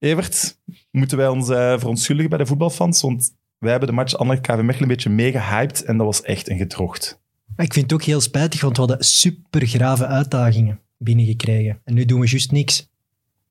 Evert, 0.00 0.58
moeten 0.90 1.18
wij 1.18 1.28
ons 1.28 1.48
uh, 1.48 1.78
verontschuldigen 1.78 2.30
bij 2.30 2.38
de 2.38 2.46
voetbalfans? 2.46 3.02
Want 3.02 3.34
wij 3.58 3.70
hebben 3.70 3.88
de 3.88 3.94
match 3.94 4.14
Anderlecht 4.14 4.46
KV 4.46 4.56
Mechelen 4.56 4.82
een 4.82 4.88
beetje 4.88 5.10
mega 5.10 5.40
gehyped 5.40 5.84
en 5.84 5.96
dat 5.96 6.06
was 6.06 6.22
echt 6.22 6.48
een 6.48 6.56
gedrocht. 6.56 7.20
Ik 7.56 7.72
vind 7.72 7.90
het 7.90 7.92
ook 7.92 8.02
heel 8.02 8.20
spijtig, 8.20 8.60
want 8.60 8.76
we 8.76 8.82
hadden 8.82 9.04
super 9.04 9.66
grave 9.66 10.06
uitdagingen 10.06 10.80
binnengekregen. 10.98 11.80
En 11.84 11.94
nu 11.94 12.04
doen 12.04 12.20
we 12.20 12.28
juist 12.28 12.52
niks. 12.52 12.88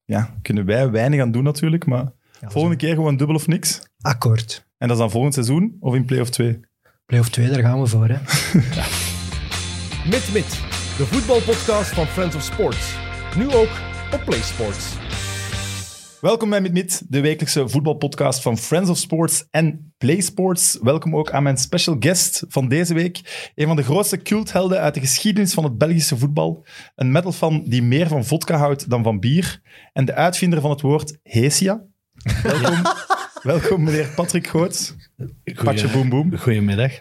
Ja, 0.05 0.37
kunnen 0.41 0.65
wij 0.65 0.89
weinig 0.91 1.21
aan 1.21 1.31
doen 1.31 1.43
natuurlijk, 1.43 1.85
maar 1.85 2.11
volgende 2.41 2.77
keer 2.77 2.93
gewoon 2.93 3.17
dubbel 3.17 3.35
of 3.35 3.47
niks. 3.47 3.81
Akkoord. 4.01 4.67
En 4.77 4.87
dat 4.87 4.97
is 4.97 5.03
dan 5.03 5.11
volgend 5.11 5.33
seizoen 5.33 5.77
of 5.79 5.95
in 5.95 6.05
play-off 6.05 6.29
2? 6.29 6.59
Play-off 7.05 7.29
2, 7.29 7.49
daar 7.49 7.61
gaan 7.61 7.81
we 7.81 7.87
voor, 7.87 8.07
hè. 8.07 8.17
ja. 8.75 8.85
Mit 10.11 10.29
Mit, 10.33 10.49
de 10.97 11.05
voetbalpodcast 11.05 11.93
van 11.93 12.05
Friends 12.05 12.35
of 12.35 12.41
Sports. 12.41 12.95
Nu 13.37 13.53
ook 13.53 13.69
op 14.13 14.21
PlaySports. 14.25 15.08
Welkom 16.21 16.49
bij 16.49 16.61
Mit 16.61 17.01
de 17.07 17.21
wekelijkse 17.21 17.69
voetbalpodcast 17.69 18.41
van 18.41 18.57
Friends 18.57 18.89
of 18.89 18.97
Sports 18.97 19.45
en 19.51 19.93
PlaySports. 19.97 20.77
Welkom 20.81 21.15
ook 21.15 21.31
aan 21.31 21.43
mijn 21.43 21.57
special 21.57 21.95
guest 21.99 22.43
van 22.47 22.67
deze 22.67 22.93
week. 22.93 23.51
Een 23.55 23.67
van 23.67 23.75
de 23.75 23.83
grootste 23.83 24.17
culthelden 24.17 24.79
uit 24.79 24.93
de 24.93 24.99
geschiedenis 24.99 25.53
van 25.53 25.63
het 25.63 25.77
Belgische 25.77 26.17
voetbal. 26.17 26.65
Een 26.95 27.11
metalfan 27.11 27.63
die 27.65 27.83
meer 27.83 28.07
van 28.07 28.25
vodka 28.25 28.57
houdt 28.57 28.89
dan 28.89 29.03
van 29.03 29.19
bier. 29.19 29.61
En 29.93 30.05
de 30.05 30.13
uitvinder 30.13 30.61
van 30.61 30.69
het 30.69 30.81
woord 30.81 31.17
Hesia. 31.23 31.83
Welkom, 32.43 32.81
welkom 33.51 33.83
meneer 33.83 34.11
Patrick 34.15 34.47
Goots. 34.47 34.95
Patje 35.63 35.89
boem 35.89 36.09
boem. 36.09 36.37
Goedemiddag. 36.37 36.91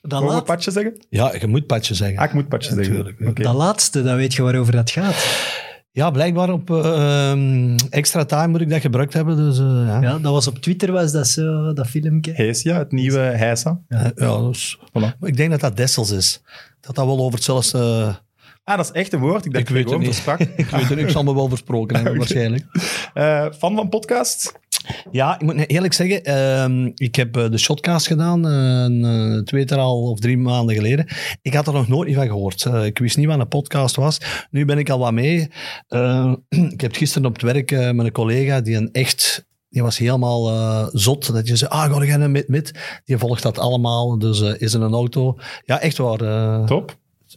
Dat 0.00 0.20
Mogen 0.20 0.36
we 0.36 0.42
patje 0.42 0.70
zeggen? 0.70 1.06
Ja, 1.08 1.34
je 1.40 1.46
moet 1.46 1.66
patje 1.66 1.94
zeggen. 1.94 2.18
Ah, 2.18 2.24
ik 2.24 2.32
moet 2.32 2.48
patje 2.48 2.74
zeggen. 2.74 3.16
Okay. 3.20 3.44
Dat 3.44 3.54
laatste, 3.54 4.02
dan 4.02 4.16
weet 4.16 4.34
je 4.34 4.42
waarover 4.42 4.72
dat 4.72 4.90
gaat. 4.90 5.62
Ja, 5.94 6.10
blijkbaar 6.10 6.50
op 6.50 6.70
uh, 6.70 7.74
extra 7.90 8.24
time 8.24 8.46
moet 8.46 8.60
ik 8.60 8.70
dat 8.70 8.80
gebruikt 8.80 9.12
hebben. 9.12 9.36
Dus, 9.36 9.58
uh, 9.58 9.64
ja. 9.86 10.00
ja. 10.02 10.18
dat 10.18 10.32
was 10.32 10.46
op 10.46 10.58
Twitter, 10.58 10.92
was 10.92 11.12
dat 11.12 11.28
zo, 11.28 11.72
dat 11.72 11.86
filmpje. 11.86 12.32
Heesja, 12.32 12.78
het 12.78 12.92
nieuwe 12.92 13.18
Heisa. 13.18 13.80
Ja, 13.88 14.12
ja 14.14 14.38
dus, 14.38 14.78
voilà. 14.78 15.18
ik 15.20 15.36
denk 15.36 15.50
dat 15.50 15.60
dat 15.60 15.76
Dessels 15.76 16.10
is. 16.10 16.42
Dat 16.80 16.94
dat 16.94 17.06
wel 17.06 17.18
over 17.18 17.34
hetzelfde... 17.34 17.78
Uh, 17.78 18.14
ah, 18.64 18.76
dat 18.76 18.84
is 18.84 18.90
echt 18.90 19.12
een 19.12 19.20
woord. 19.20 19.44
Ik, 19.44 19.52
dacht 19.52 19.68
ik 19.68 19.74
weet 19.74 19.90
het 19.90 19.98
niet. 19.98 20.22
ik 20.56 20.66
weet 20.66 20.88
het 20.88 20.98
Ik 20.98 21.08
zal 21.08 21.22
me 21.22 21.34
wel 21.34 21.48
versproken 21.48 21.96
hebben, 21.96 22.16
waarschijnlijk. 22.22 22.64
fan 23.58 23.74
van 23.74 23.88
podcast? 23.88 24.52
Ja, 25.10 25.34
ik 25.34 25.42
moet 25.42 25.68
eerlijk 25.68 25.92
zeggen, 25.92 26.28
uh, 26.28 26.92
ik 26.94 27.14
heb 27.14 27.32
de 27.32 27.58
shotcast 27.58 28.06
gedaan, 28.06 28.46
uh, 28.46 28.52
een 28.52 29.44
tweetal 29.44 30.02
of 30.02 30.18
drie 30.18 30.38
maanden 30.38 30.74
geleden. 30.74 31.06
Ik 31.42 31.54
had 31.54 31.66
er 31.66 31.72
nog 31.72 31.88
nooit 31.88 32.14
van 32.14 32.26
gehoord. 32.26 32.64
Uh, 32.64 32.84
ik 32.84 32.98
wist 32.98 33.16
niet 33.16 33.26
wat 33.26 33.38
een 33.38 33.48
podcast 33.48 33.96
was. 33.96 34.18
Nu 34.50 34.64
ben 34.64 34.78
ik 34.78 34.90
al 34.90 34.98
wat 34.98 35.12
mee. 35.12 35.48
ik 36.74 36.80
heb 36.80 36.94
gisteren 36.94 37.28
op 37.28 37.32
het 37.32 37.42
werk 37.42 37.70
met 37.70 38.06
een 38.06 38.12
collega 38.12 38.60
die 38.60 38.76
een 38.76 38.92
echt 38.92 39.46
die 39.74 39.82
was 39.82 39.98
helemaal 39.98 40.50
uh, 40.50 40.86
zot. 40.92 41.32
Dat 41.32 41.48
je 41.48 41.56
zei, 41.56 41.70
ah, 41.70 41.92
ga 41.92 42.04
jij 42.04 42.28
met 42.28 42.48
met. 42.48 42.72
Die 43.04 43.18
volgt 43.18 43.42
dat 43.42 43.58
allemaal. 43.58 44.18
Dus 44.18 44.40
uh, 44.40 44.60
is 44.60 44.74
in 44.74 44.80
een 44.80 44.92
auto. 44.92 45.38
Ja, 45.64 45.80
echt 45.80 45.96
waar. 45.96 46.22
Uh, 46.22 46.64
Top. 46.64 46.96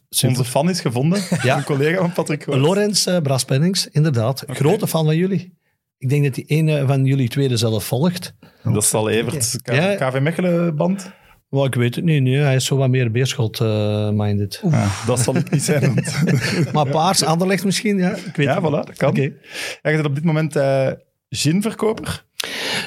Super. 0.09 0.37
Onze 0.37 0.49
fan 0.49 0.69
is 0.69 0.81
gevonden. 0.81 1.21
Ja. 1.43 1.57
Een 1.57 1.63
collega 1.63 1.97
van 1.97 2.13
Patrick 2.13 2.43
Hoort. 2.43 2.59
Lorenz 2.59 3.07
Braspennings, 3.23 3.87
inderdaad. 3.87 4.43
Okay. 4.43 4.55
Grote 4.55 4.87
fan 4.87 5.05
van 5.05 5.15
jullie. 5.15 5.56
Ik 5.97 6.09
denk 6.09 6.23
dat 6.23 6.33
die 6.33 6.45
ene 6.45 6.85
van 6.87 7.05
jullie 7.05 7.29
tweede 7.29 7.57
zelf 7.57 7.85
volgt. 7.85 8.33
Dat 8.63 8.85
zal 8.85 9.09
Evert, 9.09 9.59
ja. 9.63 9.95
KV 9.95 10.19
Mechelen-band? 10.19 11.11
Well, 11.49 11.65
ik 11.65 11.75
weet 11.75 11.95
het 11.95 12.03
niet. 12.03 12.23
Nee. 12.23 12.35
Hij 12.37 12.55
is 12.55 12.65
zo 12.65 12.77
wat 12.77 12.89
meer 12.89 13.11
Beerschot-minded. 13.11 14.61
Uh, 14.65 14.73
ah, 14.73 15.07
dat 15.07 15.19
zal 15.19 15.35
ik 15.35 15.51
niet 15.51 15.63
zijn. 15.63 16.03
maar 16.73 16.89
Paars, 16.89 17.23
Anderlecht 17.23 17.65
misschien? 17.65 17.97
Ja, 17.97 18.15
ik 18.15 18.35
weet 18.35 18.47
ja 18.47 18.59
voilà, 18.59 18.85
dat 18.85 18.97
kan. 18.97 19.09
Okay. 19.09 19.35
Ja, 19.81 19.89
je 19.89 19.95
bent 19.95 20.05
op 20.05 20.15
dit 20.15 20.23
moment 20.23 20.55
uh, 20.55 20.91
ginverkoper. 21.29 22.25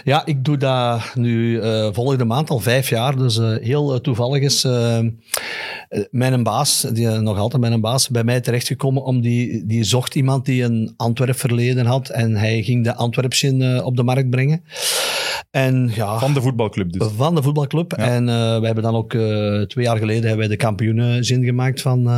Ja, 0.04 0.26
ik 0.26 0.44
doe 0.44 0.56
dat 0.56 1.14
nu 1.14 1.62
uh, 1.62 1.88
volgende 1.92 2.24
maand 2.24 2.50
al 2.50 2.58
vijf 2.58 2.88
jaar. 2.88 3.16
Dus 3.16 3.36
uh, 3.36 3.56
heel 3.60 3.94
uh, 3.94 4.00
toevallig 4.00 4.42
is 4.42 4.66
mijn 6.10 6.42
baas, 6.42 6.86
die, 6.92 7.08
nog 7.08 7.38
altijd 7.38 7.62
mijn 7.62 7.80
baas, 7.80 8.08
bij 8.08 8.24
mij 8.24 8.40
terechtgekomen. 8.40 9.02
Om 9.02 9.20
die, 9.20 9.66
die 9.66 9.84
zocht 9.84 10.14
iemand 10.14 10.44
die 10.44 10.62
een 10.62 10.94
Antwerp 10.96 11.36
verleden 11.36 11.86
had. 11.86 12.08
En 12.08 12.36
hij 12.36 12.62
ging 12.62 12.84
de 12.84 12.94
Antwerpsgin 12.94 13.82
op 13.84 13.96
de 13.96 14.02
markt 14.02 14.30
brengen. 14.30 14.62
En, 15.50 15.90
ja, 15.94 16.18
van 16.18 16.34
de 16.34 16.40
voetbalclub 16.40 16.92
dus? 16.92 17.08
Van 17.16 17.34
de 17.34 17.42
voetbalclub. 17.42 17.94
Ja. 17.96 18.04
En 18.04 18.24
we 18.60 18.66
hebben 18.66 18.82
dan 18.82 18.94
ook 18.94 19.10
twee 19.66 19.84
jaar 19.84 19.98
geleden 19.98 20.22
hebben 20.22 20.38
wij 20.38 20.48
de 20.48 20.56
kampioenenzin 20.56 21.44
gemaakt 21.44 21.82
van... 21.82 22.08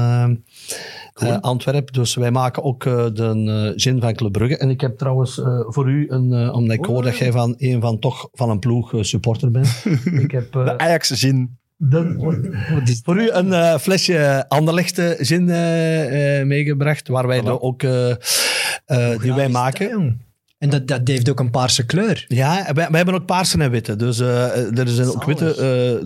Uh, 1.22 1.38
Antwerp. 1.40 1.92
Dus 1.92 2.14
wij 2.14 2.30
maken 2.30 2.62
ook 2.64 2.84
uh, 2.84 3.04
de 3.12 3.72
zin 3.76 4.00
van 4.00 4.14
Club 4.14 4.32
Brugge. 4.32 4.56
En 4.56 4.70
ik 4.70 4.80
heb 4.80 4.98
trouwens 4.98 5.40
voor 5.66 5.90
u, 5.90 6.06
een, 6.08 6.52
omdat 6.52 6.76
ik 6.76 6.84
hoor 6.84 7.02
dat 7.02 7.16
jij 7.16 7.32
van 7.32 7.54
een 7.58 7.80
van 7.80 7.98
toch 7.98 8.28
van 8.32 8.50
een 8.50 8.58
ploeg 8.58 8.94
supporter 9.00 9.50
bent. 9.50 9.84
ik 10.24 10.30
heb, 10.30 10.52
de 10.52 10.78
Ajax-zin. 10.78 11.58
voor 13.04 13.20
u 13.20 13.30
een 13.30 13.80
flesje 13.80 14.44
Anderlechte 14.48 15.16
zin 15.20 15.44
meegebracht, 16.46 17.08
waar 17.08 17.26
wij 17.26 17.40
voilà. 17.40 17.60
ook, 17.60 17.80
die 19.20 19.34
wij 19.34 19.48
maken. 19.48 20.20
En 20.58 20.70
dat, 20.70 20.86
dat 20.88 21.00
heeft 21.04 21.30
ook 21.30 21.40
een 21.40 21.50
paarse 21.50 21.86
kleur. 21.86 22.24
Ja, 22.28 22.64
wij, 22.64 22.86
wij 22.88 22.96
hebben 22.96 23.14
ook 23.14 23.26
paarse 23.26 23.58
en 23.58 23.70
witte. 23.70 23.96
Dus 23.96 24.18
er 24.18 24.88
zijn 24.88 25.08
ook 25.08 25.24
witte. 25.24 25.54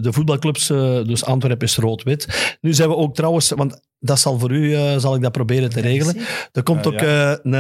De 0.00 0.12
voetbalclubs, 0.12 0.66
dus 1.06 1.24
Antwerpen 1.24 1.66
is 1.66 1.76
rood-wit. 1.76 2.56
Nu 2.60 2.74
zijn 2.74 2.88
we 2.88 2.96
ook 2.96 3.14
trouwens, 3.14 3.50
want 3.50 3.80
dat 3.98 4.18
zal 4.18 4.38
voor 4.38 4.50
u, 4.50 4.74
zal 4.98 5.14
ik 5.14 5.22
dat 5.22 5.32
proberen 5.32 5.70
te 5.70 5.80
regelen. 5.80 6.16
Er 6.52 6.62
komt 6.62 6.86
ook, 6.86 7.00
ja. 7.00 7.38
een, 7.42 7.50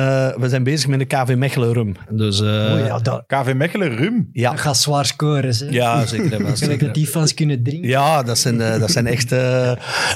we 0.40 0.48
zijn 0.48 0.62
bezig 0.62 0.88
met 0.88 1.00
een 1.00 1.06
KV 1.06 1.34
Mechelen 1.36 1.72
rum. 1.72 1.94
Dus, 2.10 2.40
oh, 2.40 2.46
ja, 2.86 2.98
dat, 2.98 3.24
KV 3.26 3.52
Mechelen 3.54 3.96
rum? 3.96 4.28
Ja. 4.32 4.50
Dat 4.50 4.60
gaat 4.60 4.76
zwaar 4.76 5.06
scoren. 5.06 5.54
Hè? 5.56 5.66
Ja, 5.70 6.06
zeker. 6.06 6.56
Gelijk 6.56 6.80
dat 6.84 6.94
die 6.94 7.06
fans 7.06 7.34
kunnen 7.34 7.62
drinken. 7.62 7.88
Ja, 7.88 8.22
dat 8.22 8.38
zijn, 8.38 8.58
dat 8.58 8.90
zijn 8.90 9.06
echt 9.06 9.34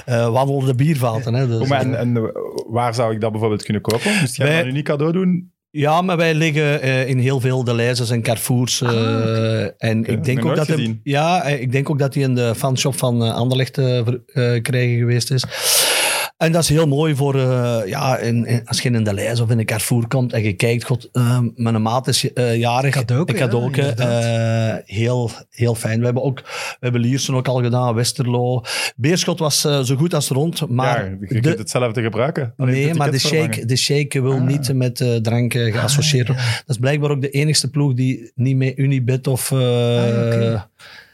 wandelende 0.06 0.74
biervaten. 0.74 1.34
Hè, 1.34 1.46
dus, 1.46 1.70
oh, 1.70 1.78
en, 1.78 1.98
en, 1.98 2.32
waar 2.70 2.94
zou 2.94 3.14
ik 3.14 3.20
dat 3.20 3.30
bijvoorbeeld 3.30 3.62
kunnen 3.62 3.82
kopen? 3.82 4.10
Moest 4.20 4.36
jij 4.36 4.56
dat 4.56 4.64
nu 4.64 4.72
niet 4.72 4.84
cadeau 4.84 5.12
doen? 5.12 5.52
Ja, 5.72 6.02
maar 6.02 6.16
wij 6.16 6.34
liggen 6.34 6.84
uh, 6.84 7.08
in 7.08 7.18
heel 7.18 7.40
veel 7.40 7.64
de 7.64 7.74
lijzers 7.74 8.10
en 8.10 8.22
Carrefours. 8.22 8.80
Uh, 8.80 8.88
ah, 8.88 8.94
okay. 8.94 9.74
En 9.78 9.98
okay. 9.98 10.14
ik, 10.14 10.24
denk 10.24 10.44
ook 10.44 10.56
dat 10.56 10.66
hij, 10.66 11.00
ja, 11.02 11.44
ik 11.44 11.72
denk 11.72 11.90
ook 11.90 11.98
dat 11.98 12.14
hij 12.14 12.22
in 12.22 12.34
de 12.34 12.54
fanshop 12.54 12.98
van 12.98 13.22
uh, 13.22 13.34
Anderlecht 13.34 13.72
krijgen 14.62 14.98
geweest 14.98 15.30
is. 15.30 15.44
En 16.40 16.52
dat 16.52 16.62
is 16.62 16.68
heel 16.68 16.86
mooi 16.86 17.14
voor, 17.14 17.36
uh, 17.36 17.78
ja, 17.86 18.18
in, 18.18 18.46
in, 18.46 18.62
als 18.64 18.80
je 18.80 18.90
in 18.90 19.04
de 19.04 19.14
lijst 19.14 19.40
of 19.40 19.50
in 19.50 19.58
een 19.58 19.64
Carrefour 19.64 20.06
komt 20.08 20.32
en 20.32 20.42
je 20.42 20.52
kijkt, 20.52 20.84
god, 20.84 21.08
uh, 21.12 21.38
mijn 21.54 21.82
maat 21.82 22.08
is 22.08 22.24
uh, 22.34 22.56
jarig. 22.56 22.88
Ik 22.88 22.94
had 22.94 23.18
ook, 23.54 23.76
heel, 24.84 25.30
heel 25.50 25.74
fijn. 25.74 25.98
We 25.98 26.04
hebben 26.04 26.22
ook, 26.22 26.40
we 26.40 26.76
hebben 26.80 27.00
Liersen 27.00 27.34
ook 27.34 27.48
al 27.48 27.62
gedaan, 27.62 27.94
Westerlo. 27.94 28.62
Beerschot 28.96 29.38
was 29.38 29.60
zo 29.60 29.96
goed 29.96 30.14
als 30.14 30.28
rond, 30.28 30.68
maar... 30.68 31.04
Ja, 31.04 31.16
je 31.28 31.40
kunt 31.40 31.58
hetzelfde 31.58 32.02
gebruiken. 32.02 32.52
nee, 32.56 32.94
maar 32.94 33.10
de 33.10 33.18
shake, 33.18 33.64
de 33.66 33.76
shake 33.76 34.22
wil 34.22 34.32
ah. 34.32 34.46
niet 34.46 34.74
met 34.74 35.04
drank 35.22 35.52
geassocieerd 35.52 36.26
worden. 36.26 36.44
Ah, 36.44 36.50
ja. 36.50 36.56
Dat 36.56 36.68
is 36.68 36.76
blijkbaar 36.76 37.10
ook 37.10 37.20
de 37.20 37.30
enigste 37.30 37.70
ploeg 37.70 37.94
die 37.94 38.32
niet 38.34 38.56
met 38.56 38.78
Unibet 38.78 39.26
of... 39.26 39.52
Ah, 39.52 39.58
okay. 39.58 40.62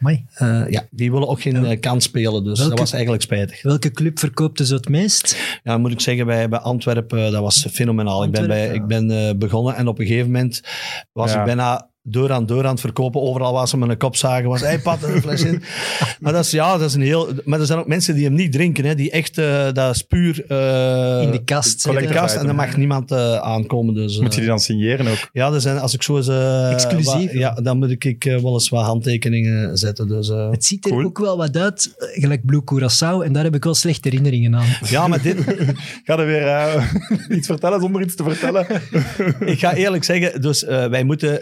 Uh, 0.00 0.70
ja, 0.70 0.86
die 0.90 1.12
willen 1.12 1.28
ook 1.28 1.40
geen 1.40 1.64
uh, 1.64 1.80
kans 1.80 2.04
spelen, 2.04 2.44
dus 2.44 2.58
welke, 2.58 2.70
dat 2.70 2.78
was 2.78 2.92
eigenlijk 2.92 3.22
spijtig. 3.22 3.62
Welke 3.62 3.90
club 3.90 4.18
verkoopte 4.18 4.66
ze 4.66 4.74
het 4.74 4.88
meest? 4.88 5.36
Ja, 5.62 5.78
moet 5.78 5.92
ik 5.92 6.00
zeggen, 6.00 6.26
bij, 6.26 6.48
bij 6.48 6.58
Antwerpen, 6.58 7.32
dat 7.32 7.42
was 7.42 7.66
fenomenaal. 7.70 8.22
Antwerpen, 8.22 8.72
ik 8.72 8.86
ben, 8.86 9.06
bij, 9.06 9.06
ik 9.06 9.08
ben 9.08 9.28
uh, 9.28 9.38
begonnen 9.38 9.74
en 9.74 9.88
op 9.88 9.98
een 9.98 10.06
gegeven 10.06 10.30
moment 10.30 10.60
was 11.12 11.32
ja. 11.32 11.38
ik 11.38 11.44
bijna 11.44 11.90
deur 12.09 12.33
aan 12.33 12.47
deur 12.47 12.65
aan 12.65 12.71
het 12.71 12.81
verkopen. 12.81 13.21
Overal 13.21 13.53
waar 13.53 13.69
ze 13.69 13.77
met 13.77 13.89
een 13.89 13.97
kop 13.97 14.17
zagen 14.17 14.49
was, 14.49 14.61
hey 14.61 14.78
Pat, 14.78 15.03
een 15.03 15.21
fles 15.21 15.43
in. 15.43 15.62
maar 16.21 16.33
dat 16.33 16.44
is, 16.44 16.50
ja, 16.50 16.78
dat 16.78 16.89
is 16.89 16.94
een 16.94 17.00
heel... 17.00 17.28
Maar 17.44 17.61
er 17.61 17.67
zijn 17.67 17.78
ook 17.78 17.87
mensen 17.87 18.15
die 18.15 18.25
hem 18.25 18.34
niet 18.34 18.53
drinken, 18.53 18.84
hè, 18.84 18.94
die 18.94 19.11
echt, 19.11 19.39
uh, 19.39 19.72
dat 19.72 19.94
is 19.94 20.03
puur... 20.03 20.44
Uh, 20.49 21.22
in 21.22 21.31
de 21.31 21.43
kast. 21.44 21.87
In 21.87 21.94
de 21.94 22.06
kast 22.06 22.37
en 22.37 22.47
dan 22.47 22.56
mag 22.56 22.77
niemand 22.77 23.12
uh, 23.12 23.37
aankomen. 23.37 23.94
Dus, 23.94 24.19
moet 24.19 24.34
je 24.34 24.41
die 24.41 24.49
dan 24.49 24.61
signeren 24.61 25.06
ook? 25.06 25.28
Ja, 25.33 25.53
er 25.53 25.61
zijn, 25.61 25.78
als 25.78 25.94
ik 25.94 26.03
zo 26.03 26.17
eens... 26.17 26.28
Exclusief. 26.72 27.32
ja, 27.32 27.55
dan 27.55 27.79
moet 27.79 27.91
ik 27.91 28.23
wel 28.23 28.52
eens 28.52 28.69
wat 28.69 28.85
handtekeningen 28.85 29.76
zetten. 29.76 30.09
Dus, 30.09 30.29
het 30.29 30.64
ziet 30.64 30.85
er 30.85 30.91
cool. 30.91 31.05
ook 31.05 31.19
wel 31.19 31.37
wat 31.37 31.56
uit, 31.56 31.94
gelijk 31.99 32.44
Blue 32.44 32.62
Curaçao, 32.62 33.25
en 33.25 33.32
daar 33.32 33.44
heb 33.44 33.55
ik 33.55 33.64
wel 33.64 33.75
slechte 33.75 34.09
herinneringen 34.09 34.55
aan. 34.55 34.67
Ja, 34.88 35.06
maar 35.06 35.23
dit... 35.23 35.37
ga 36.05 36.19
er 36.19 36.26
weer 36.26 36.88
iets 37.37 37.47
vertellen 37.47 37.81
zonder 37.81 38.02
iets 38.02 38.14
te 38.14 38.25
vertellen? 38.25 38.67
ik 39.52 39.59
ga 39.59 39.75
eerlijk 39.75 40.05
zeggen, 40.05 40.41
dus 40.41 40.62
wij 40.64 41.05
moeten... 41.05 41.41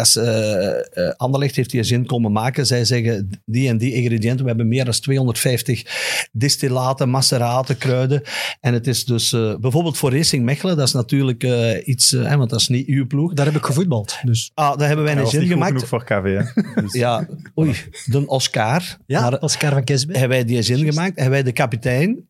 dat 0.00 0.24
is, 0.24 0.96
uh, 0.96 1.10
Anderlecht 1.16 1.56
heeft 1.56 1.70
die 1.70 1.82
zin 1.82 2.06
komen 2.06 2.32
maken. 2.32 2.66
Zij 2.66 2.84
zeggen 2.84 3.30
die 3.44 3.68
en 3.68 3.78
die 3.78 3.94
ingrediënten. 3.94 4.42
We 4.42 4.48
hebben 4.48 4.68
meer 4.68 4.84
dan 4.84 4.94
250 4.94 6.28
distillaten, 6.32 7.10
maceraten, 7.10 7.78
kruiden. 7.78 8.22
En 8.60 8.74
het 8.74 8.86
is 8.86 9.04
dus 9.04 9.32
uh, 9.32 9.56
bijvoorbeeld 9.56 9.98
voor 9.98 10.12
Racing 10.12 10.44
Mechelen, 10.44 10.76
dat 10.76 10.86
is 10.86 10.92
natuurlijk 10.92 11.44
uh, 11.44 11.86
iets, 11.86 12.12
want 12.12 12.50
dat 12.50 12.60
is 12.60 12.68
niet 12.68 12.86
uw 12.86 13.06
ploeg. 13.06 13.32
Daar 13.32 13.46
heb 13.46 13.54
ik 13.54 13.64
gevoetbald. 13.64 14.18
Dus. 14.22 14.50
Ah, 14.54 14.78
daar 14.78 14.86
hebben 14.86 15.04
wij 15.04 15.16
een 15.16 15.26
zin 15.26 15.46
gemaakt. 15.46 15.84
voor 15.84 16.04
KV, 16.04 16.40
dus. 16.82 16.92
Ja, 16.92 17.28
oei, 17.58 17.74
de 18.04 18.26
Oscar. 18.26 18.82
Ja, 19.06 19.28
Oscar 19.40 19.72
van 19.72 19.84
Kesbe. 19.84 20.12
Hebben 20.12 20.36
wij 20.36 20.44
die 20.46 20.62
zin 20.62 20.84
gemaakt. 20.84 21.14
Hebben 21.14 21.30
wij 21.30 21.42
de 21.42 21.52
kapitein 21.52 22.28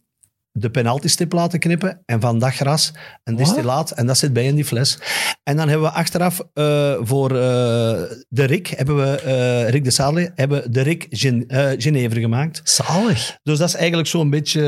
de 0.61 0.71
penaltystip 0.71 1.33
laten 1.33 1.59
knippen 1.59 2.03
en 2.07 2.21
van 2.21 2.39
dat 2.39 2.55
gras 2.55 2.93
een 3.25 3.37
distillaat 3.37 3.91
en 3.91 4.07
dat 4.07 4.19
zit 4.19 4.33
bij 4.33 4.45
in 4.45 4.55
die 4.55 4.65
fles. 4.65 4.99
En 5.43 5.57
dan 5.57 5.69
hebben 5.69 5.89
we 5.89 5.95
achteraf 5.95 6.41
eh, 6.53 6.95
voor 7.01 7.31
eh, 7.31 7.37
de 8.29 8.45
Rick, 8.45 8.67
hebben 8.67 8.97
we, 8.97 9.21
eh, 9.21 9.69
Rick 9.69 9.85
de 9.85 9.91
Sale, 9.91 10.33
hebben 10.35 10.73
de 10.73 10.81
Rick 10.81 11.07
Gen 11.11 11.45
Genever 11.79 12.21
gemaakt. 12.21 12.61
Zalig. 12.65 13.39
Dus 13.43 13.59
dat 13.59 13.69
is 13.69 13.75
eigenlijk 13.75 14.09
zo'n 14.09 14.31
beetje... 14.31 14.62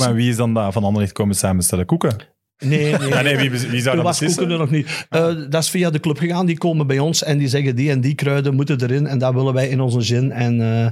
En 0.00 0.14
wie 0.14 0.30
is 0.30 0.36
dan 0.36 0.54
daar 0.54 0.72
van 0.72 0.84
Anderlecht 0.84 1.12
komen 1.12 1.34
samenstellen? 1.34 1.86
Koeken? 1.86 2.34
Nee, 2.64 2.92
nee. 2.98 3.08
Ja, 3.08 3.20
nee, 3.22 3.36
wie, 3.50 3.50
wie 3.50 3.80
zou 3.80 3.96
dat 3.96 4.04
beslissen? 4.04 4.48
Nog 4.48 4.70
niet. 4.70 5.06
Eh, 5.08 5.26
dat 5.48 5.62
is 5.62 5.70
via 5.70 5.90
de 5.90 6.00
club 6.00 6.18
gegaan. 6.18 6.46
Die 6.46 6.58
komen 6.58 6.86
bij 6.86 6.98
ons 6.98 7.22
en 7.22 7.38
die 7.38 7.48
zeggen 7.48 7.76
die 7.76 7.90
en 7.90 8.00
die 8.00 8.14
kruiden 8.14 8.54
moeten 8.54 8.82
erin. 8.82 9.06
En 9.06 9.18
dat 9.18 9.34
willen 9.34 9.54
wij 9.54 9.68
in 9.68 9.80
onze 9.80 10.00
gin. 10.00 10.32
En, 10.32 10.60
eh, 10.60 10.86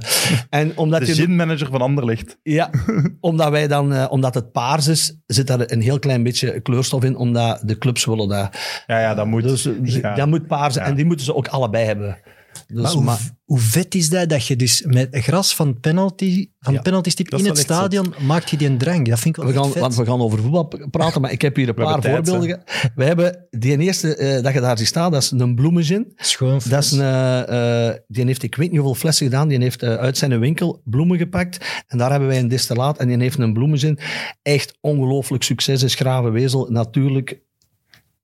en 0.49 0.71
omdat 0.77 0.99
De 0.99 1.05
je- 1.05 1.13
ginmanager 1.13 1.67
van 1.71 1.81
Anderlecht. 1.81 2.37
Ja, 2.43 2.69
omdat 3.19 3.49
wij 3.49 3.67
dan, 3.67 3.93
eh, 3.93 4.05
omdat 4.09 4.33
het 4.33 4.51
paars 4.51 4.87
is, 4.87 5.17
zit 5.25 5.47
daar 5.47 5.59
een 5.65 5.81
heel 5.81 5.99
klein 5.99 6.23
beetje 6.23 6.59
kleurstof 6.59 7.03
in, 7.03 7.15
omdat 7.15 7.61
de 7.65 7.77
clubs 7.77 8.05
willen 8.05 8.27
dat. 8.29 8.49
Ja, 8.87 8.99
ja, 8.99 9.13
dat 9.15 9.25
moet. 9.25 9.43
Dus 9.43 9.69
Ja. 9.83 10.15
dat 10.15 10.27
moet 10.27 10.47
paars 10.47 10.77
en 10.77 10.95
die 10.95 11.05
moeten 11.05 11.25
ze 11.25 11.35
ook 11.35 11.47
allebei 11.47 11.85
hebben. 11.85 12.17
Dus, 12.67 12.81
Maar 12.81 12.91
hoe, 12.91 13.03
maar- 13.03 13.33
hoe 13.45 13.59
vet 13.59 13.95
is 13.95 14.09
dat, 14.09 14.29
dat 14.29 14.47
je 14.47 14.55
dus 14.55 14.83
met 14.85 15.07
gras 15.11 15.55
van 15.55 15.79
penalty, 15.79 16.49
van 16.59 16.73
Ja, 16.73 16.81
penaltystip 16.81 17.33
in 17.33 17.45
het 17.45 17.57
stadion 17.57 18.13
maakt 18.21 18.49
je 18.49 18.57
die 18.57 18.67
een 18.67 18.77
drank. 18.77 19.09
Dat 19.09 19.19
vind 19.19 19.37
ik 19.37 19.43
wel 19.43 19.53
we 19.53 19.59
gaan, 19.59 19.71
vet. 19.71 19.81
want 19.81 19.95
we 19.95 20.05
gaan 20.05 20.21
over 20.21 20.39
voetbal 20.39 20.67
praten, 20.91 21.21
maar 21.21 21.31
ik 21.31 21.41
heb 21.41 21.55
hier 21.55 21.67
een 21.69 21.75
paar 21.75 22.01
voorbeelden. 22.01 22.63
We 22.95 23.03
hebben 23.03 23.47
die 23.49 23.77
eerste 23.77 24.15
eh, 24.15 24.43
dat 24.43 24.53
je 24.53 24.59
daar 24.59 24.77
ziet 24.77 24.87
staan, 24.87 25.11
dat 25.11 25.21
is 25.21 25.31
een 25.31 25.55
bloemengin. 25.55 26.13
Schoon 26.15 26.59
Dat 26.69 26.83
is 26.83 26.91
een, 26.91 26.99
eh, 26.99 27.87
eh, 27.89 27.95
die 28.07 28.25
heeft, 28.25 28.43
ik 28.43 28.55
weet 28.55 28.71
niet 28.71 28.79
hoeveel 28.79 28.99
flessen 28.99 29.25
gedaan, 29.25 29.47
die 29.47 29.59
heeft 29.59 29.83
uit 29.83 30.17
zijn 30.17 30.39
winkel 30.39 30.81
bloemen 30.85 31.17
gepakt. 31.17 31.83
En 31.87 31.97
daar 31.97 32.09
hebben 32.09 32.27
wij 32.27 32.39
een 32.39 32.47
distillaat 32.47 32.97
en 32.97 33.07
die 33.07 33.17
heeft 33.17 33.37
een 33.37 33.53
bloemengin. 33.53 33.99
Echt 34.41 34.77
ongelooflijk 34.81 35.43
succes 35.43 35.83
is 35.83 35.95
Gravenwezel. 35.95 36.67
Natuurlijk 36.69 37.43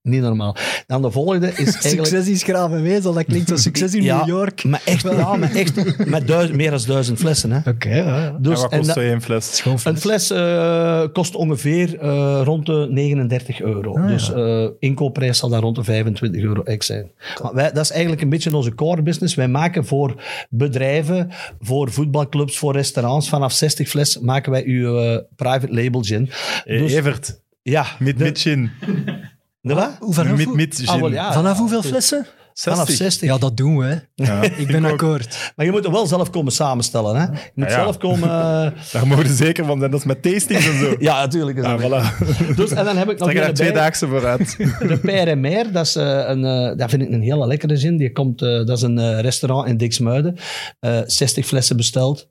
niet 0.02 0.22
normaal. 0.22 0.56
Dan 0.88 1.02
de 1.02 1.12
volgende 1.12 1.48
is 1.48 1.56
eigenlijk... 1.74 2.06
Succes 2.08 2.28
is 2.28 2.44
Gravenwezel, 2.44 3.14
dat 3.14 3.26
klinkt 3.26 3.50
zo 3.50 3.56
succes 3.56 3.94
in 3.94 4.04
Ja, 4.04 4.18
New 4.18 4.28
York. 4.28 4.64
Maar 4.64 4.82
echt, 4.86 5.02
ja, 5.02 5.36
maar 5.36 5.56
echt 5.56 6.06
met 6.08 6.28
duizend, 6.28 6.56
meer 6.58 6.70
dan 6.72 6.80
duizend 6.88 7.20
flessen. 7.20 7.52
Hè. 7.52 7.70
Oké, 7.70 7.96
ja, 7.96 8.18
ja. 8.24 8.38
Dus, 8.40 8.64
en 8.64 8.70
wat 8.70 8.80
kost 8.80 8.92
zo 8.94 9.00
één 9.00 9.22
fles? 9.22 9.64
Een 9.84 9.98
fles 9.98 10.32
eh, 10.32 11.04
kost 11.14 11.36
ongeveer 11.36 12.00
eh, 12.00 12.42
rond 12.44 12.66
de 12.66 12.88
39 12.90 13.62
euro. 13.62 13.94
Ah, 13.98 14.04
ja. 14.04 14.08
dus 14.08 14.34
eh 14.34 14.68
inkoopprijs 14.80 15.38
zal 15.38 15.50
daar 15.50 15.62
rond 15.62 15.76
de 15.76 15.84
25 15.84 16.42
euro 16.44 16.64
ex 16.64 16.86
zijn. 16.86 17.12
Maar 17.44 17.54
wij, 17.54 17.72
dat 17.72 17.84
is 17.84 17.92
eigenlijk 17.92 18.22
een 18.22 18.30
beetje 18.30 18.56
onze 18.56 18.76
core 18.76 19.02
business. 19.02 19.36
Wij 19.36 19.48
maken 19.48 19.86
voor 19.86 20.24
bedrijven, 20.50 21.30
voor 21.60 21.92
voetbalclubs, 21.92 22.58
voor 22.58 22.74
restaurants, 22.74 23.30
vanaf 23.30 23.52
60 23.52 23.90
fles 23.90 24.20
maken 24.20 24.52
wij 24.52 24.64
uw 24.66 25.22
private 25.36 25.74
label 25.74 26.02
gin. 26.02 26.30
Dus- 26.66 26.94
Evert, 26.94 27.42
Ja. 27.62 27.84
de- 28.00 28.14
mit 28.18 28.40
gin. 28.40 28.72
De 29.62 29.74
wat? 29.74 29.92
Hoe 30.00 30.14
vanaf, 30.14 30.44
hoe- 30.44 30.68
gin. 30.70 30.88
Ah, 30.88 31.00
wel, 31.00 31.12
ja. 31.12 31.34
vanaf 31.34 31.58
hoeveel 31.58 31.82
flessen? 31.84 32.26
Vanaf 32.54 32.90
60. 32.90 33.30
Ja, 33.30 33.38
dat 33.38 33.58
doen 33.58 33.78
we. 33.78 33.86
Hè. 33.86 33.96
Ja. 34.16 34.42
Ik 34.64 34.68
ben 34.68 34.86
akkoord. 34.86 35.52
Maar 35.56 35.66
je 35.66 35.72
moet 35.72 35.86
er 35.86 35.92
wel 35.92 36.08
zelf 36.08 36.30
komen 36.30 36.52
samenstellen. 36.52 37.16
Hè? 37.16 37.22
Je 37.24 37.52
moet 37.56 37.66
Ja, 37.70 37.72
ja. 37.78 37.82
zelf 37.84 37.98
komen... 37.98 38.30
eh, 38.40 38.72
Daar 38.92 39.08
mogen 39.08 39.26
we 39.26 39.34
zeker 39.34 39.66
van 39.66 39.80
zijn. 39.80 39.92
Dat 39.92 40.00
is 40.00 40.06
met 40.06 40.22
tastings 40.22 40.68
en 40.68 40.80
zo. 40.80 40.96
ja, 41.00 41.20
natuurlijk. 41.20 41.58
is 41.58 41.64
dat 41.64 41.82
voilà. 41.82 42.56
Dus, 42.56 42.72
en 42.72 42.86
dan 42.86 42.98
heb 42.98 43.10
ik 43.10 43.20
nog 43.20 43.34
er 43.34 43.48
een 43.48 43.54
twee 43.54 43.72
daagse 43.72 44.08
vooruit. 44.08 44.56
De 44.58 45.00
Père 45.02 45.30
et 45.32 45.38
Mère, 45.38 45.72
dat, 45.72 45.86
is, 45.86 45.96
eh, 45.96 46.24
een, 46.28 46.46
eh, 46.46 46.78
dat 46.78 46.90
vind 46.90 47.02
ik 47.02 47.10
een 47.12 47.22
hele 47.22 47.48
lekkere 47.48 47.78
zin. 47.78 47.98
Die 47.98 48.12
komt, 48.12 48.42
eh, 48.42 48.48
dat 48.50 48.70
is 48.78 48.82
een 48.82 49.00
eh, 49.00 49.20
restaurant 49.20 49.68
in 49.68 49.78
Dixmuiden. 49.78 50.36
Eh 50.80 51.00
60 51.06 51.46
flessen 51.46 51.78
besteld. 51.78 52.30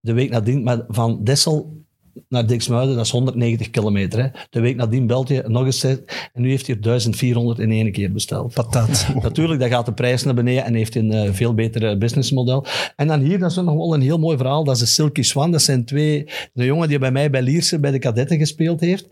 De 0.00 0.12
week 0.12 0.30
nadien, 0.30 0.62
maar 0.62 0.84
van 0.88 1.20
Dessel 1.24 1.83
naar 2.28 2.46
Dixmuiden, 2.46 2.96
dat 2.96 3.04
is 3.04 3.10
190 3.10 3.70
kilometer. 3.70 4.22
Hè. 4.22 4.28
De 4.50 4.60
week 4.60 4.76
nadien 4.76 5.06
belt 5.06 5.28
je 5.28 5.44
nog 5.46 5.64
eens. 5.64 5.84
En 5.84 6.02
nu 6.32 6.48
heeft 6.48 6.66
hij 6.66 6.76
er 6.76 6.82
1400 6.82 7.58
in 7.58 7.70
één 7.70 7.92
keer 7.92 8.12
besteld. 8.12 8.54
Patat. 8.54 9.06
Natuurlijk, 9.22 9.60
dat 9.60 9.70
gaat 9.70 9.86
de 9.86 9.92
prijs 9.92 10.22
naar 10.22 10.34
beneden 10.34 10.64
en 10.64 10.74
heeft 10.74 10.94
een 10.94 11.12
eh, 11.12 11.32
veel 11.32 11.54
beter 11.54 11.98
businessmodel. 11.98 12.66
En 12.96 13.06
dan 13.06 13.20
hier, 13.20 13.38
dat 13.38 13.50
is 13.50 13.56
nog 13.56 13.74
wel 13.74 13.94
een 13.94 14.00
heel 14.00 14.18
mooi 14.18 14.36
verhaal. 14.36 14.64
Dat 14.64 14.74
is 14.74 14.80
de 14.80 14.86
Silky 14.86 15.22
Swan. 15.22 15.50
Dat 15.50 15.62
zijn 15.62 15.84
twee... 15.84 16.28
De 16.52 16.64
jongen 16.64 16.88
die 16.88 16.98
bij 16.98 17.12
mij 17.12 17.30
bij 17.30 17.42
Lierse 17.42 17.80
bij 17.80 17.90
de 17.90 17.98
kadetten 17.98 18.38
gespeeld 18.38 18.80
heeft. 18.80 19.06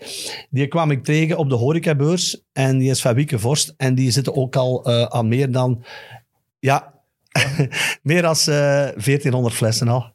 Die 0.51 0.67
kwam 0.67 0.91
ik 0.91 1.05
tegen 1.05 1.39
op 1.39 1.49
de 1.49 1.55
horecabeurs. 1.55 2.43
En 2.53 2.79
die 2.79 2.91
is 2.91 3.01
van 3.01 3.15
Wieke 3.15 3.39
Vorst. 3.39 3.75
En 3.77 3.95
die 3.95 4.11
zitten 4.11 4.37
ook 4.37 4.57
al 4.57 4.85
eh, 4.85 5.03
aan 5.03 5.29
meer 5.29 5.51
dan... 5.51 5.85
Ja, 6.59 6.93
meer 8.03 8.23
dan 8.23 8.35
1400 8.45 9.55
flessen 9.55 9.89
al. 9.89 10.13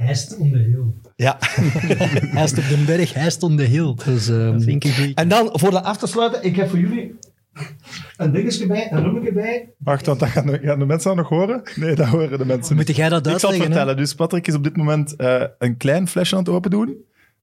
Hij 0.00 0.14
stond 0.14 0.40
on 0.40 0.50
the 0.50 0.58
hill. 0.58 0.84
Ja. 1.16 1.36
Hij 2.38 2.46
stond 2.46 2.70
op 2.72 2.78
de 2.78 2.82
berg, 2.86 3.14
hij 3.14 3.30
stond 3.30 3.58
de 3.58 3.64
hill. 3.64 3.94
Dus, 4.04 4.28
ehm, 4.28 4.52
Dat 4.52 4.62
vind 4.62 4.84
ik 4.84 4.90
een 4.90 4.96
goeie. 4.96 5.14
en 5.14 5.28
dan, 5.28 5.48
voor 5.52 5.70
de 5.70 5.82
af 5.82 5.96
te 5.96 6.06
sluiten, 6.06 6.44
ik 6.44 6.56
heb 6.56 6.68
voor 6.68 6.78
jullie 6.78 7.18
een 8.16 8.32
dingetje 8.32 8.66
bij, 8.66 8.92
een 8.92 9.02
roemetje 9.04 9.32
bij. 9.32 9.68
Wacht, 9.78 10.06
want 10.06 10.20
dat 10.20 10.28
gaan 10.28 10.46
de, 10.46 10.58
gaan 10.62 10.78
de 10.78 10.84
mensen 10.86 11.08
dat 11.08 11.18
nog 11.18 11.28
horen? 11.28 11.62
Nee, 11.74 11.94
dat 11.94 12.06
horen 12.06 12.38
de 12.38 12.44
mensen 12.44 12.76
niet. 12.76 12.86
Moet 12.86 12.96
jij 12.96 13.08
dat 13.08 13.18
Ik 13.18 13.24
zal 13.24 13.34
het 13.34 13.42
uitleggen? 13.44 13.60
hè? 13.60 13.66
vertellen. 13.76 13.96
Dus 13.96 14.14
Patrick 14.14 14.46
is 14.46 14.54
op 14.54 14.64
dit 14.64 14.76
moment 14.76 15.16
eh, 15.16 15.42
een 15.58 15.76
klein 15.76 16.08
flesje 16.08 16.34
aan 16.36 16.40
het 16.42 16.50
open 16.52 16.70
doen. 16.70 16.96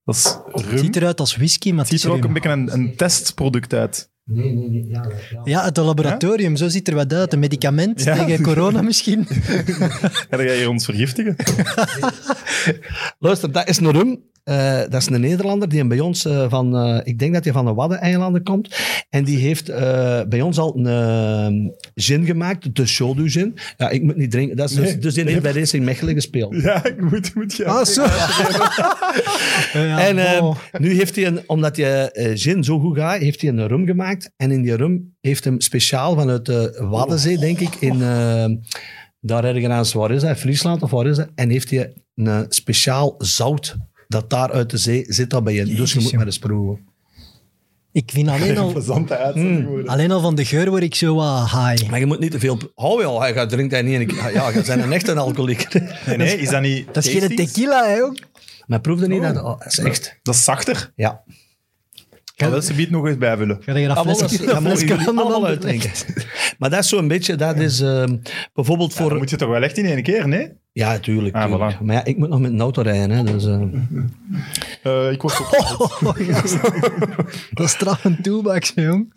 Dat 0.06 0.16
is 0.16 0.38
Het 0.52 0.66
rum. 0.66 0.78
ziet 0.78 0.96
eruit 0.96 1.20
als 1.20 1.36
whisky, 1.36 1.70
maar 1.72 1.80
Het 1.80 1.88
ziet 1.88 2.04
er 2.04 2.12
ook 2.12 2.24
een 2.24 2.34
beetje 2.34 2.50
een, 2.50 2.74
een 2.74 2.96
testproduct 2.96 3.74
uit. 3.74 4.10
Nee, 4.30 4.54
nee, 4.54 4.70
nee. 4.70 4.86
Ja, 4.90 5.06
ja. 5.32 5.42
Ja, 5.44 5.62
uit 5.62 5.76
het 5.76 5.86
laboratorium. 5.86 6.56
Zo 6.56 6.68
ziet 6.68 6.88
er 6.88 6.96
wat 6.96 7.14
uit. 7.14 7.34
Een 7.34 7.40
medicament 7.40 8.04
Ja. 8.04 8.26
tegen 8.26 8.44
corona 8.54 8.82
misschien. 8.82 9.26
Ga 10.30 10.44
jij 10.44 10.58
hier 10.58 10.70
ons 10.70 10.86
vergiftigen? 10.86 11.36
Luister, 13.20 13.52
dat 13.52 13.68
is 13.70 13.78
een 13.78 13.92
rum. 13.92 14.20
Eh, 14.48 14.80
dat 14.80 14.94
is 14.94 15.08
een 15.10 15.22
Nederlander 15.22 15.70
die 15.70 15.88
bij 15.88 16.00
ons 16.00 16.26
eh, 16.26 16.46
van, 16.50 16.78
eh, 16.78 17.00
ik 17.04 17.20
denk 17.20 17.34
dat 17.34 17.44
hij 17.44 17.54
van 17.54 17.66
de 17.66 17.74
Waddeneilanden 17.74 18.44
komt. 18.44 18.76
En 19.10 19.24
die 19.24 19.38
heeft 19.38 19.70
eh, 19.70 20.22
bij 20.30 20.42
ons 20.42 20.58
al 20.58 20.78
een 20.78 21.74
gin 21.96 22.26
gemaakt, 22.26 22.76
de 22.76 22.86
Shodu 22.86 23.30
gin. 23.30 23.58
Ja, 23.78 23.90
ik 23.90 24.04
moet 24.04 24.16
niet 24.16 24.32
drinken. 24.32 24.58
Dat 24.58 24.70
is 24.70 24.76
dus, 24.76 24.86
Nee. 24.86 24.98
dus 24.98 25.14
die 25.14 25.24
heeft 25.24 25.42
bij 25.42 25.52
Racing 25.52 25.86
Mechelen 25.86 26.14
gespeeld. 26.14 26.62
Ja, 26.62 26.86
ik 26.86 27.02
moet, 27.02 27.36
moet 27.36 27.54
gaan. 27.54 27.66
Ah, 27.78 27.86
zo. 27.86 28.06
Ja, 29.74 30.08
en 30.08 30.56
nu 30.80 30.94
heeft 30.94 31.16
hij, 31.16 31.26
een, 31.26 31.40
omdat 31.48 31.76
je 31.76 31.86
eh, 32.12 32.32
gin 32.38 32.64
zo 32.64 32.80
goed 32.80 32.98
gaat, 32.98 33.20
heeft 33.20 33.42
hij 33.42 33.50
een 33.50 33.68
rum 33.68 33.86
gemaakt. 33.86 34.32
En 34.38 34.52
in 34.52 34.62
die 34.62 34.76
rum 34.76 35.16
heeft 35.22 35.44
hem 35.44 35.62
speciaal 35.62 36.16
vanuit 36.16 36.46
de 36.46 36.86
Waddenzee, 36.90 37.38
denk 37.38 37.60
ik, 37.60 37.76
in... 37.76 38.02
eh, 38.02 38.46
daar 39.20 39.44
ergens, 39.44 39.94
waar 39.94 40.12
is 40.12 40.22
dat? 40.22 40.38
Friesland 40.38 40.82
of 40.82 40.92
waar 40.92 41.06
is 41.08 41.18
dat? 41.18 41.30
En 41.36 41.50
heeft 41.50 41.70
hij 41.70 41.94
een 42.16 42.46
speciaal 42.50 43.16
zout 43.18 43.76
dat 44.08 44.30
daar 44.30 44.52
uit 44.52 44.70
de 44.70 44.78
zee 44.78 45.06
zit 45.08 45.30
dat 45.30 45.44
bij 45.44 45.54
je. 45.54 45.66
Dus 45.66 45.94
je 45.94 46.00
moet 46.00 46.14
maar 46.14 46.26
eens 46.26 46.40
proeven. 46.40 46.86
Ik 47.92 48.12
vind 48.14 48.28
alleen 48.30 48.50
Een 48.50 48.58
al, 48.58 49.34
Mm. 49.36 49.66
worden. 49.66 49.88
alleen 49.88 50.12
al 50.12 50.22
van 50.22 50.36
de 50.36 50.46
geur 50.46 50.70
word 50.70 50.84
ik 50.84 50.96
zo 50.96 51.16
wat 51.16 51.50
high. 51.52 51.90
Maar 51.90 52.00
je 52.00 52.06
moet 52.06 52.20
niet 52.20 52.32
te 52.32 52.40
veel... 52.40 52.60
Oh 52.76 53.02
ja, 53.02 53.18
hij 53.20 53.34
gaat 53.34 53.50
drinkt 53.50 53.72
hij 53.72 53.82
niet. 53.82 53.94
in 54.02 54.10
een- 54.10 54.34
Ja, 54.34 54.48
je 54.50 54.54
bent 54.66 54.84
een 54.84 54.92
echte 54.94 55.16
alcoholieker. 55.16 56.00
Nee, 56.06 56.18
nee, 56.18 56.38
is 56.38 56.50
dat 56.50 56.62
niet 56.62 56.94
Dat 56.94 57.06
is 57.06 57.12
geen 57.12 57.36
tequila, 57.36 57.88
hè, 57.88 58.04
ook. 58.04 58.18
Maar 58.68 58.82
proefde 58.82 59.08
niet 59.08 59.20
Oh. 59.22 59.34
dat... 59.34 59.44
Oh, 59.44 59.60
dat 59.60 59.66
is 59.68 59.78
echt... 59.78 60.20
Dat 60.24 60.36
is 60.36 60.44
zachter. 60.44 60.92
Ja. 60.96 61.24
Ga 62.38 62.50
wel 62.50 62.62
ze 62.62 62.74
biedt 62.74 62.92
nog 62.92 63.08
eens 63.08 63.18
bijvullen. 63.18 63.58
Ga 63.62 63.78
je 63.78 63.88
dat 63.88 63.98
Ah, 63.98 64.04
flesje, 64.04 64.46
dat 64.46 65.00
de 65.00 65.06
allemaal 65.06 65.46
uitdrinken. 65.46 65.92
Maar 66.60 66.70
dat 66.70 66.80
is 66.80 66.90
zo'n 66.90 67.08
beetje... 67.08 67.36
Dat 67.36 67.60
is 67.60 67.80
ehm, 67.80 68.18
bijvoorbeeld 68.54 68.94
Ja, 68.94 69.00
voor... 69.00 69.10
dan 69.10 69.18
moet 69.18 69.30
je 69.30 69.36
toch 69.36 69.50
wel 69.50 69.64
echt 69.64 69.78
in 69.78 69.86
één 69.86 70.04
keer, 70.04 70.28
nee? 70.28 70.52
Ja, 70.72 71.00
tuurlijk. 71.00 71.36
Ah, 71.36 71.46
tuurlijk. 71.46 71.76
voilà. 71.76 71.82
Maar 71.82 71.96
ja, 71.96 72.06
ik 72.06 72.18
moet 72.18 72.30
nog 72.30 72.40
met 72.40 72.52
een 72.52 72.60
auto 72.62 72.82
rijden. 72.82 73.10
Hè, 73.10 73.24
dus, 73.24 73.46
eh. 73.46 73.62
Eh, 74.84 75.12
ik 75.12 75.22
word. 75.22 75.40
Oh, 75.40 76.10
gast. 76.30 76.62
Dat 77.52 77.66
is 77.66 77.72
straf 77.72 78.04
een 78.04 78.22
toolbox, 78.22 78.72
jong. 78.76 79.14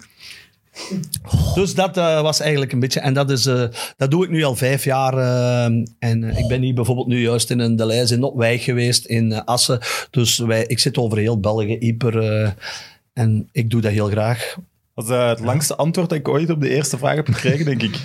dus 1.55 1.75
dat 1.75 1.97
eh, 1.97 2.23
was 2.23 2.41
eigenlijk 2.41 2.73
een 2.73 2.81
beetje... 2.81 3.01
En 3.01 3.15
dat, 3.15 3.31
is, 3.31 3.47
eh, 3.47 3.65
dat 3.97 4.11
doe 4.11 4.25
ik 4.25 4.31
nu 4.31 4.43
al 4.43 4.57
vijf 4.57 4.85
jaar. 4.85 5.15
eh, 5.19 5.65
en 5.99 6.25
ik 6.37 6.49
ben 6.49 6.63
hier 6.63 6.75
bijvoorbeeld 6.75 7.07
nu 7.07 7.21
juist 7.21 7.51
in 7.51 7.59
een 7.59 7.77
Deleis 7.77 8.11
in 8.11 8.21
Notwijk 8.21 8.61
geweest, 8.61 9.05
in 9.05 9.45
Assen. 9.45 9.79
Dus 10.11 10.39
wij, 10.39 10.65
ik 10.67 10.79
zit 10.79 10.99
over 10.99 11.19
heel 11.19 11.41
België, 11.41 11.77
hyper... 11.81 12.55
en 13.21 13.49
ik 13.53 13.71
doe 13.71 13.81
dat 13.81 13.93
heel 13.93 14.07
graag. 14.09 14.57
Dat 14.95 15.05
is 15.05 15.11
eh, 15.11 15.29
het 15.29 15.41
langste 15.41 15.77
antwoord 15.77 16.09
dat 16.09 16.19
ik 16.19 16.29
ooit 16.29 16.51
op 16.51 16.61
de 16.61 16.69
eerste 16.69 16.99
vraag 16.99 17.15
heb 17.15 17.27
gekregen, 17.27 17.65
denk 17.65 17.83
ik. 17.83 17.97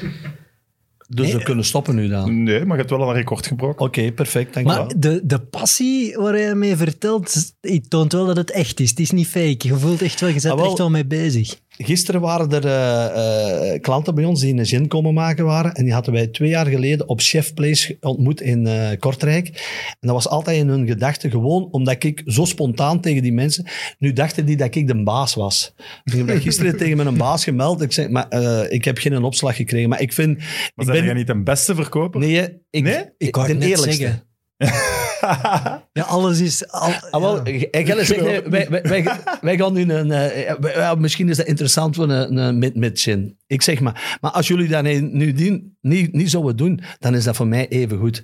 Dus 1.08 1.34
we 1.34 1.44
kunnen 1.44 1.66
stoppen 1.66 1.96
nu 1.96 2.08
dan. 2.08 2.44
Nee, 2.44 2.60
maar 2.60 2.72
je 2.72 2.78
hebt 2.84 2.90
wel 2.90 3.02
al 3.02 3.10
een 3.10 3.16
record 3.16 3.48
gebroken. 3.48 3.86
Oké, 3.86 4.12
perfect. 4.12 4.54
Dank 4.54 4.68
je 4.68 4.74
Maar 4.74 4.88
wel. 4.88 5.00
de, 5.00 5.22
de 5.24 5.40
passie 5.40 6.16
waar 6.18 6.34
hij 6.34 6.56
mee 6.56 6.76
vertelt, 6.76 7.54
het 7.62 7.90
toont 7.90 8.12
wel 8.12 8.26
dat 8.26 8.38
het 8.38 8.52
echt 8.52 8.80
is. 8.80 8.90
Het 8.90 9.00
is 9.00 9.12
niet 9.12 9.28
fake. 9.28 9.68
Je 9.68 9.76
voelt 9.76 10.02
echt 10.02 10.20
wel, 10.20 10.30
je 10.30 10.36
bent 10.42 10.46
Ah, 10.46 10.52
er 10.52 10.58
wel. 10.58 10.66
echt 10.68 10.78
wel 10.78 10.90
mee 10.90 11.06
bezig. 11.06 11.60
Gisteren 11.78 12.22
waren 12.22 12.52
er 12.52 12.66
eh, 12.66 13.74
eh, 13.74 13.82
klanten 13.82 14.16
bij 14.16 14.26
ons 14.26 14.42
die 14.42 14.54
een 14.54 14.66
gin 14.66 14.88
komen 14.88 15.14
maken 15.14 15.46
waren. 15.46 15.74
En 15.74 15.84
die 15.84 15.94
hadden 15.94 16.14
wij 16.14 16.28
twee 16.28 16.50
jaar 16.50 16.66
geleden 16.66 17.08
op 17.08 17.22
Chef 17.22 17.54
Place 17.54 17.98
ontmoet 18.02 18.42
in 18.42 18.68
eh, 18.68 19.00
Kortrijk. 19.00 19.48
En 19.90 20.08
dat 20.08 20.12
was 20.12 20.28
altijd 20.28 20.58
in 20.58 20.68
hun 20.68 20.88
gedachten 20.88 21.32
gewoon 21.32 21.68
omdat 21.72 22.04
ik 22.04 22.22
zo 22.26 22.46
spontaan 22.46 23.02
tegen 23.02 23.22
die 23.22 23.34
mensen... 23.34 23.66
Nu 23.98 24.14
dachten 24.14 24.46
die 24.46 24.56
dat 24.56 24.76
ik 24.76 24.88
de 24.88 25.04
baas 25.04 25.34
was. 25.34 25.74
Ik 26.04 26.14
heb 26.14 26.42
gisteren 26.42 26.78
tegen 26.82 26.98
mijn 26.98 27.18
baas 27.18 27.44
gemeld. 27.44 27.82
Ik 27.82 27.92
zei, 27.92 28.10
maar 28.10 28.28
eh, 28.28 28.72
ik 28.72 28.86
heb 28.86 28.98
geen 28.98 29.24
opslag 29.24 29.56
gekregen. 29.56 29.90
Maar 29.90 30.02
ik 30.02 30.14
vind... 30.14 30.38
Maar 30.38 30.48
ik 30.48 30.84
zijn 30.84 30.98
ben, 30.98 31.06
jij 31.06 31.14
niet 31.14 31.28
de 31.28 31.44
beste 31.44 31.76
verkoper? 31.76 32.20
Nee, 32.20 32.62
ik, 32.70 32.84
Nee? 32.84 33.04
Ik 33.18 33.36
wou 33.36 33.48
de 33.48 33.54
het 33.54 33.64
eerlijkste. 33.64 34.22
zeggen. 34.58 35.75
Ja, 35.98 36.04
alles 36.04 36.40
is... 36.40 36.68
Al, 36.72 36.92
Ah, 37.12 37.22
wel, 37.22 37.48
ja. 37.48 37.66
en 37.72 37.86
Gelle 37.86 38.06
zegt, 38.06 38.22
nee, 38.22 38.42
wij, 38.42 38.70
wij, 38.70 38.82
wij, 38.82 39.06
wij 39.42 39.58
gaan 39.58 39.74
nu 39.74 39.82
een... 39.94 40.12
eh, 40.12 40.54
wij- 40.60 40.74
ja, 40.74 40.96
misschien 40.96 41.30
is 41.30 41.38
dat 41.38 41.46
interessant 41.46 41.96
voor 41.96 42.10
een, 42.10 42.38
een 42.38 42.58
mid 42.58 42.76
mid 42.76 43.00
chin. 43.00 43.38
Ik 43.48 43.62
zeg 43.62 43.80
maar. 43.80 44.18
Maar 44.22 44.32
als 44.32 44.48
jullie 44.48 44.68
dat 44.68 44.84
nu 44.84 45.34
die- 45.34 45.78
niet, 45.82 46.14
niet 46.14 46.30
zouden 46.30 46.56
doen, 46.58 46.80
dan 47.00 47.16
is 47.16 47.24
dat 47.24 47.36
voor 47.36 47.48
mij 47.48 47.68
even 47.68 47.98
goed. 47.98 48.24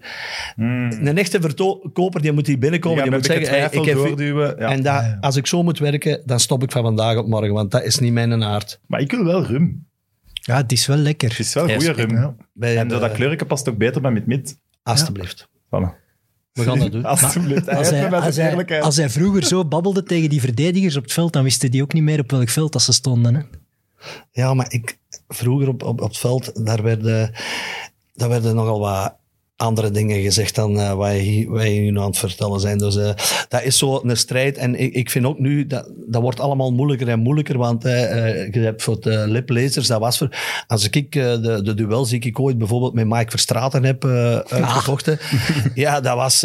Een 0.55 1.17
echte 1.17 1.41
verkoper 1.41 2.21
die 2.21 2.31
moet 2.31 2.47
hier 2.47 2.57
binnenkomen. 2.59 2.97
Ja, 2.97 3.03
die 3.03 3.11
met 3.11 3.19
moet 3.27 3.37
zeggen, 3.37 3.59
hey, 3.59 3.67
ik 3.71 3.85
heb... 3.85 3.95
doorduwen. 3.97 4.55
Ja. 4.59 4.69
En 4.69 4.81
dat, 4.83 5.03
als 5.19 5.35
ik 5.35 5.47
zo 5.47 5.63
moet 5.63 5.79
werken, 5.79 6.21
dan 6.25 6.39
stop 6.39 6.63
ik 6.63 6.71
van 6.71 6.83
vandaag 6.83 7.17
op 7.17 7.27
morgen. 7.27 7.53
Want 7.53 7.71
dat 7.71 7.83
is 7.83 7.99
niet 7.99 8.13
mijn 8.13 8.43
aard. 8.43 8.79
Maar 8.87 8.99
ik 9.01 9.11
wil 9.11 9.23
wel 9.23 9.45
rum. 9.45 9.87
ja, 10.33 10.57
het 10.57 10.71
is 10.71 10.85
wel 10.87 10.97
lekker. 10.97 11.29
Het 11.29 11.39
is 11.39 11.53
wel 11.53 11.69
goede 11.69 11.91
rum. 11.91 12.35
En 12.59 12.87
de- 12.87 12.99
dat 12.99 13.11
kleurje 13.11 13.45
past 13.45 13.69
ook 13.69 13.77
beter 13.77 14.01
bij 14.01 14.11
mid-mid. 14.11 14.57
Alsjeblieft. 14.83 15.47
Voilà. 15.65 16.00
We 16.53 16.63
gaan 16.63 16.79
dat 16.79 16.91
doen. 16.91 17.05
Alsjeblieft. 17.15 17.67
Als 17.69 17.89
hij, 17.89 18.11
als, 18.81 18.99
als 18.99 19.13
vroeger 19.13 19.43
zo 19.43 19.65
babbelde 19.65 20.03
tegen 20.03 20.29
die 20.29 20.39
verdedigers 20.39 20.95
op 20.95 21.03
het 21.03 21.13
veld, 21.13 21.33
dan 21.33 21.43
wisten 21.43 21.71
die 21.71 21.81
ook 21.81 21.93
niet 21.93 22.03
meer 22.03 22.19
op 22.19 22.31
welk 22.31 22.49
veld 22.49 22.73
dat 22.73 22.81
ze 22.81 22.93
stonden. 22.93 23.35
Hè? 23.35 23.41
Ja, 24.31 24.53
maar 24.53 24.71
ik, 24.71 24.97
vroeger 25.27 25.67
op, 25.67 25.83
op, 25.83 26.01
op 26.01 26.07
het 26.07 26.17
veld, 26.17 26.65
daar 26.65 26.81
werden, 26.83 27.33
daar 28.13 28.29
werden 28.29 28.55
nogal 28.55 28.79
wat 28.79 29.15
andere 29.61 29.91
dingen 29.91 30.21
gezegd 30.21 30.55
dan 30.55 30.79
eh, 30.79 30.93
wat, 30.93 31.11
wat 31.47 31.63
je 31.63 31.79
nu 31.91 31.99
aan 31.99 32.05
het 32.05 32.17
vertellen 32.17 32.59
zijn. 32.59 32.77
Dus 32.77 32.95
eh, 32.95 33.13
dat 33.47 33.63
is 33.63 33.77
zo 33.77 34.01
een 34.03 34.17
strijd. 34.17 34.57
En 34.57 34.75
ik, 34.75 34.93
ik 34.93 35.09
vind 35.09 35.25
ook 35.25 35.39
nu, 35.39 35.67
dat, 35.67 35.89
dat 36.07 36.21
wordt 36.21 36.39
allemaal 36.39 36.71
moeilijker 36.71 37.09
en 37.09 37.19
moeilijker, 37.19 37.57
want 37.57 37.85
eh, 37.85 38.51
je 38.53 38.59
hebt 38.59 38.83
voor 38.83 38.99
de 38.99 39.27
liplezers, 39.27 39.87
dat 39.87 39.99
was 39.99 40.17
voor... 40.17 40.29
Als 40.67 40.89
ik 40.89 41.11
de, 41.11 41.59
de 41.63 41.73
duels 41.73 42.09
die 42.09 42.19
ik 42.19 42.39
ooit 42.39 42.57
bijvoorbeeld 42.57 42.93
met 42.93 43.07
Mike 43.07 43.29
Verstraten 43.29 43.83
heb 43.83 44.05
uitgevochten, 44.05 45.19
ja, 45.75 46.01
dat 46.01 46.15
was, 46.15 46.39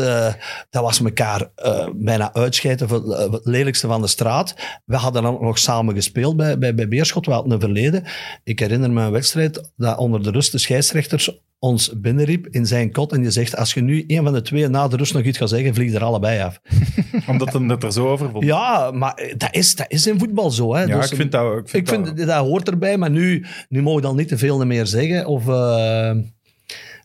dat 0.70 0.82
was 0.82 1.00
elkaar 1.00 1.50
bijna 1.94 2.35
uitscheiden 2.35 2.88
voor 2.88 3.18
het 3.32 3.44
lelijkste 3.46 3.87
van 3.87 4.00
de 4.00 4.06
straat. 4.06 4.54
We 4.85 4.96
hadden 4.96 5.23
dan 5.23 5.35
ook 5.35 5.40
nog 5.40 5.58
samen 5.58 5.94
gespeeld 5.94 6.37
bij, 6.37 6.58
bij, 6.58 6.75
bij 6.75 6.88
Beerschot. 6.88 7.26
We 7.26 7.32
hadden 7.32 7.52
een 7.52 7.61
verleden. 7.61 8.04
Ik 8.44 8.58
herinner 8.58 8.90
me 8.90 9.02
een 9.02 9.11
wedstrijd 9.11 9.70
dat 9.76 9.99
onder 9.99 10.23
de 10.23 10.30
rust 10.30 10.52
de 10.52 10.58
scheidsrechters 10.58 11.30
ons 11.59 12.01
binnenriep 12.01 12.47
in 12.51 12.67
zijn 12.67 12.93
kot 12.93 13.13
en 13.13 13.23
je 13.23 13.31
zegt, 13.31 13.57
als 13.57 13.75
je 13.75 13.81
nu 13.81 14.05
een 14.07 14.25
van 14.25 14.33
de 14.33 14.43
twee 14.43 14.69
na 14.69 14.89
de 14.89 14.97
rust 14.97 15.15
nog 15.15 15.23
iets 15.23 15.39
gaat 15.39 15.49
zeggen, 15.49 15.75
vlieg 15.75 15.95
er 15.95 16.05
allebei 16.05 16.41
af. 16.41 16.61
Omdat 17.31 17.53
het 17.53 17.83
er 17.83 17.93
zo 17.93 18.09
over 18.09 18.31
vond. 18.31 18.45
Ja, 18.45 18.91
maar 18.91 19.15
eh, 19.15 19.35
dat 19.37 19.55
is, 19.55 19.75
dat 19.75 19.87
is 19.89 20.07
in 20.07 20.19
voetbal 20.19 20.51
zo. 20.51 20.75
Hè. 20.75 20.83
Ja, 20.83 20.97
Dus, 21.01 21.11
ik 21.11 21.17
vind 21.17 21.33
dat... 21.33 21.59
Ik 21.59 21.69
vind 21.69 21.89
ik 21.89 21.95
vind 21.95 22.27
dat, 22.27 22.47
hoort 22.47 22.69
erbij, 22.69 22.99
maar 22.99 23.11
nu, 23.11 23.45
nu 23.69 23.83
mogen 23.83 24.01
we 24.01 24.07
dan 24.07 24.17
niet 24.17 24.29
te 24.29 24.39
veel 24.39 24.67
meer 24.67 24.87
zeggen. 24.87 25.27
Of 25.27 25.49
eh, 25.49 26.17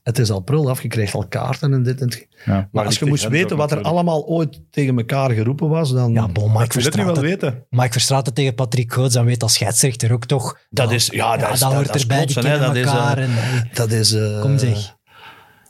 het 0.03 0.19
is 0.19 0.29
al 0.31 0.39
prul 0.39 0.69
af, 0.69 0.81
je 0.81 0.87
krijgt 0.87 1.13
al 1.13 1.27
kaarten 1.27 1.73
en 1.73 1.83
dit 1.83 2.01
en 2.01 2.07
dat. 2.09 2.25
Ja, 2.45 2.69
Maar 2.71 2.85
als 2.85 2.99
je 2.99 3.05
moest 3.05 3.27
weten 3.27 3.57
wat 3.57 3.71
er 3.71 3.81
allemaal 3.81 4.25
ooit 4.25 4.61
tegen 4.69 4.97
elkaar 4.97 5.31
geroepen 5.31 5.69
was, 5.69 5.91
dan... 5.93 6.11
Ja, 6.13 6.27
bon, 6.27 6.51
Mike 6.51 6.63
Ik 6.63 6.73
wil 6.73 6.83
het 6.83 6.95
nu 6.95 7.05
wel 7.05 7.19
weten. 7.19 7.65
Mike 7.69 7.91
Verstraeten 7.91 8.33
tegen 8.33 8.55
Patrick 8.55 8.93
Goots, 8.93 9.13
dan 9.13 9.25
weet 9.25 9.43
als 9.43 9.53
scheidsrechter 9.53 10.11
ook 10.13 10.25
toch... 10.25 10.59
Dat 10.69 10.91
is- 10.91 11.07
ja, 11.07 11.37
dat 11.37 11.53
is- 11.53 11.59
dat 11.59 11.69
dat- 11.69 11.73
hoort 11.73 11.85
dat 11.87 11.95
is 11.95 12.01
erbij, 12.01 12.17
klotsen, 12.17 12.41
kennen 12.43 12.61
dat 12.61 12.75
is, 12.75 12.85
elkaar. 12.85 13.17
eh, 13.17 13.23
en, 13.23 13.29
eh, 13.29 13.73
Dat 13.75 13.91
is... 13.91 14.13
eh, 14.13 14.41
kom 14.41 14.57
zeg. 14.57 14.95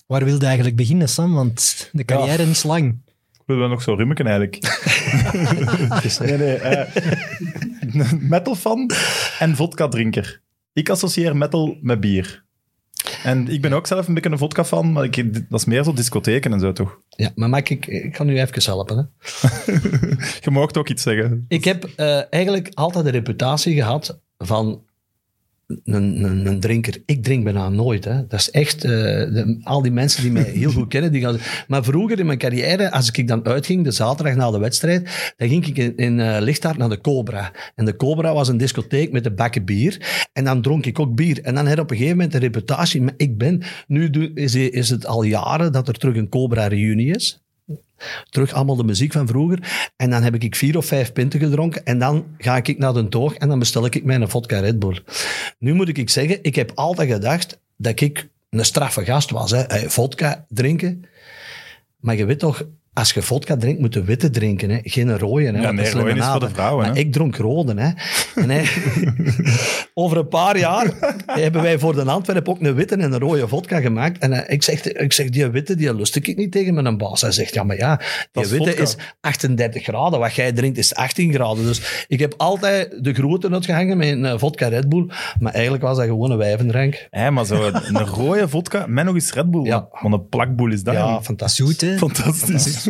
Waar 0.07 0.25
wilde 0.25 0.45
eigenlijk 0.45 0.75
beginnen, 0.75 1.09
Sam? 1.09 1.33
Want 1.33 1.89
de 1.91 2.05
carrière 2.05 2.43
is 2.43 2.63
lang. 2.63 2.99
Ik 3.33 3.41
wil 3.45 3.57
wel 3.57 3.67
nog 3.67 3.81
zo 3.81 3.93
rummeken 3.93 4.25
eigenlijk. 4.27 4.57
nee, 6.19 6.37
nee. 6.37 6.55
eh, 6.55 8.11
metal 8.19 8.55
fan 8.55 8.91
en 9.39 9.55
vodka 9.55 9.87
drinker. 9.87 10.41
Ik 10.73 10.89
associeer 10.89 11.35
metal 11.37 11.77
met 11.81 11.99
bier. 11.99 12.43
En 13.23 13.47
ik 13.47 13.61
ben 13.61 13.73
ook 13.73 13.87
zelf 13.87 14.07
een 14.07 14.13
beetje 14.13 14.29
een 14.29 14.37
vodka 14.37 14.65
fan, 14.65 14.91
maar 14.91 15.03
ik, 15.03 15.33
dat 15.49 15.59
is 15.59 15.65
meer 15.65 15.83
zo 15.83 15.93
discotheken 15.93 16.53
en 16.53 16.59
zo 16.59 16.71
toch? 16.71 16.99
Ja, 17.09 17.31
maar 17.35 17.49
Mike, 17.49 17.73
ik, 17.73 17.87
ik 17.87 18.11
kan 18.11 18.29
u 18.29 18.39
even 18.39 18.63
helpen. 18.63 18.97
Hè. 18.97 19.03
Je 20.43 20.51
mag 20.51 20.73
ook 20.73 20.89
iets 20.89 21.03
zeggen. 21.03 21.45
Ik 21.47 21.63
heb 21.63 21.83
eh, 21.83 22.33
eigenlijk 22.33 22.71
altijd 22.73 23.05
de 23.05 23.11
reputatie 23.11 23.75
gehad 23.75 24.21
van 24.37 24.83
een, 25.83 26.23
een, 26.23 26.45
een 26.45 26.59
drinker. 26.59 27.01
Ik 27.05 27.23
drink 27.23 27.43
bijna 27.43 27.69
nooit. 27.69 28.05
Hè. 28.05 28.27
Dat 28.27 28.39
is 28.39 28.51
echt... 28.51 28.83
eh, 28.83 29.43
al 29.63 29.81
die 29.81 29.91
mensen 29.91 30.23
die 30.23 30.31
mij 30.31 30.43
heel 30.43 30.71
goed 30.71 30.87
kennen, 30.87 31.11
die 31.11 31.21
gaan... 31.21 31.37
Maar 31.67 31.83
vroeger 31.83 32.19
in 32.19 32.25
mijn 32.25 32.37
carrière, 32.37 32.91
als 32.91 33.11
ik 33.11 33.27
dan 33.27 33.45
uitging, 33.45 33.83
de 33.83 33.91
zaterdag 33.91 34.35
na 34.35 34.51
de 34.51 34.59
wedstrijd, 34.59 35.33
dan 35.37 35.47
ging 35.47 35.67
ik 35.67 35.77
in, 35.77 35.97
in 35.97 36.19
eh, 36.19 36.75
naar 36.77 36.89
de 36.89 37.01
Cobra. 37.01 37.51
En 37.75 37.85
de 37.85 37.95
Cobra 37.95 38.33
was 38.33 38.47
een 38.47 38.57
discotheek 38.57 39.11
met 39.11 39.23
de 39.23 39.31
bakken 39.31 39.65
bier. 39.65 40.27
En 40.33 40.43
dan 40.43 40.61
dronk 40.61 40.85
ik 40.85 40.99
ook 40.99 41.15
bier. 41.15 41.41
En 41.41 41.55
dan 41.55 41.67
had 41.67 41.79
op 41.79 41.91
een 41.91 41.97
gegeven 41.97 42.17
moment 42.17 42.33
de 42.33 42.39
reputatie... 42.39 43.01
Maar 43.01 43.13
ik 43.17 43.37
ben... 43.37 43.61
Nu 43.87 44.09
is, 44.33 44.55
is 44.55 44.89
het 44.89 45.05
al 45.05 45.23
jaren 45.23 45.71
dat 45.71 45.87
er 45.87 45.97
terug 45.97 46.15
een 46.15 46.29
Cobra-reunie 46.29 47.15
is 47.15 47.41
terug 48.29 48.53
allemaal 48.53 48.75
de 48.75 48.83
muziek 48.83 49.11
van 49.11 49.27
vroeger. 49.27 49.89
En 49.95 50.09
dan 50.09 50.23
heb 50.23 50.35
ik 50.35 50.55
vier 50.55 50.77
of 50.77 50.85
vijf 50.85 51.13
pinten 51.13 51.39
gedronken. 51.39 51.85
En 51.85 51.99
dan 51.99 52.25
ga 52.37 52.55
ik 52.55 52.77
naar 52.77 52.93
de 52.93 53.09
toog 53.09 53.35
en 53.35 53.49
dan 53.49 53.59
bestel 53.59 53.85
ik 53.85 54.03
mij 54.03 54.15
een 54.15 54.29
vodka 54.29 54.59
Red 54.59 54.79
Bull. 54.79 55.03
Nu 55.57 55.73
moet 55.73 55.97
ik 55.97 56.09
zeggen, 56.09 56.39
ik 56.41 56.55
heb 56.55 56.71
altijd 56.75 57.11
gedacht 57.11 57.59
dat 57.77 57.99
ik 57.99 58.29
een 58.49 58.65
straffe 58.65 59.05
gast 59.05 59.29
was. 59.29 59.51
Hè. 59.51 59.89
Vodka 59.89 60.45
drinken. 60.49 61.05
Maar 61.99 62.15
je 62.15 62.25
weet 62.25 62.39
toch, 62.39 62.63
als 62.93 63.11
je 63.11 63.21
vodka 63.21 63.57
drinkt, 63.57 63.79
moet 63.79 63.93
je 63.93 64.03
witte 64.03 64.29
drinken. 64.29 64.69
Hè. 64.69 64.79
Geen 64.83 65.17
rode. 65.17 65.43
Hè, 65.45 65.51
Ja, 65.51 65.61
want 65.61 65.75
nee, 65.75 65.91
rode 65.91 66.13
is 66.19 66.25
voor 66.25 66.39
de 66.39 66.49
vrouwen, 66.49 66.85
Maar 66.85 66.93
hè. 66.95 66.99
ik 66.99 67.11
dronk 67.11 67.35
rode. 67.35 67.73
Hè. 67.81 67.89
En 68.41 68.49
hij- 68.49 68.67
over 69.93 70.17
een 70.17 70.27
paar 70.27 70.57
jaar 70.57 70.93
hebben 71.25 71.61
wij 71.61 71.79
voor 71.79 71.93
de 71.95 72.03
Antwerp 72.03 72.49
ook 72.49 72.61
een 72.61 72.73
witte 72.75 72.95
en 72.95 73.01
een 73.13 73.19
rode 73.19 73.47
vodka 73.47 73.79
gemaakt. 73.79 74.17
En 74.17 74.33
eh, 74.33 74.53
ik, 74.53 74.63
zeg, 74.63 74.83
ik 74.85 75.13
zeg, 75.13 75.29
die 75.29 75.47
witte, 75.47 75.75
die 75.75 75.95
lust 75.95 76.15
ik 76.15 76.37
niet 76.37 76.51
tegen 76.51 76.73
mijn 76.73 76.97
baas. 76.97 77.21
Hij 77.21 77.31
zegt, 77.31 77.53
ja, 77.53 77.63
maar 77.63 77.77
ja, 77.77 78.01
die 78.31 78.43
is 78.43 78.49
witte 78.49 78.67
vodka. 78.67 78.81
is 78.83 78.95
38 79.21 79.83
graden. 79.83 80.19
Wat 80.19 80.33
jij 80.33 80.51
drinkt 80.51 80.77
is 80.77 80.95
18 80.95 81.33
graden. 81.33 81.63
Dus 81.63 82.05
ik 82.07 82.19
heb 82.19 82.33
altijd 82.37 83.03
de 83.03 83.13
grote 83.13 83.49
uitgehangen 83.51 83.97
met 83.97 84.07
een 84.07 84.25
eh, 84.25 84.33
vodka 84.37 84.67
Red 84.67 84.89
Bull. 84.89 85.05
Maar 85.39 85.53
eigenlijk 85.53 85.83
was 85.83 85.97
dat 85.97 86.05
gewoon 86.05 86.31
een 86.31 86.37
wijvendrank. 86.37 87.07
Hé, 87.09 87.31
maar 87.31 87.45
zo 87.45 87.63
een 87.73 88.05
rode 88.05 88.47
vodka 88.49 88.85
met 88.87 89.05
nog 89.05 89.13
eens 89.15 89.33
Red 89.33 89.51
Bull. 89.51 89.63
Ja. 89.65 89.87
Wat 90.01 90.11
een 90.11 90.27
plakboel 90.27 90.71
is 90.71 90.83
dat. 90.83 90.93
Ja, 90.93 91.21
fantastisch. 91.21 91.65
Zoet, 91.65 91.81
hè? 91.81 91.97
Fantastisch. 91.97 92.80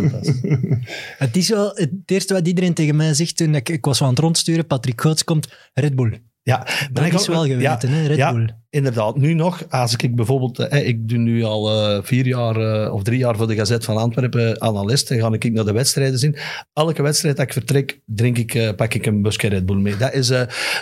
Het 1.17 1.37
is 1.37 1.49
wel 1.49 1.71
het 1.73 1.91
eerste 2.05 2.33
wat 2.33 2.47
iedereen 2.47 2.73
tegen 2.73 2.95
mij 2.95 3.13
zegt 3.13 3.37
toen 3.37 3.55
ik, 3.55 3.69
ik 3.69 3.85
was 3.85 4.01
aan 4.01 4.09
het 4.09 4.19
rondsturen. 4.19 4.67
Patrick 4.67 5.01
Goots 5.01 5.23
komt, 5.23 5.47
Red 5.73 5.95
Bull. 5.95 6.21
Ja, 6.43 6.67
Dat 6.91 7.13
is 7.13 7.27
wel 7.27 7.45
geweten, 7.45 7.89
hè, 7.89 8.07
Red 8.07 8.17
ja, 8.17 8.33
Bull. 8.33 8.49
Inderdaad, 8.69 9.17
nu 9.17 9.33
nog, 9.33 9.69
als 9.69 9.95
ik 9.95 10.15
bijvoorbeeld, 10.15 10.59
eh, 10.59 10.87
ik 10.87 11.09
doe 11.09 11.17
nu 11.17 11.43
al 11.43 11.69
eh, 11.69 12.03
vier 12.03 12.27
jaar 12.27 12.55
eh, 12.55 12.93
of 12.93 13.03
drie 13.03 13.17
jaar 13.17 13.35
voor 13.35 13.47
de 13.47 13.55
Gazet 13.55 13.85
van 13.85 13.97
Antwerpen 13.97 14.61
analist, 14.61 15.11
en 15.11 15.19
ga 15.19 15.31
ik 15.31 15.51
naar 15.51 15.65
de 15.65 15.71
wedstrijden 15.71 16.19
zien. 16.19 16.35
Elke 16.73 17.01
wedstrijd 17.01 17.37
dat 17.37 17.45
ik 17.45 17.53
vertrek, 17.53 18.01
drink 18.05 18.37
ik, 18.37 18.53
eh, 18.53 18.73
pak 18.75 18.93
ik 18.93 19.05
een 19.05 19.21
busje 19.21 19.47
Red 19.47 19.65
Bull 19.65 19.77
mee. 19.77 19.97
Dat 19.97 20.13
is, 20.13 20.27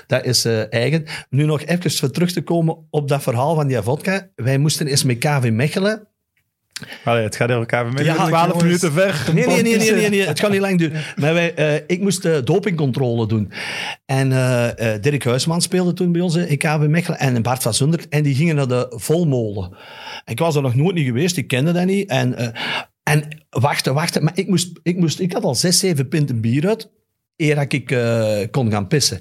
dat 0.07 0.25
is 0.25 0.45
eigen. 0.69 1.03
Nu 1.29 1.45
nog 1.45 1.63
even 1.63 1.91
voor 1.91 2.11
terug 2.11 2.31
te 2.31 2.41
komen 2.41 2.77
op 2.89 3.07
dat 3.07 3.23
verhaal 3.23 3.55
van 3.55 3.67
die 3.67 3.81
vodka. 3.81 4.29
Wij 4.35 4.57
moesten 4.57 4.87
eens 4.87 5.03
met 5.03 5.17
KV 5.17 5.49
Mechelen 5.51 6.08
Allee, 7.03 7.23
het 7.23 7.35
gaat 7.35 7.51
over 7.51 7.65
KVM. 7.65 8.03
Ja, 8.03 8.15
12 8.15 8.31
jongens. 8.31 8.63
minuten 8.63 8.91
ver. 8.91 9.29
Nee, 9.33 9.47
nee, 9.47 9.61
nee, 9.61 9.77
nee, 9.77 9.91
nee, 9.91 10.09
nee, 10.09 10.27
het 10.27 10.39
kan 10.39 10.51
niet 10.51 10.59
lang 10.59 10.77
duren. 10.77 11.01
Maar 11.15 11.33
wij, 11.33 11.53
eh, 11.53 11.75
ik 11.87 12.01
moest 12.01 12.45
dopingcontrole 12.45 13.27
doen. 13.27 13.51
En 14.05 14.31
eh, 14.31 14.93
eh, 14.93 15.01
Dirk 15.01 15.23
Huisman 15.23 15.61
speelde 15.61 15.93
toen 15.93 16.11
bij 16.11 16.21
ons 16.21 16.35
in 16.35 16.57
KV 16.57 16.85
Mechelen 16.87 17.19
en 17.19 17.41
Bart 17.41 17.61
van 17.61 17.73
Zundert. 17.73 18.07
En 18.09 18.23
die 18.23 18.35
gingen 18.35 18.55
naar 18.55 18.67
de 18.67 18.93
Volmolen. 18.95 19.77
Ik 20.25 20.39
was 20.39 20.55
er 20.55 20.61
nog 20.61 20.75
nooit 20.75 20.95
niet 20.95 21.05
geweest, 21.05 21.37
ik 21.37 21.47
kende 21.47 21.71
dat 21.71 21.85
niet. 21.85 22.09
En, 22.09 22.53
en 23.03 23.45
wachten, 23.49 23.93
wachten. 23.93 24.23
Maar 24.23 24.33
ik, 24.35 24.47
moest, 24.47 24.79
ik, 24.83 24.97
moest, 24.97 25.19
ik 25.19 25.33
had 25.33 25.43
al 25.43 25.55
zes, 25.55 25.79
zeven 25.79 26.07
pinten 26.07 26.41
bier 26.41 26.67
uit, 26.67 26.89
eer 27.35 27.55
dat 27.55 27.73
ik 27.73 27.87
kon 28.51 28.71
gaan 28.71 28.87
pissen. 28.87 29.19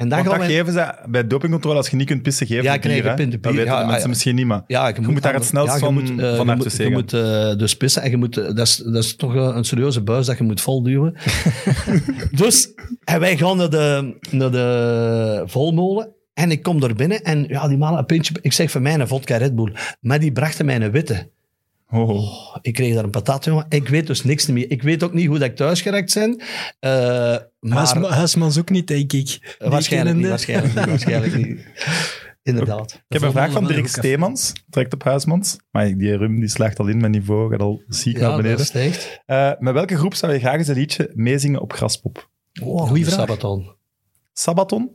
En 0.00 0.08
dan 0.08 0.18
Want 0.18 0.30
gaan 0.30 0.38
dat 0.38 0.48
geven 0.48 0.72
ze 0.72 0.94
bij 1.08 1.26
dopingcontrole, 1.26 1.76
als 1.76 1.88
je 1.88 1.96
niet 1.96 2.06
kunt 2.06 2.22
pissen, 2.22 2.46
geven 2.46 2.64
Ja, 2.64 2.76
krijg 2.76 2.96
je 2.96 3.02
bier. 3.02 3.30
Dat 3.30 3.40
bier. 3.40 3.52
weten 3.52 3.64
Ja, 3.64 3.84
mensen 3.84 4.00
ja. 4.00 4.08
misschien 4.08 4.34
niet, 4.34 4.46
maar 4.46 4.62
Ja, 4.66 4.88
je 4.88 5.00
moet 5.00 5.22
daar 5.22 5.34
het 5.34 5.44
snelst 5.44 5.78
van, 5.78 5.94
moet, 5.94 6.10
eh, 6.10 6.36
van 6.36 6.46
je 6.46 6.52
uit 6.52 6.90
moet, 6.90 7.10
je 7.10 7.50
eh, 7.50 7.58
dus 7.58 7.76
pissen 7.76 8.02
en 8.02 8.10
je 8.10 8.16
moet, 8.16 8.36
eh, 8.36 8.44
dat, 8.44 8.66
is, 8.66 8.76
dat 8.76 9.04
is 9.04 9.16
toch 9.16 9.34
een, 9.34 9.64
serieuze 9.64 10.00
buis 10.00 10.26
dat 10.26 10.38
je 10.38 10.44
moet 10.44 10.60
volduwen. 10.60 11.14
dus 12.42 12.68
en 13.04 13.20
wij 13.20 13.36
gaan 13.36 13.56
naar 13.56 13.70
de, 13.70 14.16
naar 14.30 14.50
de 14.50 15.42
volmolen 15.46 16.14
en 16.34 16.50
ik 16.50 16.62
kom 16.62 16.82
er 16.82 16.94
binnen 16.94 17.22
en 17.22 17.44
ja, 17.48 17.68
die 17.68 17.78
mannen 17.78 17.98
een 17.98 18.06
pintje, 18.06 18.34
ik 18.40 18.52
zeg 18.52 18.70
voor 18.70 18.82
mij 18.82 18.94
een 18.94 19.08
vodka 19.08 19.36
Red 19.36 19.54
Bull, 19.54 19.72
maar 20.00 20.20
die 20.20 20.32
brachten 20.32 20.66
mij 20.66 20.80
een 20.80 20.90
witte. 20.90 21.30
Oh, 21.90 22.08
oh. 22.08 22.56
Ik 22.62 22.72
kreeg 22.72 22.94
daar 22.94 23.04
een 23.04 23.10
patat, 23.10 23.44
jongen. 23.44 23.66
Ik 23.68 23.88
weet 23.88 24.06
dus 24.06 24.24
niks 24.24 24.46
meer. 24.46 24.70
Ik 24.70 24.82
weet 24.82 25.02
ook 25.02 25.12
niet 25.12 25.26
hoe 25.26 25.38
dat 25.38 25.48
ik 25.48 25.56
thuis 25.56 25.80
geraakt 25.80 26.14
ben. 26.14 26.40
eh, 26.80 26.90
maar 27.60 27.76
Huisma- 27.76 28.08
Huismans 28.08 28.58
ook 28.58 28.70
niet, 28.70 28.86
denk 28.86 29.12
ik. 29.12 29.56
Die 29.58 29.68
waarschijnlijk 29.70 30.16
niet, 30.16 30.28
waarschijnlijk 30.28 30.74
niet, 30.74 30.84
waarschijnlijk 30.86 31.36
niet. 31.36 31.66
Inderdaad. 32.42 32.92
Ik 32.92 33.00
heb 33.08 33.22
een 33.22 33.30
vraag 33.32 33.52
van 33.52 33.66
Dirk 33.66 33.86
Steemans, 33.88 34.52
trekt 34.70 34.92
op 34.94 35.02
Huismans. 35.02 35.58
Maar 35.70 35.96
die 35.96 36.16
rum 36.16 36.40
die 36.40 36.48
slaagt 36.48 36.78
al 36.78 36.86
in 36.86 36.98
mijn 37.00 37.12
niveau, 37.12 37.50
gaat 37.50 37.60
al 37.60 37.82
ziek 37.88 38.18
naar 38.18 38.30
Ja, 38.30 38.36
beneden. 38.36 38.56
dat 38.56 38.66
stijgt. 38.66 39.20
Eh, 39.26 39.50
met 39.58 39.74
welke 39.74 39.96
groep 39.96 40.14
zou 40.14 40.32
je 40.32 40.38
graag 40.38 40.54
eens 40.58 40.68
een 40.68 40.74
liedje 40.74 41.10
meezingen 41.14 41.60
op 41.60 41.72
Graspop? 41.72 42.30
Oh, 42.62 42.88
Goeie 42.88 43.04
vraag. 43.04 43.18
Sabaton. 43.18 43.74
Sabaton? 44.32 44.90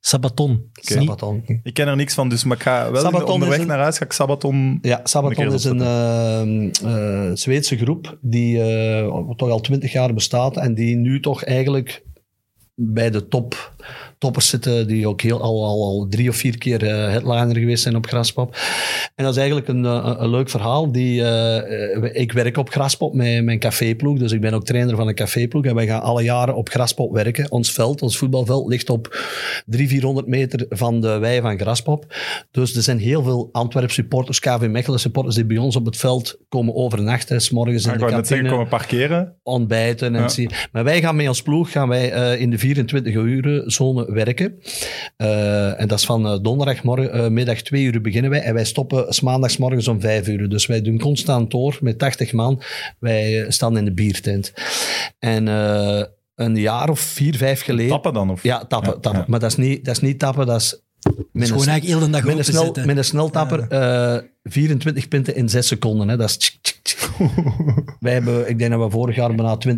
Sabaton. 0.00 0.70
Ik 1.62 1.74
ken 1.74 1.88
er 1.88 1.96
niks 1.96 2.14
van, 2.14 2.28
dus 2.28 2.44
maar 2.44 2.56
ik 2.56 2.62
ga 2.62 2.90
wel 2.90 3.02
Sabaton 3.02 3.28
onderweg 3.30 3.58
een- 3.60 3.66
naar 3.66 3.78
huis 3.78 3.98
ga 3.98 4.04
ik 4.04 4.12
Sabaton... 4.12 4.78
Ja, 4.82 5.00
Sabaton 5.04 5.52
is 5.52 5.64
een 5.64 5.80
ehm, 5.80 6.70
eh, 6.86 7.30
Zweedse 7.34 7.76
groep 7.76 8.18
die 8.20 8.62
eh, 8.62 9.30
toch 9.36 9.50
al 9.50 9.60
twintig 9.60 9.92
jaar 9.92 10.14
bestaat 10.14 10.56
en 10.56 10.74
die 10.74 10.96
nu 10.96 11.20
toch 11.20 11.44
eigenlijk 11.44 12.04
bij 12.74 13.10
de 13.10 13.28
top, 13.28 13.74
toppers 14.18 14.48
zitten, 14.48 14.86
die 14.86 15.08
ook 15.08 15.20
heel, 15.20 15.40
al, 15.40 15.64
al, 15.64 15.84
al 15.84 16.06
drie 16.10 16.28
of 16.28 16.36
vier 16.36 16.58
keer 16.58 16.86
eh, 16.86 17.10
headliner 17.10 17.56
geweest 17.56 17.82
zijn 17.82 17.96
op 17.96 18.06
Graspop. 18.06 18.56
En 19.14 19.24
dat 19.24 19.32
is 19.32 19.38
eigenlijk 19.38 19.68
een, 19.68 19.84
eh, 19.84 20.02
een, 20.04 20.22
een 20.22 20.30
leuk 20.30 20.50
verhaal. 20.50 20.92
Die, 20.92 21.24
eh, 21.24 22.20
ik 22.22 22.32
werk 22.32 22.56
op 22.56 22.70
Graspop 22.70 23.14
met 23.14 23.44
mijn 23.44 23.58
caféploeg, 23.58 24.18
dus 24.18 24.32
ik 24.32 24.40
ben 24.40 24.54
ook 24.54 24.64
trainer 24.64 24.96
van 24.96 25.08
een 25.08 25.14
caféploeg 25.14 25.64
en 25.64 25.74
wij 25.74 25.86
gaan 25.86 26.02
alle 26.02 26.22
jaren 26.22 26.54
op 26.54 26.68
Graspop 26.68 27.12
werken. 27.12 27.50
Ons 27.50 27.72
veld, 27.72 28.02
ons 28.02 28.18
voetbalveld, 28.18 28.68
ligt 28.68 28.90
op 28.90 29.06
300, 29.66 29.86
400 29.88 30.26
meter 30.26 30.66
van 30.68 31.00
de 31.00 31.18
wei 31.18 31.40
van 31.40 31.58
Graspop. 31.58 32.14
Dus 32.50 32.76
er 32.76 32.82
zijn 32.82 32.98
heel 32.98 33.22
veel 33.22 33.48
Antwerp 33.52 33.90
supporters, 33.90 34.40
KV 34.40 34.66
Mechelen 34.70 35.00
supporters 35.00 35.34
die 35.34 35.44
bij 35.44 35.56
ons 35.56 35.76
op 35.76 35.84
het 35.84 35.96
veld 35.96 36.38
komen 36.48 36.74
overnachten, 36.74 37.40
s 37.40 37.50
morgens 37.50 37.86
in 37.86 37.92
ik 37.92 37.98
de 37.98 38.06
kantine 38.06 38.48
komen 38.48 38.68
parkeren. 38.68 39.34
ontbijten. 39.42 40.14
En 40.14 40.26
Ja. 40.36 40.48
Maar 40.72 40.84
wij 40.84 41.00
gaan 41.00 41.16
met 41.16 41.28
ons 41.28 41.42
ploeg 41.42 41.70
gaan 41.70 41.88
wij, 41.88 42.38
in 42.38 42.50
de 42.50 42.58
24 42.58 43.14
uur 43.14 43.62
zone 43.66 44.07
werken. 44.12 44.58
Eh, 45.16 45.80
en 45.80 45.88
dat 45.88 45.98
is 45.98 46.04
van 46.04 46.26
eh, 46.26 46.38
donderdagmorgen, 46.42 47.12
eh, 47.12 47.28
middag 47.28 47.62
2 47.62 47.82
uur 47.82 48.00
beginnen 48.00 48.30
wij. 48.30 48.40
En 48.40 48.54
wij 48.54 48.64
stoppen 48.64 49.12
's 49.12 49.20
maandagsmorgens 49.20 49.88
om 49.88 50.00
5 50.00 50.28
uur. 50.28 50.48
Dus 50.48 50.66
wij 50.66 50.82
doen 50.82 50.98
constant 50.98 51.50
door 51.50 51.78
met 51.80 51.98
80 51.98 52.32
man. 52.32 52.62
Wij 52.98 53.44
staan 53.48 53.76
in 53.76 53.84
de 53.84 53.92
biertent. 53.92 54.52
En 55.18 55.48
eh, 55.48 56.02
een 56.34 56.56
jaar 56.56 56.88
of 56.90 57.00
vier, 57.00 57.36
vijf 57.36 57.62
geleden... 57.62 57.90
Tappen 57.90 58.12
dan? 58.12 58.30
Of? 58.30 58.42
Ja, 58.42 58.58
tappen. 58.64 58.92
Ja, 58.92 58.98
tappen. 59.00 59.20
ja. 59.20 59.24
Maar 59.28 59.40
dat 59.40 59.50
is, 59.50 59.56
niet, 59.56 59.84
dat 59.84 59.94
is 59.96 60.02
niet 60.02 60.18
tappen, 60.18 60.46
dat 60.46 60.60
is... 60.60 60.82
Met 61.32 61.48
gewoon 61.48 61.62
een- 61.62 61.68
eigenlijk 61.68 61.84
heel 61.84 61.98
de 62.06 62.10
dag 62.12 62.24
met 62.24 62.38
een, 62.38 62.44
snel, 62.44 62.74
met 62.86 62.96
een 62.96 63.04
sneltapper 63.04 63.66
eh 63.68 64.16
24 64.42 65.08
punten 65.08 65.34
in 65.36 65.48
6 65.48 65.66
seconden. 65.66 66.08
Hè. 66.08 66.16
Dat 66.16 66.28
is 66.28 66.36
tsk, 66.36 66.54
tsk, 66.60 66.74
tsk. 66.77 66.77
Wij 68.00 68.12
hebben, 68.12 68.48
ik 68.48 68.58
denk 68.58 68.70
dat 68.70 68.80
we 68.84 68.90
vorig 68.90 69.16
jaar 69.16 69.34
bijna 69.34 69.58
20.000 69.68 69.72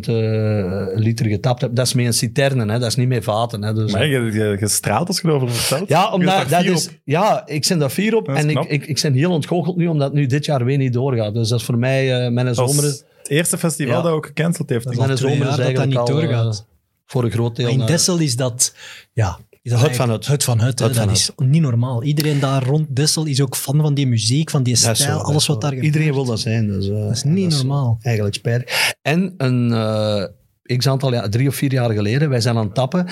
eh, 0.00 0.86
liter 0.94 1.26
getapt 1.26 1.60
hebben. 1.60 1.74
Dat 1.74 1.86
is 1.86 1.94
met 1.94 2.06
een 2.06 2.12
citerne, 2.12 2.72
hè. 2.72 2.78
dat 2.78 2.88
is 2.88 2.94
niet 2.96 3.08
met 3.08 3.24
vaten. 3.24 3.62
Hè. 3.62 3.74
Dus, 3.74 3.92
Maar 3.92 4.06
je, 4.06 4.20
je, 4.20 4.56
je 4.60 4.68
straalt 4.68 5.08
als 5.08 5.20
je 5.20 5.28
erover 5.28 5.50
vertelt. 5.50 5.88
ja, 5.88 6.12
omdat 6.12 6.48
dat 6.48 6.64
is, 6.64 6.86
op. 6.88 6.92
ja, 7.04 7.42
ik 7.46 7.66
ben 7.68 7.78
daar 7.78 7.90
fier 7.90 8.16
op 8.16 8.28
en 8.28 8.48
ik, 8.48 8.54
knap. 8.54 8.66
ik, 8.68 8.86
ik 8.86 9.00
ben 9.02 9.12
heel 9.14 9.30
ontgoocheld 9.30 9.76
nu, 9.76 9.86
omdat 9.86 10.12
nu 10.12 10.26
dit 10.26 10.44
jaar 10.44 10.64
weer 10.64 10.78
niet 10.78 10.92
doorgaat. 10.92 11.34
Dus 11.34 11.48
dat 11.48 11.58
is 11.60 11.64
voor 11.64 11.78
mij, 11.78 12.24
eh 12.24 12.30
mijn 12.32 12.54
zomer, 12.54 12.84
het 12.84 13.04
eerste 13.28 13.58
festival 13.58 13.94
Ja. 13.96 14.02
dat 14.02 14.12
ook 14.12 14.26
gecanceld 14.26 14.68
heeft. 14.70 14.96
Mijn 14.96 15.16
zomer 15.18 15.48
is 15.48 15.56
dat 15.56 15.74
dat 15.74 15.86
niet 15.86 15.96
al, 15.96 16.06
doorgaat. 16.06 16.54
eh, 16.54 16.60
voor 17.06 17.24
een 17.24 17.30
groot 17.30 17.56
deel... 17.56 17.64
Maar 17.64 17.74
in 17.80 17.86
Dessel 17.86 18.18
is 18.18 18.36
dat... 18.36 18.74
Ja, 19.12 19.38
is 19.64 19.70
dat 19.70 19.80
Het 19.80 19.88
eigenlijk- 19.88 19.96
van 19.96 20.10
het. 20.10 20.26
Het 20.26 20.44
van 20.44 20.58
van 20.94 21.06
dat 21.06 21.16
is 21.16 21.30
niet 21.36 21.62
normaal. 21.62 22.02
Iedereen 22.02 22.40
daar 22.40 22.64
rond 22.64 22.96
Dessel 22.96 23.24
is 23.24 23.40
ook 23.40 23.56
fan 23.56 23.80
van 23.80 23.94
die 23.94 24.06
muziek, 24.06 24.50
van 24.50 24.62
die 24.62 24.76
stijl, 24.76 24.94
zo, 24.94 25.10
alles 25.16 25.46
wat 25.46 25.60
daar 25.60 25.70
gebeurt. 25.72 25.86
Iedereen 25.94 26.12
wil 26.14 26.24
dat 26.24 26.40
zijn. 26.40 26.66
Dus, 26.66 26.88
eh, 26.88 26.94
Dat 27.00 27.10
is 27.10 27.22
niet 27.22 27.50
normaal. 27.50 27.98
Eigenlijk 28.00 28.34
spijtig. 28.34 28.94
En 29.02 29.34
een 29.36 29.72
eh 29.72 30.76
x 30.78 30.86
aantal 30.88 31.12
jaar, 31.12 31.30
drie 31.30 31.48
of 31.48 31.54
vier 31.54 31.72
jaar 31.72 31.90
geleden, 31.90 32.28
wij 32.28 32.40
zijn 32.40 32.56
aan 32.56 32.64
het 32.64 32.74
tappen. 32.74 33.06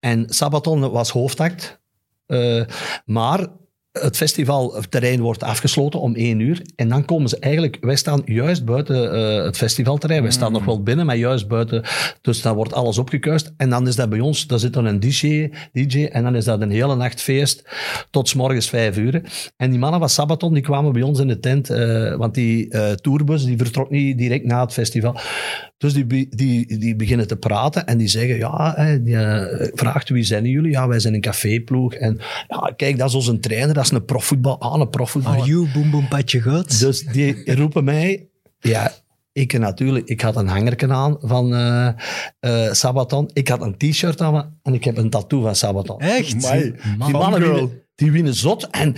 En 0.00 0.24
Sabaton 0.28 0.90
was 0.90 1.10
hoofdact. 1.10 1.80
Eh, 2.26 2.64
maar 3.04 3.46
het 4.00 4.16
festivalterrein 4.16 5.20
wordt 5.20 5.42
afgesloten 5.42 6.00
om 6.00 6.14
één 6.14 6.40
uur. 6.40 6.62
En 6.76 6.88
dan 6.88 7.04
komen 7.04 7.28
ze 7.28 7.38
eigenlijk... 7.38 7.76
Wij 7.80 7.96
staan 7.96 8.22
juist 8.24 8.64
buiten 8.64 9.12
eh, 9.12 9.44
het 9.44 9.56
festivalterrein. 9.56 10.22
Wij 10.22 10.30
staan 10.30 10.52
nog 10.52 10.64
wel 10.64 10.82
binnen, 10.82 11.06
maar 11.06 11.16
juist 11.16 11.48
buiten. 11.48 11.84
Dus 12.20 12.42
dan 12.42 12.54
wordt 12.54 12.72
alles 12.72 12.98
opgekuist. 12.98 13.52
En 13.56 13.70
dan 13.70 13.86
is 13.86 13.96
dat 13.96 14.08
bij 14.08 14.20
ons... 14.20 14.46
Daar 14.46 14.58
zit 14.58 14.72
dan 14.72 14.84
een 14.84 15.00
DJ, 15.00 15.50
DJ 15.72 16.04
en 16.04 16.22
dan 16.22 16.36
is 16.36 16.44
dat 16.44 16.60
een 16.60 16.70
hele 16.70 16.96
nacht 16.96 17.20
feest 17.20 17.64
tot 18.10 18.28
's 18.28 18.34
morgens 18.34 18.68
vijf 18.68 18.96
uur. 18.96 19.22
En 19.56 19.70
die 19.70 19.78
mannen 19.78 20.00
van 20.00 20.08
Sabaton, 20.08 20.54
die 20.54 20.62
kwamen 20.62 20.92
bij 20.92 21.02
ons 21.02 21.18
in 21.18 21.28
de 21.28 21.40
tent. 21.40 21.70
eh, 21.70 22.14
want 22.14 22.34
die 22.34 22.68
eh, 22.68 22.92
tourbus, 22.92 23.44
die 23.44 23.56
vertrok 23.56 23.90
niet 23.90 24.18
direct 24.18 24.44
na 24.44 24.60
het 24.60 24.72
festival. 24.72 25.16
Dus 25.78 25.92
die, 25.92 26.28
die, 26.28 26.78
die 26.78 26.96
beginnen 26.96 27.26
te 27.26 27.36
praten 27.36 27.86
en 27.86 27.98
die 27.98 28.08
zeggen, 28.08 28.36
ja, 28.36 28.74
hè, 28.76 29.02
die, 29.02 29.16
eh, 29.16 29.68
vraagt 29.74 30.08
wie 30.08 30.22
zijn 30.22 30.44
jullie? 30.44 30.70
Ja, 30.70 30.88
wij 30.88 31.00
zijn 31.00 31.14
een 31.14 31.20
caféploeg. 31.20 31.94
En 31.94 32.20
ja, 32.48 32.72
kijk, 32.76 32.98
dat 32.98 33.08
is 33.08 33.14
onze 33.14 33.38
trainer, 33.38 33.74
dat 33.74 33.84
is 33.84 33.90
een 33.90 34.04
profvoetbal. 34.04 34.60
Ah, 34.60 34.80
een 34.80 34.90
profvoetbal. 34.90 35.32
Are 35.32 35.44
you 35.44 35.68
boom 35.74 35.90
boom 35.90 36.08
patje 36.08 36.40
goed? 36.40 36.80
Dus 36.80 37.06
die 37.06 37.54
roepen 37.54 37.84
mij, 37.84 38.28
ja, 38.58 38.92
ik 39.32 39.58
natuurlijk, 39.58 40.08
ik 40.08 40.20
had 40.20 40.36
een 40.36 40.48
hangerken 40.48 40.92
aan 40.92 41.16
van 41.20 41.54
eh 41.54 41.88
eh, 42.40 42.72
Sabaton. 42.72 43.30
Ik 43.32 43.48
had 43.48 43.62
een 43.62 43.76
t-shirt 43.76 44.20
aan 44.20 44.58
en 44.62 44.74
ik 44.74 44.84
heb 44.84 44.96
een 44.96 45.10
tattoo 45.10 45.42
van 45.42 45.56
Sabaton. 45.56 46.00
Echt? 46.00 46.50
Die 46.50 46.74
mannen 47.10 47.40
winnen, 47.40 47.82
die 47.98 48.12
winnen 48.12 48.34
zot 48.34 48.68
en 48.70 48.94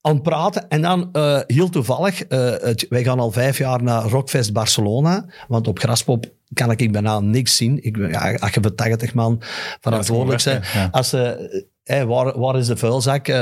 aan 0.00 0.14
het 0.14 0.22
praten. 0.22 0.68
En 0.68 0.82
dan 0.82 1.08
eh, 1.12 1.38
heel 1.46 1.68
toevallig, 1.68 2.22
eh, 2.24 2.50
het- 2.60 2.86
wij 2.88 3.04
gaan 3.04 3.20
al 3.20 3.30
vijf 3.30 3.58
jaar 3.58 3.82
naar 3.82 4.02
Rockfest 4.02 4.52
Barcelona, 4.52 5.24
want 5.48 5.68
op 5.68 5.78
Graspop 5.78 6.26
kan 6.52 6.70
ik 6.70 6.92
bijna 6.92 7.20
niks 7.20 7.56
zien. 7.56 7.84
Ik, 7.84 7.96
ja, 7.96 8.34
als 8.34 8.50
je 8.50 8.60
voor 8.62 8.74
80 8.74 9.14
man 9.14 9.42
verantwoordelijk 9.80 10.44
bent, 10.44 10.66
ja. 10.74 10.88
als 10.90 11.08
ze... 11.08 11.66
hé, 11.82 12.06
waar, 12.06 12.38
waar 12.38 12.56
is 12.58 12.66
de 12.66 12.76
vuilzak? 12.76 13.28
Eh, 13.28 13.36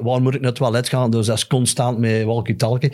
waar 0.00 0.22
moet 0.22 0.34
ik 0.34 0.40
naar 0.40 0.50
het 0.50 0.58
toilet 0.58 0.88
gaan? 0.88 1.10
Dus 1.10 1.26
dat 1.26 1.36
is 1.36 1.46
constant 1.46 1.98
met 1.98 2.24
walkie-talkie. 2.24 2.92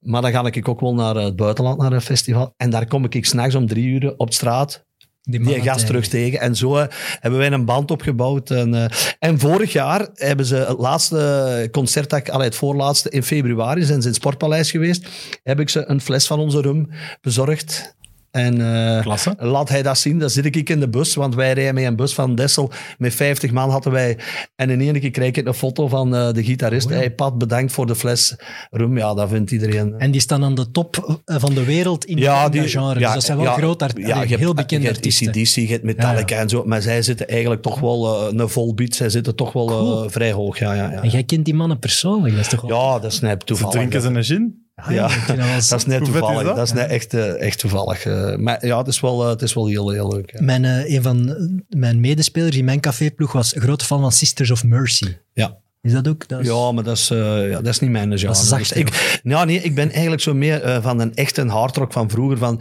Maar 0.00 0.22
dan 0.22 0.30
ga 0.30 0.44
ik 0.44 0.68
ook 0.68 0.80
wel 0.80 0.94
naar 0.94 1.14
het 1.14 1.36
buitenland, 1.36 1.78
naar 1.78 1.92
een 1.92 2.00
festival. 2.00 2.54
En 2.56 2.70
daar 2.70 2.86
kom 2.86 3.04
ik 3.08 3.26
s'nachts 3.26 3.54
om 3.54 3.66
drie 3.66 3.86
uur 3.86 4.14
op 4.16 4.32
straat 4.32 4.86
die 5.30 5.40
gast 5.54 5.64
tegen. 5.64 5.86
terug 5.86 6.06
tegen. 6.08 6.40
En 6.40 6.54
zo 6.56 6.76
eh, 6.76 6.86
hebben 7.20 7.40
wij 7.40 7.52
een 7.52 7.64
band 7.64 7.90
opgebouwd. 7.90 8.50
En, 8.50 8.74
eh, 8.74 8.84
en 9.18 9.38
vorig 9.38 9.72
jaar 9.72 10.08
hebben 10.14 10.46
ze 10.46 10.56
het 10.56 10.78
laatste 10.78 11.68
concert, 11.72 12.10
dat 12.10 12.18
ik- 12.18 12.28
allee, 12.28 12.46
het 12.46 12.54
voorlaatste 12.56 13.10
in 13.10 13.22
februari, 13.22 13.80
zijn 13.82 13.96
ze 14.00 14.08
in 14.08 14.12
het 14.14 14.22
Sportpaleis 14.22 14.70
geweest. 14.70 15.08
Heb 15.42 15.60
ik 15.60 15.68
ze 15.68 15.84
een 15.88 16.00
fles 16.00 16.26
van 16.26 16.38
onze 16.38 16.60
rum 16.60 16.88
bezorgd. 17.20 17.96
En 18.30 18.60
eh, 19.04 19.16
laat 19.38 19.68
hij 19.68 19.82
dat 19.82 19.98
zien, 19.98 20.18
dan 20.18 20.30
zit 20.30 20.56
ik 20.56 20.68
in 20.70 20.80
de 20.80 20.88
bus, 20.88 21.14
want 21.14 21.34
wij 21.34 21.52
rijden 21.52 21.74
met 21.74 21.84
een 21.84 21.96
bus 21.96 22.14
van 22.14 22.34
Dessel. 22.34 22.70
Met 22.98 23.14
50 23.14 23.50
man 23.50 23.70
hadden 23.70 23.92
wij. 23.92 24.18
En 24.56 24.70
in 24.70 24.80
één 24.80 25.00
keer 25.00 25.10
krijg 25.10 25.34
ik 25.36 25.46
een 25.46 25.54
foto 25.54 25.88
van 25.88 26.14
eh, 26.14 26.32
de 26.32 26.44
gitarist. 26.44 26.86
Oh 26.86 26.92
ja. 26.92 26.98
Hey, 26.98 27.10
Pat, 27.14 27.38
bedankt 27.38 27.72
voor 27.72 27.86
de 27.86 27.94
fles 27.94 28.36
rum. 28.70 28.96
Ja, 28.98 29.14
dat 29.14 29.28
vindt 29.28 29.50
iedereen. 29.50 29.94
En 29.98 30.10
die 30.10 30.20
staan 30.20 30.44
aan 30.44 30.54
de 30.54 30.70
top 30.70 31.20
eh, 31.24 31.36
van 31.38 31.54
de 31.54 31.64
wereld 31.64 32.04
in, 32.04 32.16
in 32.18 32.24
dat 32.24 32.56
genre. 32.70 32.98
dus 32.98 33.12
dat 33.14 33.22
zijn 33.24 33.38
wel 33.38 33.46
ja, 33.46 33.52
groot 33.52 33.82
art- 33.82 33.98
ja, 33.98 34.20
heel 34.20 34.54
bekende 34.54 34.82
je 34.86 34.92
hebt 34.92 34.96
artiesten. 34.96 35.28
ACDC, 35.28 35.54
je 35.54 35.66
hebt 35.66 35.84
Metallica 35.84 36.36
en 36.36 36.48
zo. 36.48 36.64
Maar 36.64 36.82
zij 36.82 37.02
zitten 37.02 37.28
eigenlijk 37.28 37.62
toch 37.62 37.80
wel 37.80 38.28
eh, 38.30 38.38
een 38.38 38.48
vol 38.48 38.74
beat. 38.74 38.94
Zij 38.94 39.08
zitten 39.10 39.34
toch 39.36 39.52
wel 39.52 39.68
eh, 39.68 39.74
Cool. 39.76 40.08
vrij 40.10 40.32
hoog. 40.32 40.58
Ja, 40.58 40.72
ja, 40.74 40.90
En 40.92 41.04
ja. 41.04 41.10
jij 41.10 41.24
kent 41.24 41.44
die 41.44 41.54
mannen 41.54 41.78
persoonlijk, 41.78 42.34
dat 42.34 42.44
is 42.44 42.48
toch 42.50 42.60
wel... 42.60 42.78
ja, 42.78 42.98
dat 42.98 43.14
Ze 43.14 43.36
toevallig. 43.44 43.74
drinken 43.74 44.00
ze 44.02 44.08
een 44.08 44.24
gin? 44.24 44.67
Ah, 44.80 44.92
ja. 44.92 45.08
dat 45.68 45.78
is 45.78 45.84
net 45.84 46.00
is 46.00 46.08
toevallig. 46.08 46.42
dat? 46.46 46.56
Dat 46.56 46.66
is 46.66 46.72
net 46.72 46.90
echt, 46.90 47.14
eh, 47.14 47.40
echt 47.40 47.58
toevallig. 47.58 48.04
eh. 48.06 48.36
maar 48.36 48.66
ja, 48.66 48.78
het 48.78 48.86
is 48.86 49.00
wel, 49.00 49.22
eh, 49.24 49.28
het 49.30 49.42
is 49.42 49.54
wel 49.54 49.66
heel, 49.66 49.90
heel 49.90 50.08
leuk. 50.12 50.32
ja. 50.32 50.42
Mijn, 50.42 50.64
een 50.64 51.02
van 51.02 51.36
mijn 51.68 52.00
medespelers 52.00 52.56
in 52.56 52.64
mijn 52.64 52.80
caféploeg 52.80 53.32
was 53.32 53.54
een 53.54 53.60
grote 53.62 53.84
fan 53.84 54.00
van 54.00 54.12
Sisters 54.12 54.50
of 54.50 54.64
Mercy. 54.64 55.16
Ja. 55.32 55.58
Is 55.82 55.92
dat 55.92 56.08
ook? 56.08 56.28
Dat 56.28 56.40
is- 56.40 56.46
Ja, 56.46 56.72
maar 56.72 56.84
dat 56.84 56.96
is, 56.96 57.10
eh, 57.10 57.48
ja, 57.50 57.56
dat 57.60 57.66
is 57.66 57.78
niet 57.78 57.90
mijn 57.90 58.18
genre. 58.18 58.32
is 58.32 58.48
zachter, 58.48 58.84
Dus 58.84 58.92
ik, 58.92 59.20
ja, 59.22 59.44
nee, 59.44 59.58
ik 59.62 59.74
ben 59.74 59.90
eigenlijk 59.90 60.22
zo 60.22 60.34
meer 60.34 60.62
eh, 60.62 60.82
van 60.82 61.00
een 61.00 61.14
echte 61.14 61.46
hardrock 61.46 61.92
van 61.92 62.10
vroeger. 62.10 62.38
Van 62.38 62.60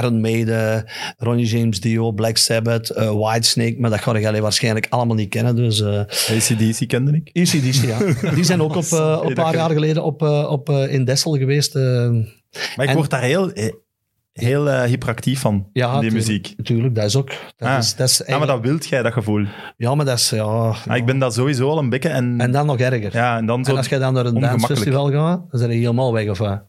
Iron 0.00 0.20
Maiden, 0.20 0.84
Ronnie 1.16 1.46
James 1.46 1.80
Dio, 1.80 2.12
Black 2.12 2.36
Sabbath, 2.36 2.90
eh, 2.90 3.10
Whitesnake. 3.10 3.74
Maar 3.78 3.90
dat 3.90 4.00
ga 4.00 4.16
je 4.34 4.40
waarschijnlijk 4.40 4.86
allemaal 4.88 5.16
niet 5.16 5.28
kennen. 5.28 5.56
Dus 5.56 5.80
eh 5.80 6.00
ACDC 6.36 6.88
kende 6.88 7.20
ik. 7.22 7.30
ACDC, 7.42 7.84
ja. 7.84 7.98
Die 8.34 8.44
zijn 8.44 8.62
ook 8.62 8.76
op, 8.76 8.84
eh, 8.84 9.18
op 9.22 9.28
een 9.28 9.34
paar 9.34 9.54
jaar 9.54 9.70
geleden 9.70 10.04
op, 10.04 10.22
eh, 10.22 10.46
op, 10.50 10.68
eh, 10.68 10.92
in 10.92 11.04
Dessel 11.04 11.36
geweest. 11.36 11.74
Maar 11.74 12.84
ik 12.84 12.88
En- 12.88 12.94
word 12.96 13.10
daar 13.10 13.22
heel, 13.22 13.50
heel 14.40 14.70
eh, 14.70 14.82
hyperactief 14.82 15.40
van, 15.40 15.68
ja, 15.72 16.00
die 16.00 16.10
tuurlijk, 16.10 16.26
muziek. 16.26 16.54
Tuurlijk, 16.62 16.94
dat 16.94 17.04
is 17.04 17.16
ook. 17.16 17.28
Dat 17.56 17.68
Ah. 17.68 17.78
is, 17.78 17.94
dat 17.96 18.08
is 18.08 18.16
Ja, 18.16 18.24
maar 18.24 18.28
eigenlijk- 18.38 18.62
dat 18.62 18.70
wilt 18.70 18.86
jij, 18.88 19.02
dat 19.02 19.12
gevoel. 19.12 19.44
ja, 19.76 19.94
maar 19.94 20.04
dat 20.04 20.18
is... 20.18 20.30
Ja, 20.30 20.42
Ah, 20.88 20.96
ik 20.96 21.06
ben 21.06 21.18
dat 21.18 21.34
sowieso 21.34 21.68
al 21.70 21.78
een 21.78 21.88
bekke 21.88 22.08
en... 22.08 22.40
En 22.40 22.50
dan 22.52 22.66
nog 22.66 22.78
erger. 22.78 23.12
ja, 23.12 23.36
en 23.38 23.46
dan 23.46 23.64
zo... 23.64 23.70
en 23.70 23.76
als 23.76 23.88
je 23.88 23.98
dan 23.98 24.14
naar 24.14 24.26
een 24.26 24.40
dansfestival 24.40 25.10
gaat, 25.10 25.50
dan 25.50 25.58
zijn 25.60 25.70
je 25.70 25.76
helemaal 25.78 26.12
weg 26.12 26.28
of 26.28 26.38
wat? 26.38 26.62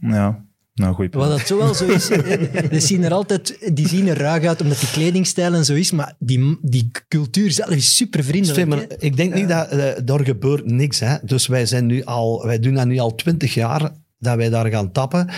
Ja, 0.00 0.44
nou, 0.74 0.94
goed. 0.94 1.14
Wat 1.14 1.28
dat 1.28 1.40
zo 1.46 1.58
wel 1.58 1.74
zo 1.74 1.84
is, 1.86 2.08
die 2.70 2.80
zien 2.80 3.04
er 3.04 3.12
altijd 3.12 3.70
die 3.76 3.88
zien 3.88 4.08
er 4.08 4.18
ruig 4.18 4.44
uit 4.44 4.60
omdat 4.62 4.78
die 4.80 4.90
kledingstijl 4.90 5.54
en 5.54 5.64
zo 5.64 5.74
is, 5.74 5.90
maar 5.92 6.14
die, 6.18 6.58
die 6.62 6.90
cultuur 7.08 7.50
zelf 7.50 7.70
is 7.70 7.96
super 7.96 8.24
vriendelijk. 8.24 8.94
Ik 8.98 9.16
denk 9.16 9.34
niet 9.34 9.48
dat 9.48 9.68
eh, 9.68 9.84
daar 10.04 10.24
gebeurt 10.24 10.64
niks. 10.66 11.00
Hè? 11.00 11.16
Dus 11.22 11.46
wij, 11.46 11.66
zijn 11.66 11.86
nu 11.86 12.04
al, 12.04 12.46
wij 12.46 12.58
doen 12.58 12.74
dat 12.74 12.86
nu 12.86 12.98
al 12.98 13.14
twintig 13.14 13.54
jaar, 13.54 13.90
dat 14.18 14.36
wij 14.36 14.48
daar 14.48 14.66
gaan 14.66 14.92
tappen. 14.92 15.28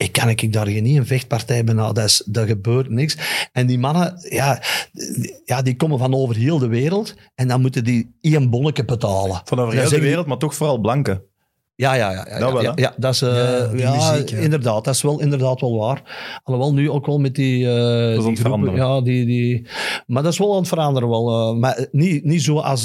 Ik 0.00 0.12
kan 0.12 0.28
ik 0.28 0.52
daar 0.52 0.66
geen 0.66 0.86
een 0.86 1.06
vechtpartij 1.06 1.64
bijna, 1.64 1.92
dat, 1.92 2.04
is, 2.04 2.22
dat 2.26 2.46
gebeurt 2.46 2.88
niks. 2.90 3.16
En 3.52 3.66
die 3.66 3.78
mannen, 3.78 4.14
ja, 4.28 4.62
die- 4.92 5.40
ja, 5.44 5.62
die 5.62 5.76
komen 5.76 5.98
van 5.98 6.14
over 6.14 6.36
heel 6.36 6.58
de 6.58 6.66
wereld 6.68 7.14
en 7.34 7.48
dan 7.48 7.60
moeten 7.60 7.84
die 7.84 8.14
één 8.20 8.50
bonnetje 8.50 8.84
betalen. 8.84 9.40
Van 9.44 9.58
over 9.60 9.74
heel 9.74 9.88
de 9.88 9.90
die- 9.94 10.00
wereld, 10.04 10.26
maar 10.26 10.36
toch 10.38 10.54
vooral 10.54 10.78
blanke. 10.78 11.28
Ja, 11.74 11.94
ja, 11.94 12.10
ja. 12.12 12.26
ja, 12.30 12.38
Dat 12.38 12.52
wel, 12.52 12.62
ja, 12.62 12.72
hè? 12.74 12.80
ja, 12.82 12.94
dat 12.96 13.14
is, 13.14 13.22
eh, 13.22 13.68
Ja, 13.76 14.10
muziek, 14.12 14.30
inderdaad. 14.30 14.84
Dat 14.84 14.94
is 14.94 15.02
wel, 15.02 15.20
inderdaad 15.20 15.60
wel 15.60 15.76
waar. 15.78 16.02
Alhoewel 16.44 16.72
nu 16.74 16.90
ook 16.90 17.06
wel 17.06 17.18
met 17.18 17.34
die... 17.34 17.66
eh, 17.66 17.72
aan 17.72 18.16
het 18.16 18.24
die 18.24 18.36
groepen. 18.36 18.74
Ja, 18.74 19.00
die, 19.00 19.26
die, 19.26 19.66
maar 20.06 20.22
dat 20.22 20.32
is 20.32 20.38
wel 20.38 20.52
aan 20.52 20.58
het 20.58 20.68
veranderen 20.68 21.08
wel. 21.08 21.28
eh, 21.52 21.56
maar 21.58 21.86
niet, 21.92 22.24
niet 22.24 22.42
zo 22.42 22.58
als... 22.58 22.84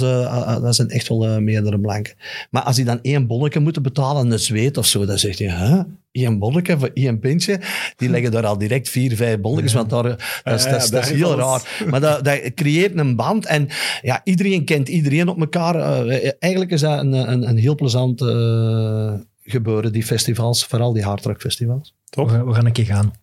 dat 0.62 0.76
zijn 0.76 0.90
echt 0.90 1.08
wel 1.08 1.42
meerdere 1.42 1.80
blanken. 1.80 2.14
Maar 2.50 2.64
als 2.64 2.76
die 2.76 2.86
dan 2.86 3.00
één 3.02 3.28
bonnetje 3.28 3.60
moeten 3.60 3.82
betalen 3.84 4.24
in 4.24 4.30
de 4.30 4.38
zweet 4.38 4.78
of 4.78 4.86
zo, 4.86 5.06
dan 5.06 5.18
zegt 5.18 5.40
hij, 5.40 5.48
hè? 5.48 5.82
Eén 6.16 6.40
bonnetje 6.40 6.78
voor 6.80 6.90
één 6.94 7.20
pintje? 7.20 7.60
Die 7.96 8.10
leggen 8.10 8.32
daar 8.32 8.46
al 8.46 8.58
direct 8.58 8.90
vier, 8.90 9.16
vijf 9.16 9.40
bonnetjes, 9.40 9.74
want 9.74 9.90
daar, 9.90 10.06
eh, 10.06 10.16
dat, 10.44 10.60
is, 10.60 10.64
Ja, 10.64 10.72
dat, 10.72 10.82
is, 10.82 10.90
ja, 10.90 10.92
dat 10.92 11.04
is 11.04 11.10
daar 11.10 11.18
heel 11.18 11.32
is 11.38 11.44
raar. 11.44 11.88
Maar 11.90 12.00
dat, 12.02 12.24
dat 12.24 12.54
creëert 12.54 12.98
een 12.98 13.16
band 13.16 13.46
en 13.46 13.68
ja, 14.02 14.22
iedereen 14.24 14.66
kent 14.66 14.88
iedereen 14.90 15.28
op 15.28 15.40
elkaar. 15.40 15.76
Eh, 16.08 16.32
eigenlijk 16.40 16.72
is 16.72 16.82
dat 16.82 17.00
een, 17.00 17.14
een, 17.14 17.48
een 17.50 17.58
heel 17.58 17.76
plezant 17.76 18.22
eh, 18.22 19.14
gebeuren, 19.44 19.92
die 19.92 20.04
festivals, 20.04 20.66
vooral 20.66 20.94
die 20.94 21.04
hardrock 21.04 21.42
festivals. 21.42 21.96
Top. 22.10 22.28
We, 22.30 22.34
gaan- 22.34 22.46
we 22.48 22.54
gaan 22.54 22.66
een 22.66 22.72
keer 22.72 22.86
gaan. 22.86 23.14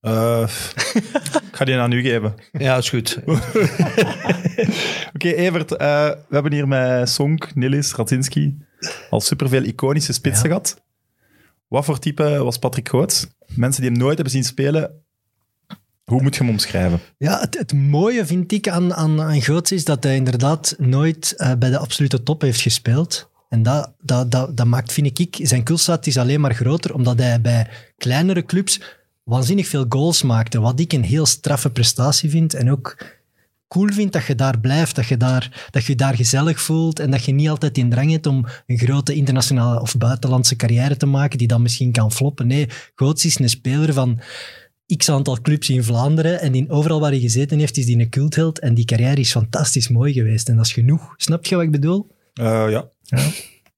Eh, 0.00 0.42
ik 1.50 1.56
ga 1.56 1.64
die 1.64 1.74
aan 1.76 1.92
u 1.92 2.02
geven. 2.02 2.34
Ja, 2.52 2.76
is 2.76 2.88
goed. 2.88 3.18
Oké, 5.14 5.28
Evert, 5.32 5.76
eh, 5.76 6.06
we 6.08 6.34
hebben 6.34 6.52
hier 6.52 6.68
met 6.68 7.08
Sonk, 7.08 7.54
Nilis, 7.54 7.92
Radzinski 7.94 8.56
al 9.10 9.20
superveel 9.20 9.62
iconische 9.62 10.12
spitsen 10.12 10.48
Ja. 10.48 10.54
gehad. 10.54 10.80
Wat 11.70 11.84
voor 11.84 11.98
type 11.98 12.22
was 12.22 12.58
Patrick 12.58 12.88
Goots? 12.88 13.26
Mensen 13.54 13.82
die 13.82 13.90
hem 13.90 14.00
nooit 14.00 14.14
hebben 14.14 14.32
zien 14.32 14.44
spelen, 14.44 15.02
hoe 16.04 16.22
moet 16.22 16.34
je 16.34 16.40
hem 16.40 16.50
omschrijven? 16.50 17.00
Ja, 17.18 17.46
het, 17.50 17.72
mooie 17.72 18.26
vind 18.26 18.52
ik 18.52 18.68
aan, 18.68 18.94
aan, 18.94 19.20
aan 19.20 19.42
Goots 19.42 19.72
is 19.72 19.84
dat 19.84 20.04
hij 20.04 20.16
inderdaad 20.16 20.74
nooit 20.78 21.34
eh, 21.36 21.52
bij 21.54 21.70
de 21.70 21.78
absolute 21.78 22.22
top 22.22 22.40
heeft 22.40 22.60
gespeeld. 22.60 23.30
En 23.48 23.62
dat, 23.62 23.92
dat, 24.00 24.30
dat, 24.30 24.56
dat 24.56 24.66
maakt, 24.66 24.92
vind 24.92 25.18
ik, 25.18 25.38
zijn 25.42 25.64
is 26.00 26.18
alleen 26.18 26.40
maar 26.40 26.54
groter, 26.54 26.94
omdat 26.94 27.18
hij 27.18 27.40
bij 27.40 27.68
kleinere 27.96 28.44
clubs 28.44 28.80
waanzinnig 29.22 29.68
veel 29.68 29.86
goals 29.88 30.22
maakte. 30.22 30.60
Wat 30.60 30.80
ik 30.80 30.92
een 30.92 31.04
heel 31.04 31.26
straffe 31.26 31.70
prestatie 31.70 32.30
vind. 32.30 32.54
En 32.54 32.70
ook 32.70 32.96
cool 33.70 33.92
vind 33.92 34.12
dat 34.12 34.26
je 34.26 34.34
daar 34.34 34.60
blijft, 34.60 34.96
dat 34.96 35.06
je 35.06 35.16
daar, 35.16 35.68
dat 35.70 35.84
je 35.84 35.94
daar 35.94 36.14
gezellig 36.14 36.60
voelt 36.60 36.98
en 36.98 37.10
dat 37.10 37.24
je 37.24 37.32
niet 37.32 37.48
altijd 37.48 37.78
in 37.78 37.90
drang 37.90 38.10
hebt 38.10 38.26
om 38.26 38.46
een 38.66 38.78
grote 38.78 39.14
internationale 39.14 39.80
of 39.80 39.96
buitenlandse 39.96 40.56
carrière 40.56 40.96
te 40.96 41.06
maken 41.06 41.38
die 41.38 41.46
dan 41.46 41.62
misschien 41.62 41.92
kan 41.92 42.12
floppen. 42.12 42.46
Nee, 42.46 42.68
Goots 42.94 43.24
is 43.24 43.38
een 43.38 43.48
speler 43.48 43.92
van 43.92 44.20
x 44.96 45.08
aantal 45.08 45.40
clubs 45.40 45.70
in 45.70 45.84
Vlaanderen 45.84 46.40
en 46.40 46.54
in 46.54 46.70
overal 46.70 47.00
waar 47.00 47.10
hij 47.10 47.20
gezeten 47.20 47.58
heeft 47.58 47.76
is 47.76 47.86
die 47.86 47.98
een 47.98 48.10
cultheld 48.10 48.58
en 48.58 48.74
die 48.74 48.84
carrière 48.84 49.20
is 49.20 49.30
fantastisch 49.30 49.88
mooi 49.88 50.12
geweest 50.12 50.48
en 50.48 50.56
dat 50.56 50.64
is 50.64 50.72
genoeg. 50.72 51.14
Snap 51.16 51.44
je 51.44 51.54
wat 51.54 51.64
ik 51.64 51.70
bedoel? 51.70 52.10
Eh, 52.34 52.70
ja. 52.70 52.88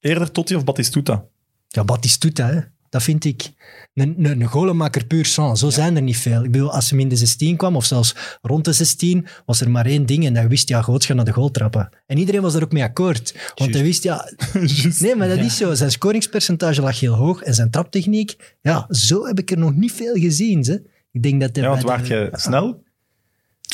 Eerder 0.00 0.32
Totti 0.32 0.54
of 0.54 0.64
Batistuta? 0.64 1.24
Ja, 1.68 1.84
Batistuta, 1.84 2.46
hè. 2.46 2.60
Dat 2.92 3.02
vind 3.02 3.24
ik 3.24 3.50
een, 3.94 4.14
een, 4.18 4.40
een 4.40 4.46
golenmaker 4.46 5.04
puur 5.06 5.24
sang. 5.26 5.58
Zo 5.58 5.70
zijn 5.70 5.96
er 5.96 6.02
niet 6.02 6.16
veel. 6.16 6.44
Ik 6.44 6.50
bedoel, 6.50 6.72
als 6.72 6.90
hij 6.90 6.98
in 6.98 7.08
de 7.08 7.16
16 7.16 7.56
kwam, 7.56 7.76
of 7.76 7.84
zelfs 7.84 8.14
rond 8.42 8.64
de 8.64 8.72
16, 8.72 9.26
was 9.46 9.60
er 9.60 9.70
maar 9.70 9.86
één 9.86 10.06
ding 10.06 10.26
en 10.26 10.36
hij 10.36 10.48
wist, 10.48 10.68
ja, 10.68 10.82
Goots 10.82 11.06
gaat 11.06 11.16
naar 11.16 11.24
de 11.24 11.32
goal 11.32 11.50
trappen. 11.50 11.88
En 12.06 12.18
iedereen 12.18 12.40
was 12.40 12.54
er 12.54 12.62
ook 12.62 12.72
mee 12.72 12.82
akkoord. 12.82 13.34
Want 13.54 13.74
hij 13.74 13.82
wist, 13.82 14.02
ja... 14.02 14.32
Nee, 14.98 15.16
maar 15.16 15.28
dat 15.28 15.38
is 15.38 15.56
zo. 15.56 15.74
Zijn 15.74 15.90
scoringspercentage 15.90 16.80
lag 16.82 17.00
heel 17.00 17.14
hoog 17.14 17.42
en 17.42 17.54
zijn 17.54 17.70
traptechniek, 17.70 18.56
ja, 18.60 18.86
zo 18.88 19.26
heb 19.26 19.38
ik 19.38 19.50
er 19.50 19.58
nog 19.58 19.74
niet 19.74 19.92
veel 19.92 20.14
gezien. 20.14 20.64
Ze. 20.64 20.82
Ik 21.10 21.22
denk 21.22 21.40
dat 21.40 21.56
hij 21.56 21.64
Ja, 21.64 21.70
want 21.82 22.06
de- 22.06 22.14
je 22.14 22.28
snel? 22.32 22.82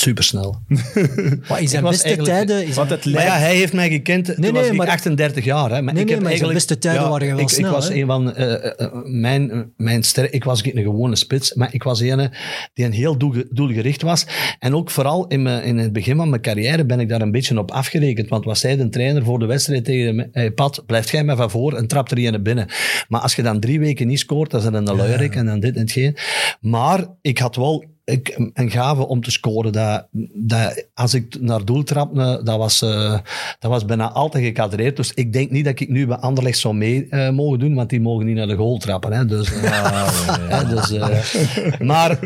Supersnel. 0.00 0.60
Maar 1.48 1.60
in 1.60 1.68
zijn 1.68 1.82
was 1.82 1.90
beste 1.92 2.06
eigenlijk- 2.06 2.36
tijden... 2.36 2.66
is 2.66 2.74
Want 2.74 2.88
hij- 2.88 2.98
het 3.02 3.12
Maar 3.14 3.24
ja, 3.24 3.36
hij 3.38 3.54
heeft 3.56 3.72
mij 3.72 3.90
gekend 3.90 4.24
toen 4.24 4.34
Nee, 4.38 4.52
was 4.52 4.60
nee, 4.62 4.70
ik 4.70 4.76
maar- 4.76 4.88
38 4.88 5.44
jaar. 5.44 5.70
Hè. 5.70 5.82
Maar 5.82 5.94
Nee, 5.94 6.02
ik 6.02 6.08
nee, 6.08 6.08
heb 6.08 6.08
maar 6.08 6.16
zijn 6.16 6.26
eigenlijk, 6.26 6.52
beste 6.58 6.78
tijden 6.78 7.08
waren 7.10 7.26
wel 7.28 7.38
ik, 7.38 7.48
snel, 7.48 7.66
Ik 7.66 7.72
was 7.74 7.88
hè. 7.88 7.94
een 7.94 8.06
van... 8.06 8.34
eh, 8.34 8.64
eh, 8.80 8.88
mijn, 9.04 9.72
mijn 9.76 10.02
ster, 10.02 10.32
ik 10.32 10.44
was 10.44 10.62
geen 10.62 10.82
gewone 10.82 11.16
spits, 11.16 11.54
maar 11.54 11.68
ik 11.74 11.82
was 11.82 12.00
een 12.00 12.30
die 12.74 12.84
een 12.84 12.92
heel 12.92 13.18
doel, 13.18 13.34
doelgericht 13.50 14.02
was. 14.02 14.26
En 14.58 14.74
ook 14.74 14.90
vooral 14.90 15.26
in, 15.26 15.42
mijn, 15.42 15.62
in 15.62 15.78
het 15.78 15.92
begin 15.92 16.16
van 16.16 16.28
mijn 16.30 16.42
carrière 16.42 16.84
ben 16.86 17.00
ik 17.00 17.08
daar 17.08 17.20
een 17.20 17.30
beetje 17.32 17.58
op 17.58 17.70
afgerekend. 17.70 18.28
Want 18.28 18.44
was 18.44 18.60
zij 18.60 18.76
de 18.76 18.88
trainer 18.88 19.24
voor 19.24 19.38
de 19.38 19.46
wedstrijd 19.46 19.84
tegen 19.84 20.28
hey, 20.32 20.50
Pat, 20.50 20.82
blijft 20.86 21.08
jij 21.10 21.24
mij 21.24 21.36
van 21.36 21.50
voor 21.50 21.74
en 21.76 21.86
trapt 21.86 22.10
er 22.10 22.26
een 22.34 22.42
binnen. 22.42 22.66
Maar 23.08 23.20
als 23.20 23.34
je 23.34 23.42
dan 23.42 23.60
drie 23.60 23.80
weken 23.80 24.06
niet 24.06 24.18
scoort, 24.18 24.50
dan 24.50 24.60
is 24.60 24.66
het 24.66 24.74
een 24.74 24.96
luierik 24.96 25.34
en 25.34 25.46
dan 25.46 25.60
dit 25.60 25.74
en 25.74 25.80
hetgeen. 25.80 26.16
Maar 26.60 27.06
ik 27.22 27.38
had 27.38 27.56
wel 27.56 27.84
ik, 28.08 28.50
een 28.54 28.70
gave 28.70 29.06
om 29.06 29.22
te 29.22 29.30
scoren. 29.30 29.72
Dat, 29.72 30.06
dat, 30.34 30.86
als 30.94 31.14
ik 31.14 31.40
naar 31.40 31.64
doel 31.64 31.82
trapte, 31.82 32.40
dat 32.44 32.58
was, 32.58 32.82
eh, 32.82 33.18
dat 33.58 33.70
was 33.70 33.84
bijna 33.84 34.10
altijd 34.10 34.44
gekadreerd. 34.44 34.96
Dus 34.96 35.12
ik 35.14 35.32
denk 35.32 35.50
niet 35.50 35.64
dat 35.64 35.80
ik 35.80 35.88
nu 35.88 36.06
bij 36.06 36.16
Anderlecht 36.16 36.58
zou 36.58 36.74
mee 36.74 37.06
eh, 37.10 37.30
mogen 37.30 37.58
doen, 37.58 37.74
want 37.74 37.90
die 37.90 38.00
mogen 38.00 38.26
niet 38.26 38.36
naar 38.36 38.46
de 38.46 38.56
goal 38.56 38.78
trappen. 38.78 39.12
Hè. 39.12 39.24
Dus, 39.26 39.52
eh, 39.52 40.16
hè, 40.54 40.66
dus, 40.74 40.92
maar 41.78 42.18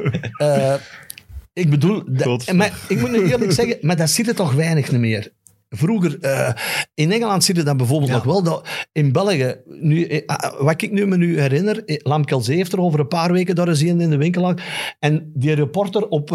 ik 1.53 1.71
bedoel, 1.71 2.03
dat- 2.07 2.53
maar, 2.53 2.73
ik 2.88 3.01
moet 3.01 3.11
nu 3.11 3.31
eerlijk 3.31 3.53
zeggen, 3.53 3.77
maar 3.81 3.97
dat 3.97 4.11
zit 4.11 4.29
er 4.29 4.35
toch 4.35 4.53
weinig 4.53 4.92
meer. 4.92 5.33
Vroeger, 5.74 6.18
eh, 6.20 6.52
in 6.94 7.12
Engeland 7.12 7.44
zit 7.44 7.56
het 7.56 7.66
dan 7.66 7.76
bijvoorbeeld 7.76 8.11
nog 8.11 8.24
wel. 8.24 8.42
Dat, 8.42 8.68
in 8.92 9.12
België, 9.12 9.56
nu, 9.66 10.04
eh, 10.04 10.22
ah, 10.26 10.61
wat 10.61 10.82
ik 10.82 10.90
nu 10.90 11.06
me 11.06 11.16
nu 11.16 11.40
herinner, 11.40 11.85
eh, 11.85 11.96
Lamkelzee 12.02 12.56
heeft 12.56 12.72
er 12.72 12.80
over 12.80 13.00
een 13.00 13.08
paar 13.08 13.32
weken 13.32 13.54
daar 13.54 13.68
eens 13.68 13.80
een 13.80 14.00
in 14.00 14.11
de 14.11 14.16
winkel 14.16 14.42
lag. 14.42 14.54
En 14.98 15.32
die 15.35 15.54
reporter 15.54 16.08
op, 16.08 16.28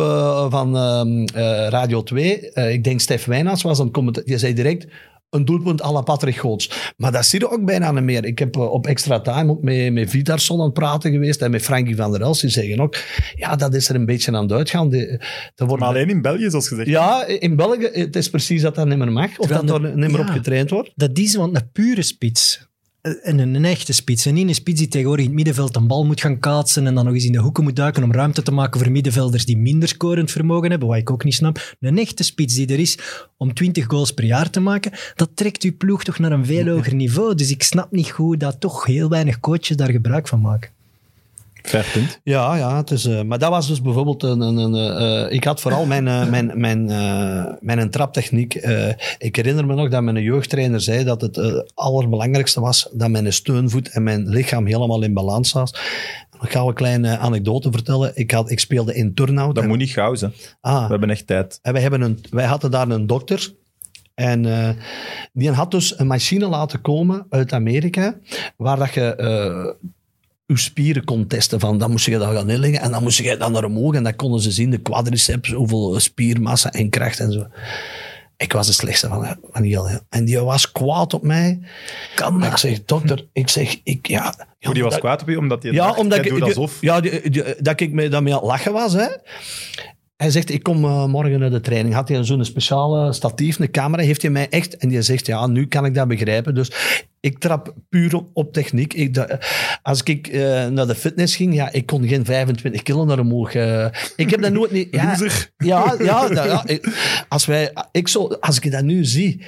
van 0.50 0.78
ehm, 0.78 1.24
eh, 1.24 1.68
Radio 1.70 2.04
2, 2.04 2.52
eh, 2.52 2.72
ik 2.72 2.84
denk 2.84 3.00
Stef 3.00 3.26
Wijnaars 3.26 3.62
was 3.62 3.80
een 3.80 3.92
commentaar, 3.92 4.24
die 4.24 4.38
zei 4.38 4.54
direct 4.54 4.88
een 5.30 5.46
doelpunt 5.46 5.84
à 5.84 5.92
la 5.92 6.02
Patrick 6.02 6.36
Goots. 6.36 6.94
Maar 6.98 7.12
dat 7.12 7.26
zie 7.26 7.40
je 7.40 7.52
ook 7.52 7.66
bijna 7.66 7.92
niet 7.92 8.04
meer. 8.04 8.26
Ik 8.26 8.40
heb 8.40 8.56
eh, 8.56 8.72
op 8.72 8.88
extra 8.88 9.20
time 9.20 9.52
ook 9.52 9.62
met, 9.62 9.94
met 9.94 10.10
Vitarsson 10.10 10.60
aan 10.60 10.66
het 10.66 10.74
praten 10.74 11.12
geweest 11.12 11.42
en 11.42 11.52
met 11.52 11.62
Frankie 11.62 11.96
van 11.96 12.12
der 12.12 12.22
Els. 12.22 12.42
Die 12.42 12.50
zeggen 12.50 12.80
ook, 12.80 12.98
ja, 13.36 13.56
dat 13.56 13.74
is 13.74 13.90
er 13.90 13.96
een 13.96 14.06
beetje 14.06 14.32
aan 14.32 14.44
het 14.44 14.52
uitgaan. 14.52 14.90
Die, 14.90 15.08
er 15.56 15.66
wordt 15.66 15.80
Maar 15.82 15.90
alleen 15.90 16.10
in 16.10 16.22
België, 16.22 16.50
zoals 16.50 16.68
gezegd. 16.68 16.90
ja, 16.90 17.26
in 17.26 17.56
België, 17.56 17.90
het 17.92 18.16
is 18.16 18.30
precies 18.30 18.62
dat 18.62 18.76
dat 18.76 18.88
niet 18.88 18.98
meer 18.98 19.12
mag. 19.12 19.30
Of 19.40 19.48
Terwijl 19.48 19.66
dat 19.66 19.84
er 19.84 19.98
niet 19.98 20.12
meer 20.12 20.20
ja. 20.20 20.20
op 20.20 20.28
getraind 20.28 20.70
wordt. 20.70 20.92
Dat 20.96 21.18
is 21.18 21.36
want 21.36 21.56
een 21.56 21.72
pure 21.72 22.02
spits. 22.02 22.67
Eh, 23.08 23.30
En 23.30 23.40
een, 23.40 23.56
een 23.56 23.66
echte 23.66 23.94
spits. 23.94 24.26
En 24.26 24.34
niet 24.34 24.48
een 24.48 24.56
spits 24.56 24.80
die 24.80 24.88
tegenwoordig 24.88 25.26
in 25.26 25.32
het 25.32 25.40
middenveld 25.44 25.76
een 25.76 25.88
bal 25.88 26.06
moet 26.06 26.22
gaan 26.22 26.40
kaatsen 26.40 26.88
en 26.88 26.96
dan 26.96 27.06
nog 27.06 27.14
eens 27.14 27.26
in 27.26 27.32
de 27.32 27.38
hoeken 27.38 27.64
moet 27.64 27.76
duiken 27.76 28.04
om 28.04 28.12
ruimte 28.12 28.42
te 28.42 28.52
maken 28.52 28.80
voor 28.80 28.92
middenvelders 28.92 29.46
die 29.46 29.58
minder 29.58 29.90
scorend 29.90 30.32
vermogen 30.32 30.70
hebben, 30.70 30.88
wat 30.88 30.98
ik 30.98 31.12
ook 31.12 31.24
niet 31.24 31.34
snap. 31.34 31.76
Een 31.80 31.98
echte 31.98 32.24
spits 32.24 32.56
die 32.56 32.68
er 32.68 32.80
is 32.80 32.98
om 33.38 33.54
20 33.54 33.86
goals 33.86 34.12
per 34.12 34.24
jaar 34.24 34.50
te 34.50 34.60
maken, 34.60 34.92
dat 35.16 35.30
trekt 35.34 35.64
uw 35.64 35.78
ploeg 35.78 36.04
toch 36.04 36.20
naar 36.20 36.32
een 36.32 36.46
veel 36.46 36.68
hoger 36.68 36.96
niveau. 36.96 37.36
Dus 37.36 37.52
ik 37.52 37.64
snap 37.64 37.92
niet 37.92 38.10
goed 38.10 38.40
dat 38.40 38.60
toch 38.60 38.86
heel 38.86 39.10
weinig 39.10 39.40
coaches 39.40 39.78
daar 39.78 39.92
gebruik 39.92 40.28
van 40.28 40.42
maken. 40.42 40.77
Fair 41.68 41.86
punt. 41.94 42.20
Ja, 42.24 42.56
ja 42.56 42.78
het 42.78 42.92
is, 42.92 43.06
eh, 43.06 43.22
maar 43.22 43.40
dat 43.40 43.50
was 43.50 43.68
dus 43.68 43.82
bijvoorbeeld 43.82 44.24
een... 44.24 44.42
een, 44.42 44.58
een 44.58 44.98
eh, 44.98 45.36
ik 45.36 45.44
had 45.44 45.62
vooral 45.62 45.86
mijn, 45.86 46.08
eh, 46.08 46.30
mijn, 46.30 46.52
mijn, 46.56 46.86
mijn 47.62 47.90
traptechniek. 47.90 48.54
ik 49.18 49.36
herinner 49.36 49.66
me 49.66 49.76
nog 49.76 49.90
dat 49.90 50.04
mijn 50.04 50.22
jeugdtrainer 50.22 50.82
zei 50.82 51.04
dat 51.04 51.22
het 51.22 51.66
allerbelangrijkste 51.74 52.60
was 52.62 52.90
dat 52.94 53.10
mijn 53.10 53.34
steunvoet 53.34 53.90
en 53.90 54.04
mijn 54.04 54.28
lichaam 54.28 54.66
helemaal 54.66 55.04
in 55.04 55.14
balans 55.14 55.52
was. 55.52 55.70
Ik 56.42 56.52
ga 56.52 56.62
een 56.62 56.74
kleine 56.74 57.18
anekdote 57.18 57.72
vertellen. 57.72 58.12
Ik, 58.16 58.32
had, 58.32 58.52
ik 58.52 58.60
speelde 58.60 58.96
in 58.96 59.14
Turnhout. 59.14 59.56
Dat 59.56 59.64
En- 59.64 59.70
moet 59.70 59.78
niet 59.78 59.92
gauw 59.92 60.16
zijn. 60.16 60.34
Ah, 60.62 60.84
We 60.84 60.90
hebben 60.90 61.10
echt 61.10 61.28
tijd. 61.28 61.60
En 61.62 61.74
wij, 61.74 61.82
hebben 61.82 62.02
een, 62.02 62.20
wij 62.30 62.46
hadden 62.46 62.72
daar 62.72 62.90
een 62.90 63.08
dokter. 63.08 63.54
En 64.14 64.42
die 65.34 65.52
had 65.52 65.72
dus 65.72 66.00
een 66.00 66.08
machine 66.08 66.48
laten 66.48 66.82
komen 66.82 67.26
uit 67.30 67.54
Amerika, 67.54 68.16
waar 68.56 68.78
dat 68.78 68.94
je 68.94 69.76
je 70.48 70.58
spieren 70.58 71.04
kon 71.04 71.28
testen. 71.28 71.60
Van, 71.60 71.78
dan 71.78 71.92
moest 71.92 72.06
je 72.06 72.18
dat 72.18 72.34
gaan 72.36 72.46
neerleggen 72.46 72.80
en 72.82 72.92
dan 72.92 73.04
moest 73.04 73.18
je 73.18 73.38
dat 73.38 73.52
naar 73.52 73.64
omhoog. 73.64 73.94
En 73.94 74.04
dan 74.04 74.16
konden 74.16 74.42
ze 74.42 74.52
zien, 74.52 74.70
de 74.70 74.78
quadriceps, 74.78 75.52
hoeveel 75.52 76.00
spiermassa 76.00 76.72
en 76.72 76.90
kracht 76.90 77.20
en 77.20 77.32
zo. 77.32 77.48
Ik 78.38 78.54
was 78.54 78.68
de 78.68 78.74
slechtste 78.74 79.08
van, 79.08 79.38
van 79.52 79.64
heel. 79.64 79.90
En 80.10 80.26
die 80.26 80.40
was 80.40 80.72
kwaad 80.72 81.14
op 81.14 81.24
mij. 81.24 81.60
Kan 82.16 82.38
Maar 82.38 82.52
ik 82.52 82.58
zeg, 82.58 82.84
dokter, 82.86 83.26
ik 83.34 83.50
zeg, 83.50 83.80
ik, 83.84 84.08
ja... 84.08 84.34
ja, 84.38 84.46
Hoe 84.60 84.74
die 84.74 84.84
was 84.84 84.92
dat- 84.92 85.02
kwaad 85.02 85.22
op 85.22 85.30
je, 85.30 85.38
omdat 85.38 85.64
hij 85.64 85.72
ja, 85.72 85.86
dacht, 85.86 86.00
omdat 86.00 86.26
ik, 86.26 86.42
alsof. 86.42 86.78
ja, 86.82 87.00
die- 87.02 87.30
die- 87.30 87.44
dat 87.60 87.80
ik 87.80 87.92
me 87.92 88.10
daarmee 88.10 88.34
aan 88.34 88.40
het 88.40 88.48
lachen 88.48 88.74
was. 88.74 88.94
Hè. 88.94 89.08
Hij 90.18 90.30
zegt, 90.30 90.50
ik 90.52 90.64
kom 90.64 90.84
eh, 90.86 91.06
morgen 91.06 91.40
naar 91.40 91.50
de 91.50 91.60
training. 91.62 91.94
Had 91.96 92.10
hij 92.10 92.24
zo'n 92.24 92.46
speciale 92.46 93.14
statief, 93.14 93.60
een 93.60 93.72
camera, 93.72 94.04
heeft 94.04 94.22
hij 94.22 94.32
mij 94.32 94.50
echt... 94.50 94.78
En 94.78 94.90
die 94.90 95.02
zegt, 95.02 95.26
ja, 95.26 95.48
nu 95.48 95.68
kan 95.68 95.86
ik 95.86 95.94
dat 95.94 96.08
begrijpen. 96.08 96.56
Dus 96.56 96.72
ik 97.20 97.40
trap 97.40 97.74
puur 97.90 98.16
op, 98.16 98.30
op 98.34 98.54
techniek. 98.54 98.94
Ik, 98.94 99.14
dat- 99.14 99.38
als 99.82 100.04
ik 100.04 100.28
eh, 100.28 100.68
naar 100.68 100.88
de 100.88 100.96
fitness 100.96 101.36
ging, 101.36 101.54
ja, 101.54 101.72
ik 101.72 101.86
kon 101.86 102.08
geen 102.08 102.26
25 102.26 102.82
kilo 102.84 103.06
naar 103.06 103.20
omhoog. 103.20 103.54
eh. 103.56 103.88
ik 104.16 104.30
heb 104.30 104.42
dat 104.42 104.52
nooit 104.54 104.72
niet... 104.72 104.88
Ja, 104.96 105.10
Loser. 105.10 105.50
ja, 105.58 105.96
ja, 106.00 106.28
dat- 106.28 106.46
ja, 106.46 106.64
ik- 106.68 106.90
als, 107.30 107.46
wij, 107.46 107.74
ik 107.92 108.08
zo, 108.08 108.28
als 108.28 108.60
ik 108.60 108.72
dat 108.72 108.84
nu 108.84 109.06
zie... 109.06 109.42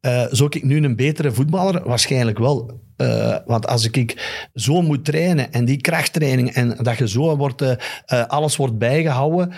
Eh, 0.00 0.24
zou 0.30 0.48
ik 0.56 0.64
nu 0.64 0.84
een 0.84 0.96
betere 0.96 1.32
voetballer? 1.32 1.82
Waarschijnlijk 1.88 2.38
wel. 2.38 2.80
Eh, 3.00 3.36
want 3.46 3.66
als 3.66 3.90
ik 3.90 4.48
zo 4.54 4.82
moet 4.82 5.04
trainen 5.04 5.52
en 5.52 5.64
die 5.64 5.80
krachttraining 5.80 6.50
en 6.50 6.76
dat 6.82 6.98
je 6.98 7.08
zo 7.08 7.36
wordt, 7.36 7.62
eh, 7.62 7.72
eh, 8.06 8.26
alles 8.26 8.56
wordt 8.56 8.78
bijgehouden, 8.78 9.52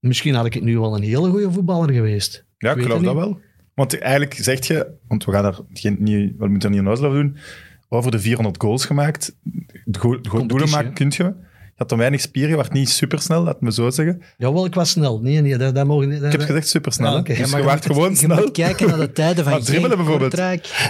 misschien 0.00 0.34
had 0.34 0.46
ik 0.46 0.62
nu 0.62 0.78
wel 0.78 0.96
een 0.96 1.02
hele 1.02 1.30
goede 1.30 1.52
voetballer 1.52 1.92
geweest. 1.92 2.44
Ja, 2.58 2.72
ik 2.72 2.82
geloof 2.82 3.02
dat 3.02 3.14
wel. 3.14 3.40
Want 3.74 3.98
eigenlijk 3.98 4.34
zeg 4.34 4.66
je, 4.66 4.86
want 5.08 5.24
we 5.24 5.32
gaan 5.32 5.44
er 5.44 5.60
geen, 5.72 5.96
niet, 5.98 6.34
we 6.38 6.48
moeten 6.48 6.68
er 6.68 6.76
niet 6.76 6.84
een 6.84 6.92
over 6.92 7.10
doen, 7.10 7.36
over 7.88 8.10
de 8.10 8.20
400 8.20 8.60
goals 8.62 8.84
gemaakt. 8.84 9.36
Go 9.90 10.18
go 10.22 10.46
doelen 10.46 10.70
maken 10.70 10.94
kun 10.94 11.12
je. 11.16 11.34
Je 11.76 11.80
had 11.80 11.88
dan 11.88 11.98
weinig 11.98 12.20
spieren, 12.20 12.50
je 12.50 12.56
werd 12.56 12.72
niet 12.72 12.88
supersnel, 12.90 13.42
laat 13.42 13.60
me 13.60 13.72
zo 13.72 13.90
zeggen. 13.90 14.22
Jawel, 14.36 14.64
ik 14.64 14.74
was 14.74 14.90
snel. 14.90 15.20
Nee, 15.20 15.40
nee, 15.40 15.56
dat, 15.56 15.74
dat 15.74 15.86
mogen 15.86 16.08
niet. 16.08 16.22
Ik 16.22 16.32
heb 16.32 16.40
gezegd 16.40 16.68
supersnel. 16.68 17.06
Ja, 17.06 17.12
hè. 17.14 17.18
oké. 17.20 17.34
Dus 17.34 17.50
maar 17.50 17.60
je 17.62 17.66
je 17.66 17.72
moet- 17.72 17.86
gewoon 17.86 18.10
Je 18.10 18.16
snel. 18.16 18.36
moet 18.36 18.50
kijken 18.50 18.88
naar 18.88 18.98
de 18.98 19.12
tijden 19.12 19.44
van 19.44 19.52
Maar 19.52 19.62
dribbelen 19.62 19.96
bijvoorbeeld. 19.96 20.36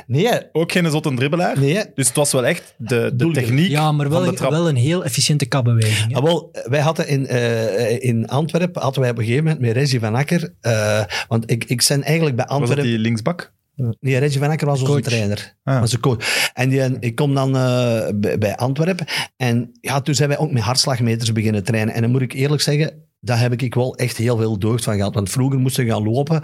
Nee, 0.07 0.29
Ook 0.53 0.73
geen 0.73 0.91
zotte 0.91 1.15
dribbelaar. 1.15 1.59
nee. 1.59 1.85
Dus 1.95 2.07
het 2.07 2.17
was 2.17 2.33
wel 2.33 2.47
echt 2.47 2.75
de, 2.77 3.11
de 3.15 3.31
techniek 3.31 3.71
Ja, 3.71 3.93
maar 3.93 4.07
van 4.11 4.21
wel, 4.23 4.31
de 4.31 4.37
trap. 4.37 4.51
wel 4.51 4.69
een 4.69 4.77
heel 4.77 5.05
efficiënte 5.05 5.47
kapbeweging. 5.47 6.17
Ah, 6.17 6.23
wel, 6.23 6.51
wij 6.69 6.81
hadden 6.81 7.09
in, 7.09 7.27
eh, 7.27 8.03
in 8.03 8.29
Antwerpen, 8.29 8.83
hadden 8.83 9.01
wij 9.01 9.11
op 9.11 9.19
een 9.19 9.25
gegeven 9.25 9.45
moment 9.45 9.63
met 9.63 9.73
Reggie 9.73 10.01
van 10.01 10.15
Akker, 10.15 10.55
eh, 10.61 11.03
want 11.29 11.51
ik, 11.51 11.65
ik 11.65 11.85
ben 11.89 12.03
eigenlijk 12.03 12.37
bij 12.37 12.45
was 12.45 12.55
dat 12.59 12.69
Antwerpen... 12.69 12.87
die 12.93 12.99
linksbak? 12.99 13.53
Nee, 14.01 14.19
Reggie 14.19 14.41
van 14.41 14.51
Akker 14.51 14.67
was 14.67 14.81
onze 14.81 14.93
Coach. 14.93 15.03
trainer. 15.03 15.57
Ah. 15.63 15.81
Was 15.81 15.93
een 15.93 16.01
coach. 16.01 16.51
En 16.53 16.69
die, 16.69 16.99
ik 17.01 17.15
kom 17.15 17.35
dan 17.35 17.57
eh, 17.57 18.09
bij, 18.15 18.39
bij 18.39 18.57
Antwerpen. 18.57 19.07
En 19.37 19.71
ja, 19.81 20.01
toen 20.01 20.15
zijn 20.15 20.29
wij 20.29 20.39
ook 20.39 20.53
met 20.53 20.63
hartslagmeters 20.63 21.33
beginnen 21.33 21.65
trainen. 21.65 21.95
En 21.95 22.03
dan 22.03 22.11
moet 22.11 22.23
ik 22.23 22.33
eerlijk 22.33 22.63
zeggen, 22.63 23.05
daar 23.25 23.41
heb 23.41 23.63
ik 23.63 23.75
wel 23.75 23.97
echt 23.97 24.17
heel 24.17 24.37
veel 24.37 24.59
deugd 24.59 24.85
van 24.85 24.97
gehad. 24.97 25.15
Want 25.15 25.31
vroeger 25.31 25.59
moesten 25.59 25.85
we 25.85 25.91
gaan 25.91 26.03
lopen. 26.03 26.43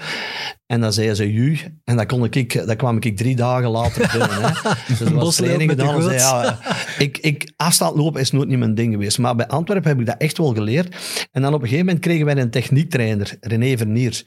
En 0.66 0.80
dan 0.80 0.92
zeiden 0.92 1.16
ze 1.16 1.32
ju. 1.32 1.58
En 1.84 1.96
dan, 1.96 2.06
kon 2.06 2.24
ik, 2.24 2.66
dan 2.66 2.76
kwam 2.76 2.96
ik 3.00 3.16
drie 3.16 3.36
dagen 3.36 3.70
later 3.70 4.08
binnen. 4.18 4.42
Hè. 4.42 4.72
Dus 4.88 5.10
was 5.10 5.36
training 5.36 5.70
gedaan. 5.70 6.02
Zei, 6.02 6.16
ja, 6.16 6.58
ik, 6.98 7.18
ik, 7.18 7.52
afstand 7.56 7.96
lopen 7.96 8.20
is 8.20 8.30
nooit 8.30 8.48
niet 8.48 8.58
mijn 8.58 8.74
ding 8.74 8.92
geweest. 8.92 9.18
Maar 9.18 9.36
bij 9.36 9.46
Antwerpen 9.46 9.90
heb 9.90 10.00
ik 10.00 10.06
dat 10.06 10.18
echt 10.18 10.38
wel 10.38 10.54
geleerd. 10.54 10.96
En 11.32 11.42
dan 11.42 11.54
op 11.54 11.60
een 11.60 11.68
gegeven 11.68 11.86
moment 11.86 12.04
kregen 12.04 12.24
wij 12.26 12.36
een 12.36 12.50
techniektrainer, 12.50 13.36
René 13.40 13.76
Verniers. 13.76 14.24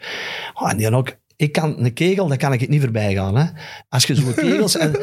Oh, 0.54 0.72
en 0.72 0.78
die 0.78 0.86
had 0.86 0.96
ook... 0.96 1.22
Ik 1.44 1.52
kan 1.52 1.76
een 1.78 1.94
kegel, 1.94 2.28
daar 2.28 2.38
kan 2.38 2.54
ik 2.54 2.60
het 2.60 2.70
niet 2.70 2.82
voorbij 2.82 3.14
gaan. 3.14 3.38
Hè. 3.38 3.46
Als 3.90 4.06
je 4.06 4.16
zo'n 4.16 4.34
kegels... 4.46 4.78
En, 4.78 4.96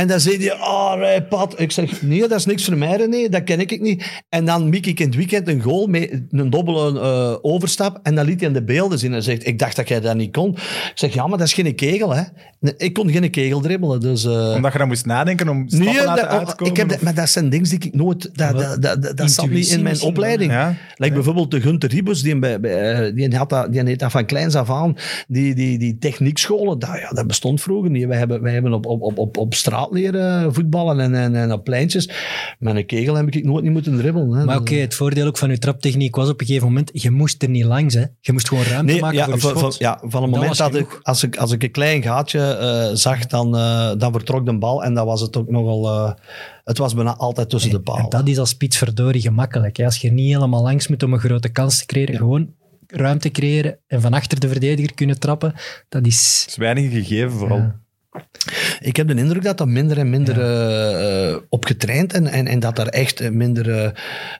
en 0.00 0.06
dan 0.08 0.20
zei 0.20 0.36
hij, 0.36 0.52
ah, 0.52 1.00
oh, 1.00 1.28
Pat. 1.28 1.60
Ik 1.60 1.72
zeg, 1.72 2.02
nee, 2.02 2.20
dat 2.20 2.38
is 2.38 2.46
niks 2.46 2.64
voor 2.64 2.76
mij, 2.76 2.96
René. 2.96 3.28
Dat 3.28 3.44
ken 3.44 3.60
ik 3.60 3.80
niet. 3.80 4.22
En 4.28 4.44
dan 4.44 4.68
miek 4.68 4.86
ik 4.86 5.00
in 5.00 5.06
het 5.06 5.14
weekend 5.16 5.48
een 5.48 5.60
goal 5.62 5.86
met 5.86 6.22
een 6.30 6.50
dubbele 6.50 7.00
eh, 7.00 7.36
overstap. 7.42 8.00
En 8.02 8.14
dan 8.14 8.24
liet 8.26 8.38
hij 8.40 8.48
in 8.48 8.54
de 8.54 8.62
beelden 8.64 8.98
zien. 8.98 9.14
En 9.14 9.22
zegt, 9.22 9.46
ik 9.46 9.58
dacht 9.58 9.76
dat 9.76 9.88
jij 9.88 10.00
dat 10.00 10.16
niet 10.16 10.32
kon. 10.32 10.50
Ik 10.50 10.92
zeg, 10.94 11.14
ja, 11.14 11.26
maar 11.26 11.38
dat 11.38 11.46
is 11.46 11.52
geen 11.52 11.74
kegel, 11.74 12.14
hè. 12.14 12.22
Nee, 12.60 12.74
Ik 12.76 12.92
kon 12.92 13.10
geen 13.10 13.30
kegel 13.30 13.60
dribbelen, 13.60 14.00
dus... 14.00 14.24
eh, 14.24 14.52
Omdat 14.54 14.72
je 14.72 14.78
dan 14.78 14.88
moest 14.88 15.06
nadenken 15.06 15.48
om 15.48 15.64
stappen 15.68 15.86
Nee, 15.88 15.98
te 15.98 16.04
laten 16.04 16.28
dat- 16.28 16.38
uitkomen? 16.38 16.72
ik 16.72 16.76
heb, 16.78 16.88
dat- 16.88 17.00
maar 17.00 17.14
dat 17.14 17.28
zijn 17.28 17.48
dingen 17.50 17.68
die 17.68 17.78
ik 17.78 17.94
nooit... 17.94 18.30
Dat, 18.32 18.58
dat, 18.58 18.82
dat, 18.82 19.02
dat, 19.02 19.16
dat 19.16 19.30
zat 19.30 19.48
niet 19.50 19.68
in 19.70 19.82
mijn 19.82 20.00
opleiding. 20.02 20.52
Ja. 20.52 20.74
Like 20.96 21.14
bijvoorbeeld 21.14 21.50
de 21.50 21.60
Gunter 21.60 21.90
Ribus, 21.90 22.22
die, 22.22 22.38
bij, 22.38 22.60
bij, 22.60 22.92
eh, 22.92 23.14
die, 23.14 23.36
had 23.36 23.48
dat, 23.50 23.72
die 23.72 23.82
heeft 23.84 23.98
dat 23.98 24.10
van 24.10 24.26
kleins 24.26 24.54
af 24.54 24.70
aan. 24.70 24.96
Die, 25.28 25.54
die, 25.54 25.78
die 25.78 25.98
techniekscholen, 25.98 26.78
dat, 26.78 26.90
ja, 27.00 27.08
dat 27.10 27.26
bestond 27.26 27.60
vroeger 27.60 27.90
niet. 27.90 28.06
Wij 28.06 28.18
hebben, 28.18 28.42
wij 28.42 28.52
hebben 28.52 28.72
op, 28.72 28.86
op, 28.86 29.02
op, 29.02 29.18
op, 29.18 29.36
op 29.36 29.54
straat 29.90 30.12
leren 30.12 30.54
voetballen 30.54 31.00
en, 31.00 31.14
en, 31.14 31.34
en 31.34 31.52
op 31.52 31.64
pleintjes. 31.64 32.10
Met 32.58 32.76
een 32.76 32.86
kegel 32.86 33.14
heb 33.14 33.34
ik 33.34 33.44
nooit 33.44 33.62
niet 33.64 33.72
moeten 33.72 33.96
dribbelen. 33.96 34.30
Hè. 34.30 34.44
Maar 34.44 34.58
oké, 34.58 34.74
het 34.74 34.94
voordeel 34.94 35.26
ook 35.26 35.38
van 35.38 35.50
je 35.50 35.58
traptechniek 35.58 36.16
was 36.16 36.28
op 36.28 36.40
een 36.40 36.46
gegeven 36.46 36.68
moment, 36.68 36.90
je 36.92 37.10
moest 37.10 37.42
er 37.42 37.48
niet 37.48 37.64
langs. 37.64 37.94
Hè. 37.94 38.04
Je 38.20 38.32
moest 38.32 38.48
gewoon 38.48 38.64
ruimte 38.64 38.92
Nee, 38.92 39.00
maken 39.00 39.18
ja, 39.18 39.24
voor 39.24 39.34
je 39.34 39.40
van, 39.40 39.50
van, 39.50 39.58
schot. 39.60 39.78
ja, 39.78 40.00
van 40.02 40.22
het 40.22 40.30
moment 40.30 40.56
dat 40.56 40.74
ik 40.74 40.98
als, 41.02 41.22
ik, 41.22 41.36
als 41.36 41.52
ik 41.52 41.62
een 41.62 41.70
klein 41.70 42.02
gaatje 42.02 42.40
eh, 42.40 42.96
zag, 42.96 43.26
dan, 43.26 43.56
eh, 43.56 43.92
dan 43.98 44.12
vertrok 44.12 44.46
de 44.46 44.58
bal. 44.58 44.84
En 44.84 44.94
dat 44.94 45.04
was 45.06 45.20
het 45.20 45.36
ook 45.36 45.50
nogal... 45.50 45.86
eh, 45.86 46.12
het 46.64 46.78
was 46.78 46.94
bijna 46.94 47.16
altijd 47.16 47.50
tussen 47.50 47.70
de 47.70 47.76
En 47.76 47.82
palen. 47.82 48.10
dat 48.10 48.28
is 48.28 48.38
als 48.38 48.48
spits 48.48 48.76
verdorie 48.78 49.20
gemakkelijk. 49.20 49.76
Hè. 49.76 49.84
Als 49.84 49.96
je 49.96 50.08
er 50.08 50.14
niet 50.14 50.34
helemaal 50.34 50.62
langs 50.62 50.88
moet 50.88 51.02
om 51.02 51.12
een 51.12 51.18
grote 51.18 51.48
kans 51.48 51.78
te 51.78 51.86
creëren, 51.86 52.16
gewoon 52.16 52.48
ruimte 52.86 53.30
creëren 53.30 53.78
en 53.86 54.00
van 54.00 54.12
achter 54.12 54.40
de 54.40 54.48
verdediger 54.48 54.94
kunnen 54.94 55.18
trappen, 55.18 55.54
dat 55.88 56.06
is... 56.06 56.44
is 56.48 56.56
weinig 56.56 56.92
gegeven, 56.92 57.30
vooral. 57.30 57.56
Ja. 57.58 57.79
Ik 58.80 58.96
heb 58.96 59.08
de 59.08 59.14
indruk 59.14 59.42
dat 59.42 59.58
dat 59.58 59.66
minder 59.66 59.98
en 59.98 60.10
minder 60.10 60.40
eh, 60.40 61.28
eh, 61.30 61.36
op 61.48 61.64
getraind 61.64 62.12
en, 62.12 62.26
en, 62.26 62.46
en 62.46 62.60
dat 62.60 62.78
er 62.78 62.86
echt 62.86 63.30
minder 63.30 63.70
eh, 63.84 63.90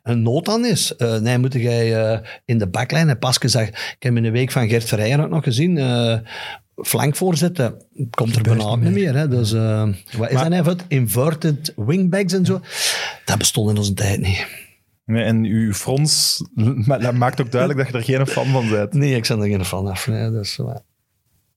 een 0.03 0.23
nood 0.23 0.49
aan 0.49 0.65
is. 0.65 0.95
Nee, 1.21 1.39
moet 1.39 1.53
jij 1.53 2.21
in 2.45 2.59
de 2.59 2.69
baklijn 2.69 3.09
en 3.09 3.19
Paske 3.19 3.49
zag, 3.49 3.67
ik 3.69 3.97
heb 3.99 4.17
in 4.17 4.23
de 4.23 4.31
week 4.31 4.51
van 4.51 4.69
Gert 4.69 4.85
Verheijen 4.85 5.21
ook 5.21 5.31
nog 5.31 5.45
gezien, 5.45 5.79
flank 6.77 7.17
voorzetten, 7.17 7.75
komt 8.11 8.37
er 8.37 8.43
bijna 8.43 8.77
niet 8.77 8.93
meer. 8.93 9.15
Hè? 9.15 9.29
Dus 9.29 9.53
wat 9.53 10.29
is 10.29 10.33
Maar- 10.33 10.51
dat 10.51 10.67
even? 10.67 10.79
Inverted 10.89 11.73
wingbacks 11.77 12.33
en 12.33 12.45
zo. 12.45 12.61
Dat 13.25 13.39
bestond 13.39 13.71
in 13.71 13.77
onze 13.77 13.95
tijd 13.95 14.21
niet. 14.21 14.47
Nee, 15.05 15.25
en 15.25 15.45
uw 15.45 15.73
frons 15.73 16.43
maakt 17.15 17.41
ook 17.41 17.51
duidelijk 17.51 17.93
dat 17.93 18.07
je 18.07 18.13
er 18.17 18.25
geen 18.25 18.27
fan 18.35 18.47
van 18.47 18.69
bent. 18.69 18.93
Nee, 18.93 19.15
ik 19.17 19.27
ben 19.29 19.41
er 19.41 19.49
geen 19.49 19.65
fan 19.65 19.87
af. 19.87 20.07
Nee, 20.07 20.31
dus, 20.31 20.59
eh, 20.59 20.77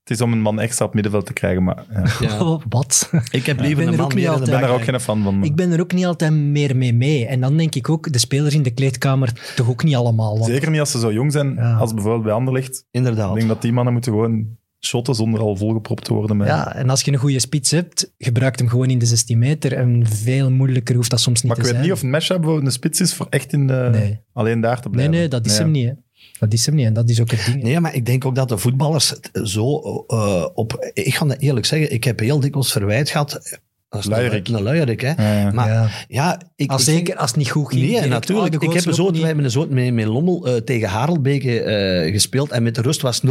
Het 0.04 0.12
is 0.12 0.20
om 0.20 0.32
een 0.32 0.40
man 0.40 0.60
extra 0.60 0.84
op 0.84 0.92
het 0.92 0.94
middenveld 1.02 1.26
te 1.26 1.32
krijgen, 1.32 1.62
maar 1.64 1.84
ja. 1.92 2.02
ik 2.04 2.20
ja. 2.30 2.58
Wat? 2.68 3.10
Ik 3.30 3.46
heb 3.46 3.56
Ik 3.56 3.62
liever 3.62 3.76
ben 3.84 3.86
een 3.86 3.92
er 3.92 3.96
man 3.98 4.04
ook 4.06 4.14
niet 4.14 4.22
meer 4.22 4.28
altijd- 4.32 4.50
ben 4.50 4.60
daar 4.60 4.70
ook 4.70 4.84
geen 4.84 5.00
fan 5.00 5.22
van. 5.22 5.38
maar- 5.38 5.46
Ik 5.46 5.54
ben 5.56 5.72
er 5.72 5.80
ook 5.80 5.92
niet 5.92 6.04
altijd 6.04 6.32
meer 6.32 6.76
mee 6.76 6.94
mee. 6.94 7.26
En 7.26 7.40
dan 7.40 7.56
denk 7.56 7.74
ik 7.74 7.88
ook, 7.88 8.12
de 8.12 8.18
spelers 8.18 8.54
in 8.54 8.62
de 8.62 8.70
kleedkamer 8.70 9.52
toch 9.56 9.68
ook 9.68 9.84
niet 9.84 9.94
allemaal. 9.94 10.38
Want, 10.38 10.50
Zeker 10.50 10.70
niet 10.70 10.80
als 10.80 10.90
ze 10.90 10.98
zo 10.98 11.12
jong 11.12 11.32
zijn, 11.32 11.54
Ja. 11.54 11.74
als 11.76 11.94
bijvoorbeeld 11.94 12.24
bij 12.24 12.32
Anderlecht. 12.32 12.76
Ik 12.78 12.84
Inderdaad. 12.90 13.34
denk 13.34 13.48
dat 13.48 13.62
die 13.62 13.72
mannen 13.72 13.92
moeten 13.92 14.12
gewoon 14.12 14.46
shotten 14.80 15.14
zonder 15.14 15.40
al 15.40 15.56
volgepropt 15.56 16.04
te 16.04 16.14
worden. 16.14 16.36
Met... 16.36 16.46
ja, 16.46 16.74
en 16.74 16.90
als 16.90 17.00
je 17.02 17.12
een 17.12 17.18
goede 17.18 17.38
spits 17.38 17.70
hebt, 17.70 18.14
gebruik 18.18 18.58
hem 18.58 18.68
gewoon 18.68 18.88
in 18.90 18.98
de 18.98 19.06
16 19.06 19.38
meter. 19.38 19.72
En 19.72 20.06
veel 20.06 20.50
moeilijker 20.50 20.94
hoeft 20.94 21.10
dat 21.10 21.20
soms 21.20 21.42
niet 21.42 21.48
maar 21.52 21.60
ik 21.60 21.62
te 21.64 21.68
weet 21.68 21.78
zijn. 21.78 21.90
niet 21.90 21.98
of 21.98 22.02
een 22.04 22.10
mashup 22.10 22.36
bijvoorbeeld 22.36 22.66
een 22.66 22.72
spits 22.72 23.00
is 23.00 23.14
voor 23.14 23.26
echt 23.30 23.52
in 23.52 23.66
de, 23.66 23.88
Nee. 23.92 24.20
alleen 24.32 24.60
daar 24.60 24.76
te 24.80 24.82
Nee, 24.88 24.92
blijven. 24.92 25.14
nee, 25.14 25.28
dat 25.28 25.46
is 25.46 25.52
Nee. 25.52 25.60
hem 25.60 25.70
niet. 25.70 25.86
Hè. 25.88 25.92
Dat 26.38 26.52
is 26.52 26.66
hem 26.66 26.74
niet. 26.74 26.86
En 26.86 26.92
dat 26.92 27.08
is 27.08 27.20
ook 27.20 27.30
het 27.30 27.44
ding. 27.44 27.62
Nee, 27.62 27.80
maar 27.80 27.94
ik 27.94 28.06
denk 28.06 28.24
ook 28.24 28.34
dat 28.34 28.48
de 28.48 28.58
voetballers 28.58 29.14
zo 29.32 29.80
eh, 30.06 30.46
op... 30.54 30.90
Ik 30.92 31.14
ga 31.14 31.24
dat 31.24 31.40
eerlijk 31.40 31.66
zeggen, 31.66 31.92
ik 31.92 32.04
heb 32.04 32.18
heel 32.18 32.40
dikwijls 32.40 32.72
verwijt 32.72 33.10
gehad. 33.10 33.58
Dat 33.94 34.04
is 34.04 34.10
Luierik. 34.10 34.48
Een, 34.48 34.54
een 34.54 34.62
luierik, 34.62 35.00
hè. 35.00 35.12
Ja, 35.16 35.40
ja. 35.40 35.52
Maar 35.52 35.68
ja, 35.68 35.88
Ja. 36.08 36.40
ik... 36.56 36.70
Als 36.70 36.88
ik 36.88 36.94
zeker 36.94 37.16
als 37.16 37.30
het 37.30 37.38
niet 37.38 37.50
goed 37.50 37.68
ging. 37.68 37.90
Nee, 37.90 38.08
natuurlijk. 38.08 38.54
oh, 38.54 38.68
ik 38.68 38.74
heb 38.74 38.86
een 38.86 38.94
soort, 38.94 39.10
wij 39.10 39.18
niet. 39.18 39.26
hebben 39.26 39.44
een 39.44 39.50
soort 39.50 39.70
met, 39.70 39.94
met 39.94 40.06
Lommel 40.06 40.46
eh, 40.46 40.56
tegen 40.56 40.88
Harelbeke 40.88 41.60
eh, 41.60 42.12
gespeeld 42.12 42.50
en 42.50 42.62
met 42.62 42.74
de 42.74 42.82
rust 42.82 43.02
was 43.02 43.20
0-0. 43.20 43.28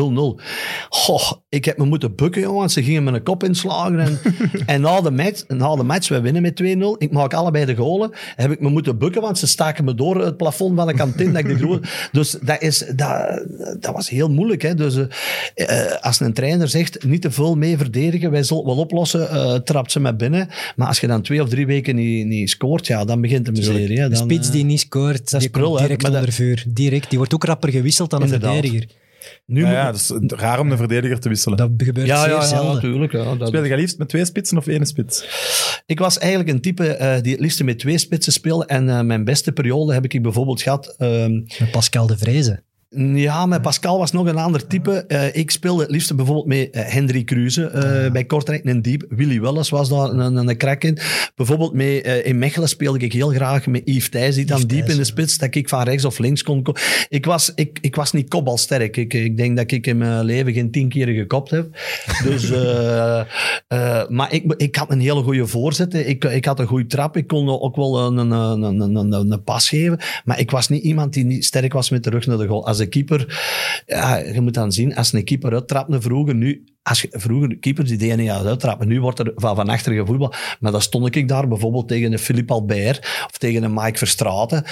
Goh, 0.90 1.32
ik 1.50 1.66
heb 1.66 1.78
me 1.78 1.86
moeten 1.86 2.16
bukken, 2.16 2.42
jongen, 2.42 2.58
want 2.58 2.72
ze 2.72 2.84
gingen 2.84 3.04
me 3.04 3.12
een 3.12 3.24
kop 3.24 3.44
inslagen. 3.44 4.00
En, 4.00 4.20
en 4.66 4.82
na, 4.82 5.02
de 5.02 5.12
match, 5.12 5.44
na 5.48 5.76
de 5.76 5.84
match, 5.84 6.10
we 6.10 6.22
winnen 6.22 6.42
met 6.42 6.62
2-0, 6.64 6.66
ik 6.98 7.12
maak 7.12 7.34
allebei 7.34 7.66
de 7.66 7.76
golen, 7.76 8.12
heb 8.36 8.52
ik 8.52 8.60
me 8.60 8.70
moeten 8.70 8.98
bukken, 8.98 9.22
want 9.22 9.38
ze 9.38 9.48
staken 9.48 9.84
me 9.86 9.96
door 9.96 10.24
het 10.26 10.38
plafond 10.38 10.76
van 10.76 10.88
de 10.88 10.94
kantine. 10.94 11.32
dat 11.32 11.52
ik 11.52 11.58
de 11.58 11.80
dus 12.12 12.32
dat, 12.42 12.62
is, 12.62 12.78
dat, 12.96 13.44
dat 13.80 13.94
was 13.94 14.10
heel 14.10 14.30
moeilijk. 14.30 14.62
Hè. 14.62 14.76
Dus 14.76 14.98
eh, 15.56 15.92
als 16.02 16.20
een 16.20 16.34
trainer 16.34 16.68
zegt, 16.68 17.04
niet 17.04 17.22
te 17.22 17.32
veel 17.32 17.56
mee 17.56 17.78
verdedigen, 17.78 18.32
wij 18.32 18.44
zullen 18.44 18.64
het 18.66 18.74
wel 18.74 18.84
oplossen, 18.84 19.30
eh, 19.30 19.54
trapt 19.56 19.92
ze 19.92 20.00
me 20.00 20.16
binnen. 20.16 20.50
Maar 20.76 20.88
als 20.88 21.00
je 21.00 21.08
dan 21.08 21.22
twee 21.22 21.42
of 21.42 21.50
drie 21.50 21.66
weken 21.66 21.96
niet, 21.96 22.26
niet 22.26 22.50
scoort, 22.50 22.88
ja, 22.88 23.06
dan 23.06 23.22
begint 23.22 23.46
de 23.46 23.52
miserie. 23.52 24.00
Hè. 24.00 24.10
De 24.10 24.16
Dan, 24.16 24.24
spits 24.24 24.48
eh, 24.48 24.54
die 24.54 24.64
niet 24.66 24.80
scoort, 24.80 25.40
die 25.40 25.50
prul, 25.50 25.68
komt 25.68 25.80
hè. 25.80 25.86
direct 25.88 26.12
dat- 26.12 26.34
vuur. 26.34 26.64
Direct. 26.68 27.10
Die 27.10 27.18
wordt 27.18 27.34
ook 27.34 27.44
rapper 27.44 27.72
gewisseld 27.72 28.10
dan 28.10 28.22
een 28.22 28.30
verdediger. 28.30 28.88
nu 29.46 29.62
Ja, 29.62 29.72
ja, 29.72 29.92
dus 29.92 30.08
het 30.10 30.32
is 30.32 30.38
raar 30.40 30.60
om 30.60 30.70
de 30.70 30.78
verdediger 30.78 31.20
te 31.20 31.30
wisselen. 31.30 31.58
Dat 31.58 31.70
gebeurt 31.78 32.08
ja, 32.08 32.20
zeer 32.24 32.30
ja, 32.34 32.36
ja, 32.40 32.46
zelden. 32.48 32.74
natuurlijk. 32.74 33.12
Ja, 33.12 33.36
dat- 33.36 33.48
Speel 33.48 33.64
je 33.64 33.76
liefst 33.76 33.98
met 33.98 34.10
twee 34.10 34.26
spitsen 34.26 34.58
of 34.58 34.68
één 34.68 34.86
spits? 34.86 35.26
Ik 35.86 36.00
was 36.00 36.18
eigenlijk 36.18 36.52
een 36.52 36.62
type 36.62 36.88
eh, 36.88 37.22
die 37.22 37.32
het 37.32 37.42
liefst 37.42 37.64
met 37.64 37.80
twee 37.80 37.98
spitsen 37.98 38.34
speelde. 38.34 38.66
En 38.66 38.90
eh, 38.90 39.02
mijn 39.02 39.24
beste 39.24 39.52
periode 39.52 39.94
heb 39.94 40.04
ik 40.06 40.22
bijvoorbeeld 40.22 40.62
gehad. 40.62 40.96
ehm, 40.98 41.34
Met 41.60 41.72
Pascal 41.72 42.08
de 42.08 42.18
Vrezen. 42.18 42.64
Ja, 42.96 43.46
met 43.46 43.62
Pascal 43.62 43.98
was 43.98 44.12
nog 44.12 44.28
een 44.28 44.38
ander 44.38 44.68
type. 44.68 45.06
Eh, 45.08 45.36
ik 45.36 45.52
speelde 45.52 45.82
het 45.82 45.92
liefst 45.92 46.16
bijvoorbeeld 46.16 46.46
met 46.46 46.70
eh, 46.70 46.84
Hendrik 46.86 47.26
Kruse 47.26 47.66
eh, 47.66 48.12
bij 48.12 48.24
Kortrijk, 48.24 48.66
een 48.66 48.82
diep. 48.82 49.06
Willy 49.10 49.42
Welles 49.42 49.70
was 49.70 49.90
daar 49.90 50.10
een, 50.10 50.36
een, 50.36 50.58
crack 50.58 50.84
in. 50.84 50.98
Bijvoorbeeld 51.36 51.74
met, 51.74 52.06
in 52.06 52.38
Mechelen 52.38 52.70
speelde 52.70 53.00
ik 53.00 53.14
heel 53.14 53.30
graag 53.30 53.68
met 53.68 53.82
Yves 53.86 54.10
Thijs, 54.10 54.36
die 54.36 54.46
dan 54.46 54.58
Yves 54.58 54.70
diep 54.70 54.80
Thijs, 54.80 54.94
in 54.94 55.00
de 55.00 55.06
spits, 55.06 55.38
dat 55.38 55.56
ik 55.56 55.70
van 55.70 55.84
rechts 55.84 56.06
of 56.06 56.20
links 56.20 56.44
kon 56.44 56.64
ko- 56.64 56.74
Ik 57.10 57.26
was, 57.26 57.52
ik, 57.56 57.78
ik 57.82 57.96
was 57.96 58.12
niet 58.12 58.30
kopbalsterk. 58.30 58.98
Ik, 58.98 59.14
ik 59.14 59.38
denk 59.38 59.58
dat 59.58 59.72
ik 59.72 59.88
in 59.88 59.98
mijn 59.98 60.26
leven 60.26 60.54
geen 60.54 60.72
tien 60.72 60.90
keer 60.90 61.08
gekopt 61.08 61.50
heb. 61.50 61.68
Dus, 62.24 62.50
maar 64.18 64.34
ik, 64.34 64.54
ik 64.58 64.76
had 64.76 64.92
een 64.92 65.00
hele 65.00 65.24
goede 65.24 65.48
voorzet. 65.48 65.94
Ik, 65.94 66.24
ik 66.24 66.46
had 66.46 66.60
een 66.60 66.68
goede 66.68 66.88
trap. 66.88 67.18
Ik 67.18 67.28
kon 67.28 67.50
ook 67.50 67.76
wel 67.76 68.00
een, 68.00 68.18
een, 68.18 68.32
een, 68.62 68.96
een, 68.96 69.32
een 69.32 69.44
pas 69.44 69.70
geven. 69.70 70.00
Maar 70.26 70.40
ik 70.40 70.52
was 70.52 70.70
niet 70.70 70.84
iemand 70.84 71.14
die 71.14 71.26
niet 71.26 71.46
sterk 71.46 71.74
was 71.74 71.90
met 71.90 72.04
de 72.04 72.10
rug 72.10 72.26
naar 72.26 72.38
de 72.38 72.48
goal. 72.48 72.68
Als 72.68 72.80
een 72.84 72.90
keeper, 72.90 73.44
ja, 73.86 74.18
je 74.18 74.42
moet 74.42 74.54
dan 74.54 74.72
zien, 74.72 74.96
als 74.96 75.14
een 75.14 75.24
keeper 75.24 75.54
uittrapte 75.54 76.02
vroeger, 76.02 76.36
nu, 76.36 76.64
als 76.84 77.02
je, 77.02 77.08
vroeger 77.12 77.58
keepers 77.58 77.90
die 77.90 77.98
deden 77.98 78.18
niet 78.18 78.30
uittrappen. 78.30 78.88
Nu 78.88 79.02
wordt 79.02 79.20
er 79.20 79.32
van, 79.36 79.56
van 79.56 79.70
achter 79.70 79.94
gevoetbal. 79.94 80.34
Maar 80.60 80.72
dan 80.72 80.82
stond 80.82 81.16
ik 81.16 81.28
daar 81.28 81.48
bijvoorbeeld 81.48 81.88
tegen 81.88 82.12
een 82.12 82.20
Philippe 82.20 82.54
Albert 82.54 82.98
of 83.26 83.38
tegen 83.38 83.64
een 83.64 83.74
Mike 83.74 83.98
Verstraeten. 83.98 84.64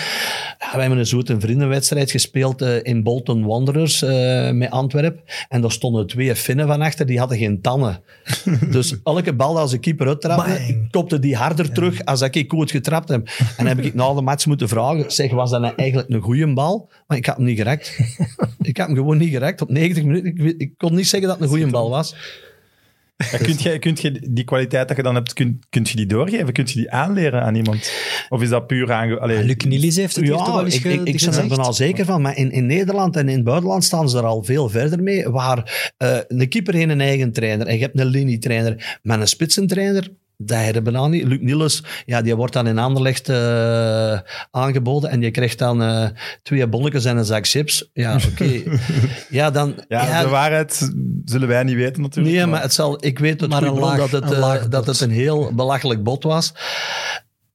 Ja, 0.60 0.72
we 0.74 0.80
hebben 0.80 0.98
een 0.98 1.06
zoete 1.06 1.40
vriendenwedstrijd 1.40 2.12
gespeeld 2.12 2.62
eh, 2.62 2.84
in 2.84 3.04
Bolton 3.04 3.46
Wanderers 3.46 4.02
eh, 4.02 4.52
met 4.52 4.72
Antwerpen. 4.72 5.22
En 5.50 5.62
daar 5.62 5.72
stonden 5.72 6.08
twee 6.08 6.36
Finnen 6.36 6.68
van 6.68 6.82
achter, 6.82 7.06
die 7.06 7.20
hadden 7.20 7.38
geen 7.38 7.62
tanden. 7.62 8.02
dus 8.72 8.96
elke 9.04 9.34
bal 9.34 9.60
als 9.60 9.72
de 9.72 9.78
keeper 9.78 10.08
uittrapte, 10.08 10.88
kopte 10.92 11.20
die 11.20 11.36
harder 11.36 11.72
terug 11.72 12.06
als 12.06 12.20
dat 12.20 12.36
ik 12.36 12.52
goed 12.52 12.72
getrapt 12.72 13.10
heb. 13.10 13.30
En 13.58 13.66
heb 13.66 13.80
ik 13.80 13.94
na 13.94 14.14
de 14.14 14.22
match 14.22 14.46
moeten 14.46 14.68
vragen, 14.68 15.12
zeg, 15.12 15.32
was 15.32 15.50
dat 15.50 15.62
nou 15.62 15.74
eigenlijk 15.76 16.10
een 16.10 16.22
goede 16.22 16.54
bal? 16.54 16.90
Maar 17.08 17.18
ik 17.18 17.26
had 17.26 17.36
hem 17.36 17.46
niet 17.46 17.58
gerekt. 17.58 18.00
ik 18.62 18.78
had 18.78 18.88
hem 18.88 18.96
gewoon 18.96 19.18
niet 19.18 19.30
gerekt 19.30 19.62
op 19.62 19.70
90 19.70 20.04
minuten. 20.04 20.46
Ik, 20.46 20.56
ik 20.58 20.72
kon 20.78 20.96
niet 20.96 21.08
zeggen 21.08 21.30
dat 21.30 21.40
het 21.40 21.50
een 21.50 21.58
goede 21.58 21.72
bal 21.72 21.90
was. 21.90 22.01
Ja, 23.32 23.38
kunt, 23.38 23.62
je, 23.62 23.80
kunt 23.80 24.02
je 24.02 24.20
die 24.30 24.44
kwaliteit 24.44 24.88
dat 24.88 24.98
je 24.98 25.04
dan 25.04 25.16
hebt, 25.16 25.34
kun, 25.34 25.62
kunt 25.70 25.90
je 25.90 25.96
die 25.96 26.06
doorgeven? 26.06 26.54
Kunt 26.54 26.72
je 26.72 26.80
die 26.80 26.92
aanleren 26.92 27.42
aan 27.42 27.56
iemand? 27.56 27.92
Of 28.30 28.42
is 28.42 28.50
dat 28.50 28.68
puur 28.68 28.92
aange... 28.92 29.20
Allee, 29.20 29.44
Luc 29.44 29.56
Nilis 29.68 29.96
heeft 29.96 30.16
het 30.16 30.26
hier 30.26 30.34
toch 30.34 30.46
wel 30.46 30.58
Ja, 30.60 30.66
eens 30.66 30.76
ik, 30.76 30.82
ge- 30.82 30.88
ik, 30.90 30.98
ik 31.00 31.04
ben 31.04 31.14
er 31.14 31.20
gezegd. 31.20 31.48
bijna 31.48 31.72
zeker 31.72 32.06
van. 32.06 32.22
Maar 32.22 32.38
in, 32.38 32.52
in 32.52 32.66
Nederland 32.66 33.16
en 33.16 33.30
in 33.30 33.36
het 33.36 33.44
buitenland 33.44 33.84
staan 33.84 34.10
ze 34.10 34.18
er 34.18 34.24
al 34.26 34.44
veel 34.44 34.70
verder 34.70 35.04
mee. 35.04 35.30
Waar 35.30 35.92
eh, 35.98 36.18
een 36.28 36.50
keeper 36.50 36.74
heeft 36.74 36.90
een 36.90 37.02
eigen 37.02 37.32
trainer. 37.32 37.68
En 37.68 37.76
je 37.76 37.82
hebt 37.82 38.00
een 38.00 38.06
linietrainer. 38.06 39.00
Maar 39.04 39.20
een 39.20 39.28
spitsentrainer, 39.28 40.12
dat 40.46 40.58
hebben 40.58 40.84
we 40.84 40.92
bijna 40.92 41.08
niet. 41.08 41.24
Luc 41.24 41.38
Niels, 41.42 41.84
ja, 42.06 42.22
die 42.22 42.36
wordt 42.36 42.54
dan 42.54 42.68
in 42.68 42.78
Anderlecht 42.78 43.30
eh, 43.30 44.20
aangeboden. 44.52 45.10
En 45.10 45.22
je 45.22 45.32
krijgt 45.32 45.58
dan 45.60 45.82
eh, 45.84 46.06
twee 46.44 46.68
bolletjes 46.68 47.06
en 47.06 47.18
een 47.18 47.26
zak 47.26 47.48
chips. 47.48 47.90
Ja, 47.94 48.20
oké. 48.32 48.50
ja, 49.30 49.52
dan... 49.52 49.84
ja, 49.88 50.22
de 50.22 50.30
waarheid 50.30 50.92
zullen 51.26 51.48
wij 51.48 51.64
niet 51.64 51.76
weten 51.76 52.02
natuurlijk. 52.02 52.36
Nee, 52.36 52.46
maar 52.46 52.62
het 52.62 52.74
zal, 52.74 53.06
ik 53.06 53.20
weet 53.20 53.42
het 53.42 53.50
Maar 53.50 53.64
een 53.64 53.80
laag- 53.80 53.98
dat, 53.98 54.12
het, 54.12 54.32
een 54.32 54.42
eh, 54.42 54.64
dat 54.70 54.86
het 54.86 55.00
een 55.02 55.12
heel 55.12 55.52
belachelijk 55.56 56.04
bot 56.04 56.24
was. 56.24 56.54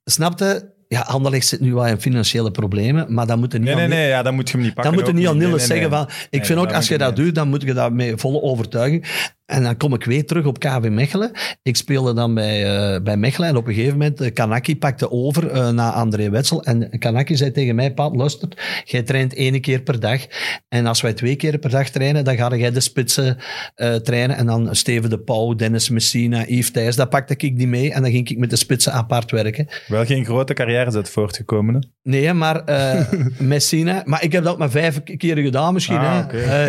Snapte? 0.05 0.75
Ja, 0.89 1.01
Anderlecht 1.01 1.47
zit 1.47 1.61
nu 1.61 1.75
wel 1.75 1.87
in 1.87 2.01
financiële 2.01 2.51
problemen, 2.51 3.15
maar 3.15 3.27
dan 3.27 3.39
moet 3.39 3.53
er 3.53 3.59
niet 3.59 3.67
Nee, 3.69 3.75
nee, 3.77 3.85
aan- 3.85 3.91
nee, 3.91 4.09
ja, 4.09 4.23
dan 4.23 4.35
moet 4.35 4.49
je 4.49 4.55
hem 4.57 4.65
niet 4.65 4.75
pakken. 4.75 4.93
dan 4.93 5.01
moet 5.03 5.11
je 5.11 5.15
ook 5.17 5.19
niet 5.21 5.29
aan 5.29 5.37
Nee, 5.39 5.47
Niels 5.49 5.69
nee, 5.69 5.79
nee. 5.81 5.89
zeggen 5.89 5.99
van... 5.99 6.25
Ik 6.31 6.31
Nee, 6.39 6.45
vind 6.45 6.59
ook, 6.59 6.73
als 6.73 6.89
je 6.89 6.99
dat 6.99 7.17
doet, 7.17 7.35
dan 7.35 7.49
moet 7.49 7.63
je 7.63 7.75
dat 7.75 7.93
met 7.93 8.21
volle 8.21 8.43
overtuiging. 8.43 9.07
En 9.47 9.63
dan 9.63 9.77
kom 9.77 9.95
ik 9.95 10.05
weer 10.05 10.27
terug 10.27 10.45
op 10.47 10.59
KV 10.59 10.89
Mechelen. 10.91 11.31
Ik 11.63 11.77
speelde 11.77 12.15
dan 12.15 12.35
bij, 12.35 12.77
eh, 12.95 13.01
bij 13.03 13.17
Mechelen 13.17 13.49
en 13.49 13.57
op 13.57 13.67
een 13.67 13.75
gegeven 13.75 13.93
moment, 13.99 14.21
eh, 14.21 14.33
Kanaki 14.33 14.77
pakte 14.79 15.11
over 15.11 15.51
eh 15.51 15.69
na 15.71 15.93
André 15.93 16.31
Wetzel. 16.31 16.63
En 16.63 16.99
Kanaki 16.99 17.37
zei 17.37 17.51
tegen 17.53 17.75
mij, 17.75 17.93
Pat, 17.95 18.17
luister, 18.17 18.49
jij 18.85 19.03
traint 19.03 19.35
één 19.35 19.61
keer 19.61 19.81
per 19.81 20.01
dag. 20.01 20.21
En 20.69 20.87
als 20.87 21.01
wij 21.01 21.13
twee 21.13 21.37
keer 21.37 21.59
per 21.59 21.71
dag 21.71 21.89
trainen, 21.91 22.25
dan 22.25 22.37
ga 22.37 22.57
jij 22.57 22.71
de 22.71 22.81
spitsen 22.81 23.37
eh, 23.75 23.95
trainen. 23.95 24.37
En 24.37 24.47
dan 24.47 24.75
Steven 24.77 25.11
de 25.11 25.19
Pauw, 25.19 25.55
Dennis 25.55 25.89
Messina, 25.89 26.45
Yves 26.47 26.71
Thijs, 26.71 26.97
dat 26.97 27.11
pakte 27.11 27.35
ik 27.37 27.55
niet 27.55 27.69
mee. 27.69 27.93
En 27.93 28.03
dan 28.03 28.11
ging 28.11 28.29
ik 28.29 28.39
met 28.39 28.51
de 28.51 28.57
spitsen 28.57 28.93
apart 28.93 29.31
werken. 29.31 29.67
Wel 29.87 30.05
geen 30.05 30.25
grote 30.25 30.55
carrière 30.55 30.93
uit 30.95 31.11
voortgekomen. 31.11 31.75
Hè? 31.75 31.81
Nee, 32.11 32.33
maar 32.33 32.65
eh, 32.65 33.01
Messina... 33.39 34.03
Maar 34.05 34.23
ik 34.23 34.33
heb 34.33 34.43
dat 34.45 34.53
ook 34.53 34.59
maar 34.59 34.71
vijf 34.71 35.03
keren 35.17 35.45
gedaan 35.45 35.73
misschien. 35.75 35.97
Ah, 35.97 36.25
hè. 36.33 36.69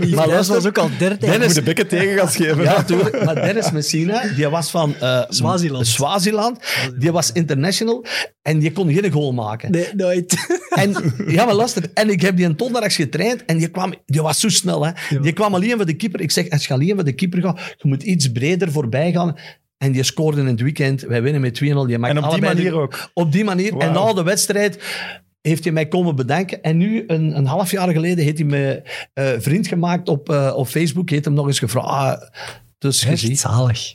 die 0.00 0.14
Maar 0.16 0.28
luister- 0.28 0.54
was 0.54 0.66
ook 0.66 0.78
al 0.78 0.90
derde. 0.98 1.26
Dennis- 1.26 1.78
Bekken 1.88 1.98
tegen 1.98 2.18
gaan 2.18 2.28
geven. 2.28 2.62
Ja, 2.62 2.76
natuurlijk. 2.76 3.24
Maar 3.24 3.34
Dennis 3.34 3.70
Messina, 3.70 4.22
die 4.36 4.48
was 4.48 4.70
van 4.70 4.94
eh, 5.00 5.22
Swaziland. 5.28 5.86
Swaziland. 5.86 6.58
Die 6.98 7.12
was 7.12 7.32
international 7.32 8.04
en 8.42 8.58
die 8.58 8.72
kon 8.72 8.92
geen 8.92 9.10
goal 9.10 9.32
maken. 9.32 9.70
Nee, 9.70 9.86
nooit. 9.96 10.58
En, 10.70 11.14
ja, 11.26 11.44
maar 11.44 11.54
luister. 11.54 11.82
En 11.94 12.10
ik 12.10 12.20
heb 12.20 12.36
die 12.36 12.46
een 12.46 12.56
donderdags 12.56 12.96
getraind 12.96 13.44
en 13.44 13.58
die, 13.58 13.68
kwam, 13.68 13.94
die 14.06 14.22
was 14.22 14.40
zo 14.40 14.48
snel. 14.48 14.86
Hè. 14.86 14.92
Die 15.20 15.32
kwam 15.32 15.54
alleen 15.54 15.76
van 15.76 15.86
de 15.86 15.94
keeper. 15.94 16.20
Ik 16.20 16.30
zeg, 16.30 16.50
als 16.50 16.66
je 16.66 16.72
alleen 16.74 16.96
van 16.96 17.04
de 17.04 17.12
keeper 17.12 17.42
gaat, 17.42 17.58
je 17.78 17.88
moet 17.88 18.02
iets 18.02 18.32
breder 18.32 18.72
voorbij 18.72 19.12
gaan. 19.12 19.36
En 19.78 19.92
die 19.92 20.02
scoorde 20.02 20.40
in 20.40 20.46
het 20.46 20.60
weekend. 20.60 21.00
Wij 21.00 21.22
winnen 21.22 21.40
met 21.40 21.54
2-0. 21.64 21.86
Die 21.86 21.98
maakt 21.98 22.16
En 22.16 22.24
op 22.24 22.30
die 22.30 22.40
de- 22.40 22.46
manier 22.46 22.74
ook. 22.74 23.10
Op 23.14 23.32
die 23.32 23.44
manier. 23.44 23.76
En 23.76 23.92
na 23.92 24.12
de 24.12 24.22
wedstrijd 24.22 24.78
heeft 25.42 25.64
hij 25.64 25.72
mij 25.72 25.88
komen 25.88 26.16
bedanken. 26.16 26.62
En 26.62 26.76
nu, 26.76 27.04
een, 27.06 27.36
een 27.36 27.46
half 27.46 27.70
jaar 27.70 27.92
geleden, 27.92 28.24
heeft 28.24 28.38
hij 28.38 28.46
me 28.46 28.82
eh, 29.12 29.32
vriend 29.38 29.68
gemaakt 29.68 30.08
op, 30.08 30.30
eh, 30.30 30.52
op 30.56 30.66
Facebook. 30.66 31.10
Heeft 31.10 31.24
hem 31.24 31.34
nog 31.34 31.46
eens 31.46 31.58
gevraagd. 31.58 31.88
Ah, 31.88 32.28
dus 32.78 33.04
Echt. 33.04 33.38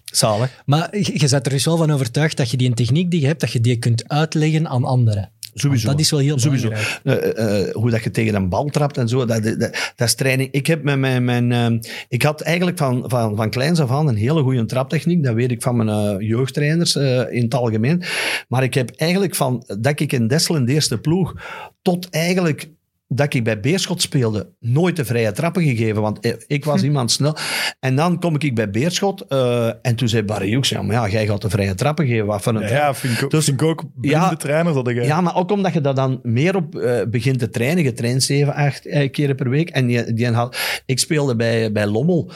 Zalig. 0.05 0.63
Maar 0.65 0.97
je, 0.97 1.11
je 1.13 1.27
bent 1.29 1.45
er 1.45 1.51
dus 1.51 1.65
wel 1.65 1.77
van 1.77 1.91
overtuigd 1.91 2.37
dat 2.37 2.51
je 2.51 2.57
die 2.57 2.73
techniek 2.73 3.11
die 3.11 3.21
je 3.21 3.27
hebt, 3.27 3.39
dat 3.39 3.51
je 3.51 3.61
die 3.61 3.77
kunt 3.77 4.09
uitleggen 4.09 4.67
aan 4.67 4.83
anderen. 4.83 5.31
Sowieso. 5.57 5.85
Want 5.85 5.97
dat 5.97 6.05
is 6.05 6.11
wel 6.11 6.19
heel 6.19 6.39
Sowieso. 6.39 6.69
belangrijk. 6.69 7.01
Eh, 7.03 7.67
eh, 7.67 7.73
hoe 7.73 7.89
dat 7.89 8.03
je 8.03 8.11
tegen 8.11 8.35
een 8.35 8.49
bal 8.49 8.65
trapt 8.65 8.97
en 8.97 9.07
zo, 9.07 9.25
dat, 9.25 9.43
dat, 9.43 9.59
dat 9.95 10.07
is 10.07 10.15
training. 10.15 10.51
Ik, 10.51 10.67
heb 10.67 10.83
met 10.83 10.99
mijn, 10.99 11.23
mijn, 11.23 11.51
eh, 11.51 11.91
ik 12.07 12.21
had 12.21 12.41
eigenlijk 12.41 12.77
van, 12.77 13.03
van, 13.07 13.35
van 13.35 13.49
kleins 13.49 13.79
af 13.79 13.91
aan 13.91 14.07
een 14.07 14.15
hele 14.15 14.41
goede 14.41 14.65
traptechniek. 14.65 15.23
Dat 15.23 15.33
weet 15.33 15.51
ik 15.51 15.61
van 15.61 15.75
mijn 15.75 15.89
eh, 15.89 16.27
jeugdtrainers 16.27 16.95
in 17.29 17.43
het 17.43 17.53
algemeen. 17.53 18.03
Maar 18.47 18.63
ik 18.63 18.73
heb 18.73 18.91
eigenlijk 18.95 19.35
van 19.35 19.63
dat 19.79 19.99
ik 19.99 20.13
in 20.13 20.27
Dessel 20.27 20.55
in 20.55 20.65
de 20.65 20.73
eerste 20.73 20.97
ploeg 20.97 21.33
tot 21.81 22.09
eigenlijk 22.09 22.69
dat 23.07 23.33
ik 23.33 23.43
bij 23.43 23.59
Beerschot 23.59 24.01
speelde, 24.01 24.49
nooit 24.59 24.95
de 24.95 25.05
vrije 25.05 25.31
trappen 25.31 25.63
gegeven, 25.63 26.01
want 26.01 26.19
eh, 26.19 26.33
ik 26.47 26.65
was 26.65 26.83
iemand 26.83 27.11
snel. 27.11 27.35
En 27.79 27.95
dan 27.95 28.19
kom 28.19 28.35
ik 28.39 28.55
bij 28.55 28.69
Beerschot 28.69 29.21
eh, 29.27 29.67
en 29.81 29.95
toen 29.95 30.07
zei 30.09 30.23
Barry 30.23 30.53
Hoeks, 30.53 30.69
ja, 30.69 30.81
maar 30.81 30.95
ja, 30.95 31.07
jij 31.09 31.25
gaat 31.27 31.41
de 31.41 31.49
vrije 31.49 31.75
trappen 31.75 32.07
geven. 32.07 32.25
Wat 32.25 32.41
voor 32.41 32.55
een 32.55 32.67
Ja, 32.69 32.93
vind 32.93 33.17
ik 33.17 33.23
ook, 33.23 33.31
Dus- 33.31 33.45
vind 33.45 33.61
ik 33.61 33.67
ook 33.67 33.83
Ja. 34.01 34.35
trainer. 34.35 34.73
Dat 34.73 34.87
ik, 34.87 35.03
Ja, 35.03 35.21
maar 35.21 35.35
ook 35.35 35.51
omdat 35.51 35.73
je 35.73 35.81
dat 35.81 35.95
dan 35.95 36.19
meer 36.23 36.55
op 36.55 36.75
eh, 36.75 37.01
begint 37.09 37.39
te 37.39 37.49
trainen. 37.49 37.83
Je 37.83 37.93
traint 37.93 38.23
zeven, 38.23 38.53
acht 38.53 38.85
eh, 38.85 39.11
keren 39.11 39.35
per 39.35 39.49
week. 39.49 39.69
En 39.69 39.85
die, 39.87 40.13
die 40.13 40.27
had, 40.27 40.57
ik 40.85 40.99
speelde 40.99 41.35
bij, 41.35 41.71
bij 41.71 41.87
Lommel. 41.87 42.31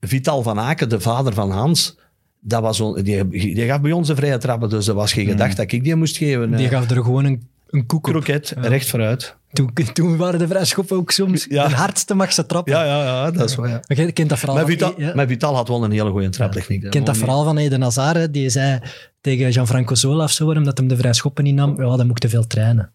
Vital 0.00 0.42
van 0.42 0.58
Aken, 0.58 0.88
de 0.88 1.00
vader 1.00 1.32
van 1.34 1.50
Hans. 1.50 1.98
Dat 2.40 2.62
was 2.62 2.80
on- 2.80 3.02
die, 3.02 3.28
die 3.28 3.66
gaf 3.66 3.80
bij 3.80 3.92
ons 3.92 4.08
een 4.08 4.16
vrije 4.16 4.38
trappen. 4.38 4.68
Dus 4.68 4.88
er 4.88 4.94
was 4.94 5.12
geen 5.12 5.26
gedacht 5.26 5.56
dat 5.56 5.72
ik 5.72 5.84
die 5.84 5.94
moest 5.94 6.16
geven. 6.16 6.56
Die 6.56 6.66
Eh, 6.66 6.72
gaf 6.72 6.90
er 6.90 7.02
gewoon 7.02 7.24
een, 7.24 7.48
een 7.70 7.86
koek 7.86 8.06
op. 8.06 8.12
kroket, 8.12 8.52
Ja. 8.60 8.68
recht 8.68 8.88
vooruit. 8.88 9.36
Toen, 9.52 9.70
toen 9.92 10.16
waren 10.16 10.38
de 10.38 10.46
vrijschoppen 10.46 10.96
ook 10.96 11.10
soms 11.10 11.46
Ja. 11.48 11.68
de 11.68 11.74
hardste 11.74 12.14
mag 12.14 12.32
ze 12.32 12.46
trappen. 12.46 12.72
Ja, 12.72 12.84
ja, 12.84 13.02
ja, 13.04 13.30
dat 13.30 13.48
is 13.50 13.54
waar. 13.54 13.68
Ja. 13.68 13.80
Maar 13.86 14.00
je 14.00 14.12
kent 14.12 14.28
dat 14.28 14.38
verhaal 14.38 14.56
Maar 14.56 14.64
van, 14.66 14.72
Vital, 14.74 14.94
ja. 14.96 15.14
maar 15.14 15.26
Vital 15.26 15.54
had 15.54 15.68
wel 15.68 15.84
een 15.84 15.90
hele 15.90 16.10
goede 16.10 16.28
traptechniek. 16.28 16.82
Je 16.82 16.88
kent 16.88 17.06
dat 17.06 17.16
verhaal 17.16 17.44
van 17.44 17.58
Eden 17.58 17.82
Hazard, 17.82 18.32
die 18.32 18.48
zei 18.50 18.78
tegen 19.20 19.52
Gianfranco 19.52 19.94
Zola 19.94 20.24
of 20.24 20.30
zo, 20.30 20.50
omdat 20.50 20.78
hem 20.78 20.88
de 20.88 20.96
vrij 20.96 21.12
schoppen 21.12 21.44
niet 21.44 21.54
nam, 21.54 21.70
ja, 21.82 21.96
dan 21.96 22.06
moet 22.06 22.10
ik 22.16 22.18
te 22.18 22.28
veel 22.28 22.46
trainen. 22.46 22.92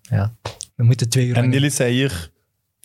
Ja, 0.00 0.32
we 0.74 0.84
moeten 0.84 1.08
twee 1.08 1.26
uur 1.26 1.36
En 1.36 1.48
Niels 1.48 1.74
zei 1.76 1.92
hier 1.92 2.30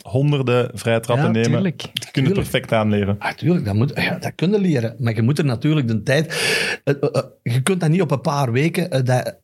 honderden 0.01 0.69
vrije 0.73 0.99
trappen 0.99 1.25
Ja, 1.25 1.31
nemen. 1.31 1.51
tuurlijk. 1.51 1.81
Je 1.93 2.11
kunt 2.11 2.25
het 2.25 2.35
perfect 2.35 2.73
aanleren. 2.73 3.15
Ah, 3.19 3.33
tuurlijk, 3.33 3.65
dat, 3.65 3.73
moet, 3.73 3.91
ja, 3.95 4.17
dat 4.17 4.31
kun 4.35 4.51
je 4.51 4.59
leren. 4.59 4.95
Maar 4.99 5.15
je 5.15 5.21
moet 5.21 5.37
er 5.37 5.45
natuurlijk 5.45 5.87
de 5.87 6.03
tijd... 6.03 6.27
eh, 6.83 6.93
eh, 7.01 7.09
eh, 7.11 7.21
je 7.43 7.61
kunt 7.61 7.79
dat 7.79 7.89
niet 7.89 8.01
op 8.01 8.11
een 8.11 8.21
paar 8.21 8.51
weken... 8.51 9.05
dat, 9.05 9.39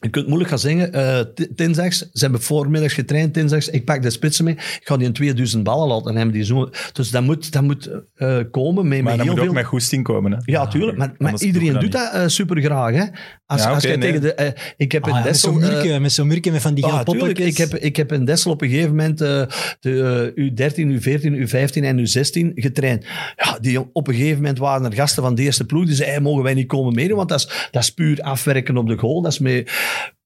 je 0.00 0.08
kunt 0.08 0.26
moeilijk 0.26 0.50
gaan 0.50 0.58
zeggen, 0.58 0.92
eh 0.92 1.18
t- 1.20 1.48
dinsdags, 1.56 1.98
ze 1.98 2.08
hebben 2.20 2.42
voormiddags 2.42 2.94
getraind, 2.94 3.34
dinsdags, 3.34 3.68
ik 3.68 3.84
pak 3.84 4.02
de 4.02 4.10
spitsen 4.10 4.44
mee, 4.44 4.54
ik 4.54 4.80
ga 4.84 4.96
die 4.96 5.06
in 5.06 5.12
2000 5.12 5.62
ballen 5.64 5.88
laten 5.88 6.10
en 6.10 6.16
hebben 6.16 6.34
die 6.34 6.44
zo... 6.44 6.70
Dus 6.92 7.10
dat 7.10 7.22
moet, 7.22 7.52
dat 7.52 7.62
moet 7.62 7.90
eh, 8.14 8.38
komen 8.50 8.88
met, 8.88 9.02
Maar 9.02 9.16
met 9.16 9.18
dat 9.18 9.26
moet 9.26 9.38
veel... 9.38 9.48
ook 9.48 9.54
met 9.54 9.64
goesting 9.64 10.04
komen. 10.04 10.32
Hè? 10.32 10.38
Ja, 10.44 10.66
tuurlijk. 10.66 10.98
Maar, 10.98 11.14
maar 11.18 11.32
iedereen 11.40 11.66
doe 11.72 11.76
je 11.76 11.80
doet 11.80 11.92
dat 11.92 12.12
dat 12.12 12.30
super 12.32 12.60
graag. 12.62 12.94
Hè? 12.94 13.04
Als, 13.46 13.62
Ja, 13.62 13.70
als 13.70 13.84
nee. 13.84 13.98
tegen 13.98 14.20
de... 14.20 14.34
eh, 14.34 14.50
ik 14.76 14.92
heb 14.92 15.02
Ah, 15.04 15.08
in 15.08 15.14
ja, 15.16 15.22
met 15.22 15.32
Dessel... 15.32 15.52
zo'n 15.52 15.62
eh, 15.62 15.98
met 16.00 16.12
zo'n 16.12 16.26
murke 16.26 16.50
met 16.50 16.60
van 16.62 16.74
die 16.74 16.84
Ah, 16.86 17.00
tuurlijk. 17.00 17.38
Ik 17.38 17.56
heb, 17.56 17.74
ik 17.76 17.96
heb 17.96 18.12
in 18.12 18.24
Dessel 18.24 18.50
op 18.50 18.62
een 18.62 18.68
gegeven 18.68 18.90
moment 18.90 19.20
eh, 19.20 19.42
de 19.80 20.32
eh, 20.36 20.70
U13, 20.70 20.74
U14, 20.76 21.48
U15 21.48 21.82
en 21.84 21.98
U16 21.98 22.52
getraind. 22.54 23.04
Ja, 23.36 23.58
die, 23.60 23.92
op 23.92 24.08
een 24.08 24.14
gegeven 24.14 24.36
moment 24.36 24.58
waren 24.58 24.84
er 24.86 24.92
gasten 24.92 25.22
van 25.22 25.34
de 25.34 25.42
eerste 25.42 25.64
ploeg 25.64 25.84
die 25.86 25.94
zeiden, 25.94 26.14
"Hey, 26.16 26.24
mogen 26.24 26.42
wij 26.44 26.54
niet 26.54 26.66
komen 26.66 26.94
meedoen, 26.94 27.16
want 27.16 27.28
dat 27.28 27.38
is, 27.38 27.68
dat 27.70 27.82
is 27.82 27.90
puur 27.90 28.20
afwerken 28.20 28.76
op 28.76 28.86
de 28.88 28.96
goal. 28.98 29.22
Dat 29.22 29.32
is 29.32 29.38
mee, 29.38 29.64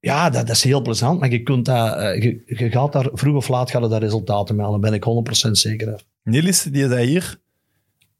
ja, 0.01 0.31
dat, 0.31 0.47
dat 0.47 0.57
is 0.57 0.65
heel 0.65 0.83
plezant, 0.83 1.21
maar 1.21 1.31
je, 1.31 1.43
kunt 1.43 1.65
dat, 1.65 1.97
eh, 1.97 2.23
je, 2.23 2.43
je 2.47 2.71
gaat 2.71 2.93
daar, 2.93 3.09
vroeg 3.13 3.37
of 3.37 3.49
laat 3.49 3.71
gaat 3.71 3.91
daar 3.91 4.01
resultaten 4.01 4.57
daar 4.57 4.79
ben 4.79 4.93
ik 4.93 5.05
100% 5.49 5.51
zeker. 5.51 6.01
Niels, 6.23 6.63
die 6.63 6.89
zei 6.89 7.07
hier, 7.07 7.43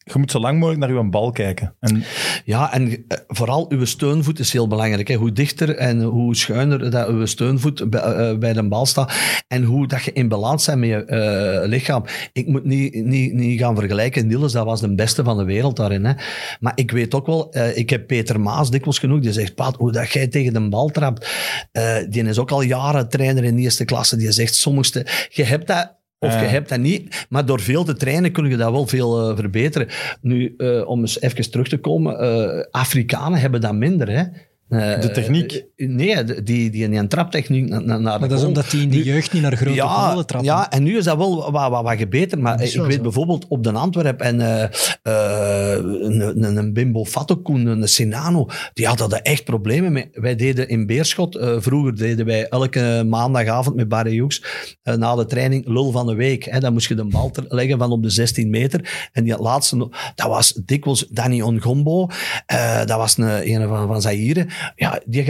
je 0.05 0.19
moet 0.19 0.31
zo 0.31 0.39
lang 0.41 0.59
mogelijk 0.59 0.81
naar 0.81 0.91
uw 0.91 1.11
bal 1.11 1.31
kijken. 1.31 1.75
En 1.81 2.05
Ja, 2.45 2.73
en 2.73 3.05
eh, 3.09 3.19
vooral 3.29 3.67
uw 3.69 3.85
steunvoet 3.85 4.39
is 4.39 4.53
heel 4.53 4.69
belangrijk. 4.69 5.09
Hè. 5.09 5.15
Hoe 5.15 5.33
dichter 5.33 5.77
en 5.77 6.03
hoe 6.03 6.37
schuiner 6.37 6.91
dat 6.91 7.09
uw 7.09 7.27
steunvoet 7.27 7.91
bij, 7.91 8.01
eh, 8.01 8.39
bij 8.39 8.53
de 8.53 8.69
bal 8.69 8.87
staat. 8.87 9.13
En 9.49 9.63
hoe 9.63 9.87
dat 9.87 10.03
je 10.05 10.13
in 10.13 10.29
balans 10.29 10.67
bent 10.67 10.79
met 10.79 10.89
je 10.89 11.05
eh, 11.05 11.69
lichaam. 11.69 12.05
Ik 12.33 12.47
moet 12.47 12.65
niet, 12.65 12.95
niet, 12.95 13.33
niet 13.33 13.61
gaan 13.61 13.77
vergelijken. 13.77 14.27
Niels, 14.27 14.53
dat 14.53 14.65
was 14.65 14.81
de 14.81 14.95
beste 14.95 15.25
van 15.25 15.37
de 15.37 15.45
wereld 15.45 15.77
daarin. 15.77 16.05
Hè. 16.05 16.13
Maar 16.61 16.73
ik 16.75 16.91
weet 16.91 17.15
ook 17.15 17.27
wel, 17.27 17.53
eh, 17.53 17.77
ik 17.77 17.91
heb 17.91 18.07
Peter 18.07 18.41
Maas 18.41 18.71
dikwijls 18.71 18.99
genoeg, 18.99 19.21
die 19.21 19.33
zegt, 19.33 19.55
Pat, 19.55 19.77
hoe 19.77 19.93
dat 19.93 20.11
jij 20.11 20.27
tegen 20.29 20.53
de 20.53 20.69
bal 20.69 20.89
trapt. 20.89 21.29
eh, 21.73 21.97
die 22.09 22.25
is 22.25 22.39
ook 22.39 22.51
al 22.51 22.63
jaren 22.63 23.09
trainer 23.09 23.45
in 23.45 23.57
de 23.57 23.63
eerste 23.63 23.85
klasse. 23.85 24.17
Die 24.17 24.33
zegt, 24.33 24.55
sommigste, 24.55 25.07
je 25.29 25.45
hebt 25.45 25.67
dat... 25.67 26.03
Of 26.25 26.41
je 26.41 26.47
hebt 26.47 26.69
dat 26.69 26.79
niet, 26.79 27.27
maar 27.29 27.47
door 27.47 27.61
veel 27.61 27.85
te 27.85 27.95
trainen 27.95 28.33
kun 28.33 28.49
je 28.49 28.57
dat 28.57 28.71
wel 28.71 28.87
veel 28.87 29.31
eh, 29.31 29.37
verbeteren. 29.37 29.89
Nu, 30.21 30.55
eh, 30.57 30.89
om 30.89 31.01
eens 31.01 31.21
even 31.21 31.51
terug 31.51 31.69
te 31.69 31.79
komen, 31.79 32.19
eh, 32.19 32.65
Afrikanen 32.71 33.41
hebben 33.41 33.61
dat 33.61 33.75
minder. 33.75 34.11
Hè? 34.11 34.23
Eh, 34.69 35.01
De 35.01 35.11
techniek? 35.11 35.65
eh, 35.77 35.89
nee, 35.89 36.25
die, 36.25 36.43
die, 36.43 36.71
die 36.71 36.85
een 36.99 37.09
traptechniek 37.09 37.69
na- 37.69 37.79
na- 37.79 37.99
naar 37.99 38.13
de 38.15 38.19
Maar 38.21 38.29
dat 38.29 38.39
is 38.39 38.45
omdat 38.45 38.71
die 38.71 38.83
in 38.83 38.91
de 38.91 38.97
Nu- 38.97 39.03
jeugd 39.03 39.33
niet 39.33 39.43
naar 39.43 39.57
grote 39.57 39.75
ja, 39.75 39.87
goalen 39.87 40.27
trappen. 40.27 40.51
ja, 40.51 40.71
en 40.71 40.83
nu 40.83 40.97
is 40.97 41.05
dat 41.05 41.17
wel 41.17 41.51
wat, 41.53 41.71
wat, 41.71 41.83
wat 41.83 41.97
gebeterd. 41.97 42.41
Maar 42.41 42.63
is 42.63 42.75
ik 42.75 42.81
weet 42.83 42.93
zo. 42.97 43.03
bijvoorbeeld 43.03 43.47
op 43.49 43.63
de 43.65 43.73
Antwerp 43.73 44.21
en 44.21 44.41
eh, 44.41 44.63
eh, 45.03 45.79
een, 45.79 46.45
een, 46.45 46.57
een 46.57 46.73
Bimbo 46.73 47.05
Fattokoen, 47.05 47.67
een 47.67 47.89
Sinano, 47.89 48.47
die 48.73 48.87
hadden 48.87 49.11
er 49.11 49.23
echt 49.23 49.45
problemen 49.45 49.93
mee. 49.93 50.09
Wij 50.13 50.37
deden 50.37 50.69
in 50.69 50.87
Beerschot, 50.87 51.37
eh, 51.37 51.57
vroeger 51.59 51.97
deden 51.97 52.27
wij 52.27 52.49
elke 52.49 53.05
maandagavond 53.07 53.77
met 53.77 53.89
Barry 53.89 54.19
Hoeks 54.19 54.43
eh, 54.83 54.95
na 54.95 55.15
de 55.15 55.27
training 55.27 55.67
lul 55.69 55.91
van 55.91 56.07
de 56.07 56.15
week. 56.15 56.45
Hè. 56.45 56.61
Dan 56.61 56.73
moest 56.73 56.89
je 56.89 56.95
de 56.95 57.05
bal 57.05 57.31
leggen 57.49 57.79
van 57.79 57.91
op 57.91 58.03
de 58.03 58.11
16 58.11 58.51
meter. 58.51 59.09
En 59.13 59.25
die 59.25 59.37
laatste, 59.39 59.77
dat 60.15 60.27
was 60.29 60.61
dikwijls 60.65 61.07
Danny 61.11 61.41
Ongombo. 61.41 62.07
Eh, 62.47 62.77
dat 62.79 62.97
was 62.99 63.17
een, 63.19 63.51
een 63.55 63.69
van, 63.69 63.87
van 63.87 64.03
Zaire. 64.03 64.47
Ja, 64.77 65.01
die 65.07 65.23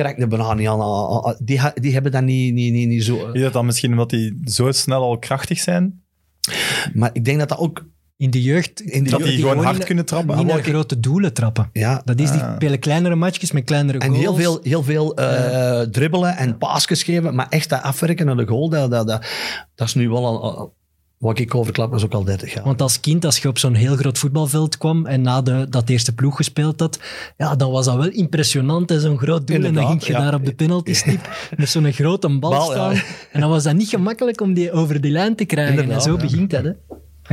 niet 0.56 0.68
aan. 0.68 0.80
aan- 0.80 1.24
aan- 1.24 1.36
Die, 1.38 1.60
die 1.74 1.92
hebben 1.92 2.12
dat 2.12 2.22
niet, 2.22 2.54
niet, 2.54 2.72
niet, 2.72 2.88
niet 2.88 3.04
zo... 3.04 3.30
is 3.32 3.42
dat 3.42 3.52
dan 3.52 3.66
misschien 3.66 3.90
omdat 3.90 4.10
die 4.10 4.40
zo 4.44 4.72
snel 4.72 5.02
al 5.02 5.18
krachtig 5.18 5.58
zijn? 5.58 6.02
Maar 6.94 7.10
ik 7.12 7.24
denk 7.24 7.38
dat 7.38 7.48
dat 7.48 7.58
ook 7.58 7.92
In 8.16 8.30
de 8.30 8.42
jeugd 8.42 8.80
In 8.80 9.04
de 9.04 9.10
Dat 9.10 9.18
jeugd- 9.18 9.32
die 9.32 9.40
gewoon 9.40 9.64
hard 9.64 9.78
in- 9.78 9.84
kunnen 9.84 10.04
trappen. 10.04 10.36
niet 10.36 10.46
naar 10.46 10.58
oké. 10.58 10.68
grote 10.70 11.00
doelen 11.00 11.32
trappen. 11.32 11.68
Ja, 11.72 12.02
Dat 12.04 12.20
is 12.20 12.30
die 12.30 12.40
Ah. 12.40 12.54
spelen 12.54 12.78
kleinere 12.78 13.14
matchjes 13.14 13.52
met 13.52 13.64
kleinere 13.64 13.98
En 13.98 14.06
goals. 14.08 14.22
heel 14.22 14.34
veel, 14.34 14.58
heel 14.62 14.82
veel 14.82 15.14
eh, 15.16 15.80
dribbelen 15.80 16.36
en 16.36 16.58
paasjes 16.58 17.02
geven, 17.02 17.34
maar 17.34 17.46
echt 17.48 17.68
dat 17.68 17.82
afwerken 17.82 18.26
naar 18.26 18.36
de 18.36 18.46
goal, 18.46 18.68
dat, 18.68 18.90
dat, 18.90 19.06
dat, 19.08 19.26
dat 19.74 19.86
is 19.88 19.94
nu 19.94 20.08
wel 20.08 20.26
al, 20.26 20.74
wat 21.18 21.38
ik 21.38 21.54
overklap, 21.54 21.94
is 21.94 22.04
ook 22.04 22.12
al 22.12 22.24
30 22.24 22.54
jaar. 22.54 22.64
Want 22.64 22.80
als 22.80 23.00
kind, 23.00 23.24
als 23.24 23.38
je 23.38 23.48
op 23.48 23.58
zo'n 23.58 23.74
heel 23.74 23.96
groot 23.96 24.18
voetbalveld 24.18 24.78
kwam 24.78 25.06
en 25.06 25.20
na 25.20 25.42
de, 25.42 25.66
dat 25.70 25.88
eerste 25.88 26.14
ploeg 26.14 26.36
gespeeld 26.36 26.80
had, 26.80 27.00
ja, 27.36 27.56
dan 27.56 27.70
was 27.70 27.84
dat 27.84 27.96
wel 27.96 28.10
impressionant, 28.10 28.90
hè, 28.90 29.00
zo'n 29.00 29.18
groot 29.18 29.46
doel. 29.46 29.64
en 29.64 29.74
dan 29.74 29.86
ging 29.86 30.04
je 30.04 30.12
ja. 30.12 30.18
daar 30.18 30.34
op 30.34 30.44
de 30.44 30.54
penaltystip 30.54 31.28
met 31.56 31.68
zo'n 31.68 31.92
grote 31.92 32.38
bal, 32.38 32.50
Bal, 32.50 32.74
ja. 32.74 32.94
staan. 32.94 33.06
En 33.32 33.40
dan 33.40 33.50
was 33.50 33.62
dat 33.62 33.74
niet 33.74 33.88
gemakkelijk 33.88 34.40
om 34.40 34.54
die 34.54 34.72
over 34.72 35.00
die 35.00 35.10
lijn 35.10 35.34
te 35.36 35.44
krijgen. 35.44 35.72
Inderdaad, 35.72 35.96
en 35.96 36.10
zo 36.10 36.16
ja. 36.16 36.22
begint 36.22 36.50
dat. 36.50 36.64
Hè. 36.64 36.72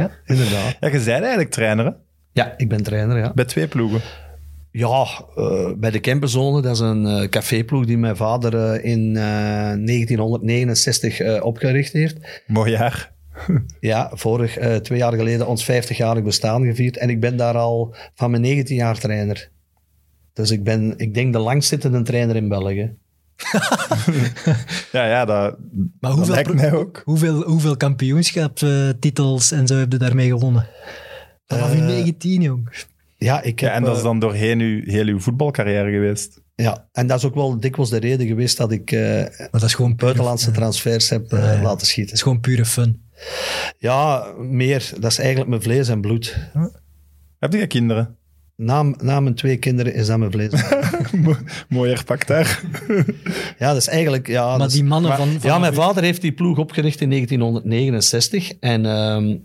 Ja. 0.02 0.12
Inderdaad. 0.26 0.78
Ja, 0.80 0.88
je 0.88 0.92
bent 0.92 1.08
eigenlijk 1.08 1.52
trainer, 1.52 1.86
hè? 1.86 1.92
Ja, 2.34 2.54
ik 2.58 2.70
ben 2.70 2.84
trainer, 2.84 3.18
ja. 3.18 3.32
Bij 3.36 3.46
twee 3.46 3.68
ploegen. 3.68 4.02
Ja, 4.72 5.06
eh, 5.36 5.72
bij 5.78 5.92
de 5.92 6.00
Kemperzone, 6.00 6.62
dat 6.62 6.72
is 6.72 6.80
een 6.80 7.06
eh, 7.06 7.30
caféploeg 7.30 7.86
die 7.86 7.98
mijn 7.98 8.16
vader 8.16 8.56
eh, 8.56 8.92
in 8.92 9.16
eh, 9.16 9.24
1969 9.24 11.20
eh, 11.20 11.44
opgericht 11.44 11.94
heeft. 11.94 12.18
Mooi 12.48 12.72
jaar. 12.72 13.12
Ja, 13.80 14.12
vorig, 14.14 14.58
eh, 14.58 14.76
twee 14.76 14.98
jaar 14.98 15.14
geleden 15.14 15.48
ons 15.48 15.72
50-jarig 15.72 16.24
bestaan 16.24 16.66
gevierd. 16.66 16.98
En 16.98 17.10
ik 17.10 17.20
ben 17.20 17.38
daar 17.38 17.58
al 17.58 17.96
van 18.16 18.32
mijn 18.32 18.42
19 18.42 18.76
jaar 18.76 19.00
trainer. 19.00 19.50
Dus 20.34 20.52
ik 20.52 20.64
ben, 20.64 20.94
ik 20.98 21.14
denk, 21.14 21.34
de 21.34 21.40
langstzittende 21.40 22.02
trainer 22.02 22.36
in 22.36 22.48
België. 22.48 22.96
Ja, 24.92 25.06
ja, 25.06 25.26
dat, 25.26 25.58
Maar 26.00 26.10
dat 26.10 26.14
hoeveel, 26.14 26.34
lijkt 26.34 26.54
mij 26.54 26.74
ook. 26.74 27.02
hoeveel, 27.06 27.44
hoeveel 27.44 27.78
kampioenschapstitels 27.78 29.52
en 29.52 29.68
zo 29.68 29.76
heb 29.76 29.92
je 29.92 29.98
daarmee 29.98 30.28
gewonnen? 30.30 30.68
Vanaf 31.46 31.74
je 31.74 31.80
Eh, 31.80 31.86
19, 31.86 32.42
jong. 32.42 32.70
Ja, 33.18 33.42
ik 33.42 33.60
heb, 33.60 33.70
Ja, 33.70 33.76
en 33.76 33.84
dat 33.84 33.92
is 33.92 33.98
eh, 33.98 34.04
dan 34.04 34.20
doorheen 34.20 34.60
uw, 34.60 34.82
heel 34.86 35.06
uw 35.06 35.20
voetbalcarrière 35.20 35.92
geweest. 35.92 36.42
ja, 36.56 36.88
en 36.92 37.08
dat 37.08 37.18
is 37.18 37.26
ook 37.26 37.36
wel 37.36 37.60
dikwijls 37.60 37.90
de 37.90 37.98
reden 37.98 38.28
geweest 38.28 38.58
dat 38.58 38.72
ik 38.72 38.92
eh, 38.92 39.02
Maar 39.38 39.50
dat 39.52 39.64
is 39.64 39.74
gewoon 39.74 39.96
buitenlandse 39.96 40.52
transfers 40.52 41.10
heb 41.10 41.32
laten 41.62 41.88
schieten. 41.88 42.14
is 42.14 42.22
gewoon 42.22 42.40
pure 42.40 42.66
fun. 42.66 43.10
Ja, 43.78 44.26
meer. 44.38 44.92
Dat 45.00 45.12
is 45.12 45.18
eigenlijk 45.20 45.50
mijn 45.50 45.62
vlees 45.62 45.90
en 45.90 46.02
bloed. 46.02 46.38
Heb 47.40 47.54
je 47.54 47.68
kinderen? 47.68 48.16
Na, 48.56 48.84
na 48.84 49.20
mijn 49.20 49.36
twee 49.36 49.58
kinderen 49.58 49.94
is 49.94 50.08
dat 50.08 50.18
mijn 50.18 50.32
vlees. 50.32 50.52
Mo- 51.24 51.38
Mooi 51.70 51.92
herpakt 51.92 52.28
daar. 52.28 52.62
ja, 53.58 53.68
dat 53.68 53.78
is 53.78 53.88
eigenlijk... 53.88 54.28
Ja, 54.28 54.50
maar 54.50 54.58
dat 54.60 54.72
die 54.72 54.84
mannen 54.84 55.16
van... 55.16 55.38
ja, 55.42 55.60
mijn 55.60 55.74
vader 55.74 56.04
heeft 56.04 56.22
die 56.22 56.32
ploeg 56.32 56.58
opgericht 56.58 57.02
in 57.02 57.10
1969. 57.10 58.52
En 58.60 58.86
ehm, 58.86 59.38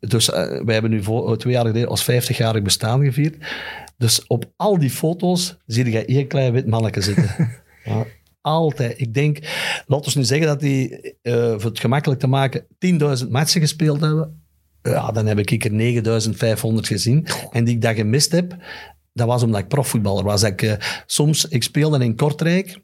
dus 0.00 0.30
eh, 0.30 0.64
wij 0.64 0.72
hebben 0.72 0.90
nu 0.90 1.02
voor, 1.02 1.38
twee 1.38 1.52
jaar 1.52 1.66
geleden 1.66 1.88
ons 1.88 2.10
50-jarig 2.10 2.62
bestaan 2.62 3.04
gevierd. 3.04 3.36
Dus 3.96 4.26
op 4.26 4.52
al 4.56 4.78
die 4.78 4.90
foto's 4.90 5.56
zie 5.66 5.90
je 5.90 6.04
één 6.04 6.26
klein 6.26 6.52
wit 6.52 6.66
manneke 6.66 7.00
zitten. 7.00 7.30
ja, 7.84 8.04
altijd. 8.40 9.00
Ik 9.00 9.14
denk, 9.14 9.38
laten 9.86 10.12
we 10.12 10.18
nu 10.18 10.24
zeggen 10.24 10.46
dat 10.46 10.60
die, 10.60 11.00
eh, 11.22 11.34
voor 11.34 11.70
het 11.70 11.80
gemakkelijk 11.80 12.20
te 12.20 12.26
maken, 12.26 12.66
10.000 12.78 13.30
matchen 13.30 13.60
gespeeld 13.60 14.00
hebben. 14.00 14.42
Ja, 14.82 15.10
dan 15.10 15.26
heb 15.26 15.38
ik 15.38 15.64
er 15.64 15.72
9500 15.72 16.86
gezien. 16.86 17.26
En 17.50 17.64
die 17.64 17.74
ik 17.74 17.82
dat 17.82 17.94
gemist 17.94 18.32
heb, 18.32 18.56
dat 19.12 19.26
was 19.26 19.42
omdat 19.42 19.60
ik 19.60 19.68
profvoetballer 19.68 20.24
was. 20.24 20.40
Dat 20.40 20.50
ik, 20.50 20.62
eh, 20.62 20.74
soms, 21.06 21.44
ik 21.44 21.62
speelde 21.62 22.04
in 22.04 22.16
Kortrijk. 22.16 22.80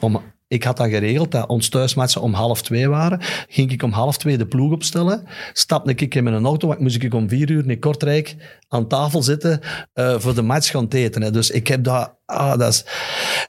Om, 0.00 0.20
ik 0.48 0.62
had 0.64 0.76
dat 0.76 0.88
geregeld, 0.88 1.30
dat 1.30 1.48
ons 1.48 1.68
thuismatchen 1.68 2.20
om 2.20 2.32
half 2.32 2.62
twee 2.62 2.88
waren. 2.88 3.18
Ging 3.48 3.72
ik 3.72 3.82
om 3.82 3.92
half 3.92 4.18
twee 4.18 4.38
de 4.38 4.46
ploeg 4.46 4.72
opstellen. 4.72 5.24
Stapte 5.52 5.94
ik 5.94 6.14
in 6.14 6.24
mijn 6.24 6.44
auto, 6.44 6.68
want 6.68 6.80
moest 6.80 7.02
ik 7.02 7.14
om 7.14 7.28
vier 7.28 7.50
uur 7.50 7.70
in 7.70 7.78
Kortrijk 7.78 8.36
aan 8.68 8.88
tafel 8.88 9.22
zitten 9.22 9.60
eh, 9.92 10.18
voor 10.18 10.34
de 10.34 10.42
match 10.42 10.70
gaan 10.70 10.86
eten. 10.88 11.22
Hè. 11.22 11.30
Dus 11.30 11.50
ik 11.50 11.66
heb 11.66 11.84
dat... 11.84 12.14
Ah, 12.26 12.58
dat 12.58 12.72
is, 12.72 12.84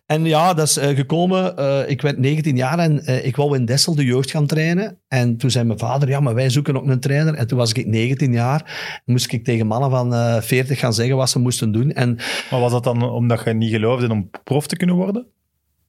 en 0.06 0.26
ja, 0.26 0.54
dat 0.54 0.68
is 0.68 0.78
eh, 0.78 0.96
gekomen. 0.96 1.58
eh, 1.58 1.90
ik 1.90 2.02
werd 2.02 2.18
19 2.18 2.56
jaar 2.56 2.80
en 2.80 3.26
ik 3.26 3.36
wou 3.36 3.56
in 3.56 3.66
Dessel 3.66 3.96
de 3.96 4.06
jeugd 4.06 4.32
gaan 4.32 4.48
trainen. 4.48 5.00
En 5.08 5.38
toen 5.38 5.52
zei 5.52 5.66
mijn 5.66 5.80
vader, 5.80 6.10
ja, 6.10 6.20
maar 6.20 6.34
wij 6.34 6.50
zoeken 6.50 6.78
ook 6.78 6.88
een 6.88 7.00
trainer. 7.00 7.34
En 7.34 7.48
toen 7.48 7.58
was 7.58 7.74
ik 7.74 7.86
19 7.86 8.32
jaar. 8.32 9.02
Moest 9.06 9.32
ik 9.32 9.44
tegen 9.44 9.68
mannen 9.68 9.90
van 9.90 10.14
eh 10.14 10.42
40 10.42 10.80
gaan 10.80 10.94
zeggen 10.94 11.16
wat 11.16 11.30
ze 11.30 11.40
moesten 11.40 11.72
doen. 11.72 11.92
En 11.92 12.18
Maar 12.52 12.60
was 12.60 12.72
dat 12.72 12.84
dan 12.84 13.04
omdat 13.04 13.42
je 13.46 13.54
niet 13.54 13.72
geloofde 13.72 14.10
om 14.10 14.30
prof 14.44 14.68
te 14.68 14.78
kunnen 14.78 14.96
worden? 14.96 15.28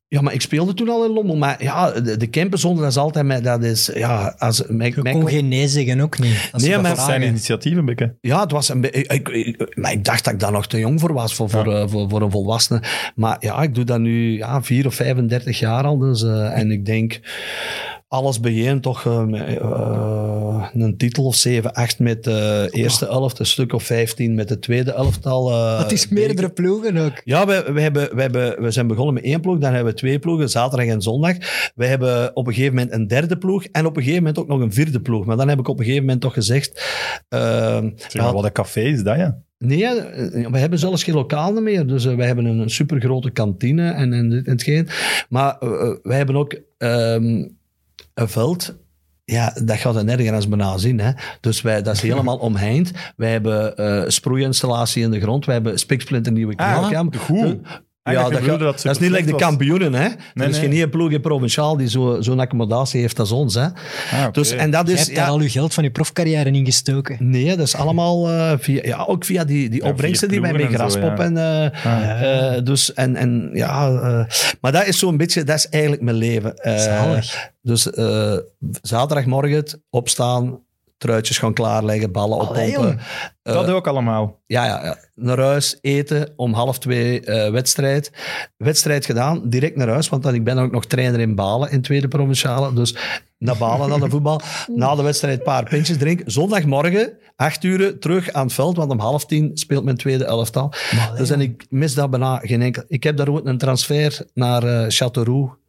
Ja, 0.09 0.21
maar 0.21 0.33
ik 0.33 0.41
speelde 0.41 0.75
toen 0.75 0.89
al 0.89 1.05
in 1.05 1.11
Lommel. 1.13 1.37
Maar 1.37 1.63
ja, 1.63 1.91
de, 1.91 2.17
de 2.17 2.31
camperzone, 2.31 2.81
dat 2.81 2.91
is 2.91 2.97
altijd... 2.97 3.27
Met, 3.27 3.45
dat 3.45 3.63
is, 3.65 3.91
ja, 3.95 4.35
als, 4.39 4.63
mijn, 4.69 4.93
Je 4.97 5.03
mijn- 5.03 5.19
kon 5.21 5.29
geen 5.29 5.49
nee 5.49 5.69
zeggen, 5.69 6.01
ook 6.01 6.19
niet. 6.19 6.49
Als 6.53 6.63
Nee, 6.63 6.79
maar- 6.79 6.97
zijn 6.97 7.23
initiatieven, 7.23 7.85
Bikke. 7.85 8.17
Ja, 8.21 8.41
het 8.41 8.51
was 8.53 8.69
een 8.69 8.85
ik, 8.85 9.13
ik, 9.13 9.29
ik- 9.29 9.77
maar 9.77 9.93
ik 9.93 10.05
dacht 10.05 10.25
dat 10.25 10.33
ik 10.33 10.41
daar 10.41 10.53
nog 10.53 10.67
te 10.67 10.79
jong 10.79 11.01
voor 11.01 11.13
was, 11.13 11.35
voor, 11.35 11.51
voor, 11.51 11.75
eh, 11.75 11.89
voor, 11.89 12.09
voor 12.09 12.23
een 12.23 12.31
volwassene. 12.31 12.83
Maar 13.15 13.37
ja, 13.41 13.63
ik 13.63 13.75
doe 13.75 13.85
dat 13.85 13.99
nu 14.01 14.37
ja, 14.37 14.63
4 14.63 14.87
of 14.87 14.95
35 14.95 15.59
jaar 15.59 15.85
al. 15.85 15.99
Dus, 15.99 16.23
eh, 16.23 16.59
en 16.59 16.71
ik 16.71 16.85
denk, 16.87 17.21
alles 18.09 18.41
begint 18.41 18.83
toch 18.83 19.07
eh, 19.07 19.25
met, 19.25 19.59
eh, 19.59 20.69
een 20.73 20.97
titel 20.97 21.25
of 21.25 21.35
7, 21.35 21.73
8 21.73 21.99
met 21.99 22.25
de 22.25 22.69
eerste 22.71 23.07
elft, 23.07 23.39
een 23.39 23.47
stuk 23.47 23.73
of 23.73 23.83
15 23.83 24.35
met 24.35 24.49
de 24.49 24.59
tweede 24.59 24.93
elftal. 24.93 25.51
eh, 25.51 25.79
Het 25.83 25.93
is 25.93 26.09
meerdere 26.09 26.51
ploegen 26.51 26.97
ook. 26.97 27.21
ja, 27.25 27.47
we, 27.47 27.73
we, 27.73 27.81
hebben, 27.81 28.15
we, 28.15 28.21
hebben, 28.21 28.63
we 28.63 28.71
zijn 28.71 28.87
begonnen 28.87 29.15
met 29.15 29.25
één 29.25 29.41
ploeg, 29.41 29.59
dan 29.59 29.73
hebben 29.75 29.93
we 29.93 29.99
twee 29.99 30.19
ploegen, 30.19 30.49
zaterdag 30.49 30.87
en 30.87 31.03
zondag. 31.03 31.37
We 31.75 31.87
hebben 31.87 32.37
op 32.37 32.47
een 32.47 32.55
gegeven 32.55 32.75
moment 32.75 32.95
een 32.95 33.07
derde 33.07 33.39
ploeg 33.39 33.65
en 33.65 33.87
op 33.87 33.97
een 33.97 34.03
gegeven 34.03 34.23
moment 34.23 34.39
ook 34.39 34.49
nog 34.49 34.61
een 34.61 34.73
vierde 34.73 35.01
ploeg. 35.01 35.25
Maar 35.25 35.37
dan 35.37 35.49
heb 35.49 35.59
ik 35.59 35.69
op 35.69 35.79
een 35.79 35.85
gegeven 35.85 36.05
moment 36.05 36.21
toch 36.23 36.35
gezegd... 36.35 36.85
eh, 37.29 37.41
we 37.81 37.93
Zeg 38.09 38.33
wat 38.33 38.45
een 38.45 38.53
café 38.53 38.81
is 38.81 39.03
dat, 39.03 39.17
ja? 39.17 39.45
Nee, 39.59 39.85
eh, 39.87 40.51
we 40.51 40.59
hebben 40.59 40.79
zelfs 40.79 41.05
geen 41.05 41.15
lokaal 41.15 41.61
meer. 41.61 41.87
Dus 41.87 42.05
eh, 42.05 42.15
wij 42.15 42.27
hebben 42.27 42.45
een, 42.45 42.71
supergrote 42.71 43.31
kantine 43.31 43.91
en, 43.91 44.13
en 44.13 44.29
dit 44.31 44.47
en 44.47 44.53
hetgeen. 44.53 44.89
Maar 45.29 45.59
eh, 45.59 45.69
eh, 45.69 45.97
wij 46.03 46.17
hebben 46.17 46.37
ook 46.37 46.61
ehm, 46.79 47.49
een 48.15 48.29
veld. 48.29 48.77
Ja, 49.25 49.53
dat 49.65 49.77
gaat 49.77 49.97
er 49.97 50.05
nergens 50.05 50.49
bijna 50.49 50.79
zien. 50.79 51.01
Hè? 51.01 51.11
Dus 51.41 51.63
wij, 51.63 51.83
dat 51.83 51.95
is 51.95 52.01
helemaal 52.11 52.37
omheind. 52.37 52.93
Wij 53.17 53.31
hebben 53.31 53.77
eh 53.77 54.03
sproeiinstallatie 54.07 55.03
in 55.03 55.11
de 55.11 55.21
grond. 55.21 55.45
Wij 55.45 55.55
hebben 55.55 55.79
spiksplinter 55.79 56.33
nieuwe 56.33 56.57
Ah, 56.57 56.91
goed. 57.17 57.83
Ja, 58.13 58.29
je 58.43 58.57
dat, 58.59 58.85
is 58.85 58.99
niet 58.99 59.11
like 59.11 59.27
de 59.27 59.35
kampioenen. 59.35 59.95
Hè? 59.95 60.09
er 60.35 60.49
is 60.49 60.61
nee. 60.61 60.71
geen 60.79 60.91
ploeg 60.91 61.11
in 61.11 61.21
Provinciaal 61.21 61.77
die 61.77 61.89
zo- 61.89 62.17
zo'n 62.21 62.41
accommodatie 62.41 63.01
heeft 63.01 63.19
als 63.19 63.33
ons. 63.33 63.55
Hè? 63.55 63.63
Ah. 63.65 64.33
Dus, 64.33 64.51
en 64.51 64.71
dat 64.71 64.87
Je 64.89 64.93
is... 64.93 65.05
hebt 65.05 65.17
daar 65.17 65.29
al 65.29 65.41
je 65.41 65.49
geld 65.51 65.75
van 65.75 65.85
je 65.85 65.91
profcarrière 65.91 66.51
in 66.51 66.65
gestoken. 66.65 67.17
Nee, 67.21 67.57
dat 67.57 67.67
is 67.67 67.75
allemaal 67.77 68.29
eh, 68.31 68.53
via, 68.59 68.81
ja, 68.85 69.05
ook 69.07 69.25
via 69.25 69.45
die, 69.45 69.69
die 69.69 69.83
Ja, 69.83 69.89
opbrengsten 69.89 70.29
via 70.31 70.41
die 70.41 70.51
wij 70.51 70.59
met 70.59 70.69
ploegen 70.69 70.85
en 70.85 70.91
zo, 70.91 70.99
Graspop 70.99 71.19
ja. 71.19 71.25
en... 71.25 71.37
eh, 71.83 72.57
eh, 72.57 72.65
dus, 72.65 72.95
en, 72.95 73.17
en 73.17 73.51
ja, 73.53 73.89
eh, 73.89 74.25
maar 74.61 74.73
dat 74.73 74.87
is 74.87 74.99
zo'n 74.99 75.17
beetje, 75.17 75.45
dat 75.45 75.57
is 75.57 75.69
eigenlijk 75.69 76.03
mijn 76.03 76.17
leven. 76.17 76.57
Eh, 76.57 76.79
Zalig. 76.79 77.51
Dus 77.63 77.91
eh, 77.91 78.37
zaterdagmorgen 78.83 79.65
opstaan, 79.91 80.59
truitjes 80.99 81.39
gaan 81.39 81.55
klaarleggen, 81.55 82.13
ballen 82.13 82.39
oppompen. 82.39 82.71
jong. 82.71 83.01
Eh, 83.43 83.53
dat 83.53 83.69
ook 83.69 83.87
allemaal. 83.87 84.41
ja, 84.47 84.65
ja, 84.65 84.85
ja, 84.85 84.97
naar 85.15 85.39
huis, 85.39 85.79
eten, 85.81 86.33
om 86.37 86.53
half 86.53 86.79
twee 86.79 87.21
eh, 87.21 87.51
wedstrijd. 87.51 88.13
Wedstrijd 88.57 89.07
gedaan, 89.07 89.49
direct 89.49 89.77
naar 89.77 89.89
huis, 89.89 90.09
want 90.09 90.23
dan, 90.23 90.35
ik 90.35 90.45
ben 90.45 90.59
ook 90.59 90.73
nog 90.73 90.85
trainer 90.85 91.21
in 91.21 91.35
Balen, 91.35 91.71
in 91.71 91.83
tweede 91.83 92.09
provinciale. 92.09 92.73
Dus 92.73 92.97
naar 93.39 93.57
Balen, 93.57 93.89
naar 93.89 94.01
de 94.01 94.11
voetbal. 94.11 94.41
Na 94.75 94.95
de 94.95 95.03
wedstrijd 95.03 95.39
een 95.39 95.45
paar 95.45 95.69
pintjes 95.69 95.97
drinken. 95.97 96.31
Zondagmorgen, 96.31 97.13
acht 97.37 97.65
uur, 97.65 97.99
terug 97.99 98.33
aan 98.33 98.45
het 98.45 98.55
veld, 98.55 98.77
want 98.77 98.91
om 98.91 98.99
half 98.99 99.27
tien 99.27 99.51
speelt 99.55 99.85
mijn 99.85 99.97
tweede 99.97 100.25
elftal. 100.25 100.73
Dus 101.17 101.31
en 101.31 101.41
ik 101.41 101.67
mis 101.71 101.95
dat 101.95 102.11
bijna 102.11 102.39
geen 102.43 102.63
enkel. 102.63 102.83
Ik 102.89 103.03
heb 103.03 103.17
daar 103.17 103.29
ook 103.29 103.47
een 103.47 103.59
transfer 103.59 104.27
naar 104.35 104.63
eh 104.63 104.87
Châteauroux 104.89 105.65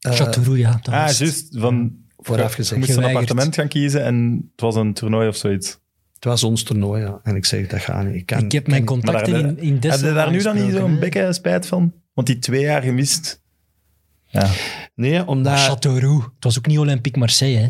eh, 0.00 0.12
Châteauroux, 0.12 0.58
ja. 0.58 0.80
Ah, 0.82 1.10
juist. 1.10 1.48
Van, 1.58 1.92
vooraf 2.22 2.56
je 2.56 2.76
moest 2.76 2.96
een 2.96 3.04
appartement 3.04 3.54
gaan 3.54 3.68
kiezen 3.68 4.04
en 4.04 4.48
het 4.52 4.60
was 4.60 4.74
een 4.74 4.92
toernooi 4.94 5.28
of 5.28 5.36
zoiets. 5.36 5.78
Het 6.14 6.24
was 6.24 6.44
ons 6.44 6.62
toernooi, 6.62 7.02
ja. 7.02 7.20
En 7.22 7.36
ik 7.36 7.44
zeg, 7.44 7.66
dat 7.66 7.80
gaat 7.80 8.04
niet. 8.04 8.14
Ik, 8.14 8.26
kan, 8.26 8.44
Ik 8.44 8.52
heb 8.52 8.66
mijn 8.66 8.84
contacten 8.84 9.32
daar- 9.32 9.42
in, 9.42 9.58
in 9.58 9.78
Heb 9.80 10.00
je 10.00 10.12
daar 10.12 10.30
nu 10.30 10.42
dan 10.42 10.64
niet 10.64 10.74
zo'n 10.74 10.92
hè. 10.92 10.98
bekke 10.98 11.32
spijt 11.32 11.66
van? 11.66 11.92
Want 12.14 12.26
die 12.26 12.38
twee 12.38 12.60
jaar 12.60 12.82
gemist. 12.82 13.42
Ja. 14.26 14.50
Nee, 14.94 15.26
omdat... 15.26 15.58
Châteauroux, 15.58 16.24
het 16.34 16.44
was 16.44 16.58
ook 16.58 16.66
niet 16.66 16.78
Olympique 16.78 17.18
Marseille, 17.18 17.58
hè. 17.58 17.68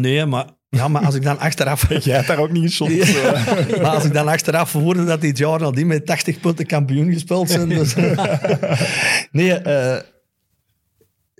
Nee, 0.00 0.26
maar, 0.26 0.44
ja, 0.68 0.88
maar 0.88 1.04
als 1.04 1.14
ik 1.14 1.22
dan 1.22 1.38
achteraf... 1.38 1.88
Jij 2.04 2.14
hebt 2.14 2.26
daar 2.26 2.38
ook 2.38 2.50
niet 2.50 2.62
geschot. 2.62 2.90
Ja. 2.90 3.04
zo. 3.04 3.22
Maar 3.82 3.90
als 3.94 4.04
ik 4.04 4.12
dan 4.12 4.28
achteraf 4.28 4.72
hoorde 4.72 5.04
dat 5.04 5.20
die 5.20 5.28
het 5.30 5.38
jaar 5.38 5.60
nadien 5.60 5.86
met 5.86 6.06
80 6.06 6.40
punten 6.40 6.66
kampioen 6.66 7.12
gespeeld 7.12 7.50
zijn. 7.50 7.68
Dus, 7.68 7.94
nee, 9.32 9.52
eh, 9.52 9.54
ja, 9.54 10.02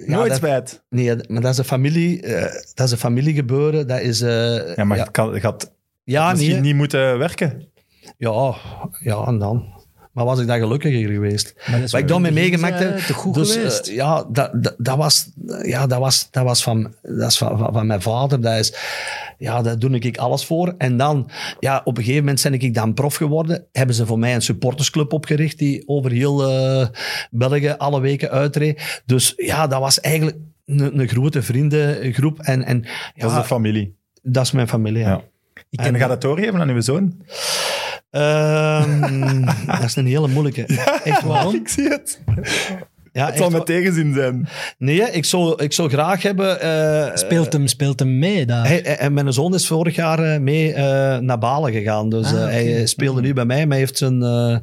Nooit 0.07 0.29
dat, 0.29 0.37
spijt. 0.37 0.83
nee, 0.89 1.17
maar 1.29 1.41
dat 1.41 1.53
is 1.53 1.59
een 1.59 1.65
familie, 1.65 2.23
eh, 2.23 2.43
dat 2.75 2.87
is 2.87 2.93
een 2.93 2.99
familiegebeuren. 2.99 3.87
Dat 3.87 4.01
is, 4.01 4.21
eh, 4.21 4.75
Ja, 4.77 4.85
maar 4.85 4.97
ja, 4.97 5.05
je 5.05 5.11
kan- 5.11 5.35
je 5.35 5.41
had 5.41 5.73
ja, 6.05 6.31
misschien 6.31 6.53
nee, 6.53 6.61
niet 6.61 6.75
moeten 6.75 7.19
werken. 7.19 7.69
ja, 8.17 8.55
ja, 9.01 9.25
en 9.27 9.39
dan. 9.39 9.79
Maar 10.13 10.25
was 10.25 10.41
ik 10.41 10.47
daar 10.47 10.59
gelukkiger 10.59 11.11
geweest. 11.13 11.55
Wat 11.91 12.01
ik 12.01 12.09
dan 12.09 12.23
mee 12.23 12.33
meegemaakt 12.33 12.79
heb. 12.79 13.01
goed 13.01 13.35
dus, 13.35 13.53
geweest? 13.53 13.89
eh, 13.89 13.95
ja, 13.95 14.25
dat, 14.29 14.63
dat, 14.63 14.75
dat 14.79 14.97
was, 14.97 15.31
ja, 15.63 15.87
dat 15.87 15.99
was, 15.99 16.29
dat 16.31 16.45
was, 16.45 16.63
van, 16.63 16.95
dat 17.03 17.31
is 17.31 17.39
van, 17.39 17.59
van, 17.59 17.73
van 17.73 17.87
mijn 17.87 18.03
vader. 18.03 18.41
Dat 18.41 18.59
is, 18.59 18.75
ja, 19.39 19.63
daar 19.63 19.79
doe 19.79 19.99
ik 19.99 20.19
alles 20.19 20.45
voor. 20.45 20.75
En 20.79 20.97
dan, 20.97 21.31
ja, 21.61 21.81
op 21.85 21.97
een 21.97 22.03
gegeven 22.05 22.25
moment 22.25 22.43
ben 22.43 22.53
ik 22.53 22.75
dan 22.75 22.95
prof 22.95 23.15
geworden. 23.15 23.65
Hebben 23.73 23.95
ze 23.95 24.07
voor 24.07 24.19
mij 24.19 24.35
een 24.35 24.43
supportersclub 24.43 25.13
opgericht 25.13 25.59
die 25.59 25.83
over 25.87 26.11
heel 26.11 26.49
eh, 26.51 26.87
België 27.31 27.75
alle 27.79 28.01
weken 28.01 28.31
uitreed. 28.31 29.03
Dus 29.07 29.33
ja, 29.37 29.67
dat 29.67 29.81
was 29.81 30.01
eigenlijk 30.01 30.37
een, 30.67 30.99
een 30.99 31.09
grote 31.09 31.43
vriendengroep. 31.43 32.39
En, 32.41 32.65
en 32.65 32.83
ja, 33.15 33.23
Dat 33.23 33.31
is 33.31 33.37
de 33.37 33.45
familie. 33.45 33.97
dat 34.23 34.45
is 34.45 34.51
mijn 34.53 34.69
familie. 34.69 35.01
Ja. 35.03 35.09
Ja. 35.09 35.23
Ik 35.71 35.79
En 35.79 35.85
ken 35.93 36.01
ga 36.01 36.07
dat 36.07 36.21
doorgeven 36.21 36.61
aan 36.61 36.69
uw 36.69 36.81
zoon? 36.81 37.15
Ehm, 38.11 39.41
dat 39.67 39.83
is 39.85 39.97
een 39.97 40.07
hele 40.07 40.29
moeilijke. 40.29 40.65
Echt 41.05 41.23
waar. 41.23 41.55
Ik 41.55 41.69
zie 41.69 41.89
het. 41.89 42.21
Ja, 43.13 43.27
Het 43.27 43.37
zal 43.37 43.51
met 43.51 43.67
tegenzin 43.67 44.15
zijn. 44.15 44.49
Nee, 44.79 45.01
ik 45.01 45.25
zou, 45.25 45.63
ik 45.63 45.73
zou 45.73 45.89
graag 45.89 46.23
hebben... 46.23 46.61
eh, 46.61 47.17
Speelt 47.17 47.53
hem, 47.53 47.67
speelt 47.67 47.99
hem 47.99 48.19
mee 48.19 48.47
daar? 48.47 48.67
Hij, 48.69 49.11
mijn 49.11 49.33
zoon 49.33 49.55
is 49.55 49.67
vorig 49.67 49.95
jaar 49.95 50.19
eh, 50.19 50.41
mee 50.41 50.73
eh, 50.75 51.19
naar 51.19 51.39
Balen 51.39 51.73
gegaan. 51.73 52.09
Dus 52.11 52.27
Ah, 52.27 52.33
hij 52.45 52.87
speelde 52.87 53.21
nu 53.21 53.33
bij 53.33 53.45
mij, 53.45 53.59
maar 53.61 53.69
hij 53.69 53.79
heeft 53.79 53.99
zijn, 53.99 54.23
eh, 54.23 54.57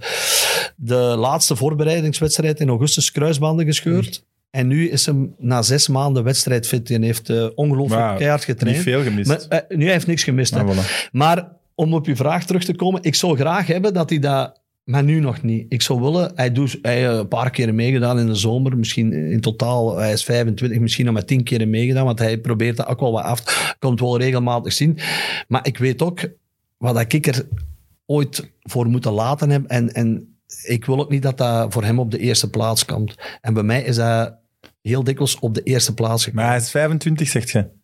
de 0.76 0.96
laatste 0.96 1.56
voorbereidingswedstrijd 1.56 2.60
in 2.60 2.70
augustus 2.70 3.12
kruisbanden 3.12 3.66
gescheurd. 3.66 4.24
En 4.52 4.68
nu 4.68 4.90
is 4.90 5.06
hem 5.06 5.36
na 5.38 5.62
zes 5.62 5.88
maanden 5.88 6.24
wedstrijdfit 6.24 6.90
en 6.90 7.02
heeft 7.02 7.30
eh, 7.30 7.46
ongelooflijk 7.56 8.18
keihard 8.18 8.48
Niet 8.48 8.58
getraind. 8.58 8.84
veel 8.84 9.04
gemist. 9.04 9.48
Maar, 9.50 9.66
nu 9.70 9.84
hij 9.84 9.94
heeft 9.94 10.08
niks 10.08 10.24
gemist. 10.24 10.54
Ah, 10.56 10.70
voilà. 10.72 11.10
Maar 11.12 11.48
om 11.80 11.94
op 11.94 12.06
je 12.06 12.16
vraag 12.16 12.46
terug 12.46 12.64
te 12.64 12.76
komen, 12.76 13.04
ik 13.04 13.16
zou 13.16 13.38
graag 13.38 13.68
hebben 13.68 13.94
dat 13.94 14.10
hij 14.10 14.20
dat, 14.20 14.62
maar 14.84 15.04
nu 15.04 15.20
nog 15.20 15.42
niet. 15.42 15.66
Ik 15.70 15.82
zou 15.82 16.02
willen, 16.02 16.32
hij 16.36 16.52
doet 16.52 16.80
hij, 16.82 17.00
heeft 17.00 17.18
een 17.18 17.28
paar 17.28 17.50
keren 17.50 17.76
meegedaan 17.76 18.20
in 18.20 18.28
de 18.28 18.36
zomer, 18.36 18.78
misschien 18.78 19.14
in 19.14 19.42
totaal, 19.42 19.98
hij 19.98 20.12
is 20.12 20.24
25, 20.24 20.80
misschien 20.80 21.06
nog 21.06 21.14
maar 21.14 21.26
10 21.26 21.44
keren 21.44 21.70
meegedaan, 21.70 22.06
want 22.06 22.20
hij 22.20 22.38
probeert 22.38 22.78
dat 22.78 22.88
ook 22.88 23.00
wel 23.00 23.12
wat 23.12 23.24
af, 23.24 23.76
komt 23.80 24.00
wel 24.00 24.18
regelmatig 24.18 24.74
zien. 24.74 24.98
Maar 25.48 25.68
ik 25.68 25.78
weet 25.78 26.02
ook 26.02 26.30
wat 26.78 27.14
ik 27.14 27.28
er 27.28 27.48
ooit 28.06 28.52
voor 28.62 28.88
moeten 28.88 29.12
laten 29.12 29.50
heb 29.50 29.66
en, 29.66 29.94
en 29.94 30.38
ik 30.64 30.86
wil 30.86 31.00
ook 31.00 31.10
niet 31.10 31.24
dat 31.24 31.38
dat 31.38 31.74
voor 31.74 31.84
hem 31.84 32.00
op 32.00 32.12
de 32.12 32.20
eerste 32.20 32.50
plaats 32.50 32.86
komt. 32.86 33.16
En 33.42 33.54
bij 33.54 33.64
mij 33.64 33.82
is 33.82 33.96
dat 33.96 34.34
heel 34.82 35.04
dikwijls 35.04 35.40
op 35.40 35.54
de 35.54 35.64
eerste 35.64 35.94
plaats 35.94 36.24
gekomen. 36.24 36.44
Maar 36.44 36.54
hij 36.54 36.64
is 36.64 36.72
25, 36.72 37.28
zegt 37.28 37.50
je. 37.50 37.77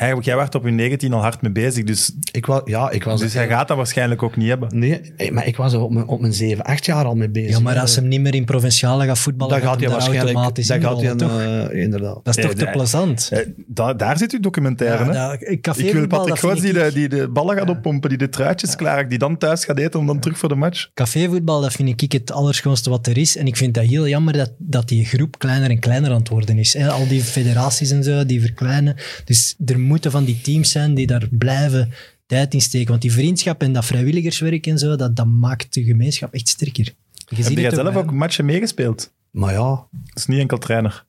Eigenlijk, 0.00 0.28
jij 0.28 0.36
werd 0.36 0.54
op 0.54 0.64
je 0.64 0.70
19 0.70 1.12
al 1.12 1.20
hard 1.20 1.42
mee 1.42 1.52
bezig, 1.52 1.84
dus, 1.84 2.12
Ik 2.32 2.46
was, 2.46 2.60
ja, 2.64 2.90
ik 2.90 3.04
was 3.04 3.20
dus 3.20 3.34
hij 3.34 3.48
gaat 3.48 3.68
dat 3.68 3.76
waarschijnlijk 3.76 4.22
ook 4.22 4.36
niet 4.36 4.48
hebben. 4.48 4.78
Nee, 4.78 5.00
eh, 5.16 5.30
maar 5.30 5.46
ik 5.46 5.56
was 5.56 5.72
er 5.72 5.80
op 5.80 5.90
mijn, 5.92 6.06
op 6.06 6.20
mijn 6.20 6.32
7, 6.32 6.64
8 6.64 6.84
jaar 6.86 7.04
al 7.04 7.14
mee 7.14 7.28
bezig. 7.28 7.50
Ja, 7.50 7.60
maar 7.60 7.78
als 7.78 7.96
hem 7.96 8.08
niet 8.08 8.20
meer 8.20 8.34
in 8.34 8.44
provinciale 8.44 9.04
gaat 9.04 9.18
voetballen, 9.18 9.60
dan 9.60 9.68
gaat 9.68 9.80
hij 9.80 9.88
waarschijnlijk... 9.88 10.24
automatisch 10.34 10.66
Dan 10.66 10.80
gaat 10.80 11.00
hij 11.00 11.10
een, 11.10 11.70
eh, 11.70 11.82
inderdaad. 11.82 12.20
Dat 12.22 12.36
is 12.38 12.44
toch 12.44 12.54
te 12.54 12.68
plezant? 12.72 13.28
Eh, 13.32 13.38
da- 13.66 13.94
daar 13.94 14.18
zit 14.18 14.32
uw 14.32 14.40
documentaire, 14.40 15.04
hè? 15.04 15.12
Ja, 15.12 15.28
dat- 15.28 15.40
Ik 15.78 15.92
wil 15.92 16.06
Patrick 16.06 16.28
dat 16.28 16.38
Goots 16.38 16.60
die, 16.60 16.72
de, 16.72 16.90
die 16.94 17.08
de 17.08 17.28
ballen 17.28 17.56
gaat 17.56 17.68
oppompen, 17.68 18.08
die 18.08 18.18
de 18.18 18.28
truitjes 18.28 18.76
klaar, 18.76 19.08
die 19.08 19.18
dan 19.18 19.38
thuis 19.38 19.64
gaat 19.64 19.78
eten 19.78 20.00
om 20.00 20.06
dan 20.06 20.20
terug 20.20 20.38
voor 20.38 20.48
de 20.48 20.54
match. 20.54 20.88
Cafévoetbal, 20.94 21.60
dat 21.60 21.72
vind 21.72 22.02
ik 22.02 22.12
het 22.12 22.32
allerschoonste 22.32 22.90
wat 22.90 23.06
er 23.06 23.18
is. 23.18 23.36
En 23.36 23.46
ik 23.46 23.56
vind 23.56 23.74
dat 23.74 23.84
heel 23.84 24.08
jammer 24.08 24.32
dat, 24.32 24.52
dat 24.58 24.88
die 24.88 25.04
groep 25.04 25.38
kleiner 25.38 25.70
en 25.70 25.78
kleiner 25.78 26.10
aan 26.10 26.18
het 26.18 26.28
worden 26.28 26.58
is. 26.58 26.72
Hè. 26.74 26.90
Al 26.90 27.08
die 27.08 27.22
federaties 27.22 27.90
en 27.90 28.04
zo, 28.04 28.26
die 28.26 28.40
verkleinen. 28.40 28.96
Dus 29.24 29.54
er 29.66 29.78
moeten 29.90 30.10
van 30.10 30.24
die 30.24 30.40
teams 30.40 30.70
zijn 30.70 30.94
die 30.94 31.06
daar 31.06 31.28
blijven 31.30 31.92
tijd 32.26 32.54
in 32.54 32.60
steken. 32.60 32.88
Want 32.88 33.02
die 33.02 33.12
vriendschap 33.12 33.62
en 33.62 33.72
dat 33.72 33.84
vrijwilligerswerk 33.84 34.66
en 34.66 34.78
zo, 34.78 34.96
dat, 34.96 35.16
dat 35.16 35.26
maakt 35.26 35.74
de 35.74 35.82
gemeenschap 35.84 36.34
echt 36.34 36.48
sterker. 36.48 36.84
Je 37.28 37.42
Heb 37.42 37.52
jij 37.52 37.64
het 37.64 37.74
zelf 37.74 37.92
bij- 37.92 38.02
ook 38.02 38.12
matchen 38.12 38.44
meegespeeld? 38.44 39.12
Maar 39.30 39.52
ja, 39.52 39.68
Dat 39.68 39.88
is 40.14 40.26
niet 40.26 40.38
enkel 40.38 40.58
trainer. 40.58 41.04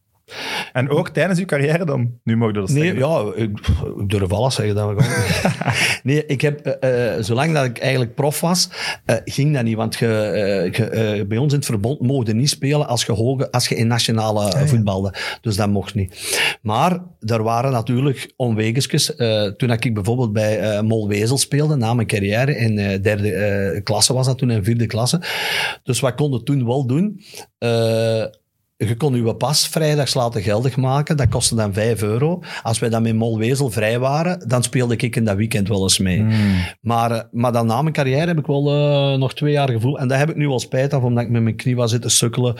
En 0.73 0.89
ook 0.89 1.09
tijdens 1.09 1.39
uw 1.39 1.45
carrière 1.45 1.85
dan? 1.85 2.19
Nu 2.23 2.37
mogen 2.37 2.53
we 2.53 2.59
dat 2.59 2.69
nee, 2.69 2.97
ja 2.97 3.31
ik, 3.35 3.59
ik 3.97 4.09
durf 4.09 4.31
alles 4.31 4.55
zeggen. 4.55 4.75
Dat 4.75 4.95
we 4.95 5.03
gewoon. 5.03 5.73
nee, 6.03 6.25
ik 6.25 6.41
heb, 6.41 6.59
eh, 6.59 7.15
eh, 7.15 7.23
zolang 7.23 7.53
dat 7.53 7.65
ik 7.65 7.77
eigenlijk 7.77 8.15
prof 8.15 8.41
was, 8.41 8.69
eh, 9.05 9.15
ging 9.25 9.53
dat 9.53 9.63
niet. 9.63 9.75
Want 9.75 9.95
je, 9.95 10.69
je, 10.71 11.25
bij 11.27 11.37
ons 11.37 11.53
in 11.53 11.57
het 11.59 11.67
verbond 11.67 11.99
mocht 11.99 12.27
je 12.27 12.33
niet 12.33 12.49
spelen 12.49 12.87
als 12.87 13.05
je, 13.05 13.11
hoge, 13.11 13.51
als 13.51 13.67
je 13.67 13.75
in 13.75 13.87
nationale 13.87 14.45
ja. 14.45 14.67
voetbalde. 14.67 15.13
Dus 15.41 15.55
dat 15.55 15.69
mocht 15.69 15.95
niet. 15.95 16.39
Maar 16.61 16.99
er 17.19 17.43
waren 17.43 17.71
natuurlijk 17.71 18.33
omwegesjes. 18.35 19.15
Eh, 19.15 19.45
toen 19.45 19.71
ik 19.71 19.93
bijvoorbeeld 19.93 20.33
bij 20.33 20.59
eh 20.59 20.81
Molwezel 20.81 21.37
speelde, 21.37 21.75
na 21.75 21.93
mijn 21.93 22.07
carrière, 22.07 22.57
in 22.57 22.75
derde 23.01 23.81
klasse 23.83 24.13
was 24.13 24.25
dat 24.25 24.37
toen, 24.37 24.51
in 24.51 24.63
vierde 24.63 24.85
klasse. 24.85 25.21
Dus 25.83 25.99
wat 25.99 26.15
konden 26.15 26.43
toen 26.43 26.65
wel 26.65 26.85
doen? 26.85 27.21
Je 28.87 28.95
kon 28.95 29.15
je 29.15 29.35
pas 29.35 29.67
vrijdags 29.67 30.13
laten 30.13 30.41
geldig 30.41 30.77
maken. 30.77 31.17
Dat 31.17 31.29
kostte 31.29 31.55
dan 31.55 31.73
5 31.73 32.01
euro. 32.01 32.39
Als 32.63 32.79
wij 32.79 32.89
dan 32.89 33.01
met 33.01 33.15
Molwezel 33.15 33.69
vrij 33.69 33.99
waren, 33.99 34.47
dan 34.47 34.63
speelde 34.63 34.95
ik 34.95 35.15
in 35.15 35.25
dat 35.25 35.35
weekend 35.35 35.67
wel 35.67 35.81
eens 35.81 35.99
mee. 35.99 36.19
Hmm. 36.19 36.55
Maar, 36.81 37.11
eh, 37.11 37.21
maar 37.31 37.51
dan 37.51 37.65
na 37.65 37.81
mijn 37.81 37.93
carrière 37.93 38.27
heb 38.27 38.37
ik 38.39 38.45
wel 38.45 38.71
eh, 38.71 39.19
nog 39.19 39.33
twee 39.33 39.51
jaar 39.51 39.69
gevoeld. 39.69 39.97
En 39.97 40.07
daar 40.07 40.19
heb 40.19 40.29
ik 40.29 40.35
nu 40.35 40.47
wel 40.47 40.59
spijt 40.59 40.93
af, 40.93 41.03
omdat 41.03 41.23
ik 41.23 41.29
met 41.29 41.41
mijn 41.41 41.55
knie 41.55 41.75
was 41.75 41.91
zitten 41.91 42.11
sukkelen. 42.11 42.55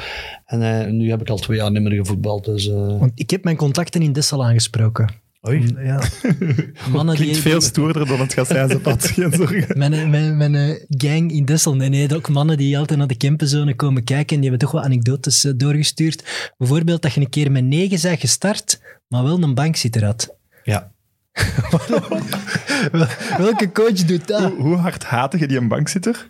En 0.45 0.61
eh, 0.61 0.91
nu 0.91 1.09
heb 1.09 1.21
ik 1.21 1.29
al 1.29 1.37
twee 1.37 1.57
jaar 1.57 1.71
niet 1.71 1.81
meer 1.81 1.91
gevoetbald. 1.91 2.45
Dus, 2.45 2.69
eh, 2.69 2.99
Want 2.99 3.11
ik 3.15 3.29
heb 3.29 3.43
mijn 3.43 3.55
contacten 3.55 4.01
in 4.01 4.13
Dessel 4.13 4.45
aangesproken. 4.45 5.09
Oei. 5.47 5.75
Ja. 5.83 6.01
Mannen 6.91 7.15
die, 7.15 7.23
Klinkt 7.23 7.41
veel 7.41 7.61
stoerder 7.61 8.07
dan 8.07 8.19
het 8.19 8.47
zijn, 8.47 8.81
Pat. 8.81 9.07
Geen 9.13 9.31
zorgen. 9.31 9.77
Mijn, 9.77 10.09
mijn, 10.09 10.37
mijn 10.37 10.55
eh, 10.55 10.83
gang 10.87 11.31
in 11.31 11.45
Dessel. 11.45 11.75
Nee, 11.75 11.89
nee, 11.89 12.15
ook 12.15 12.29
mannen 12.29 12.57
die 12.57 12.77
altijd 12.77 12.99
naar 12.99 13.07
de 13.07 13.17
campenzone 13.17 13.75
komen 13.75 14.03
kijken. 14.03 14.39
Die 14.39 14.49
hebben 14.49 14.59
toch 14.59 14.71
wel 14.71 14.83
anekdotes 14.83 15.43
eh, 15.43 15.51
doorgestuurd. 15.55 16.51
Bijvoorbeeld 16.57 17.01
dat 17.01 17.13
je 17.13 17.21
een 17.21 17.29
keer 17.29 17.51
met 17.51 17.63
negen 17.63 18.01
bent 18.01 18.19
gestart, 18.19 18.81
maar 19.07 19.23
wel 19.23 19.43
een 19.43 19.53
bankzitter 19.53 20.05
had. 20.05 20.35
Ja. 20.63 20.91
Welke 23.37 23.71
coach 23.71 24.05
doet 24.05 24.27
dat? 24.27 24.41
Hoe, 24.41 24.61
hoe 24.61 24.75
hard 24.75 25.03
haatte 25.03 25.39
je 25.39 25.47
die 25.47 25.57
een 25.57 25.67
bankzitter? 25.67 26.29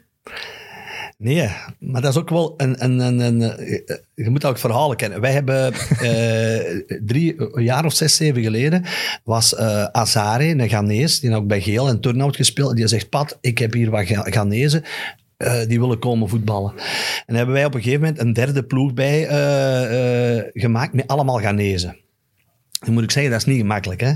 Nee, 1.23 1.49
maar 1.79 2.01
dat 2.01 2.11
is 2.11 2.19
ook 2.19 2.29
wel 2.29 2.53
een... 2.57 2.83
een, 2.83 2.99
een, 2.99 3.19
een 3.19 3.41
eh, 3.41 3.95
je 4.15 4.29
moet 4.29 4.45
ook 4.45 4.57
verhalen 4.57 4.97
kennen. 4.97 5.21
Wij 5.21 5.31
hebben 5.31 5.73
eh, 6.09 6.97
drie, 7.05 7.35
een 7.37 7.63
jaar 7.63 7.85
of 7.85 7.93
zes, 7.93 8.15
zeven 8.15 8.43
geleden, 8.43 8.83
was 9.23 9.55
Azare, 9.91 10.47
een 10.47 10.69
Ghanese, 10.69 11.21
die 11.21 11.35
ook 11.35 11.47
bij 11.47 11.61
Geel 11.61 11.87
en 11.87 11.99
Turnhout 11.99 12.35
gespeeld. 12.35 12.75
Die 12.75 12.87
zegt, 12.87 13.09
Pat, 13.09 13.37
ik 13.41 13.57
heb 13.57 13.73
hier 13.73 13.89
wat 13.89 14.05
Ghanese. 14.05 14.83
die 15.67 15.79
willen 15.79 15.99
komen 15.99 16.29
voetballen. 16.29 16.73
En 17.25 17.35
hebben 17.35 17.55
wij 17.55 17.65
op 17.65 17.73
een 17.73 17.81
gegeven 17.81 18.01
moment 18.01 18.19
een 18.19 18.33
derde 18.33 18.63
ploeg 18.63 18.93
bij 18.93 19.25
gemaakt 20.53 20.93
met 20.93 21.07
allemaal 21.07 21.37
Ghanese. 21.37 21.95
Dan 22.85 22.93
moet 22.93 23.03
ik 23.03 23.11
zeggen, 23.11 23.31
dat 23.31 23.39
is 23.41 23.45
niet 23.47 23.57
gemakkelijk. 23.59 24.01
Hè? 24.01 24.11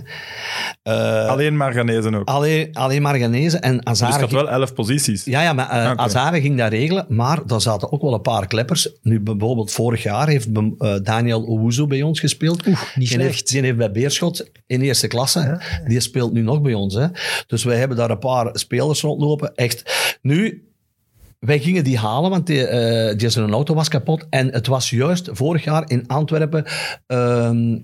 Eh, 0.84 1.30
Alleen 1.30 1.58
maar 1.58 1.72
Ghanese 1.74 2.16
ook. 2.16 2.28
alleen, 2.28 2.70
alleen 2.74 3.02
maar 3.02 3.16
Ghanese 3.16 3.58
en 3.58 3.74
Dus 3.76 3.84
Azare... 3.86 4.12
het 4.12 4.22
had 4.22 4.32
wel 4.32 4.50
elf 4.50 4.74
posities. 4.74 5.24
ja, 5.24 5.42
ja, 5.42 5.54
maar 5.54 5.98
uh, 6.16 6.32
ging 6.32 6.58
dat 6.58 6.72
regelen, 6.72 7.06
maar 7.10 7.46
daar 7.46 7.62
zaten 7.62 7.92
ook 7.92 8.02
wel 8.02 8.14
een 8.14 8.22
paar 8.22 8.48
kleppers. 8.48 8.90
Nu 9.02 9.20
bijvoorbeeld 9.20 9.72
vorig 9.72 10.04
jaar 10.04 10.28
heeft 10.28 10.48
eh, 10.78 10.96
Daniel 11.04 11.44
Owuzu 11.44 11.86
bij 11.88 12.02
ons 12.02 12.20
gespeeld. 12.20 12.66
niet 12.66 12.78
die 12.96 13.08
slecht. 13.08 13.24
heeft, 13.24 13.52
die 13.52 13.62
heeft 13.62 13.78
bij 13.78 13.92
Beerschot 13.92 14.50
in 14.68 14.82
eerste 14.82 15.08
klasse. 15.08 15.62
Die 15.88 16.00
speelt 16.00 16.34
nu 16.34 16.42
nog 16.42 16.62
bij 16.62 16.74
ons. 16.74 16.94
Hè. 16.94 17.08
Dus 17.48 17.64
wij 17.64 17.78
hebben 17.78 17.98
daar 17.98 18.10
een 18.10 18.20
paar 18.20 18.50
spelers 18.54 19.02
rondlopen. 19.02 19.56
Echt. 19.56 20.18
Nu, 20.22 20.70
wij 21.40 21.60
gingen 21.60 21.84
die 21.84 21.98
halen, 21.98 22.30
want 22.30 22.48
die, 22.48 22.68
eh, 22.68 23.18
die 23.18 23.30
zijn 23.30 23.52
auto 23.52 23.74
was 23.74 23.88
kapot. 23.88 24.26
En 24.30 24.52
het 24.54 24.68
was 24.68 24.90
juist 24.90 25.30
vorig 25.32 25.64
jaar 25.64 25.84
in 25.90 26.08
Antwerpen 26.08 26.66
ehm, 27.08 27.74
eh, 27.74 27.80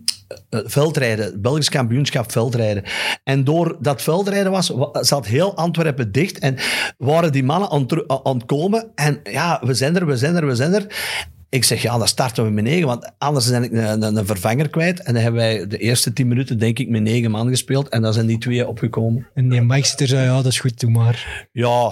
veldrijden, 0.50 1.26
het 1.26 1.42
Belgisch 1.42 1.70
kampioenschap 1.70 2.32
veldrijden. 2.32 2.84
En 3.24 3.44
door 3.44 3.78
dat 3.80 4.02
veldrijden 4.02 4.52
was, 4.52 4.70
wa- 4.70 5.04
zat 5.04 5.26
heel 5.28 5.56
Antwerpen 5.56 6.12
dicht 6.12 6.40
en 6.40 6.56
waren 6.98 7.32
die 7.32 7.44
mannen 7.44 7.70
aan, 7.70 7.80
het 7.80 7.90
teru- 7.90 8.06
aan 8.24 8.36
het 8.38 8.46
komen. 8.46 8.92
En 8.96 9.20
ja, 9.24 9.62
we 9.66 9.74
zijn 9.74 9.96
er, 9.96 10.06
we 10.06 10.18
zijn 10.18 10.36
er, 10.36 10.46
we 10.48 10.56
zijn 10.56 10.74
er. 10.74 10.86
Ik 11.50 11.64
zeg, 11.64 11.82
ja, 11.82 11.98
dan 11.98 12.08
starten 12.08 12.44
we 12.44 12.50
met 12.50 12.64
negen, 12.64 12.88
want 12.88 13.12
anders 13.18 13.50
ben 13.50 13.64
ik 13.64 13.72
een, 13.72 14.02
een, 14.02 14.16
een 14.16 14.26
vervanger 14.26 14.70
kwijt. 14.70 15.02
En 15.02 15.14
dan 15.14 15.22
hebben 15.24 15.42
wij 15.42 15.68
de 15.68 15.78
eerste 15.78 16.14
tien 16.14 16.28
minuten, 16.28 16.60
denk 16.60 16.80
ik, 16.80 16.90
met 16.90 17.02
negen 17.02 17.32
man 17.32 17.48
gespeeld. 17.50 17.90
En 17.90 18.02
dan 18.02 18.14
zijn 18.14 18.26
die 18.26 18.38
twee 18.38 18.68
opgekomen. 18.68 19.28
En 19.34 19.50
die 19.50 19.66
bankzitter 19.66 20.08
zei, 20.08 20.26
ja, 20.26 20.36
dat 20.36 20.46
is 20.46 20.60
goed, 20.60 20.80
doe 20.80 20.90
maar. 20.92 21.48
Ja, 21.52 21.92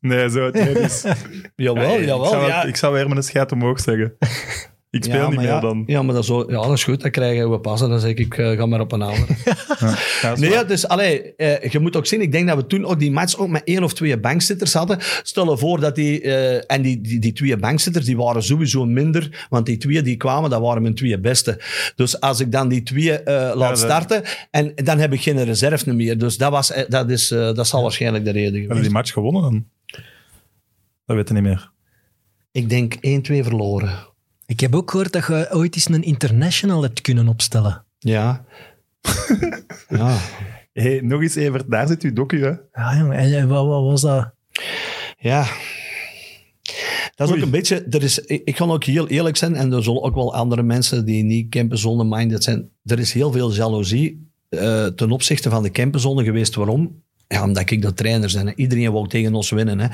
Nee, 0.00 0.30
zo 0.30 0.44
het 0.44 0.54
is. 0.56 1.04
jawel, 1.56 1.88
Nee, 1.88 2.04
jawel. 2.04 2.24
ik, 2.24 2.30
zou, 2.30 2.46
ja. 2.46 2.62
ik 2.64 2.76
zou 2.76 2.92
weer 2.94 3.08
met 3.08 3.16
een 3.16 3.22
scheid 3.22 3.52
omhoog 3.52 3.80
zeggen. 3.80 4.12
Ik 4.90 5.04
speel 5.04 5.16
Ja, 5.20 5.28
niet 5.28 5.36
meer 5.38 5.46
ja, 5.46 5.60
dan. 5.60 5.82
Ja, 5.86 6.02
maar 6.02 6.14
dat 6.14 6.22
is, 6.22 6.28
zo, 6.28 6.44
ja, 6.48 6.62
dat 6.62 6.72
is 6.72 6.84
goed. 6.84 7.00
Dan 7.00 7.10
krijgen 7.10 7.50
we 7.50 7.58
passen. 7.60 7.88
Dan 7.88 8.00
zeg 8.00 8.10
ik, 8.10 8.18
ik 8.18 8.38
eh, 8.38 8.50
ga 8.50 8.66
maar 8.66 8.80
op 8.80 8.92
een 8.92 9.02
andere. 9.02 9.26
Ja, 9.80 9.96
dat 10.30 10.38
Nee, 10.38 10.64
dus 10.64 10.88
allee, 10.88 11.34
eh, 11.36 11.70
je 11.70 11.78
moet 11.78 11.96
ook 11.96 12.06
zien, 12.06 12.20
ik 12.20 12.32
denk 12.32 12.48
dat 12.48 12.56
we 12.56 12.66
toen 12.66 12.84
ook 12.84 12.98
die 12.98 13.10
match 13.10 13.36
ook 13.38 13.48
met 13.48 13.62
één 13.64 13.82
of 13.84 13.92
twee 13.94 14.18
bankzitters 14.20 14.72
hadden. 14.72 14.98
Stel 15.22 15.50
je 15.50 15.58
voor 15.58 15.80
dat 15.80 15.94
die, 15.94 16.20
eh, 16.20 16.62
en 16.76 16.82
die, 16.82 17.00
die, 17.00 17.18
die 17.18 17.32
twee 17.32 17.56
bankzitters, 17.56 18.04
die 18.04 18.16
waren 18.16 18.42
sowieso 18.42 18.84
minder, 18.86 19.46
want 19.50 19.66
die 19.66 19.76
twee 19.76 20.02
die 20.02 20.16
kwamen, 20.16 20.50
dat 20.50 20.60
waren 20.60 20.82
mijn 20.82 20.94
twee 20.94 21.18
beste. 21.18 21.60
Dus 21.96 22.20
als 22.20 22.40
ik 22.40 22.52
dan 22.52 22.68
die 22.68 22.82
twee 22.82 23.12
eh, 23.22 23.56
laat 23.56 23.68
dat- 23.68 23.78
starten, 23.78 24.22
en 24.50 24.72
dan 24.74 24.98
heb 24.98 25.12
ik 25.12 25.20
geen 25.20 25.44
reserve 25.44 25.92
meer. 25.94 26.18
Dus 26.18 26.36
dat, 26.36 26.50
was, 26.50 26.72
dat, 26.88 27.10
is, 27.10 27.30
eh, 27.30 27.52
dat 27.54 27.66
zal 27.66 27.82
waarschijnlijk 27.82 28.24
de 28.24 28.30
reden 28.30 28.44
Hebben 28.52 28.60
we 28.62 28.66
geweest. 28.74 28.84
die 28.88 28.96
match 28.98 29.12
gewonnen 29.12 29.42
dan? 29.42 29.64
Dat 31.06 31.16
weet 31.16 31.28
je 31.28 31.34
niet 31.34 31.42
meer. 31.42 31.70
Ik 32.52 32.68
denk 32.68 32.94
1-2 32.94 32.98
verloren. 33.44 33.90
Ik 34.48 34.60
heb 34.60 34.74
ook 34.74 34.90
gehoord 34.90 35.12
dat 35.12 35.26
je 35.26 35.48
ooit 35.52 35.74
eens 35.74 35.88
een 35.88 36.02
international 36.02 36.82
hebt 36.82 37.00
kunnen 37.00 37.28
opstellen. 37.28 37.84
Ja. 37.98 38.44
ja. 39.88 40.18
Hey, 40.72 41.00
nog 41.00 41.22
eens, 41.22 41.34
Evert, 41.34 41.70
daar 41.70 41.86
zit 41.86 42.02
uw 42.02 42.12
docu, 42.12 42.42
hè? 42.42 42.52
Ja, 42.72 42.96
jongen. 42.98 43.16
En 43.16 43.34
en 43.34 43.48
wat, 43.48 43.66
wat 43.66 43.82
was 43.82 44.00
dat? 44.00 44.30
Ja. 45.18 45.46
Dat 47.14 47.26
is 47.26 47.32
Oei. 47.32 47.40
ook 47.40 47.44
een 47.44 47.50
beetje... 47.50 47.86
Er 47.90 48.02
is, 48.02 48.18
ik, 48.18 48.56
ga 48.56 48.64
ook 48.64 48.84
heel 48.84 49.08
eerlijk 49.08 49.36
zijn, 49.36 49.54
en 49.54 49.72
er 49.72 49.82
zullen 49.82 50.02
ook 50.02 50.14
wel 50.14 50.34
andere 50.34 50.62
mensen 50.62 51.04
die 51.04 51.22
niet 51.22 51.50
campenzone-minded 51.50 52.44
zijn. 52.44 52.70
Er 52.84 52.98
is 52.98 53.12
heel 53.12 53.32
veel 53.32 53.52
jaloezie 53.52 54.30
eh, 54.48 54.86
ten 54.86 55.10
opzichte 55.10 55.50
van 55.50 55.62
de 55.62 55.70
campenzone 55.70 56.24
geweest. 56.24 56.54
Waarom? 56.54 57.02
Ja, 57.34 57.42
omdat 57.42 57.70
ik 57.70 57.82
de 57.82 57.94
trainer 57.94 58.32
ben. 58.34 58.52
Iedereen 58.56 58.92
wou 58.92 59.08
tegen 59.08 59.34
ons 59.34 59.50
winnen. 59.50 59.78
Hè. 59.80 59.86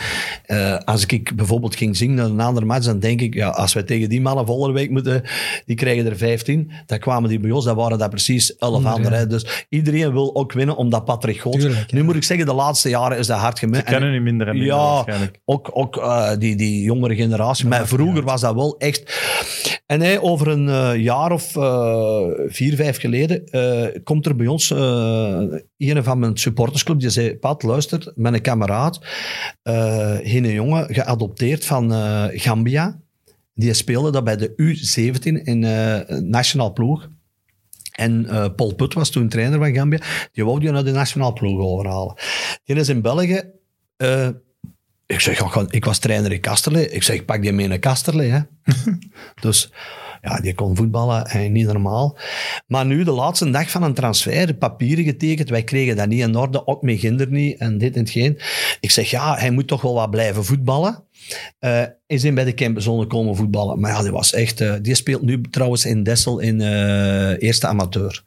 Eh, 0.46 0.78
als 0.84 1.06
ik 1.06 1.36
bijvoorbeeld 1.36 1.76
ging 1.76 1.96
zingen 1.96 2.14
naar 2.16 2.26
een 2.26 2.40
andere 2.40 2.66
match, 2.66 2.86
dan 2.86 2.98
denk 2.98 3.20
ik, 3.20 3.34
ja, 3.34 3.48
als 3.48 3.72
wij 3.72 3.82
tegen 3.82 4.08
die 4.08 4.20
mannen 4.20 4.46
volgende 4.46 4.74
week 4.74 4.90
moeten, 4.90 5.22
die 5.66 5.76
krijgen 5.76 6.06
er 6.06 6.16
15. 6.16 6.70
Dan 6.86 6.98
kwamen 6.98 7.28
die 7.28 7.38
bij 7.40 7.50
ons, 7.50 7.64
dan 7.64 7.76
waren 7.76 7.98
dat 7.98 8.10
precies 8.10 8.56
11 8.56 8.74
Andere, 8.74 8.94
anderen. 8.94 9.18
ja. 9.18 9.24
Dus 9.24 9.66
iedereen 9.68 10.12
wil 10.12 10.36
ook 10.36 10.52
winnen, 10.52 10.76
omdat 10.76 11.04
Patrick. 11.04 11.40
Tuurlijk, 11.40 11.90
ja. 11.90 11.96
Nu 11.96 12.02
moet 12.02 12.16
ik 12.16 12.22
zeggen, 12.24 12.46
de 12.46 12.54
laatste 12.54 12.88
jaren 12.88 13.18
is 13.18 13.26
dat 13.26 13.38
hard 13.38 13.58
Ze 13.58 13.64
gemerkt. 13.64 13.88
kennen 13.88 14.14
u 14.14 14.20
minder 14.20 14.46
en 14.48 14.52
minder 14.56 14.74
Ja, 14.74 14.82
waarschijnlijk. 14.92 15.40
ook, 15.44 15.70
ook 15.72 15.96
eh, 15.96 16.30
die, 16.38 16.56
die 16.56 16.82
jongere 16.82 17.14
generatie. 17.14 17.66
maar 17.66 17.86
vroeger 17.88 18.22
was 18.22 18.40
dat 18.40 18.54
wel 18.54 18.78
echt... 18.78 19.22
En 19.86 20.00
hij, 20.00 20.20
over 20.20 20.48
een 20.48 20.68
eh, 20.68 21.02
jaar 21.02 21.32
of 21.32 21.56
eh, 21.56 22.20
vier, 22.46 22.74
vijf 22.76 23.00
geleden, 23.00 23.46
eh, 23.46 24.00
komt 24.04 24.26
er 24.26 24.36
bij 24.36 24.46
ons 24.46 24.70
eh, 24.70 25.42
een 25.78 26.04
van 26.04 26.18
mijn 26.18 26.36
supportersclub, 26.36 27.00
die 27.00 27.10
zei, 27.10 27.23
Pat, 27.32 27.62
luister, 27.62 28.12
met 28.14 28.32
een 28.34 28.40
kameraad, 28.40 29.00
eh 29.62 30.18
een 30.22 30.52
jongen 30.52 30.94
geadopteerd 30.94 31.64
van 31.64 31.92
eh, 31.92 32.24
Gambia. 32.30 32.98
Die 33.54 33.74
speelde 33.74 34.10
dat 34.10 34.24
bij 34.24 34.36
de 34.36 34.52
U17 34.56 35.42
in 35.44 35.64
eh 35.64 36.18
nationaal 36.18 36.72
ploeg. 36.72 37.08
En 37.92 38.26
eh, 38.28 38.46
Paul 38.56 38.74
Put 38.74 38.94
was 38.94 39.10
toen 39.10 39.28
trainer 39.28 39.58
van 39.58 39.74
Gambia. 39.74 40.00
Die 40.32 40.44
wou 40.44 40.60
die 40.60 40.70
naar 40.70 40.84
de 40.84 40.90
nationaal 40.90 41.32
ploeg 41.32 41.60
overhalen. 41.60 42.14
Die 42.64 42.76
is 42.76 42.88
in 42.88 43.02
België... 43.02 43.42
ik 45.06 45.20
zeg, 45.20 45.38
gewoon- 45.38 45.70
ik 45.70 45.84
was 45.84 45.98
trainer 45.98 46.32
in 46.32 46.40
Kasterlee. 46.40 46.88
Ik 46.88 47.02
zeg, 47.02 47.24
pak 47.24 47.42
die 47.42 47.52
mee 47.52 47.68
naar 47.68 47.78
Kasterlee. 47.78 48.30
Hè. 48.30 48.40
dus 49.40 49.72
ja, 50.24 50.40
die 50.40 50.54
kon 50.54 50.76
voetballen 50.76 51.24
en 51.26 51.52
niet 51.52 51.66
normaal. 51.66 52.18
Maar 52.66 52.86
nu, 52.86 53.04
de 53.04 53.10
laatste 53.10 53.50
dag 53.50 53.70
van 53.70 53.82
een 53.82 53.94
transfer, 53.94 54.54
papieren 54.54 55.04
getekend. 55.04 55.48
Wij 55.48 55.64
kregen 55.64 55.96
dat 55.96 56.08
niet 56.08 56.20
in 56.20 56.36
orde, 56.36 56.66
ook 56.66 56.82
met 56.82 56.98
Ginder 56.98 57.30
niet 57.30 57.58
en 57.58 57.78
dit 57.78 57.94
en 57.94 58.00
hetgeen. 58.00 58.38
Ik 58.80 58.90
zeg, 58.90 59.10
ja, 59.10 59.34
hij 59.36 59.50
moet 59.50 59.68
toch 59.68 59.82
wel 59.82 59.94
wat 59.94 60.10
blijven 60.10 60.44
voetballen. 60.44 61.04
Eh 61.58 61.82
is 62.06 62.24
in 62.24 62.34
bij 62.34 62.44
de 62.44 62.54
campzone 62.54 63.06
komen 63.06 63.36
voetballen. 63.36 63.80
Maar 63.80 63.90
ja, 63.90 64.02
die 64.02 64.10
was 64.10 64.32
echt... 64.32 64.60
eh, 64.60 64.74
die 64.82 64.94
speelt 64.94 65.22
nu 65.22 65.40
trouwens 65.40 65.84
in 65.84 66.02
Dessel 66.02 66.38
in 66.38 66.60
eh, 66.60 67.42
eerste 67.42 67.66
amateur. 67.66 68.24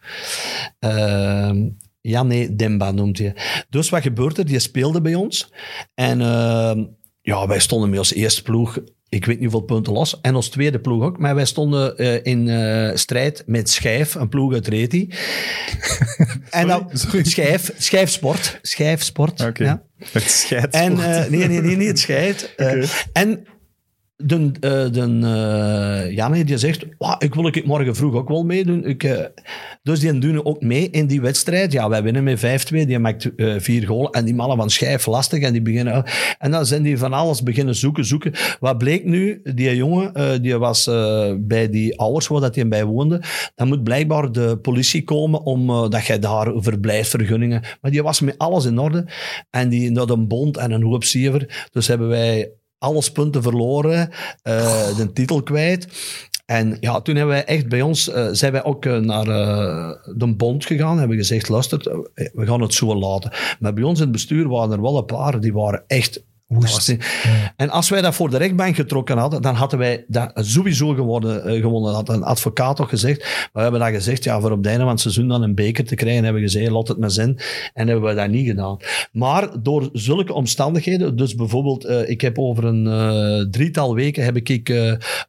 Ehm 0.79 1.65
ja, 2.01 2.23
nee, 2.23 2.55
Demba 2.55 2.91
noemt 2.91 3.17
hij. 3.17 3.35
Dus 3.69 3.89
wat 3.89 4.01
gebeurt 4.01 4.37
er? 4.37 4.45
Die 4.45 4.59
speelde 4.59 5.01
bij 5.01 5.15
ons. 5.15 5.51
En 5.93 6.21
ehm, 6.21 6.85
ja, 7.21 7.47
wij 7.47 7.59
stonden 7.59 7.89
met 7.89 7.99
als 7.99 8.13
eerste 8.13 8.41
ploeg, 8.41 8.79
ik 9.10 9.26
weet 9.26 9.39
niet 9.39 9.51
hoeveel 9.51 9.76
punten 9.76 9.93
los. 9.93 10.22
En 10.22 10.36
als 10.36 10.49
tweede 10.49 10.80
ploeg 10.80 11.03
ook. 11.03 11.18
Maar 11.18 11.36
wij 11.36 11.45
stonden 11.45 11.97
eh, 11.97 12.20
in 12.24 12.49
eh, 12.49 12.95
strijd 12.95 13.43
met 13.45 13.70
Schijf, 13.70 14.16
een 14.16 14.30
ploeg 14.30 14.53
uit 14.53 14.68
Reti. 14.68 15.10
en 16.49 16.68
dan, 16.68 16.89
Sorry. 16.91 17.24
Schijf, 17.24 17.72
Schijfsport. 17.78 18.60
Schijfsport, 18.62 19.41
Oké. 19.41 19.64
ja. 19.64 19.82
Het 20.12 20.24
scheidt. 20.24 20.74
En, 20.74 20.99
eh, 20.99 21.30
nee, 21.30 21.47
nee, 21.47 21.62
nee, 21.62 21.76
niet 21.76 21.88
het 21.88 21.99
scheid. 21.99 22.36
Eh, 22.58 22.68
Oké. 22.68 22.88
En 23.14 23.47
de, 24.18 24.51
eh, 24.59 24.91
de, 24.91 25.20
eh, 25.24 26.15
Janne 26.15 26.43
die 26.43 26.57
zegt, 26.57 26.86
"Wauw, 26.97 27.15
ik 27.20 27.36
wil 27.36 27.47
ik 27.47 27.65
morgen 27.65 27.95
vroeg 27.95 28.15
ook 28.15 28.28
wel 28.28 28.43
meedoen. 28.43 28.86
Ik, 28.86 29.03
eh, 29.03 29.26
dus 29.84 29.99
die 29.99 30.20
doen 30.20 30.45
ook 30.45 30.61
mee 30.61 30.89
in 30.89 31.07
die 31.07 31.22
wedstrijd. 31.22 31.72
Ja, 31.72 31.89
wij 31.89 32.03
winnen 32.03 32.24
met 32.24 32.39
5-2. 32.39 32.86
Die 32.86 32.99
maakt 32.99 33.30
vier 33.57 33.88
goals. 33.88 34.09
En 34.09 34.26
die 34.26 34.36
mannen 34.36 34.57
van 34.57 34.70
Schijf 34.70 35.05
lastig. 35.05 35.43
En 35.43 35.53
die 35.53 35.61
beginnen... 35.61 36.03
En 36.38 36.51
dan 36.51 36.65
zijn 36.65 36.84
die 36.84 36.97
van 36.97 37.13
alles 37.13 37.43
beginnen 37.43 37.76
zoeken, 37.76 38.05
zoeken. 38.05 38.34
Wat 38.59 38.78
bleek 38.78 39.05
nu? 39.05 39.41
Die 39.43 39.76
jongen, 39.76 40.41
die 40.41 40.57
was 40.57 40.86
bij 41.38 41.70
die 41.70 41.99
ouders 41.99 42.28
waar 42.28 42.41
dat 42.41 42.55
hij 42.55 42.68
bij 42.68 42.86
woonde. 42.86 43.22
Dan 43.55 43.68
moet 43.68 43.84
blijkbaar 43.84 44.32
de 44.32 44.57
politie 44.57 45.03
komen 45.03 45.43
om 45.43 45.70
eh, 45.70 45.89
dat 45.89 46.05
jij 46.05 46.20
daar 46.20 46.51
verblijfsvergunningen... 46.55 47.61
Maar 47.82 47.91
die 47.91 48.03
was 48.03 48.22
met 48.22 48.38
alles 48.38 48.65
in 48.65 48.80
orde. 48.80 49.05
En 49.49 49.70
die 49.70 49.97
had 49.97 50.09
een 50.09 50.28
bond 50.28 50.57
en 50.57 50.72
een 50.72 50.84
hoop 50.84 51.03
siever. 51.03 51.68
Dus 51.72 51.88
hebben 51.88 52.07
wij 52.07 52.51
alles 52.80 53.11
punten 53.11 53.41
verloren, 53.43 54.09
eh, 54.41 54.95
de 54.97 55.13
titel 55.13 55.43
kwijt. 55.43 55.88
En 56.45 56.78
ja, 56.80 57.01
toen 57.01 57.15
hebben 57.15 57.36
wij 57.36 57.45
echt 57.45 57.67
bij 57.67 57.82
ons, 57.82 58.09
eh, 58.09 58.28
zijn 58.32 58.51
wij 58.51 58.63
ook 58.63 58.86
eh, 58.86 58.97
naar 58.97 59.25
de 60.15 60.34
bond 60.38 60.65
gegaan. 60.65 60.99
Hebben 60.99 61.17
gezegd, 61.17 61.49
luister, 61.49 62.09
we 62.13 62.45
gaan 62.45 62.61
het 62.61 62.73
zo 62.73 62.95
laten. 62.95 63.32
Maar 63.59 63.73
bij 63.73 63.84
ons 63.84 63.97
in 63.97 64.03
het 64.03 64.13
bestuur 64.13 64.47
waren 64.47 64.71
er 64.71 64.82
wel 64.82 64.97
een 64.97 65.05
paar, 65.05 65.39
die 65.39 65.53
waren 65.53 65.84
echt 65.88 66.23
woest. 66.47 66.97
En 67.55 67.69
als 67.69 67.89
wij 67.89 68.01
dat 68.01 68.15
voor 68.15 68.29
de 68.29 68.37
rechtbank 68.37 68.75
getrokken 68.75 69.17
hadden, 69.17 69.41
dan 69.41 69.55
hadden 69.55 69.79
wij 69.79 70.05
dat 70.07 70.31
sowieso 70.35 70.93
geworden, 70.93 71.45
eh, 71.45 71.61
gewonnen. 71.61 71.93
Dat 71.93 72.07
had 72.07 72.15
een 72.15 72.23
advocaat 72.23 72.75
toch 72.75 72.89
gezegd. 72.89 73.19
Maar 73.19 73.49
we 73.53 73.61
hebben 73.61 73.79
dat 73.79 73.89
gezegd, 73.89 74.23
ja, 74.23 74.39
voor 74.39 74.51
op 74.51 74.57
het 74.57 74.67
einde 74.67 74.81
van 74.81 74.91
het 74.91 74.99
seizoen 74.99 75.27
dan 75.27 75.43
een 75.43 75.55
beker 75.55 75.85
te 75.85 75.95
krijgen, 75.95 76.23
hebben 76.23 76.41
we 76.41 76.47
gezegd, 76.47 76.71
laat 76.71 76.87
het 76.87 76.97
maar 76.97 77.11
zijn. 77.11 77.39
En 77.73 77.87
hebben 77.87 78.09
we 78.09 78.15
dat 78.15 78.29
niet 78.29 78.47
gedaan. 78.47 78.77
Maar 79.11 79.49
door 79.61 79.89
zulke 79.93 80.33
omstandigheden, 80.33 81.15
dus 81.15 81.35
bijvoorbeeld, 81.35 81.85
eh, 81.85 82.09
ik 82.09 82.21
heb 82.21 82.39
over 82.39 82.63
een 82.63 82.87
eh, 82.87 83.49
drietal 83.51 83.95
weken 83.95 84.23
heb 84.23 84.37
ik 84.37 84.45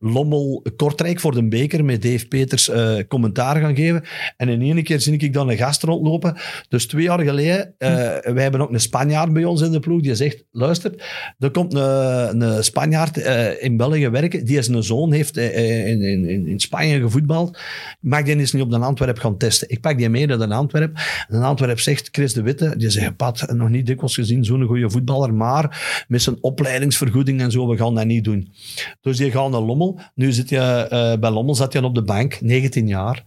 Lommel 0.01 0.65
Kortrijk 0.77 1.21
voor 1.21 1.35
de 1.35 1.49
beker 1.49 1.85
met 1.85 2.03
Dave 2.03 2.29
Peters 2.29 2.71
commentaar 3.09 3.61
gaan 3.61 3.77
geven. 3.77 4.03
En 4.37 4.49
in 4.49 4.63
één 4.63 4.83
keer 4.83 5.01
zie 5.01 5.17
ik 5.17 5.33
dan 5.33 5.51
een 5.51 5.57
gast 5.57 5.83
rondlopen. 5.83 6.37
Dus 6.69 6.87
twee 6.87 7.03
jaar 7.03 7.21
geleden, 7.21 7.75
eh, 7.79 7.89
wij 8.33 8.43
hebben 8.43 8.61
ook 8.61 8.73
een 8.73 8.81
Spanjaard 8.81 9.33
bij 9.33 9.45
ons 9.45 9.61
in 9.61 9.73
de 9.73 9.81
ploeg, 9.81 10.01
die 10.01 10.15
zegt, 10.15 10.45
luister, 10.51 10.93
er 11.39 11.51
komt 11.51 11.75
een, 11.75 12.41
een 12.41 12.65
Spanjaard 12.65 13.17
eh, 13.17 13.63
in 13.65 13.77
België 13.77 14.09
werken, 14.09 14.45
die 14.45 14.59
is 14.59 14.69
een 14.69 14.83
zoon, 14.83 15.13
heeft 15.13 15.37
eh, 15.37 15.87
in, 15.89 16.03
in, 16.03 16.25
in- 16.29 16.47
in 16.47 16.61
Spanje 16.61 17.01
gevoetbald. 17.01 17.59
Mag 18.01 18.23
die 18.23 18.37
eens 18.39 18.53
niet 18.53 18.63
op 18.63 18.71
de 18.71 18.79
Antwerp 18.79 19.19
gaan 19.19 19.37
testen? 19.37 19.69
Ik 19.71 19.81
pak 19.81 19.99
die 19.99 20.09
mee 20.09 20.27
naar 20.27 20.39
de 20.39 20.55
Antwerp. 20.55 20.97
En 21.29 21.41
de 21.41 21.47
Antwerp 21.47 21.81
zegt, 21.81 22.09
Chris 22.13 22.33
de 22.33 22.43
Witte, 22.43 22.75
die 22.77 22.91
zegt, 22.91 23.17
Pat, 23.17 23.53
nog 23.53 23.69
niet 23.69 23.87
dikwijls 23.87 24.15
gezien, 24.15 24.45
zo'n 24.45 24.65
goede 24.67 24.91
voetballer, 24.91 25.35
maar 25.35 26.05
met 26.09 26.23
zijn 26.23 26.37
opleidingsvergoeding 26.41 27.41
en 27.41 27.51
zo, 27.51 27.69
we 27.69 27.77
gaan 27.77 27.95
dat 27.95 28.05
niet 28.07 28.25
doen. 28.25 28.53
Dus 29.01 29.17
die 29.17 29.31
gaan 29.31 29.51
naar 29.51 29.61
Lommel. 29.61 30.01
Nu 30.15 30.33
zit 30.33 30.49
je, 30.49 30.59
eh, 30.59 31.19
bij 31.21 31.31
Lommel 31.31 31.55
zat 31.55 31.73
je 31.73 31.85
op 31.85 31.95
de 31.95 32.03
bank, 32.03 32.41
19 32.41 32.87
jaar. 32.87 33.25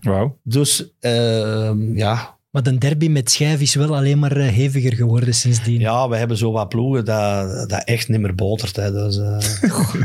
Wauw. 0.00 0.36
Dus 0.42 0.92
ehm, 1.00 1.96
ja, 1.96 2.34
Maar 2.50 2.62
de 2.62 2.78
derby 2.78 3.08
met 3.08 3.30
Schijf 3.30 3.60
is 3.60 3.74
wel 3.74 3.96
alleen 3.96 4.18
maar 4.18 4.36
eh, 4.36 4.48
heviger 4.48 4.94
geworden 4.94 5.34
sindsdien. 5.34 5.80
ja, 5.80 6.08
we 6.08 6.16
hebben 6.16 6.36
zo 6.36 6.52
wat 6.52 6.68
ploegen 6.68 7.04
dat, 7.04 7.68
dat 7.68 7.84
echt 7.84 8.08
niet 8.08 8.20
meer 8.20 8.34
botert. 8.34 8.76
Hè. 8.76 8.92
Dus, 8.92 9.18
eh, 9.18 9.38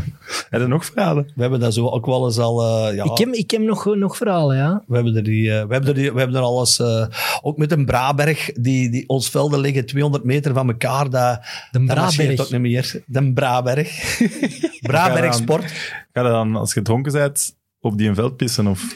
Heb 0.50 0.62
je 0.62 0.68
nog 0.68 0.86
verhalen? 0.86 1.32
we 1.36 1.42
hebben 1.42 1.60
dat 1.60 1.74
zo 1.74 1.88
ook 1.88 2.06
wel 2.06 2.26
eens 2.26 2.38
al... 2.38 2.88
eh, 2.88 2.96
ja, 2.96 3.04
Ik 3.04 3.18
heb, 3.18 3.30
ik 3.30 3.52
heb 3.52 3.62
nog, 3.62 3.96
nog 3.96 4.18
verhalen, 4.18 4.58
ja. 4.58 4.84
We 4.88 4.96
hebben 4.96 5.16
er, 5.16 5.24
die, 5.24 5.50
we 5.50 5.56
hebben 5.56 5.86
er, 5.88 5.94
die, 5.94 6.12
we 6.14 6.20
hebben 6.20 6.38
er 6.38 6.44
alles... 6.44 6.80
eh, 6.80 7.06
ook 7.42 7.58
met 7.58 7.72
een 7.72 7.86
Braberg, 7.86 8.52
die, 8.54 8.90
die, 8.90 9.10
ons 9.10 9.30
velden 9.30 9.60
liggen 9.60 9.86
200 9.86 10.24
meter 10.24 10.54
van 10.54 10.68
elkaar. 10.68 11.10
Dat, 11.10 11.40
De 11.72 11.86
dat 11.86 11.86
Braberg. 11.86 12.40
ook 12.40 12.52
niet 12.52 12.62
meer. 12.62 13.04
De 13.06 13.34
Braberg. 13.34 14.18
Braberg 14.82 15.34
Sport. 15.34 15.72
Ga 16.14 16.22
je 16.22 16.28
dan, 16.30 16.56
als 16.56 16.74
je 16.74 16.82
dronken 16.82 17.12
bent, 17.12 17.56
op 17.80 17.98
die 17.98 18.08
een 18.10 18.16
veld 18.16 18.38
pissen? 18.38 18.68
Of... 18.68 18.96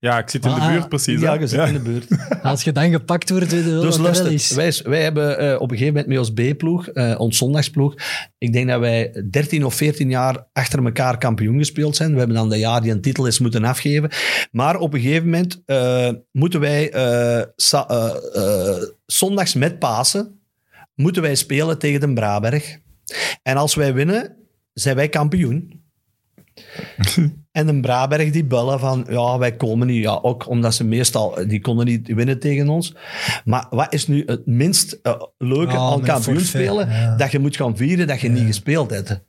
ja, 0.00 0.18
ik 0.18 0.28
zit 0.30 0.44
in 0.44 0.54
de 0.54 0.60
Ah, 0.60 0.68
buurt, 0.72 0.88
precies. 0.88 1.20
Ja, 1.20 1.34
je 1.34 1.46
zit 1.46 1.66
in 1.66 1.72
de 1.72 1.80
buurt. 1.80 2.06
Als 2.42 2.64
je 2.64 2.72
dan 2.72 2.90
gepakt 2.90 3.30
wordt, 3.30 3.50
weet 3.50 3.64
je 3.64 3.70
wel 3.70 3.80
Dus 3.80 3.96
wat 3.96 4.06
dat 4.06 4.16
wel 4.16 4.24
luister, 4.24 4.32
is. 4.66 4.82
wij, 4.82 4.90
wij 4.92 5.02
hebben 5.02 5.38
eh, 5.38 5.54
op 5.60 5.70
een 5.70 5.76
gegeven 5.78 5.86
moment 5.94 6.06
met 6.06 6.18
ons 6.18 6.30
B-ploeg, 6.54 6.88
eh, 6.88 7.20
ons 7.20 7.36
zondagsploeg, 7.38 7.94
ik 8.38 8.52
denk 8.52 8.68
dat 8.68 8.80
wij 8.80 9.24
13 9.30 9.64
of 9.64 9.74
14 9.74 10.10
jaar 10.10 10.46
achter 10.52 10.84
elkaar 10.84 11.18
kampioen 11.18 11.58
gespeeld 11.58 11.96
zijn. 11.96 12.12
We 12.12 12.18
hebben 12.18 12.36
dan 12.36 12.48
de 12.48 12.58
jaar 12.58 12.80
die 12.82 12.92
een 12.92 13.00
titel 13.00 13.26
is 13.26 13.38
moeten 13.38 13.64
afgeven. 13.64 14.10
Maar 14.50 14.76
op 14.78 14.94
een 14.94 15.00
gegeven 15.00 15.24
moment 15.24 15.62
eh, 15.66 16.10
moeten 16.32 16.60
wij 16.60 16.90
eh, 16.92 17.38
eh, 17.38 17.44
eh, 18.34 18.82
zondags 19.06 19.54
met 19.54 19.78
Pasen 19.78 20.40
moeten 20.94 21.22
wij 21.22 21.34
spelen 21.34 21.78
tegen 21.78 22.00
de 22.00 22.12
Braberg. 22.12 22.78
En 23.42 23.56
als 23.56 23.74
wij 23.74 23.94
winnen, 23.94 24.36
zijn 24.72 24.96
wij 24.96 25.08
kampioen. 25.08 25.86
En 27.52 27.66
de 27.66 27.80
Braberg 27.80 28.30
die 28.30 28.44
bellen 28.44 28.80
van, 28.80 29.06
ja, 29.08 29.38
wij 29.38 29.56
komen 29.56 29.86
niet. 29.86 30.02
Ja, 30.02 30.18
ook 30.22 30.48
omdat 30.48 30.74
ze 30.74 30.84
meestal, 30.84 31.38
die 31.46 31.60
konden 31.60 31.86
niet 31.86 32.08
winnen 32.14 32.38
tegen 32.38 32.68
ons. 32.68 32.94
Maar 33.44 33.66
wat 33.70 33.92
is 33.92 34.06
nu 34.06 34.22
het 34.26 34.46
minst 34.46 34.98
eh, 35.02 35.12
leuke 35.38 35.72
Ja, 35.72 35.78
aan 35.78 35.98
met 36.00 36.08
kampioen 36.08 36.34
forfait, 36.40 36.64
spelen? 36.66 36.88
ja. 36.88 37.16
Dat 37.16 37.30
je 37.32 37.38
moet 37.38 37.56
gaan 37.56 37.76
vieren 37.76 38.06
dat 38.06 38.20
je 38.20 38.28
niet 38.28 38.46
gespeeld 38.46 38.90
hebt. 38.90 39.24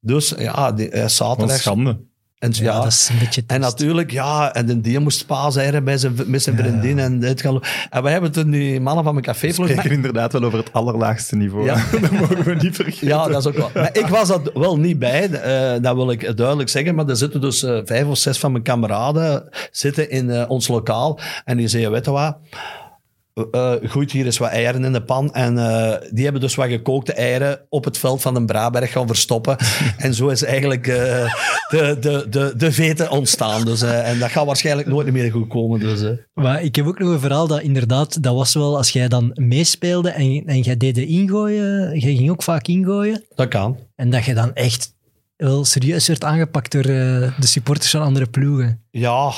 Dus 0.00 0.34
ja, 0.38 0.72
die, 0.72 0.88
eh, 0.88 0.92
Wat 0.92 1.02
een 1.02 1.10
zaterdag... 1.10 1.56
schande. 1.56 2.00
En, 2.40 2.50
Ja, 2.54 2.62
ja, 2.62 2.80
dat 2.80 2.86
is 2.86 3.08
een 3.12 3.18
beetje 3.18 3.42
en 3.46 3.60
natuurlijk, 3.60 4.10
ja, 4.10 4.54
en 4.54 4.66
de 4.66 4.80
die 4.80 4.98
moest 4.98 5.26
pa 5.26 5.50
zijn 5.50 5.84
bij 5.84 5.98
zijn, 5.98 6.14
met 6.26 6.42
zijn 6.42 6.56
vriendin. 6.56 6.98
En, 6.98 7.20
dit 7.20 7.40
gaan, 7.40 7.60
en 7.90 8.02
we 8.02 8.10
hebben 8.10 8.32
toen 8.32 8.50
die 8.50 8.80
mannen 8.80 9.04
van 9.04 9.12
mijn 9.12 9.26
café 9.26 9.46
We 9.46 9.52
spreken 9.52 9.90
inderdaad 9.90 10.32
wel 10.32 10.42
over 10.42 10.58
het 10.58 10.72
allerlaagste 10.72 11.36
niveau. 11.36 11.64
Ja. 11.64 11.74
dat 12.00 12.10
mogen 12.10 12.44
we 12.44 12.54
niet 12.54 12.76
vergeten. 12.76 13.06
Ja, 13.06 13.28
dat 13.28 13.40
is 13.40 13.46
ook 13.46 13.56
wel. 13.56 13.70
Maar 13.74 13.96
ik 13.96 14.06
was 14.06 14.28
dat 14.28 14.50
wel 14.54 14.78
niet 14.78 14.98
bij, 14.98 15.30
eh, 15.30 15.82
dat 15.82 15.94
wil 15.94 16.10
ik 16.10 16.36
duidelijk 16.36 16.68
zeggen. 16.68 16.94
Maar 16.94 17.08
er 17.08 17.16
zitten 17.16 17.40
dus 17.40 17.62
eh, 17.62 17.80
vijf 17.84 18.06
of 18.06 18.18
zes 18.18 18.38
van 18.38 18.52
mijn 18.52 18.64
kameraden 18.64 19.48
zitten 19.70 20.10
in 20.10 20.30
eh, 20.30 20.50
ons 20.50 20.68
lokaal. 20.68 21.18
En 21.44 21.56
die 21.56 21.68
zeiden, 21.68 21.92
weet 21.92 22.04
je 22.04 22.10
wat... 22.10 22.36
eh 23.50 23.72
goed, 23.88 24.12
hier 24.12 24.26
is 24.26 24.38
wat 24.38 24.50
eieren 24.50 24.84
in 24.84 24.92
de 24.92 25.02
pan. 25.02 25.34
En 25.34 25.58
eh, 25.58 26.08
die 26.10 26.24
hebben 26.24 26.40
dus 26.42 26.54
wat 26.54 26.68
gekookte 26.68 27.12
eieren 27.12 27.60
op 27.68 27.84
het 27.84 27.98
veld 27.98 28.22
van 28.22 28.34
de 28.34 28.44
Braberg 28.44 28.92
gaan 28.92 29.06
verstoppen. 29.06 29.56
en 29.96 30.14
zo 30.14 30.28
is 30.28 30.42
eigenlijk 30.42 30.84
de, 30.84 31.96
de, 32.00 32.26
de, 32.30 32.52
de 32.56 32.72
vete 32.72 33.10
ontstaan. 33.10 33.64
Dus, 33.64 33.82
en 33.82 34.18
dat 34.18 34.30
gaat 34.30 34.46
waarschijnlijk 34.46 34.88
nooit 34.88 35.12
meer 35.12 35.30
goed 35.30 35.48
komen. 35.48 35.80
Dus. 35.80 36.18
Maar 36.34 36.62
ik 36.62 36.76
heb 36.76 36.86
ook 36.86 36.98
nog 36.98 37.10
een 37.10 37.20
verhaal 37.20 37.46
dat 37.46 37.60
inderdaad, 37.60 38.22
dat 38.22 38.34
was 38.34 38.54
wel 38.54 38.76
als 38.76 38.90
jij 38.90 39.08
dan 39.08 39.30
meespeelde 39.34 40.10
en, 40.10 40.42
en 40.46 40.60
jij 40.60 40.76
deed 40.76 40.94
de 40.94 41.06
ingooien, 41.06 41.98
jij 41.98 42.14
ging 42.14 42.30
ook 42.30 42.42
vaak 42.42 42.66
ingooien, 42.66 43.24
dat 43.34 43.48
kan. 43.48 43.78
en 43.96 44.10
dat 44.10 44.24
je 44.24 44.34
dan 44.34 44.54
echt 44.54 44.94
wel 45.36 45.64
serieus 45.64 46.06
werd 46.06 46.24
aangepakt 46.24 46.72
door 46.72 46.82
de 46.82 47.32
supporters 47.38 47.90
van 47.90 48.02
andere 48.02 48.26
ploegen. 48.26 48.84
Ja, 48.90 49.30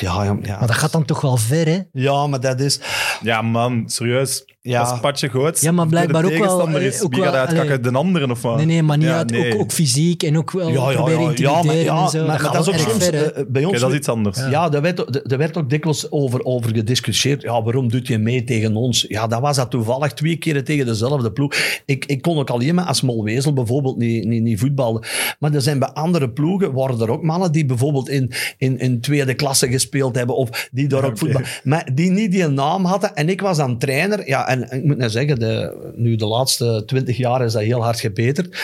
ja, 0.00 0.24
ja. 0.24 0.36
ja. 0.42 0.58
Maar 0.58 0.66
dat 0.66 0.76
gaat 0.76 0.92
dan 0.92 1.04
toch 1.04 1.20
wel 1.20 1.36
ver, 1.36 1.66
hè? 1.66 1.78
Ja, 1.92 2.26
maar 2.26 2.40
dat 2.40 2.60
is... 2.60 2.80
Ja, 3.22 3.42
man, 3.42 3.82
serieus. 3.86 4.44
Ja. 4.60 4.80
Als 4.80 5.00
Patje 5.00 5.28
Goots 5.28 5.60
Ja, 5.60 5.72
maar 5.72 5.86
blijkbaar 5.86 6.22
de 6.22 6.32
ook 6.32 6.44
wel, 6.44 6.68
eh, 6.68 6.86
is, 6.86 7.02
ook 7.02 7.14
wie 7.14 7.22
gaat 7.22 7.34
uitkakken? 7.34 7.82
De 7.82 7.92
anderen 7.92 8.30
of 8.30 8.42
wat? 8.42 8.56
Nee, 8.56 8.66
nee, 8.66 8.82
maar 8.82 8.96
niet 8.98 9.06
Ja, 9.06 9.16
uit, 9.16 9.30
nee. 9.30 9.54
ook, 9.54 9.60
ook 9.60 9.72
fysiek 9.72 10.22
en 10.22 10.36
ook 10.38 10.50
wel 10.50 10.68
Ja, 10.68 10.90
ja, 10.90 10.96
proberen 10.96 11.20
ja, 11.20 11.32
ja, 11.36 11.62
maar, 11.62 11.74
ja, 11.76 12.02
en 12.02 12.08
zo. 12.08 12.18
maar, 12.18 12.26
dat 12.26 12.26
maar 12.26 12.38
gaat 12.38 12.52
dat 12.52 12.74
is 12.74 12.82
ook 12.84 12.90
soms... 12.90 13.04
ver, 13.04 13.32
eh, 13.32 13.44
bij 13.48 13.64
ons 13.64 13.70
Oké, 13.72 13.80
dat 13.80 13.90
is 13.90 13.96
iets 13.96 14.08
anders. 14.08 14.38
Ja, 14.38 14.68
daar 14.68 14.82
werd, 14.82 15.00
ook- 15.00 15.28
daar 15.28 15.38
werd 15.38 15.56
ook 15.56 15.70
dikwijls 15.70 16.10
over, 16.10 16.44
over 16.44 16.74
gediscussieerd. 16.74 17.42
Ja, 17.42 17.62
waarom 17.62 17.88
doet 17.90 18.06
je 18.06 18.18
mee 18.18 18.44
tegen 18.44 18.76
ons? 18.76 19.04
Ja, 19.08 19.26
dat 19.26 19.40
was 19.40 19.56
dat 19.56 19.70
toevallig 19.70 20.12
twee 20.12 20.36
keren 20.36 20.64
tegen 20.64 20.86
dezelfde 20.86 21.32
ploeg. 21.32 21.54
Ik, 21.84 22.04
ik 22.04 22.22
kon 22.22 22.38
ook 22.38 22.50
alleen 22.50 22.74
maar 22.74 22.84
als 22.84 23.00
Molwezel 23.02 23.52
bijvoorbeeld 23.52 23.96
niet, 23.96 24.24
niet, 24.24 24.42
niet 24.42 24.58
voetballen. 24.60 25.04
Maar 25.38 25.54
er 25.54 25.62
zijn 25.62 25.78
bij 25.78 25.88
andere 25.88 26.30
ploegen, 26.30 26.72
waren 26.72 27.00
er 27.00 27.10
ook 27.10 27.22
mannen 27.22 27.52
die 27.52 27.66
bijvoorbeeld 27.66 28.08
in, 28.08 28.32
in, 28.58 28.78
in 28.78 28.95
tweede 29.00 29.34
klasse 29.34 29.68
gespeeld 29.68 30.16
hebben 30.16 30.36
of 30.36 30.68
die 30.72 30.88
daar 30.88 31.04
ook 31.04 31.10
Oké. 31.10 31.18
voetbal... 31.18 31.42
Maar 31.62 31.88
die 31.94 32.10
niet 32.10 32.30
die 32.30 32.46
naam 32.46 32.84
hadden. 32.84 33.14
En 33.14 33.28
ik 33.28 33.40
was 33.40 33.56
dan 33.56 33.78
trainer. 33.78 34.28
Ja, 34.28 34.48
en 34.48 34.72
ik 34.72 34.84
moet 34.84 34.96
nou 34.96 35.10
zeggen, 35.10 35.38
de, 35.38 35.76
nu 35.96 36.16
de 36.16 36.26
laatste 36.26 36.82
twintig 36.86 37.16
jaar 37.16 37.44
is 37.44 37.52
dat 37.52 37.62
heel 37.62 37.82
hard 37.82 38.00
gebeterd. 38.00 38.58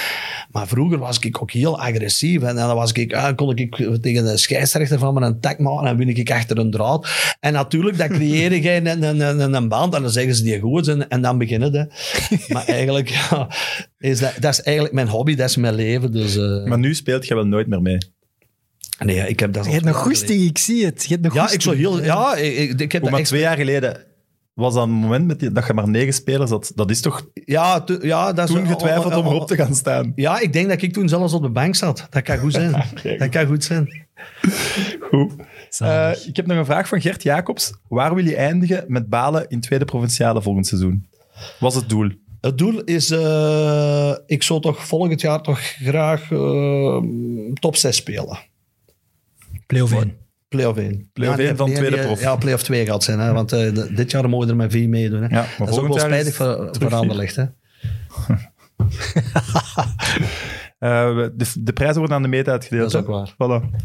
Maar 0.50 0.66
vroeger 0.66 0.98
was 0.98 1.18
ik 1.18 1.42
ook 1.42 1.50
heel 1.50 1.80
agressief. 1.80 2.42
En 2.42 2.56
dan 2.56 2.74
was 2.74 2.92
ik, 2.92 3.14
ah, 3.14 3.36
kon 3.36 3.58
ik 3.58 3.76
tegen 4.00 4.24
de 4.24 4.36
scheidsrechter 4.36 4.98
van 4.98 5.14
me 5.14 5.20
een 5.20 5.40
tak 5.40 5.58
maken 5.58 5.88
en 5.88 5.96
win 5.96 6.08
ik 6.08 6.30
achter 6.30 6.58
een 6.58 6.70
draad. 6.70 7.08
En 7.40 7.52
natuurlijk, 7.52 7.98
dat 7.98 8.08
creëer 8.08 8.54
je 8.54 8.70
een, 8.70 9.02
een, 9.02 9.40
een, 9.40 9.54
een 9.54 9.68
band 9.68 9.94
en 9.94 10.02
dan 10.02 10.10
zeggen 10.10 10.34
ze 10.34 10.42
die 10.42 10.60
goed 10.60 10.88
en, 10.88 11.08
en 11.08 11.22
dan 11.22 11.38
beginnen 11.38 11.72
ze. 11.72 11.86
Maar 12.52 12.66
eigenlijk, 12.66 13.08
ja, 13.08 13.48
is 13.98 14.18
dat, 14.18 14.34
dat 14.40 14.52
is 14.52 14.62
eigenlijk 14.62 14.94
mijn 14.94 15.08
hobby, 15.08 15.34
dat 15.34 15.48
is 15.48 15.56
mijn 15.56 15.74
leven. 15.74 16.12
Dus, 16.12 16.36
eh, 16.36 16.64
Maar 16.64 16.78
nu 16.78 16.94
speelt 16.94 17.26
je 17.26 17.34
wel 17.34 17.46
nooit 17.46 17.66
meer 17.66 17.82
mee. 17.82 17.98
Nee, 19.04 19.28
ik 19.28 19.40
heb 19.40 19.52
dat 19.52 19.64
Je 19.64 19.70
hebt 19.70 19.84
nog 19.84 19.96
goesting, 19.96 20.42
ik 20.42 20.58
zie 20.58 20.84
het. 20.84 21.02
Je 21.02 21.08
hebt 21.08 21.22
nog. 21.22 21.34
Ja, 21.34 21.50
ik 21.50 21.62
heel... 21.62 22.02
Ja, 22.02 22.36
ik, 22.36 22.56
ik, 22.56 22.80
ik 22.80 22.92
heb 22.92 23.02
dat 23.02 23.10
maar 23.10 23.20
echt... 23.20 23.28
twee 23.28 23.40
jaar 23.40 23.56
geleden 23.56 24.04
was 24.54 24.74
dat 24.74 24.82
een 24.82 24.90
moment 24.90 25.26
met 25.26 25.40
die, 25.40 25.52
dat 25.52 25.66
je 25.66 25.74
maar 25.74 25.88
negen 25.88 26.12
spelers 26.12 26.50
had. 26.50 26.72
Dat 26.74 26.90
is 26.90 27.00
toch 27.00 27.28
Ja, 27.34 27.84
ja, 28.00 28.32
dat 28.32 28.48
is... 28.48 28.54
toen 28.54 28.66
getwijfeld 28.66 29.14
om 29.14 29.26
erop 29.26 29.46
te 29.46 29.56
gaan 29.56 29.74
staan? 29.74 30.12
Ja, 30.14 30.40
ik 30.40 30.52
denk 30.52 30.68
dat 30.68 30.82
ik 30.82 30.92
toen 30.92 31.08
zelfs 31.08 31.32
op 31.32 31.42
de 31.42 31.50
bank 31.50 31.74
zat. 31.74 32.06
Dat 32.10 32.22
kan 32.22 32.38
goed 32.38 32.52
zijn. 32.52 32.72
dat 33.18 33.28
kan 33.28 33.46
goed 33.46 33.64
zijn. 33.64 34.06
Goed. 35.00 35.32
Eh, 35.78 36.10
ik 36.26 36.36
heb 36.36 36.46
nog 36.46 36.58
een 36.58 36.64
vraag 36.64 36.88
van 36.88 37.00
Gert 37.00 37.22
Jacobs. 37.22 37.72
Waar 37.88 38.14
wil 38.14 38.24
je 38.24 38.36
eindigen 38.36 38.84
met 38.86 39.08
Balen 39.08 39.48
in 39.48 39.60
tweede 39.60 39.84
provinciale 39.84 40.42
volgend 40.42 40.66
seizoen? 40.66 41.06
Wat 41.58 41.72
is 41.72 41.78
het 41.78 41.88
doel? 41.88 42.10
Het 42.40 42.58
doel 42.58 42.80
is, 42.80 43.10
eh, 43.10 44.14
ik 44.26 44.42
zou 44.42 44.60
toch 44.60 44.86
volgend 44.86 45.20
jaar 45.20 45.40
toch 45.40 45.60
graag 45.60 46.30
eh, 46.30 47.02
top 47.54 47.76
6 47.76 47.96
spelen. 47.96 48.38
Play-off 49.66 49.92
één. 49.92 50.16
Play-off 50.48 50.78
1. 50.78 51.10
Play-off 51.12 51.38
één 51.38 51.56
van 51.56 51.72
tweede 51.72 51.98
prof. 51.98 52.20
Ja, 52.20 52.36
play-off 52.36 52.62
2 52.62 52.86
gaat 52.86 53.04
zijn. 53.04 53.18
Hè, 53.18 53.32
want 53.32 53.52
eh, 53.52 53.72
dit 53.96 54.10
jaar 54.10 54.28
mogen 54.28 54.46
we 54.46 54.52
er 54.52 54.58
met 54.58 54.72
vier 54.72 54.88
meedoen. 54.88 55.22
Hè. 55.22 55.28
maar 55.28 55.54
dat 55.58 55.68
is 55.68 55.78
ook 55.78 55.88
wel 55.88 55.98
spijtig 55.98 56.34
voor, 56.34 56.68
voor. 56.80 56.94
Anderlecht. 56.94 57.36
Hè. 57.36 57.44
Eh, 60.78 61.16
de, 61.34 61.46
de 61.60 61.72
prijzen 61.72 61.98
worden 61.98 62.16
aan 62.16 62.22
de 62.22 62.28
meet 62.28 62.48
uitgedeeld. 62.48 62.92
Dat 62.92 63.02
is 63.02 63.08
ook 63.08 63.14
waar. 63.14 63.32
Voilà. 63.32 63.80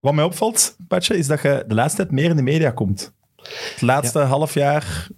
Wat 0.00 0.14
mij 0.14 0.24
opvalt, 0.24 0.76
Patje, 0.88 1.16
is 1.16 1.26
dat 1.26 1.42
je 1.42 1.64
de 1.66 1.74
laatste 1.74 1.96
tijd 1.96 2.10
meer 2.10 2.30
in 2.30 2.36
de 2.36 2.42
media 2.42 2.70
komt. 2.70 3.14
Het 3.36 3.80
laatste 3.80 4.18
half 4.18 4.54
jaar 4.54 5.08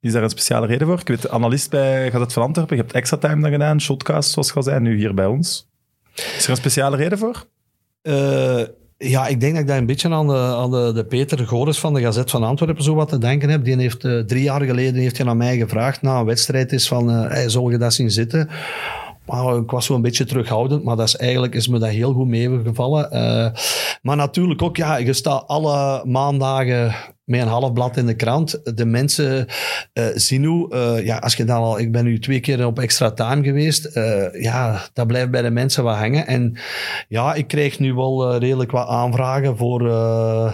is 0.00 0.12
daar 0.12 0.22
een 0.22 0.30
speciale 0.30 0.66
reden 0.66 0.86
voor. 0.86 1.00
Ik 1.00 1.08
weet, 1.08 1.28
analist 1.28 1.70
bij 1.70 2.10
Gazet 2.10 2.32
van 2.32 2.42
Antwerpen, 2.42 2.76
je 2.76 2.82
hebt 2.82 2.94
extra 2.94 3.16
time 3.16 3.42
dan 3.42 3.50
gedaan, 3.50 3.80
shotcast 3.80 4.30
zoals 4.30 4.48
je 4.48 4.54
al 4.54 4.62
zei, 4.62 4.80
nu 4.80 4.96
hier 4.96 5.14
bij 5.14 5.26
ons. 5.26 5.68
Is 6.14 6.44
er 6.44 6.50
een 6.50 6.56
speciale 6.56 6.96
reden 6.96 7.18
voor? 7.18 7.46
Eh, 8.02 8.62
ja, 8.96 9.26
ik 9.26 9.40
denk 9.40 9.52
dat 9.52 9.62
ik 9.62 9.68
daar 9.68 9.78
een 9.78 9.86
beetje 9.86 10.08
aan 10.08 10.26
de, 10.26 10.36
aan 10.36 10.70
de, 10.70 11.04
Peter 11.08 11.46
Goris 11.46 11.78
van 11.78 11.94
de 11.94 12.00
Gazet 12.00 12.30
van 12.30 12.42
Antwerpen 12.42 12.84
zo 12.84 12.94
wat 12.94 13.08
te 13.08 13.18
denken 13.18 13.48
heb. 13.48 13.64
Die 13.64 13.76
heeft 13.76 14.04
eh, 14.04 14.18
drie 14.18 14.42
jaar 14.42 14.62
geleden 14.62 15.00
heeft 15.00 15.18
hij 15.18 15.26
aan 15.26 15.36
mij 15.36 15.56
gevraagd 15.56 16.02
na 16.02 16.18
een 16.18 16.24
wedstrijd 16.24 16.72
is 16.72 16.88
van, 16.88 17.10
eh 17.10 17.30
hey, 17.30 17.48
zal 17.48 17.70
je 17.70 17.78
dat 17.78 17.94
zien 17.94 18.10
zitten? 18.10 18.48
Maar 19.26 19.56
ik 19.56 19.70
was 19.70 19.86
zo 19.86 19.94
een 19.94 20.02
beetje 20.02 20.24
terughoudend, 20.24 20.84
maar 20.84 20.96
dat 20.96 21.06
is 21.06 21.16
eigenlijk 21.16 21.54
is 21.54 21.68
me 21.68 21.78
dat 21.78 21.88
heel 21.88 22.12
goed 22.12 22.26
meegevallen. 22.26 23.10
Maar 24.02 24.16
natuurlijk 24.16 24.62
ook, 24.62 24.76
ja, 24.76 24.96
je 24.96 25.12
staat 25.12 25.46
alle 25.46 26.02
maandagen 26.04 26.94
met 27.24 27.40
een 27.40 27.46
half 27.48 27.72
blad 27.72 27.96
in 27.96 28.06
de 28.06 28.14
krant. 28.14 28.60
De 28.76 28.84
mensen 28.84 29.46
eh, 29.92 30.04
zien 30.14 30.44
hoe, 30.44 30.70
eh, 30.74 31.04
ja, 31.04 31.16
als 31.16 31.34
je 31.34 31.44
dan 31.44 31.56
al, 31.62 31.78
ik 31.78 31.92
ben 31.92 32.04
nu 32.04 32.18
twee 32.18 32.40
keer 32.40 32.66
op 32.66 32.78
extra 32.78 33.10
time 33.10 33.42
geweest, 33.44 33.84
eh, 33.84 34.42
ja, 34.42 34.80
dat 34.92 35.06
blijft 35.06 35.30
bij 35.30 35.42
de 35.42 35.50
mensen 35.50 35.84
wat 35.84 35.96
hangen. 35.96 36.26
En 36.26 36.56
ja, 37.08 37.34
ik 37.34 37.46
krijg 37.48 37.78
nu 37.78 37.94
wel 37.94 38.36
redelijk 38.36 38.70
wat 38.70 38.88
aanvragen 38.88 39.56
voor 39.56 39.88
eh, 39.90 40.52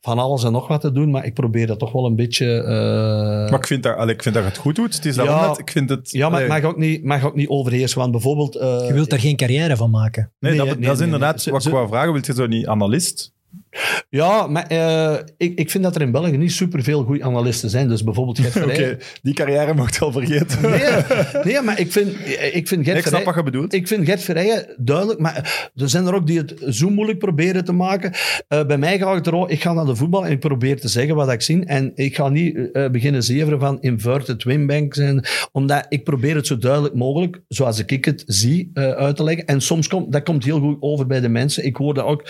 van 0.00 0.18
alles 0.18 0.44
en 0.44 0.52
nog 0.52 0.68
wat 0.68 0.80
te 0.80 0.92
doen, 0.92 1.10
maar 1.10 1.24
ik 1.24 1.34
probeer 1.34 1.66
dat 1.66 1.78
toch 1.78 1.92
wel 1.92 2.06
een 2.06 2.16
beetje... 2.16 2.62
eh, 2.62 3.50
Maar 3.50 3.58
ik 3.60 3.66
vind, 3.66 3.82
dat, 3.82 3.96
allee, 3.96 4.14
ik 4.14 4.22
vind 4.22 4.34
dat 4.34 4.44
je 4.44 4.50
het 4.50 4.58
goed 4.58 4.74
doet. 4.76 4.94
Het 4.94 5.04
is 5.04 5.14
daarom 5.16 5.34
Ja. 5.34 5.46
net, 5.48 5.58
ik 5.58 5.70
vind 5.70 5.90
het... 5.90 6.10
ja, 6.10 6.28
maar 6.28 6.40
het 6.40 6.48
mag 6.48 6.62
ook 6.62 6.76
niet, 6.78 7.04
mag 7.04 7.24
ook 7.24 7.34
niet 7.34 7.48
overheersen, 7.48 7.98
want 7.98 8.10
bijvoorbeeld... 8.12 8.56
eh, 8.56 8.84
Je 8.86 8.92
wilt 8.92 9.10
daar 9.10 9.18
geen 9.20 9.36
carrière 9.36 9.76
van 9.76 9.90
maken. 9.90 10.32
nee, 10.38 10.50
nee, 10.56 10.66
dat, 10.66 10.66
nee, 10.78 10.84
dat 10.84 10.92
is 10.92 10.96
nee, 10.98 11.06
inderdaad 11.06 11.44
wat 11.44 11.64
ik 11.66 11.72
wou 11.72 11.88
vragen. 11.88 12.12
Wil 12.12 12.22
je 12.26 12.32
zo 12.34 12.46
niet 12.46 12.66
analist? 12.66 13.32
Ja, 14.08 14.46
maar 14.46 14.66
eh, 14.66 15.18
ik, 15.36 15.58
ik 15.58 15.70
vind 15.70 15.84
dat 15.84 15.94
er 15.94 16.00
in 16.00 16.10
België 16.10 16.36
niet 16.36 16.52
superveel 16.52 17.04
goede 17.04 17.24
analisten 17.24 17.70
zijn. 17.70 17.88
Dus 17.88 18.04
bijvoorbeeld 18.04 18.38
Gert 18.38 18.64
Oké, 18.70 18.96
die 19.22 19.34
carrière 19.34 19.74
mocht 19.74 19.94
je 19.94 20.00
al 20.00 20.12
vergeten. 20.12 20.70
Nee, 20.70 20.90
nee, 21.44 21.62
maar 21.62 21.80
ik 21.80 21.92
vind, 21.92 22.12
ik 22.52 22.68
vind 22.68 22.84
Gert 22.84 22.98
ik 22.98 23.06
snap 23.06 23.24
wat 23.24 23.34
je 23.34 23.42
bedoelt. 23.42 23.72
Ik 23.72 23.88
vind 23.88 24.04
Gert 24.04 24.22
Verheyen 24.22 24.66
duidelijk, 24.76 25.20
maar 25.20 25.70
er 25.76 25.88
zijn 25.88 26.06
er 26.06 26.14
ook 26.14 26.26
die 26.26 26.38
het 26.38 26.54
zo 26.68 26.90
moeilijk 26.90 27.18
proberen 27.18 27.64
te 27.64 27.72
maken. 27.72 28.12
Eh, 28.48 28.66
bij 28.66 28.78
mij 28.78 28.98
ga 28.98 29.12
ik 29.12 29.26
er 29.26 29.50
ik 29.50 29.62
ga 29.62 29.72
naar 29.72 29.84
de 29.84 29.96
voetbal 29.96 30.26
en 30.26 30.32
ik 30.32 30.40
probeer 30.40 30.80
te 30.80 30.88
zeggen 30.88 31.14
wat 31.14 31.32
ik 31.32 31.42
zie. 31.42 31.64
En 31.64 31.92
ik 31.94 32.14
ga 32.14 32.28
niet 32.28 32.70
eh, 32.72 32.88
beginnen 32.88 33.22
zeveren 33.22 33.60
van 33.60 33.80
inverted 33.80 34.42
winbanks. 34.42 34.98
En, 34.98 35.24
omdat 35.52 35.86
ik 35.88 36.04
probeer 36.04 36.34
het 36.34 36.46
zo 36.46 36.58
duidelijk 36.58 36.94
mogelijk, 36.94 37.40
zoals 37.48 37.84
ik 37.84 38.04
het 38.04 38.22
zie, 38.26 38.70
uit 38.74 39.16
te 39.16 39.24
leggen. 39.24 39.46
En 39.46 39.60
soms 39.60 39.88
komt, 39.88 40.12
dat 40.12 40.22
komt 40.22 40.44
heel 40.44 40.60
goed 40.60 40.76
over 40.80 41.06
bij 41.06 41.20
de 41.20 41.28
mensen. 41.28 41.64
Ik 41.64 41.76
hoor 41.76 41.94
dat 41.94 42.04
ook 42.04 42.28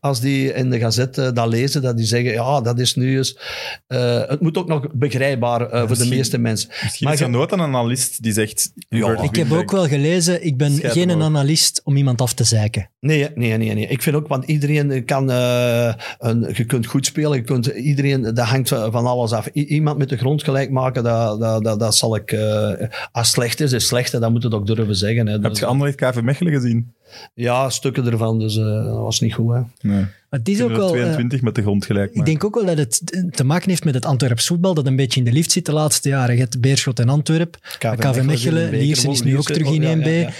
als 0.00 0.20
die 0.20 0.52
in 0.52 0.73
de 0.74 0.80
gazette 0.80 1.22
eh, 1.22 1.32
dat 1.32 1.48
lezen, 1.48 1.82
dat 1.82 1.96
die 1.96 2.06
zeggen, 2.06 2.32
ja, 2.32 2.60
dat 2.60 2.78
is 2.78 2.94
nu 2.94 3.16
eens... 3.16 3.38
eh, 3.86 4.20
het 4.28 4.40
moet 4.40 4.56
ook 4.58 4.68
nog 4.68 4.86
begrijpbaar 4.92 5.70
eh, 5.70 5.86
voor 5.86 5.96
de 5.98 6.06
meeste 6.08 6.38
mensen. 6.38 6.68
Misschien 6.82 7.06
Maar 7.06 7.14
is 7.14 7.20
er 7.20 7.26
je- 7.26 7.32
nooit 7.32 7.52
een 7.52 7.60
analist 7.60 8.22
die 8.22 8.32
zegt... 8.32 8.72
inverted 8.88 9.24
Ik 9.24 9.36
heb 9.36 9.52
ook 9.52 9.70
wel 9.70 9.86
gelezen, 9.88 10.44
ik 10.46 10.56
ben 10.56 10.72
Schijt 10.74 10.92
geen 10.92 11.22
analist 11.22 11.80
om 11.84 11.96
iemand 11.96 12.20
af 12.20 12.32
te 12.32 12.44
zeiken. 12.44 12.90
Nee, 13.00 13.28
nee, 13.34 13.56
nee, 13.56 13.74
nee. 13.74 13.86
Ik 13.86 14.02
vind 14.02 14.16
ook, 14.16 14.28
want 14.28 14.44
iedereen 14.44 15.04
kan, 15.04 15.30
eh, 15.30 15.94
een, 16.18 16.50
je 16.54 16.64
kunt 16.64 16.86
goed 16.86 17.06
spelen, 17.06 17.32
je 17.36 17.42
kunt, 17.42 17.66
iedereen, 17.66 18.22
dat 18.22 18.38
hangt 18.38 18.68
van 18.68 19.06
alles 19.06 19.32
af. 19.32 19.46
I- 19.54 19.64
iemand 19.66 19.98
met 19.98 20.08
de 20.08 20.16
grond 20.16 20.42
gelijk 20.42 20.70
maken, 20.70 21.02
dat, 21.04 21.40
dat, 21.40 21.64
dat, 21.64 21.78
dat 21.80 21.96
zal 21.96 22.16
ik, 22.16 22.32
eh, 22.32 22.72
als 23.12 23.30
slecht 23.30 23.60
is, 23.60 23.72
is 23.72 23.86
slecht, 23.86 24.12
dat 24.20 24.30
moet 24.30 24.42
het 24.42 24.54
ook 24.54 24.66
durven 24.66 24.96
zeggen. 24.96 25.26
Hè. 25.26 25.32
Heb 25.32 25.42
Dus, 25.42 25.58
je 25.58 25.66
Anderlecht 25.66 25.96
KV 25.96 26.20
Mechelen 26.20 26.52
gezien? 26.52 26.92
ja, 27.34 27.70
stukken 27.70 28.06
ervan, 28.06 28.38
dus 28.38 28.56
eh, 28.56 28.64
dat 28.84 28.96
was 28.98 29.20
niet 29.20 29.34
goed. 29.34 29.54
Hè. 29.54 29.60
Nee. 29.80 30.04
Maar 30.34 30.42
het 30.42 30.52
is 30.54 30.62
ook 30.62 30.70
wel... 30.76 30.86
eh, 30.86 31.00
22 31.00 31.42
met 31.42 31.54
de 31.54 31.62
grond 31.62 31.84
gelijk 31.84 32.12
ik 32.14 32.24
denk 32.24 32.44
ook 32.44 32.54
wel 32.54 32.64
dat 32.64 32.78
het 32.78 33.02
te 33.30 33.44
maken 33.44 33.68
heeft 33.70 33.84
met 33.84 33.94
het 33.94 34.04
Antwerps 34.04 34.46
voetbal, 34.46 34.74
dat 34.74 34.86
een 34.86 34.96
beetje 34.96 35.18
in 35.18 35.24
de 35.24 35.32
lift 35.32 35.52
zit 35.52 35.66
de 35.66 35.72
laatste 35.72 36.08
jaren. 36.08 36.34
Je 36.34 36.40
hebt 36.40 36.60
Beerschot 36.60 37.00
en 37.00 37.08
Antwerp, 37.08 37.56
KV 37.78 38.22
Mechelen, 38.22 38.70
Liersen 38.70 39.10
is 39.10 39.22
nu 39.22 39.36
ook 39.36 39.44
terug 39.44 39.70
in 39.70 40.02
1B. 40.02 40.32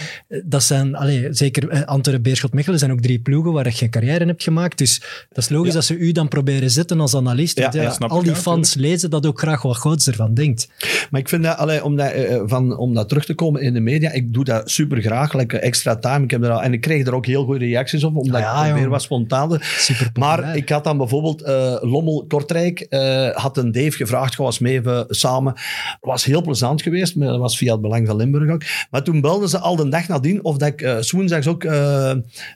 Dat 0.45 0.63
zijn, 0.63 0.95
allee, 0.95 1.27
zeker 1.31 1.69
eh, 1.69 1.83
Antwerp, 1.83 2.23
Beerschot, 2.23 2.53
Mechelen 2.53 2.79
zijn 2.79 2.93
ook 2.93 3.01
drie 3.01 3.19
ploegen 3.19 3.53
waar 3.53 3.65
je 3.65 3.73
geen 3.73 3.91
carrière 3.91 4.25
hebt 4.25 4.43
gemaakt. 4.43 4.79
Dus 4.79 5.01
dat 5.29 5.45
is 5.45 5.49
logisch 5.49 5.69
Ja. 5.69 5.75
dat 5.75 5.85
ze 5.85 5.97
u 5.97 6.13
dan 6.13 6.29
proberen 6.29 6.71
zetten 6.71 7.01
als 7.01 7.15
analist. 7.15 7.57
Ja, 7.57 7.63
Want 7.63 7.75
ja, 7.75 7.83
ja, 7.83 7.91
snap 7.91 8.11
al 8.11 8.23
die 8.23 8.35
fans 8.35 8.75
lezen 8.75 9.11
dat 9.11 9.27
ook 9.27 9.39
graag 9.39 9.63
wat 9.63 9.77
Goots 9.77 10.07
ervan 10.07 10.35
denkt. 10.35 10.69
Maar 11.11 11.21
ik 11.21 11.29
vind 11.29 11.43
dat, 11.43 11.57
allee, 11.57 11.85
om, 11.85 11.97
dat, 11.97 12.13
eh, 12.13 12.43
van, 12.45 12.77
om 12.77 12.95
dat 12.95 13.09
terug 13.09 13.25
te 13.25 13.35
komen 13.35 13.63
in 13.63 13.73
de 13.73 13.81
media, 13.81 14.11
ik 14.13 14.35
doe 14.35 14.45
dat 14.45 14.71
super 14.71 15.01
graag, 15.03 15.33
lekker 15.33 15.61
extra 15.61 15.97
time. 15.97 16.25
Ik 16.25 16.31
heb 16.31 16.41
er 16.43 16.47
cetera. 16.47 16.63
En 16.67 16.73
ik 16.73 16.81
kreeg 16.81 17.07
er 17.07 17.15
ook 17.15 17.27
heel 17.27 17.45
goede 17.45 17.65
reacties 17.65 18.05
op, 18.05 18.17
omdat 18.17 18.35
Ah 18.35 18.41
ja, 18.41 18.59
ik 18.59 18.65
weer 18.65 18.75
jongen. 18.75 18.91
wat 18.91 19.03
spontaan. 19.03 19.59
Super 19.85 20.11
Maar 20.14 20.57
ik 20.57 20.68
had 20.68 20.85
dan 20.85 20.97
bijvoorbeeld 20.97 21.43
eh, 21.43 21.76
Lommel 21.80 22.24
Kortrijk, 22.28 22.80
eh, 22.80 23.28
had 23.30 23.57
een 23.57 23.72
Dave 23.72 23.91
gevraagd, 23.91 24.35
ga 24.35 24.45
eens 24.45 24.59
mee 24.59 24.72
even 24.78 25.05
samen. 25.09 25.53
Het 25.55 25.97
was 26.01 26.24
heel 26.24 26.43
plezant 26.43 26.82
geweest, 26.82 27.16
maar 27.16 27.28
dat 27.28 27.39
was 27.39 27.57
via 27.57 27.72
het 27.72 27.80
Belang 27.80 28.07
van 28.07 28.16
Limburg 28.16 28.51
ook. 28.51 28.62
Maar 28.91 29.03
toen 29.03 29.20
belden 29.20 29.49
ze 29.49 29.59
al 29.59 29.76
de 29.76 29.89
dag 29.89 30.09
nadien 30.09 30.45
of 30.45 30.57
dat 30.57 30.68
ik 30.68 30.82
eh, 30.82 30.97
woensdags 31.11 31.47
ook 31.47 31.64
eh 31.64 32.11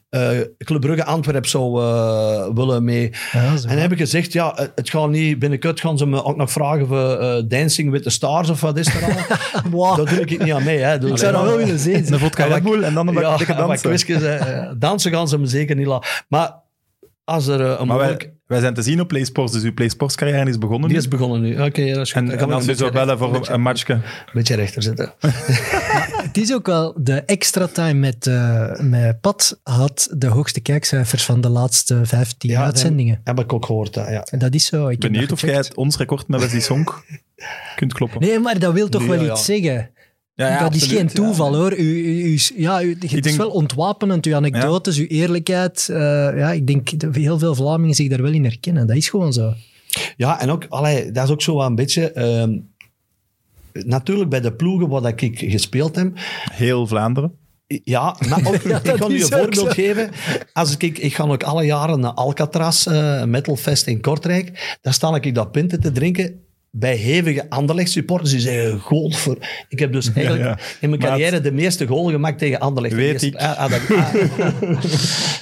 eh, 0.08 0.38
Club 0.58 0.80
Brugge 0.80 1.04
Antwerp 1.04 1.46
zou 1.46 1.82
eh, 1.82 2.46
willen 2.54 2.84
mee. 2.84 3.10
Ja. 3.32 3.40
En 3.50 3.56
dan 3.62 3.76
heb 3.78 3.92
ik 3.92 3.98
gezegd, 3.98 4.32
ja, 4.32 4.52
het- 4.54 4.72
het 4.74 4.90
gaat 4.90 5.08
niet, 5.10 5.38
binnenkort 5.38 5.80
gaan 5.80 5.98
ze 5.98 6.06
me 6.06 6.24
ook 6.24 6.36
nog 6.36 6.50
vragen 6.52 6.86
voor 6.86 7.18
eh, 7.18 7.42
Dancing 7.48 7.90
with 7.90 8.02
the 8.02 8.10
Stars 8.10 8.50
of 8.50 8.60
wat 8.60 8.76
is 8.78 8.94
er 8.94 9.04
al. 9.04 9.36
Wow. 9.70 9.96
Daar 9.96 10.14
doe 10.14 10.20
ik 10.24 10.38
niet 10.44 10.52
aan 10.52 10.64
mee. 10.64 10.78
Hè. 10.78 10.98
Dus, 10.98 11.10
Ik 11.10 11.16
zou 11.18 11.32
dat 11.32 11.40
eh, 11.42 11.48
wel 11.48 11.56
willen 11.56 11.78
zien. 11.78 12.12
Een 12.12 12.18
vodka 12.18 12.44
Red 12.44 12.82
en 12.82 12.94
dan 12.94 13.08
een 13.08 13.14
ja, 13.14 13.36
dikke 13.36 13.54
dansen. 13.54 13.88
quizjes, 13.90 14.22
eh, 14.22 14.70
dansen 14.78 15.12
gaan 15.12 15.28
ze 15.28 15.38
me 15.38 15.46
zeker 15.46 15.76
niet 15.76 15.86
laten. 15.86 16.08
Maar 16.28 16.54
als 17.28 17.46
er 17.46 17.60
eh, 17.60 17.66
een 17.66 17.86
Maar 17.86 17.96
mogelijk... 17.96 18.22
wij, 18.22 18.32
wij 18.46 18.60
zijn 18.60 18.74
te 18.74 18.82
zien 18.82 19.00
op 19.00 19.08
PlaySports, 19.08 19.52
dus 19.52 19.62
uw 19.62 19.74
PlaySports 19.74 20.14
carrière 20.16 20.48
is 20.48 20.58
begonnen. 20.58 20.88
Die 20.88 20.98
nu. 20.98 21.02
is 21.04 21.08
begonnen 21.08 21.40
nu. 21.40 21.52
Oké, 21.62 21.92
dat 21.92 22.06
is 22.06 22.12
goed. 22.12 22.22
en, 22.22 22.30
en 22.38 22.40
een 22.40 22.48
dus 22.48 22.58
ook 22.60 22.66
beetje 22.66 22.90
bellen 22.90 23.18
voor 23.18 23.32
rechter- 23.32 23.54
een 23.54 23.60
matchje. 23.60 23.92
Een 23.92 24.00
beetje 24.32 24.54
rechter 24.54 24.82
zitten. 24.82 25.12
Het 26.28 26.36
is 26.36 26.52
ook 26.54 26.66
wel, 26.66 26.94
de 26.96 27.14
extra 27.14 27.66
time 27.66 27.92
met, 27.94 28.26
eh, 28.26 28.78
met 28.80 29.20
Pat 29.20 29.60
had 29.62 30.08
de 30.16 30.26
hoogste 30.26 30.60
kijkcijfers 30.60 31.24
van 31.24 31.40
de 31.40 31.48
laatste 31.48 32.00
15 32.04 32.50
Ja, 32.50 32.64
uitzendingen. 32.64 33.20
Heb 33.24 33.40
ik 33.40 33.52
ook 33.52 33.64
gehoord, 33.66 33.94
ja. 33.94 34.22
En 34.24 34.38
dat 34.38 34.54
is 34.54 34.64
zo. 34.66 34.88
Ik 34.88 34.98
Benieuwd 34.98 35.32
of 35.32 35.40
jij 35.40 35.54
het, 35.54 35.74
ons 35.74 35.96
record 35.96 36.28
met 36.28 36.40
Wesley 36.40 36.60
Song 36.60 36.88
kunt 37.76 37.92
kloppen. 37.92 38.20
Nee, 38.20 38.38
maar 38.38 38.58
dat 38.58 38.72
wil 38.72 38.88
toch 38.88 39.00
Nee, 39.00 39.10
wel 39.10 39.24
ja, 39.24 39.30
iets 39.32 39.46
ja. 39.46 39.54
zeggen. 39.54 39.90
Ja, 40.38 40.48
ja, 40.48 40.58
dat 40.62 40.74
is 40.74 40.84
geen 40.86 41.06
toeval 41.08 41.52
ja. 41.52 41.58
hoor. 41.58 41.72
U, 41.78 41.82
u, 42.06 42.32
u- 42.32 42.38
ja, 42.56 42.82
u, 42.82 42.92
het 43.00 43.12
is 43.12 43.20
denk- 43.22 43.36
wel 43.36 43.50
ontwapenend, 43.50 44.26
uw 44.26 44.34
anekdotes, 44.34 44.98
uw 44.98 45.06
eerlijkheid. 45.06 45.88
Eh, 45.88 45.98
ja, 46.36 46.52
ik 46.52 46.66
denk 46.66 47.00
dat 47.00 47.14
heel 47.14 47.38
veel 47.38 47.54
Vlamingen 47.54 47.94
zich 47.94 48.08
daar 48.08 48.22
wel 48.22 48.32
in 48.32 48.44
herkennen. 48.44 48.86
Dat 48.86 48.96
is 48.96 49.08
gewoon 49.08 49.32
zo. 49.32 49.54
Ja, 50.16 50.40
en 50.40 50.50
ook, 50.50 50.66
allee, 50.68 51.10
dat 51.10 51.24
is 51.24 51.30
ook 51.30 51.42
zo 51.42 51.56
wel 51.56 51.66
een 51.66 51.74
beetje... 51.74 52.12
ehm, 52.12 52.58
natuurlijk 53.72 54.30
bij 54.30 54.40
de 54.40 54.52
ploegen 54.52 54.88
waar 54.88 55.00
dat 55.02 55.20
ik 55.20 55.38
gespeeld 55.38 55.96
heb, 55.96 56.10
Heel 56.52 56.86
Vlaanderen. 56.86 57.32
Ja, 57.84 58.16
maar 58.28 58.46
ook, 58.46 58.62
Ja, 58.68 58.76
ik 58.76 58.84
dat 58.84 58.96
ga 58.98 59.08
u 59.08 59.14
is 59.14 59.22
een 59.22 59.28
voorbeeld 59.38 59.54
zo. 59.54 59.66
geven. 59.66 60.10
Als 60.52 60.76
ik, 60.76 60.98
ik 60.98 61.14
ga 61.14 61.24
ook 61.24 61.42
alle 61.42 61.64
jaren 61.64 62.00
naar 62.00 62.12
Alcatraz, 62.12 62.86
eh 62.86 63.24
Metalfest 63.24 63.86
in 63.86 64.00
Kortrijk. 64.00 64.76
Daar 64.82 64.92
sta 64.92 65.14
ik 65.20 65.34
dat 65.34 65.52
pinten 65.52 65.80
te 65.80 65.92
drinken 65.92 66.40
bij 66.78 66.94
hevige 66.94 67.50
Anderlecht 67.50 67.90
supporters. 67.90 68.30
Die 68.30 68.40
zeggen, 68.40 68.80
godver. 68.80 69.64
Ik 69.68 69.78
heb 69.78 69.92
dus 69.92 70.12
eigenlijk 70.12 70.44
ja. 70.44 70.58
in 70.80 70.88
mijn 70.88 71.00
Maat. 71.00 71.10
carrière 71.10 71.40
de 71.40 71.52
meeste 71.52 71.86
goal 71.86 72.10
gemaakt 72.10 72.38
tegen 72.38 72.58
Anderlecht. 72.58 72.94
Weet 72.94 73.22
ik. 73.22 73.34
ah, 73.34 73.58
ah, 73.58 73.70
dat- 73.70 73.98
ah. 73.98 74.14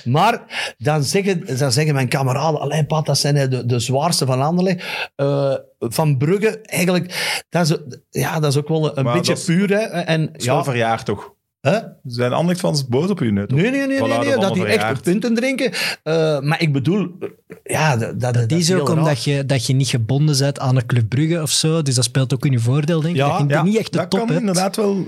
maar 0.14 0.43
dan 0.78 1.03
zeggen, 1.05 1.59
dan 1.59 1.72
zeggen 1.72 1.95
mijn 1.95 2.09
kameraden, 2.09 2.61
alleen 2.61 2.87
Pat, 2.87 3.07
dat 3.07 3.18
zijn 3.18 3.51
de, 3.51 3.66
de 3.66 3.78
zwaarste 3.78 4.26
van 4.26 4.43
Anderlecht. 4.43 4.84
Eh, 5.16 5.55
van 5.78 6.16
Brugge, 6.16 6.61
eigenlijk, 6.61 7.43
dat 7.49 7.70
is, 7.70 7.76
ja, 8.11 8.41
dat 8.41 8.51
is 8.51 8.59
ook 8.59 8.68
wel 8.68 8.99
een 8.99 9.05
Maar 9.05 9.14
beetje 9.14 9.45
puur. 9.45 9.70
Hè. 9.70 9.82
En, 9.84 10.30
ja, 10.37 10.64
verjaard 10.64 11.05
toch? 11.05 11.34
Hè? 11.71 11.79
Zijn 12.05 12.33
Anderlecht 12.33 12.61
fans 12.61 12.87
boos 12.87 13.11
op 13.11 13.21
u 13.21 13.31
nu? 13.31 13.47
toch? 13.47 13.59
Nee, 13.59 13.71
nee, 13.71 13.87
nee, 13.87 14.01
nee, 14.01 14.09
dat 14.09 14.25
nee, 14.25 14.37
dat 14.37 14.55
die 14.55 14.64
echt 14.64 15.03
punten 15.03 15.35
drinken. 15.35 15.73
Eh, 16.03 16.41
maar 16.41 16.61
ik 16.61 16.73
bedoel, 16.73 17.17
eh, 17.21 17.29
ja, 17.64 17.97
dat, 17.97 18.21
dat, 18.21 18.53
is 18.53 18.73
ook 18.75 18.89
omdat 18.89 19.25
je, 19.25 19.47
dat 19.47 19.67
je 19.67 19.73
niet 19.73 19.89
gebonden 19.89 20.39
bent 20.39 20.59
aan 20.59 20.77
een 20.77 20.87
Club 20.87 21.09
Brugge 21.09 21.43
of 21.43 21.51
zo. 21.51 21.83
Dus 21.83 21.95
dat 21.95 22.05
speelt 22.05 22.35
ook 22.35 22.45
in 22.47 22.53
je 22.53 22.59
voordeel, 22.59 23.01
denk 23.01 23.14
ik. 23.14 23.21
Ja, 23.21 23.39
dat 23.39 23.49
je 23.49 23.55
Ja, 23.55 23.62
niet 23.62 23.77
echt 23.77 23.93
de 23.93 23.99
dat 23.99 24.11
top 24.11 24.19
kan 24.21 24.29
hebt. 24.29 24.41
inderdaad 24.41 24.77
wel 24.77 25.07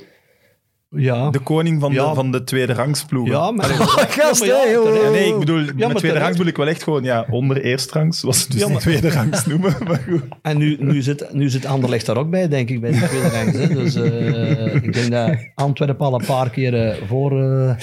Ja, 0.96 1.30
de 1.30 1.38
koning 1.38 1.80
van, 1.80 1.92
Ja. 1.92 2.08
de, 2.08 2.14
van 2.14 2.32
de 2.32 2.44
tweede 2.44 2.72
rangsploegen. 2.72 3.34
ja 3.34 3.50
maar... 3.50 3.64
gast, 4.18 4.44
Ja, 4.44 4.56
maar 4.84 5.10
nee, 5.10 5.28
ik 5.28 5.38
bedoel, 5.38 5.64
met 5.76 5.96
tweede 5.96 6.18
rangs 6.18 6.32
bedoel 6.36 6.46
ik 6.50 6.56
wel 6.56 6.66
echt 6.66 6.82
gewoon 6.82 7.02
ja, 7.02 7.26
onder 7.30 7.62
eerstrangs, 7.62 8.20
zoals 8.20 8.40
ze 8.40 8.48
dus 8.48 8.58
Ja, 8.58 8.64
niet 8.64 8.72
maar- 8.72 8.82
tweede 8.82 9.10
rangs 9.10 9.46
noemen. 9.50 9.76
Maar 9.86 10.04
goed. 10.08 10.22
En 10.42 10.58
nu, 10.58 10.76
nu, 10.80 11.02
zit, 11.02 11.32
nu 11.32 11.48
zit 11.50 11.66
Anderlecht 11.66 12.06
daar 12.06 12.16
ook 12.16 12.30
bij, 12.30 12.48
denk 12.48 12.68
ik, 12.70 12.80
bij 12.80 12.90
de 12.90 13.06
tweede 13.06 13.28
rangs. 13.28 13.56
Hè. 13.56 13.68
Dus 13.74 13.94
eh, 13.94 14.74
ik 14.74 14.92
denk 14.92 15.10
dat 15.10 15.36
Antwerpen 15.54 16.06
al 16.06 16.14
een 16.20 16.26
paar 16.26 16.50
keer 16.50 16.88
eh, 16.88 16.96
voor, 17.06 17.42
eh 17.42 17.74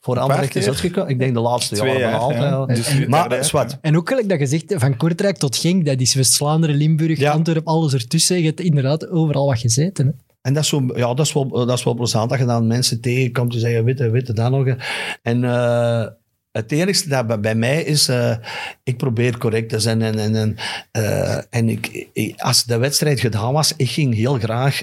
voor 0.00 0.18
Anderlecht 0.18 0.56
is 0.56 0.66
uitgekomen. 0.66 1.10
Ik 1.10 1.18
denk 1.18 1.34
de 1.34 1.40
laatste 1.40 1.74
Twee 1.74 1.92
jaren 1.92 2.08
jaar, 2.10 2.18
altijd. 2.18 2.42
ja. 2.42 2.66
Dus 2.66 2.92
het 2.92 3.08
maar 3.08 3.48
wat. 3.52 3.78
En 3.80 3.96
ook 3.96 4.08
gelijk 4.08 4.28
dat 4.28 4.38
je 4.38 4.46
zegt, 4.46 4.74
van 4.76 4.96
Kortrijk 4.96 5.36
tot 5.36 5.56
Genk, 5.56 5.84
dat 5.86 6.00
is 6.00 6.14
West-Vlaanderen, 6.14 6.76
Limburg, 6.76 7.18
Ja. 7.18 7.32
Antwerpen, 7.32 7.64
alles 7.72 7.92
ertussen. 7.92 8.38
Je 8.38 8.46
hebt 8.46 8.60
inderdaad 8.60 9.08
overal 9.10 9.46
wat 9.46 9.58
gezeten. 9.58 10.06
Hè. 10.06 10.12
En 10.42 10.54
dat 10.54 10.62
is, 10.62 10.68
zo, 10.68 10.86
ja, 10.94 11.14
dat, 11.14 11.26
is 11.26 11.32
wel, 11.32 11.48
dat 11.48 11.78
is 11.78 11.84
wel 11.84 11.94
plezant 11.94 12.30
dat 12.30 12.38
dan 12.38 12.66
mensen 12.66 13.00
tegenkomt 13.00 13.50
die 13.50 13.60
zeggen, 13.60 13.84
witte, 13.84 14.10
witte, 14.10 14.32
dan 14.32 14.50
nog. 14.50 14.76
En 15.22 15.44
eh, 15.44 16.06
het 16.52 16.72
enigste 16.72 17.08
dat 17.08 17.40
bij, 17.40 17.54
mij 17.54 17.82
is, 17.82 18.08
eh, 18.08 18.36
ik 18.82 18.96
probeer 18.96 19.38
correct 19.38 19.68
te 19.68 19.78
zijn. 19.80 20.02
En, 20.02 20.18
en, 20.18 20.34
en, 20.34 20.56
eh, 20.90 21.40
en 21.50 21.68
ik, 21.68 22.08
als 22.36 22.64
de 22.64 22.76
wedstrijd 22.76 23.20
gedaan 23.20 23.52
was, 23.52 23.76
ik 23.76 23.90
ging 23.90 24.14
heel 24.14 24.38
graag 24.38 24.82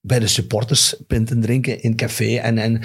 bij 0.00 0.18
de 0.18 0.26
supporters 0.26 0.94
pinten 1.06 1.40
drinken 1.40 1.82
in 1.82 1.96
café. 1.96 2.36
En, 2.36 2.58
en 2.58 2.82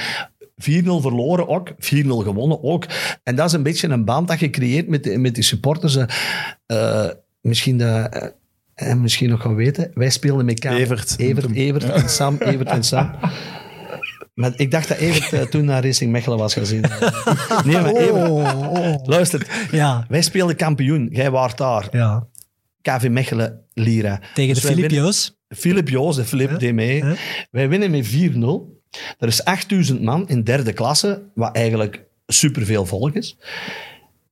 4-0 0.56 1.02
verloren 1.02 1.48
ook, 1.48 1.72
4-0 1.72 1.76
gewonnen 2.24 2.64
ook. 2.64 2.86
En 3.24 3.36
dat 3.36 3.48
is 3.48 3.54
een 3.54 3.64
beetje 3.64 3.88
een 3.88 4.06
band 4.06 4.28
dat 4.28 4.40
je 4.40 4.50
creëert 4.50 4.88
met, 4.88 5.04
de- 5.04 5.18
met 5.18 5.36
die 5.36 5.44
supporters. 5.44 5.98
misschien 7.42 7.78
dat... 7.78 8.34
en 8.82 9.02
misschien 9.02 9.30
nog 9.30 9.42
gaan 9.42 9.56
weten, 9.56 9.92
wij 9.94 10.10
speelden 10.10 10.46
met 10.46 10.60
Kamer. 10.60 10.80
Evert. 10.80 11.14
Evert, 11.18 11.52
Evert 11.56 11.84
en 11.84 12.10
Sam, 12.10 12.36
Evert 12.40 12.70
en 12.70 12.84
Sam. 12.84 13.12
Maar 14.34 14.52
ik 14.56 14.72
dacht 14.72 14.88
dat 14.88 14.98
Evert 14.98 15.34
eh, 15.34 15.42
toen 15.42 15.66
naar 15.66 15.84
Racing 15.84 16.12
Mechelen 16.12 16.38
was 16.38 16.54
gezien. 16.54 16.82
Nee, 17.66 17.76
maar 17.76 17.96
Evert, 17.96 19.08
luister. 19.08 19.48
Ja, 19.72 20.06
Wij 20.10 20.22
speelden 20.22 20.56
kampioen. 20.56 21.10
Jij 21.12 21.32
waart 21.32 21.58
daar. 21.58 21.88
ja. 21.92 22.28
KV 22.82 23.08
Mechelen, 23.10 23.62
Lira. 23.74 24.20
Tegen 24.34 24.54
Dus 24.54 24.64
de. 24.64 24.68
Philip 24.68 25.90
Joos, 25.90 26.16
de 26.16 26.26
Philip 26.26 26.50
Ja. 26.52 26.58
deed 26.58 26.74
mee. 26.74 27.04
Wij 27.52 27.70
winnen 27.70 27.92
met 27.92 28.06
4-0. 28.08 28.80
Er 29.20 29.28
is 29.28 29.44
8000 29.44 30.02
man 30.02 30.28
in 30.30 30.44
derde 30.44 30.74
klasse, 30.74 31.22
wat 31.36 31.56
eigenlijk 31.56 32.04
superveel 32.28 32.86
volk 32.86 33.14
is. 33.16 33.38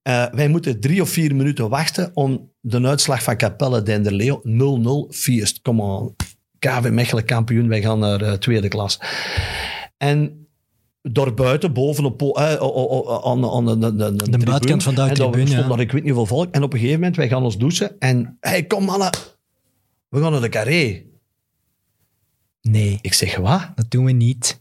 Eh, 0.01 0.25
wij 0.31 0.47
moeten 0.47 0.79
drie 0.79 1.01
of 1.01 1.09
vier 1.09 1.35
minuten 1.35 1.69
wachten 1.69 2.11
om 2.13 2.51
de 2.61 2.81
uitslag 2.87 3.23
van 3.23 3.37
Capelle 3.37 3.83
Denderleeuw 3.83 4.41
0-0 4.43 5.13
feest. 5.13 5.61
Come 5.61 5.81
on. 5.81 6.15
KV 6.59 6.89
Mechelen 6.91 7.25
kampioen, 7.25 7.67
wij 7.67 7.81
gaan 7.81 7.99
naar 7.99 8.21
eh, 8.21 8.33
tweede 8.33 8.67
klas. 8.67 8.99
En 9.97 10.47
daarbuiten, 11.01 11.73
bovenop 11.73 12.17
po- 12.17 12.31
eh, 12.31 12.53
aan, 13.23 13.45
aan 13.51 13.65
de, 13.65 13.77
de, 13.95 14.15
de, 14.15 14.29
De 14.29 14.37
buitenkant 14.37 14.83
van 14.83 14.95
de 14.95 15.01
en 15.01 15.13
tribune, 15.13 15.47
stond 15.47 15.61
ja. 15.61 15.67
daar 15.67 15.79
ik 15.79 15.91
weet 15.91 16.03
niet 16.03 16.13
hoeveel 16.13 16.35
volk. 16.37 16.53
En 16.53 16.63
op 16.63 16.73
een 16.73 16.79
gegeven 16.79 16.99
moment, 16.99 17.17
wij 17.17 17.27
gaan 17.27 17.43
ons 17.43 17.57
douchen. 17.57 17.99
En, 17.99 18.37
hey, 18.39 18.63
kom 18.63 18.83
mannen, 18.83 19.09
we 20.09 20.21
gaan 20.21 20.31
naar 20.31 20.41
de 20.41 20.49
carré. 20.49 21.03
Nee, 22.61 22.99
Ik 23.01 23.13
zeg, 23.13 23.35
wat? 23.37 23.71
dat 23.75 23.91
doen 23.91 24.05
we 24.05 24.11
niet. 24.11 24.58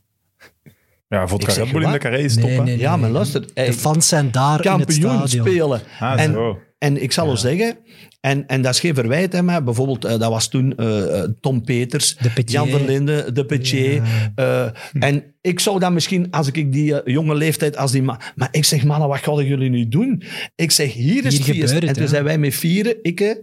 Ja, 1.09 1.23
Ik 1.23 1.29
vodka 1.29 1.53
zeg, 1.53 1.65
Red 1.65 1.73
Bull 1.73 1.85
in 1.85 1.93
de 1.93 1.99
carré 1.99 2.17
Nee, 2.35 2.61
nee, 2.61 2.79
Ja, 2.79 2.97
maar 2.97 3.11
luister. 3.11 3.45
De 3.55 3.73
fans 3.73 4.09
zijn 4.09 4.31
daar 4.31 4.65
in 4.65 4.71
het 4.71 4.85
kampioen 4.87 5.29
stadion. 5.29 5.47
spelen. 5.47 5.81
Ah, 6.01 6.21
en, 6.21 6.33
zo. 6.33 6.59
en 6.79 7.03
ik 7.03 7.13
zal 7.13 7.27
wel 7.27 7.37
zeggen, 7.37 7.77
en, 8.21 8.47
en 8.47 8.63
dat 8.63 8.73
is 8.75 8.81
geen 8.81 8.95
verwijt, 8.95 9.33
hè, 9.33 9.43
maar 9.43 9.65
bijvoorbeeld, 9.65 10.05
eh, 10.05 10.19
dat 10.19 10.31
was 10.31 10.49
toen 10.49 10.77
eh, 10.77 11.19
eh, 11.23 11.31
Tom 11.41 11.63
Peters. 11.63 12.17
Jan 12.45 12.69
Verlinde, 12.69 13.33
De 13.33 13.45
Petier. 13.45 14.03
eh, 14.35 14.69
En 14.93 15.25
ik 15.41 15.61
zou 15.61 15.79
dan 15.79 15.93
misschien, 15.93 16.31
als 16.31 16.47
ik 16.53 16.73
die 16.73 17.11
jonge 17.13 17.35
leeftijd, 17.35 17.77
als 17.77 17.93
die 17.93 18.03
ma 18.03 18.21
maar 18.35 18.49
ik 18.51 18.65
zeg, 18.65 18.85
mannen, 18.85 19.09
wat 19.09 19.19
gaan 19.19 19.45
jullie 19.47 19.71
nu 19.71 19.89
doen? 19.89 20.23
Ik 20.55 20.71
zeg, 20.71 20.93
hier 20.93 21.25
is 21.25 21.39
Hier 21.47 21.63
het 21.63 21.71
het, 21.73 21.85
En 21.85 21.93
toen 21.93 22.03
ja. 22.03 22.09
zijn 22.09 22.25
wij 22.25 22.39
met 22.39 22.55
vieren, 22.55 22.97
ik, 23.03 23.21
eh, 23.21 23.37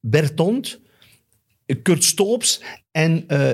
Bertond, 0.00 0.80
Kurt 1.82 2.04
Stoops 2.04 2.62
en 2.90 3.24
eh 3.26 3.50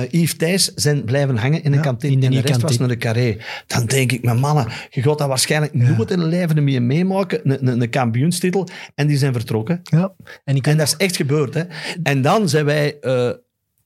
eh, 0.00 0.10
Yves 0.10 0.36
Thijs 0.36 0.64
zijn 0.74 1.04
blijven 1.04 1.36
hangen 1.36 1.62
in 1.62 1.70
de 1.70 1.76
Ja, 1.76 1.82
kantine. 1.82 2.12
in 2.12 2.20
de 2.20 2.26
en 2.26 2.32
de 2.32 2.40
rest 2.40 2.60
was 2.62 2.78
naar 2.78 2.88
de 2.88 2.96
carré. 2.96 3.36
Dan 3.66 3.86
denk 3.86 4.12
ik, 4.12 4.22
mijn 4.24 4.38
mannen, 4.38 4.66
je 4.90 5.02
gaat 5.02 5.18
dat 5.18 5.28
waarschijnlijk 5.28 5.74
nooit 5.74 6.10
in 6.10 6.18
de 6.18 6.24
leven 6.24 6.64
meer 6.64 6.82
meemaken, 6.82 7.40
een, 7.50 7.66
een, 7.68 7.80
een 7.80 7.90
kampioenstitel. 7.90 8.68
En 8.94 9.06
die 9.06 9.16
zijn 9.16 9.32
vertrokken. 9.32 9.80
Ja. 9.82 10.12
En 10.44 10.60
En 10.60 10.76
dat 10.76 10.86
is 10.86 10.96
echt 10.96 11.16
gebeurd. 11.16 11.54
Hè. 11.54 11.62
En 12.02 12.22
dan 12.22 12.48
zijn 12.48 12.64
wij 12.64 12.98
eh, 13.00 13.30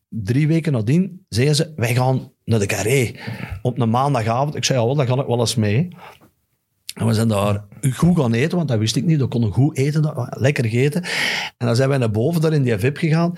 drie 0.09 0.47
weken 0.47 0.73
nadien, 0.73 1.25
zeiden 1.29 1.57
ze, 1.57 1.73
wij 1.77 1.95
gaan 1.95 2.33
naar 2.45 2.59
de 2.59 2.67
carré 2.67 3.11
op 3.63 3.79
een 3.81 3.91
maandagavond. 3.91 4.57
Ik 4.57 4.65
zei, 4.65 4.79
ja, 4.79 4.85
wel, 4.85 4.95
dan 4.95 5.07
ga 5.07 5.21
ik 5.21 5.27
wel 5.27 5.41
eens 5.41 5.55
mee. 5.55 5.89
En 6.95 7.07
we 7.07 7.14
zijn 7.14 7.28
daar 7.28 7.64
goed 7.95 8.18
gaan 8.18 8.32
eten, 8.32 8.57
want 8.57 8.68
dat 8.68 8.78
wist 8.78 8.97
ik 8.97 9.05
niet. 9.05 9.20
We 9.20 9.26
konden 9.26 9.53
goed 9.53 9.76
eten, 9.76 10.28
lekker 10.30 10.64
gegeten. 10.64 11.03
En 11.57 11.66
dan 11.66 11.76
zijn 11.76 11.88
wij 11.88 11.99
naar 11.99 12.11
boven, 12.11 12.41
daar 12.41 12.53
in 12.53 12.62
die 12.62 12.78
VIP 12.78 12.97
gegaan. 12.97 13.34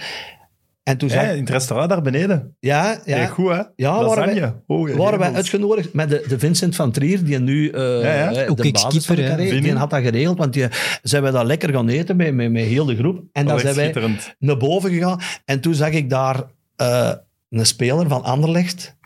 En 0.83 0.99
toen 0.99 1.09
Ja, 1.09 1.15
zei 1.15 1.33
in 1.33 1.41
het 1.41 1.51
restaurant 1.51 1.91
daar 1.91 2.03
beneden. 2.03 2.57
ja, 2.61 3.01
ja, 3.05 3.17
Ja, 3.17 3.27
goed, 3.27 3.51
hè? 3.51 3.63
Ja, 3.77 4.05
waren 4.05 4.35
wij-. 4.35 4.55
Oh, 4.67 4.89
ja, 4.89 4.97
waren 4.97 5.19
wij 5.19 5.33
uitgenodigd 5.33 5.93
met 5.93 6.09
de, 6.09 6.25
de 6.29 6.39
Vincent 6.39 6.77
van 6.77 6.93
Trier, 6.93 7.25
die 7.25 7.39
nu 7.39 7.69
eh 7.71 8.03
ja. 8.03 8.33
eh, 8.33 8.51
Ook 8.51 8.57
de 8.57 8.71
basis 8.71 9.07
van 9.07 9.17
de 9.17 9.61
die 9.61 9.73
had 9.75 9.91
dat 9.91 10.03
geregeld, 10.03 10.39
want 10.39 10.53
die 10.53 10.67
zijn 11.03 11.23
wij 11.23 11.31
daar 11.31 11.45
lekker 11.47 11.73
gaan 11.73 11.89
eten 11.89 12.17
met, 12.17 12.35
met, 12.35 12.51
met 12.53 12.65
heel 12.65 12.85
de 12.85 12.97
groep. 12.97 13.23
En 13.33 13.47
dan 13.47 13.55
Oh, 13.55 13.61
zijn 13.61 13.75
wij 13.95 14.17
naar 14.39 14.57
boven 14.57 14.91
gegaan 14.91 15.21
en 15.45 15.61
toen 15.61 15.75
zag 15.75 15.91
ik 15.91 16.11
daar 16.11 16.43
eh, 16.77 17.13
een 17.49 17.67
speler 17.67 18.09
van 18.09 18.23
Anderlecht 18.23 18.97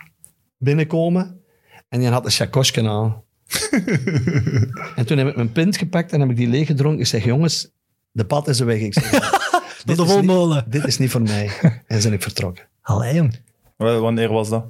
binnenkomen. 0.58 1.40
En 1.88 2.00
die 2.00 2.08
had 2.08 2.24
een 2.24 2.30
chakosje 2.30 2.88
aan. 2.88 3.22
En 4.96 5.06
toen 5.06 5.18
heb 5.18 5.28
ik 5.28 5.36
mijn 5.36 5.52
pint 5.52 5.76
gepakt 5.76 6.12
en 6.12 6.20
heb 6.20 6.30
ik 6.30 6.36
die 6.36 6.48
leeg 6.48 6.66
gedronken. 6.66 7.00
Ik 7.00 7.06
zeg, 7.06 7.24
jongens, 7.24 7.70
de 8.12 8.24
pad 8.24 8.48
is 8.48 8.60
weg. 8.60 8.80
Ik 8.80 8.92
zeg, 8.94 9.10
Tot 9.84 9.86
de 9.86 9.92
is 9.92 9.98
niet- 9.98 10.08
volmolen. 10.08 10.64
dit 10.68 10.84
is 10.86 10.98
niet 10.98 11.10
voor 11.10 11.22
mij. 11.22 11.50
En 11.86 12.00
zijn 12.00 12.12
ik 12.14 12.22
vertrokken. 12.22 12.64
Allee, 12.82 13.14
jong. 13.14 13.38
Wa- 13.76 13.98
Wanneer 13.98 14.32
was 14.32 14.48
dat? 14.48 14.64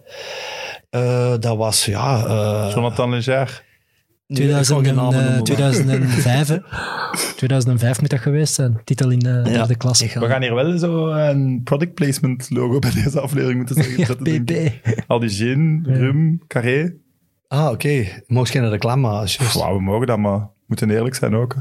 Eh, 0.91 1.35
dat 1.41 1.57
was, 1.57 1.85
ja... 1.85 2.25
eh, 2.27 2.73
Jonathan 2.75 3.11
Leger. 3.11 3.65
nee, 4.27 4.43
ik 4.49 4.55
ga 4.55 4.63
2000 4.63 4.87
geen 4.87 4.95
namen 4.95 5.13
en, 5.15 5.19
eh, 5.19 5.25
noemen, 5.25 5.35
maar- 5.35 5.43
2005, 5.43 6.49
hè. 6.49 6.59
2005 7.37 8.01
moet 8.01 8.11
dat 8.11 8.21
geweest 8.21 8.55
zijn. 8.55 8.81
Titel 8.85 9.11
in 9.11 9.19
de 9.19 9.41
derde 9.45 9.77
klasse. 9.77 10.05
ik 10.05 10.11
ga- 10.11 10.21
We 10.21 10.27
gaan 10.27 10.43
hier 10.43 10.55
wel 10.55 10.79
zo 10.79 11.07
een 11.09 11.61
product 11.65 11.95
placement 11.95 12.51
logo 12.51 12.79
bij 12.79 12.91
deze 13.03 13.21
aflevering 13.21 13.57
moeten 13.59 13.83
zeggen. 13.85 14.17
Ja, 14.25 14.33
ik. 14.33 14.45
PP. 14.45 14.73
Aldigeen, 15.07 15.85
Rum, 15.89 16.43
Carré. 16.47 16.95
Ah, 17.49 17.71
oké. 17.71 18.23
Mocht 18.27 18.51
geen 18.51 18.69
reclame. 18.69 19.09
Wauw, 19.55 19.77
we 19.77 19.83
mogen 19.83 20.07
dat, 20.07 20.19
maar 20.19 20.39
we 20.39 20.47
moeten 20.67 20.91
eerlijk 20.91 21.15
zijn 21.15 21.35
ook. 21.35 21.57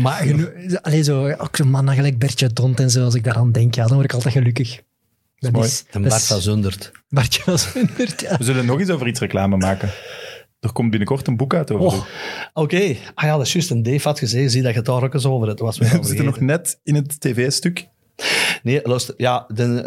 Maar 0.00 0.12
geno- 0.22 0.78
allee, 0.82 1.02
zo, 1.02 1.30
ook 1.30 1.56
zo'n 1.56 1.70
man 1.70 1.88
gelijk 1.94 2.18
Bertje 2.18 2.52
Dont 2.52 2.80
en 2.80 2.90
zo, 2.90 3.04
als 3.04 3.14
ik 3.14 3.24
daaraan 3.24 3.52
denk, 3.52 3.74
ja, 3.74 3.84
dan 3.84 3.92
word 3.94 4.04
ik 4.04 4.12
altijd 4.14 4.34
gelukkig. 4.34 4.82
Dat 5.38 5.52
mooi. 5.52 5.66
is, 5.66 5.78
De 5.82 5.86
dat 5.90 6.02
Bart 6.02 6.20
is- 6.20 6.26
van 6.26 6.40
Zundert. 6.40 6.92
Bartje 7.08 7.42
ja. 8.16 8.36
We 8.38 8.44
zullen 8.44 8.66
nog 8.66 8.80
eens 8.80 8.90
over 8.90 9.06
iets 9.06 9.20
reclame 9.20 9.56
maken. 9.56 9.90
Er 10.60 10.72
komt 10.72 10.90
binnenkort 10.90 11.26
een 11.26 11.36
boek 11.36 11.54
uit 11.54 11.70
over. 11.70 11.98
Oh. 11.98 12.04
Oké. 12.52 12.96
Ah 13.14 13.24
ja, 13.24 13.36
dat 13.36 13.46
is 13.46 13.52
juist. 13.52 13.70
Een 13.70 13.82
Dave 13.82 14.08
had 14.08 14.18
gezegd, 14.18 14.50
zie 14.52 14.62
dat 14.62 14.70
je 14.70 14.76
het 14.76 14.86
daar 14.86 15.02
ook 15.02 15.14
eens 15.14 15.26
over 15.26 15.46
hebt. 15.46 15.58
Dat 15.58 15.66
was 15.78 15.90
We 15.90 16.06
zitten 16.06 16.24
nog 16.24 16.40
net 16.40 16.80
in 16.82 16.94
het 16.94 17.20
tv-stuk. 17.20 17.88
Nee, 18.66 18.80
luister. 18.82 19.14
Ja, 19.16 19.46
de, 19.54 19.82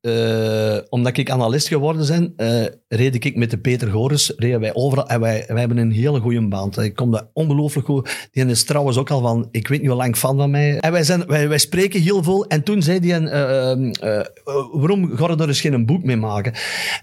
eh, 0.00 0.76
eh, 0.76 0.82
omdat 0.88 1.16
ik 1.16 1.30
analist 1.30 1.68
geworden 1.68 2.06
ben, 2.06 2.32
eh 2.36 2.66
reed 2.88 3.24
ik 3.24 3.36
met 3.36 3.50
de 3.50 3.58
Peter 3.58 3.90
Goris, 3.90 4.32
reden 4.36 4.60
wij 4.60 4.74
overal. 4.74 5.08
En 5.08 5.20
wij, 5.20 5.44
wij 5.48 5.58
hebben 5.58 5.78
een 5.78 5.92
hele 5.92 6.20
goede 6.20 6.48
band. 6.48 6.78
Ik 6.78 6.94
kom 6.94 7.10
daar 7.10 7.28
ongelooflijk 7.32 7.86
goed. 7.86 8.28
Die 8.30 8.46
is 8.46 8.64
trouwens 8.64 8.96
ook 8.96 9.10
al 9.10 9.20
van, 9.20 9.48
ik 9.50 9.68
weet 9.68 9.80
niet 9.80 9.88
hoe 9.88 9.98
lang 9.98 10.16
fan 10.16 10.36
van 10.36 10.50
mij. 10.50 10.78
En 10.78 10.92
wij, 10.92 11.02
zijn, 11.02 11.26
wij, 11.26 11.48
wij 11.48 11.58
spreken 11.58 12.00
heel 12.00 12.22
veel. 12.22 12.46
En 12.46 12.62
toen 12.62 12.82
zei 12.82 13.10
hij, 13.10 13.20
eh, 13.20 14.24
waarom 14.72 15.16
ga 15.16 15.28
je 15.28 15.36
er 15.36 15.48
eens 15.48 15.60
geen 15.60 15.86
boek 15.86 16.04
mee 16.04 16.16
maken? 16.16 16.52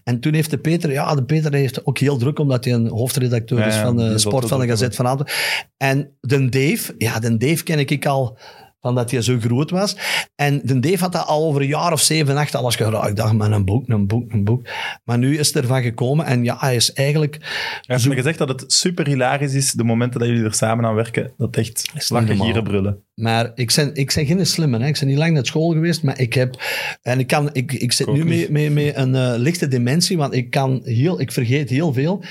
En 0.04 0.20
toen 0.20 0.34
heeft 0.34 0.50
de 0.50 0.58
Peter, 0.58 0.92
ja, 0.92 1.16
de 1.16 1.24
Peter 1.24 1.54
heeft 1.54 1.86
ook 1.86 1.98
heel 1.98 2.18
druk, 2.18 2.40
omdat 2.40 2.66
hij 2.66 2.74
een 2.74 2.88
hoofdredacteur 2.88 3.60
Ja, 3.60 3.66
is 3.66 3.76
van 3.76 3.98
die 3.98 4.10
de 4.10 4.18
sport 4.18 4.48
van 4.48 4.60
de 4.60 4.68
Gazet 4.68 4.96
van 4.96 5.06
Antwerpen. 5.06 5.36
En 5.78 6.18
de 6.22 6.50
Dave, 6.50 6.96
ja, 6.98 7.20
de 7.20 7.38
Dave 7.38 7.64
ken 7.64 7.80
ik 7.80 8.06
al 8.06 8.38
van 8.82 8.96
dat 8.96 9.12
hij 9.12 9.22
zo 9.22 9.40
groot 9.40 9.70
was. 9.70 9.96
En 10.36 10.62
de 10.64 10.80
Dave 10.80 10.98
had 10.98 11.12
dat 11.12 11.26
al 11.26 11.46
over 11.46 11.62
een 11.62 11.68
jaar 11.68 11.92
of 11.92 12.02
zeven, 12.02 12.38
acht 12.38 12.56
alles 12.56 12.76
geraakt. 12.76 13.10
Ik 13.10 13.16
dacht, 13.16 13.34
maar 13.34 13.52
een 13.52 13.66
boek, 13.66 13.90
een 13.90 14.08
boek, 14.08 14.32
een 14.32 14.44
boek. 14.44 14.68
Maar 15.04 15.18
nu 15.18 15.38
is 15.38 15.48
het 15.48 15.56
ervan 15.56 15.82
gekomen 15.82 16.26
en 16.26 16.44
ja, 16.44 16.58
hij 16.60 16.76
is 16.76 16.94
eigenlijk... 16.94 17.38
Hij 17.40 17.96
heeft 17.96 18.08
me 18.08 18.16
gezegd 18.16 18.38
dat 18.38 18.50
het 18.50 18.74
super 18.74 19.08
hilarisch 19.08 19.54
is, 19.54 19.72
de 19.72 19.84
momenten 19.84 20.20
dat 20.20 20.30
jullie 20.30 20.44
er 20.44 20.54
samen 20.54 20.86
aan 20.86 20.96
werken, 20.96 21.34
dat 21.38 21.56
echt 21.56 21.92
normaal. 22.10 22.46
gieren, 22.46 22.64
brullen. 22.64 23.04
Maar 23.16 23.52
ik 23.56 23.74
ben, 23.76 23.96
ik 23.96 24.12
ben 24.16 24.26
geen 24.26 24.46
slimme. 24.46 24.80
Hè. 24.80 24.88
Ik 24.88 24.98
ben 25.00 25.08
niet 25.08 25.18
lang 25.18 25.34
naar 25.34 25.46
school 25.46 25.72
geweest, 25.72 26.04
maar 26.04 26.20
ik 26.20 26.34
heb... 26.34 26.62
En 27.02 27.20
ik, 27.20 27.28
kan, 27.28 27.50
ik, 27.54 27.74
ik 27.74 27.92
zit 27.92 28.12
nu 28.12 28.26
met, 28.26 28.50
met, 28.50 28.74
met 28.74 28.96
een 28.96 29.16
eh, 29.16 29.34
lichte 29.38 29.68
dementie, 29.68 30.18
want 30.18 30.34
ik, 30.34 30.50
kan 30.50 30.82
heel, 30.84 31.22
ik 31.22 31.32
vergeet 31.32 31.70
heel 31.70 31.94
veel. 31.94 32.24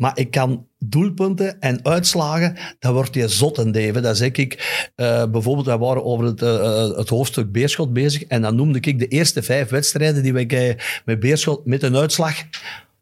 Maar 0.00 0.18
ik 0.18 0.30
kan 0.30 0.66
doelpunten 0.78 1.60
en 1.60 1.84
uitslagen, 1.84 2.56
dan 2.78 2.92
wordt 2.92 3.14
je 3.14 3.28
zot 3.28 3.58
en 3.58 3.72
zeg 4.16 4.32
ik. 4.32 4.90
eh, 4.96 5.30
bijvoorbeeld, 5.30 5.66
wij 5.66 5.78
waren 5.78 6.04
over 6.04 6.24
het, 6.24 6.42
eh, 6.42 6.54
eh, 6.54 6.96
het 6.96 7.08
hoofdstuk 7.08 7.52
Beerschot 7.52 7.92
bezig 7.92 8.24
en 8.24 8.42
dan 8.42 8.56
noemde 8.56 8.80
ik 8.80 8.98
de 8.98 9.08
eerste 9.08 9.42
vijf 9.42 9.68
wedstrijden 9.68 10.22
die 10.22 10.32
wij 10.32 10.78
met 11.04 11.20
Beerschot 11.20 11.66
met 11.66 11.82
een 11.82 11.96
uitslag... 11.96 12.34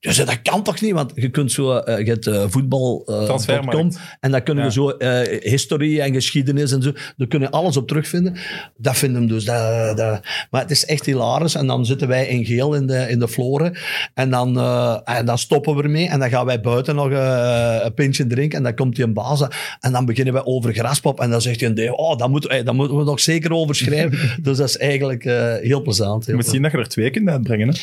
Je 0.00 0.12
zei, 0.12 0.26
dat 0.26 0.42
kan 0.42 0.62
toch 0.62 0.80
niet? 0.80 0.92
Want 0.92 1.12
je 1.14 1.28
kunt 1.28 1.52
zo, 1.52 1.76
eh, 1.76 1.98
je 2.04 2.10
hebt 2.10 2.26
eh, 2.26 2.44
voetbal, 2.48 3.02
eh. 3.06 3.66
.com, 3.68 3.90
en 4.20 4.30
dan 4.30 4.42
kunnen 4.42 4.64
Ja. 4.64 4.70
we 4.70 4.74
zo 4.76 4.90
eh, 4.90 5.50
historie 5.50 6.02
en 6.02 6.12
geschiedenis 6.14 6.72
en 6.72 6.82
zo, 6.82 6.92
daar 7.16 7.28
kunnen 7.28 7.50
we 7.50 7.54
alles 7.56 7.76
op 7.76 7.88
terugvinden. 7.88 8.36
Dat 8.76 8.96
vinden 8.96 9.20
we 9.22 9.26
dus. 9.28 9.44
Dat, 9.44 9.96
dat, 9.96 10.20
maar 10.50 10.60
het 10.60 10.70
is 10.70 10.84
echt 10.84 11.06
hilarisch. 11.06 11.54
En 11.54 11.66
dan 11.66 11.86
zitten 11.86 12.08
wij 12.08 12.26
in 12.26 12.44
geel 12.44 12.74
in 12.74 12.86
de, 12.86 13.06
in 13.08 13.18
de 13.18 13.28
floren. 13.28 13.76
En 14.14 14.30
dan, 14.30 14.58
eh, 14.58 14.96
en 15.04 15.26
dan 15.26 15.38
stoppen 15.38 15.76
we 15.76 15.82
ermee. 15.82 16.08
En 16.08 16.18
dan 16.18 16.28
gaan 16.28 16.46
wij 16.46 16.60
buiten 16.60 16.94
nog 16.94 17.10
eh, 17.10 17.76
een 17.82 17.94
pintje 17.94 18.26
drinken. 18.26 18.58
En 18.58 18.64
dan 18.64 18.74
komt 18.74 18.96
hij 18.96 19.06
een 19.06 19.12
baas. 19.14 19.42
En 19.80 19.92
dan 19.92 20.04
beginnen 20.06 20.34
wij 20.34 20.44
over 20.44 20.72
graspop. 20.72 21.20
En 21.20 21.30
dan 21.30 21.40
zegt 21.42 21.60
hij 21.60 21.68
een 21.68 21.74
deel, 21.74 21.94
oh, 21.94 22.16
dat 22.18 22.28
moeten, 22.28 22.50
we- 22.50 22.62
dat 22.62 22.74
moeten 22.74 22.96
we 22.96 23.04
nog 23.04 23.20
zeker 23.20 23.52
over 23.52 23.74
schrijven. 23.74 24.18
dus 24.42 24.56
dat 24.56 24.68
is 24.68 24.76
eigenlijk 24.76 25.24
eh, 25.24 25.54
heel 25.54 25.82
plezant. 25.82 26.26
Je 26.26 26.34
moet 26.34 26.46
zien 26.46 26.62
dat 26.62 26.72
je 26.72 26.78
er 26.78 26.88
twee 26.88 27.10
kunt 27.10 27.28
uitbrengen. 27.28 27.68
Hè? 27.68 27.74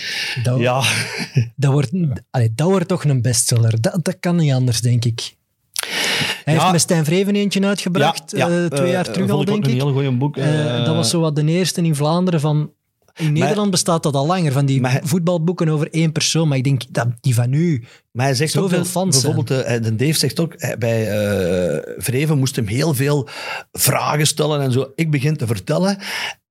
Dat, 0.44 0.60
Ja, 0.60 0.82
dat, 1.56 1.72
wordt, 1.72 1.92
allee, 2.32 2.52
dat 2.56 2.68
wordt 2.70 2.88
toch 2.88 3.04
een 3.04 3.22
bestseller. 3.22 3.82
Dat, 3.82 4.00
dat 4.02 4.18
kan 4.20 4.36
niet 4.36 4.52
anders, 4.54 4.82
denk 4.82 5.06
ik. 5.06 5.36
Hij 6.44 6.54
Ja. 6.54 6.60
heeft 6.60 6.72
met 6.72 6.82
Stijn 6.82 7.06
Vreven 7.06 7.36
eentje 7.36 7.66
uitgebracht, 7.66 8.32
Ja, 8.32 8.48
ja. 8.48 8.64
eh, 8.64 8.66
twee 8.70 8.86
Eh, 8.86 8.92
jaar 8.92 9.12
terug 9.12 9.30
al, 9.30 9.46
denk 9.46 9.58
ik. 9.66 9.66
een 9.66 9.72
heel 9.78 9.94
goed 9.94 10.18
boek. 10.20 10.38
Eh, 10.38 10.78
Eh, 10.80 10.86
dat 10.86 10.96
was 10.96 11.10
zo 11.10 11.20
wat 11.20 11.36
de 11.36 11.46
eerste 11.46 11.82
in 11.82 11.96
Vlaanderen 11.96 12.40
van... 12.40 12.72
In 13.18 13.34
Nederland 13.34 13.72
bestaat 13.72 14.04
dat 14.04 14.14
al 14.16 14.26
langer, 14.26 14.52
van 14.52 14.66
die 14.66 14.82
Maar 14.82 15.00
voetbalboeken 15.04 15.70
over 15.70 15.90
één 15.94 16.12
persoon. 16.12 16.48
Maar 16.48 16.58
ik 16.58 16.64
denk 16.64 16.82
dat 16.90 17.08
die 17.22 17.34
van 17.36 17.54
u... 17.54 17.84
Maar 18.12 18.26
hij 18.26 18.36
zegt 18.36 18.52
Zoveel 18.52 18.80
ook, 18.80 18.86
fans 18.86 19.22
bijvoorbeeld, 19.22 19.64
eh, 19.64 19.82
de 19.82 19.96
Dave 19.96 20.14
zegt 20.14 20.40
ook, 20.40 20.54
eh, 20.54 20.78
bij 20.78 21.10
eh 21.12 21.94
Vreven 21.98 22.38
moest 22.38 22.56
hem 22.56 22.68
heel 22.68 22.94
veel 22.94 23.28
vragen 23.72 24.28
stellen 24.28 24.62
en 24.62 24.72
zo. 24.72 24.92
Ik 24.96 25.12
begin 25.12 25.38
te 25.38 25.48
vertellen, 25.48 25.98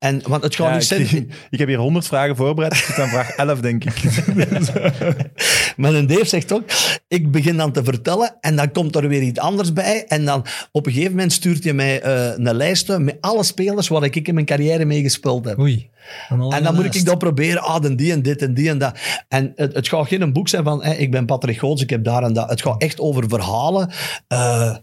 en, 0.04 0.22
want 0.28 0.42
het 0.42 0.54
gaat 0.54 0.66
Ja, 0.66 0.72
niet 0.72 0.90
ik, 0.90 1.08
zijn... 1.08 1.30
ik 1.50 1.58
heb 1.58 1.68
hier 1.68 1.78
honderd 1.78 2.06
vragen 2.06 2.36
voorbereid. 2.36 2.72
Ik 2.72 2.78
zit 2.78 2.98
aan 2.98 3.08
vraag 3.08 3.30
11, 3.30 3.60
denk 3.60 3.84
ik. 3.84 4.02
Maar 5.76 5.94
een 5.94 6.06
Dave 6.06 6.24
zegt 6.24 6.52
ook, 6.52 6.62
ik 7.08 7.30
begin 7.30 7.56
dan 7.56 7.72
te 7.72 7.84
vertellen 7.84 8.36
en 8.40 8.56
dan 8.56 8.72
komt 8.72 8.96
er 8.96 9.08
weer 9.08 9.22
iets 9.22 9.38
anders 9.38 9.72
bij. 9.72 10.04
En 10.08 10.24
dan 10.24 10.44
op 10.72 10.86
een 10.86 10.92
gegeven 10.92 11.12
moment 11.12 11.32
stuurt 11.32 11.64
hij 11.64 11.72
mij 11.72 12.00
eh, 12.00 12.32
een 12.36 12.56
lijst 12.56 12.98
met 12.98 13.16
alle 13.20 13.42
spelers 13.44 13.88
waar 13.88 14.04
ik 14.04 14.28
in 14.28 14.34
mijn 14.34 14.46
carrière 14.46 14.84
mee 14.84 15.02
gespeeld 15.02 15.44
heb. 15.44 15.58
Oei. 15.58 15.90
En 16.28 16.62
dan 16.62 16.74
moet 16.74 16.94
ik 16.94 17.04
dat 17.04 17.18
proberen. 17.18 17.62
Ah, 17.62 17.82
dan 17.82 17.96
die 17.96 18.12
en 18.12 18.22
dit 18.22 18.42
en 18.42 18.54
die 18.54 18.68
en 18.68 18.78
dat. 18.78 18.98
En 19.28 19.52
het, 19.56 19.74
het 19.74 19.88
gaat 19.88 20.08
geen 20.08 20.32
boek 20.32 20.48
zijn 20.48 20.64
van, 20.64 20.84
ik 20.84 21.10
ben 21.10 21.26
Patrick 21.26 21.58
Goots, 21.58 21.82
ik 21.82 21.90
heb 21.90 22.04
daar 22.04 22.22
en 22.22 22.32
dat. 22.32 22.50
Het 22.50 22.62
gaat 22.62 22.82
echt 22.82 23.00
over 23.00 23.28
verhalen. 23.28 23.90
eh, 24.28 24.76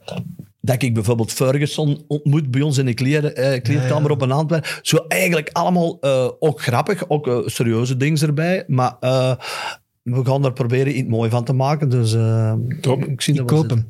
dat 0.62 0.82
ik 0.82 0.94
bijvoorbeeld 0.94 1.32
Ferguson 1.32 2.04
ontmoet 2.08 2.52
bij 2.52 2.62
ons 2.62 2.78
in 2.78 2.86
de 2.86 2.94
kleer, 2.94 3.34
eh, 3.34 3.62
kleedkamer 3.62 4.12
op 4.12 4.22
een 4.22 4.32
Antwerpen. 4.32 4.70
Zo 4.82 4.98
eigenlijk 5.08 5.50
allemaal 5.52 5.98
eh, 6.00 6.30
ook 6.40 6.62
grappig, 6.62 7.10
ook 7.10 7.28
eh, 7.28 7.40
serieuze 7.46 7.98
dingen 7.98 8.22
erbij. 8.22 8.64
Maar 8.68 8.98
eh, 9.00 9.36
we 10.02 10.26
gaan 10.26 10.46
er 10.46 10.54
proberen 10.54 10.98
iets 10.98 11.10
mooi 11.10 11.30
van 11.30 11.44
te 11.44 11.54
maken. 11.54 11.90
Dus 11.90 12.16
Top. 12.82 13.06
ik 13.06 13.22
zie 13.22 13.34
dat 13.34 13.50
wel 13.50 13.66
hem. 13.68 13.88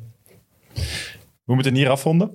We 1.44 1.54
moeten 1.54 1.74
hier 1.74 1.88
afronden. 1.88 2.30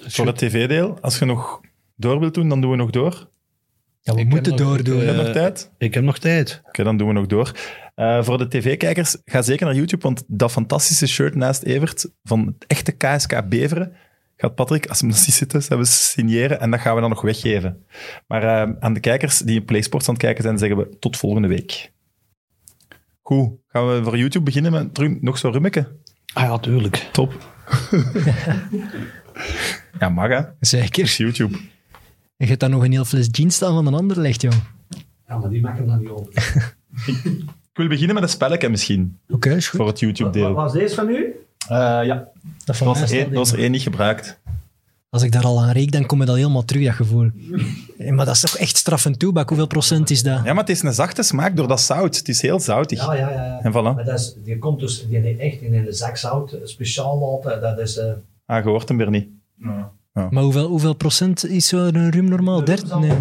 Voor 0.00 0.26
het 0.26 0.38
tv-deel. 0.38 0.98
Als 1.00 1.18
je 1.18 1.24
nog 1.24 1.60
door 1.96 2.20
wilt 2.20 2.34
doen, 2.34 2.48
dan 2.48 2.60
doen 2.60 2.70
we 2.70 2.76
nog 2.76 2.90
door. 2.90 3.28
Ja, 4.04 4.14
we 4.14 4.20
Ik 4.20 4.28
moeten 4.28 4.56
doordoen. 4.56 4.98
Heb 4.98 5.06
je 5.06 5.12
Eh, 5.12 5.24
nog 5.24 5.32
tijd? 5.32 5.70
Ik 5.78 5.94
heb 5.94 6.04
nog 6.04 6.18
tijd. 6.18 6.62
Oké, 6.66 6.82
dan 6.84 6.96
doen 6.96 7.08
we 7.08 7.12
nog 7.14 7.26
door. 7.26 7.52
Eh, 7.94 8.22
voor 8.22 8.38
de 8.38 8.48
tv-kijkers, 8.48 9.16
ga 9.24 9.42
zeker 9.42 9.66
naar 9.66 9.74
YouTube, 9.74 10.02
want 10.02 10.24
dat 10.26 10.50
fantastische 10.52 11.06
shirt 11.06 11.34
naast 11.34 11.62
Evert 11.62 12.10
van 12.22 12.46
het 12.46 12.64
echte 12.66 12.92
KSK 12.92 13.48
Beveren 13.48 13.92
gaat 14.36 14.54
Patrick, 14.54 14.86
als 14.86 15.00
we 15.00 15.06
nog 15.06 15.16
niet 15.16 15.34
zitten, 15.34 15.62
hebben 15.68 15.86
signeren 15.86 16.60
en 16.60 16.70
dat 16.70 16.80
gaan 16.80 16.94
we 16.94 17.00
dan 17.00 17.10
nog 17.10 17.20
weggeven. 17.20 17.84
Maar 18.26 18.42
eh, 18.42 18.72
aan 18.80 18.92
de 18.92 19.00
kijkers 19.00 19.38
die 19.38 19.56
in 19.60 19.64
PlaySports 19.64 20.08
aan 20.08 20.14
het 20.14 20.22
kijken 20.22 20.42
zijn, 20.42 20.58
zeggen 20.58 20.76
we 20.76 20.98
tot 20.98 21.16
volgende 21.16 21.48
week. 21.48 21.92
Goed, 23.22 23.50
gaan 23.68 23.88
we 23.88 24.00
voor 24.04 24.18
YouTube 24.18 24.44
beginnen 24.44 24.72
met 24.72 24.94
terug 24.94 25.20
nog 25.20 25.38
zo 25.38 25.48
rummeken? 25.48 25.88
Ah 26.32 26.42
ja, 26.44 26.58
tuurlijk. 26.58 26.96
Top. 27.12 27.32
ja, 30.00 30.08
mag 30.08 30.28
hè. 30.28 30.40
Zeker. 30.60 31.02
Is 31.02 31.16
YouTube. 31.16 31.58
En 32.36 32.44
je 32.44 32.46
hebt 32.46 32.60
daar 32.60 32.70
nog 32.70 32.84
een 32.84 32.92
heel 32.92 33.04
fles 33.04 33.28
gin 33.30 33.50
staan 33.50 33.74
van 33.74 33.86
een 33.86 33.94
ander 33.94 34.20
legt, 34.20 34.42
jong. 34.42 34.54
Ja, 35.28 35.38
maar 35.38 35.50
die 35.50 35.60
mag 35.60 35.76
hem 35.76 35.86
dan 35.86 35.98
niet 36.00 36.08
open. 36.08 36.32
Ik 37.72 37.80
wil 37.80 37.88
beginnen 37.88 38.14
met 38.14 38.22
een 38.24 38.28
spelletje 38.30 38.68
misschien, 38.68 39.18
Oké, 39.28 39.50
is 39.54 39.68
goed. 39.68 39.78
voor 39.80 39.88
het 39.88 40.00
YouTube-deel. 40.00 40.52
Was 40.52 40.72
deze 40.72 40.94
van 40.94 41.08
u? 41.08 41.34
Eh, 41.68 41.76
ja, 42.04 42.28
Dat 42.64 42.76
van 42.76 42.90
mij 42.90 43.00
was, 43.00 43.10
één, 43.10 43.26
er 43.30 43.34
was 43.34 43.52
er 43.52 43.58
één 43.58 43.70
niet 43.70 43.82
gebruikt. 43.82 44.40
Als 45.10 45.22
ik 45.22 45.32
daar 45.32 45.44
al 45.44 45.62
aan 45.62 45.70
reek, 45.70 45.92
dan 45.92 46.06
kom 46.06 46.20
je 46.20 46.26
dat 46.26 46.36
helemaal 46.36 46.64
terug, 46.64 46.84
dat 46.84 46.94
gevoel. 46.94 47.30
Eh, 47.98 48.12
Maar 48.12 48.26
dat 48.26 48.34
is 48.34 48.40
toch 48.40 48.56
echt 48.56 48.76
straffend 48.76 49.18
toebak? 49.18 49.48
Hoeveel 49.48 49.66
procent 49.66 50.10
is 50.10 50.22
dat? 50.22 50.36
Ja, 50.44 50.52
maar 50.52 50.64
het 50.64 50.68
is 50.68 50.82
een 50.82 50.92
zachte 50.92 51.22
smaak 51.22 51.56
door 51.56 51.68
dat 51.68 51.80
zout. 51.80 52.16
Het 52.16 52.28
is 52.28 52.42
heel 52.42 52.60
zoutig. 52.60 52.98
Ja, 53.06 53.14
ja, 53.14 53.30
ja. 53.30 53.44
ja. 53.44 53.60
En 53.62 53.70
voilà. 53.72 53.94
Maar 53.94 54.04
dat 54.04 54.18
is, 54.20 54.34
die 54.44 54.58
komt 54.58 54.80
dus 54.80 55.06
die 55.08 55.36
echt 55.36 55.60
in 55.60 55.74
een 55.74 55.92
zak 55.92 56.16
zout, 56.16 56.56
speciaal 56.64 57.22
altijd. 57.24 57.60
Dat 57.60 57.78
is... 57.78 57.96
eh 57.98 58.12
Ah, 58.46 58.64
je 58.64 58.70
hoort 58.70 58.88
hem 58.88 58.96
weer 58.96 59.10
niet. 59.10 59.28
Maar 60.14 60.42
hoeveel, 60.42 60.66
hoeveel 60.68 60.94
procent 60.94 61.46
is 61.46 61.66
zo'n 61.68 62.10
rum 62.10 62.28
normaal? 62.28 62.64
13? 62.64 63.00
Nee. 63.00 63.12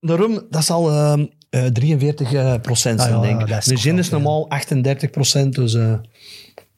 De 0.00 0.16
rum, 0.16 0.40
dat 0.50 0.64
zal 0.64 0.90
ehm, 0.90 1.26
eh 1.50 1.64
43 1.64 2.32
eh, 2.32 2.54
procent 2.62 3.00
zijn, 3.00 3.14
Ah, 3.14 3.22
ja, 3.24 3.28
denk 3.38 3.48
ik. 3.48 3.64
De 3.64 3.76
gin 3.76 3.98
is 3.98 4.10
normaal 4.10 4.48
38 4.50 5.10
procent, 5.10 5.54
dus... 5.54 5.74
eh, 5.74 5.92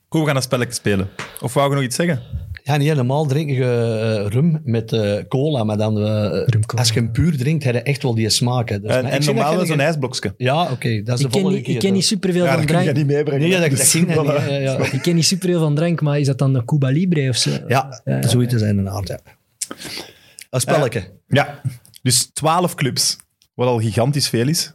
Goed, 0.08 0.20
we 0.20 0.26
gaan 0.26 0.36
een 0.36 0.42
spelletje 0.42 0.74
spelen. 0.74 1.08
Of 1.40 1.54
wou 1.54 1.68
je 1.68 1.74
nog 1.74 1.84
iets 1.84 1.96
zeggen? 1.96 2.20
Ja, 2.66 2.76
niet 2.76 2.88
helemaal 2.88 3.26
drink 3.26 3.50
je 3.50 3.64
eh, 4.24 4.30
rum 4.32 4.60
met 4.64 4.92
eh, 4.92 5.22
cola, 5.28 5.64
maar 5.64 5.76
dan, 5.76 5.98
eh, 6.06 6.46
als 6.76 6.88
je 6.88 6.94
hem 7.00 7.10
puur 7.12 7.36
drinkt, 7.38 7.64
heb 7.64 7.74
je 7.74 7.82
echt 7.82 8.02
wel 8.02 8.14
die 8.14 8.28
smaak. 8.30 8.68
hè. 8.68 8.80
Dus, 8.80 8.90
En, 8.94 9.24
normaal 9.24 9.56
jij- 9.56 9.66
zo'n 9.66 9.80
ijsblokje. 9.80 10.34
Ja, 10.36 10.62
oké, 10.70 10.72
dat 10.72 10.78
is 10.90 10.94
Ik 10.96 11.02
de 11.02 11.14
ken, 11.16 11.30
volgende 11.30 11.50
niet- 11.56 11.62
keer. 11.64 11.74
ik 11.74 11.80
ken 11.80 11.92
niet 11.92 12.04
superveel 12.06 12.44
Ja, 12.44 12.48
van 12.50 12.56
dat 12.60 12.66
kun 12.66 12.76
je 12.76 12.82
drank. 12.82 12.96
niet 12.96 13.06
meebrengen. 13.06 13.48
Nee, 13.48 13.60
dat, 13.60 13.70
Dus- 13.70 13.92
dat 13.92 14.06
niet. 14.06 14.16
Ja, 14.48 14.56
ja. 14.58 14.78
Ik 14.92 15.02
ken 15.02 15.14
niet 15.14 15.24
superveel 15.24 15.58
van 15.60 15.74
drank, 15.74 16.00
maar 16.00 16.18
is 16.18 16.26
dat 16.26 16.38
dan 16.38 16.52
de 16.52 16.64
Cuba 16.64 16.88
Libre 16.88 17.28
of 17.28 17.36
zo? 17.36 17.50
ja, 17.68 18.02
zoiets 18.20 18.54
is 18.54 18.62
inderdaad, 18.62 19.08
ja. 19.08 19.18
Een 20.50 20.60
spelletje. 20.60 21.04
Ja, 21.28 21.60
dus 22.02 22.30
12 22.32 22.74
clubs, 22.74 23.16
wat 23.54 23.68
al 23.68 23.80
gigantisch 23.80 24.28
veel 24.28 24.48
is. 24.48 24.72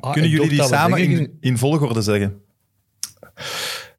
Ah, 0.00 0.12
Kunnen 0.12 0.30
jullie 0.30 0.48
die 0.48 0.62
samen 0.62 1.30
in 1.40 1.58
volgorde 1.58 2.02
zeggen? 2.02 2.42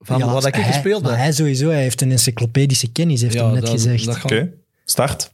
Van 0.05 0.17
Ja, 0.17 0.25
wat 0.25 0.45
ik 0.45 0.55
hij- 0.55 0.63
gespeeld 0.63 1.05
heb. 1.07 1.15
hij 1.15 1.31
sowieso, 1.31 1.69
hij 1.69 1.81
heeft 1.81 2.01
een 2.01 2.11
encyclopedische 2.11 2.91
kennis, 2.91 3.21
heeft 3.21 3.33
Ja, 3.33 3.43
hij 3.43 3.51
net 3.53 3.61
dat- 3.61 3.69
gezegd. 3.71 4.23
Oké, 4.23 4.53
start. 4.85 5.33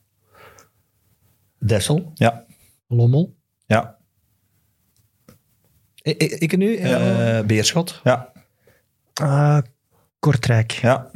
Dessel. 1.59 2.11
Ja, 2.13 2.45
Lommel. 2.88 3.36
ja, 3.65 3.97
Ik, 6.01 6.17
ik, 6.24 6.32
ik 6.32 6.57
nu, 6.57 6.76
eh, 6.76 7.41
Beerschot. 7.45 8.01
ja, 8.03 8.32
Ah, 9.13 9.61
Kortrijk. 10.19 10.72
ja, 10.72 11.11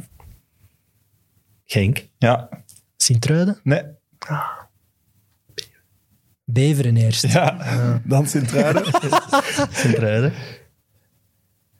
Genk. 1.64 2.08
ja. 2.18 2.48
Sint-Truiden. 2.96 3.60
Nee, 3.62 3.82
Beveren 6.44 6.96
eerst. 6.96 7.26
ja. 7.32 8.00
Dan 8.04 8.26
Sint-Truiden. 8.26 8.84
Sint-Truiden. 9.80 10.32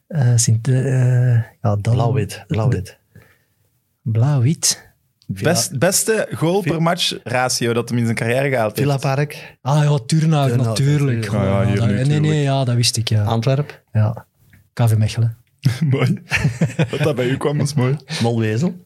Eh, 0.07 0.33
Sint, 0.37 0.69
eh, 0.69 1.35
ja, 1.35 1.77
dan 1.77 1.81
Blauw-wit. 1.81 2.45
Blauw-wit. 2.47 2.99
Blauw-wit. 4.03 4.85
Best, 5.27 5.79
beste 5.79 6.29
goal 6.35 6.61
per 6.63 6.83
match 6.83 7.17
ratio 7.25 7.73
dat 7.73 7.89
hem 7.89 7.99
in 7.99 8.05
zijn 8.05 8.17
carrière 8.17 8.49
gehaald 8.49 8.77
heeft. 8.77 8.89
Villa 8.89 9.15
Park. 9.15 9.57
Ah 9.63 9.83
ja, 9.85 9.99
Turnhout, 10.07 10.57
natuurlijk. 10.57 10.67
natuurlijk. 11.21 11.33
Ja, 11.33 11.63
ja, 11.63 11.67
hier 11.67 11.77
dat- 11.77 11.89
nu, 11.89 12.05
nee, 12.05 12.21
nee, 12.21 12.43
ja, 12.43 12.65
dat 12.65 12.75
wist 12.75 12.97
ik, 12.97 13.09
ja. 13.09 13.25
Antwerp. 13.25 13.83
ja. 13.93 14.27
KV 14.73 14.97
Mechelen. 14.97 15.37
mooi. 15.91 16.23
Dat 16.91 16.99
dat 16.99 17.17
bij 17.17 17.29
u 17.29 17.37
kwam, 17.37 17.61
is 17.61 17.75
mooi. 17.75 17.97
Molwezel. 18.23 18.85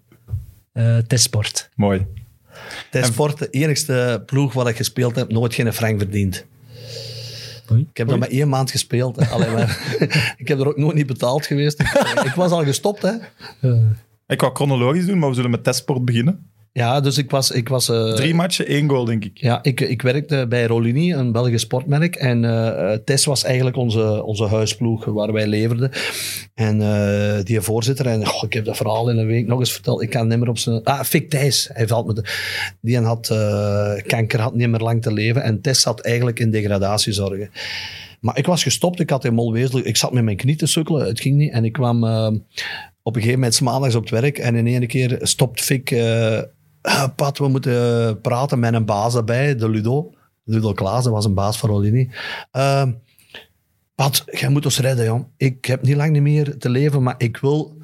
Testsport. 1.07 1.71
Mooi. 1.75 2.07
Ten 2.91 3.13
de 3.39 3.49
enigste 3.51 4.23
ploeg 4.27 4.53
waar 4.53 4.69
ik 4.69 4.77
gespeeld 4.77 5.17
heb, 5.17 5.31
nooit 5.33 5.55
geen 5.55 5.73
frank 5.73 5.99
verdiend. 6.01 6.47
Oei. 7.73 7.87
Ik 7.91 7.97
heb 7.97 8.09
dat 8.09 8.19
maar 8.19 8.29
één 8.29 8.49
maand 8.49 8.71
gespeeld. 8.71 9.17
Hè. 9.17 9.27
Allee, 9.27 9.51
maar, 9.51 9.97
ik 10.37 10.49
heb 10.49 10.61
er 10.61 10.67
ook 10.69 10.77
nooit 10.77 10.95
niet 10.95 11.07
betaald 11.07 11.47
geweest. 11.47 11.81
Ik, 11.81 11.87
ik 12.25 12.33
was 12.35 12.51
al 12.51 12.65
gestopt. 12.65 13.03
Hè. 13.03 13.13
Eh, 13.61 13.81
Ik 14.27 14.41
wou 14.41 14.55
chronologisch 14.55 15.07
doen, 15.07 15.19
maar 15.19 15.29
we 15.29 15.35
zullen 15.35 15.51
met 15.51 15.65
testsport 15.65 16.05
beginnen. 16.05 16.50
Ja, 16.73 17.01
dus 17.01 17.19
ik 17.19 17.31
was... 17.31 17.51
Ik 17.51 17.69
was 17.69 17.89
eh, 17.89 18.13
Drie 18.15 18.35
matchen, 18.35 18.67
één 18.67 18.89
goal, 18.89 19.05
denk 19.05 19.25
ik. 19.25 19.39
Ja, 19.39 19.59
ik, 19.63 19.81
ik 19.81 20.03
werkte 20.03 20.47
bij 20.49 20.65
Rolini, 20.67 21.13
een 21.13 21.33
Belgisch 21.33 21.61
sportmerk. 21.61 22.17
En 22.17 22.45
eh 22.45 22.99
Tess 23.05 23.25
was 23.25 23.45
eigenlijk 23.45 23.77
onze, 23.77 24.23
onze 24.25 24.45
huisploeg 24.47 25.05
waar 25.05 25.33
wij 25.33 25.47
leverden. 25.47 25.91
En 26.55 26.81
eh, 26.83 27.45
die 27.45 27.61
voorzitter, 27.61 28.07
en 28.07 28.21
ik 28.41 28.53
heb 28.53 28.65
dat 28.65 28.77
verhaal 28.77 29.11
in 29.11 29.19
een 29.19 29.27
week 29.27 29.47
nog 29.47 29.59
eens 29.59 29.73
verteld. 29.73 30.03
Ik 30.03 30.11
kan 30.11 30.29
niet 30.29 30.39
meer 30.39 30.49
op 30.49 30.59
zijn... 30.59 30.83
Ah, 30.85 31.03
Fik 31.03 31.31
Thijs, 31.31 31.69
hij 31.73 31.87
valt 31.87 32.07
me... 32.07 32.15
De, 32.15 32.25
die 32.81 32.99
had 32.99 33.27
kanker, 34.07 34.41
had 34.41 34.55
niet 34.55 34.69
meer 34.69 34.81
lang 34.81 35.03
te 35.03 35.13
leven. 35.13 35.43
En 35.43 35.61
Tess 35.61 35.83
zat 35.83 36.01
eigenlijk 36.01 36.39
in 36.41 36.51
degradatiezorgen. 36.51 37.51
Maar 38.21 38.39
ik 38.39 38.47
was 38.47 38.63
gestopt, 38.63 39.01
ik 39.01 39.11
had 39.11 39.25
in 39.25 39.35
Molwezel... 39.35 39.87
Ik 39.87 39.97
zat 39.97 40.13
met 40.13 40.25
mijn 40.25 40.37
knie 40.37 40.57
te 40.57 40.67
sukkelen, 40.67 41.07
het 41.07 41.21
ging 41.21 41.37
niet. 41.37 41.53
En 41.53 41.65
ik 41.65 41.73
kwam 41.73 42.05
op 43.03 43.17
een 43.17 43.23
gegeven 43.23 43.41
moment 43.41 43.61
maandags 43.61 43.95
op 43.95 44.03
het 44.03 44.11
werk. 44.21 44.39
En 44.39 44.55
in 44.55 44.67
één 44.67 44.87
keer 44.87 45.19
stopt 45.23 45.61
Fik... 45.61 45.91
eh, 45.91 46.37
"Ah, 46.37 46.43
Pat, 47.17 47.39
we 47.39 47.49
moeten 47.49 48.21
praten 48.21 48.59
met 48.59 48.75
een 48.75 48.85
baas 48.85 49.15
erbij, 49.15 49.57
de 49.57 49.69
Ludo. 49.69 50.15
Ludo 50.45 50.73
Klaas, 50.73 51.05
dat 51.05 51.13
was 51.13 51.25
een 51.25 51.35
baas 51.35 51.59
van 51.59 51.71
Rolini. 51.71 52.11
Ehm, 52.51 52.93
Pat, 53.95 54.25
jij 54.27 54.49
moet 54.49 54.65
ons 54.65 54.81
redden, 54.81 55.05
jong. 55.05 55.27
Ik 55.37 55.65
heb 55.65 55.83
niet 55.83 55.97
lang 55.97 56.21
meer 56.21 56.59
te 56.59 56.71
leven, 56.71 57.03
maar 57.03 57.15
ik 57.19 57.37
wil... 57.37 57.79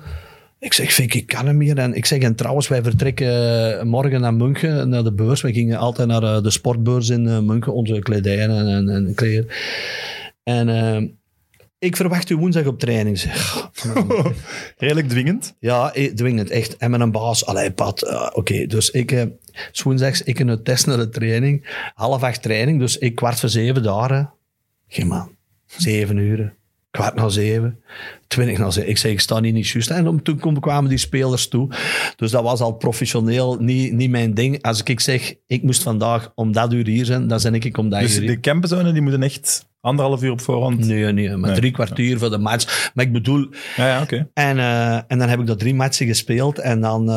Ik 0.59 0.73
zeg, 0.73 0.93
Fik, 0.93 1.15
ik 1.15 1.27
kan 1.27 1.47
hem 1.47 1.57
meer. 1.57 1.79
En 1.79 1.95
ik 1.95 2.07
zeg, 2.07 2.21
en 2.21 2.35
trouwens, 2.35 2.69
wij 2.69 2.83
vertrekken 2.83 3.89
morgen 3.89 4.21
naar 4.21 4.35
München, 4.35 4.89
naar 4.89 5.05
de 5.05 5.13
beurs. 5.13 5.41
We 5.41 5.53
gingen 5.53 5.79
altijd 5.79 6.09
naar 6.09 6.23
eh, 6.23 6.43
de 6.43 6.51
sportbeurs 6.51 7.09
in 7.09 7.29
eh, 7.29 7.41
München, 7.41 7.73
onze 7.73 7.99
kledij 7.99 8.39
en, 8.39 8.69
en, 8.69 8.89
en 8.89 9.15
kleren. 9.15 9.49
En 10.43 10.69
ik 11.87 11.97
verwacht 11.97 12.31
u 12.31 12.37
woensdag 12.37 12.67
op 12.67 12.79
training. 12.79 13.19
Zeg, 13.19 13.71
Redelijk 14.79 15.09
dwingend. 15.09 15.55
ja, 15.59 15.93
eh, 15.95 16.15
dwingend, 16.15 16.51
echt. 16.51 16.77
En 16.77 16.91
met 16.91 17.01
een 17.01 17.11
baas, 17.13 17.47
allee, 17.47 17.71
Pat, 17.71 18.03
eh, 18.03 18.29
oké. 18.33 18.67
Dus 18.67 18.91
ik, 18.91 19.27
's 19.73 19.83
woensdags, 19.83 20.23
ik 20.23 20.39
in 20.39 20.49
het 20.49 20.65
test 20.65 20.87
naar 20.87 20.97
de 20.97 21.09
training. 21.09 21.67
Half 21.95 22.23
acht 22.23 22.43
training, 22.43 22.79
dus 22.81 22.99
ik 22.99 23.15
kwart 23.15 23.41
voor 23.41 23.49
zeven 23.49 23.83
daar. 23.83 24.11
hè. 24.13 24.23
Geen 24.89 25.07
man. 25.07 25.31
Zeven 25.67 26.17
uur. 26.17 26.55
Kwart 26.91 27.15
na 27.15 27.29
zeven. 27.29 27.81
Twintig 28.27 28.59
na 28.59 28.71
zeven. 28.71 28.91
Ik 28.91 28.99
zeg, 28.99 29.13
ik 29.13 29.21
sta 29.21 29.41
niet 29.41 29.55
niet 29.55 29.69
juist. 29.69 29.91
En 29.91 30.09
om, 30.09 30.23
toen 30.23 30.61
kwamen 30.61 30.89
die 30.89 30.99
spelers 30.99 31.49
toe. 31.49 31.69
Dus 32.17 32.31
dat 32.31 32.43
was 32.43 32.61
al 32.61 32.73
professioneel 32.73 33.57
niet, 33.61 33.93
niet 33.93 34.11
mijn 34.11 34.35
ding. 34.35 34.63
Als 34.63 34.83
ik 34.83 35.01
zeg, 35.01 35.35
ik 35.47 35.63
moest 35.63 35.83
vandaag 35.83 36.33
om 36.35 36.53
dat 36.53 36.73
uur 36.73 36.87
hier 36.87 37.05
zijn, 37.05 37.29
dan 37.29 37.41
ben 37.43 37.55
ik 37.55 37.79
om 37.79 37.89
dat 37.89 38.01
Dus 38.01 38.15
uur 38.15 38.21
hier. 38.21 38.31
de 38.31 38.41
campzone 38.41 38.93
die 38.93 39.03
moeten 39.03 39.23
echt 39.23 39.67
anderhalf 39.87 40.23
uur 40.23 40.31
op 40.31 40.41
voorhand. 40.41 40.87
Nee, 40.87 41.13
nee, 41.13 41.37
maar 41.37 41.51
Nee. 41.51 41.59
drie 41.59 41.71
kwartier 41.71 42.19
voor 42.19 42.31
de 42.31 42.39
match. 42.39 42.91
Maar 42.95 43.05
ik 43.05 43.13
bedoel, 43.13 43.47
Ja, 43.77 43.87
ja, 43.89 44.03
oké. 44.03 44.29
en, 44.35 44.59
eh, 44.59 44.95
en 44.95 45.19
dan 45.19 45.29
heb 45.29 45.41
ik 45.41 45.47
dat 45.47 45.59
drie 45.59 45.75
matchen 45.75 46.07
gespeeld. 46.07 46.59
En 46.59 46.81
dan 46.81 47.01
eh, 47.11 47.15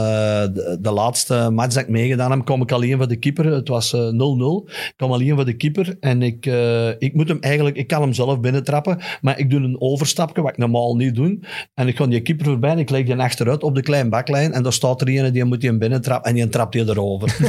de, 0.54 0.78
de 0.82 0.92
laatste 0.92 1.50
match 1.50 1.74
dat 1.74 1.84
ik 1.84 1.90
meegedaan 1.90 2.32
heb, 2.32 2.46
kwam 2.46 2.62
ik 2.62 2.72
alleen 2.72 2.98
voor 2.98 3.08
de 3.08 3.16
keeper. 3.16 3.46
Het 3.46 3.68
was 3.68 3.94
eh, 3.94 4.00
0-0. 4.00 4.68
Ik 4.68 4.94
kwam 4.96 5.12
alleen 5.12 5.36
voor 5.36 5.46
de 5.46 5.54
keeper. 5.54 5.98
En 6.00 6.22
ik, 6.22 6.46
eh, 6.46 6.88
ik 7.00 7.14
moet 7.14 7.28
hem 7.28 7.38
eigenlijk, 7.40 7.76
ik 7.78 7.88
kan 7.88 8.02
hem 8.02 8.14
zelf 8.14 8.40
binnentrappen. 8.40 9.00
Maar 9.22 9.40
ik 9.40 9.50
doe 9.50 9.60
een 9.60 9.76
overstapje, 9.82 10.42
wat 10.42 10.52
ik 10.52 10.58
normaal 10.58 10.96
niet 10.96 11.16
doe. 11.16 11.40
En 11.74 11.88
ik 11.88 11.98
ga 11.98 12.08
die 12.08 12.22
keeper 12.22 12.46
voorbij 12.46 12.72
en 12.72 12.80
ik 12.80 12.90
leg 12.90 13.06
die 13.06 13.16
achteruit 13.16 13.64
op 13.64 13.76
de 13.76 13.82
kleine 13.82 14.10
baklijn. 14.10 14.54
En 14.54 14.64
daar 14.64 14.74
staat 14.74 15.02
er 15.02 15.08
een 15.10 15.34
die 15.34 15.44
moet 15.44 15.62
hij 15.62 15.70
hem 15.70 15.80
binnentrappen. 15.80 16.30
En 16.30 16.36
die 16.36 16.50
trapt 16.50 16.74
hij 16.74 16.84
erover. 16.84 17.38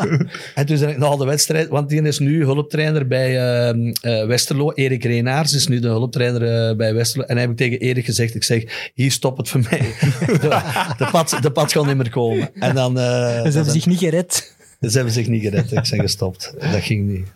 en 0.54 0.66
toen 0.66 0.76
zei 0.76 0.92
ik 0.92 0.98
na 0.98 1.16
de 1.16 1.24
wedstrijd, 1.24 1.68
want 1.68 1.88
die 1.88 2.02
is 2.02 2.18
nu 2.18 2.44
hulptrainer 2.44 3.06
bij 3.06 3.30
eh, 4.20 4.26
Westerlo. 4.26 4.72
Erik 4.72 5.04
Reenaars 5.04 5.52
is 5.54 5.66
nu 5.66 5.78
de 5.80 5.88
hulptrainer 5.88 6.68
eh, 6.70 6.76
bij 6.76 6.94
Westerlo. 6.94 7.24
En 7.26 7.32
hij 7.32 7.40
heb 7.40 7.50
ik 7.50 7.56
tegen 7.56 7.78
Erik 7.78 8.04
gezegd, 8.04 8.34
ik 8.34 8.44
zeg, 8.44 8.90
hier 8.94 9.10
stop 9.10 9.36
het 9.36 9.48
voor 9.48 9.60
mij. 9.70 9.78
de, 10.26 10.94
de, 10.98 11.08
pad, 11.10 11.38
de 11.40 11.50
pad 11.52 11.72
gaat 11.72 11.86
niet 11.86 11.96
meer 11.96 12.10
komen. 12.10 12.50
En 12.54 12.74
dan... 12.74 12.98
eh, 12.98 13.04
Ze 13.36 13.42
dan- 13.42 13.52
hebben 13.52 13.72
zich 13.72 13.86
niet 13.86 13.98
gered. 13.98 14.54
ze 14.80 14.88
hebben 14.90 15.12
zich 15.12 15.26
niet 15.28 15.42
gered. 15.42 15.72
Ik 15.72 15.88
ben 15.90 16.00
gestopt. 16.00 16.54
Dat 16.58 16.82
ging 16.82 17.08
niet. 17.08 17.26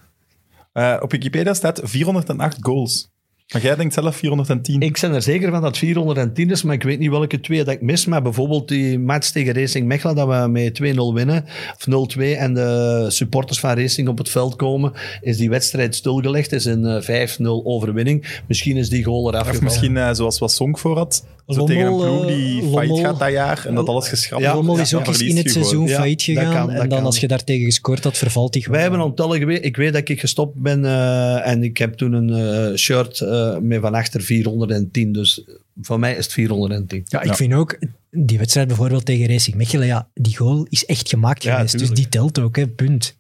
Eh, 0.73 0.97
op 1.01 1.11
Wikipedia 1.11 1.55
staat 1.55 1.81
408 1.85 2.57
goals. 2.61 3.13
Maar 3.53 3.63
jij 3.63 3.77
denkt 3.77 3.95
zelf 3.95 4.17
410. 4.17 4.81
Ik 4.81 4.99
ben 5.01 5.13
er 5.13 5.23
zeker 5.23 5.51
van 5.51 5.61
dat 5.61 5.71
het 5.71 5.79
410 5.79 6.51
is, 6.51 6.63
maar 6.63 6.75
ik 6.75 6.83
weet 6.83 6.99
niet 6.99 7.11
welke 7.11 7.41
twee 7.41 7.65
dat 7.65 7.75
ik 7.75 7.81
mis. 7.81 8.07
Maar 8.07 8.23
bijvoorbeeld 8.23 8.69
die 8.69 8.99
match 8.99 9.31
tegen 9.31 9.55
Racing 9.55 9.87
Mechelen, 9.87 10.17
dat 10.17 10.29
we 10.29 10.49
met 10.49 10.81
2-0 10.83 11.15
winnen, 11.15 11.45
of 11.77 12.15
0-2, 12.17 12.21
en 12.21 12.55
de 12.55 13.07
supporters 13.09 13.61
van 13.61 13.75
Racing 13.75 14.09
op 14.09 14.19
het 14.19 14.29
veld 14.29 14.57
komen, 14.57 14.93
is 15.21 15.37
die 15.37 15.51
wedstrijd 15.51 15.95
stilgelegd. 15.95 16.53
is 16.53 16.65
een 16.65 16.85
eh, 16.85 17.39
5-0 17.39 17.45
overwinning. 17.45 18.41
Misschien 18.49 18.77
is 18.77 18.89
die 18.89 19.05
goal 19.05 19.29
eraf 19.29 19.51
Of 19.51 19.61
misschien 19.61 19.97
eh, 19.97 20.13
zoals 20.13 20.39
wat 20.39 20.53
Song 20.53 20.77
voor 20.79 20.97
had. 20.97 21.25
Lommel, 21.47 21.67
tegen 21.67 21.87
een 21.87 21.97
ploeg 21.97 22.27
die 22.27 22.63
eh, 22.63 22.69
failliet 22.73 22.91
Lommel- 22.91 22.97
gaat 23.11 23.19
dat 23.19 23.31
jaar 23.33 23.67
en 23.67 23.75
dat 23.75 23.89
alles 23.89 24.09
geschrapt 24.09 24.43
Ja, 24.43 24.55
Lommel 24.55 24.79
is 24.79 24.91
ja, 24.91 24.99
ook 24.99 25.07
eens 25.07 25.21
in 25.23 25.37
het 25.37 25.51
seizoen 25.51 25.89
failliet 25.89 26.27
dat 26.27 26.37
gegaan. 26.37 26.53
kan, 26.55 26.67
dat 26.75 26.83
en 26.83 26.89
dan 26.89 26.99
kan. 26.99 27.07
als 27.07 27.19
je 27.21 27.29
daar 27.29 27.45
tegen 27.45 27.65
gescoord 27.65 28.05
had, 28.05 28.17
vervalt 28.19 28.55
hij 28.55 28.63
gewoon. 28.63 28.79
Wij 28.79 28.89
hebben 28.89 29.07
ontellig 29.07 29.39
geweest. 29.39 29.65
Ik 29.65 29.77
weet 29.77 29.93
dat 29.93 30.09
ik 30.09 30.21
gestopt 30.21 30.55
ben 30.61 30.85
eh, 30.85 31.47
en 31.49 31.63
ik 31.63 31.79
heb 31.79 31.95
toen 31.95 32.13
een 32.13 32.31
eh, 32.71 32.77
shirt 32.77 33.21
eh, 33.21 33.59
met 33.59 33.81
van 33.81 33.95
achter 33.95 34.21
410. 34.23 35.13
Dus 35.13 35.45
voor 35.83 35.99
mij 35.99 36.11
is 36.17 36.25
het 36.25 36.33
410. 36.33 37.03
Ja, 37.09 37.21
ik 37.21 37.27
Ja. 37.27 37.35
vind 37.35 37.53
ook, 37.55 37.79
die 38.11 38.39
wedstrijd 38.39 38.67
bijvoorbeeld 38.69 39.05
tegen 39.05 39.27
Racing 39.27 39.57
Mechelen, 39.57 39.87
ja, 39.87 40.09
die 40.15 40.37
goal 40.37 40.67
is 40.69 40.87
echt 40.87 41.09
gemaakt 41.09 41.43
Ja, 41.43 41.55
geweest. 41.57 41.79
Dus 41.79 41.91
die 41.91 42.09
telt 42.09 42.39
ook, 42.39 42.57
hè, 42.57 42.69
punt. 42.69 43.17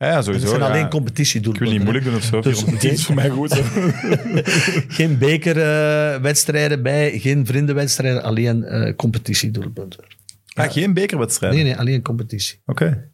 Ja, 0.00 0.06
ja, 0.06 0.14
Het 0.16 0.24
sowieso. 0.24 0.46
zijn 0.46 0.60
ja. 0.60 0.66
alleen 0.66 0.84
Ik 0.84 0.90
wil 0.90 1.00
competitiedoelpunten. 1.00 1.72
niet 1.72 1.82
moeilijk 1.82 2.04
doen 2.04 2.14
of 2.14 2.22
zo. 2.22 2.40
Dus 2.40 2.58
410 2.58 2.90
is 2.90 3.04
voor 3.04 3.14
mij 3.14 3.28
goed. 3.30 3.52
Geen 4.98 5.18
bekerwedstrijden 5.18 6.82
bij, 6.82 7.18
geen 7.18 7.46
vriendenwedstrijden, 7.46 8.22
alleen 8.22 8.64
eh 8.64 8.96
competitiedoelpunten. 8.96 10.04
Ah, 10.54 10.72
geen 10.72 10.94
bekerwedstrijd. 10.94 11.54
Nee, 11.54 11.62
nee, 11.62 11.76
alleen 11.76 12.02
competitie. 12.02 12.60
Oké. 12.66 13.10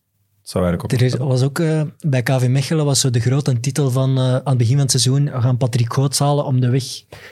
Zou 0.49 0.65
eigenlijk 0.65 0.95
ook 0.95 1.01
Er 1.01 1.07
is, 1.07 1.15
was 1.15 1.43
ook 1.43 1.59
eh, 1.59 1.83
bij 1.99 2.23
KV 2.23 2.47
Mechelen 2.49 2.85
was 2.85 3.01
zo 3.01 3.11
de 3.11 3.21
grote 3.21 3.61
titel 3.61 3.91
van 3.91 4.19
eh, 4.19 4.23
aan 4.23 4.43
het 4.45 4.59
begin 4.59 4.73
van 4.73 4.83
het 4.83 4.91
seizoen 4.91 5.25
we 5.25 5.41
gaan 5.41 5.57
Patrick 5.57 5.93
Goots 5.93 6.19
halen 6.19 6.45
om 6.45 6.61
de 6.61 6.71
weg 6.71 6.85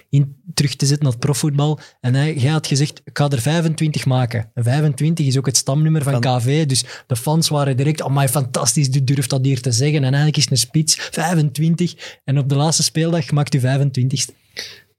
in, 0.08 0.36
terug 0.54 0.76
te 0.76 0.86
zetten 0.86 1.04
naar 1.04 1.12
het 1.12 1.22
profvoetbal. 1.24 1.78
En 2.00 2.14
hij, 2.14 2.34
jij 2.34 2.50
had 2.50 2.66
gezegd, 2.66 3.00
ik 3.04 3.18
ga 3.18 3.28
er 3.28 3.40
25 3.40 4.06
maken. 4.06 4.50
En 4.54 4.64
25 4.64 5.26
is 5.26 5.38
ook 5.38 5.46
het 5.46 5.56
stamnummer 5.56 6.02
van, 6.02 6.22
Van- 6.22 6.38
KV, 6.38 6.66
dus 6.66 6.84
de 7.06 7.16
fans 7.16 7.48
waren 7.48 7.76
direct, 7.76 8.02
oh 8.02 8.16
my, 8.16 8.28
fantastisch, 8.28 8.90
die 8.90 9.04
durft 9.04 9.30
dat 9.30 9.44
hier 9.44 9.60
te 9.60 9.72
zeggen. 9.72 9.96
En 9.96 10.04
eigenlijk 10.04 10.36
is 10.36 10.42
het 10.42 10.52
een 10.52 10.58
spits, 10.58 10.94
25. 11.10 12.18
En 12.24 12.38
op 12.38 12.48
de 12.48 12.54
laatste 12.54 12.82
speeldag 12.82 13.30
maakt 13.30 13.54
u 13.54 13.60
25ste. 13.60 14.34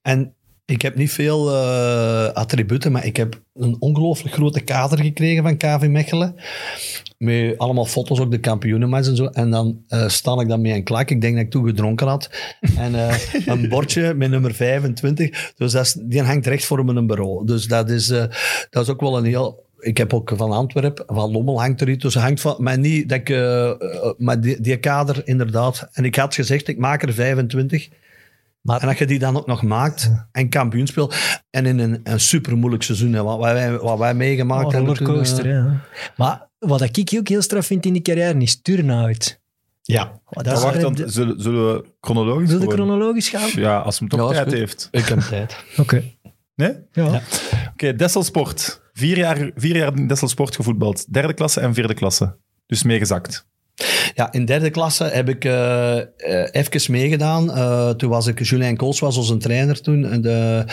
En 0.01 0.34
Ik 0.67 0.81
heb 0.81 0.95
niet 0.95 1.11
veel 1.11 1.51
eh, 1.51 2.27
attributen, 2.33 2.91
maar 2.91 3.05
ik 3.05 3.17
heb 3.17 3.41
een 3.53 3.75
ongelooflijk 3.79 4.35
grote 4.35 4.61
kader 4.61 4.99
gekregen 4.99 5.43
van 5.43 5.57
KV 5.57 5.87
Mechelen. 5.87 6.35
Met 7.17 7.57
allemaal 7.57 7.85
foto's, 7.85 8.19
ook 8.19 8.31
de 8.31 8.39
kampioenenmatch 8.39 9.07
en 9.07 9.15
zo. 9.15 9.25
En 9.25 9.49
dan 9.49 9.83
eh 9.87 10.07
sta 10.07 10.39
ik 10.39 10.47
dan 10.47 10.61
mee 10.61 10.73
een 10.73 10.83
klak. 10.83 11.09
Ik 11.09 11.21
denk 11.21 11.35
dat 11.35 11.43
ik 11.43 11.51
toen 11.51 11.65
gedronken 11.65 12.07
had. 12.07 12.29
En 12.77 12.95
eh, 12.95 13.17
een 13.45 13.69
bordje 13.69 14.13
met 14.13 14.29
nummer 14.29 14.53
25. 14.53 15.53
Dus 15.57 15.71
dat 15.71 15.95
die 16.01 16.21
hangt 16.21 16.47
recht 16.47 16.65
voor 16.65 16.85
mijn 16.85 17.07
bureau. 17.07 17.45
Dus 17.45 17.65
dat 17.65 17.89
is, 17.89 18.07
dat 18.69 18.83
is 18.83 18.89
ook 18.89 19.01
wel 19.01 19.17
een 19.17 19.25
heel... 19.25 19.63
Ik 19.79 19.97
heb 19.97 20.13
ook 20.13 20.31
van 20.35 20.51
Antwerpen, 20.51 21.05
van 21.07 21.31
Lommel 21.31 21.59
hangt 21.59 21.81
er 21.81 21.89
iets. 21.89 22.03
Dus 22.03 22.15
hangt 22.15 22.41
van, 22.41 22.55
maar 22.57 22.77
niet 22.77 23.09
dat 23.09 23.19
ik... 23.19 23.29
maar 24.17 24.41
die, 24.41 24.61
die 24.61 24.77
kader, 24.77 25.21
inderdaad. 25.25 25.87
En 25.91 26.05
ik 26.05 26.15
had 26.15 26.35
gezegd, 26.35 26.67
ik 26.67 26.77
maak 26.77 27.03
er 27.03 27.13
25. 27.13 27.89
Maar- 28.65 28.81
en 28.81 28.87
als 28.87 28.97
je 28.97 29.05
die 29.05 29.19
dan 29.19 29.37
ook 29.37 29.47
nog 29.47 29.61
maakt 29.63 30.11
en 30.31 30.49
kampioen 30.49 30.87
speelt. 30.87 31.15
En 31.49 31.65
in 31.65 31.79
een, 31.79 31.99
een 32.03 32.19
super 32.19 32.57
moeilijk 32.57 32.83
seizoen, 32.83 33.13
hè, 33.13 33.23
wat, 33.23 33.39
wij, 33.39 33.77
wat 33.77 33.97
wij 33.97 34.13
meegemaakt 34.13 34.65
Oh, 34.65 34.71
hebben. 34.71 34.95
toen, 34.95 35.47
ja. 35.47 35.81
Maar 36.17 36.49
wat 36.59 36.81
ik 36.81 37.11
ook 37.17 37.27
heel 37.27 37.41
straf 37.41 37.65
vind 37.65 37.85
in 37.85 37.93
die 37.93 38.01
carrière 38.01 38.39
is 38.39 38.61
turnout. 38.61 39.39
ja. 39.81 40.21
Oh, 40.25 40.43
dat 40.43 40.61
wacht, 40.61 40.81
dan, 40.81 40.93
de- 40.93 41.09
zullen, 41.09 41.41
zullen 41.41 41.73
we 41.73 41.85
chronologisch 42.01 42.49
de 42.49 42.57
gewoon- 42.57 42.73
chronologisch 42.73 43.29
gaan? 43.29 43.49
Ja, 43.55 43.77
als 43.79 43.99
hem 43.99 44.07
toch 44.07 44.19
Ja, 44.19 44.27
tijd 44.35 44.47
goed. 44.47 44.53
heeft. 44.57 44.87
Ik 44.91 45.05
heb 45.05 45.19
tijd. 45.29 45.55
Oké. 45.77 46.03
Nee? 46.55 46.73
Ja. 46.91 47.21
Oké, 47.71 47.95
Desselsport. 47.95 48.81
Vier 48.93 49.17
jaar, 49.17 49.51
vier 49.55 49.75
jaar 49.75 49.95
in 49.97 50.07
Desselsport 50.07 50.55
gevoetbald. 50.55 51.13
Derde 51.13 51.33
klasse 51.33 51.59
en 51.59 51.73
vierde 51.73 51.93
klasse. 51.93 52.37
Dus 52.65 52.83
meegezakt. 52.83 53.47
Ja, 54.15 54.31
in 54.31 54.45
derde 54.45 54.69
klasse 54.69 55.03
heb 55.03 55.29
ik 55.29 55.45
eh, 55.45 55.99
even 56.51 56.91
meegedaan. 56.91 57.51
Eh, 57.51 57.89
toen 57.89 58.09
was 58.09 58.27
ik, 58.27 58.43
Julien 58.43 58.77
Kools 58.77 58.99
was 58.99 59.17
onze 59.17 59.37
trainer 59.37 59.81
toen. 59.81 60.05
En, 60.05 60.21
de, 60.21 60.63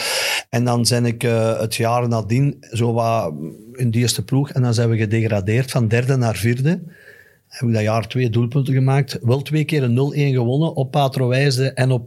en 0.49 0.65
dan 0.65 0.87
ben 0.89 1.07
ik 1.07 1.23
het 1.23 1.75
jaar 1.75 2.09
nadien 2.09 2.65
zo 2.71 2.93
wat 2.93 3.33
in 3.73 3.91
de 3.91 3.99
eerste 3.99 4.25
ploeg. 4.25 4.51
En 4.51 4.63
dan 4.63 4.75
zijn 4.75 4.89
we 4.89 4.97
gedegradeerd 4.97 5.71
van 5.71 5.89
derde 5.89 6.17
naar 6.17 6.37
vierde. 6.37 6.83
Heb 7.49 7.69
ik 7.69 7.75
dat 7.75 7.83
jaar 7.83 8.09
twee 8.09 8.31
doelpunten 8.31 8.75
gemaakt. 8.75 9.19
Wel 9.23 9.43
twee 9.43 9.65
keer 9.65 9.83
een 9.83 10.13
0-1 10.33 10.35
gewonnen 10.35 10.75
op 10.75 10.91
Patrowijsde 10.91 11.73
en 11.73 11.91
op 11.91 12.07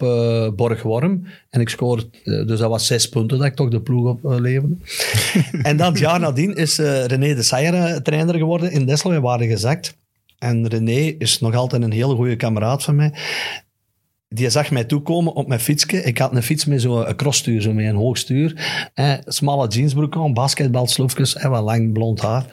Borgworm. 0.56 1.28
En 1.50 1.62
ik 1.62 1.70
scoorde, 1.70 2.08
dus 2.24 2.60
dat 2.60 2.70
was 2.70 2.88
zes 2.88 3.10
punten 3.10 3.38
dat 3.38 3.48
ik 3.48 3.56
toch 3.56 3.70
de 3.70 3.82
ploeg 3.82 4.08
opleverde. 4.08 4.76
en 5.62 5.78
dan 5.78 5.92
het 5.92 6.00
jaar 6.00 6.20
nadien 6.20 6.56
is 6.56 6.78
René 6.78 7.36
de 7.36 7.44
Sayer 7.44 8.02
trainer 8.02 8.36
geworden 8.36 8.72
in 8.72 8.86
Dessel. 8.86 9.10
We 9.10 9.20
waren 9.20 9.48
gezakt. 9.48 9.96
En 10.38 10.68
René 10.68 11.16
is 11.18 11.40
nog 11.40 11.56
altijd 11.56 11.82
een 11.82 11.92
hele 11.92 12.16
goede 12.16 12.36
kameraad 12.36 12.84
van 12.84 12.96
mij. 12.96 13.14
Die 14.30 14.50
zag 14.50 14.72
mij 14.72 14.84
toekomen 14.84 15.34
op 15.34 15.48
mijn 15.48 15.60
fietsje. 15.60 16.04
Ik 16.04 16.18
had 16.18 16.36
een 16.36 16.44
fiets 16.44 16.66
met 16.66 16.82
zo'n 16.82 17.16
crossstuur, 17.16 17.62
zo 17.62 17.74
met 17.74 17.86
een 17.86 17.96
hoog 17.96 18.18
stuur. 18.18 18.90
Eh, 18.94 19.14
smalle 19.26 19.68
jeansbroek 19.68 20.16
aan, 20.16 20.34
basketbalsloefjes 20.34 21.36
en 21.36 21.50
wat 21.50 21.64
lang 21.64 21.94
blond 21.94 22.22
haar. 22.22 22.46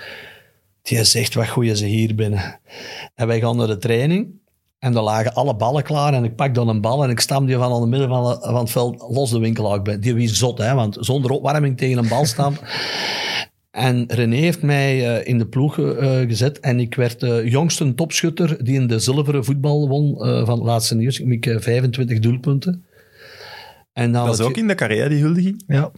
Die 0.83 1.05
zegt, 1.05 1.35
wat 1.35 1.49
goeie 1.49 1.77
ze 1.77 1.87
hier 1.87 2.15
binnen. 2.15 2.61
En 3.15 3.27
wij 3.27 3.41
gaan 3.41 3.57
naar 3.57 3.67
de 3.67 3.79
training. 3.79 4.41
En 4.79 4.97
er 4.97 5.03
lagen 5.03 5.35
alle 5.35 5.57
ballen 5.57 5.83
klaar. 5.83 6.15
En 6.15 6.25
ik 6.25 6.37
pak 6.37 6.55
dan 6.55 6.69
een 6.69 6.81
bal 6.81 7.05
en 7.05 7.11
ik 7.11 7.21
stam 7.21 7.47
die 7.47 7.57
van 7.57 7.73
aan 7.73 7.81
het 7.81 7.91
midden 7.91 8.09
van, 8.09 8.57
het 8.59 8.71
veld 8.71 9.05
los 9.09 9.31
de 9.31 9.39
winkel 9.39 9.73
uit. 9.73 10.03
Die 10.03 10.15
wie 10.15 10.29
zot, 10.29 10.59
hè. 10.59 10.75
Want 10.75 10.97
zonder 11.01 11.31
opwarming 11.31 11.79
tegen 11.79 11.99
een 11.99 12.09
bal 12.09 12.25
staan... 12.25 12.59
En 13.73 14.05
René 14.09 14.37
heeft 14.37 14.63
mij 14.63 15.17
eh, 15.17 15.29
in 15.29 15.39
de 15.39 15.47
ploeg 15.47 15.79
eh, 15.79 16.19
gezet 16.21 16.61
en 16.61 16.81
ik 16.81 16.95
werd 16.95 17.21
de 17.21 17.43
jongste 17.45 17.95
topschutter 17.95 18.65
die 18.65 18.75
in 18.75 18.87
de 18.87 18.99
zilveren 18.99 19.45
voetbal 19.45 19.89
won 19.89 20.13
eh, 20.25 20.45
van 20.47 20.59
het 20.59 20.67
laatste 20.67 20.95
nieuws. 20.95 21.21
Ik 21.21 21.45
heb 21.45 21.63
25 21.63 22.19
doelpunten. 22.19 22.85
En 23.93 24.13
dan 24.13 24.25
Dat 24.25 24.33
is 24.33 24.39
het- 24.39 24.49
ook 24.49 24.57
in 24.57 24.67
de 24.69 24.75
carrière, 24.75 25.09
die 25.09 25.21
huldiging? 25.21 25.63
Ja. 25.67 25.91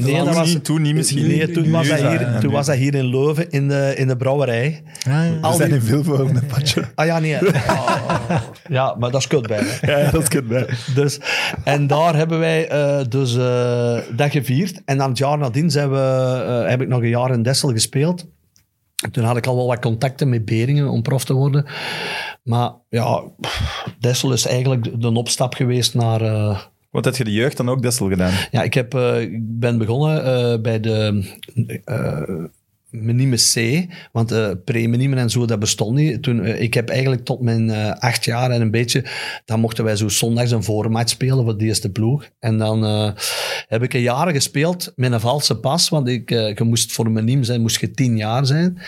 Nee, 0.00 0.24
dat 0.24 0.34
was, 0.34 0.52
niet, 0.52 0.64
toen 0.64 0.82
niet 0.82 0.94
misschien. 0.94 1.26
nee, 1.26 1.50
toen, 1.50 1.70
was 1.70 1.88
dat 1.88 1.98
hier, 1.98 2.38
toen 2.40 2.52
was 2.52 2.66
dat 2.66 2.76
hier 2.76 2.94
in 2.94 3.06
Leuven 3.06 3.50
in 3.50 3.68
de, 3.68 3.94
in 3.96 4.06
de 4.06 4.16
brouwerij. 4.16 4.82
Ah, 4.98 5.12
ja. 5.12 5.50
We 5.50 5.56
zijn 5.56 5.70
in 5.70 5.80
veel 5.80 6.04
voor 6.04 6.20
een 6.20 6.46
patje. 6.46 6.84
Ah 6.94 7.06
ja, 7.06 7.18
nee. 7.18 7.38
Ja, 8.68 8.94
maar 8.98 9.10
dat 9.10 9.20
is 9.20 9.26
kut 9.26 9.46
bij. 9.46 9.60
Hè. 9.62 10.00
Ja, 10.00 10.10
dat 10.10 10.22
is 10.22 10.28
kut 10.28 10.48
bij. 10.48 10.68
Dus, 10.94 11.20
en 11.64 11.86
daar 11.86 12.16
hebben 12.16 12.38
wij 12.38 12.68
eh, 12.68 13.04
dus 13.08 13.36
eh, 13.36 13.98
dat 14.16 14.30
gevierd. 14.30 14.82
En 14.84 14.98
dan 14.98 15.08
het 15.08 15.18
jaar 15.18 15.38
nadien 15.38 15.70
zijn 15.70 15.90
we, 15.90 15.96
eh, 16.46 16.70
heb 16.70 16.80
ik 16.80 16.88
nog 16.88 17.00
een 17.00 17.08
jaar 17.08 17.32
in 17.32 17.42
Dessel 17.42 17.70
gespeeld. 17.70 18.26
Toen 19.10 19.24
had 19.24 19.36
ik 19.36 19.46
al 19.46 19.56
wel 19.56 19.66
wat 19.66 19.80
contacten 19.80 20.28
met 20.28 20.44
Beringen 20.44 20.88
om 20.88 21.02
prof 21.02 21.24
te 21.24 21.34
worden. 21.34 21.66
Maar 22.42 22.72
ja, 22.88 23.22
Dessel 23.98 24.32
is 24.32 24.46
eigenlijk 24.46 25.00
de 25.00 25.12
opstap 25.12 25.54
geweest 25.54 25.94
naar... 25.94 26.20
Wat 26.94 27.04
heb 27.04 27.16
je 27.16 27.24
de 27.24 27.32
jeugd 27.32 27.56
dan 27.56 27.68
ook 27.68 27.82
Dessel 27.82 28.08
gedaan? 28.08 28.32
ja, 28.50 28.62
ik, 28.62 28.74
heb, 28.74 28.94
eh, 28.94 29.20
ik 29.20 29.58
ben 29.58 29.78
begonnen 29.78 30.24
eh, 30.24 30.60
bij 30.60 30.80
de 30.80 31.24
Menime 32.90 33.36
C, 33.36 33.86
want 34.12 34.32
eh 34.32 34.50
pre-Menime 34.64 35.16
en 35.16 35.30
zo, 35.30 35.46
dat 35.46 35.58
bestond 35.58 35.96
niet. 35.96 36.22
Toen, 36.22 36.44
ik 36.46 36.74
heb 36.74 36.88
eigenlijk 36.88 37.24
tot 37.24 37.40
mijn 37.40 37.70
acht 37.98 38.24
jaar 38.24 38.50
en 38.50 38.60
een 38.60 38.70
beetje, 38.70 39.04
dan 39.44 39.60
mochten 39.60 39.84
wij 39.84 39.96
zo 39.96 40.08
zondags 40.08 40.50
een 40.50 40.62
voormatch 40.62 41.10
spelen 41.10 41.44
voor 41.44 41.58
de 41.58 41.64
eerste 41.64 41.90
ploeg. 41.90 42.28
En 42.38 42.58
dan 42.58 42.82
heb 43.68 43.82
ik 43.82 43.94
een 43.94 44.00
jaar 44.00 44.32
gespeeld 44.32 44.92
met 44.96 45.12
een 45.12 45.20
valse 45.20 45.60
pas, 45.60 45.88
want 45.88 46.08
ik, 46.08 46.30
je 46.30 46.64
moest 46.64 46.92
voor 46.92 47.10
Menime 47.10 47.44
zijn, 47.44 47.60
moest 47.60 47.80
je 47.80 47.90
tien 47.90 48.16
jaar 48.16 48.46
zijn. 48.46 48.78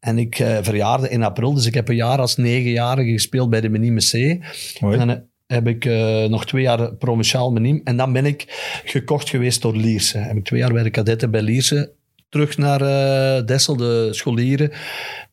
En 0.00 0.18
ik 0.18 0.34
verjaarde 0.62 1.08
in 1.08 1.22
april, 1.22 1.54
dus 1.54 1.66
ik 1.66 1.74
heb 1.74 1.88
een 1.88 1.96
jaar 1.96 2.18
als 2.18 2.36
negenjarige 2.36 3.10
gespeeld 3.10 3.50
bij 3.50 3.60
de 3.60 3.68
Menime 3.68 4.00
C. 4.00 4.44
En 4.80 5.28
heb 5.46 5.66
ik 5.66 5.84
eh, 5.84 6.24
nog 6.24 6.46
twee 6.46 6.62
jaar 6.62 6.94
provinciaal 6.94 7.52
meniem. 7.52 7.80
En 7.84 7.96
dan 7.96 8.12
ben 8.12 8.26
ik 8.26 8.44
gekocht 8.84 9.28
geweest 9.28 9.62
door 9.62 9.76
Lierse. 9.76 10.18
Heb 10.18 10.36
ik 10.36 10.44
twee 10.44 10.60
jaar 10.60 10.72
bij 10.72 10.82
de 10.82 10.90
kadetten 10.90 11.30
bij 11.30 11.42
Lierse. 11.42 11.92
Terug 12.28 12.56
naar 12.58 12.80
eh 12.80 13.46
Dessel, 13.46 13.76
de 13.76 14.08
scholieren. 14.10 14.70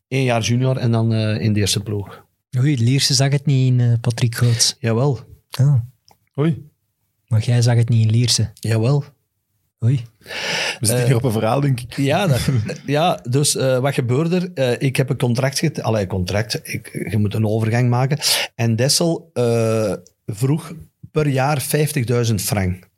Eén 0.08 0.22
jaar 0.24 0.40
junior 0.42 0.76
en 0.76 0.90
dan 0.90 1.12
eh, 1.12 1.40
in 1.40 1.52
de 1.52 1.60
eerste 1.60 1.80
ploeg. 1.80 2.24
Oei, 2.58 2.78
Lierse 2.78 3.14
zag 3.14 3.30
het 3.32 3.46
niet 3.46 3.80
in 3.80 4.00
Patrick 4.00 4.34
Goots. 4.34 4.76
Jawel, 4.78 5.18
Ah, 5.50 5.74
Oei, 6.38 6.68
maar 7.28 7.40
jij 7.42 7.62
zag 7.62 7.76
het 7.76 7.88
niet 7.88 8.04
in 8.06 8.10
Lierse. 8.10 8.50
jawel. 8.54 9.04
Oei. 9.84 10.02
We 10.80 10.86
zitten 10.86 11.06
hier 11.06 11.16
op 11.16 11.24
een 11.24 11.32
verhaal, 11.32 11.60
denk 11.60 11.80
ik. 11.80 11.96
Ja, 11.96 12.26
dat, 12.26 12.40
ja 12.86 13.20
dus 13.28 13.56
eh, 13.56 13.78
wat 13.78 13.94
gebeurde 13.94 14.36
er? 14.36 14.50
Eh, 14.54 14.86
ik 14.86 14.96
heb 14.96 15.10
een 15.10 15.18
contract 15.18 15.58
get, 15.58 15.82
Allee, 15.82 16.06
contract. 16.06 16.60
Ik, 16.62 17.08
je 17.10 17.18
moet 17.18 17.34
een 17.34 17.46
overgang 17.46 17.88
maken. 17.88 18.18
En 18.54 18.76
Dessel 18.76 19.30
eh, 19.32 19.92
vroeg 20.26 20.72
per 21.10 21.28
jaar 21.28 21.62
50.000 22.28 22.34
frank. 22.34 22.88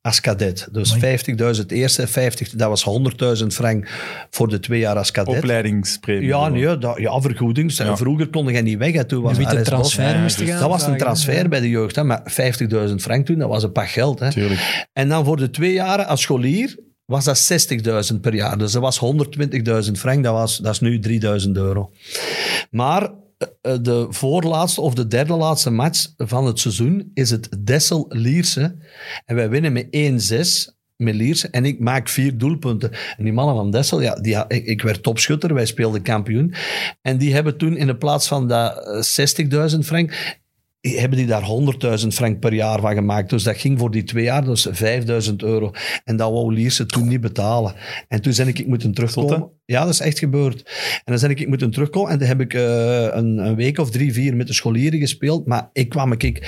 Als 0.00 0.20
kadet. 0.20 0.68
Dus 0.72 0.96
50.000 0.96 1.66
eerste, 1.66 2.06
50, 2.06 2.50
dat 2.50 2.68
was 2.68 2.84
100.000 3.40 3.46
frank 3.46 3.88
voor 4.30 4.48
de 4.48 4.60
twee 4.60 4.78
jaar 4.78 4.96
als 4.96 5.10
kadet. 5.10 5.36
Opleidingspremie. 5.36 6.26
Ja, 6.28 6.48
nee, 6.48 6.78
dat, 6.78 6.98
ja, 6.98 7.20
vergoeding. 7.20 7.72
Ja. 7.72 7.96
Vroeger 7.96 8.28
kon 8.28 8.46
je 8.46 8.62
niet 8.62 8.78
weg. 8.78 8.92
Hè. 8.92 9.04
Toen 9.04 9.22
was 9.22 9.36
de 9.36 9.42
RS 9.42 9.52
Bos. 9.52 9.62
transfer 9.62 10.14
ja, 10.14 10.20
moest 10.20 10.40
gaan 10.40 10.60
Dat 10.60 10.68
was 10.68 10.86
een 10.86 10.98
transfer 10.98 11.48
bij 11.48 11.60
de 11.60 11.68
jeugd. 11.68 11.96
Hè. 11.96 12.04
Maar 12.04 12.22
50.000 12.88 12.94
frank 12.94 13.26
toen, 13.26 13.38
dat 13.38 13.48
was 13.48 13.62
een 13.62 13.72
pak 13.72 13.88
geld. 13.88 14.18
Hè. 14.18 14.30
Tuurlijk. 14.30 14.86
En 14.92 15.08
dan 15.08 15.24
voor 15.24 15.36
de 15.36 15.50
twee 15.50 15.72
jaren 15.72 16.06
als 16.06 16.20
scholier 16.20 16.78
was 17.04 17.24
dat 17.24 17.50
60.000 18.12 18.20
per 18.20 18.34
jaar. 18.34 18.58
Dus 18.58 18.72
dat 18.72 18.82
was 18.82 19.00
120.000 19.86 19.92
frank, 19.92 20.24
dat, 20.24 20.32
was, 20.32 20.58
dat 20.58 20.72
is 20.72 20.80
nu 20.80 21.20
3.000 21.44 21.50
euro. 21.52 21.90
Maar 22.70 23.10
de 23.60 24.06
voorlaatste 24.08 24.80
of 24.80 24.94
de 24.94 25.06
derde 25.06 25.34
laatste 25.34 25.70
match 25.70 26.06
van 26.16 26.46
het 26.46 26.58
seizoen 26.60 27.10
is 27.14 27.30
het 27.30 27.48
Dessel-Lierse. 27.58 28.76
En 29.24 29.36
wij 29.36 29.48
winnen 29.48 29.72
met 29.72 29.86
1-6 30.70 30.76
met 30.96 31.14
Lierse 31.14 31.48
en 31.48 31.64
ik 31.64 31.80
maak 31.80 32.08
vier 32.08 32.38
doelpunten. 32.38 32.90
En 33.16 33.24
die 33.24 33.32
mannen 33.32 33.54
van 33.54 33.70
Dessel, 33.70 34.00
ja, 34.00 34.14
die, 34.14 34.44
ik, 34.46 34.82
werd 34.82 35.02
topschutter, 35.02 35.54
wij 35.54 35.66
speelden 35.66 36.02
kampioen. 36.02 36.54
En 37.02 37.18
die 37.18 37.34
hebben 37.34 37.56
toen 37.56 37.76
in 37.76 37.86
de 37.86 37.96
plaats 37.96 38.28
van 38.28 38.48
dat 38.48 39.06
eh, 39.08 39.70
60.000 39.72 39.78
frank, 39.78 40.36
hebben 40.80 41.18
die 41.18 41.26
daar 41.26 41.48
100.000 42.00 42.06
frank 42.06 42.40
per 42.40 42.54
jaar 42.54 42.80
van 42.80 42.94
gemaakt. 42.94 43.30
Dus 43.30 43.42
dat 43.42 43.56
ging 43.56 43.78
voor 43.78 43.90
die 43.90 44.04
twee 44.04 44.24
jaar, 44.24 44.44
dus 44.44 44.68
5.000 45.28 45.34
euro. 45.36 45.70
En 46.04 46.16
dat 46.16 46.30
wou 46.30 46.52
Lierse 46.52 46.86
toen 46.86 47.08
niet 47.08 47.20
betalen. 47.20 47.74
En 48.08 48.22
toen 48.22 48.32
ben 48.36 48.48
ik, 48.48 48.58
ik 48.58 48.66
moeten 48.66 48.94
terugkomen. 48.94 49.50
Ja, 49.64 49.80
dat 49.84 49.92
is 49.92 50.00
echt 50.00 50.18
gebeurd. 50.18 50.62
En 51.04 51.12
dan 51.12 51.20
ben 51.20 51.30
ik, 51.30 51.40
ik 51.40 51.48
moeten 51.48 51.70
terugkomen. 51.70 52.10
En 52.10 52.18
dan 52.18 52.28
heb 52.28 52.40
ik 52.40 52.54
eh, 52.54 53.02
een, 53.02 53.38
een 53.38 53.54
week 53.54 53.78
of 53.78 53.90
drie, 53.90 54.12
vier 54.12 54.36
met 54.36 54.46
de 54.46 54.52
scholieren 54.52 54.98
gespeeld. 54.98 55.46
Maar 55.46 55.70
ik 55.72 55.88
kwam 55.88 56.12
ik 56.12 56.40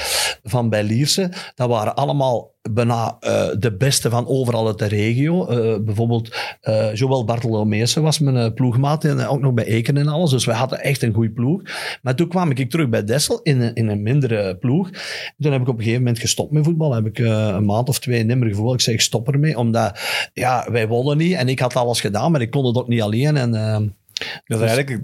van 0.42 0.68
bij 0.68 0.84
Lierse. 0.84 1.32
Dat 1.54 1.68
waren 1.68 1.94
allemaal 1.94 2.49
bijna 2.70 3.16
eh, 3.20 3.48
de 3.58 3.76
beste 3.76 4.10
van 4.10 4.26
overal 4.26 4.66
uit 4.66 4.78
de 4.78 4.86
regio. 4.86 5.46
Eh, 5.46 5.80
bijvoorbeeld 5.80 6.36
eh 6.60 6.94
Joël 6.94 7.24
Bartolomeeuwse 7.24 8.00
was 8.00 8.18
mijn 8.18 8.54
ploegmaat. 8.54 9.04
En 9.04 9.26
ook 9.26 9.40
nog 9.40 9.54
bij 9.54 9.64
Eken 9.64 9.96
en 9.96 10.08
alles. 10.08 10.30
Dus 10.30 10.44
we 10.44 10.52
hadden 10.52 10.80
echt 10.80 11.02
een 11.02 11.14
goede 11.14 11.30
ploeg. 11.30 11.62
Maar 12.02 12.14
toen 12.14 12.28
kwam 12.28 12.50
ik 12.50 12.70
terug 12.70 12.88
bij 12.88 13.04
Dessel 13.04 13.40
in 13.42 13.60
een, 13.60 13.74
in 13.74 13.88
een 13.88 14.02
mindere 14.02 14.56
ploeg. 14.56 14.90
Toen 15.38 15.52
heb 15.52 15.60
ik 15.60 15.68
op 15.68 15.74
een 15.74 15.82
gegeven 15.82 16.02
moment 16.02 16.18
gestopt 16.18 16.52
met 16.52 16.64
voetbal. 16.64 16.94
Heb 16.94 17.06
ik 17.06 17.18
een 17.18 17.64
maand 17.64 17.88
of 17.88 17.98
twee 17.98 18.24
nimmer 18.24 18.48
gevoel. 18.48 18.74
Ik 18.74 18.80
zeg, 18.80 18.94
ik 18.94 19.00
stop 19.00 19.28
ermee. 19.28 19.58
Omdat 19.58 20.00
ja, 20.32 20.66
wij 20.70 20.88
wonnen 20.88 21.16
niet. 21.16 21.34
En 21.34 21.48
ik 21.48 21.58
had 21.58 21.76
alles 21.76 22.00
gedaan, 22.00 22.32
maar 22.32 22.40
ik 22.40 22.50
kon 22.50 22.66
het 22.66 22.76
ook 22.76 22.88
niet 22.88 23.02
alleen. 23.02 23.36
En, 23.36 23.94
Dat 24.44 24.60
is 24.60 24.66
eigenlijk 24.70 25.02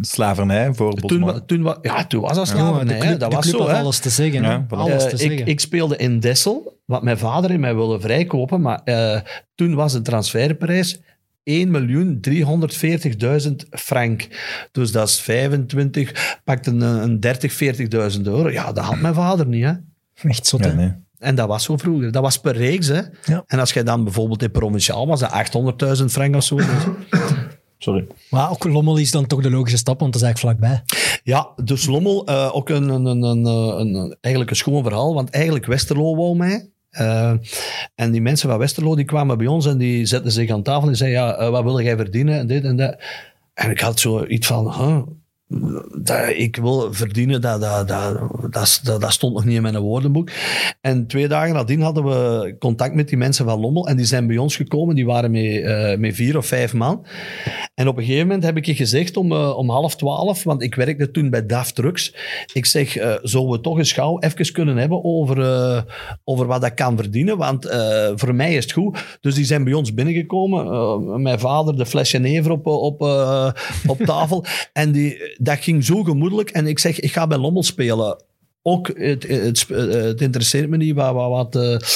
slavernij 0.00 0.74
voor 0.74 0.94
Toen, 0.94 1.46
toen, 1.46 1.74
ja, 1.82 2.04
toen 2.06 2.20
was 2.20 2.36
dat 2.36 2.48
slavernij. 2.48 2.84
de 2.84 2.92
hè. 2.92 2.98
club, 3.08 3.20
dat 3.20 3.30
de 3.30 3.36
was 3.36 3.50
club 3.50 3.60
zo. 3.60 3.66
alles 3.66 3.98
te 3.98 4.10
zeggen. 4.10 4.42
Ja, 4.42 4.66
alles 4.68 5.02
Eh, 5.04 5.08
te 5.08 5.14
ik, 5.24 5.30
zeggen. 5.30 5.46
ik 5.46 5.60
speelde 5.60 5.96
in 5.96 6.20
Dessel, 6.20 6.80
wat 6.84 7.02
mijn 7.02 7.18
vader 7.18 7.50
in 7.50 7.60
mij 7.60 7.74
wilde 7.74 8.00
vrijkopen, 8.00 8.60
maar 8.60 8.80
eh, 8.84 9.20
toen 9.54 9.74
was 9.74 9.92
de 9.92 10.02
transferprijs 10.02 11.00
1.340.000 11.50 13.54
frank. 13.70 14.28
Dus 14.72 14.92
dat 14.92 15.08
is 15.08 15.20
25, 15.20 16.38
pakt 16.44 16.66
een, 16.66 16.80
een 16.80 17.20
30, 17.20 17.62
40.000 18.16 18.20
euro. 18.22 18.50
Ja, 18.50 18.72
dat 18.72 18.84
had 18.84 19.00
mijn 19.00 19.14
vader 19.14 19.46
niet, 19.46 19.64
hè. 19.64 19.72
Echt 20.28 20.46
zot, 20.46 20.64
Ja, 20.64 20.70
hè? 20.70 20.74
nee. 20.76 20.92
En 21.18 21.34
dat 21.34 21.48
was 21.48 21.64
zo 21.64 21.76
vroeger. 21.76 22.12
Dat 22.12 22.22
was 22.22 22.38
per 22.40 22.56
reeks, 22.56 22.86
hè. 22.86 23.00
Ja. 23.24 23.44
En 23.46 23.58
als 23.58 23.72
jij 23.72 23.82
dan 23.82 24.04
bijvoorbeeld 24.04 24.42
in 24.42 24.50
provinciaal 24.50 25.06
was, 25.06 25.20
dat 25.20 25.50
800.000 25.98 26.04
frank 26.04 26.36
of 26.36 26.44
zo. 26.44 26.56
Dus- 26.64 26.64
Sorry. 27.84 28.06
Maar 28.30 28.50
ook 28.50 28.64
Lommel 28.64 28.96
is 28.96 29.10
dan 29.10 29.26
toch 29.26 29.42
de 29.42 29.50
logische 29.50 29.76
stap, 29.78 30.00
want 30.00 30.12
dat 30.12 30.22
is 30.22 30.26
eigenlijk 30.26 30.58
vlakbij. 30.58 30.82
Ja, 31.22 31.48
dus 31.64 31.86
Lommel, 31.86 32.26
eh, 32.26 32.50
ook 32.56 32.68
een, 32.68 32.88
een, 32.88 33.04
een, 33.06 33.22
een, 33.22 33.44
een, 33.44 33.94
een- 33.94 34.16
eigenlijk 34.20 34.50
een 34.52 34.56
schoon 34.56 34.82
verhaal, 34.82 35.14
want 35.14 35.30
eigenlijk 35.30 35.66
Westerlo 35.66 36.16
wou 36.16 36.36
mij. 36.36 36.70
Eh, 36.90 37.32
en 37.94 38.10
die 38.10 38.20
mensen 38.20 38.48
van 38.48 38.58
Westerlo 38.58 38.94
die 38.96 39.04
kwamen 39.04 39.38
bij 39.38 39.46
ons 39.46 39.66
en 39.66 39.78
die 39.78 40.06
zetten 40.06 40.32
zich 40.32 40.50
aan 40.50 40.62
tafel 40.62 40.88
en 40.88 40.96
zeiden, 40.96 41.20
ja, 41.20 41.34
eh, 41.36 41.48
wat 41.50 41.62
wil 41.64 41.80
jij 41.80 41.96
verdienen 41.96 42.38
en 42.38 42.46
dit 42.46 42.64
en 42.64 42.76
dat. 42.76 42.96
En 43.54 43.70
ik 43.70 43.80
had 43.80 44.00
zo 44.00 44.24
iets 44.26 44.46
van, 44.46 44.72
huh, 44.72 45.02
dat 46.02 46.28
ik 46.28 46.56
wil 46.56 46.92
verdienen, 46.92 47.40
dat, 47.40 47.60
dat, 47.60 47.88
dat, 47.88 48.80
dat, 49.00 49.12
stond 49.12 49.34
nog 49.34 49.44
niet 49.44 49.56
in 49.56 49.62
mijn 49.62 49.78
woordenboek. 49.78 50.30
En 50.80 51.06
twee 51.06 51.28
dagen 51.28 51.54
nadien 51.54 51.80
hadden 51.80 52.04
we 52.04 52.54
contact 52.58 52.94
met 52.94 53.08
die 53.08 53.16
mensen 53.16 53.44
van 53.44 53.60
Lommel 53.60 53.88
en 53.88 53.96
die 53.96 54.06
zijn 54.06 54.26
bij 54.26 54.36
ons 54.36 54.56
gekomen, 54.56 54.94
die 54.94 55.06
waren 55.06 55.30
met, 55.30 55.62
eh, 55.62 55.96
met 55.96 56.14
vier 56.14 56.36
of 56.36 56.46
vijf 56.46 56.72
man. 56.72 57.06
En 57.74 57.88
op 57.88 57.96
een 57.96 58.04
gegeven 58.04 58.26
moment 58.26 58.44
heb 58.44 58.56
ik 58.56 58.66
je 58.66 58.74
gezegd 58.74 59.16
om, 59.16 59.32
eh, 59.32 59.56
om 59.56 59.70
half 59.70 59.96
twaalf, 59.96 60.44
want 60.44 60.62
ik 60.62 60.74
werkte 60.74 61.10
toen 61.10 61.30
bij 61.30 61.46
DAF 61.46 61.72
Trucks. 61.72 62.14
Ik 62.52 62.66
zeg, 62.66 62.96
eh 62.96 63.12
zullen 63.22 63.50
we 63.50 63.60
toch 63.60 63.78
eens 63.78 63.92
gauw 63.92 64.18
even 64.18 64.52
kunnen 64.52 64.76
hebben 64.76 65.04
over, 65.04 65.36
over 66.24 66.46
wat 66.46 66.60
dat 66.60 66.74
kan 66.74 66.96
verdienen? 66.96 67.36
Want 67.36 67.68
voor 68.14 68.34
mij 68.34 68.54
is 68.54 68.62
het 68.62 68.72
goed. 68.72 69.18
Dus 69.20 69.34
die 69.34 69.44
zijn 69.44 69.64
bij 69.64 69.72
ons 69.72 69.94
binnengekomen. 69.94 71.22
Mijn 71.22 71.38
vader, 71.38 71.76
de 71.76 71.86
flesje 71.86 72.18
never 72.18 72.50
op, 72.50 72.66
op, 72.66 73.02
op 73.86 73.98
tafel. 74.04 74.44
en 74.72 74.92
die, 74.92 75.36
dat 75.44 75.58
ging 75.58 75.84
zo 75.84 76.02
gemoedelijk. 76.02 76.50
En 76.50 76.66
ik 76.66 76.78
zeg, 76.78 77.00
ik 77.00 77.12
ga 77.12 77.26
bij 77.26 77.38
Lommel 77.38 77.62
spelen. 77.62 78.22
Ook, 78.62 78.90
het, 78.98 79.28
het, 79.28 79.66
eh, 79.70 79.78
het 79.86 80.20
interesseert 80.20 80.68
me 80.68 80.76
niet 80.76 80.94
wat, 80.94 81.12
wat, 81.14 81.30
wat, 81.30 81.56
eh, 81.64 81.88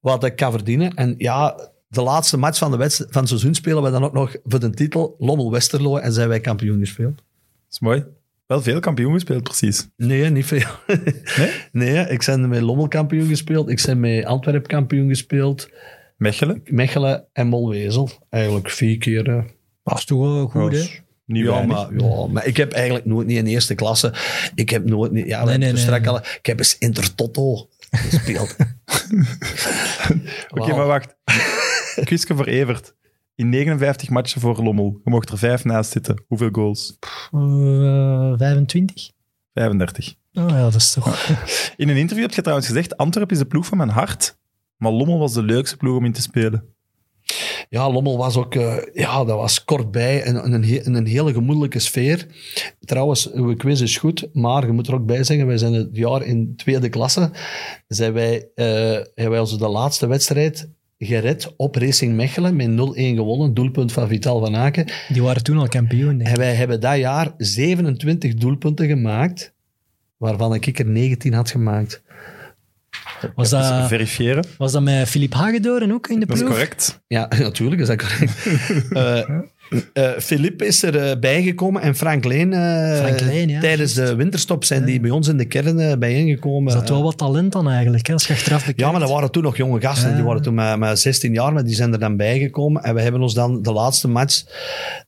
wat 0.00 0.24
ik 0.24 0.36
kan 0.36 0.50
verdienen. 0.52 0.94
En 0.94 1.14
ja, 1.18 1.70
de 1.88 2.02
laatste 2.02 2.36
match 2.36 2.58
van, 2.58 2.70
de 2.70 2.76
wedst- 2.76 3.06
van 3.08 3.20
het 3.20 3.28
seizoen 3.28 3.54
spelen 3.54 3.82
we 3.82 3.90
dan 3.90 4.04
ook 4.04 4.12
nog 4.12 4.36
voor 4.44 4.60
de 4.60 4.70
titel 4.70 5.14
Lommel-Westerlo 5.18 5.96
en 5.96 6.12
zijn 6.12 6.28
wij 6.28 6.40
kampioen 6.40 6.78
gespeeld. 6.78 7.16
Dat 7.16 7.24
is 7.70 7.80
mooi. 7.80 8.04
Wel 8.46 8.62
veel 8.62 8.80
kampioen 8.80 9.12
gespeeld, 9.12 9.42
precies. 9.42 9.88
Nee, 9.96 10.30
niet 10.30 10.46
veel. 10.46 10.68
Nee? 10.86 11.50
Nee, 11.72 12.06
ik 12.08 12.22
ben 12.26 12.48
met 12.48 12.60
Lommel 12.60 12.88
kampioen 12.88 13.26
gespeeld. 13.26 13.68
Ik 13.68 13.82
ben 13.86 14.00
met 14.00 14.24
Antwerp 14.24 14.66
kampioen 14.66 15.08
gespeeld. 15.08 15.68
Mechelen. 16.16 16.60
Mechelen 16.64 17.24
en 17.32 17.46
Molwezel. 17.46 18.10
Eigenlijk 18.30 18.70
vier 18.70 18.98
keer. 18.98 19.28
eh. 19.28 19.42
Dat 19.84 19.98
is 19.98 20.04
toch 20.04 20.18
wel 20.20 20.46
goed, 20.46 20.72
hè? 20.72 21.01
Ja, 21.34 21.50
weinig. 21.50 21.76
maar, 21.90 22.00
ja, 22.08 22.26
maar 22.26 22.46
ik 22.46 22.56
heb 22.56 22.72
eigenlijk 22.72 23.04
nooit 23.04 23.26
niet 23.26 23.36
in 23.36 23.46
eerste 23.46 23.74
klasse. 23.74 24.14
Ik 24.54 24.70
heb 24.70 24.84
nooit 24.84 25.12
niet. 25.12 25.26
Ja, 25.26 25.38
we 25.38 25.44
Nee, 25.44 25.68
hebben 25.68 25.84
nee, 25.90 26.00
nee, 26.00 26.08
al- 26.08 26.18
Ik 26.18 26.46
heb 26.46 26.58
eens 26.58 26.78
Intertoto 26.78 27.68
gespeeld. 27.90 28.56
Oké, 30.48 30.74
maar 30.76 30.86
wacht. 30.86 31.16
Quizke 32.04 32.36
voor 32.36 32.46
Evert. 32.46 32.94
In 33.34 33.48
59 33.48 34.08
matchen 34.10 34.40
voor 34.40 34.62
Lommel. 34.62 35.00
Je 35.04 35.10
mocht 35.10 35.28
er 35.30 35.38
vijf 35.38 35.64
naast 35.64 35.90
zitten. 35.90 36.24
Hoeveel 36.26 36.48
goals? 36.52 36.96
Eh, 37.30 38.32
25? 38.36 39.10
35. 39.54 40.14
Oh 40.34 40.48
ja, 40.48 40.60
dat 40.62 40.74
is 40.74 40.92
toch... 40.92 41.28
In 41.76 41.88
een 41.88 41.96
interview 41.96 42.24
heb 42.26 42.34
je 42.34 42.40
trouwens 42.40 42.68
gezegd, 42.68 42.96
Antwerp 42.96 43.30
is 43.30 43.38
de 43.38 43.44
ploeg 43.44 43.66
van 43.66 43.76
mijn 43.76 43.88
hart, 43.90 44.38
maar 44.76 44.92
Lommel 44.92 45.18
was 45.18 45.32
de 45.32 45.42
leukste 45.42 45.76
ploeg 45.76 45.96
om 45.96 46.04
in 46.04 46.12
te 46.12 46.20
spelen. 46.22 46.64
Ja, 47.68 47.90
Lommel 47.90 48.16
was 48.16 48.36
ook, 48.36 48.54
eh, 48.54 48.76
ja, 48.92 49.24
dat 49.24 49.36
was 49.36 49.64
kort 49.64 49.90
bij 49.90 50.22
en 50.22 50.42
en 50.42 50.52
een, 50.52 50.96
een 50.96 51.06
hele 51.06 51.32
gemoedelijke 51.32 51.78
sfeer. 51.78 52.26
Trouwens, 52.80 53.32
uw 53.32 53.56
quiz 53.56 53.80
is 53.80 53.96
goed, 53.96 54.28
maar 54.32 54.66
je 54.66 54.72
moet 54.72 54.86
er 54.86 54.94
ook 54.94 55.06
bij 55.06 55.24
zeggen, 55.24 55.46
wij 55.46 55.58
zijn 55.58 55.72
het 55.72 55.88
jaar 55.92 56.22
in 56.22 56.56
tweede 56.56 56.88
klasse. 56.88 57.30
Zijn 57.88 58.12
wij, 58.12 58.48
eh, 58.54 58.66
hebben 58.92 59.30
wij 59.30 59.40
onze 59.40 59.58
de 59.58 59.68
laatste 59.68 60.06
wedstrijd 60.06 60.68
gered 60.98 61.54
op 61.56 61.76
Racing 61.76 62.14
Mechelen 62.14 62.56
met 62.56 62.68
0-1 62.68 63.16
gewonnen, 63.16 63.54
doelpunt 63.54 63.92
van 63.92 64.08
Vital 64.08 64.40
van 64.40 64.56
Aken. 64.56 64.92
Die 65.08 65.22
waren 65.22 65.42
toen 65.42 65.58
al 65.58 65.68
kampioen, 65.68 66.18
denk 66.18 66.20
ik. 66.20 66.26
En 66.26 66.38
wij 66.38 66.54
hebben 66.54 66.80
dat 66.80 66.96
jaar 66.96 67.34
27 67.36 68.34
doelpunten 68.34 68.86
gemaakt, 68.86 69.52
waarvan 70.16 70.54
ik 70.54 70.78
er 70.78 70.86
19 70.86 71.32
had 71.32 71.50
gemaakt. 71.50 72.02
Was 73.34 73.52
Even 73.52 73.78
dat, 73.78 73.88
verifiëren. 73.88 74.44
was 74.58 74.72
dat 74.72 74.82
met 74.82 75.08
Filip 75.08 75.32
Hagedoren 75.34 75.92
ook 75.92 76.08
in 76.08 76.20
de 76.20 76.26
Dat 76.26 76.36
ploeg? 76.36 76.48
is 76.48 76.54
correct. 76.54 77.02
Ja, 77.06 77.28
natuurlijk 77.38 77.80
is 77.80 77.86
dat 77.86 77.96
correct. 77.96 78.46
Eh 78.92 79.20
eh, 79.92 80.10
Philippe 80.18 80.66
is 80.66 80.82
er 80.82 80.96
eh, 80.96 81.18
bijgekomen 81.18 81.82
en 81.82 81.94
Frank 81.96 82.24
Leen. 82.24 82.52
eh, 82.52 82.96
Frank 82.98 83.20
Leen, 83.20 83.48
ja, 83.48 83.60
Tijdens 83.60 83.94
de 83.94 84.14
winterstop 84.14 84.64
zijn 84.64 84.84
die 84.84 85.00
bij 85.00 85.10
ons 85.10 85.28
in 85.28 85.36
de 85.36 85.44
kern 85.44 85.78
eh, 85.78 85.96
bijeengekomen. 85.96 86.68
Is 86.72 86.78
dat 86.80 86.88
wel 86.88 87.02
wat 87.02 87.18
talent 87.18 87.52
dan 87.52 87.68
eigenlijk, 87.68 88.06
hè, 88.06 88.12
als 88.12 88.26
je 88.26 88.32
achteraf 88.32 88.58
bekijkt? 88.58 88.80
Ja, 88.80 88.90
maar 88.90 89.00
dat 89.00 89.10
waren 89.10 89.30
toen 89.30 89.42
nog 89.42 89.56
jonge 89.56 89.80
gasten. 89.80 90.08
Ja. 90.10 90.14
Die 90.14 90.24
waren 90.24 90.42
toen 90.42 90.54
met, 90.54 90.78
met 90.78 90.98
16 90.98 91.32
jaar, 91.32 91.52
maar 91.52 91.64
die 91.64 91.74
zijn 91.74 91.92
er 91.92 91.98
dan 91.98 92.16
bijgekomen. 92.16 92.82
En 92.82 92.94
we 92.94 93.00
hebben 93.00 93.20
ons 93.20 93.34
dan 93.34 93.62
de 93.62 93.72
laatste 93.72 94.08
match 94.08 94.42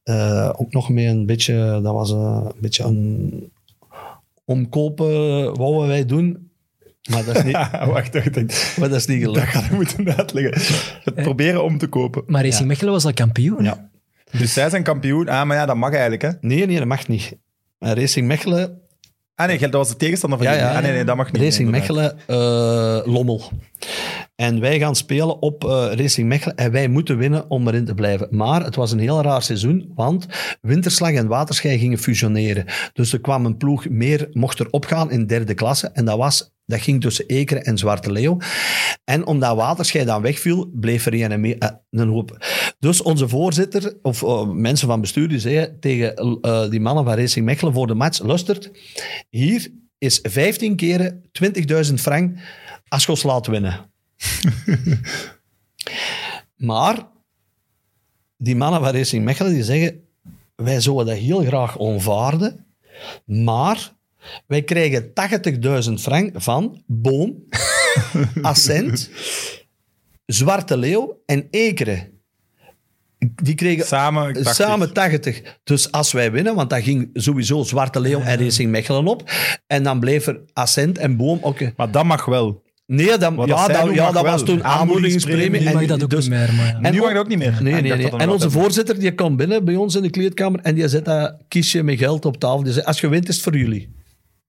eh, 0.02 0.50
ook 0.56 0.72
nog 0.72 0.88
mee 0.88 1.06
een 1.06 1.26
beetje... 1.26 1.80
Dat 1.82 1.92
was 1.92 2.10
eh, 2.12 2.40
een 2.44 2.60
beetje 2.60 2.84
een 2.84 3.52
omkopen, 4.44 5.06
wouden 5.56 5.88
wij 5.88 6.06
doen. 6.06 6.50
Maar 7.10 7.24
dat 7.24 7.36
is 7.36 7.42
niet, 7.42 7.52
wacht, 7.92 8.12
wacht, 8.14 8.34
wacht. 8.34 8.76
maar 8.78 8.88
dat 8.88 8.98
is 8.98 9.06
niet 9.06 9.24
Dat 9.24 9.34
gelukt. 9.34 9.50
ga 9.50 9.64
ik 9.64 9.70
moeten 9.70 10.16
uitleggen. 10.16 10.76
Het 11.04 11.14
proberen 11.14 11.64
om 11.64 11.78
te 11.78 11.86
kopen. 11.86 12.22
Maar 12.26 12.42
Racing 12.42 12.60
Ja. 12.60 12.66
Mechelen 12.66 12.92
was 12.92 13.04
al 13.04 13.12
kampioen. 13.12 13.64
Ja. 13.64 13.90
Dus 14.30 14.52
zij 14.52 14.70
zijn 14.70 14.82
kampioen. 14.82 15.28
Ah, 15.28 15.46
maar 15.46 15.56
ja, 15.56 15.66
dat 15.66 15.76
mag 15.76 15.90
eigenlijk, 15.92 16.22
hè? 16.22 16.30
Nee, 16.40 16.66
nee, 16.66 16.78
dat 16.78 16.86
mag 16.86 17.08
niet. 17.08 17.36
En 17.78 17.94
Racing 17.94 18.26
Mechelen 18.26 18.82
Ah 19.36 19.46
nee, 19.46 19.58
dat 19.58 19.72
was 19.72 19.88
de 19.88 19.96
tegenstander 19.96 20.38
van 20.38 20.48
Ja, 20.48 20.54
ja. 20.54 20.74
Ah 20.76 20.82
nee, 20.82 20.92
nee, 20.92 21.04
dat 21.04 21.16
mag 21.16 21.32
niet. 21.32 21.42
Racing 21.42 21.70
Nee, 21.70 21.80
Mechelen, 21.80 22.18
eh, 22.26 23.00
Lommel. 23.04 23.42
En 24.34 24.60
wij 24.60 24.78
gaan 24.78 24.96
spelen 24.96 25.42
op 25.42 25.64
eh, 25.64 25.86
Racing 25.94 26.28
Mechelen 26.28 26.56
en 26.56 26.70
wij 26.72 26.88
moeten 26.88 27.16
winnen 27.18 27.50
om 27.50 27.68
erin 27.68 27.84
te 27.84 27.94
blijven. 27.94 28.28
Maar 28.30 28.64
het 28.64 28.74
was 28.74 28.92
een 28.92 28.98
heel 28.98 29.22
raar 29.22 29.42
seizoen, 29.42 29.92
want 29.94 30.26
Winterslag 30.60 31.12
en 31.12 31.26
Waterschei 31.26 31.78
gingen 31.78 31.98
fusioneren. 31.98 32.64
Dus 32.92 33.12
er 33.12 33.20
kwam 33.20 33.46
een 33.46 33.56
ploeg 33.56 33.88
meer, 33.88 34.28
mocht 34.32 34.58
er 34.58 34.70
opgaan 34.70 35.10
in 35.10 35.26
derde 35.26 35.54
klasse. 35.54 35.86
En 35.92 36.04
dat, 36.04 36.16
was, 36.18 36.53
dat 36.66 36.80
ging 36.80 37.00
tussen 37.00 37.26
Ekeren 37.26 37.64
en 37.64 37.78
Zwarte 37.78 38.12
Leeuw. 38.12 38.38
En 39.04 39.26
omdat 39.26 39.56
Waterschei 39.56 40.04
dan 40.04 40.22
wegviel, 40.22 40.70
bleef 40.72 41.06
er 41.06 41.32
een, 41.32 41.58
eh, 41.58 41.68
een 41.90 42.08
hoop. 42.08 42.46
Dus 42.78 43.02
onze 43.02 43.28
voorzitter, 43.28 43.96
of 44.02 44.22
eh, 44.22 44.48
mensen 44.48 44.88
van 44.88 45.00
bestuur, 45.00 45.28
die 45.28 45.38
zeiden 45.38 45.80
tegen 45.80 46.16
eh, 46.16 46.70
die 46.70 46.80
mannen 46.80 47.04
van 47.04 47.14
Racing 47.14 47.44
Mechelen 47.44 47.72
voor 47.72 47.86
de 47.86 47.94
match, 47.94 48.22
luistert, 48.22 48.70
hier 49.30 49.72
is 49.98 50.18
15 50.22 50.76
keren 50.76 51.22
20.000 51.32 51.94
frank 51.94 52.38
ons 53.08 53.22
laat 53.22 53.46
winnen. 53.46 53.90
maar 56.56 57.08
die 58.36 58.56
mannen 58.56 58.80
van 58.80 58.90
Racing 58.90 59.24
Mechelen 59.24 59.52
die 59.52 59.64
zeggen, 59.64 60.04
wij 60.54 60.80
zouden 60.80 61.06
dat 61.06 61.16
heel 61.16 61.44
graag 61.44 61.76
onvaarden, 61.76 62.66
maar 63.24 63.92
wij 64.46 64.62
krijgen 64.62 65.12
80.000 65.88 65.92
frank 65.94 66.30
van 66.34 66.82
Boom, 66.86 67.44
Ascent, 68.42 69.10
Zwarte 70.26 70.76
Leeuw 70.76 71.22
en 71.26 71.46
Ekeren. 71.50 72.12
Die 73.42 73.54
kregen 73.54 73.86
Samen 73.86 74.32
80. 74.32 74.54
Samen 74.54 74.92
80. 74.92 75.42
Dus 75.64 75.92
als 75.92 76.12
wij 76.12 76.32
winnen, 76.32 76.54
want 76.54 76.70
dan 76.70 76.82
ging 76.82 77.10
sowieso 77.12 77.62
Zwarte 77.62 78.00
Leeuw 78.00 78.20
en 78.20 78.38
Racing 78.38 78.70
Mechelen 78.70 79.06
op. 79.06 79.30
En 79.66 79.82
dan 79.82 80.00
bleef 80.00 80.26
er 80.26 80.40
Ascent 80.52 80.98
en 80.98 81.16
Boom 81.16 81.38
ook. 81.42 81.76
Maar 81.76 81.90
dat 81.90 82.04
mag 82.04 82.24
wel. 82.24 82.62
Nee, 82.86 83.18
dan, 83.18 83.34
ja, 83.46 83.66
dat 83.66 83.94
ja, 83.94 84.22
was 84.22 84.44
toen 84.44 84.64
aanmoedigingspremie. 84.64 85.60
Nu 85.60 85.66
En 85.66 85.74
mag 85.74 85.86
dat 85.86 86.02
ook 86.02 86.10
dus- 86.10 86.28
niet 86.28 86.38
meer, 86.38 86.54
maar 86.54 86.66
ja. 86.66 86.78
En 86.80 86.92
nu 86.92 87.00
mag 87.00 87.08
dat 87.12 87.18
ook 87.18 87.28
niet 87.28 87.38
meer. 87.38 87.58
Nee, 87.62 87.82
nee, 87.82 88.10
En 88.10 88.28
onze 88.28 88.50
voorzitter 88.50 88.98
die 88.98 89.12
kwam 89.12 89.36
binnen 89.36 89.64
bij 89.64 89.76
ons 89.76 89.94
in 89.94 90.02
de 90.02 90.10
kleedkamer 90.10 90.60
en 90.62 90.74
die 90.74 90.88
zet 90.88 91.04
dat 91.04 91.36
kistje 91.48 91.82
met 91.82 91.98
geld 91.98 92.24
op 92.24 92.36
tafel. 92.36 92.62
Die 92.62 92.72
zei, 92.72 92.84
als 92.84 93.00
je 93.00 93.08
wint 93.08 93.28
is 93.28 93.34
het 93.34 93.44
voor 93.44 93.56
jullie. 93.56 93.94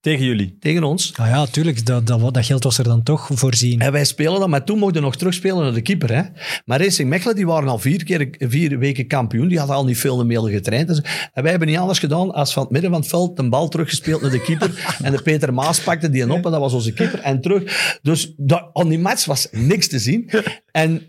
Tegen 0.06 0.24
jullie. 0.24 0.56
Tegen 0.60 0.84
ons. 0.84 1.12
Ah 1.16 1.28
ja, 1.28 1.46
tuurlijk, 1.46 1.86
dat, 1.86 2.06
dat, 2.06 2.34
dat 2.34 2.44
geld 2.44 2.64
was 2.64 2.78
er 2.78 2.84
dan 2.84 3.02
toch 3.02 3.28
voorzien. 3.32 3.80
En 3.80 3.92
wij 3.92 4.04
spelen 4.04 4.40
dan, 4.40 4.50
maar 4.50 4.64
toen 4.64 4.78
mochten 4.78 5.00
we 5.00 5.06
nog 5.06 5.16
terugspelen 5.16 5.62
naar 5.62 5.72
de 5.72 5.80
keeper. 5.80 6.14
Hè? 6.14 6.22
Maar 6.64 6.80
Racing 6.80 7.08
Mechelen, 7.08 7.36
die 7.36 7.46
waren 7.46 7.68
al 7.68 7.78
vier, 7.78 8.04
keer, 8.04 8.28
vier 8.38 8.78
weken 8.78 9.06
kampioen. 9.06 9.48
Die 9.48 9.58
hadden 9.58 9.76
al 9.76 9.84
niet 9.84 9.98
veel 9.98 10.24
meer 10.24 10.40
getraind. 10.40 10.88
Dus- 10.88 11.02
en 11.32 11.42
wij 11.42 11.50
hebben 11.50 11.68
niet 11.68 11.78
anders 11.78 11.98
gedaan 11.98 12.32
als 12.32 12.52
van 12.52 12.62
het 12.62 12.72
midden 12.72 12.90
van 12.90 13.00
het 13.00 13.08
veld 13.08 13.38
een 13.38 13.50
bal 13.50 13.68
teruggespeeld 13.68 14.22
naar 14.22 14.30
de 14.30 14.42
keeper. 14.42 14.70
en 15.02 15.12
de 15.12 15.22
Peter 15.22 15.54
Maas 15.54 15.80
pakte 15.80 16.10
die 16.10 16.30
op 16.30 16.44
en 16.44 16.50
dat 16.50 16.60
was 16.60 16.72
onze 16.72 16.92
keeper. 16.92 17.20
En 17.20 17.40
terug. 17.40 17.98
Dus 18.02 18.34
dat, 18.36 18.70
aan 18.72 18.88
die 18.88 18.98
match 18.98 19.24
was 19.24 19.48
niks 19.50 19.88
te 19.88 19.98
zien. 19.98 20.30
En 20.70 21.02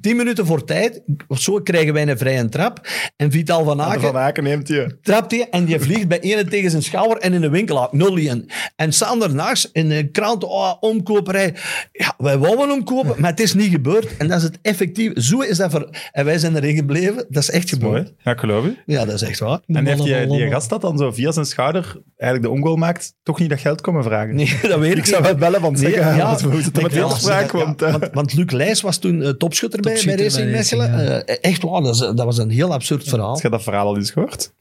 tien 0.00 0.16
minuten 0.16 0.46
voor 0.46 0.64
tijd, 0.64 1.02
zo, 1.28 1.60
krijgen 1.60 1.92
wij 1.92 2.08
een 2.08 2.18
vrije 2.18 2.48
trap. 2.48 2.86
En 3.16 3.30
Vital 3.30 3.64
van 3.64 3.80
Aken 3.82 4.00
Van 4.00 4.16
Aken 4.16 4.44
neemt 4.44 4.68
je. 4.68 4.98
trapt 5.02 5.30
hij 5.30 5.48
en 5.50 5.64
die 5.64 5.80
vliegt 5.80 6.08
bij 6.08 6.20
ene 6.20 6.44
tegen 6.44 6.70
zijn 6.70 6.82
schouder 6.82 7.18
en 7.18 7.32
in 7.32 7.40
de 7.40 7.48
winkel 7.50 7.88
nul 7.90 8.16
in. 8.16 8.50
En 8.76 8.92
Sander 8.92 9.34
Naars 9.34 9.70
in 9.72 9.88
de 9.88 10.10
krant, 10.10 10.44
oh, 10.44 10.72
omkoperij. 10.80 11.54
Ja, 11.92 12.14
wij 12.18 12.38
wouden 12.38 12.70
omkopen, 12.70 13.20
maar 13.20 13.30
het 13.30 13.40
is 13.40 13.54
niet 13.54 13.70
gebeurd. 13.70 14.16
En 14.16 14.28
dat 14.28 14.36
is 14.36 14.42
het 14.42 14.58
effectief. 14.62 15.12
Zo 15.14 15.40
is 15.40 15.56
dat 15.56 15.70
voor... 15.70 15.88
En 16.12 16.24
wij 16.24 16.38
zijn 16.38 16.56
erin 16.56 16.74
gebleven. 16.76 17.26
Dat 17.28 17.42
is 17.42 17.50
echt 17.50 17.68
gebeurd. 17.68 17.92
Mooi. 17.92 18.14
Ja, 18.24 18.32
ik 18.32 18.38
geloof 18.38 18.64
je. 18.64 18.76
Ja, 18.86 19.04
dat 19.04 19.14
is 19.14 19.22
echt 19.22 19.38
waar. 19.38 19.60
En 19.66 19.86
heeft 19.86 20.02
die, 20.04 20.26
die 20.26 20.50
gast 20.50 20.68
dat 20.70 20.80
dan 20.80 20.98
zo 20.98 21.12
via 21.12 21.32
zijn 21.32 21.46
schouder 21.46 22.00
eigenlijk 22.16 22.42
de 22.52 22.60
ongoal 22.60 22.76
maakt, 22.76 23.14
toch 23.22 23.38
niet 23.38 23.50
dat 23.50 23.60
geld 23.60 23.80
komen 23.80 24.02
vragen? 24.02 24.34
Nee, 24.34 24.58
dat 24.62 24.78
weet 24.78 24.92
ik, 24.92 24.98
Ik 24.98 25.06
zou 25.06 25.22
wel 25.22 25.34
bellen 25.34 25.60
van 25.60 25.72
Nee, 25.72 25.92
zeggen, 25.92 26.16
ja, 26.16 26.26
want 26.26 26.40
we 26.42 26.48
moeten 26.48 26.72
het 26.72 26.82
met 26.82 26.92
Ja, 26.92 27.46
want... 27.52 27.82
eh, 27.82 27.90
want, 27.92 28.08
want 28.12 28.34
Luc 28.34 28.50
Leijs 28.50 28.80
was 28.80 28.98
toen 28.98 29.22
eh, 29.22 29.28
topschutter, 29.28 29.80
bij, 29.82 29.92
Racing 29.92 30.20
Racing, 30.20 30.50
Mechelen. 30.50 31.24
Eh, 31.26 31.36
echt 31.40 31.62
waar, 31.62 31.82
dat, 31.82 32.14
was 32.24 32.38
een 32.38 32.50
heel 32.50 32.72
absurd 32.72 33.08
verhaal. 33.08 33.32
Heb 33.34 33.42
je 33.42 33.48
dat 33.50 33.62
verhaal 33.62 33.86
al 33.86 33.96
eens 33.96 34.10
gehoord? 34.10 34.52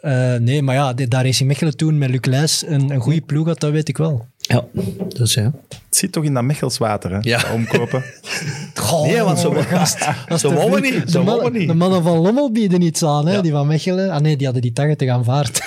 Eh, 0.00 0.34
nee, 0.34 0.62
maar 0.62 0.74
ja, 0.74 0.92
de- 0.92 1.08
daar 1.08 1.26
is 1.26 1.40
in 1.40 1.46
Mechelen 1.46 1.76
toen 1.76 1.98
met 1.98 2.10
Luc 2.10 2.24
Leijs 2.24 2.64
een, 2.66 2.90
een 2.90 3.00
goede 3.00 3.20
ploeg 3.20 3.46
had, 3.46 3.60
dat 3.60 3.70
weet 3.72 3.88
ik 3.88 3.96
wel. 3.96 4.26
Ja, 4.38 4.64
dus 5.08 5.34
ja. 5.34 5.42
Het 5.68 5.96
zit 5.96 6.12
toch 6.12 6.24
in 6.24 6.34
dat 6.34 6.42
Mechels 6.42 6.78
water, 6.78 7.10
hè? 7.10 7.18
Ja. 7.20 7.42
dat 7.42 7.50
Omkopen. 7.52 8.04
Nee, 9.02 9.22
want 9.22 9.38
zo, 9.44 9.54
zo 10.38 10.52
wou 10.54 10.70
we 10.70 10.80
niet. 10.80 11.04
De, 11.04 11.10
Zo 11.10 11.18
we 11.18 11.24
mannen, 11.24 11.52
niet. 11.52 11.68
de 11.68 11.74
mannen 11.74 12.02
van 12.02 12.18
Lommel 12.18 12.52
bieden 12.52 12.82
iets 12.82 13.02
aan, 13.04 13.26
hè? 13.26 13.32
Ja. 13.34 13.40
die 13.40 13.52
van 13.52 13.66
Mechelen. 13.66 14.10
Ah 14.10 14.20
nee, 14.20 14.36
die 14.36 14.44
hadden 14.44 14.62
die 14.62 14.72
taggen 14.72 14.96
te 14.96 15.04
gaan 15.06 15.24
vaart. 15.24 15.60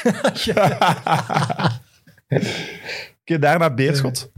Oké, 3.22 3.40
daarna 3.40 3.74
Beerschot. 3.74 4.30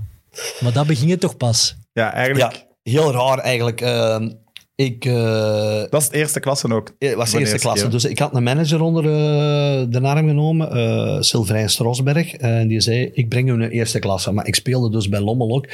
maar 0.60 0.74
dat 0.74 0.88
beging 0.88 1.10
het 1.12 1.20
toch 1.20 1.38
pas. 1.38 1.76
Ja, 1.94 2.14
eigenlijk... 2.14 2.54
Ja, 2.54 2.62
heel 2.84 3.12
raar 3.12 3.38
eigenlijk. 3.38 3.82
Ehm, 3.82 4.30
ik 4.76 5.06
eh, 5.06 5.84
Dat 5.90 6.02
is 6.02 6.06
het 6.08 6.14
eerste 6.16 6.40
klasse 6.40 6.74
ook. 6.74 6.96
het 7.00 7.14
was 7.16 7.32
de 7.32 7.40
eerste 7.40 7.58
klasse, 7.60 7.88
dus 7.88 8.06
ik 8.06 8.20
had 8.20 8.36
een 8.36 8.44
manager 8.44 8.82
onder 8.82 9.04
eh, 9.06 9.84
de 9.90 10.00
arm 10.02 10.28
genomen, 10.28 10.72
eh 10.72 11.18
Sylvain 11.22 11.70
Strosberg, 11.70 12.34
en 12.34 12.68
die 12.68 12.82
zei, 12.82 13.10
ik 13.14 13.30
breng 13.30 13.50
u 13.50 13.56
naar 13.58 13.70
eerste 13.70 14.00
klasse. 14.00 14.32
Maar 14.32 14.48
ik 14.48 14.56
speelde 14.56 14.90
dus 14.90 15.10
bij 15.10 15.20
Lommel 15.20 15.56
ook. 15.56 15.68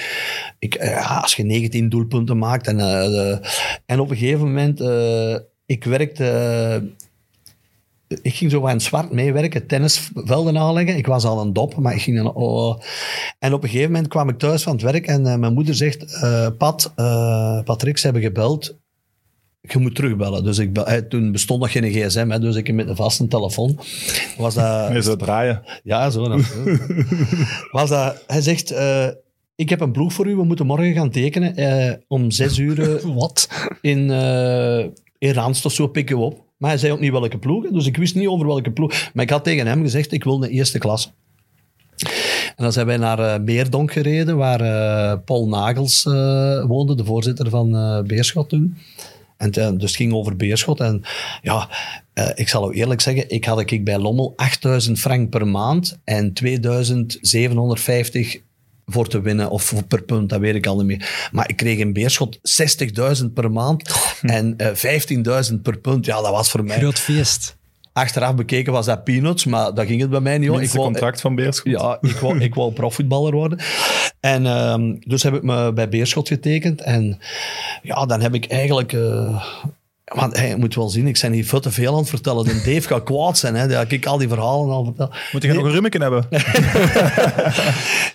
Ik, 0.60 0.84
ja, 0.84 1.20
als 1.22 1.36
je 1.36 1.44
19 1.44 1.90
doelpunten 1.90 2.38
maakt, 2.38 2.68
en, 2.68 2.78
de- 2.78 3.40
en 3.86 4.00
op 4.00 4.10
een 4.10 4.18
gegeven 4.18 4.46
moment, 4.46 4.80
ik 5.66 5.84
werkte... 5.84 6.84
ik 8.22 8.34
ging 8.36 8.52
zo 8.52 8.68
aan 8.68 8.82
zwart 8.82 9.12
meewerken, 9.12 9.68
tennisvelden 9.68 10.58
aanleggen. 10.58 10.98
Ik 10.98 11.08
was 11.08 11.24
al 11.26 11.42
een 11.42 11.54
dop, 11.54 11.76
maar 11.76 11.94
ik 11.94 12.02
ging 12.02 12.18
dan... 12.18 12.34
Oh. 12.34 12.80
En 13.40 13.54
op 13.54 13.64
een 13.64 13.70
gegeven 13.70 13.92
moment 13.92 14.10
kwam 14.10 14.30
ik 14.30 14.38
thuis 14.38 14.64
van 14.64 14.74
het 14.74 14.82
werk 14.82 15.08
en 15.08 15.28
eh, 15.28 15.36
mijn 15.36 15.54
moeder 15.54 15.76
zegt... 15.76 16.22
eh, 16.22 16.48
Pat, 16.58 16.92
eh, 16.96 17.62
Patrick, 17.64 17.98
ze 17.98 18.04
hebben 18.04 18.22
gebeld. 18.24 18.78
Je 19.62 19.80
moet 19.80 19.96
terugbellen. 19.96 20.44
Dus 20.44 20.58
ik, 20.58 20.74
bel- 20.74 21.08
toen 21.10 21.32
bestond 21.32 21.62
nog 21.62 21.72
geen 21.72 21.92
gsm, 21.92 22.30
hè, 22.30 22.40
dus 22.40 22.56
ik 22.56 22.74
met 22.74 22.88
een 22.88 22.96
vaste 22.96 23.28
telefoon. 23.28 23.80
Was 24.38 24.54
dat, 24.54 24.90
Nee, 24.92 25.02
zo 25.02 25.16
draaien. 25.16 25.62
ja, 25.84 26.10
zo. 26.10 26.28
was 27.72 27.90
dat, 27.90 28.24
hij 28.28 28.42
zegt... 28.42 28.74
ik 29.56 29.70
heb 29.70 29.80
een 29.82 29.92
ploeg 29.92 30.14
voor 30.14 30.28
u, 30.28 30.36
we 30.36 30.44
moeten 30.44 30.66
morgen 30.66 30.94
gaan 30.94 31.10
tekenen. 31.10 32.04
om 32.08 32.32
zes 32.32 32.58
uur 32.58 33.02
Wat? 33.16 33.50
in, 33.82 34.10
in 35.18 35.38
of 35.38 35.72
zo 35.72 35.88
pikken 35.88 36.18
we 36.18 36.24
op. 36.24 36.48
Maar 36.60 36.70
hij 36.70 36.80
zei 36.80 36.92
ook 36.92 37.00
niet 37.00 37.12
welke 37.12 37.38
ploeg, 37.38 37.68
dus 37.68 37.86
ik 37.86 37.98
wist 37.98 38.16
niet 38.16 38.28
over 38.28 38.48
welke 38.48 38.72
ploeg. 38.72 39.10
Maar 39.14 39.24
ik 39.24 39.30
had 39.30 39.44
tegen 39.44 39.68
hem 39.68 39.82
gezegd, 39.82 40.12
ik 40.12 40.24
wil 40.24 40.40
de 40.40 40.50
eerste 40.50 40.78
klas. 40.78 41.14
En 42.56 42.64
dan 42.64 42.72
zijn 42.72 42.86
wij 42.86 42.98
naar 42.98 43.20
eh 43.20 43.44
Beerdonk 43.44 43.92
gereden, 43.92 44.38
waar 44.38 44.62
eh, 44.62 45.18
Paul 45.26 45.48
Nagels 45.48 46.06
eh, 46.06 46.66
woonde, 46.66 46.96
de 46.96 47.06
voorzitter 47.06 47.50
van 47.50 47.72
Beerschot 48.08 48.50
toen. 48.50 48.78
En 49.38 49.52
dus 49.52 49.66
het 49.78 49.96
ging 49.96 50.14
over 50.14 50.36
Beerschot. 50.36 50.80
En 50.80 51.02
ja, 51.42 51.70
ik 52.36 52.48
zal 52.48 52.64
ook 52.64 52.74
eerlijk 52.74 53.02
zeggen, 53.02 53.30
ik 53.30 53.46
had 53.46 53.72
ik 53.72 53.84
bij 53.84 53.98
Lommel 53.98 54.34
8000 54.36 55.00
frank 55.00 55.30
per 55.30 55.48
maand 55.48 56.00
en 56.04 56.34
2750 56.34 58.42
voor 58.90 59.08
te 59.08 59.22
winnen 59.22 59.50
of 59.50 59.64
voor- 59.64 59.84
per 59.84 60.02
punt, 60.04 60.30
dat 60.30 60.40
weet 60.40 60.56
ik 60.56 60.68
al 60.68 60.76
niet 60.78 60.86
meer. 60.86 61.30
Maar 61.32 61.50
ik 61.50 61.56
kreeg 61.56 61.78
in 61.78 61.94
Beerschot 61.94 62.40
60.000 63.20 63.26
per 63.34 63.52
maand 63.52 63.90
en 64.22 64.54
eh 64.58 65.48
15.000 65.52 65.56
per 65.64 65.78
punt. 65.78 66.06
Ja, 66.06 66.22
dat 66.22 66.32
was 66.32 66.50
voor 66.52 66.64
mij... 66.64 66.78
Groot 66.78 67.00
feest. 67.00 67.58
Achteraf 67.94 68.36
bekeken 68.36 68.74
was 68.74 68.86
dat 68.86 69.04
peanuts, 69.04 69.46
maar 69.46 69.74
dat 69.74 69.86
ging 69.86 70.02
het 70.02 70.10
bij 70.10 70.20
mij 70.20 70.38
niet. 70.38 70.48
hoor. 70.50 70.58
Minste 70.58 70.78
wou- 70.78 70.90
contract 70.92 71.22
van 71.22 71.36
Beerschot. 71.36 71.72
ja, 71.72 71.98
ik 72.02 72.16
wou, 72.16 72.40
ik 72.48 72.56
wou 72.56 72.72
profvoetballer 72.74 73.34
worden. 73.34 73.60
En 74.20 74.46
ehm, 74.46 74.96
dus 75.00 75.24
heb 75.24 75.34
ik 75.34 75.44
me 75.44 75.74
bij 75.74 75.90
Beerschot 75.90 76.28
getekend. 76.28 76.82
En 76.82 77.20
ja, 77.82 78.06
dan 78.06 78.22
heb 78.22 78.34
ik 78.34 78.46
eigenlijk... 78.46 78.94
eh, 78.94 79.44
want 80.16 80.38
hey, 80.38 80.50
je 80.50 80.56
moet 80.56 80.76
wel 80.76 80.90
zien, 80.90 81.08
ik 81.08 81.20
ben 81.22 81.32
hier 81.32 81.46
veel 81.46 81.60
te 81.60 81.72
veel 81.72 81.94
aan 81.94 82.00
het 82.00 82.10
vertellen. 82.10 82.46
De 82.46 82.54
Dave 82.54 82.82
gaat 82.82 83.04
kwaad 83.04 83.38
zijn, 83.38 83.56
hè, 83.56 83.68
dat 83.68 83.92
ik 83.92 84.06
al 84.06 84.18
die 84.18 84.28
verhalen 84.28 84.70
al 84.70 84.84
vertel. 84.84 85.12
Moet 85.32 85.42
je 85.44 85.54
nog 85.54 85.66
een 85.66 85.72
rummetje 85.72 86.00
hebben? 86.00 86.28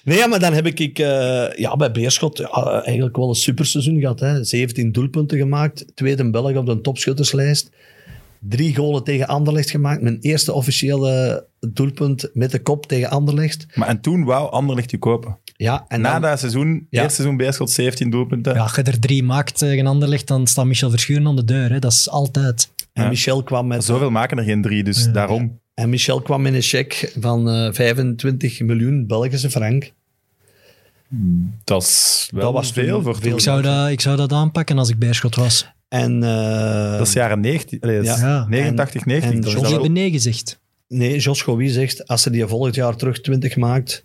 Nee, 0.05 0.29
maar 0.29 0.41
dan 0.41 0.53
heb 0.53 0.67
ik, 0.67 0.81
ik 0.81 0.99
eh, 0.99 1.47
ja, 1.57 1.77
bij 1.77 1.91
Beerschot 1.91 2.41
eigenlijk 2.41 3.17
wel 3.17 3.29
een 3.29 3.35
superseizoen 3.35 4.01
gehad. 4.01 4.21
Hè. 4.21 4.45
17 4.45 4.93
doelpunten 4.93 5.39
gemaakt, 5.39 5.85
tweede 5.95 6.31
Belg 6.31 6.57
op 6.57 6.67
de 6.67 6.81
topschutterslijst. 6.81 7.71
Drie 8.41 8.75
golen 8.75 9.05
tegen 9.05 9.27
Anderlecht 9.27 9.71
gemaakt. 9.71 10.03
Mijn 10.03 10.19
eerste 10.21 10.53
officiële 10.53 11.47
doelpunt 11.61 12.31
met 12.33 12.51
de 12.51 12.59
kop 12.59 12.87
tegen 12.87 13.11
Anderlecht. 13.11 13.67
Maar 13.75 13.89
en 13.89 14.01
toen 14.01 14.25
wou 14.25 14.51
Anderlecht 14.51 14.91
je 14.91 14.99
kopen. 14.99 15.39
Ja, 15.57 15.85
en 15.89 16.01
Na 16.01 16.13
dan, 16.13 16.23
dat 16.31 16.39
seizoen, 16.39 16.87
Ja. 16.91 17.03
eerste 17.03 17.15
seizoen 17.15 17.37
Beerschot, 17.37 17.71
17 17.71 18.11
doelpunten. 18.11 18.55
Ja, 18.55 18.61
als 18.63 18.75
je 18.75 18.83
er 18.83 18.99
drie 19.01 19.23
maakt 19.23 19.59
tegen 19.59 19.87
Anderlecht, 19.87 20.27
dan 20.27 20.47
staat 20.47 20.65
Michel 20.65 20.91
Verschuren 20.91 21.27
aan 21.27 21.37
de 21.37 21.45
deur. 21.45 21.71
Hè. 21.71 21.79
Dat 21.79 21.93
is 21.93 22.09
altijd. 22.11 22.69
en 22.93 23.03
Ja. 23.03 23.09
Michel 23.09 23.43
kwam 23.43 23.67
met... 23.67 23.85
Zoveel 23.85 24.11
maken 24.11 24.39
er 24.39 24.45
geen 24.45 24.63
drie, 24.63 24.85
dus 24.85 25.13
daarom. 25.13 25.61
En 25.75 25.89
Michel 25.91 26.21
kwam 26.23 26.43
met 26.43 26.55
een 26.55 26.63
cheque 26.63 27.11
van 27.21 27.49
eh, 27.51 27.73
25 27.73 28.61
miljoen 28.61 29.07
Belgische 29.07 29.51
frank. 29.51 29.93
Dat 31.65 31.83
is 31.83 32.29
wel 32.33 32.43
Dat 32.43 32.53
was 32.53 32.73
veel 32.73 33.03
voor 33.03 33.17
veel. 33.21 33.35
Ik 33.35 33.41
zou, 33.41 33.63
dat, 33.63 33.89
ik 33.89 34.01
zou 34.01 34.17
dat 34.17 34.33
aanpakken 34.33 34.79
als 34.79 34.89
ik 34.89 34.99
Beerschot 34.99 35.35
was. 35.35 35.67
En, 35.89 36.23
eh, 36.23 36.99
Dat 36.99 37.07
is 37.07 37.13
jaren 37.13 37.41
90, 37.41 37.81
allee, 37.81 37.97
dat 38.03 38.15
is 38.17 38.21
Ja. 38.21 38.47
89, 38.49 39.05
90. 39.07 39.55
en 39.55 39.61
wel- 39.63 39.71
hebben 39.73 39.93
nee 39.93 40.11
gezegd. 40.11 40.61
Nee, 40.89 41.19
Jos 41.19 41.43
Gouy 41.43 41.69
zegt, 41.69 42.07
als 42.07 42.23
ze 42.23 42.31
die 42.31 42.47
volgend 42.47 42.75
jaar 42.75 42.97
terug 42.97 43.21
20 43.21 43.57
maakt, 43.57 44.05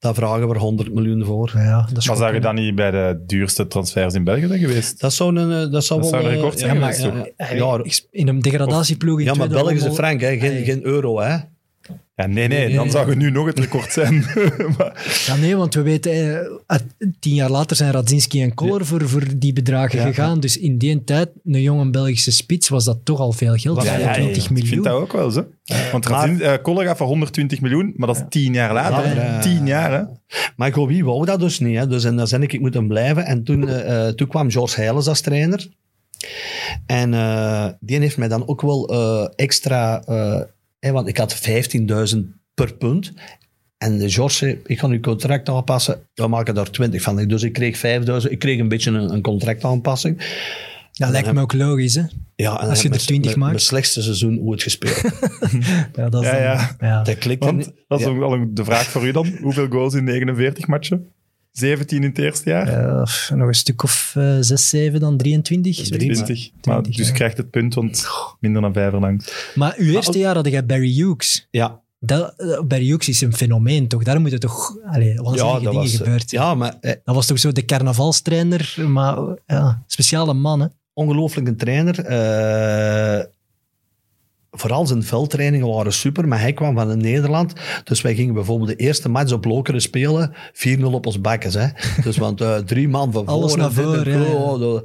dan 0.00 0.14
vragen 0.14 0.48
we 0.48 0.54
er 0.54 0.60
100 0.60 0.94
miljoen 0.94 1.24
voor. 1.24 1.50
Ja, 1.54 1.88
dat 1.92 2.06
Maar 2.06 2.16
zou 2.16 2.34
je 2.34 2.40
dan 2.40 2.54
niet 2.54 2.74
bij 2.74 2.90
de 2.90 3.22
duurste 3.26 3.66
transfers 3.66 4.14
in 4.14 4.24
België 4.24 4.46
zijn 4.46 4.58
geweest? 4.60 5.00
Dat 5.00 5.12
zou, 5.12 5.36
een, 5.36 5.66
eh, 5.66 5.72
dat 5.72 5.84
zou 5.84 6.00
Dat 6.00 6.10
wel... 6.10 6.20
zou 6.20 6.24
een 6.24 6.36
eh, 6.36 6.36
record 6.36 6.58
zijn 6.58 6.74
ja, 6.74 6.80
geweest, 6.80 7.02
maar- 7.12 7.24
toch? 7.48 7.84
ja, 7.86 8.00
In 8.10 8.28
een 8.28 8.40
degradatieploeg 8.40 9.18
in 9.18 9.24
ja, 9.24 9.34
maar 9.34 9.48
Belgische 9.48 9.92
frank, 9.92 10.20
hè, 10.20 10.38
geen, 10.38 10.64
geen 10.64 10.84
euro. 10.86 11.20
Hè. 11.20 11.36
Ja, 12.20 12.26
nee, 12.26 12.48
nee, 12.48 12.66
Nee, 12.66 12.74
dan 12.74 12.90
zou 12.90 13.10
je 13.10 13.16
nu 13.16 13.30
nog 13.30 13.46
het 13.46 13.58
record 13.58 13.92
zijn. 13.92 14.14
maar, 14.78 15.22
Ja, 15.26 15.36
nee, 15.36 15.56
want 15.56 15.74
we 15.74 15.82
weten, 15.82 16.12
eh, 16.66 16.76
tien 17.20 17.34
jaar 17.34 17.50
later 17.50 17.76
zijn 17.76 17.92
Radzinski 17.92 18.42
en 18.42 18.54
Koller 18.54 18.86
voor, 18.86 19.08
voor 19.08 19.22
die 19.36 19.52
bedragen 19.52 19.98
Ja. 19.98 20.06
gegaan. 20.06 20.40
Dus 20.40 20.58
in 20.58 20.78
die 20.78 21.04
tijd, 21.04 21.28
een 21.44 21.62
jonge 21.62 21.90
Belgische 21.90 22.32
spits, 22.32 22.68
was 22.68 22.84
dat 22.84 22.98
toch 23.04 23.18
al 23.18 23.32
veel 23.32 23.54
geld. 23.54 23.82
Ja, 23.82 23.92
ja, 23.92 23.98
ja, 23.98 24.04
25 24.04 24.44
ik 24.44 24.50
miljoen. 24.50 24.68
vind 24.68 24.84
dat 24.84 24.94
ook 24.94 25.12
wel 25.12 25.30
zo. 25.30 25.46
Want 25.92 26.06
Razin, 26.06 26.40
eh, 26.40 26.54
Koller 26.62 26.86
gaat 26.86 26.96
voor 26.96 27.06
120 27.06 27.60
miljoen, 27.60 27.92
maar 27.96 28.06
dat 28.06 28.16
is 28.16 28.22
tien 28.28 28.52
jaar 28.52 28.72
later. 28.72 29.16
Ja, 29.16 29.22
ja. 29.24 29.40
Tien 29.40 29.66
jaar, 29.66 29.92
hè? 29.92 30.02
Maar 30.56 30.72
Gouy 30.72 31.04
wou 31.04 31.24
dat 31.24 31.40
dus 31.40 31.58
niet. 31.58 31.76
Hè. 31.76 31.86
Dus, 31.86 32.04
en 32.04 32.16
dan 32.16 32.26
zei 32.28 32.42
ik, 32.42 32.52
ik 32.52 32.60
moet 32.60 32.74
hem 32.74 32.88
blijven. 32.88 33.24
En 33.24 33.44
toen, 33.44 33.68
eh, 33.68 34.08
toen 34.08 34.28
kwam 34.28 34.50
George 34.50 34.80
Heijlens 34.80 35.06
als 35.06 35.20
trainer. 35.20 35.68
En 36.86 37.14
eh, 37.14 37.66
die 37.80 37.98
heeft 37.98 38.16
mij 38.18 38.28
dan 38.28 38.48
ook 38.48 38.60
wel 38.62 38.88
eh, 38.88 39.28
extra... 39.36 40.02
hè, 40.80 40.90
want 40.92 41.08
ik 41.08 41.16
had 41.16 41.40
15.000 42.14 42.18
per 42.54 42.74
punt. 42.74 43.12
En 43.78 43.98
de 43.98 44.10
George 44.10 44.34
zei, 44.36 44.60
ik 44.66 44.78
ga 44.78 44.86
uw 44.88 45.00
contract 45.00 45.48
aanpassen. 45.48 46.00
We 46.14 46.26
maken 46.26 46.54
daar 46.54 46.70
20 46.70 47.02
van. 47.02 47.26
Dus 47.28 47.42
ik 47.42 47.52
kreeg 47.52 47.76
5.000. 48.26 48.30
Ik 48.30 48.38
kreeg 48.38 48.58
een 48.58 48.68
beetje 48.68 48.90
een, 48.90 49.12
een 49.12 49.22
contractaanpassing. 49.22 50.38
Dat 50.92 51.10
lijkt 51.10 51.32
me 51.32 51.40
ook 51.40 51.52
logisch, 51.52 51.94
hè? 51.94 52.02
Ja, 52.36 52.60
en 52.60 52.68
Als 52.68 52.82
je 52.82 52.88
er 52.88 52.98
20 52.98 53.24
mijn- 53.30 53.38
maakt. 53.38 53.52
Mijn 53.52 53.64
slechtste 53.64 54.02
seizoen 54.02 54.40
ooit 54.40 54.62
gespeeld. 54.62 55.00
Ja, 55.96 56.08
dat 56.08 56.22
is 56.22 56.28
Ja, 56.28 56.32
dan- 56.32 56.42
ja. 56.42 56.76
ja. 56.80 57.02
Dat 57.02 57.24
Want 57.38 57.56
niet. 57.56 57.72
dat 57.88 57.98
is 58.00 58.04
Ja. 58.06 58.10
ook 58.12 58.18
wel 58.18 58.46
de 58.54 58.64
vraag 58.64 58.84
voor 58.84 59.06
u 59.06 59.12
dan. 59.12 59.32
Hoeveel 59.40 59.66
goals 59.68 59.94
in 59.94 60.04
49 60.04 60.66
matchen? 60.66 61.12
17 61.52 62.02
in 62.02 62.08
het 62.08 62.18
eerste 62.18 62.50
jaar? 62.50 62.68
Eh, 62.68 63.30
nog 63.30 63.46
een 63.48 63.54
stuk 63.54 63.82
of 63.82 64.12
eh 64.16 64.36
6, 64.40 64.68
7 64.68 65.00
dan 65.00 65.16
23. 65.16 65.74
zoiets. 65.74 66.04
20. 66.22 66.50
Maar 66.52 66.82
20, 66.82 66.94
dus 66.96 67.04
ja. 67.04 67.10
je 67.12 67.12
krijgt 67.18 67.36
het 67.36 67.50
punt, 67.50 67.74
want 67.74 68.06
minder 68.40 68.62
dan 68.62 68.72
vijf 68.72 68.92
erlangs. 68.92 69.52
Maar 69.54 69.74
uw 69.76 69.92
eerste 69.94 70.18
jaar 70.18 70.34
had 70.34 70.46
jij 70.46 70.66
Barry 70.66 70.92
Hughes. 70.94 71.46
Ja, 71.50 71.80
Dat, 71.98 72.34
eh, 72.36 72.60
Barry 72.60 72.86
Hughes 72.86 73.08
is 73.08 73.20
een 73.20 73.34
fenomeen, 73.34 73.88
toch? 73.88 74.02
Daar 74.02 74.20
moeten 74.20 74.40
toch 74.40 74.76
allee, 74.86 75.14
waanzinnige 75.14 75.46
ja, 75.46 75.52
dat 75.52 75.60
dingen 75.60 75.74
was... 75.80 75.96
gebeurd. 75.96 76.30
Ja, 76.30 76.54
maar... 76.54 76.76
eh, 76.80 76.92
Dat 77.04 77.14
was 77.14 77.26
toch 77.26 77.38
zo 77.38 77.52
de 77.52 77.64
carnavalstrainer, 77.64 78.74
maar 78.88 79.18
ja, 79.46 79.82
speciale 79.86 80.34
man, 80.34 80.60
hè? 80.60 80.66
ongelooflijk 80.92 81.48
een 81.48 81.56
trainer. 81.56 81.98
Eh, 82.04 83.24
vooral 84.50 84.86
zijn 84.86 85.02
veldtrainingen 85.02 85.68
waren 85.68 85.92
super, 85.92 86.28
maar 86.28 86.40
hij 86.40 86.52
kwam 86.52 86.74
van 86.74 86.98
Nederland. 86.98 87.52
Dus 87.84 88.00
wij 88.00 88.14
gingen 88.14 88.34
bijvoorbeeld 88.34 88.68
de 88.68 88.76
eerste 88.76 89.08
match 89.08 89.32
op 89.32 89.44
Lokeren 89.44 89.80
spelen, 89.80 90.32
4-0 90.78 90.82
op 90.82 91.06
ons 91.06 91.20
bakkes. 91.20 91.54
Hè. 91.54 91.66
Dus 92.02 92.16
want 92.16 92.40
eh, 92.40 92.56
drie 92.56 92.88
man 92.88 93.12
van 93.12 93.26
Alles 93.26 93.52
voren, 93.52 93.58
naar 93.58 93.72
ja, 94.08 94.58
de- 94.58 94.82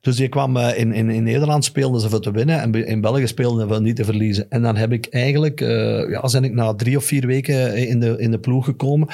Dus 0.00 0.28
kwam 0.28 0.56
eh, 0.56 0.78
in, 0.78 0.92
in, 0.92 1.10
in 1.10 1.22
Nederland 1.22 1.64
speelden 1.64 2.00
ze 2.00 2.08
voor 2.08 2.20
te 2.20 2.30
winnen 2.30 2.60
en 2.60 2.86
in 2.86 3.00
België 3.00 3.26
speelden 3.26 3.60
ze 3.60 3.74
voor 3.74 3.82
niet 3.82 3.96
te 3.96 4.04
verliezen. 4.04 4.46
En 4.48 4.62
dan 4.62 4.76
heb 4.76 4.92
ik 4.92 5.06
eigenlijk, 5.10 5.60
eh, 5.60 6.10
ja, 6.10 6.28
zijn 6.28 6.44
ik 6.44 6.52
na 6.54 6.74
drie 6.74 6.96
of 6.96 7.04
vier 7.04 7.26
weken 7.26 7.76
in 7.88 8.00
de, 8.00 8.14
in 8.18 8.30
de 8.30 8.38
ploeg 8.38 8.64
gekomen. 8.64 9.08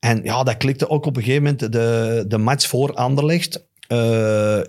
En 0.00 0.20
ja, 0.22 0.42
dat 0.42 0.56
klikte 0.56 0.88
ook 0.88 1.06
op 1.06 1.16
een 1.16 1.22
gegeven 1.22 1.42
moment 1.42 1.72
de, 1.72 2.24
de 2.28 2.38
match 2.38 2.66
voor 2.66 2.92
Anderlecht. 2.94 3.64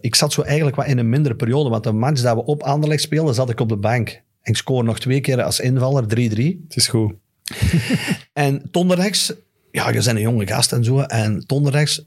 Ik 0.02 0.16
zat 0.16 0.34
zo 0.34 0.42
eigenlijk 0.42 0.76
wat 0.76 0.88
in 0.88 0.98
een 0.98 1.10
mindere 1.10 1.36
periode, 1.36 1.70
want 1.70 1.84
de 1.84 1.92
match 1.92 2.22
dat 2.22 2.36
we 2.36 2.46
op 2.46 2.64
Anderlecht 2.64 3.02
speelden, 3.02 3.34
zat 3.36 3.50
ik 3.50 3.60
op 3.60 3.70
de 3.70 3.78
bank. 3.78 4.24
En 4.46 4.52
ik 4.52 4.58
scoor 4.58 4.84
nog 4.84 5.00
twee 5.00 5.22
keer 5.22 5.44
als 5.44 5.60
invaller, 5.60 6.04
3-3. 6.04 6.08
Het 6.08 6.76
is 6.76 6.88
goed. 6.88 7.14
En 8.34 8.72
Tonderrechts, 8.72 9.34
ja, 9.72 9.88
je 9.88 9.94
bent 9.94 10.08
een 10.08 10.20
jonge 10.20 10.48
gast 10.48 10.72
en 10.72 10.84
zo. 10.84 11.00
En 11.00 11.46
Tonderrechts, 11.46 12.06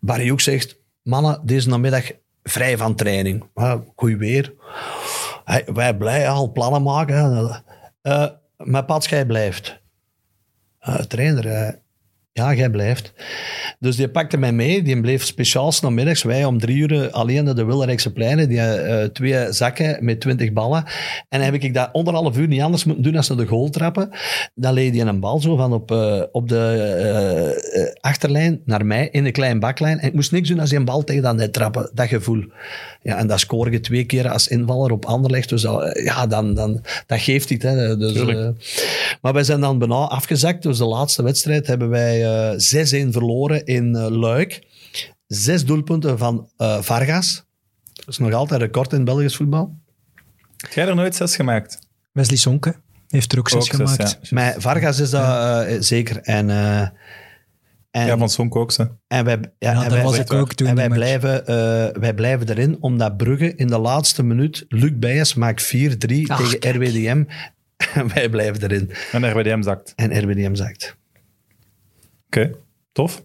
Barry 0.00 0.30
ook 0.30 0.40
zegt, 0.40 0.76
mannen, 1.02 1.40
deze 1.44 1.68
namiddag 1.68 2.10
vrij 2.42 2.76
van 2.76 2.94
training. 2.94 3.44
Goed 3.96 4.16
weer. 4.18 4.52
Hey, 5.44 5.64
wij 5.74 5.96
blij 5.96 6.28
al 6.28 6.52
plannen 6.52 6.82
maken. 6.82 7.14
hè. 7.16 7.60
Eh, 8.02 8.30
maar 8.56 8.84
Pat, 8.84 9.06
jij 9.06 9.26
blijft. 9.26 9.80
Eh, 10.78 10.94
trainer, 10.94 11.46
eh, 11.46 11.74
ja, 12.32 12.54
jij 12.54 12.70
blijft. 12.70 13.12
Dus 13.82 13.96
die 13.96 14.08
pakte 14.08 14.36
mij 14.36 14.52
mee. 14.52 14.82
Die 14.82 15.00
bleef 15.00 15.24
speciaal 15.24 15.72
namiddags. 15.80 16.22
Wij 16.22 16.44
om 16.44 16.58
drie 16.58 16.76
uur 16.76 17.10
alleen 17.10 17.44
naar 17.44 17.54
de 17.54 17.64
Wilderijkse 17.64 18.12
pleinen. 18.12 18.48
Die 18.48 18.60
eh, 18.60 19.04
twee 19.04 19.52
zakken 19.52 20.04
met 20.04 20.20
twintig 20.20 20.52
ballen. 20.52 20.84
En 21.28 21.38
dan 21.40 21.40
heb 21.40 21.54
ik 21.54 21.74
dat 21.74 21.92
anderhalf 21.92 22.36
uur 22.36 22.48
niet 22.48 22.60
anders 22.60 22.84
moeten 22.84 23.04
doen 23.04 23.16
als 23.16 23.28
naar 23.28 23.38
de 23.38 23.46
goal 23.46 23.68
trappen. 23.68 24.10
Dan 24.54 24.72
leed 24.72 24.96
hij 24.96 25.06
een 25.06 25.20
bal 25.20 25.40
zo 25.40 25.56
van 25.56 25.72
op, 25.72 25.90
eh, 25.90 26.22
op 26.32 26.48
de 26.48 26.58
eh, 27.72 28.00
achterlijn 28.00 28.60
naar 28.64 28.86
mij 28.86 29.08
in 29.10 29.24
de 29.24 29.30
kleine 29.30 29.58
baklijn. 29.58 29.98
En 29.98 30.08
ik 30.08 30.14
moest 30.14 30.32
niks 30.32 30.48
doen 30.48 30.60
als 30.60 30.70
hij 30.70 30.78
een 30.78 30.84
bal 30.84 31.04
tegen 31.04 31.22
dat 31.22 31.36
net 31.36 31.52
trappen. 31.52 31.90
Dat 31.94 32.08
gevoel. 32.08 32.44
Ja, 33.02 33.16
en 33.16 33.26
dat 33.26 33.40
scoor 33.40 33.72
je 33.72 33.80
twee 33.80 34.04
keer 34.04 34.28
als 34.28 34.48
invaller 34.48 34.92
op 34.92 35.04
Anderlecht. 35.04 35.48
Dus 35.48 35.62
dat, 35.62 36.00
ja, 36.04 36.26
dan, 36.26 36.54
dan, 36.54 36.80
dat 37.06 37.20
geeft 37.20 37.50
iets. 37.50 37.64
Hè. 37.64 37.96
Dus, 37.96 38.24
maar 39.22 39.32
wij 39.32 39.44
zijn 39.44 39.60
dan 39.60 39.78
bijna 39.78 39.94
afgezakt. 39.94 40.62
Dus 40.62 40.78
de 40.78 40.84
laatste 40.84 41.22
wedstrijd 41.22 41.66
hebben 41.66 41.88
wij 41.88 42.24
eh 42.24 43.06
6-1 43.06 43.08
verloren 43.10 43.64
in 43.72 43.94
eh, 43.96 44.06
Luik. 44.10 44.66
Zes 45.26 45.64
doelpunten 45.64 46.18
van 46.18 46.50
eh, 46.56 46.82
Vargas. 46.82 47.44
Dat 47.92 48.08
is 48.08 48.18
nog 48.18 48.32
altijd 48.32 48.60
record 48.60 48.92
in 48.92 49.04
Belgisch 49.04 49.36
voetbal. 49.36 49.76
Heb 50.56 50.72
jij 50.72 50.86
er 50.88 50.94
nooit 50.94 51.14
zes 51.14 51.36
gemaakt? 51.36 51.78
Wesley 52.12 52.36
Sonke 52.36 52.74
heeft 53.08 53.32
er 53.32 53.38
ook 53.38 53.48
zes 53.48 53.58
Ook 53.58 53.64
zes, 53.64 53.76
gemaakt. 53.76 54.18
ja. 54.22 54.28
Maar 54.30 54.54
Vargas 54.58 54.98
is 55.00 55.10
dat 55.10 55.22
eh, 55.66 55.76
zeker. 55.80 56.16
En, 56.16 56.50
eh, 56.50 56.80
en, 57.90 58.06
Ja, 58.06 58.18
van 58.18 58.28
Sonk 58.30 58.56
ook, 58.56 58.72
ze. 58.72 58.88
en 59.08 59.24
wij, 59.24 59.34
ja, 59.34 59.50
Ja, 59.58 59.74
en 59.74 59.82
dat 59.82 59.92
wij, 59.92 60.02
was 60.02 60.18
ik 60.18 60.32
ook 60.32 60.54
toen. 60.54 60.66
en 60.66 60.74
wij 60.74 60.88
blijven, 60.88 61.46
eh, 61.46 62.00
wij 62.00 62.14
blijven 62.14 62.48
erin, 62.48 62.76
omdat 62.80 63.16
Brugge 63.16 63.54
in 63.54 63.66
de 63.66 63.78
laatste 63.78 64.22
minuut, 64.22 64.64
Luc 64.68 64.92
Bijers 64.94 65.34
maakt 65.34 65.62
4-3 65.62 66.30
Ach, 66.30 66.38
tegen 66.40 66.58
kijk. 66.58 66.76
RWDM. 66.76 67.24
En 67.94 68.08
wij 68.14 68.28
blijven 68.28 68.62
erin. 68.62 68.90
En 69.12 69.30
RWDM 69.30 69.62
zakt. 69.62 69.92
En 69.96 70.22
RWDM 70.22 70.54
zakt. 70.54 70.96
Oké, 72.26 72.50
tof. 72.92 73.24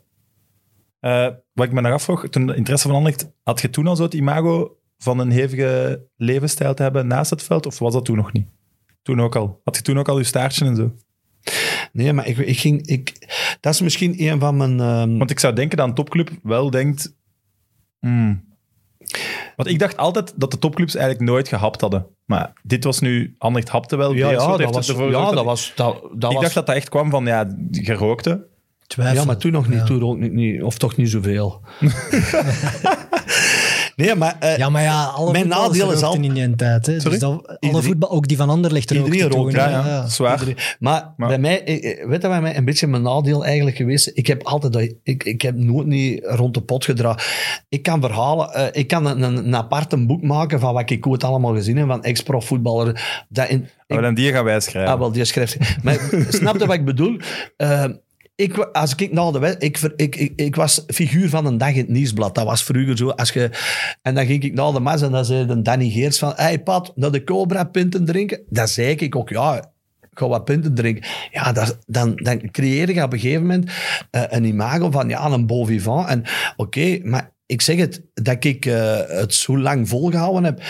Eh, 1.07 1.27
wat 1.53 1.65
ik 1.65 1.71
me 1.71 1.81
nog 1.81 1.91
afvroeg, 1.91 2.27
toen 2.29 2.55
interesse 2.55 2.87
van 2.87 2.95
Anderlecht, 2.97 3.31
had 3.43 3.61
je 3.61 3.69
toen 3.69 3.87
al 3.87 3.95
zo 3.95 4.03
het 4.03 4.13
imago 4.13 4.77
van 4.97 5.19
een 5.19 5.31
hevige 5.31 6.01
levensstijl 6.15 6.73
te 6.73 6.83
hebben 6.83 7.07
naast 7.07 7.29
het 7.29 7.43
veld, 7.43 7.65
of 7.65 7.79
was 7.79 7.93
dat 7.93 8.05
toen 8.05 8.15
nog 8.15 8.31
niet? 8.33 8.47
Toen 9.01 9.21
ook 9.21 9.35
al. 9.35 9.61
Had 9.63 9.75
je 9.75 9.81
toen 9.81 9.99
ook 9.99 10.07
al 10.07 10.17
je 10.17 10.23
staartje 10.23 10.65
en 10.65 10.75
zo? 10.75 10.91
Nee, 11.91 12.13
maar 12.13 12.27
ik, 12.27 12.37
ik 12.37 12.57
ging... 12.57 12.87
Ik, 12.87 13.13
dat 13.59 13.73
is 13.73 13.81
misschien 13.81 14.23
een 14.23 14.39
van 14.39 14.57
mijn... 14.57 14.79
ehm, 14.79 15.17
Want 15.17 15.31
ik 15.31 15.39
zou 15.39 15.53
denken 15.53 15.77
dat 15.77 15.87
een 15.87 15.93
topclub 15.93 16.29
wel 16.43 16.69
denkt... 16.69 17.15
hmm. 17.99 18.45
Want 19.55 19.69
ik 19.69 19.79
dacht 19.79 19.97
altijd 19.97 20.33
dat 20.35 20.51
de 20.51 20.59
topclubs 20.59 20.95
eigenlijk 20.95 21.29
nooit 21.29 21.47
gehapt 21.47 21.81
hadden. 21.81 22.07
Maar 22.25 22.53
dit 22.63 22.83
was 22.83 22.99
nu... 22.99 23.35
Anderlecht 23.37 23.71
hapte 23.71 23.95
wel. 23.95 24.13
ja, 24.13 24.31
dat 24.31 24.73
was, 24.73 24.87
ja, 24.87 25.01
dat 25.25 25.33
dat- 25.33 25.45
was... 25.45 25.73
Dat, 25.75 26.01
dat 26.13 26.31
Ik 26.31 26.37
was 26.37 26.41
dacht 26.43 26.53
dat 26.53 26.65
dat 26.65 26.75
echt 26.75 26.89
kwam 26.89 27.09
van, 27.09 27.25
ja, 27.25 27.55
gerookte. 27.71 28.47
Twijfel. 28.87 29.15
Ja, 29.15 29.25
maar 29.25 29.37
toen 29.37 29.51
nog 29.51 29.67
niet. 29.67 29.79
Ja. 29.79 29.83
Toen 29.85 30.03
ook 30.03 30.17
niet, 30.17 30.33
niet. 30.33 30.61
Of 30.63 30.77
toch 30.77 30.95
niet 30.95 31.09
zoveel. 31.09 31.61
nee, 33.95 34.15
maar... 34.15 34.35
eh, 34.39 34.57
Ja, 34.57 34.69
maar 34.69 34.81
ja, 34.83 35.03
alle 35.03 35.31
Mijn 35.31 35.43
voetballers 35.43 35.77
nadeel 35.77 35.93
is 35.95 36.01
al- 36.01 36.13
in 36.15 36.33
die 36.33 36.55
tijd. 36.55 36.85
Hè. 36.85 36.93
Sorry? 36.99 37.09
Dus 37.09 37.19
dat, 37.19 37.47
alle 37.47 37.57
Iedereen- 37.59 37.83
voetbal, 37.85 38.09
ook 38.11 38.27
die 38.27 38.37
van 38.37 38.49
Anderlecht 38.49 38.91
rookten 38.91 39.13
Iedereen 39.13 39.37
rookt. 39.37 39.53
Ja, 39.53 39.69
ja, 39.69 40.07
zwaar. 40.07 40.31
Iedereen- 40.39 40.57
Maar, 40.79 41.13
Maar- 41.17 41.27
bij 41.27 41.39
mij, 41.39 41.63
eh, 41.63 41.75
eh, 42.01 42.07
weet 42.07 42.21
je 42.21 42.27
wat 42.27 42.41
mij 42.41 42.57
een 42.57 42.65
beetje 42.65 42.87
mijn 42.87 43.01
nadeel 43.01 43.45
eigenlijk 43.45 43.77
geweest? 43.77 44.11
Ik 44.13 44.27
heb 44.27 44.43
altijd, 44.43 44.73
dat- 44.73 44.93
ik, 45.03 45.23
ik 45.23 45.41
heb 45.41 45.55
nooit 45.55 45.87
niet 45.87 46.25
rond 46.25 46.53
de 46.53 46.61
pot 46.61 46.85
gedraaid. 46.85 47.25
Ik 47.69 47.83
kan 47.83 48.01
verhalen, 48.01 48.53
eh, 48.53 48.65
ik 48.71 48.87
kan 48.87 49.05
een, 49.05 49.21
een, 49.21 49.37
een 49.37 49.55
apart 49.55 49.93
een 49.93 50.07
boek 50.07 50.21
maken 50.23 50.59
van 50.59 50.73
wat 50.73 50.89
ik 50.89 51.07
ooit 51.07 51.23
allemaal 51.23 51.53
gezien 51.53 51.77
heb 51.77 51.87
van 51.87 52.03
ex-prof 52.03 52.45
voetballer. 52.45 53.25
Dat 53.29 53.49
in, 53.49 53.67
Maar 53.87 54.01
dan 54.01 54.13
die 54.13 54.31
gaan 54.31 54.43
wij 54.43 54.59
schrijven. 54.59 54.93
Ah, 54.93 54.99
wel, 54.99 55.11
die 55.11 55.25
schrijft. 55.25 55.57
Maar 55.83 55.99
snap 56.29 56.59
je 56.59 56.65
wat 56.65 56.75
ik 56.75 56.85
bedoel? 56.85 57.17
Ik, 58.37 58.57
als 58.57 58.95
ik 58.95 59.11
naar 59.11 59.31
de 59.31 59.55
ik, 59.59 59.79
ik, 59.95 60.15
ik, 60.15 60.33
ik 60.35 60.55
was 60.55 60.83
figuur 60.87 61.29
van 61.29 61.45
een 61.45 61.57
dag 61.57 61.69
in 61.69 61.77
het 61.77 61.87
nieuwsblad. 61.89 62.35
Dat 62.35 62.45
was 62.45 62.63
vroeger 62.63 62.97
zo. 62.97 63.09
Als 63.09 63.31
je, 63.31 63.49
en 64.01 64.15
dan 64.15 64.25
ging 64.25 64.43
ik 64.43 64.53
naar 64.53 64.71
de 64.71 64.79
mas 64.79 65.01
en 65.01 65.11
dan 65.11 65.25
zei 65.25 65.45
de 65.45 65.61
Danny 65.61 65.89
Geers 65.89 66.19
van 66.19 66.33
hey 66.35 66.59
Pat, 66.59 66.91
dat 66.95 67.13
de 67.13 67.23
Cobra 67.23 67.63
pinten 67.63 68.05
drinken. 68.05 68.41
Dat 68.49 68.69
zei 68.69 68.95
ik 68.95 69.15
ook, 69.15 69.29
ja, 69.29 69.57
ik 70.01 70.07
ga 70.13 70.27
wat 70.27 70.45
punten 70.45 70.75
drinken. 70.75 71.09
Ja, 71.31 71.51
dat, 71.51 71.77
dan, 71.85 72.15
dan 72.15 72.51
creëer 72.51 72.93
je 72.93 73.03
op 73.03 73.13
een 73.13 73.19
gegeven 73.19 73.41
moment 73.41 73.71
eh, 74.11 74.23
een 74.27 74.43
imago 74.43 74.91
van 74.91 75.09
ja, 75.09 75.25
een 75.25 75.45
bon 75.47 75.65
vivant. 75.65 76.07
En 76.07 76.23
oké, 76.55 76.99
maar 77.03 77.31
ik 77.45 77.61
zeg 77.61 77.77
het, 77.77 78.01
dat 78.13 78.43
ik 78.43 78.65
eh, 78.65 78.99
het 79.07 79.33
zo 79.33 79.57
lang 79.57 79.89
volgehouden 79.89 80.43
heb. 80.43 80.61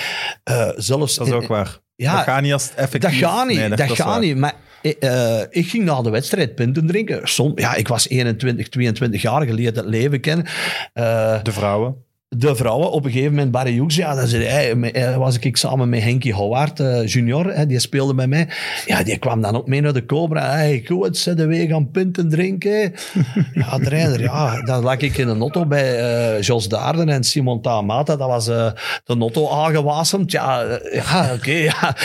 eh, 0.44 0.69
zelfs 0.76 1.15
dat 1.15 1.27
is 1.27 1.34
ook 1.34 1.48
waar. 1.48 1.80
Ja, 1.95 2.15
dat 2.15 2.23
gaat 2.23 2.41
niet 2.41 2.53
als 2.53 2.72
effectief... 2.76 3.19
dat 3.19 3.30
gaat 3.30 3.48
niet, 3.48 3.57
Nee, 3.57 3.69
dat, 3.69 3.80
is 3.80 3.91
gaat 3.91 4.22
niet. 4.22 4.38
Maar 4.38 4.56
eh, 4.82 5.41
ik 5.49 5.68
ging 5.68 5.84
na 5.84 6.02
de 6.02 6.10
wedstrijd 6.10 6.56
punten 6.56 6.88
drinken. 6.88 7.28
Som, 7.28 7.52
ja, 7.56 7.76
ik 7.76 7.88
was 7.88 8.10
21, 8.10 8.70
22 8.70 9.22
jaar, 9.22 9.45
geleerd 9.45 9.76
het 9.76 9.86
leven 9.86 10.20
kennen. 10.20 10.45
Eh, 10.94 11.44
De 11.44 11.52
vrouwen. 11.52 11.95
de 12.30 12.56
vrouwen, 12.56 12.91
op 12.91 13.06
een 13.06 13.12
gegeven 13.12 13.34
moment, 13.34 13.52
Barry 13.52 13.78
Hoeks, 13.78 13.95
ja, 13.95 14.16
dan 14.16 14.28
zei 14.28 14.45
eh, 14.82 15.18
was 15.18 15.40
ik 15.40 15.58
samen 15.58 15.90
met 15.90 16.04
Henkie 16.04 16.34
Howard, 16.34 16.80
eh, 16.80 17.06
junior, 17.06 17.68
die 17.68 17.80
speelde 17.80 18.14
bij 18.14 18.28
mij. 18.28 18.48
Ja, 18.86 19.04
die 19.04 19.18
kwam 19.18 19.41
dan 19.41 19.56
ook 19.56 19.68
mee 19.68 19.82
naar 19.82 19.94
de 19.94 20.06
Cobra. 20.06 20.52
Hey, 20.52 20.84
goed, 20.86 21.38
de 21.38 21.45
weer 21.45 21.68
gaan 21.68 21.91
punten 21.91 22.30
drinken. 22.30 22.94
ja, 23.54 23.78
trainer, 23.80 24.22
ja, 24.22 24.62
dan 24.62 24.84
lag 24.84 24.98
ik 24.98 25.18
in 25.18 25.28
een 25.28 25.40
auto 25.40 25.66
bij 25.66 25.99
eh, 25.99 26.41
Jos 26.41 26.68
Daarden 26.68 27.10
en 27.10 27.24
Simon 27.24 27.62
Tamata. 27.62 28.16
Dat 28.16 28.28
was 28.28 28.48
eh, 28.48 28.72
de 29.04 29.16
auto 29.20 29.49
aangewasemd. 29.49 30.32
Ja, 30.32 30.64
eh, 30.64 31.04
ja 31.04 31.34
oké, 31.34 31.52
ja. 31.52 31.95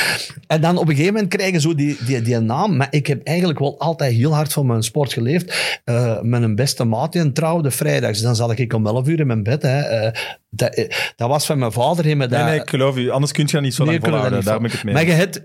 En 0.53 0.61
dan 0.61 0.77
op 0.77 0.89
een 0.89 0.95
gegeven 0.95 1.13
moment 1.15 1.35
krijgen 1.35 1.61
zo 1.61 1.75
die, 1.75 1.97
die, 2.07 2.23
die 2.23 2.39
naam. 2.39 2.77
Maar 2.77 2.87
ik 2.91 3.07
heb 3.07 3.27
eigenlijk 3.27 3.59
wel 3.59 3.79
altijd 3.79 4.15
heel 4.15 4.35
hard 4.35 4.53
van 4.53 4.67
mijn 4.67 4.83
sport 4.83 5.13
geleefd. 5.13 5.81
Eh, 5.85 6.21
met 6.21 6.43
een 6.43 6.55
beste 6.55 6.85
maat 6.85 7.13
die 7.13 7.33
trouwde 7.33 7.71
vrijdags. 7.71 8.21
Dan 8.21 8.37
zat 8.37 8.59
ik 8.59 8.73
om 8.73 8.87
11 8.87 9.09
uur 9.09 9.21
in 9.21 9.27
mijn 9.27 9.43
bed. 9.43 9.63
Hè. 9.63 9.81
Eh, 9.81 10.13
dat, 10.51 10.75
eh, 10.75 10.89
dat 11.17 11.29
was 11.29 11.47
van 11.47 11.59
mijn 11.59 11.73
vader. 11.73 12.05
Me 12.05 12.15
Nee, 12.15 12.29
dat- 12.29 12.45
nee, 12.45 12.61
ik 12.61 12.69
geloof 12.69 12.97
u. 12.97 13.11
Anders 13.11 13.33
kun 13.33 13.45
je 13.47 13.53
dat 13.53 13.63
niet 13.63 13.75
zo 13.75 13.85
Nee, 13.85 13.93
lang 13.93 14.05
volhouden. 14.05 14.45
Daar 14.45 14.57
ben 14.57 14.67
ik 14.67 14.73
het 14.73 14.85
mee. 14.85 14.95
Maar 14.95 15.07
je 15.07 15.13
hebt 15.13 15.43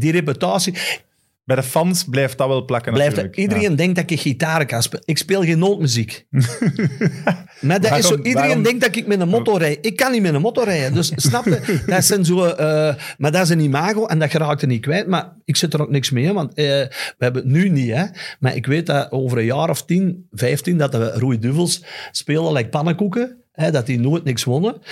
die 0.00 0.12
reputatie. 0.12 0.74
Bij 1.50 1.58
de 1.58 1.64
fans 1.64 2.04
blijft 2.04 2.38
dat 2.38 2.48
wel 2.48 2.64
plakken 2.64 2.92
Blijft, 2.92 3.36
iedereen 3.36 3.76
denkt 3.76 3.96
dat 3.96 4.10
ik 4.10 4.20
gitaar 4.20 4.66
kan 4.66 4.82
spelen. 4.82 5.04
Ik 5.06 5.18
speel 5.18 5.42
geen 5.42 5.58
nootmuziek. 5.58 6.26
maar 7.60 7.80
dat 7.80 7.98
is 7.98 8.06
zo, 8.06 8.16
iedereen 8.16 8.34
waarom- 8.34 8.62
denkt 8.62 8.80
dat 8.80 8.96
ik 8.96 9.06
met 9.06 9.20
een 9.20 9.28
motto 9.28 9.56
rijd. 9.56 9.78
Ik 9.86 9.96
kan 9.96 10.12
niet 10.12 10.22
met 10.22 10.34
een 10.34 10.40
motto 10.40 10.62
rijden. 10.62 10.94
Dus 10.94 11.12
snap 11.28 11.44
je? 11.44 11.82
Dat 11.86 12.04
zijn 12.04 12.24
zo, 12.24 12.44
eh, 12.44 12.94
maar 13.18 13.32
dat 13.32 13.42
is 13.42 13.48
een 13.48 13.60
imago 13.60 14.06
en 14.06 14.18
dat 14.18 14.30
geraakt 14.30 14.62
er 14.62 14.68
niet 14.68 14.80
kwijt. 14.80 15.06
Maar 15.06 15.32
ik 15.44 15.56
zit 15.56 15.74
er 15.74 15.82
ook 15.82 15.90
niks 15.90 16.10
mee, 16.10 16.32
want 16.32 16.54
eh, 16.54 16.64
we 16.64 17.14
hebben 17.18 17.42
het 17.42 17.50
nu 17.52 17.68
niet. 17.68 17.90
Hè. 17.90 18.04
Maar 18.40 18.56
ik 18.56 18.66
weet 18.66 18.86
dat 18.86 19.12
over 19.12 19.38
een 19.38 19.44
jaar 19.44 19.70
of 19.70 19.84
10, 19.84 20.26
15, 20.32 20.78
dat 20.78 20.92
de 20.92 21.10
Roei 21.12 21.38
Duvels 21.38 21.84
spelen 22.10 22.52
like 22.52 22.68
pannenkoeken. 22.68 23.36
Hè, 23.52 23.70
dat 23.70 23.86
die 23.86 24.00
nooit 24.00 24.24
niks 24.24 24.44
wonnen. 24.44 24.82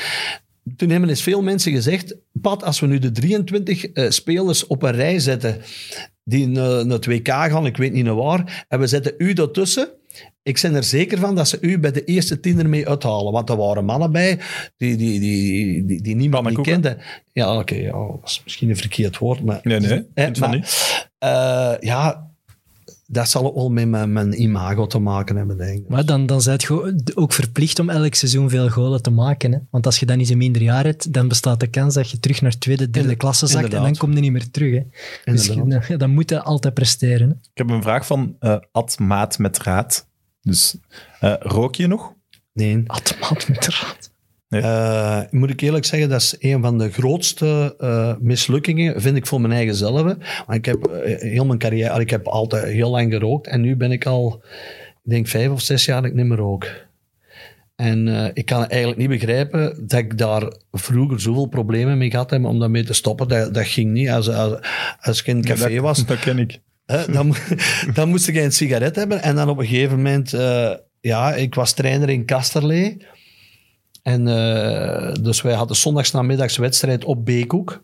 Toen 0.77 0.91
hebben 0.91 1.09
eens 1.09 1.23
veel 1.23 1.43
mensen 1.43 1.73
gezegd, 1.73 2.17
Pat, 2.33 2.65
als 2.65 2.81
we 2.81 2.87
nu 2.87 2.99
de 2.99 3.11
23 3.11 3.87
eh, 3.87 4.11
spelers 4.11 4.67
op 4.67 4.83
een 4.83 4.93
rij 4.93 5.19
zetten 5.19 5.61
die 6.29 6.47
naar 6.49 6.87
naar 6.87 6.97
het 6.97 7.07
WK 7.07 7.29
gaan, 7.29 7.67
ik 7.67 7.77
weet 7.77 7.93
niet 7.93 8.05
naar 8.05 8.15
waar, 8.15 8.65
en 8.69 8.81
we 8.81 8.87
zetten 8.87 9.15
u 9.19 9.33
daartussen, 9.33 9.89
ik 10.43 10.59
ben 10.63 10.75
er 10.75 10.85
zeker 10.85 11.19
van 11.19 11.35
dat 11.35 11.49
ze 11.49 11.59
u 11.61 11.79
bij 11.79 11.93
de 11.93 12.05
eerste 12.05 12.41
tien 12.41 12.59
ermee 12.59 12.89
uithalen. 12.89 13.33
Want 13.33 13.51
er 13.51 13.57
waren 13.57 13.85
mannen 13.85 14.13
bij 14.13 14.39
die, 14.77 14.97
die, 14.97 15.21
die, 15.21 15.85
die, 15.85 16.03
die 16.03 16.15
niemand 16.17 16.49
niet 16.49 16.61
kende. 16.61 16.97
Ja, 17.33 17.59
oké, 17.59 17.75
ja, 17.75 17.93
dat 17.93 18.21
is 18.25 18.41
misschien 18.45 18.69
een 18.69 18.77
verkeerd 18.77 19.19
woord, 19.19 19.45
maar... 19.45 19.61
Nee, 19.63 19.81
nee, 19.81 20.07
Eh, 20.15 20.27
van 20.33 20.49
maar, 20.49 20.57
niet. 20.59 21.09
eh, 21.19 21.75
ja, 21.81 22.28
dat 23.11 23.29
zal 23.29 23.45
ook 23.45 23.55
wel 23.55 23.71
met 23.71 23.89
mijn, 23.89 24.13
mijn 24.13 24.41
imago 24.43 24.87
te 24.87 24.99
maken 24.99 25.37
hebben, 25.37 25.57
denk 25.57 25.79
ik. 25.79 25.89
Maar 25.89 26.05
dan, 26.05 26.27
dan 26.27 26.41
zijn 26.43 26.59
het 26.59 27.17
ook 27.17 27.33
verplicht 27.33 27.79
om 27.79 27.91
elk 27.91 28.15
seizoen 28.15 28.49
veel 28.51 28.69
golen 28.69 29.03
te 29.03 29.11
maken. 29.11 29.53
Hè? 29.53 29.59
Want 29.71 29.87
als 29.87 29.99
je 30.01 30.07
dan 30.07 30.19
eens 30.19 30.29
een 30.29 30.39
minder 30.39 30.63
jaar 30.63 30.85
hebt, 30.85 31.13
dan 31.13 31.29
bestaat 31.29 31.61
de 31.61 31.67
kans 31.67 31.95
dat 31.95 32.11
je 32.11 32.21
terug 32.21 32.41
naar 32.41 32.59
tweede, 32.59 32.91
derde 32.91 33.17
klasse 33.17 33.47
zakt 33.47 33.75
en 33.75 33.83
dan 33.83 33.97
kom 33.97 34.13
je 34.13 34.21
niet 34.21 34.33
meer 34.33 34.51
terug. 34.51 34.75
Hè? 35.25 35.33
Dus 35.33 35.47
je- 35.47 35.53
Inderdaad. 35.53 35.99
dan, 36.01 36.11
moet 36.11 36.31
je 36.31 36.43
altijd 36.43 36.75
presteren. 36.75 37.29
Hè? 37.29 37.35
Ik 37.35 37.51
heb 37.55 37.71
een 37.71 37.83
vraag 37.83 38.07
van 38.07 38.37
eh 38.39 38.57
Ad 38.73 38.99
Maat 38.99 39.39
met 39.39 39.59
Raad. 39.59 40.07
Dus 40.41 40.77
eh, 41.21 41.35
rook 41.39 41.75
je 41.75 41.87
nog? 41.87 42.13
Nee. 42.53 42.83
Automaat 42.87 43.49
met 43.49 43.63
de 43.63 43.73
raad. 44.49 45.25
Eh, 45.25 45.31
moet 45.31 45.51
ik 45.51 45.61
eerlijk 45.61 45.85
zeggen, 45.85 46.09
dat 46.09 46.21
is 46.21 46.37
een 46.39 46.63
van 46.63 46.79
de 46.79 46.91
grootste 46.91 47.75
eh, 47.79 48.15
mislukkingen, 48.21 49.01
vind 49.01 49.17
ik 49.17 49.27
voor 49.27 49.41
mijn 49.41 49.53
eigen 49.53 49.75
zelf. 49.75 50.03
Want 50.03 50.19
ik 50.49 50.65
heb 50.65 50.87
eh, 50.87 51.21
heel 51.21 51.47
mijn 51.47 51.59
carrière, 51.59 52.01
ik 52.01 52.11
heb 52.11 52.27
altijd 52.27 52.65
heel 52.65 52.91
lang 52.91 53.13
gerookt 53.13 53.47
en 53.47 53.61
nu 53.61 53.77
ben 53.77 53.93
ik 53.93 54.07
al, 54.07 54.43
ik 55.05 55.11
denk 55.11 55.27
vijf 55.27 55.51
of 55.51 55.61
zes 55.61 55.85
jaar 55.85 56.03
dat 56.03 56.11
ik 56.11 56.17
niet 56.17 56.27
meer 56.27 56.37
rook. 56.37 56.87
En 57.77 58.31
ik 58.35 58.47
kan 58.47 58.67
eigenlijk 58.67 59.01
niet 59.01 59.09
begrijpen 59.09 59.87
dat 59.87 59.99
ik 59.99 60.19
daar 60.19 60.53
vroeger 60.73 61.21
zoveel 61.21 61.47
problemen 61.47 61.99
mee 61.99 62.11
gehad 62.11 62.31
heb 62.31 62.45
om 62.45 62.59
daarmee 62.59 62.85
te 62.85 62.93
stoppen. 62.93 63.29
Dat, 63.29 63.55
dat 63.55 63.67
ging 63.67 63.91
niet. 63.91 64.09
Als, 64.09 64.29
als, 64.29 64.59
als 65.01 65.21
ik 65.21 65.27
in 65.27 65.37
een 65.37 65.45
café 65.45 65.75
dat, 65.75 65.83
was, 65.83 66.07
Dat 66.07 66.19
ken 66.19 66.39
ik. 66.39 66.59
Dan, 66.87 67.35
dan 67.95 68.09
moest 68.09 68.29
ik 68.29 68.37
een 68.37 68.53
sigaret 68.53 68.97
hebben. 68.97 69.23
En 69.23 69.35
dan 69.35 69.49
op 69.49 69.59
een 69.59 69.67
gegeven 69.67 69.97
moment, 69.97 70.31
ja, 71.01 71.35
ik 71.35 71.55
was 71.55 71.73
trainer 71.73 72.09
in 72.09 72.25
Kasterlee. 72.25 72.97
En 74.09 74.29
eh, 74.29 75.15
dus 75.23 75.43
wij 75.43 75.55
hadden 75.55 75.77
zondagsnamiddags 75.77 76.57
wedstrijd 76.57 77.05
op 77.05 77.25
Beekhoek. 77.25 77.83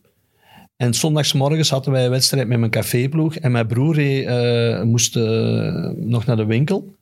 En 0.76 0.94
zondagsmorgens 0.94 1.70
hadden 1.70 1.92
wij 1.92 2.04
een 2.04 2.10
wedstrijd 2.10 2.48
met 2.48 2.58
mijn 2.58 2.70
caféploeg. 2.70 3.36
En 3.36 3.52
mijn 3.52 3.66
broer 3.66 4.26
eh, 4.26 4.82
moest 4.82 5.16
eh, 5.16 5.90
nog 5.96 6.26
naar 6.26 6.36
de 6.36 6.44
winkel. 6.44 6.94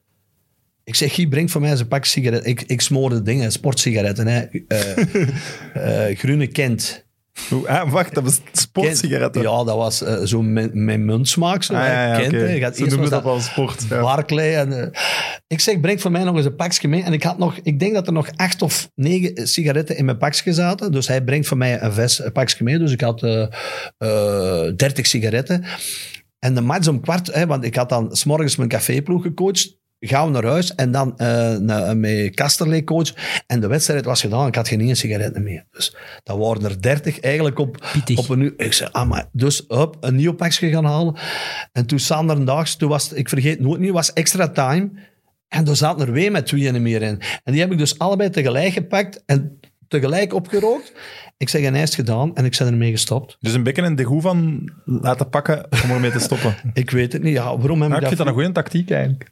Ik 0.85 0.95
zeg, 0.95 1.15
Guy, 1.15 1.29
breng 1.29 1.51
voor 1.51 1.61
mij 1.61 1.71
eens 1.71 1.81
een 1.81 1.89
pak 1.89 2.05
sigaretten. 2.05 2.51
Ik, 2.51 2.63
ik 2.63 2.81
smoorde 2.81 3.23
dingen, 3.23 3.53
sportsigaretten. 3.53 4.27
Hè. 4.27 4.47
Groene 6.21 6.47
Kent. 6.47 7.07
Ah, 7.67 7.91
wacht, 7.91 8.15
dat 8.15 8.25
was 8.25 8.41
sportsigaretten. 8.53 9.43
Ja, 9.43 9.65
dat 9.65 9.77
was 9.77 10.03
eh, 10.03 10.23
zo 10.23 10.43
met 10.43 10.75
muntsmaak. 10.75 11.63
Zo, 11.63 11.75
Ah, 11.75 11.87
ja, 11.87 12.07
ja, 12.07 12.21
Kent. 12.21 12.33
Je 12.33 12.59
gaat 12.59 12.77
Ze 12.77 12.85
noemen 12.85 13.11
dat 13.11 13.23
wel 13.23 13.41
sport. 13.41 13.85
Ja. 13.89 14.01
Barclay. 14.01 14.55
En, 14.55 14.93
eh, 14.93 15.01
ik 15.47 15.61
zeg, 15.61 15.81
breng 15.81 16.01
voor 16.01 16.11
mij 16.11 16.25
nog 16.25 16.37
eens 16.37 16.45
een 16.45 16.57
pakje 16.57 16.89
mee. 16.89 17.03
En 17.03 17.13
ik 17.13 17.23
had 17.23 17.39
nog, 17.39 17.59
ik 17.63 17.79
denk 17.79 17.95
dat 17.95 18.07
er 18.07 18.13
nog 18.13 18.29
acht 18.37 18.63
of 18.63 18.91
negen 18.95 19.49
sigaretten 19.49 19.97
in 19.97 20.05
mijn 20.05 20.19
pakje 20.19 20.53
zaten. 20.53 20.93
Dus 20.93 21.09
hij 21.09 21.25
brengt 21.25 21.47
voor 21.47 21.57
mij 21.57 21.83
een, 21.83 21.93
ves, 21.93 22.25
een 22.25 22.33
pakje 22.33 22.65
mee. 22.65 22.79
Dus 22.79 22.93
ik 22.93 23.01
had 23.01 23.23
eh 23.23 23.47
eh, 23.99 24.73
30 24.77 25.07
sigaretten. 25.07 25.65
En 26.39 26.55
de 26.55 26.61
match 26.61 26.89
om 26.89 27.01
kwart, 27.01 27.35
hè, 27.35 27.47
want 27.47 27.65
ik 27.65 27.75
had 27.75 27.89
dan 27.89 28.17
s'morgens 28.17 28.57
mijn 28.57 28.69
caféploeg 28.69 29.23
gecoacht. 29.23 29.81
Gaan 30.05 30.27
we 30.27 30.33
naar 30.33 30.51
huis 30.51 30.75
en 30.75 30.93
dan 30.93 31.19
eh 31.19 31.57
naar, 31.57 31.97
met 31.97 32.35
Kasterlee 32.35 32.85
coach. 32.85 33.15
En 33.47 33.61
de 33.61 33.67
wedstrijd 33.67 34.05
was 34.05 34.21
gedaan. 34.21 34.47
Ik 34.47 34.55
had 34.55 34.69
geen 34.69 34.81
één 34.81 34.97
sigaret 34.97 35.39
meer. 35.39 35.65
Dus 35.71 35.97
dat 36.23 36.39
waren 36.39 36.65
er 36.65 36.83
30 36.83 37.21
eigenlijk 37.21 37.59
op, 37.59 37.77
op 38.15 38.29
een 38.29 38.41
uur. 38.41 38.55
Ik 38.57 38.73
zei, 38.73 38.91
ah, 38.93 39.09
maar, 39.09 39.29
dus 39.33 39.65
hup, 39.69 39.97
een 40.01 40.15
nieuw 40.15 40.33
pakje 40.33 40.71
gaan 40.71 40.85
halen. 40.85 41.15
En 41.73 41.87
toen 41.87 41.99
Sanderdaags, 41.99 42.77
toen 42.77 42.89
was, 42.89 43.13
ik 43.13 43.29
vergeet 43.29 43.61
nooit 43.61 43.81
niet, 43.81 43.91
was 43.91 44.13
extra 44.13 44.49
time. 44.49 44.91
En 45.49 45.69
er 45.69 45.77
zaten 45.77 46.07
er 46.07 46.13
weer 46.13 46.31
met 46.31 46.47
tweeën 46.47 46.83
meer 46.83 47.03
in. 47.03 47.21
En 47.45 47.53
die 47.53 47.61
heb 47.61 47.73
ik 47.73 47.79
dus 47.79 47.99
allebei 47.99 48.31
tegelijk 48.31 48.73
gepakt 48.73 49.23
en 49.27 49.61
tegelijk 49.93 50.35
opgerookt. 50.35 50.93
Ik 51.37 51.49
zeg, 51.49 51.63
en 51.63 51.73
hij 51.73 51.83
is 51.83 51.89
het 51.89 51.99
gedaan 51.99 52.35
en 52.37 52.45
ik 52.45 52.57
ben 52.59 52.67
ermee 52.67 52.91
gestopt. 52.91 53.37
Dus 53.41 53.53
een 53.55 53.63
beetje 53.63 53.83
een 53.83 53.95
degoe 53.95 54.21
van 54.21 54.71
laten 54.85 55.29
pakken 55.29 55.67
om 55.85 55.91
ermee 55.91 56.11
te 56.11 56.19
stoppen. 56.19 56.55
Ik 56.75 56.91
weet 56.91 57.13
het 57.13 57.23
niet. 57.23 57.33
Ja, 57.35 57.57
waarom 57.59 57.83
heb 57.83 57.91
vind 57.93 58.03
dat 58.09 58.19
dat... 58.19 58.27
een 58.27 58.33
goede 58.33 58.53
tactiek 58.53 58.91
eigenlijk. 58.91 59.31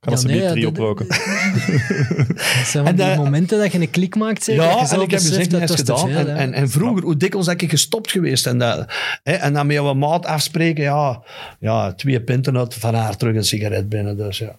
Kan 0.00 0.12
Ja, 0.12 0.18
ze 0.18 0.26
nee, 0.26 0.50
drie 0.50 0.66
oproken. 0.66 1.06
Dat 1.08 2.66
zijn 2.66 2.86
En 2.86 2.96
die 2.96 3.06
dat- 3.06 3.16
momenten 3.16 3.58
dat 3.58 3.72
je 3.72 3.80
een 3.80 3.90
klik 3.90 4.16
maakt. 4.16 4.44
Zeg, 4.44 4.56
dat 4.56 4.64
je 4.64 4.70
Ja, 4.70 4.78
en 4.78 5.00
ik 5.00 5.10
heb 5.10 5.20
echt 5.20 5.50
dat 5.50 5.60
dat 5.60 5.70
is 5.70 6.02
gedaan. 6.02 6.08
En, 6.10 6.36
en, 6.36 6.52
en 6.52 6.70
vroeger, 6.70 7.02
hoe 7.02 7.16
dikwijls 7.16 7.46
heb 7.46 7.62
ik 7.62 7.70
gestopt 7.70 8.10
geweest. 8.10 8.46
En, 8.46 8.58
dat, 8.58 8.84
hè, 9.22 9.32
en 9.32 9.52
dan 9.52 9.66
met 9.66 9.76
jouw 9.76 9.94
maat 9.94 10.26
afspreken, 10.26 10.82
ja, 10.82 11.22
ja, 11.60 11.92
twee 11.92 12.20
pinten 12.22 12.58
uit 12.58 12.74
van 12.74 12.94
haar 12.94 13.16
terug 13.16 13.34
een 13.36 13.44
sigaret 13.44 13.88
binnen. 13.88 14.16
Dus 14.16 14.38
ja. 14.38 14.56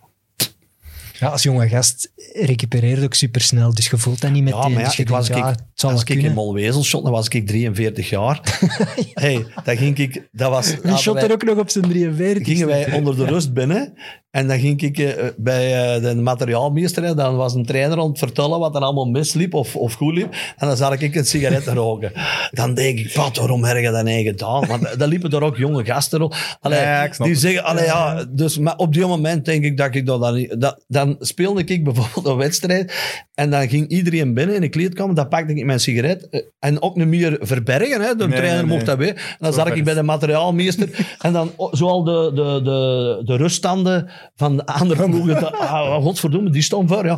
Ja, 1.20 1.28
als 1.28 1.44
jonge 1.44 1.68
gast 1.70 2.12
recupereert 2.34 3.04
ook 3.04 3.14
supersnel, 3.14 3.74
dus 3.74 3.90
je 3.90 3.98
voelt 3.98 4.22
dat 4.22 4.32
niet 4.32 4.44
meteen. 4.44 4.60
Ja, 4.60 4.68
maar 4.68 4.82
ja, 4.82 4.88
dus 4.88 5.00
ik 5.00 5.10
was, 5.10 5.28
ja, 5.28 5.50
ik, 5.50 5.84
als 5.84 6.02
ik 6.02 6.10
in. 6.10 6.34
Molwezel 6.34 6.84
shot, 6.84 7.04
dan 7.04 7.12
was 7.12 7.28
ik 7.28 7.48
43 7.48 8.10
jaar. 8.10 8.60
hey, 9.14 9.46
dan 9.64 9.78
ging 9.78 9.98
ik, 9.98 10.28
dat 10.32 10.50
was... 10.50 10.76
Shot 10.98 11.24
er 11.24 11.32
ook 11.32 11.44
nog 11.44 11.58
op 11.58 11.70
zijn 11.70 11.90
43. 11.90 12.48
gingen 12.48 12.68
wij 12.68 12.92
onder 12.92 13.16
de 13.16 13.26
rust 13.26 13.54
binnen. 13.54 13.94
En 14.32 14.48
dan 14.48 14.60
ging 14.60 14.82
ik 14.82 14.98
eh, 15.00 15.24
bij 15.38 15.96
eh, 15.96 16.02
de 16.02 16.16
materiaalmeester. 16.16 17.16
Dan 17.16 17.36
was 17.36 17.54
een 17.54 17.66
trainer 17.66 18.00
aan 18.00 18.08
het 18.10 18.18
vertellen 18.18 18.60
wat 18.60 18.76
er 18.76 18.82
allemaal 18.82 19.06
misliep 19.06 19.54
of, 19.54 19.76
of 19.76 19.94
goed 19.94 20.14
liep. 20.14 20.34
En 20.58 20.68
dan 20.68 20.78
zag 20.78 21.00
ik 21.02 21.16
een 21.16 21.26
sigaret 21.26 21.68
roken. 21.84 22.12
Dan 22.52 22.74
denk 22.74 23.00
ik, 23.00 23.14
wat, 23.16 23.38
waarom 23.38 23.64
heb 23.64 23.78
je 23.78 23.92
dat 23.92 24.04
niet 24.04 24.26
gedaan? 24.28 24.66
Want 24.68 25.00
dan 25.00 25.10
liepen 25.10 25.30
er 25.32 25.44
ook 25.44 25.58
jonge 25.58 25.86
gasten 25.86 26.22
op. 26.22 26.36
Allee, 26.62 26.80
Ja, 26.80 27.04
ik 27.04 27.14
snap 27.14 27.26
die 27.28 27.36
het. 27.36 27.44
zeggen, 27.46 27.64
allee, 27.64 27.86
ja, 27.86 28.26
dus, 28.30 28.58
maar 28.58 28.76
op 28.78 28.94
die 28.94 29.06
moment 29.06 29.46
denk 29.46 29.64
ik 29.64 29.78
dat 29.78 29.96
ik 29.96 30.06
dat 30.06 30.22
dan 30.22 30.34
niet... 30.36 30.62
Dat, 30.62 30.84
dan 30.88 31.16
speelde 31.20 31.64
ik 31.64 31.84
bijvoorbeeld 31.84 32.26
een 32.26 32.36
wedstrijd. 32.38 32.94
En 33.34 33.50
dan 33.50 33.70
ging 33.70 33.88
iedereen 33.88 34.34
binnen 34.34 34.56
in 34.56 34.62
de 34.62 34.70
kleedkamer. 34.70 35.16
Dan 35.16 35.28
pakte 35.28 35.54
ik 35.54 35.66
mijn 35.66 35.80
sigaret. 35.80 36.30
eh, 36.30 36.42
En 36.60 36.82
ook 36.82 36.96
niet 36.96 37.08
meer 37.08 37.38
verbergen. 37.42 38.02
Hè. 38.02 38.16
De 38.16 38.28
Nee, 38.28 38.38
trainer 38.38 38.66
nee, 38.66 38.74
mocht 38.74 38.86
dat 38.86 38.98
weer. 38.98 39.16
En 39.16 39.38
dan 39.40 39.54
zat 39.54 39.76
ik 39.76 39.84
bij 39.84 39.94
de 39.94 40.04
materiaalmeester. 40.04 40.90
en 41.22 41.34
dan 41.34 41.52
o- 41.56 41.70
zoal 41.76 42.04
de, 42.04 42.32
de, 42.36 42.62
de, 42.64 43.22
de 43.26 43.36
ruststanden 43.36 44.10
van 44.36 44.56
de 44.58 44.66
andere 44.66 45.10
ploegen. 45.10 45.40
dat- 45.42 45.54
Ah, 45.54 46.02
godverdomme, 46.04 46.50
die 46.50 46.62
stond 46.62 46.90
voor. 46.90 47.06
Ja. 47.06 47.18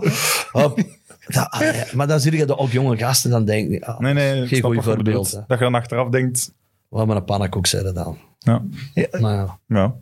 Dat, 1.28 1.50
ah, 1.50 1.60
ja, 1.62 1.86
maar 1.94 2.08
dan 2.08 2.20
zie 2.20 2.38
je 2.38 2.46
dat 2.46 2.58
ook 2.58 2.70
jonge 2.72 2.98
gasten. 2.98 3.30
Dan 3.32 3.46
denk 3.46 3.84
ah, 3.84 4.00
Nee, 4.00 4.14
nee, 4.14 4.48
geen 4.48 4.62
goed 4.62 4.76
je 4.76 4.82
voorbeeld. 4.82 5.32
Dat 5.48 5.58
je 5.58 5.64
dan 5.64 5.76
achteraf 5.76 6.10
denkt, 6.10 6.54
Wat 6.90 7.08
maar 7.08 7.16
een 7.16 7.26
pannenkoek 7.26 7.68
zetten 7.68 7.94
dan. 7.94 8.18
ja, 8.40 8.62
Maar 9.20 9.36
ja, 9.36 9.60
ja. 9.68 9.94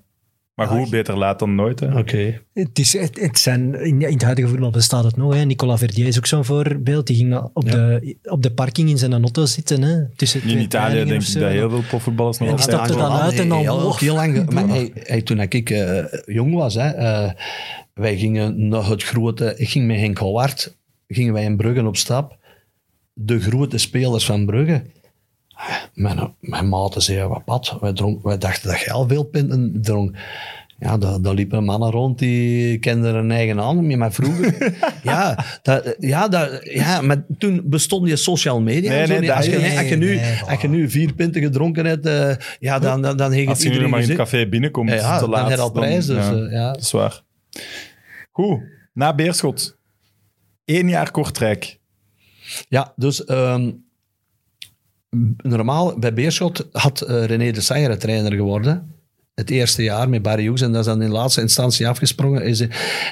Maar 0.59 0.77
goed, 0.77 0.89
beter 0.89 1.17
laat 1.17 1.39
dan 1.39 1.55
nooit. 1.55 1.79
Hè. 1.79 1.97
oké. 1.97 2.41
Het 2.53 2.79
is, 2.79 2.93
het, 2.93 3.19
het 3.19 3.39
zijn, 3.39 3.73
in, 3.83 4.01
in 4.01 4.13
het 4.13 4.21
huidige 4.23 4.47
voetbal 4.47 4.69
bestaat 4.69 5.03
het 5.03 5.17
nog. 5.17 5.33
Hè. 5.33 5.43
Nicolas 5.43 5.79
Verdier 5.79 6.07
is 6.07 6.17
ook 6.17 6.25
zo'n 6.25 6.45
voorbeeld. 6.45 7.07
Die 7.07 7.15
ging 7.15 7.35
op, 7.53 7.67
Ja. 7.67 7.71
de, 7.71 8.15
op 8.23 8.43
de 8.43 8.51
parking 8.51 8.89
in 8.89 8.97
zijn 8.97 9.11
auto 9.13 9.45
zitten. 9.45 9.81
Hè, 9.81 10.15
tussen 10.15 10.41
In 10.43 10.59
Italië 10.59 11.05
denk 11.05 11.21
ik 11.21 11.33
dat 11.33 11.49
heel 11.51 11.69
veel 11.69 11.81
profvoetballers 11.87 12.37
nog 12.37 12.49
altijd... 12.49 12.67
stapte 12.69 12.95
dan 12.95 13.11
uit 13.11 13.39
en 13.39 13.49
dan- 13.49 13.59
Heel, 13.59 13.95
heel 13.97 14.15
lang. 14.15 14.49
Maar 14.53 15.23
toen 15.23 15.39
ik 15.39 15.69
eh, 15.69 16.03
jong 16.25 16.53
was, 16.53 16.73
hè, 16.73 16.87
eh, 16.89 17.31
wij 17.93 18.17
gingen 18.17 18.67
naar 18.67 18.85
het 18.89 19.03
grote... 19.03 19.53
Ik 19.57 19.69
ging 19.69 19.87
met 19.87 19.99
Henk 19.99 20.17
Howard, 20.17 20.77
gingen 21.07 21.33
wij 21.33 21.43
in 21.43 21.57
Brugge 21.57 21.85
op 21.87 21.97
stap. 21.97 22.37
De 23.13 23.39
grote 23.39 23.77
spelers 23.77 24.25
van 24.25 24.45
Brugge. 24.45 24.81
Mijn, 25.93 26.33
mijn 26.39 26.69
maten 26.69 27.01
zeiden, 27.01 27.29
wat 27.29 27.45
pad. 27.45 27.77
Wij, 27.81 27.93
dronk, 27.93 28.23
wij 28.23 28.37
dachten 28.37 28.69
dat 28.69 28.79
jij 28.79 28.93
al 28.93 29.07
veel 29.07 29.23
pinten 29.23 29.81
dronk. 29.81 30.15
Ja, 30.79 30.97
daar, 30.97 31.21
daar 31.21 31.33
liepen 31.33 31.63
mannen 31.63 31.91
rond 31.91 32.19
die 32.19 32.77
kenden 32.79 33.15
een 33.15 33.31
eigen 33.31 33.85
niet. 33.87 33.97
Maar 33.97 34.11
vroeger... 34.13 34.73
ja, 35.03 35.45
dat, 35.61 35.95
ja, 35.99 36.27
dat, 36.27 36.59
ja, 36.63 37.01
maar 37.01 37.25
toen 37.37 37.61
bestond 37.65 38.07
je 38.07 38.15
social 38.15 38.61
media. 38.61 38.89
Nee, 38.91 39.19
nee, 39.19 39.33
als, 39.33 39.45
je, 39.45 39.51
is- 39.51 39.77
als, 39.77 39.89
je 39.89 39.95
nu, 39.95 40.19
als 40.47 40.61
je 40.61 40.67
nu 40.67 40.89
vier 40.89 41.13
pinten 41.13 41.41
gedronken 41.41 41.85
hebt, 41.85 42.05
eh, 42.05 42.35
ja, 42.59 42.79
dan, 42.79 43.01
dan, 43.01 43.17
dan 43.17 43.31
heeft 43.31 43.49
Als 43.49 43.61
je 43.63 43.69
nu 43.69 43.87
maar 43.87 44.01
in 44.01 44.07
het 44.07 44.17
café 44.17 44.47
binnenkomt, 44.47 44.89
Ja, 44.89 44.95
ja, 44.95 45.13
te 45.15 45.19
dan 45.19 45.29
laat. 45.29 45.47
heb 45.47 45.57
je 45.57 45.63
al 45.63 45.71
prijs, 45.71 46.05
dus, 46.05 46.25
ja, 46.25 46.31
eh, 46.33 46.51
ja. 46.51 46.71
Dat 46.71 46.81
is 46.81 46.91
waar. 46.91 47.21
Goed, 48.31 48.59
na 48.93 49.15
Beerschot. 49.15 49.77
Eén 50.65 50.89
jaar 50.89 51.11
Kortrijk. 51.11 51.79
Ja, 52.69 52.93
dus 52.95 53.23
ehm, 53.25 53.71
normaal 55.37 55.99
bij 55.99 56.13
Beerschot 56.13 56.67
had 56.71 57.01
eh, 57.01 57.25
René 57.25 57.51
de 57.51 57.61
Sayer 57.61 57.97
trainer 57.97 58.33
geworden. 58.33 58.93
Het 59.35 59.49
eerste 59.49 59.83
jaar 59.83 60.09
met 60.09 60.21
Barry 60.21 60.43
Hughes. 60.43 60.61
En 60.61 60.71
dat 60.71 60.79
is 60.79 60.85
dan 60.85 61.01
in 61.01 61.09
laatste 61.09 61.41
instantie 61.41 61.87
afgesprongen. 61.87 62.43
Is, 62.43 62.67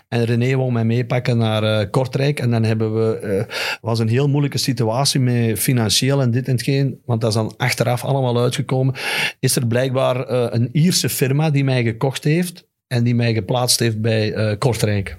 en 0.07 0.23
René 0.25 0.55
wou 0.55 0.71
mij 0.71 0.85
meepakken 0.85 1.37
naar 1.37 1.63
eh, 1.63 1.89
Kortrijk. 1.91 2.39
En 2.39 2.51
dan 2.51 2.63
hebben 2.63 2.93
we... 2.93 3.15
eh 3.15 3.55
was 3.81 3.99
een 3.99 4.07
heel 4.07 4.27
moeilijke 4.27 4.57
situatie 4.57 5.19
met 5.19 5.59
financieel 5.59 6.21
en 6.21 6.31
dit 6.31 6.47
en 6.47 6.51
hetgeen. 6.51 7.01
Want 7.05 7.21
dat 7.21 7.29
is 7.29 7.35
dan 7.35 7.53
achteraf 7.57 8.03
allemaal 8.03 8.39
uitgekomen. 8.41 8.95
Is 9.39 9.55
er 9.55 9.67
blijkbaar 9.67 10.29
een 10.53 10.69
Ierse 10.71 11.09
firma 11.09 11.49
die 11.49 11.63
mij 11.63 11.83
gekocht 11.83 12.23
heeft. 12.23 12.67
En 12.87 13.03
die 13.03 13.15
mij 13.15 13.33
geplaatst 13.33 13.79
heeft 13.79 14.01
bij 14.01 14.57
Kortrijk. 14.57 15.17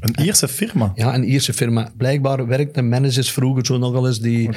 Een 0.00 0.24
Ierse 0.24 0.48
firma. 0.48 0.92
Ja, 0.94 1.14
een 1.14 1.24
Ierse 1.24 1.52
firma. 1.52 1.90
Blijkbaar 1.96 2.46
werkten 2.46 2.88
managers 2.88 3.30
vroeger 3.32 3.66
zo 3.66 3.78
nogal 3.78 4.06
eens 4.06 4.20
die 4.20 4.48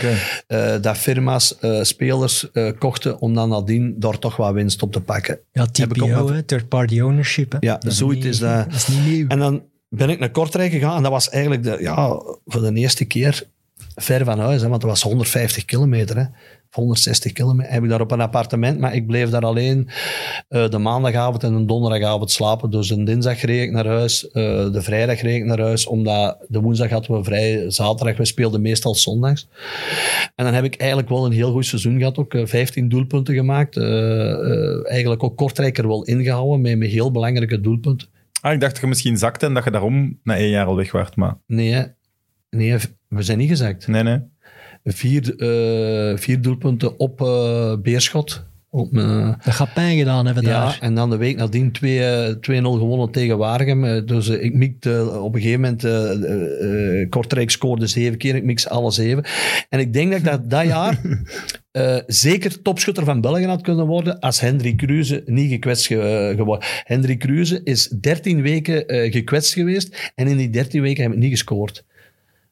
eh, 0.48 0.76
dat 0.82 0.98
firma's 0.98 1.58
eh, 1.60 1.84
spelers 1.84 2.52
eh, 2.52 2.72
kochten 2.80 3.20
om 3.20 3.34
dan 3.34 3.50
nadien 3.50 3.96
daar 3.98 4.20
toch 4.20 4.36
wat 4.36 4.54
winst 4.54 4.82
op 4.82 4.92
te 4.92 5.02
pakken. 5.02 5.40
Ja, 5.52 5.68
Heb 5.72 5.96
ik 5.96 6.04
ook 6.04 6.10
TPO, 6.10 6.28
met- 6.28 6.48
third 6.48 6.68
party 6.68 7.00
ownership. 7.02 7.52
Hè. 7.52 7.58
Ja, 7.62 7.78
dat 7.78 7.94
zoiets 7.94 8.24
niet- 8.24 8.34
is 8.34 8.40
dat. 8.40 8.66
Dat 8.66 8.74
is 8.74 8.88
niet 8.88 9.06
nieuw. 9.06 9.28
En 9.28 9.40
dan 9.40 9.64
ben 9.90 10.10
ik 10.10 10.20
naar 10.20 10.32
Kortrijk 10.32 10.72
gegaan 10.72 10.96
en 10.98 11.04
dat 11.04 11.12
was 11.12 11.30
eigenlijk 11.30 11.64
de, 11.64 11.78
ja, 11.80 12.08
voor 12.46 12.62
de 12.62 12.74
eerste 12.74 13.06
keer 13.06 13.44
ver 13.96 14.26
van 14.26 14.40
huis, 14.40 14.62
hè, 14.62 14.68
want 14.70 14.82
het 14.82 14.92
was 14.92 15.02
150 15.02 15.66
kilometer. 15.66 16.18
Hè. 16.18 16.24
Of 16.70 16.76
160 16.76 17.32
kilometer. 17.32 17.74
Heb 17.74 17.84
ik 17.84 17.90
daar 17.90 18.02
op 18.02 18.12
een 18.12 18.22
appartement, 18.22 18.80
maar 18.80 18.96
ik 18.96 19.08
bleef 19.08 19.30
daar 19.30 19.46
alleen 19.46 19.90
eh, 20.48 20.70
de 20.70 20.78
maandagavond 20.78 21.44
en 21.44 21.58
de 21.58 21.66
donderdagavond 21.66 22.32
slapen. 22.32 22.70
Dus 22.70 22.90
een 22.90 23.06
dinsdag 23.06 23.42
reed 23.42 23.62
ik 23.62 23.72
naar 23.72 23.86
huis, 23.86 24.28
eh, 24.28 24.72
de 24.72 24.82
vrijdag 24.82 25.22
reed 25.22 25.36
ik 25.36 25.46
naar 25.46 25.60
huis, 25.60 25.86
omdat 25.88 26.38
de 26.48 26.60
woensdag 26.60 26.90
hadden 26.90 27.18
we 27.18 27.24
vrij, 27.24 27.72
zaterdag, 27.72 28.18
we 28.18 28.26
speelden 28.26 28.62
meestal 28.62 28.96
zondags. 28.96 29.48
En 30.36 30.46
dan 30.46 30.54
heb 30.54 30.64
ik 30.64 30.76
eigenlijk 30.76 31.10
wel 31.10 31.26
een 31.26 31.32
heel 31.32 31.52
goed 31.52 31.66
seizoen 31.66 31.98
gehad, 31.98 32.18
ook 32.18 32.34
eh, 32.34 32.46
15 32.46 32.90
doelpunten 32.90 33.36
gemaakt. 33.36 33.78
Eh, 33.78 34.32
eh, 34.32 34.90
eigenlijk 34.92 35.24
ook 35.24 35.38
Kortrijker 35.38 35.88
wel 35.88 36.04
ingehouden, 36.04 36.62
met, 36.62 36.78
met 36.78 36.90
heel 36.90 37.12
belangrijke 37.12 37.62
doelpunten. 37.62 38.08
Ah, 38.42 38.54
ik 38.54 38.60
dacht 38.60 38.72
dat 38.74 38.82
je 38.82 38.88
misschien 38.88 39.18
zakte 39.18 39.46
en 39.46 39.54
dat 39.54 39.64
je 39.64 39.72
daarom 39.72 40.20
na 40.24 40.36
één 40.36 40.50
jaar 40.50 40.66
al 40.66 40.76
weg 40.76 40.92
werd, 40.92 41.16
maar 41.16 41.38
Nee, 41.48 41.86
nee, 42.50 42.78
we 43.08 43.22
zijn 43.24 43.38
niet 43.38 43.50
gezakt. 43.50 43.88
nee, 43.88 44.04
nee. 44.04 44.20
Vier, 44.84 45.36
eh, 45.38 46.18
vier 46.18 46.42
doelpunten 46.42 47.00
op 47.00 47.22
eh, 47.22 47.74
Beerschot. 47.82 48.48
Op, 48.72 48.98
eh, 48.98 49.34
Dat 49.46 49.54
gaat 49.54 49.74
pijn 49.74 49.98
gedaan 49.98 50.26
hebben 50.26 50.44
ja, 50.44 50.50
daar. 50.50 50.78
en 50.82 50.96
dan 50.96 51.10
de 51.10 51.18
week 51.18 51.38
nadien 51.38 51.72
2 51.72 52.04
eh, 52.06 52.36
2-0 52.36 52.62
gewonnen 52.78 53.12
tegen 53.12 53.38
Waregem. 53.38 54.06
Dus 54.06 54.28
ik 54.28 54.54
mikte 54.54 55.20
op 55.22 55.36
een 55.36 55.42
gegeven 55.42 55.62
moment, 55.62 57.10
Kortrijk 57.10 57.50
scoorde 57.50 57.88
zeven 57.88 58.18
keer, 58.18 58.36
ik 58.36 58.44
mix 58.44 58.68
alle 58.70 58.92
zeven. 58.92 59.24
En 59.70 59.80
ik 59.80 59.94
denk 59.94 60.10
dat 60.12 60.20
ik 60.20 60.26
dat, 60.26 60.50
dat 60.50 60.66
jaar 60.66 61.02
zeker 62.08 62.62
topschutter 62.62 63.04
van 63.06 63.22
België 63.22 63.46
had 63.46 63.62
kunnen 63.62 63.86
worden 63.88 64.20
als 64.20 64.40
Hendrik 64.40 64.78
Kruse 64.78 65.24
niet 65.26 65.50
gekwetst 65.52 65.88
ge- 65.88 66.34
geworden. 66.38 66.68
Hendrik 66.84 67.20
Kruse 67.20 67.62
is 67.64 67.88
13 67.88 68.42
weken 68.42 68.88
eh, 68.88 69.12
gekwetst 69.12 69.54
geweest 69.54 70.12
en 70.16 70.28
in 70.28 70.38
die 70.38 70.50
13 70.50 70.82
weken 70.82 71.04
heb 71.04 71.12
ik 71.12 71.18
niet 71.20 71.30
gescoord. 71.32 71.86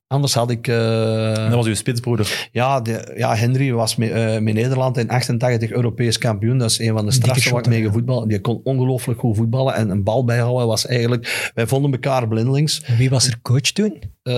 Anders 0.07 0.34
had 0.34 0.49
ik... 0.51 0.67
eh, 0.67 1.34
Dat 1.35 1.53
was 1.53 1.65
uw 1.65 1.73
spitsbroeder. 1.75 2.49
ja, 2.51 2.81
de, 2.81 3.13
ja, 3.15 3.35
Henry 3.35 3.71
was 3.71 3.95
met, 3.95 4.11
eh, 4.11 4.38
met 4.38 4.53
Nederland 4.53 4.97
in 4.97 5.09
88 5.09 5.71
Europees 5.71 6.17
kampioen. 6.17 6.57
Dat 6.57 6.69
is 6.69 6.79
een 6.79 6.93
van 6.93 7.05
de 7.05 7.11
strafste 7.11 7.49
waar 7.49 7.59
ik 7.59 7.67
mee 7.67 7.81
gevoetbald. 7.81 8.29
Die 8.29 8.41
kon 8.41 8.59
ongelooflijk 8.63 9.19
goed 9.19 9.35
voetballen 9.35 9.73
en 9.75 9.89
een 9.89 10.03
bal 10.03 10.23
bijhouden 10.25 10.67
was 10.67 10.85
eigenlijk... 10.85 11.51
Wij 11.55 11.67
vonden 11.67 11.91
elkaar 11.91 12.27
blindelings. 12.27 12.81
Wie 12.97 13.09
was 13.09 13.27
er 13.27 13.39
coach 13.41 13.59
toen? 13.61 14.01
Eh, 14.23 14.34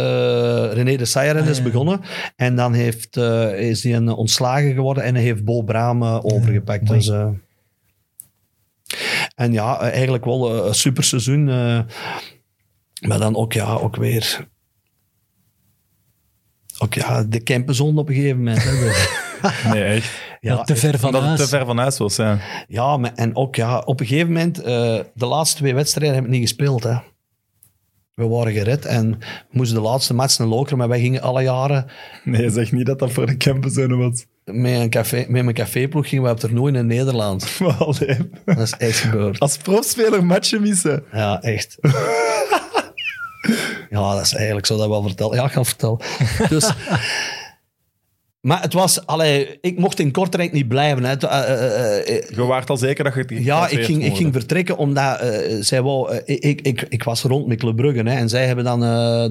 René 0.73 0.95
de 0.97 1.05
Sayeren 1.05 1.43
Ah, 1.43 1.49
is 1.49 1.57
ja. 1.57 1.63
begonnen 1.63 2.01
en 2.35 2.55
dan 2.55 2.73
heeft, 2.73 3.17
eh, 3.17 3.59
is 3.59 3.83
hij 3.83 3.95
een 3.95 4.09
ontslagen 4.09 4.73
geworden 4.73 5.03
en 5.03 5.13
hij 5.15 5.23
heeft 5.23 5.43
Bo 5.43 5.61
Braam 5.61 6.03
eh, 6.03 6.19
overgepakt. 6.21 6.87
Dus, 6.87 7.07
eh, 7.09 7.27
en 9.35 9.51
ja, 9.53 9.79
eh, 9.81 9.91
eigenlijk 9.93 10.25
wel 10.25 10.49
eh, 10.61 10.67
een 10.67 10.75
super 10.75 11.03
seizoen. 11.03 11.49
eh, 11.49 11.79
maar 13.07 13.19
dan 13.19 13.35
ook, 13.35 13.53
ja, 13.53 13.73
ook 13.73 13.95
weer... 13.95 14.47
Ook 16.79 16.93
ja, 16.93 17.23
de 17.23 17.43
campenzone 17.43 17.99
op 17.99 18.09
een 18.09 18.15
gegeven 18.15 18.37
moment. 18.37 18.63
Hè, 18.63 18.79
dus- 18.79 19.09
Nee, 19.73 19.83
echt. 19.83 20.11
Ja, 20.41 20.63
te 20.63 20.75
ver 20.75 20.99
van 20.99 21.07
Omdat 21.07 21.21
het 21.21 21.29
huis. 21.29 21.49
te 21.49 21.57
ver 21.57 21.65
van 21.65 21.77
huis 21.77 21.97
was, 21.97 22.15
ja. 22.15 22.39
Ja, 22.67 22.97
maar, 22.97 23.11
en 23.15 23.35
ook 23.35 23.55
ja, 23.55 23.79
op 23.79 23.99
een 23.99 24.05
gegeven 24.05 24.27
moment, 24.27 24.57
eh, 24.61 24.99
de 25.13 25.25
laatste 25.25 25.57
twee 25.57 25.73
wedstrijden 25.75 26.15
heb 26.15 26.23
ik 26.25 26.29
niet 26.29 26.41
gespeeld. 26.41 26.83
Hè. 26.83 26.95
We 28.13 28.27
waren 28.27 28.53
gered 28.53 28.85
en 28.85 29.19
moesten 29.51 29.77
de 29.77 29.83
laatste 29.83 30.13
match 30.13 30.37
naar 30.37 30.47
Lokeren, 30.47 30.77
maar 30.77 30.87
wij 30.87 30.99
gingen 30.99 31.21
alle 31.21 31.41
jaren 31.43 31.85
Nee, 32.23 32.49
zeg 32.49 32.71
niet 32.71 32.85
dat 32.85 32.99
dat 32.99 33.11
voor 33.11 33.25
de 33.25 33.37
campenzone 33.37 33.95
was. 33.95 34.25
met, 34.45 34.79
een 34.79 34.89
café, 34.89 35.25
met 35.27 35.43
mijn 35.43 35.53
caféploeg 35.55 36.09
gingen 36.09 36.23
we 36.23 36.29
op 36.31 36.39
toernooi 36.39 36.73
in 36.77 36.87
Nederland. 36.87 37.47
Maar. 37.59 37.77
Dat 38.45 38.57
is 38.59 38.73
echt 38.77 38.97
gebeurd. 38.99 39.39
Als 39.39 39.57
profspeler 39.57 40.25
matchen 40.25 40.61
missen. 40.61 41.03
Ja, 41.11 41.41
echt. 41.41 41.77
ja, 43.89 44.15
dat 44.15 44.25
is 44.25 44.33
eigenlijk 44.33 44.65
zo 44.65 44.77
dat 44.77 44.87
wel 44.87 45.01
vertellen. 45.01 45.35
Ja, 45.35 45.45
ik 45.45 45.51
ga 45.51 45.63
vertellen. 45.63 45.99
Dus, 46.49 46.73
maar 48.47 48.61
het 48.61 48.73
was, 48.73 49.05
allee, 49.05 49.57
ik 49.61 49.79
mocht 49.79 49.99
in 49.99 50.11
Kortrijk 50.11 50.51
niet 50.51 50.67
blijven. 50.67 51.03
Hè. 51.03 51.17
Eh, 51.17 51.53
eh, 51.53 52.17
eh, 52.17 52.29
Je 52.29 52.45
waart 52.45 52.69
al 52.69 52.77
zeker 52.77 53.03
dat 53.03 53.13
je 53.13 53.19
het 53.19 53.43
Ja, 53.43 53.67
ik 53.67 53.83
ging, 53.83 54.05
ik 54.05 54.15
ging 54.15 54.33
vertrekken 54.33 54.77
omdat 54.77 55.23
zij 55.59 55.81
wou, 55.81 56.15
ik, 56.25 56.61
ik, 56.61 56.85
ik 56.89 57.03
was 57.03 57.21
rond 57.21 57.47
met 57.47 57.59
Club 57.59 57.75
Brugge 57.75 58.01
hè, 58.01 58.15
en 58.15 58.29
zij 58.29 58.45
hebben 58.45 58.65
dan 58.65 58.79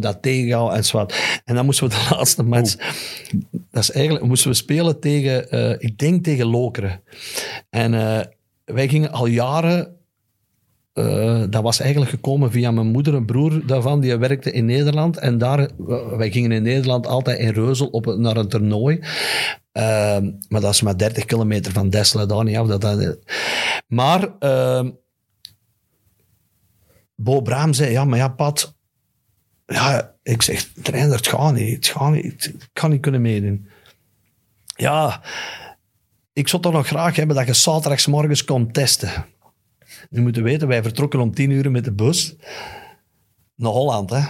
dat 0.01 0.23
tegengehouden 0.23 0.77
en 0.77 0.85
zo 0.85 0.97
wat. 0.97 1.15
En 1.45 1.55
dan 1.55 1.65
moesten 1.65 1.89
we 1.89 1.95
de 2.09 2.15
laatste 2.15 2.43
match, 2.43 2.77
dat 3.51 3.83
is 3.83 3.91
eigenlijk, 3.91 4.25
moesten 4.25 4.51
we 4.51 4.57
spelen 4.57 5.01
tegen, 5.01 5.81
ik 5.81 5.99
denk 5.99 6.25
tegen 6.25 6.47
Lokeren. 6.47 7.01
En 7.71 7.91
wij 8.65 8.89
gingen 8.89 9.13
al 9.13 9.27
jaren, 9.27 9.98
eh, 10.99 11.43
dat 11.51 11.63
was 11.63 11.81
eigenlijk 11.81 12.11
gekomen 12.11 12.51
via 12.51 12.71
mijn 12.71 12.87
moeder, 12.87 13.15
een 13.15 13.27
broer 13.27 13.67
daarvan, 13.67 14.01
die 14.01 14.17
werkte 14.17 14.53
in 14.53 14.65
Nederland. 14.65 15.19
En 15.19 15.39
daar, 15.39 15.69
wij 16.17 16.31
gingen 16.31 16.53
in 16.53 16.63
Nederland 16.63 17.07
altijd 17.07 17.39
in 17.39 17.53
Reuzel 17.53 17.87
op, 17.87 18.07
naar 18.17 18.37
een 18.37 18.49
toernooi. 18.49 19.01
Ehm, 19.73 20.31
maar 20.49 20.61
dat 20.61 20.73
is 20.73 20.83
maar 20.83 20.99
30 20.99 21.25
kilometer 21.25 21.73
van 21.73 21.91
Desselen, 21.91 22.29
daar 22.29 22.45
niet 22.45 22.57
af. 22.57 22.67
Dat, 22.67 22.81
dat, 22.81 23.19
maar 23.87 24.29
ehm, 24.39 24.91
Bo 27.15 27.41
Braam 27.41 27.73
zei, 27.73 27.91
ja, 27.91 28.05
maar 28.05 28.19
ja, 28.19 28.29
Pat... 28.29 28.77
Ja, 29.67 30.15
ik 30.23 30.43
zeg, 30.43 30.69
trainer, 30.83 31.17
het 31.17 31.27
gaat 31.27 31.55
niet. 31.55 31.77
Het 31.77 31.87
gaat 31.87 32.13
niet. 32.13 32.45
Ik 32.45 32.69
kan 32.73 32.91
niet 32.91 33.01
kunnen 33.01 33.21
meedoen. 33.21 33.69
Ja, 34.77 35.23
ik 36.33 36.49
zou 36.49 36.63
toch 36.63 36.73
nog 36.73 36.87
graag 36.87 37.17
hebben 37.17 37.37
dat 37.37 37.47
je 37.47 37.55
zaterdagsmorgens 37.55 38.45
komt 38.45 38.75
testen. 38.75 39.27
Nu 40.11 40.21
moeten 40.21 40.43
we 40.43 40.51
weten, 40.51 40.69
wij 40.69 40.83
vertrokken 40.83 41.21
om 41.21 41.35
tien 41.35 41.51
uur 41.51 41.71
met 41.71 41.85
de 41.85 41.93
bus 41.93 42.37
naar 43.55 43.73
Holland, 43.73 44.11
hè. 44.11 44.21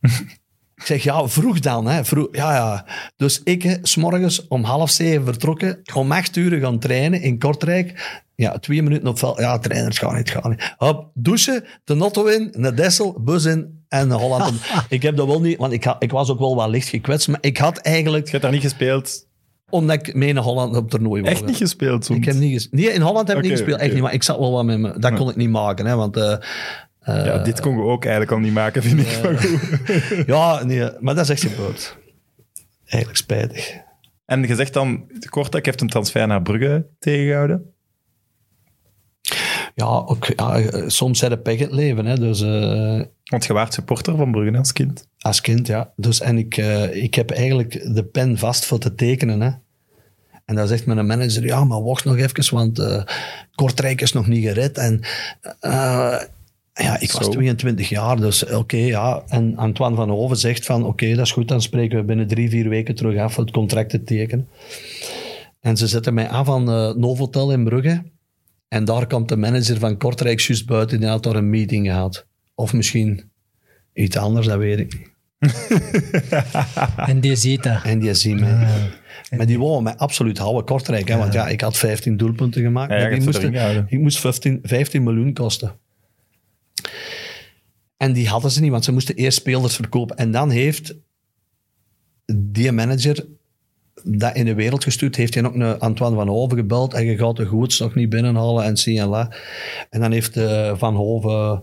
Ik 0.76 0.92
zeg, 0.92 1.02
ja, 1.02 1.28
vroeg 1.28 1.60
dan. 1.60 1.86
Hè. 1.86 2.04
Vroeg, 2.04 2.28
ja, 2.30 2.54
ja. 2.54 2.86
Dus 3.16 3.40
ik, 3.44 3.62
hè, 3.62 3.76
s'morgens 3.82 4.48
om 4.48 4.64
half 4.64 4.90
zeven 4.90 5.24
vertrokken, 5.24 5.80
om 5.94 6.12
acht 6.12 6.36
uur 6.36 6.60
gaan 6.60 6.78
trainen 6.78 7.20
in 7.20 7.38
Kortrijk. 7.38 8.20
Ja, 8.34 8.58
twee 8.58 8.82
minuten 8.82 9.08
op 9.08 9.18
veld. 9.18 9.38
Ja, 9.38 9.58
trainers 9.58 9.98
gaan 9.98 10.16
niet, 10.16 10.30
gaan 10.30 10.50
niet. 10.50 10.74
Hop, 10.76 11.10
douchen, 11.14 11.64
de 11.84 11.94
Notto 11.94 12.24
in, 12.24 12.54
naar 12.56 12.74
Dessel, 12.74 13.20
bus 13.20 13.44
in 13.44 13.84
en 13.88 14.08
naar 14.08 14.18
Holland. 14.18 14.60
ik 14.88 15.02
heb 15.02 15.16
dat 15.16 15.26
wel 15.26 15.40
niet, 15.40 15.58
want 15.58 15.72
ik, 15.72 15.96
ik 15.98 16.10
was 16.10 16.30
ook 16.30 16.38
wel 16.38 16.56
wat 16.56 16.68
licht 16.68 16.88
gekwetst, 16.88 17.28
maar 17.28 17.38
ik 17.40 17.56
had 17.56 17.78
eigenlijk, 17.78 18.24
Je 18.24 18.30
hebt 18.30 18.42
daar 18.42 18.52
niet 18.52 18.62
gespeeld. 18.62 19.26
Omdat 19.70 20.06
ik 20.08 20.14
mee 20.14 20.32
naar 20.32 20.42
Holland 20.42 20.76
op 20.76 20.90
toernooi 20.90 21.22
wilde. 21.22 21.36
Echt 21.36 21.46
niet 21.46 21.56
gespeeld 21.56 22.04
soms. 22.04 22.18
Ik 22.18 22.24
heb 22.24 22.34
niet 22.34 22.52
ges- 22.52 22.68
Nee, 22.70 22.92
in 22.92 23.00
Holland 23.00 23.28
heb 23.28 23.36
ik 23.36 23.42
niet 23.42 23.52
gespeeld, 23.52 23.80
echt 23.80 23.92
niet, 23.92 24.02
maar 24.02 24.12
ik 24.12 24.22
zat 24.22 24.38
wel 24.38 24.52
wat 24.52 24.64
met 24.64 24.78
me. 24.78 24.98
Dat 24.98 25.14
kon 25.14 25.30
ik 25.30 25.36
niet 25.36 25.50
maken, 25.50 25.86
hè, 25.86 25.94
want... 25.96 26.16
eh, 26.16 26.36
Ja, 27.04 27.38
dit 27.38 27.60
kon 27.60 27.76
je 27.76 27.82
ook 27.82 28.02
eigenlijk 28.02 28.32
al 28.32 28.38
niet 28.38 28.52
maken, 28.52 28.82
vind 28.82 29.00
ik. 29.00 29.22
Maar 29.22 29.38
goed. 29.38 30.26
ja, 30.26 30.64
nee, 30.64 30.90
maar 31.00 31.14
dat 31.14 31.24
is 31.24 31.30
echt 31.30 31.52
gebeurd. 31.52 31.96
Eigenlijk 32.84 33.16
spijtig. 33.22 33.76
En 34.24 34.42
je 34.42 34.54
zegt 34.54 34.72
dan, 34.72 35.10
Kortrijk 35.30 35.64
heeft 35.66 35.80
een 35.80 35.88
transfer 35.88 36.26
naar 36.26 36.42
Brugge 36.42 36.86
tegengehouden. 36.98 37.74
Ja, 39.74 39.86
ook, 39.86 40.24
ja, 40.36 40.58
eh, 40.58 40.82
soms 40.86 41.18
zijn 41.18 41.30
de 41.30 41.38
pech 41.38 41.58
het 41.58 41.72
leven. 41.72 42.06
Hè. 42.06 42.14
Dus, 42.16 42.40
eh, 42.40 43.00
Want 43.24 43.44
je 43.44 43.52
waart 43.52 43.74
supporter 43.74 44.16
van 44.16 44.30
Brugge 44.30 44.58
als 44.58 44.72
kind. 44.72 45.08
Als 45.26 45.40
kind, 45.40 45.66
ja. 45.66 45.92
Dus, 45.96 46.20
en 46.20 46.38
ik, 46.38 46.56
eh, 46.56 47.02
ik 47.02 47.14
heb 47.14 47.30
eigenlijk 47.30 47.94
de 47.94 48.04
pen 48.04 48.38
vast 48.38 48.64
voor 48.64 48.78
te 48.78 48.94
tekenen. 48.94 49.40
Hè. 49.40 49.50
En 50.44 50.54
dan 50.54 50.66
zegt 50.66 50.86
mijn 50.86 51.06
manager, 51.06 51.44
ja, 51.44 51.64
maar 51.64 51.82
wacht 51.82 52.04
nog 52.04 52.16
even, 52.16 52.54
want 52.54 52.78
eh, 52.78 53.02
Kortrijk 53.54 54.00
is 54.00 54.12
nog 54.12 54.26
niet 54.26 54.44
gered. 54.44 54.78
En 54.78 55.00
eh, 55.60 56.20
ja, 56.72 57.00
ik 57.00 57.12
was 57.12 57.24
Zo. 57.24 57.30
22 57.30 57.88
jaar, 57.88 58.16
dus 58.16 58.44
oké, 58.44 58.76
ja. 58.76 59.22
En 59.28 59.56
Antoine 59.56 59.96
van 59.96 60.10
Hoven 60.10 60.36
zegt 60.36 60.66
van, 60.66 60.84
oké, 60.84 61.14
dat 61.14 61.24
is 61.24 61.32
goed, 61.32 61.48
dan 61.48 61.62
spreken 61.62 61.98
we 61.98 62.04
binnen 62.04 62.26
drie, 62.26 62.50
vier 62.50 62.68
weken 62.68 62.94
terug 62.94 63.18
af 63.18 63.32
voor 63.32 63.44
het 63.44 63.52
contract 63.52 63.90
te 63.90 64.02
tekenen. 64.02 64.48
En 65.60 65.76
ze 65.76 65.86
zetten 65.86 66.14
mij 66.14 66.28
af 66.28 66.48
aan 66.48 66.70
eh 66.70 66.94
Novotel 66.94 67.52
in 67.52 67.64
Brugge. 67.64 68.02
En 68.68 68.84
daar 68.84 69.06
komt 69.06 69.28
de 69.28 69.36
manager 69.36 69.78
van 69.78 69.96
Kortrijk 69.96 70.40
juist 70.40 70.66
buiten, 70.66 71.00
die 71.00 71.08
had 71.08 71.22
daar 71.22 71.36
een 71.36 71.50
meeting 71.50 71.86
gehad. 71.86 72.26
Of 72.54 72.72
misschien 72.72 73.30
iets 73.92 74.16
anders, 74.16 74.46
dat 74.46 74.58
weet 74.58 74.78
ik 74.78 74.98
niet. 74.98 75.15
En 77.10 77.20
die 77.20 77.36
ziet 77.36 77.62
dat. 77.62 77.82
En 77.82 77.98
die 77.98 78.14
zien 78.14 78.40
mij. 78.40 78.66
Maar 79.36 79.46
die 79.46 79.58
wou 79.58 79.82
mij 79.82 79.96
absoluut 79.96 80.38
houden, 80.38 80.64
Kortrijk. 80.64 81.08
Hè? 81.08 81.16
Want 81.16 81.32
ja, 81.32 81.48
ik 81.48 81.60
had 81.60 81.76
15 81.76 82.16
doelpunten 82.16 82.62
gemaakt. 82.62 82.92
Ja, 82.92 82.98
maar 82.98 83.10
die 83.10 83.22
moesten, 83.22 83.86
ik 83.88 84.00
moest 84.00 84.18
15, 84.18 84.60
15 84.62 85.02
miljoen 85.02 85.32
kosten. 85.32 85.72
En 87.96 88.12
die 88.12 88.28
hadden 88.28 88.50
ze 88.50 88.60
niet, 88.60 88.70
want 88.70 88.84
ze 88.84 88.92
moesten 88.92 89.14
eerst 89.14 89.38
spelers 89.38 89.74
verkopen. 89.74 90.16
En 90.16 90.30
dan 90.30 90.50
heeft 90.50 90.94
die 92.34 92.72
manager 92.72 93.26
dat 94.04 94.36
in 94.36 94.44
de 94.44 94.54
wereld 94.54 94.84
gestuurd. 94.84 95.16
Heeft 95.16 95.34
hij 95.34 95.44
ook 95.44 95.54
naar 95.54 95.78
Antoine 95.78 96.16
van 96.16 96.28
Hoven 96.28 96.56
gebeld. 96.56 96.94
En 96.94 97.04
je 97.04 97.16
gaat 97.16 97.36
de 97.36 97.46
goods 97.46 97.78
nog 97.78 97.94
niet 97.94 98.08
binnenhalen 98.08 98.64
en 98.64 98.76
zie 98.76 99.00
en 99.00 99.08
la. 99.08 99.32
En 99.90 100.00
dan 100.00 100.12
heeft 100.12 100.36
eh, 100.36 100.76
Van 100.76 100.94
Hoven... 100.94 101.62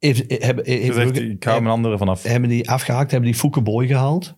Heeft, 0.00 0.42
hebben, 0.44 0.64
zegt, 0.64 0.94
Brugge- 0.94 1.30
ik 1.30 1.44
hou 1.44 1.60
mijn 1.62 1.74
anderen 1.74 1.98
vanaf. 1.98 2.22
hebben 2.22 2.48
die 2.48 2.70
afgehaakt, 2.70 3.10
hebben 3.10 3.30
die 3.30 3.38
Fouke 3.38 3.60
Boy 3.60 3.86
gehaald. 3.86 4.34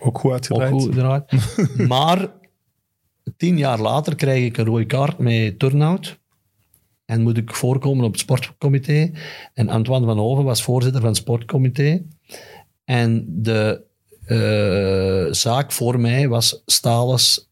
Ook 0.00 0.18
goed 0.18 0.50
Ook 0.50 0.60
uitgedraaid. 0.60 1.32
goed 1.34 1.86
maar 1.88 2.32
tien 3.36 3.58
jaar 3.58 3.80
later 3.80 4.14
krijg 4.14 4.44
ik 4.44 4.56
een 4.56 4.64
rode 4.64 4.86
kaart 4.86 5.18
met 5.18 5.58
turnout. 5.58 6.18
En 7.04 7.22
moet 7.22 7.36
ik 7.36 7.54
voorkomen 7.54 8.04
op 8.04 8.10
het 8.12 8.20
sportcomité. 8.20 9.10
En 9.54 9.68
Antoine 9.68 10.06
van 10.06 10.18
Hoven 10.18 10.44
was 10.44 10.62
voorzitter 10.62 11.00
van 11.00 11.10
het 11.10 11.18
sportcomité. 11.18 12.02
En 12.84 13.24
de 13.28 13.82
eh, 14.26 15.32
zaak 15.32 15.72
voor 15.72 16.00
mij 16.00 16.28
was 16.28 16.62
Stalens, 16.66 17.49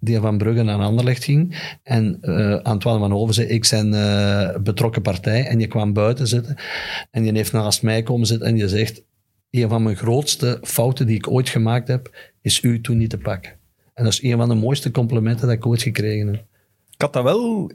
die 0.00 0.18
van 0.18 0.38
Brugge 0.38 0.62
naar 0.62 0.78
Anderlecht 0.78 1.24
ging. 1.24 1.74
En 1.82 2.18
eh, 2.20 2.62
Antoine 2.62 3.00
van 3.00 3.10
Hoven 3.10 3.34
zei, 3.34 3.46
ik 3.46 3.64
zijn 3.64 3.94
eh, 3.94 4.60
betrokken 4.60 5.02
partij. 5.02 5.46
En 5.46 5.60
je 5.60 5.66
kwam 5.66 5.92
buiten 5.92 6.26
zitten. 6.26 6.56
En 7.10 7.22
die 7.22 7.32
heeft 7.32 7.52
naast 7.52 7.82
mij 7.82 8.02
komen 8.02 8.26
zitten 8.26 8.48
en 8.48 8.56
je 8.56 8.68
zegt, 8.68 9.02
een 9.50 9.68
van 9.68 9.82
mijn 9.82 9.96
grootste 9.96 10.58
fouten 10.62 11.06
die 11.06 11.16
ik 11.16 11.30
ooit 11.30 11.48
gemaakt 11.48 11.88
heb, 11.88 12.32
is 12.42 12.62
u 12.62 12.80
toen 12.80 12.96
niet 12.96 13.10
te 13.10 13.18
pakken. 13.18 13.52
En 13.94 14.04
dat 14.04 14.12
is 14.12 14.22
een 14.22 14.36
van 14.36 14.48
de 14.48 14.54
mooiste 14.54 14.90
complimenten 14.90 15.46
dat 15.46 15.56
ik 15.56 15.66
ooit 15.66 15.82
gekregen 15.82 16.26
heb. 16.26 16.44
Ik 16.90 17.00
had 17.00 17.12
dat 17.12 17.22
wel... 17.22 17.70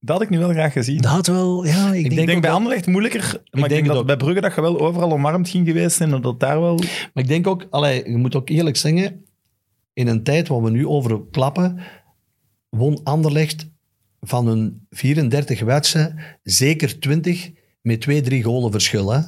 Dat 0.00 0.16
had 0.16 0.24
ik 0.24 0.30
nu 0.30 0.38
wel 0.38 0.50
graag 0.50 0.72
gezien. 0.72 1.00
Dat 1.00 1.10
had 1.10 1.26
wel, 1.26 1.64
ja, 1.64 1.86
ik, 1.86 2.02
denk, 2.02 2.04
ik 2.04 2.26
denk 2.26 2.30
ook 2.30 2.40
bij 2.40 2.50
Anderlecht 2.50 2.86
moeilijker, 2.86 3.20
maar 3.22 3.42
ik 3.42 3.52
denk, 3.52 3.68
denk 3.68 3.86
dat 3.86 3.96
ook. 3.96 4.06
bij 4.06 4.16
Brugge 4.16 4.40
dat 4.40 4.54
je 4.54 4.60
wel 4.60 4.80
overal 4.80 5.12
omarmd 5.12 5.48
ging 5.48 5.66
geweest 5.66 5.96
zijn 5.96 6.12
en 6.12 6.20
dat 6.20 6.40
daar 6.40 6.60
wel... 6.60 6.76
Maar 6.76 7.22
ik 7.22 7.28
denk 7.28 7.46
ook, 7.46 7.66
allee, 7.70 8.10
je 8.10 8.16
moet 8.16 8.34
ook 8.34 8.48
eerlijk 8.48 8.76
zeggen, 8.76 9.25
in 9.96 10.06
een 10.06 10.22
tijd 10.22 10.48
waar 10.48 10.62
we 10.62 10.70
nu 10.70 10.86
over 10.86 11.26
klappen, 11.30 11.78
won 12.68 13.00
Anderlecht 13.04 13.70
van 14.20 14.46
hun 14.46 14.86
34 14.90 15.60
wedstrijden 15.60 16.18
zeker 16.42 16.98
20 16.98 17.50
met 17.80 18.00
2, 18.00 18.20
3 18.20 18.42
golen 18.42 18.70
verschil. 18.70 19.12
Hè? 19.12 19.20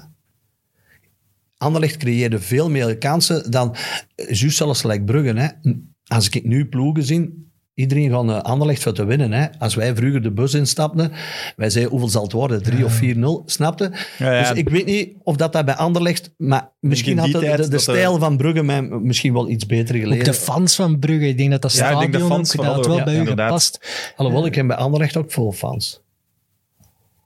Anderlecht 1.56 1.96
creëerde 1.96 2.38
veel 2.40 2.70
meer 2.70 2.98
kansen 2.98 3.50
dan, 3.50 3.76
juist 4.16 4.56
zelfs 4.56 4.82
Brugge. 5.04 5.38
Hè? 5.38 5.70
Als 6.04 6.28
ik 6.28 6.44
nu 6.44 6.66
ploegen 6.66 7.04
zie, 7.04 7.47
iedereen 7.78 8.10
gaat 8.10 8.24
naar 8.24 8.42
Anderlecht 8.42 8.82
voor 8.82 8.92
te 8.92 9.04
winnen. 9.04 9.32
Hè? 9.32 9.46
Als 9.58 9.74
wij 9.74 9.94
vroeger 9.96 10.22
de 10.22 10.30
bus 10.30 10.54
instapten, 10.54 11.12
wij 11.56 11.70
zeiden 11.70 11.90
hoeveel 11.92 12.08
zal 12.10 12.22
het 12.22 12.32
worden? 12.32 12.62
3 12.62 12.84
of 12.84 13.00
4-0, 13.02 13.44
snapte? 13.44 13.92
Ja, 14.18 14.32
ja. 14.32 14.48
Dus 14.48 14.58
ik 14.58 14.68
weet 14.68 14.86
niet 14.86 15.10
of 15.22 15.36
dat, 15.36 15.52
dat 15.52 15.64
bij 15.64 15.74
Anderlecht, 15.74 16.30
maar 16.36 16.70
misschien 16.80 17.18
had 17.18 17.30
de, 17.32 17.38
de, 17.38 17.46
er- 17.46 17.80
stijl 17.80 18.18
van 18.18 18.36
Brugge 18.36 18.62
mij 18.62 18.82
misschien 18.82 19.32
wel 19.32 19.48
iets 19.48 19.66
beter 19.66 19.94
ook 19.94 20.00
geleden. 20.02 20.24
de 20.24 20.34
fans 20.34 20.74
van 20.74 20.98
Brugge, 20.98 21.28
ik 21.28 21.36
denk 21.38 21.50
dat 21.50 21.62
dat 21.62 21.70
ik 21.70 21.76
stadion 21.76 22.00
denk 22.00 22.12
de 22.12 22.18
fans 22.18 22.58
ook, 22.58 22.64
dat 22.64 22.74
had 22.74 22.86
wel 22.86 22.96
bij 22.96 23.06
ja, 23.12 23.12
u 23.12 23.18
inderdaad. 23.18 23.46
gepast. 23.46 24.12
Alhoewel, 24.16 24.46
ik 24.46 24.54
heb 24.54 24.66
bij 24.66 24.76
Anderlecht 24.76 25.16
ook 25.16 25.32
veel 25.32 25.52
fans. 25.52 26.00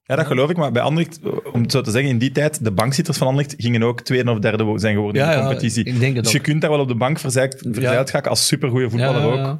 Ja, 0.05 0.16
dat 0.16 0.27
geloof 0.27 0.51
ik, 0.51 0.57
maar 0.57 0.73
bij 0.73 0.83
Anderlecht, 0.83 1.20
om 1.53 1.62
het 1.62 1.73
zo 1.73 1.81
te 1.81 1.91
zeggen, 1.91 2.11
in 2.11 2.19
die 2.19 2.33
tijd, 2.33 2.65
de 2.65 2.73
bankzitters 2.73 3.19
van 3.19 3.27
Anderlecht 3.27 3.55
gingen 3.59 3.83
ook 3.83 4.01
tweede 4.01 4.31
of 4.31 4.39
derde 4.39 4.79
zijn 4.79 4.95
geworden 4.95 5.23
Ja, 5.23 5.29
in 5.29 5.35
de 5.37 5.43
ja, 5.43 5.47
competitie. 5.49 5.85
ik 5.85 6.01
denk 6.01 6.15
het 6.15 6.24
dus 6.24 6.33
je 6.33 6.41
kunt 6.41 6.61
daar 6.61 6.70
wel 6.70 6.81
op 6.81 6.89
de 6.89 6.95
bank 6.95 7.19
verzeild, 7.19 7.57
verzeild 7.70 8.11
gaan 8.11 8.23
als 8.23 8.47
supergoeie 8.47 8.89
voetballer 8.91 9.35
Ja, 9.37 9.51
ook. 9.51 9.59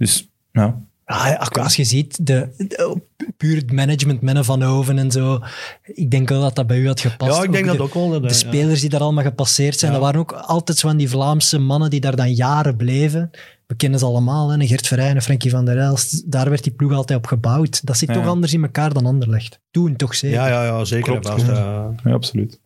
Dus, 0.00 0.28
ja. 0.52 0.80
Ah, 1.04 1.38
als 1.48 1.76
je 1.76 1.84
ziet, 1.84 2.26
de, 2.26 2.48
de- 2.56 3.00
puur 3.36 3.56
het 3.56 3.72
management, 3.72 4.20
Menne 4.20 4.44
van 4.44 4.62
Hoven 4.62 4.98
en 4.98 5.10
zo, 5.10 5.38
ik 5.82 6.10
denk 6.10 6.28
wel 6.28 6.40
dat 6.40 6.54
dat 6.54 6.66
bij 6.66 6.78
u 6.78 6.86
had 6.86 7.00
gepast. 7.00 7.36
Ja, 7.36 7.42
ik 7.42 7.52
denk 7.52 7.64
de, 7.64 7.70
dat 7.70 7.80
ook 7.80 7.94
wel. 7.94 8.10
dat- 8.10 8.22
De 8.22 8.28
ja. 8.28 8.34
spelers 8.34 8.80
die 8.80 8.88
daar 8.90 9.00
allemaal 9.00 9.24
gepasseerd 9.24 9.78
zijn, 9.78 9.92
Ja. 9.92 9.96
dat 9.98 10.06
waren 10.06 10.20
ook 10.20 10.32
altijd 10.32 10.78
zo 10.78 10.88
van 10.88 10.96
die 10.96 11.08
Vlaamse 11.10 11.58
mannen 11.58 11.90
die 11.90 12.00
daar 12.00 12.16
dan 12.16 12.32
jaren 12.32 12.76
bleven. 12.76 13.30
We 13.66 13.74
kennen 13.76 13.98
ze 13.98 14.04
allemaal, 14.04 14.48
hè? 14.50 14.66
Gert 14.66 14.86
Verheyen, 14.86 15.14
en 15.16 15.22
Frankie 15.22 15.50
van 15.50 15.64
der 15.64 15.78
Elst. 15.78 16.30
Daar 16.32 16.48
werd 16.50 16.62
die 16.62 16.72
ploeg 16.72 16.92
altijd 16.92 17.18
op 17.18 17.26
gebouwd. 17.26 17.86
Dat 17.86 17.96
zit 17.98 18.08
Ja. 18.08 18.14
toch 18.14 18.26
anders 18.26 18.52
in 18.52 18.62
elkaar 18.62 18.92
dan 18.92 19.06
Anderlecht. 19.06 19.60
Toen 19.70 19.96
toch 19.96 20.14
zeker. 20.14 20.38
Ja, 20.38 20.48
ja, 20.48 20.64
ja, 20.64 20.84
zeker. 20.84 21.10
Klopt, 21.20 21.26
klopt. 21.28 21.46
ja. 21.56 21.90
ja, 22.04 22.12
absoluut. 22.12 22.60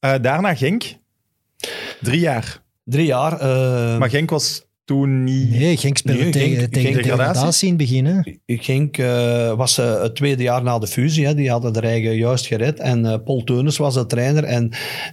Eh, 0.00 0.14
daarna 0.22 0.54
Genk. 0.54 0.82
Drie 2.00 2.20
jaar. 2.20 2.62
Drie 2.84 3.06
jaar. 3.06 3.32
eh, 3.40 3.98
Maar 3.98 4.10
Genk 4.10 4.30
was 4.30 4.64
toen 4.90 5.24
niet... 5.24 5.50
Nee, 5.50 5.76
Genk 5.76 5.96
speelde 5.96 6.22
Nee, 6.22 6.30
tegen, 6.30 6.56
Genk- 6.58 6.72
tegen 6.72 6.92
Genk 6.92 7.04
degradatie. 7.04 7.68
in 7.68 7.74
het 7.74 7.82
begin. 7.88 8.06
Hè? 8.06 8.20
Genk 8.46 8.98
eh, 8.98 9.52
was 9.56 9.78
eh, 9.78 10.02
het 10.02 10.14
tweede 10.14 10.42
jaar 10.42 10.62
na 10.62 10.78
de 10.78 10.86
fusie. 10.86 11.26
Hè. 11.26 11.34
Die 11.34 11.50
hadden 11.50 11.72
de 11.72 11.80
eigen 11.80 12.16
juist 12.16 12.46
gered. 12.46 12.78
En 12.78 13.06
eh, 13.06 13.18
Paul 13.24 13.44
Teunis 13.44 13.76
was 13.76 13.94
de 13.94 14.06
trainer. 14.06 14.44
En 14.44 14.70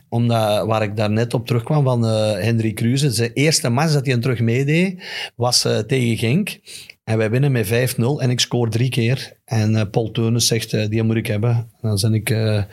omdat, 0.10 0.66
waar 0.66 0.84
ik 0.84 0.96
daar 0.96 1.10
net 1.10 1.34
op 1.34 1.48
terugkwam 1.48 1.84
van 1.84 2.04
Henry 2.04 2.74
Kruse. 2.74 3.12
Zijn 3.12 3.32
eerste 3.34 3.70
match 3.70 3.94
dat 3.94 4.04
hij 4.04 4.12
hem 4.14 4.22
terug 4.22 4.40
meedeed, 4.40 5.04
was 5.36 5.68
tegen 5.88 6.18
Genk. 6.18 6.60
En 7.04 7.18
wij 7.18 7.30
winnen 7.30 7.52
met 7.52 7.68
5-0 7.68 7.72
en 8.18 8.30
ik 8.30 8.40
scoor 8.40 8.70
drie 8.70 8.90
keer. 8.90 9.37
En 9.48 9.76
eh, 9.76 9.82
Paul 9.92 10.12
Teunis 10.12 10.48
zegt, 10.48 10.74
eh, 10.74 10.90
die 10.90 11.04
moet 11.04 11.16
ik 11.16 11.28
hebben. 11.28 11.50
En 11.50 11.90
dan 11.90 11.98
ben 12.02 12.14
ik 12.14 12.30
eh, 12.30 12.64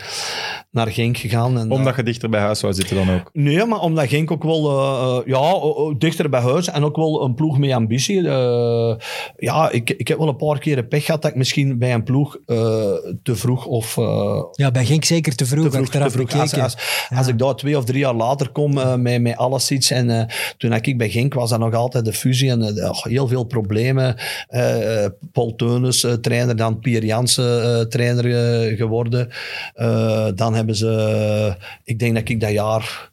naar 0.70 0.90
Genk 0.90 1.16
gegaan. 1.16 1.58
En, 1.58 1.70
Omdat 1.70 1.96
je 1.96 2.02
dichter 2.02 2.30
bij 2.30 2.40
huis 2.40 2.58
zou 2.58 2.72
zitten 2.72 2.96
dan 2.96 3.10
ook. 3.10 3.30
Nee, 3.32 3.64
maar 3.64 3.80
omdat 3.80 4.08
Genk 4.08 4.30
ook 4.30 4.42
wel 4.42 4.62
ja, 5.26 5.60
dichter 5.98 6.28
bij 6.30 6.40
huis 6.40 6.68
en 6.68 6.84
ook 6.84 6.96
wel 6.96 7.24
een 7.24 7.34
ploeg 7.34 7.58
met 7.58 7.72
ambitie. 7.72 8.28
Eh, 8.28 8.94
ja, 9.36 9.70
ik, 9.70 9.90
ik 9.90 10.08
heb 10.08 10.18
wel 10.18 10.28
een 10.28 10.36
paar 10.36 10.58
keer 10.58 10.84
pech 10.84 11.04
gehad 11.04 11.22
dat 11.22 11.30
ik 11.30 11.36
misschien 11.36 11.78
bij 11.78 11.94
een 11.94 12.02
ploeg 12.02 12.38
eh, 12.46 12.56
te 13.22 13.36
vroeg 13.36 13.66
of 13.66 13.96
eh, 13.96 14.42
Ja, 14.52 14.70
bij 14.70 14.84
Genk 14.84 15.04
zeker 15.04 15.34
te 15.34 15.46
vroeg, 15.46 15.64
te 15.64 15.70
vroeg, 15.70 15.88
te 15.88 16.10
vroeg. 16.10 16.32
Als, 16.32 16.58
als, 16.58 16.76
als 17.14 17.26
ik 17.26 17.38
daar 17.38 17.54
twee 17.54 17.76
of 17.78 17.84
drie 17.84 17.98
jaar 17.98 18.14
later 18.14 18.48
kom 18.50 19.02
met, 19.02 19.22
met 19.22 19.36
alles 19.36 19.70
iets. 19.70 19.90
En 19.90 20.10
eh, 20.10 20.26
toen 20.56 20.72
ik 20.72 20.98
bij 20.98 21.10
Genk 21.10 21.34
was, 21.34 21.50
dat 21.50 21.58
nog 21.58 21.74
altijd 21.74 22.04
de 22.04 22.12
fusie 22.12 22.50
en 22.50 22.62
oh, 22.62 23.04
heel 23.04 23.28
veel 23.28 23.44
problemen. 23.44 24.16
Eh, 24.48 25.06
Paul 25.32 25.54
Teunis, 25.56 26.06
trainer, 26.20 26.56
dan 26.64 26.78
Pierre 26.78 27.06
Jansen, 27.06 27.62
eh, 27.62 27.86
trainer 27.86 28.26
eh, 28.26 28.76
geworden. 28.76 29.28
Eh, 29.74 30.28
dan 30.34 30.54
hebben 30.54 30.76
ze, 30.76 31.56
ik 31.84 31.98
denk 31.98 32.14
dat 32.14 32.28
ik 32.28 32.40
dat 32.40 32.50
jaar 32.50 33.12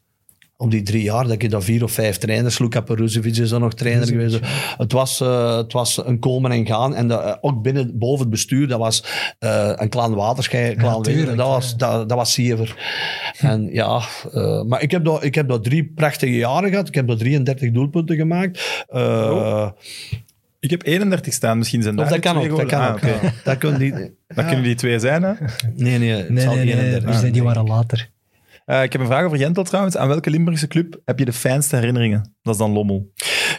om 0.57 0.69
die 0.69 0.81
drie 0.81 1.03
jaar, 1.03 1.23
dat 1.23 1.41
ik 1.41 1.49
daar 1.49 1.61
vier 1.61 1.83
of 1.83 1.91
vijf 1.91 2.17
trainers, 2.17 2.59
Luka 2.59 2.81
Peruzovic 2.81 3.37
is 3.37 3.49
dan 3.49 3.61
nog 3.61 3.73
trainer 3.73 4.07
geweest. 4.07 4.39
Het 4.77 4.91
was, 4.91 5.19
het 5.19 5.73
was 5.73 6.05
een 6.05 6.19
komen 6.19 6.51
en 6.51 6.65
gaan. 6.65 6.95
En 6.95 7.07
dat, 7.07 7.37
ook 7.41 7.61
binnen, 7.61 7.97
boven 7.97 8.19
het 8.19 8.29
bestuur, 8.29 8.67
dat 8.67 8.79
was 8.79 9.03
een 9.39 10.13
waterschei, 10.15 10.75
klaan 10.75 11.01
tuurlijk, 11.01 11.27
winnen. 11.27 11.37
dat, 11.37 11.45
ja. 11.45 11.51
was, 11.51 11.77
dat, 11.77 12.09
dat 12.09 12.17
was 12.17 12.33
zever. 12.33 12.75
En 13.37 13.69
ja, 13.71 14.01
maar 14.67 14.81
ik 14.81 14.91
heb, 14.91 15.05
daar, 15.05 15.23
ik 15.23 15.35
heb 15.35 15.47
daar 15.47 15.59
drie 15.59 15.91
prachtige 15.95 16.37
jaren 16.37 16.69
gehad. 16.69 16.87
Ik 16.87 16.95
heb 16.95 17.07
daar 17.07 17.17
33 17.17 17.71
doelpunten 17.71 18.15
gemaakt. 18.15 18.85
Eh, 18.87 19.69
Ik 20.61 20.69
heb 20.69 20.85
31 20.85 21.33
staan, 21.33 21.57
misschien 21.57 21.81
zijn 21.81 21.99
of 21.99 22.01
daar 22.01 22.21
dat 22.21 22.31
kan 22.31 22.41
die 22.41 22.51
ook, 22.51 22.57
dat 22.57 22.67
kan 22.67 22.81
ook. 22.81 22.87
Ah, 22.87 22.95
oké. 22.95 23.07
ja. 23.07 23.33
Dat 23.43 23.57
kunnen 23.57 23.79
die, 23.79 23.93
Dat 24.27 24.45
kunnen 24.45 24.63
die 24.63 24.75
twee 24.75 24.99
zijn, 24.99 25.23
hè? 25.23 25.33
nee, 25.75 25.97
nee, 25.97 26.09
het 26.09 26.29
Nee, 26.29 26.43
zal 26.43 26.55
nee, 26.55 26.65
nee, 26.65 26.73
31 26.73 27.09
dus 27.09 27.19
zijn, 27.19 27.31
die 27.31 27.41
denk 27.41 27.55
waren 27.55 27.69
later. 27.69 28.09
Eh, 28.65 28.83
ik 28.83 28.91
heb 28.91 29.01
een 29.01 29.07
vraag 29.07 29.25
over 29.25 29.37
Jentel 29.37 29.63
trouwens. 29.63 29.97
Aan 29.97 30.07
welke 30.07 30.29
Limburgse 30.29 30.67
club 30.67 30.99
heb 31.05 31.19
je 31.19 31.25
de 31.25 31.33
fijnste 31.33 31.75
herinneringen? 31.75 32.35
Dat 32.41 32.53
is 32.53 32.59
dan 32.59 32.71
Lommel. 32.71 33.11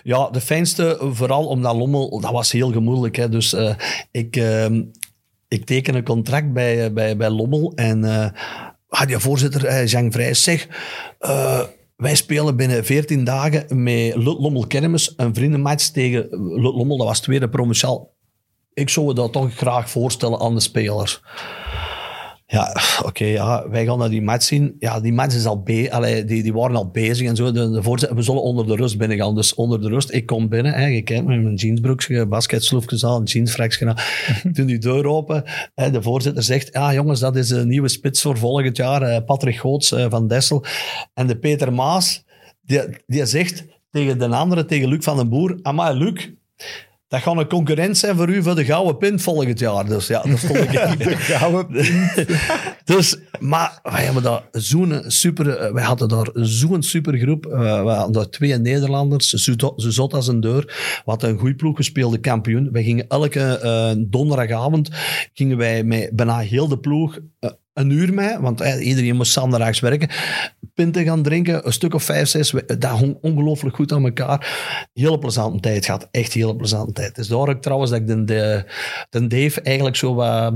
Ja, 0.02 0.28
de 0.30 0.40
fijnste, 0.40 0.98
vooral 1.00 1.46
omdat 1.46 1.76
Lommel, 1.76 2.20
dat 2.20 2.32
was 2.32 2.52
heel 2.52 2.72
gemoedelijk. 2.72 3.16
Hè. 3.16 3.28
Dus 3.28 3.52
eh, 3.52 3.74
ik, 4.10 4.36
ehm, 4.36 4.82
ik 5.48 5.64
teken 5.64 5.94
een 5.94 6.04
contract 6.04 6.52
bij, 6.52 6.84
eh, 6.84 6.92
bij, 6.92 7.16
bij 7.16 7.30
Lommel 7.30 7.72
en 7.74 8.04
eh 8.04 8.26
ah, 8.92 9.06
die 9.06 9.18
voorzitter, 9.18 9.64
eh, 9.64 9.86
Jean 9.86 10.12
Vrijs, 10.12 10.42
zegt... 10.42 10.68
eh, 11.18 11.60
wij 12.02 12.14
spelen 12.14 12.56
binnen 12.56 12.84
14 12.84 13.24
dagen 13.24 13.82
met 13.82 14.14
Lommel 14.14 14.66
Kermis 14.66 15.12
een 15.16 15.34
vriendenmatch 15.34 15.88
tegen 15.88 16.28
Lommel. 16.60 16.96
Dat 16.96 17.06
was 17.06 17.20
tweede 17.20 17.48
provinciaal. 17.48 18.14
Ik 18.74 18.88
zou 18.88 19.14
dat 19.14 19.32
toch 19.32 19.54
graag 19.54 19.90
voorstellen 19.90 20.40
aan 20.40 20.54
de 20.54 20.60
spelers. 20.60 21.22
Ja, 22.52 22.76
oké, 23.04 23.24
ja, 23.24 23.68
wij 23.68 23.84
gaan 23.84 23.98
naar 23.98 24.10
die 24.10 24.22
match 24.22 24.44
zien. 24.44 24.76
Ja, 24.78 25.00
die 25.00 25.12
match 25.12 25.34
is 25.34 25.46
al 25.46 25.62
be 25.62 25.88
allee, 25.92 26.24
die, 26.24 26.42
die 26.42 26.52
waren 26.52 26.76
al 26.76 26.90
bezig 26.90 27.28
en 27.28 27.36
zo. 27.36 27.52
De, 27.52 27.70
de 27.70 27.82
voorzitter, 27.82 28.16
we 28.16 28.22
zullen 28.22 28.42
onder 28.42 28.66
de 28.66 28.76
rust 28.76 28.98
binnen 28.98 29.16
gaan. 29.16 29.34
Dus 29.34 29.54
onder 29.54 29.80
de 29.80 29.88
rust, 29.88 30.12
ik 30.12 30.26
kom 30.26 30.48
binnen. 30.48 30.72
Hè, 30.72 30.86
je 30.86 31.02
kijkt 31.02 31.26
met 31.26 31.42
mijn 31.42 31.54
jeansbroekje, 31.54 32.26
basketsloefjes 32.26 33.04
aan, 33.04 33.22
jeansfraksje 33.22 33.86
aan. 33.86 33.96
Doe 34.52 34.64
die 34.64 34.78
deur 34.78 35.06
open. 35.06 35.44
Hè, 35.74 35.90
de 35.90 36.02
voorzitter 36.02 36.42
zegt, 36.42 36.68
ja 36.72 36.94
jongens, 36.94 37.20
dat 37.20 37.36
is 37.36 37.50
een 37.50 37.68
nieuwe 37.68 37.88
spits 37.88 38.22
voor 38.22 38.38
volgend 38.38 38.76
jaar. 38.76 39.02
eh, 39.02 39.24
Patrick 39.24 39.56
Goots 39.56 39.92
eh, 39.92 40.06
van 40.08 40.28
Dessel. 40.28 40.64
En 41.14 41.26
de 41.26 41.38
Peter 41.38 41.72
Maas, 41.72 42.24
die, 42.62 42.80
die 43.06 43.26
zegt 43.26 43.64
tegen 43.90 44.18
de 44.18 44.26
andere, 44.26 44.64
tegen 44.64 44.88
Luc 44.88 45.04
van 45.04 45.16
den 45.16 45.28
Boer, 45.28 45.58
amai 45.62 45.98
Luc, 45.98 46.28
dat 47.12 47.22
gaat 47.22 47.36
een 47.36 47.48
concurrent 47.48 47.98
zijn 47.98 48.16
voor 48.16 48.28
u 48.28 48.42
voor 48.42 48.54
de 48.54 48.64
gouden 48.64 48.96
pint 48.96 49.22
volgend 49.22 49.58
jaar. 49.58 49.86
Dus 49.86 50.06
ja, 50.06 50.22
dat 50.22 50.38
stond 50.38 50.56
ik 50.56 50.70
de 50.98 51.16
gouden 51.16 51.66
dus, 52.94 53.18
maar 53.40 53.80
wij 53.82 54.04
hebben 54.04 54.22
daar 54.22 54.42
zo'n 54.52 55.02
super, 55.06 55.48
eh, 55.48 55.72
wij 55.72 55.82
hadden 55.82 56.08
daar 56.08 56.28
zo'n 56.32 56.82
supergroep. 56.82 57.46
Uh, 57.46 57.82
we 57.82 57.90
hadden 57.90 58.12
daar 58.12 58.28
twee 58.28 58.56
Nederlanders, 58.56 59.28
zo 59.28 59.52
zot 59.76 60.14
als 60.14 60.28
een 60.28 60.40
deur. 60.40 60.64
We 61.04 61.10
hadden 61.10 61.30
een 61.30 61.38
goede 61.38 61.54
ploeg 61.54 61.76
gespeelde 61.76 62.18
kampioen. 62.18 62.68
Wij 62.72 62.82
gingen 62.82 63.08
elke 63.08 63.58
eh, 63.58 63.92
donderdagavond, 63.98 64.90
gingen 65.32 65.56
wij 65.56 65.84
met 65.84 66.10
bijna 66.16 66.38
heel 66.38 66.68
de 66.68 66.78
ploeg 66.78 67.18
eh, 67.40 67.50
een 67.74 67.90
uur 67.90 68.14
mee, 68.14 68.38
want 68.38 68.60
iedereen 68.60 69.16
moest 69.16 69.32
zanderdaags 69.32 69.80
werken, 69.80 70.08
pinten 70.74 71.04
gaan 71.04 71.22
drinken, 71.22 71.66
een 71.66 71.72
stuk 71.72 71.94
of 71.94 72.02
vijf, 72.02 72.28
zes, 72.28 72.54
dat 72.66 72.90
hong 72.90 73.18
ongelooflijk 73.20 73.76
goed 73.76 73.92
aan 73.92 74.04
elkaar. 74.04 74.60
Hele 74.92 75.18
plezante 75.18 75.60
tijd 75.60 75.84
gehad, 75.84 76.08
echt 76.10 76.32
hele 76.32 76.56
plezante 76.56 76.92
tijd. 76.92 77.14
Dus 77.14 77.28
daar 77.28 77.38
ook 77.38 77.62
trouwens 77.62 77.90
dat 77.90 78.00
ik 78.00 78.06
de, 78.06 78.24
de, 78.24 78.64
de 79.10 79.26
Dave 79.26 79.60
eigenlijk 79.60 79.96
zo 79.96 80.14
wat, 80.14 80.54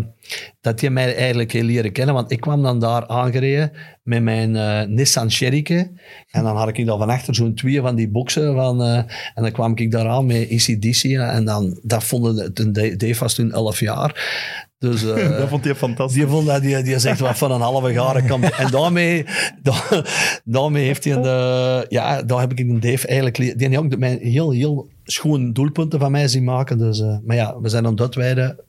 dat 0.60 0.80
hij 0.80 0.90
mij 0.90 1.16
eigenlijk 1.16 1.52
heel 1.52 1.62
leren 1.62 1.92
kennen, 1.92 2.14
want 2.14 2.30
ik 2.30 2.40
kwam 2.40 2.62
dan 2.62 2.80
daar 2.80 3.06
aangereden 3.06 3.72
met 4.02 4.22
mijn 4.22 4.56
eh, 4.56 4.82
Nissan 4.82 5.30
Cherryke 5.30 5.90
en 6.30 6.42
dan 6.42 6.56
had 6.56 6.68
ik 6.68 6.86
dan 6.86 6.98
van 6.98 7.10
achter 7.10 7.34
zo'n 7.34 7.54
twee 7.54 7.80
van 7.80 7.94
die 7.94 8.08
boxen 8.08 8.54
van, 8.54 8.82
eh, 8.82 8.96
en 9.34 9.42
dan 9.42 9.52
kwam 9.52 9.76
ik 9.76 9.90
daar 9.90 10.08
aan 10.08 10.26
met 10.26 10.50
ACDC 10.50 11.02
en 11.04 11.44
dan, 11.44 11.78
dat 11.82 12.04
vonden 12.04 12.54
de, 12.54 12.96
Dave 12.96 13.18
was 13.18 13.34
toen 13.34 13.52
11 13.52 13.80
jaar 13.80 14.65
Dus, 14.78 15.02
eh, 15.10 15.38
Dat 15.38 15.48
vond 15.48 15.64
hij 15.64 15.74
fantastisch. 15.74 16.16
die, 16.20 16.26
vond 16.26 16.46
dat, 16.46 16.62
die, 16.62 16.82
die 16.82 16.98
zegt 16.98 17.20
wat 17.20 17.38
van 17.38 17.50
een 17.52 17.60
halve 17.60 17.92
garen 17.92 18.26
kampioen. 18.26 18.52
En 18.52 18.70
daarmee, 18.70 19.24
da- 19.62 20.04
daarmee 20.44 20.84
heeft 20.84 21.04
hij 21.04 21.12
een... 21.12 21.24
eh, 21.24 21.88
ja, 21.88 22.22
daar 22.22 22.40
heb 22.40 22.50
ik 22.52 22.58
een 22.58 22.80
Dave 22.80 23.06
eigenlijk... 23.06 23.36
Die 23.58 23.68
heeft 23.68 23.76
ook 23.76 23.98
mij 23.98 24.18
heel, 24.20 24.50
heel 24.50 24.88
schoon 25.04 25.52
doelpunten 25.52 25.98
van 26.00 26.10
mij 26.10 26.28
zien 26.28 26.44
maken. 26.44 26.78
Dus, 26.78 27.00
eh, 27.00 27.16
maar 27.24 27.36
ja, 27.36 27.60
we 27.60 27.68
zijn 27.68 27.86
aan 27.86 27.94
dat 27.96 28.14
wijde. 28.14 28.64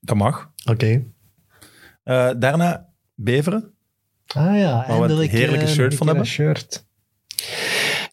Dat 0.00 0.16
mag. 0.16 0.50
Oké. 0.70 1.02
Eh, 2.04 2.30
daarna 2.38 2.88
Beveren. 3.14 3.72
Ah 4.26 4.58
ja, 4.58 4.84
we 4.86 5.12
een 5.12 5.28
heerlijke 5.28 5.66
shirt 5.66 5.94
van 5.94 6.06
hebben. 6.06 6.24
een 6.24 6.30
shirt. 6.30 6.84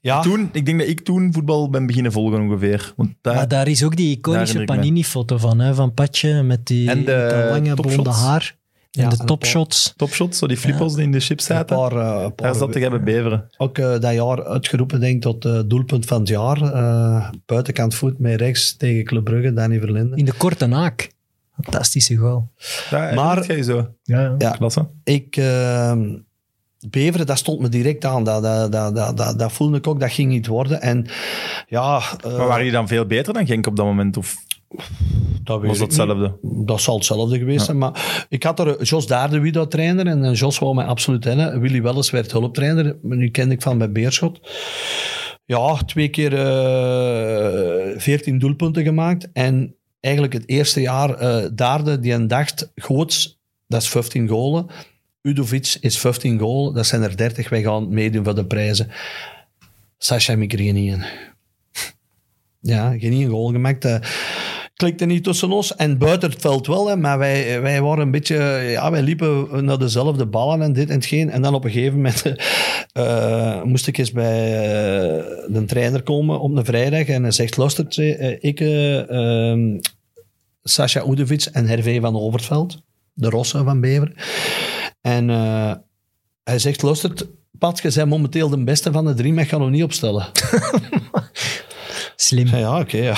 Ja, 0.03 0.21
Toen, 0.21 0.49
ik 0.53 0.65
denk 0.65 0.79
dat 0.79 0.87
ik 0.87 0.99
toen 0.99 1.33
voetbal 1.33 1.69
ben 1.69 1.85
beginnen 1.85 2.11
volgen 2.11 2.41
ongeveer. 2.41 2.93
Want 2.95 3.13
daar, 3.21 3.35
Maar 3.35 3.47
daar 3.47 3.67
is 3.67 3.83
ook 3.83 3.95
die 3.95 4.17
iconische. 4.17 4.63
Panini-foto 4.63 5.37
van, 5.37 5.59
hè, 5.59 5.73
van 5.73 5.93
Patje 5.93 6.43
met 6.43 6.65
die 6.65 6.89
En 6.89 7.05
de 7.05 7.47
lange 7.51 7.73
blonde 7.73 8.09
haar. 8.09 8.55
En 8.91 9.01
Ja, 9.03 9.09
de 9.09 9.17
topshots. 9.25 9.93
topshots, 9.95 10.37
zo 10.37 10.47
die 10.47 10.57
flippers 10.57 10.93
die 10.93 11.03
in 11.03 11.11
de 11.11 11.19
chips 11.19 11.49
een 11.49 11.55
zaten. 11.55 11.75
paar... 11.77 11.91
eh, 11.91 11.97
een 12.13 12.19
Daar 12.19 12.31
paar 12.31 12.55
zat 12.55 12.75
ik 12.75 12.89
bij 12.89 13.03
Beveren. 13.03 13.49
Ook 13.57 13.77
eh, 13.77 13.99
dat 13.99 14.13
jaar 14.13 14.45
uitgeroepen, 14.45 14.99
denk 14.99 15.15
ik, 15.15 15.21
tot 15.21 15.45
eh, 15.45 15.59
doelpunt 15.65 16.05
van 16.05 16.19
het 16.19 16.27
jaar. 16.29 16.57
Buitenkant 17.45 17.95
voet 17.95 18.19
met 18.19 18.39
rechts 18.41 18.77
tegen 18.77 19.03
Club 19.03 19.23
Brugge, 19.23 19.53
Danny 19.53 19.79
Verlinden. 19.79 20.17
In 20.17 20.25
de 20.25 20.33
korte 20.33 20.65
naak. 20.65 21.11
Fantastische 21.63 22.15
goal. 22.15 22.49
Daar 22.89 23.15
Maar- 23.15 23.25
maar, 23.35 23.43
ga 23.43 23.53
je 23.53 23.63
zo. 23.63 23.87
Ja, 24.03 24.21
ja. 24.21 24.35
Ja. 24.37 24.49
Klasse. 24.51 24.87
Ik, 25.03 25.35
eh, 25.37 25.93
Beveren, 26.89 27.25
dat 27.25 27.37
stond 27.37 27.59
me 27.59 27.69
direct 27.69 28.05
aan. 28.05 28.23
Dat, 28.23 28.43
dat, 28.43 28.71
dat, 28.71 28.95
dat, 28.95 29.17
dat, 29.17 29.39
dat 29.39 29.51
voelde 29.51 29.77
ik 29.77 29.87
ook, 29.87 29.99
dat 29.99 30.11
ging 30.11 30.29
niet 30.29 30.47
worden. 30.47 30.81
En 30.81 31.05
ja... 31.67 32.01
eh, 32.23 32.23
Maar 32.23 32.37
waren 32.37 32.57
jullie 32.57 32.71
dan 32.71 32.87
veel 32.87 33.05
beter 33.05 33.33
dan 33.33 33.45
Genk 33.45 33.67
op 33.67 33.75
dat 33.75 33.85
moment? 33.85 34.17
Of 34.17 34.35
dat 35.43 35.61
was 35.61 35.61
dat 35.61 35.63
ik 35.63 35.69
niet. 35.69 35.79
hetzelfde? 35.79 36.37
Dat 36.41 36.81
zal 36.81 36.95
hetzelfde 36.95 37.37
geweest 37.37 37.65
zijn. 37.65 37.77
Maar 37.77 38.25
ik 38.29 38.43
had 38.43 38.59
er 38.59 38.83
Jos 38.83 39.07
Daardewido 39.07 39.67
trainer 39.67 40.07
en 40.07 40.33
Jos 40.33 40.59
wou 40.59 40.75
mij 40.75 40.85
absoluut 40.85 41.23
kennen. 41.23 41.59
Willy 41.59 41.81
Welles 41.81 42.09
werd 42.09 42.31
hulptrainer. 42.31 42.97
Nu 43.01 43.29
kende 43.29 43.53
ik 43.53 43.61
van 43.61 43.77
bij 43.77 43.91
Beerschot. 43.91 44.39
Ja, 45.45 45.75
twee 45.75 46.09
keer 46.09 46.33
eh 46.33 47.99
14 47.99 48.39
doelpunten 48.39 48.83
gemaakt. 48.83 49.29
En 49.33 49.75
eigenlijk 49.99 50.33
het 50.33 50.49
eerste 50.49 50.81
jaar 50.81 51.09
eh 51.13 51.49
Daarde, 51.53 51.99
die 51.99 52.13
een 52.13 52.27
dacht, 52.27 52.71
Goots, 52.75 53.39
dat 53.67 53.81
is 53.81 53.89
15 53.89 54.27
golen. 54.27 54.67
Udovic 55.21 55.77
is 55.79 55.99
15 55.99 56.39
golen, 56.39 56.73
dat 56.73 56.85
zijn 56.85 57.01
er 57.01 57.17
30. 57.17 57.49
Wij 57.49 57.61
gaan 57.61 57.93
meedoen 57.93 58.23
voor 58.23 58.35
de 58.35 58.45
prijzen. 58.45 58.91
Sascha 59.97 60.35
Mikrinien. 60.35 61.03
Ja, 62.59 62.97
geen 62.97 63.29
goal 63.29 63.51
gemaakt. 63.51 63.85
eh 63.85 63.99
klikte 64.81 65.05
niet 65.05 65.23
tussen 65.23 65.51
ons. 65.51 65.75
En 65.75 65.97
buiten 65.97 66.29
het 66.29 66.41
veld 66.41 66.67
wel, 66.67 66.87
hè, 66.87 66.95
maar 66.95 67.17
wij, 67.17 67.61
wij 67.61 67.81
waren 67.81 68.03
een 68.03 68.11
beetje... 68.11 68.35
Ja, 68.69 68.91
wij 68.91 69.01
liepen 69.01 69.65
naar 69.65 69.77
dezelfde 69.77 70.25
ballen 70.25 70.61
en 70.61 70.73
dit 70.73 70.89
en 70.89 70.95
hetgeen. 70.95 71.29
En 71.29 71.41
dan 71.41 71.53
op 71.53 71.63
een 71.63 71.71
gegeven 71.71 71.95
moment 71.95 72.23
eh, 72.93 73.63
moest 73.63 73.87
ik 73.87 73.97
eens 73.97 74.11
bij 74.11 74.53
eh, 74.53 75.23
de 75.47 75.63
trainer 75.65 76.03
komen 76.03 76.39
op 76.39 76.55
een 76.55 76.65
vrijdag. 76.65 77.07
En 77.07 77.21
hij 77.21 77.31
zegt, 77.31 77.57
luister, 77.57 77.85
ik, 78.43 78.59
eh 78.59 79.09
ehm, 79.09 79.79
Sascha 80.63 81.05
Udovic 81.07 81.45
en 81.51 81.67
Hervé 81.67 81.99
van 81.99 82.15
Overveld, 82.15 82.81
de 83.13 83.29
Rossen 83.29 83.65
van 83.65 83.81
Bever. 83.81 84.13
En 85.01 85.29
eh, 85.29 85.71
hij 86.43 86.59
zegt, 86.59 86.81
luister, 86.81 87.11
Pat, 87.59 87.79
je 87.81 87.91
bent 87.95 88.09
momenteel 88.09 88.49
de 88.49 88.63
beste 88.63 88.91
van 88.91 89.05
de 89.05 89.13
drie, 89.13 89.33
maar 89.33 89.43
ik 89.43 89.49
ga 89.49 89.57
nog 89.57 89.69
niet 89.69 89.83
opstellen. 89.83 90.27
Slim. 92.15 92.47
Ja, 92.47 92.79
oké. 92.79 92.97
ja. 92.97 93.15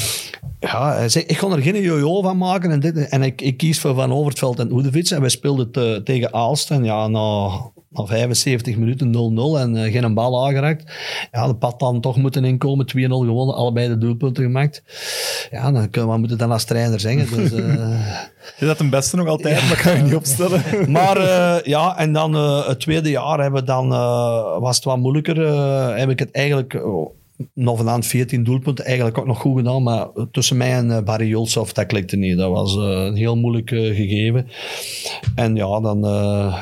ja, 0.60 0.94
hij 0.94 1.08
zei, 1.08 1.24
ik 1.24 1.38
ga 1.38 1.48
er 1.48 1.62
geen 1.62 1.82
jojo 1.82 2.22
van 2.22 2.36
maken. 2.36 2.70
En, 2.70 2.80
dit, 2.80 3.08
en 3.08 3.22
ik, 3.22 3.40
ik 3.40 3.56
kies 3.56 3.80
voor 3.80 3.94
Van 3.94 4.12
Overtveld 4.12 4.58
en 4.58 4.72
Oedevic. 4.72 5.10
En 5.10 5.20
wij 5.20 5.28
speelden 5.28 5.70
te- 5.70 6.00
tegen 6.04 6.32
Aalst. 6.32 6.70
En 6.70 6.84
ja, 6.84 7.08
na, 7.08 7.48
na 7.94 8.06
75 8.06 8.76
minuten 8.76 9.12
0-0 9.12 9.58
en 9.60 9.76
eh, 9.76 9.92
geen 9.92 10.14
bal 10.14 10.46
aangeraakt. 10.46 10.92
Ja, 11.32 11.46
de 11.46 11.54
pad 11.54 11.80
dan 11.80 12.00
toch 12.00 12.16
moeten 12.16 12.44
inkomen. 12.44 12.86
2-0 12.86 12.90
gewonnen, 13.08 13.54
allebei 13.54 13.88
de 13.88 13.98
doelpunten 13.98 14.42
gemaakt. 14.44 14.82
Ja, 15.50 15.72
dan 15.72 15.90
kunnen 15.90 16.10
we 16.10 16.18
moeten 16.18 16.38
dan 16.38 16.52
als 16.52 16.64
trainer 16.64 17.00
zeggen. 17.00 17.36
Dus, 17.36 17.52
eh, 17.52 18.22
Is 18.60 18.66
dat 18.66 18.80
een 18.80 18.90
beste 18.90 19.16
nog 19.16 19.28
altijd? 19.28 19.68
Dat 19.68 19.80
kan 19.80 19.96
je 19.96 20.02
niet 20.02 20.14
opstellen. 20.14 20.62
maar 20.90 21.16
eh, 21.16 21.62
ja, 21.66 21.98
en 21.98 22.12
dan 22.12 22.34
eh, 22.34 22.66
het 22.68 22.80
tweede 22.80 23.10
jaar 23.10 23.40
hebben 23.40 23.64
dan, 23.64 23.92
eh, 23.92 24.58
was 24.58 24.76
het 24.76 24.84
wat 24.84 24.98
moeilijker. 24.98 25.46
eh, 25.46 25.96
heb 25.96 26.10
ik 26.10 26.18
het 26.18 26.30
eigenlijk 26.30 26.74
uh, 26.74 26.82
nog 27.54 27.82
van 27.84 28.02
14 28.02 28.44
doelpunten 28.44 28.84
eigenlijk 28.84 29.18
ook 29.18 29.26
nog 29.26 29.38
goed 29.38 29.56
gedaan. 29.56 29.82
Maar 29.82 30.06
tussen 30.30 30.56
mij 30.56 30.72
en 30.72 30.90
eh, 30.90 31.02
Barry 31.02 31.26
Julshoff, 31.28 31.72
dat 31.72 31.86
klikte 31.86 32.16
niet. 32.16 32.36
Dat 32.38 32.50
was 32.50 32.76
eh, 32.76 32.82
een 32.82 33.16
heel 33.16 33.36
moeilijk 33.36 33.70
eh, 33.70 33.80
gegeven. 33.80 34.46
En 35.34 35.56
ja, 35.56 35.80
dan 35.80 36.04
eh 36.06 36.60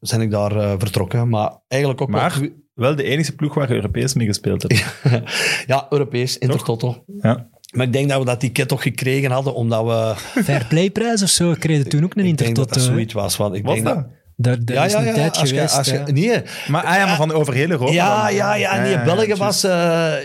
ben 0.00 0.20
ik 0.20 0.30
daar 0.30 0.56
eh, 0.56 0.72
vertrokken. 0.78 1.28
Maar 1.28 1.52
eigenlijk 1.68 2.00
ook 2.02 2.08
Maar 2.08 2.38
wel- 2.40 2.48
wel 2.74 2.96
de 2.96 3.02
enige 3.04 3.32
ploeg 3.34 3.54
waar 3.54 3.68
je 3.68 3.74
Europees 3.74 4.14
mee 4.14 4.26
gespeeld 4.26 4.62
hebt. 4.62 4.84
ja, 5.66 5.86
Europees, 5.90 6.38
Intertoto. 6.38 7.04
Ja. 7.22 7.48
Maar 7.72 7.86
ik 7.86 7.92
denk 7.92 8.08
dat 8.08 8.18
we 8.18 8.24
dat 8.24 8.40
ticket 8.40 8.68
toch 8.68 8.82
gekregen 8.82 9.30
hadden, 9.30 9.54
omdat 9.54 9.84
we... 9.84 10.14
Fair 10.44 10.66
Play 10.68 10.90
prijs 10.90 11.22
of 11.22 11.28
zo 11.28 11.54
kreeg 11.58 11.76
je 11.76 11.84
toen 11.84 12.04
ook 12.04 12.14
een 12.14 12.24
Ik 12.24 12.24
denk 12.24 12.38
dat 12.38 12.48
Intertoto. 12.48 12.74
dat 12.80 12.82
zoiets 12.88 13.12
was. 13.14 13.36
Want 13.36 13.54
ik 13.54 13.64
Was 13.64 13.74
denk 13.74 13.86
dat? 13.86 13.94
dat... 13.94 14.06
Daar, 14.40 14.64
daar 14.64 14.76
Ja, 14.76 14.84
is 14.84 14.92
ja, 14.92 14.98
een 14.98 15.04
ja. 15.06 15.12
tijd 15.14 15.36
als 15.36 15.48
je, 15.50 15.54
geweest. 15.54 15.76
als 15.76 15.86
je, 15.86 15.92
hè. 15.96 16.12
nee, 16.12 16.42
Maar, 16.68 16.84
ah 16.84 16.94
ja, 16.96 17.06
maar 17.06 17.16
van 17.16 17.32
over 17.32 17.54
heel 17.54 17.70
Europa 17.70 17.92
Ja, 17.92 18.22
dan. 18.26 18.34
ja, 18.34 18.54
ja. 18.54 18.80
Nee, 18.80 18.90
ja, 18.90 19.04
België 19.04 19.34
was... 19.34 19.64
eh, 19.64 19.70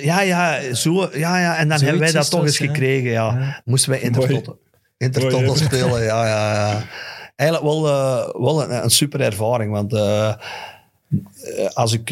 ja, 0.04 0.22
ja, 0.22 0.74
zo, 0.74 1.10
ja, 1.14 1.40
ja. 1.40 1.58
En 1.58 1.68
dan 1.70 1.80
hebben 1.82 2.00
wij 2.00 2.12
dat 2.12 2.30
toch 2.30 2.44
eens 2.44 2.58
gekregen, 2.58 3.12
ja. 3.12 3.38
Ja. 3.40 3.62
Moesten 3.66 3.90
wij 3.92 4.00
Intertoto, 4.00 4.60
Intertoto 4.98 5.56
spelen, 5.56 6.04
ja, 6.04 6.28
ja, 6.28 6.54
ja. 6.54 6.84
Eigenlijk 7.36 7.72
wel, 7.72 7.88
eh, 7.88 8.42
wel 8.42 8.64
een, 8.64 8.84
een 8.84 8.90
super 8.90 9.22
ervaring, 9.22 9.72
want... 9.72 9.94
eh, 9.94 10.28
eh, 10.30 10.36
als 11.74 11.94
ik 11.94 12.08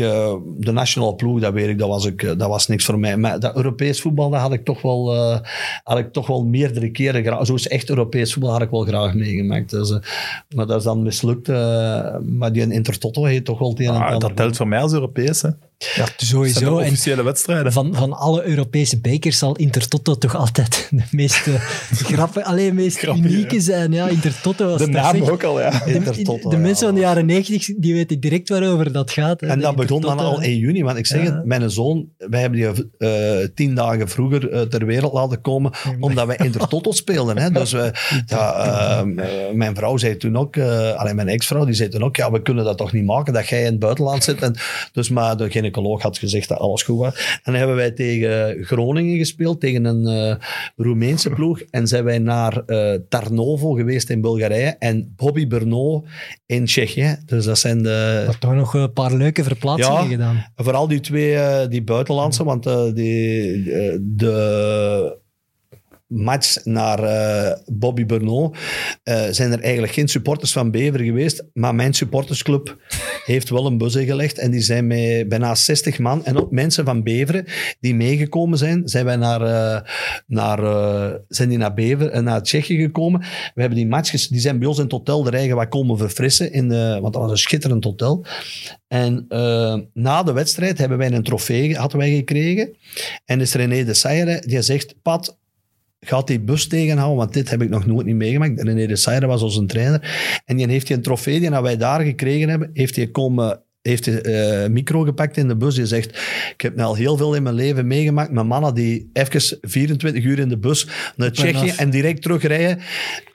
de 0.58 0.72
nationale 0.72 1.16
ploeg, 1.16 1.40
dat 1.40 1.54
weet 1.54 1.68
ik, 1.70 1.78
dat 1.78 1.88
was, 1.88 2.06
ik, 2.06 2.22
dat 2.22 2.48
was 2.48 2.68
niks 2.68 2.86
voor 2.86 3.00
mij. 3.00 3.18
Maar 3.18 3.40
dat 3.40 3.56
Europees 3.56 4.02
voetbal, 4.02 4.30
dat 4.30 4.42
had 4.42 4.54
ik 4.54 4.66
toch 4.66 4.82
wel, 4.82 5.16
had 5.84 5.98
ik 5.98 6.14
toch 6.14 6.28
wel 6.28 6.44
meerdere 6.46 6.92
keren 6.92 7.24
graag. 7.24 7.46
Zoals 7.46 7.68
echt 7.68 7.90
Europees 7.90 8.34
voetbal 8.34 8.52
had 8.52 8.62
ik 8.62 8.70
wel 8.70 8.84
graag 8.84 9.14
meegemaakt. 9.14 9.70
Dus, 9.70 9.90
maar 10.56 10.66
dat 10.68 10.78
is 10.78 10.84
dan 10.84 11.04
mislukt. 11.04 11.48
maar 12.28 12.52
die 12.52 12.72
Intertoto 12.74 13.24
heeft 13.24 13.46
toch 13.46 13.60
wel 13.60 13.70
het 13.70 13.80
een 13.80 13.86
en 13.86 13.94
Ah, 13.94 14.04
ander. 14.06 14.20
dat 14.20 14.36
telt 14.36 14.58
voor 14.58 14.68
mij 14.68 14.80
als 14.82 14.94
Europees. 14.94 15.42
Hè. 15.42 15.50
Ja, 15.96 16.08
sowieso. 16.18 16.78
En 16.78 16.86
officiële 16.86 17.24
wedstrijden. 17.24 17.72
van, 17.72 17.96
van 17.96 18.14
alle 18.14 18.44
Europese 18.44 19.00
bekers 19.00 19.38
zal 19.38 19.56
Intertoto 19.56 20.16
toch 20.18 20.36
altijd 20.36 20.88
de 20.92 21.04
meest 21.12 21.48
uh, 21.48 21.54
grappige, 21.92 22.46
alleen 22.46 22.76
meest 22.76 23.04
unieke 23.04 23.60
zijn. 23.62 23.92
Ja, 23.92 24.08
Intertoto 24.08 24.68
was 24.70 24.82
De 24.82 24.88
naam 24.88 25.22
ook 25.24 25.44
al, 25.44 25.60
ja. 25.62 25.82
De, 25.86 25.94
Intertoto, 25.94 26.50
de 26.50 26.56
ja. 26.56 26.62
mensen 26.62 26.86
van 26.86 26.96
de 26.96 27.02
jaren 27.02 27.26
90 27.26 27.70
die 27.78 27.94
weten 27.94 28.20
direct 28.20 28.50
waarover 28.50 28.92
dat 28.92 29.12
gaat. 29.12 29.42
hè. 29.42 29.48
En 29.48 29.60
dat 29.60 29.76
begon 29.76 30.02
dan 30.02 30.20
al 30.20 30.42
in 30.42 30.58
juni. 30.58 30.84
Want 30.84 30.98
ik 30.98 31.06
zeg 31.06 31.24
Ja. 31.24 31.36
het, 31.36 31.46
mijn 31.46 31.70
zoon, 31.70 32.10
wij 32.18 32.42
hebben 32.42 32.60
die 32.60 32.90
eh, 32.98 33.48
tien 33.56 33.76
dagen 33.76 34.10
vroeger 34.10 34.50
eh, 34.52 34.62
ter 34.62 34.86
wereld 34.86 35.14
laten 35.14 35.42
komen, 35.42 35.72
omdat 36.00 36.28
wij 36.28 36.38
Intertoto 36.44 36.92
speelden. 36.92 37.38
Hè. 37.38 37.50
Dus 37.52 37.72
ja, 38.26 38.54
eh, 38.54 39.00
eh, 39.00 39.54
mijn 39.54 39.76
vrouw 39.76 39.98
zei 39.98 40.18
toen 40.18 40.38
ook, 40.38 40.56
eh, 40.56 40.92
alleen 40.94 41.16
mijn 41.16 41.28
ex-vrouw, 41.28 41.66
die 41.66 41.74
zei 41.74 41.90
toen 41.90 42.04
ook, 42.04 42.16
ja, 42.16 42.32
we 42.32 42.42
kunnen 42.42 42.64
dat 42.64 42.78
toch 42.78 42.92
niet 42.94 43.06
maken, 43.06 43.34
dat 43.34 43.48
jij 43.48 43.60
in 43.60 43.66
het 43.66 43.80
buitenland 43.80 44.24
zit. 44.24 44.42
En, 44.42 44.56
dus 44.94 45.10
maar 45.10 45.38
de 45.38 45.50
gynaecoloog 45.72 46.02
had 46.02 46.18
gezegd 46.18 46.48
dat 46.48 46.58
alles 46.58 46.84
goed 46.84 46.98
was. 46.98 47.16
En 47.16 47.40
dan 47.44 47.54
hebben 47.54 47.76
wij 47.76 47.92
tegen 47.92 48.64
Groningen 48.64 49.18
gespeeld, 49.18 49.60
tegen 49.60 49.86
een 49.86 50.06
eh, 50.08 50.36
Roemeense 50.76 51.30
ploeg. 51.30 51.62
En 51.70 51.88
zijn 51.88 52.04
wij 52.04 52.20
naar 52.20 52.58
eh, 52.66 53.00
Tarnovo 53.10 53.72
geweest 53.72 54.10
in 54.10 54.22
Bulgarije 54.22 54.76
en 54.80 55.14
Bobby 55.16 55.48
Brno 55.48 56.06
in 56.46 56.66
Tsjechië. 56.66 57.18
Dus 57.26 57.46
dat 57.46 57.60
zijn 57.60 57.84
de... 57.84 58.24
Maar 58.26 58.38
toch 58.38 58.54
nog 58.54 58.74
een 58.74 58.94
paar 58.94 59.14
leuke 59.14 59.44
verplaatsingen 59.44 60.04
Ja. 60.04 60.08
gedaan. 60.08 60.46
Vooral 60.56 60.88
die 60.88 61.00
twee, 61.00 61.36
eh, 61.36 61.70
die 61.70 61.84
buitenlandse, 61.84 62.44
want 62.44 62.64
die, 62.96 63.64
de 64.02 65.20
match 66.12 66.66
naar 66.66 67.04
eh, 67.04 67.58
Bobby 67.66 68.06
Bernot 68.06 68.58
eh, 69.04 69.24
zijn 69.32 69.52
er 69.52 69.60
eigenlijk 69.62 69.94
geen 69.94 70.08
supporters 70.08 70.52
van 70.52 70.72
Bever 70.72 71.00
geweest, 71.00 71.44
maar 71.54 71.76
mijn 71.76 71.94
supportersclub 71.94 72.78
heeft 73.26 73.50
wel 73.50 73.66
een 73.66 73.78
bus 73.78 73.96
ingelegd 73.96 74.38
en 74.38 74.52
die 74.52 74.62
zijn 74.62 74.88
met 74.88 75.30
bijna 75.30 75.56
60 75.56 76.00
man 76.00 76.26
en 76.26 76.38
ook 76.38 76.52
mensen 76.52 76.86
van 76.86 77.04
Beveren 77.04 77.46
die 77.80 77.96
meegekomen 77.96 78.58
zijn, 78.58 78.88
zijn 78.88 79.06
wij 79.06 79.16
naar, 79.16 79.42
eh, 79.42 79.82
naar, 80.28 80.60
zijn 81.28 81.50
die 81.50 81.58
naar 81.58 81.74
Bever 81.74 82.10
en 82.10 82.24
naar 82.24 82.44
Tsjechië 82.44 82.82
gekomen. 82.82 83.20
We 83.54 83.62
hebben 83.62 83.78
die 83.78 83.88
matches, 83.88 84.28
die 84.28 84.40
zijn 84.40 84.60
bij 84.60 84.68
ons 84.68 84.78
in 84.78 84.84
het 84.84 84.92
hotel 84.92 85.24
de 85.24 85.32
eigen 85.32 85.56
wat 85.56 85.68
komen 85.68 85.98
verfrissen, 85.98 86.52
in 86.52 86.70
de, 86.70 86.98
want 87.02 87.14
dat 87.14 87.22
was 87.22 87.32
een 87.32 87.38
schitterend 87.38 87.84
hotel. 87.84 88.26
En 88.88 89.26
na 89.94 90.24
de 90.24 90.34
wedstrijd 90.34 90.78
hebben 90.78 90.98
wij 90.98 91.12
een 91.12 91.24
trofee 91.24 91.76
hadden 91.76 92.00
wij 92.00 92.16
gekregen. 92.16 92.76
En 93.26 93.42
is 93.42 93.54
René 93.54 93.84
de 93.84 93.94
Seyre, 93.94 94.44
die 94.46 94.62
zegt, 94.62 94.96
Pat, 95.02 95.40
gaat 96.06 96.28
die 96.28 96.40
bus 96.40 96.68
tegenhouden, 96.68 97.18
want 97.18 97.34
dit 97.34 97.50
heb 97.50 97.62
ik 97.62 97.70
nog 97.70 97.86
nooit 97.86 98.06
niet 98.06 98.16
meegemaakt. 98.16 98.62
René 98.62 98.88
de 98.88 98.96
Seyre 98.96 99.26
was 99.26 99.42
onze 99.42 99.66
trainer. 99.66 100.42
En 100.46 100.58
die 100.58 100.68
heeft 100.68 100.88
die 100.88 100.96
een 100.96 101.02
trofee 101.02 101.40
die 101.40 101.50
wij 101.50 101.78
daar 101.78 102.02
gekregen 102.02 102.50
hebben, 102.50 102.70
heeft 102.74 102.96
hij 102.96 103.08
komen 103.08 103.62
heeft 103.82 104.04
de 104.04 104.22
eh, 104.22 104.70
micro 104.70 105.02
gepakt 105.02 105.38
in 105.38 105.48
de 105.48 105.56
bus. 105.56 105.76
Die 105.76 105.86
zegt, 105.86 106.10
ik 106.54 106.62
heb 106.62 106.76
nu 106.76 106.84
al 106.84 106.96
heel 106.96 107.18
veel 107.18 107.36
in 107.36 107.44
mijn 107.44 107.56
leven 107.56 107.88
meegemaakt 107.88 108.32
met 108.32 108.46
mannen 108.46 108.74
die 108.74 109.10
even 109.14 109.58
24 109.62 110.24
uur 110.24 110.40
in 110.40 110.50
de 110.50 110.58
bus 110.58 110.88
naar 111.16 111.32
Tsjechië 111.32 111.74
en 111.78 111.90
direct 111.90 112.22
terugrijden. 112.22 112.80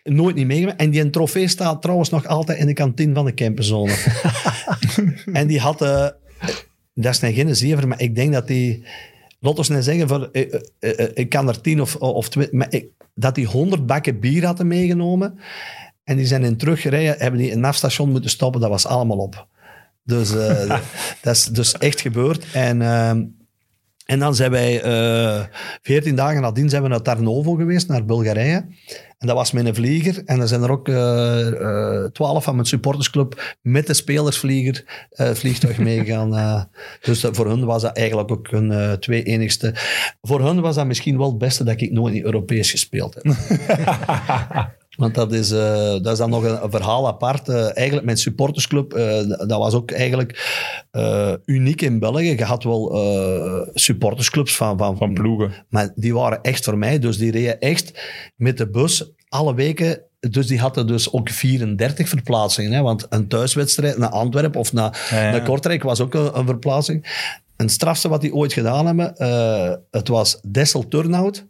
Nooit 0.05 0.35
niet 0.35 0.47
meegemaakt. 0.47 0.81
En 0.81 0.91
die 0.91 1.01
een 1.01 1.11
trofee 1.11 1.49
staat 1.49 1.83
trouwens 1.83 2.11
nog 2.11 2.27
altijd 2.27 2.59
in 2.59 2.67
de 2.67 2.73
kantine 2.73 3.15
van 3.15 3.25
de 3.25 3.35
campenzone. 3.35 3.95
en 5.33 5.47
die 5.47 5.61
had... 5.61 5.83
eh, 5.83 6.09
dat 6.95 7.23
is 7.23 7.35
geen 7.35 7.57
zever, 7.57 7.89
maar 7.89 8.01
ik 8.01 8.15
denk 8.15 8.33
dat 8.33 8.47
die... 8.47 8.85
Laat 9.47 9.59
ons 9.59 9.69
niet 9.69 9.85
zeggen, 9.85 10.09
voor, 10.09 10.29
eh, 10.33 10.55
eh, 10.79 10.99
eh, 10.99 11.11
ik 11.15 11.29
kan 11.29 11.49
er 11.49 11.61
tien 11.61 11.81
of, 11.81 11.97
of 11.97 12.29
twee... 12.29 12.49
Maar 12.53 12.67
ik, 12.71 12.87
dat 13.15 13.35
die 13.35 13.47
honderd 13.47 13.87
bakken 13.87 14.21
bier 14.21 14.45
hadden 14.45 14.67
meegenomen. 14.67 15.39
En 16.05 16.17
die 16.17 16.27
zijn 16.27 16.45
in 16.45 16.57
teruggereden, 16.57 17.15
hebben 17.19 17.41
die 17.41 17.53
een 17.53 17.65
afstation 17.65 18.11
moeten 18.11 18.31
stoppen. 18.31 18.61
Dat 18.61 18.71
was 18.71 18.87
allemaal 18.87 19.17
op. 19.17 19.47
Dus 20.03 20.31
dat 21.23 21.37
is 21.37 21.45
dus 21.45 21.79
echt 21.79 22.01
gebeurd. 22.01 22.47
En, 22.53 22.83
ehm, 22.83 23.25
en 24.07 24.19
dan 24.19 24.35
zijn 24.35 24.51
wij 24.51 24.83
eh, 24.83 25.45
veertien 25.83 26.15
dagen 26.15 26.41
nadien 26.41 26.69
zijn 26.69 26.83
we 26.83 26.89
naar 26.89 27.03
Tarnovo 27.03 27.55
geweest, 27.55 27.89
naar 27.89 28.05
Bulgarije. 28.05 28.67
En 29.19 29.27
dat 29.27 29.37
was 29.37 29.53
een 29.53 29.75
vlieger. 29.75 30.23
En 30.25 30.39
dan 30.39 30.49
zijn 30.49 30.63
er 30.63 30.71
ook 30.71 30.89
eh, 30.89 31.47
eh, 31.47 32.11
twaalf 32.13 32.45
van 32.45 32.55
mijn 32.55 32.67
supportersclub 32.67 33.57
met 33.63 33.87
de 33.87 33.95
spelersvlieger 33.95 35.09
vliegtuig 35.11 35.79
meegegaan. 35.89 36.69
dus 37.01 37.27
voor 37.31 37.47
hun 37.47 37.65
was 37.65 37.83
dat 37.83 37.97
eigenlijk 37.97 38.31
ook 38.31 38.51
hun 38.51 38.99
twee 39.01 39.23
enigste. 39.23 39.75
Voor 40.23 40.41
hun 40.41 40.61
was 40.61 40.75
dat 40.75 40.87
misschien 40.87 41.19
wel 41.19 41.29
het 41.29 41.39
beste 41.39 41.65
dat 41.65 41.81
ik 41.81 41.93
nooit 41.93 42.15
in 42.15 42.25
Europees 42.25 42.71
gespeeld 42.71 43.15
heb. 43.15 43.25
Want 44.97 45.15
dat 45.15 45.33
is, 45.33 45.51
eh, 45.51 45.91
dat 45.91 46.07
is 46.07 46.19
dan 46.19 46.31
nog 46.31 46.45
een, 46.45 46.63
een 46.63 46.71
verhaal 46.71 47.07
apart. 47.07 47.49
Eh, 47.49 47.77
eigenlijk 47.77 48.05
mijn 48.05 48.17
supportersclub, 48.17 48.93
eh, 48.93 49.29
dat 49.29 49.59
was 49.59 49.75
ook 49.75 49.91
eigenlijk 49.91 50.65
uniek 51.45 51.83
in 51.83 51.99
België. 51.99 52.37
Je 52.37 52.45
had 52.45 52.65
wel 52.65 52.95
supportersclubs 53.75 54.57
van, 54.57 54.79
van, 54.79 54.97
Van 54.97 55.15
ploegen. 55.15 55.53
maar 55.69 55.93
die 55.95 56.15
waren 56.15 56.43
echt 56.43 56.65
voor 56.65 56.79
mij. 56.79 56.99
Dus 56.99 57.19
die 57.19 57.31
reden 57.31 57.61
echt 57.61 58.01
met 58.37 58.59
de 58.59 58.71
bus 58.71 59.13
alle 59.29 59.55
weken. 59.55 60.01
Dus 60.21 60.47
die 60.47 60.59
hadden 60.59 60.87
dus 60.87 61.13
ook 61.13 61.31
34 61.31 62.09
verplaatsingen. 62.09 62.73
Hè? 62.73 62.83
Want 62.83 63.07
een 63.09 63.29
thuiswedstrijd 63.29 63.99
naar 63.99 64.09
Antwerpen 64.09 64.61
of 64.61 64.73
naar, 64.73 65.07
Ja, 65.11 65.23
ja. 65.23 65.31
naar 65.31 65.43
Kortrijk 65.43 65.83
was 65.83 66.01
ook 66.01 66.15
een, 66.15 66.39
een 66.39 66.47
verplaatsing. 66.47 67.03
En 67.57 67.65
het 67.65 67.75
strafste 67.75 68.09
wat 68.09 68.21
die 68.21 68.35
ooit 68.35 68.53
gedaan 68.53 68.87
hebben, 68.87 69.15
het 69.91 70.09
was 70.09 70.41
Dessel 70.51 70.89
Turnhout. 70.89 71.47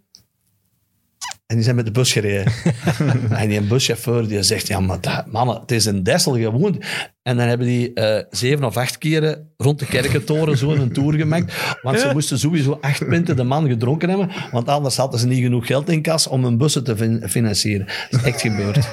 En 1.46 1.54
die 1.56 1.64
zijn 1.64 1.76
met 1.76 1.84
de 1.84 1.90
bus 1.90 2.12
gereden. 2.12 2.52
en 3.30 3.48
die 3.48 3.60
buschauffeur 3.60 4.28
die 4.28 4.42
zegt, 4.42 4.66
ja 4.66 4.80
maar 4.80 5.00
dat, 5.00 5.26
mannen, 5.26 5.60
het 5.60 5.70
is 5.72 5.84
een 5.84 6.02
Dessel 6.02 6.32
gewoon. 6.36 6.82
En 7.22 7.36
dan 7.36 7.46
hebben 7.48 7.66
die 7.66 7.92
eh, 7.92 8.24
zeven 8.30 8.64
of 8.64 8.76
acht 8.76 8.98
keren 8.98 9.50
rond 9.56 9.78
de 9.78 9.86
kerkentoren 9.86 10.56
zo 10.58 10.70
een 10.70 10.92
tour 10.92 11.14
gemaakt. 11.14 11.76
Want 11.82 12.00
ze 12.00 12.10
moesten 12.12 12.38
sowieso 12.38 12.78
acht 12.80 13.06
punten 13.08 13.36
de 13.36 13.42
man 13.42 13.68
gedronken 13.68 14.08
hebben. 14.08 14.30
Want 14.50 14.68
anders 14.68 14.96
hadden 14.96 15.20
ze 15.20 15.26
niet 15.26 15.42
genoeg 15.42 15.66
geld 15.66 15.88
in 15.88 16.02
kas 16.02 16.26
om 16.26 16.44
hun 16.44 16.58
bussen 16.58 16.84
te 16.84 16.96
fin- 16.96 17.28
financieren. 17.28 17.86
Dat 18.10 18.20
is 18.20 18.26
echt 18.26 18.40
gebeurd. 18.40 18.86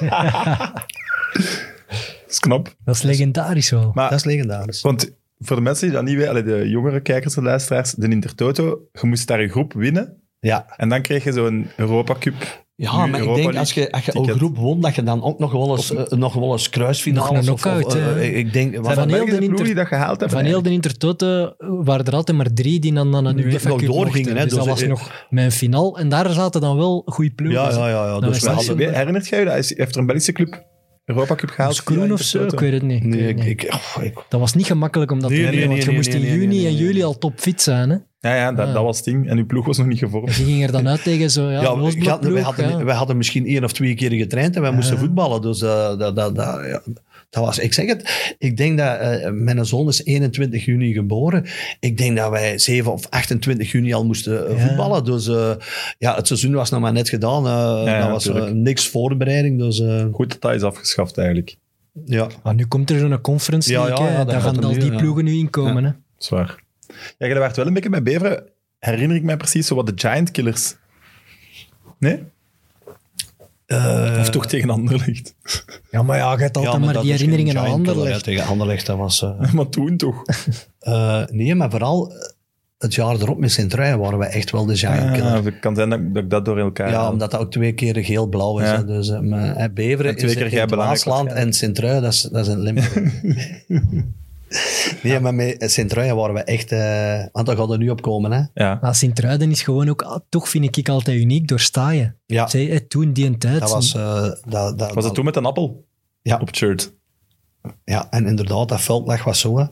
Dat 2.24 2.28
is 2.28 2.38
knap. 2.38 2.74
Dat 2.84 2.94
is 2.94 3.02
legendarisch 3.02 3.70
wel. 3.70 3.90
Maar, 3.94 4.10
Dat 4.10 4.18
is 4.18 4.24
legendarisch. 4.24 4.80
want 4.80 5.12
voor 5.38 5.56
de 5.56 5.62
mensen 5.62 5.86
die 5.86 5.96
dat 5.96 6.04
niet 6.04 6.16
weten, 6.16 6.44
de 6.44 6.68
jongere 6.68 7.00
kijkers 7.00 7.36
en 7.36 7.42
luisteraars, 7.42 7.92
de 7.92 8.08
Intertoto, 8.08 8.80
je 8.92 9.06
moest 9.06 9.26
daar 9.26 9.40
een 9.40 9.50
groep 9.50 9.72
winnen. 9.72 10.22
Ja, 10.44 10.64
En 10.76 10.88
dan 10.88 11.02
kreeg 11.02 11.24
je 11.24 11.32
zo'n 11.32 11.70
Europa 11.76 12.14
Cup. 12.18 12.34
ja 12.76 13.04
Nu 13.04 13.10
maar 13.10 13.20
ik 13.22 13.34
denk 13.34 13.54
als 13.56 13.72
je, 13.72 13.92
als 13.92 14.04
je 14.04 14.14
een 14.16 14.20
ticket. 14.22 14.36
groep 14.38 14.56
won, 14.56 14.80
dat 14.80 14.94
je 14.94 15.02
dan 15.02 15.22
ook 15.22 15.38
nog 15.38 15.52
wel 15.52 15.70
eens, 15.76 15.94
eh, 15.94 16.18
nog 16.18 16.34
wel 16.34 16.52
eens 16.52 16.68
kruisfinales... 16.68 17.46
Nog 17.46 17.64
een 17.64 17.74
of- 17.76 17.84
of, 17.86 17.94
eh, 17.94 18.36
ik 18.36 18.52
denk, 18.52 18.74
Van 18.74 18.82
dat 18.94 19.10
heel 19.10 19.26
de 19.26 19.62
die 19.64 19.74
dat 19.74 19.86
gehaald 19.86 20.20
hebben? 20.20 20.38
Van 20.38 20.46
heel 20.46 20.62
de 20.62 20.70
Intertoto 20.70 21.54
waren 21.58 22.04
er 22.06 22.14
altijd 22.14 22.36
maar 22.36 22.52
drie 22.52 22.80
die 22.80 22.92
dan 22.92 23.10
naar 23.10 23.24
een 23.24 23.38
UEFA 23.38 23.68
nog 23.68 23.82
doorgingen, 23.82 24.36
hè. 24.36 24.42
Dus 24.44 24.52
dat 24.52 24.58
Dus, 24.64 24.68
was 24.72 24.82
eh, 24.82 24.88
nog 24.88 25.26
mijn 25.30 25.52
finaal. 25.52 25.98
En 25.98 26.08
daar 26.08 26.30
zaten 26.30 26.60
dan 26.60 26.76
wel 26.76 27.02
goede 27.06 27.30
ploegen. 27.34 27.62
Ja, 27.62 27.70
ja, 27.70 27.88
ja. 27.88 28.06
ja. 28.06 28.20
Dus 28.20 28.40
we 28.40 28.48
hadden... 28.50 28.94
Herinnert 28.94 29.28
jij 29.28 29.38
je 29.38 29.44
dat? 29.44 29.56
Is- 29.56 29.76
Heeft 29.76 29.94
er 29.94 30.00
een 30.00 30.06
Belgische 30.06 30.32
club 30.32 30.64
Europa 31.04 31.34
Cup 31.34 31.50
gehaald? 31.50 31.82
Via 31.84 32.12
of 32.12 32.20
zo, 32.22 32.44
ik 32.44 32.60
weet 32.60 32.72
het 32.72 32.82
niet. 32.82 33.04
Nee, 33.04 33.28
ik, 33.28 33.44
ik, 33.44 33.72
oh, 33.74 34.04
ik- 34.04 34.24
Dat 34.28 34.40
was 34.40 34.54
niet 34.54 34.66
gemakkelijk 34.66 35.10
om 35.10 35.20
dat 35.20 35.30
Nee, 35.30 35.44
te 35.44 35.50
nee, 35.50 35.60
doen, 35.60 35.68
want 35.68 35.84
je 35.84 35.90
moest 35.90 36.14
in 36.14 36.20
juni 36.20 36.66
en 36.66 36.74
juli 36.74 37.02
al 37.02 37.18
topfit 37.18 37.62
zijn. 37.62 37.90
Hè? 37.90 37.96
Ja, 38.20 38.34
ja 38.34 38.52
dat, 38.52 38.66
Ah. 38.68 38.74
dat 38.74 38.82
was 38.82 38.96
het 38.96 39.04
ding. 39.04 39.28
En 39.28 39.38
uw 39.38 39.46
ploeg 39.46 39.66
was 39.66 39.78
nog 39.78 39.86
niet 39.86 39.98
Je 39.98 40.04
gevormd. 40.04 40.30
ging 40.32 40.62
er 40.64 40.72
dan 40.72 40.88
uit 40.88 41.02
tegen 41.02 41.30
zo, 41.30 41.42
ja, 41.44 41.50
Ja, 41.50 41.60
we, 41.60 41.66
hadden, 41.66 41.84
wij, 41.84 42.18
ploeg, 42.18 42.42
hadden, 42.42 42.68
ja. 42.78 42.84
wij 42.84 42.94
hadden 42.94 43.16
misschien 43.16 43.46
één 43.46 43.64
of 43.64 43.72
twee 43.72 43.94
keer 43.94 44.12
getraind 44.12 44.56
en 44.56 44.62
wij 44.62 44.70
moesten 44.72 44.98
voetballen. 44.98 45.42
Dus 45.42 45.62
eh, 45.62 45.98
dat, 45.98 46.16
dat, 46.16 46.36
dat, 46.36 46.36
ja, 46.66 46.82
dat 47.34 47.44
was, 47.44 47.58
ik 47.58 47.72
zeg 47.72 47.86
het, 47.86 48.34
ik 48.38 48.56
denk 48.56 48.78
dat 48.78 48.98
eh, 48.98 49.30
mijn 49.30 49.66
zoon 49.66 49.88
is 49.88 50.04
21 50.04 50.64
juni 50.64 50.92
geboren. 50.92 51.44
Ik 51.80 51.96
denk 51.98 52.16
dat 52.16 52.30
wij 52.30 52.58
7 52.58 52.92
of 52.92 53.06
28 53.10 53.70
juni 53.72 53.92
al 53.94 54.04
moesten 54.04 54.48
eh, 54.48 54.56
Ja. 54.58 54.66
voetballen. 54.66 55.04
Dus 55.04 55.28
eh, 55.28 55.52
ja, 55.98 56.14
het 56.16 56.26
seizoen 56.26 56.52
was 56.54 56.70
nog 56.70 56.80
maar 56.80 56.92
net 56.92 57.08
gedaan. 57.08 57.46
eh, 57.46 57.82
ja, 57.92 58.00
dat 58.00 58.10
was 58.10 58.26
eh, 58.28 58.50
niks 58.50 58.88
voorbereiding. 58.88 59.58
Dus 59.58 59.80
eh, 59.80 60.04
Goed 60.12 60.30
dat 60.30 60.40
dat 60.40 60.54
is 60.54 60.62
afgeschaft 60.62 61.18
eigenlijk. 61.18 61.56
ja. 62.04 62.26
Maar 62.42 62.54
nu 62.54 62.66
komt 62.66 62.90
er 62.90 62.98
zo'n 62.98 63.20
conference 63.20 63.70
Ja, 63.72 63.84
league, 63.84 64.24
daar 64.24 64.40
gaan 64.40 64.64
al 64.64 64.72
die 64.72 64.92
ja. 64.92 64.98
ploegen 64.98 65.24
nu 65.24 65.32
inkomen. 65.32 65.84
Hè? 65.84 65.90
Zwaar. 66.18 66.62
Ja, 67.18 67.26
jij 67.26 67.38
werd 67.38 67.56
wel 67.56 67.66
een 67.66 67.72
beetje 67.74 67.90
bij 67.90 68.02
Beveren. 68.02 68.42
Herinner 68.78 69.16
ik 69.16 69.22
mij 69.22 69.36
precies 69.36 69.66
zo 69.66 69.74
wat 69.74 69.86
de 69.86 69.92
Giant 69.96 70.30
Killers. 70.30 70.74
Nee? 71.98 72.18
Eh, 73.66 74.16
of 74.20 74.30
toch 74.30 74.46
tegen 74.46 74.70
Anderlecht? 74.70 75.34
Ja, 75.90 76.02
maar 76.02 76.16
ja, 76.16 76.32
je 76.32 76.38
hebt 76.38 76.56
altijd 76.56 76.78
maar, 76.78 77.00
die 77.00 77.10
herinneringen 77.12 77.58
aan 77.58 77.70
Anderlecht. 77.70 78.24
Tegen 78.24 78.46
Anderlecht, 78.46 78.86
dat 78.86 78.96
was... 78.96 79.22
eh, 79.22 79.52
maar 79.52 79.68
toen 79.68 79.96
toch? 79.96 80.22
eh, 80.78 81.22
nee, 81.26 81.54
maar 81.54 81.70
vooral 81.70 82.12
het 82.78 82.94
jaar 82.94 83.14
erop 83.14 83.38
met 83.38 83.52
Sint-Truiden 83.52 83.98
waren 83.98 84.18
wij 84.18 84.28
echt 84.28 84.50
wel 84.50 84.66
de 84.66 84.76
giant 84.76 85.10
killer. 85.12 85.32
Ah, 85.32 85.44
het 85.44 85.58
kan 85.58 85.74
zijn 85.74 85.90
dat, 85.90 86.14
dat 86.14 86.22
ik 86.22 86.30
dat 86.30 86.44
door 86.44 86.58
elkaar 86.58 86.90
Ja, 86.90 87.10
omdat 87.10 87.30
dat 87.30 87.40
ook 87.40 87.50
twee 87.50 87.72
keer 87.72 88.04
geel-blauw 88.04 88.58
is. 88.58 88.66
Ja. 88.66 88.76
hè. 88.76 88.84
Dus, 88.84 89.08
eh, 89.08 89.20
maar, 89.20 89.72
Beveren 89.72 90.10
En 90.10 90.16
twee 90.16 90.30
is 90.30 90.36
keer 90.36 90.52
in 90.52 90.68
Waasland 90.68 91.32
en. 91.32 91.52
Sint-Truiden, 91.52 92.02
dat 92.02 92.12
is, 92.12 92.20
dat 92.22 92.46
is 92.46 92.52
in 92.52 92.60
Limburg. 92.60 92.92
Nee, 95.02 95.20
maar 95.20 95.34
met 95.34 95.70
Sint-Truiden 95.70 96.16
waren 96.16 96.34
we 96.34 96.42
echt... 96.42 96.72
eh, 96.72 97.24
want 97.32 97.46
daar 97.46 97.56
gaat 97.56 97.70
er 97.70 97.78
nu 97.78 97.88
op 97.90 98.02
komen, 98.02 98.32
hè. 98.32 98.42
Ja. 98.54 98.78
Maar 98.80 98.94
Sint-Truiden 98.94 99.50
is 99.50 99.62
gewoon 99.62 99.88
ook, 99.88 100.02
ah, 100.02 100.20
toch 100.28 100.48
vind 100.48 100.76
ik 100.76 100.88
altijd 100.88 101.20
uniek 101.20 101.48
door 101.48 101.60
staaien. 101.60 102.16
Ja, 102.26 102.46
Zij, 102.46 102.64
hè, 102.64 102.80
toen, 102.80 103.12
die 103.12 103.26
een 103.26 103.38
tijd. 103.38 103.60
dat 103.60 103.70
was... 103.70 103.94
eh, 103.94 104.22
dat, 104.22 104.42
dat, 104.48 104.78
Was 104.78 104.94
het 104.94 105.02
dat- 105.02 105.14
toen 105.14 105.24
met 105.24 105.36
een 105.36 105.44
appel? 105.46 105.84
Ja. 106.22 106.38
Op 106.40 106.46
het 106.46 106.56
shirt. 106.56 106.94
Ja, 107.84 108.10
en 108.10 108.26
inderdaad, 108.26 108.68
dat 108.68 108.80
veldlag 108.80 109.24
was 109.24 109.40
zo. 109.40 109.58
Hè. 109.58 109.64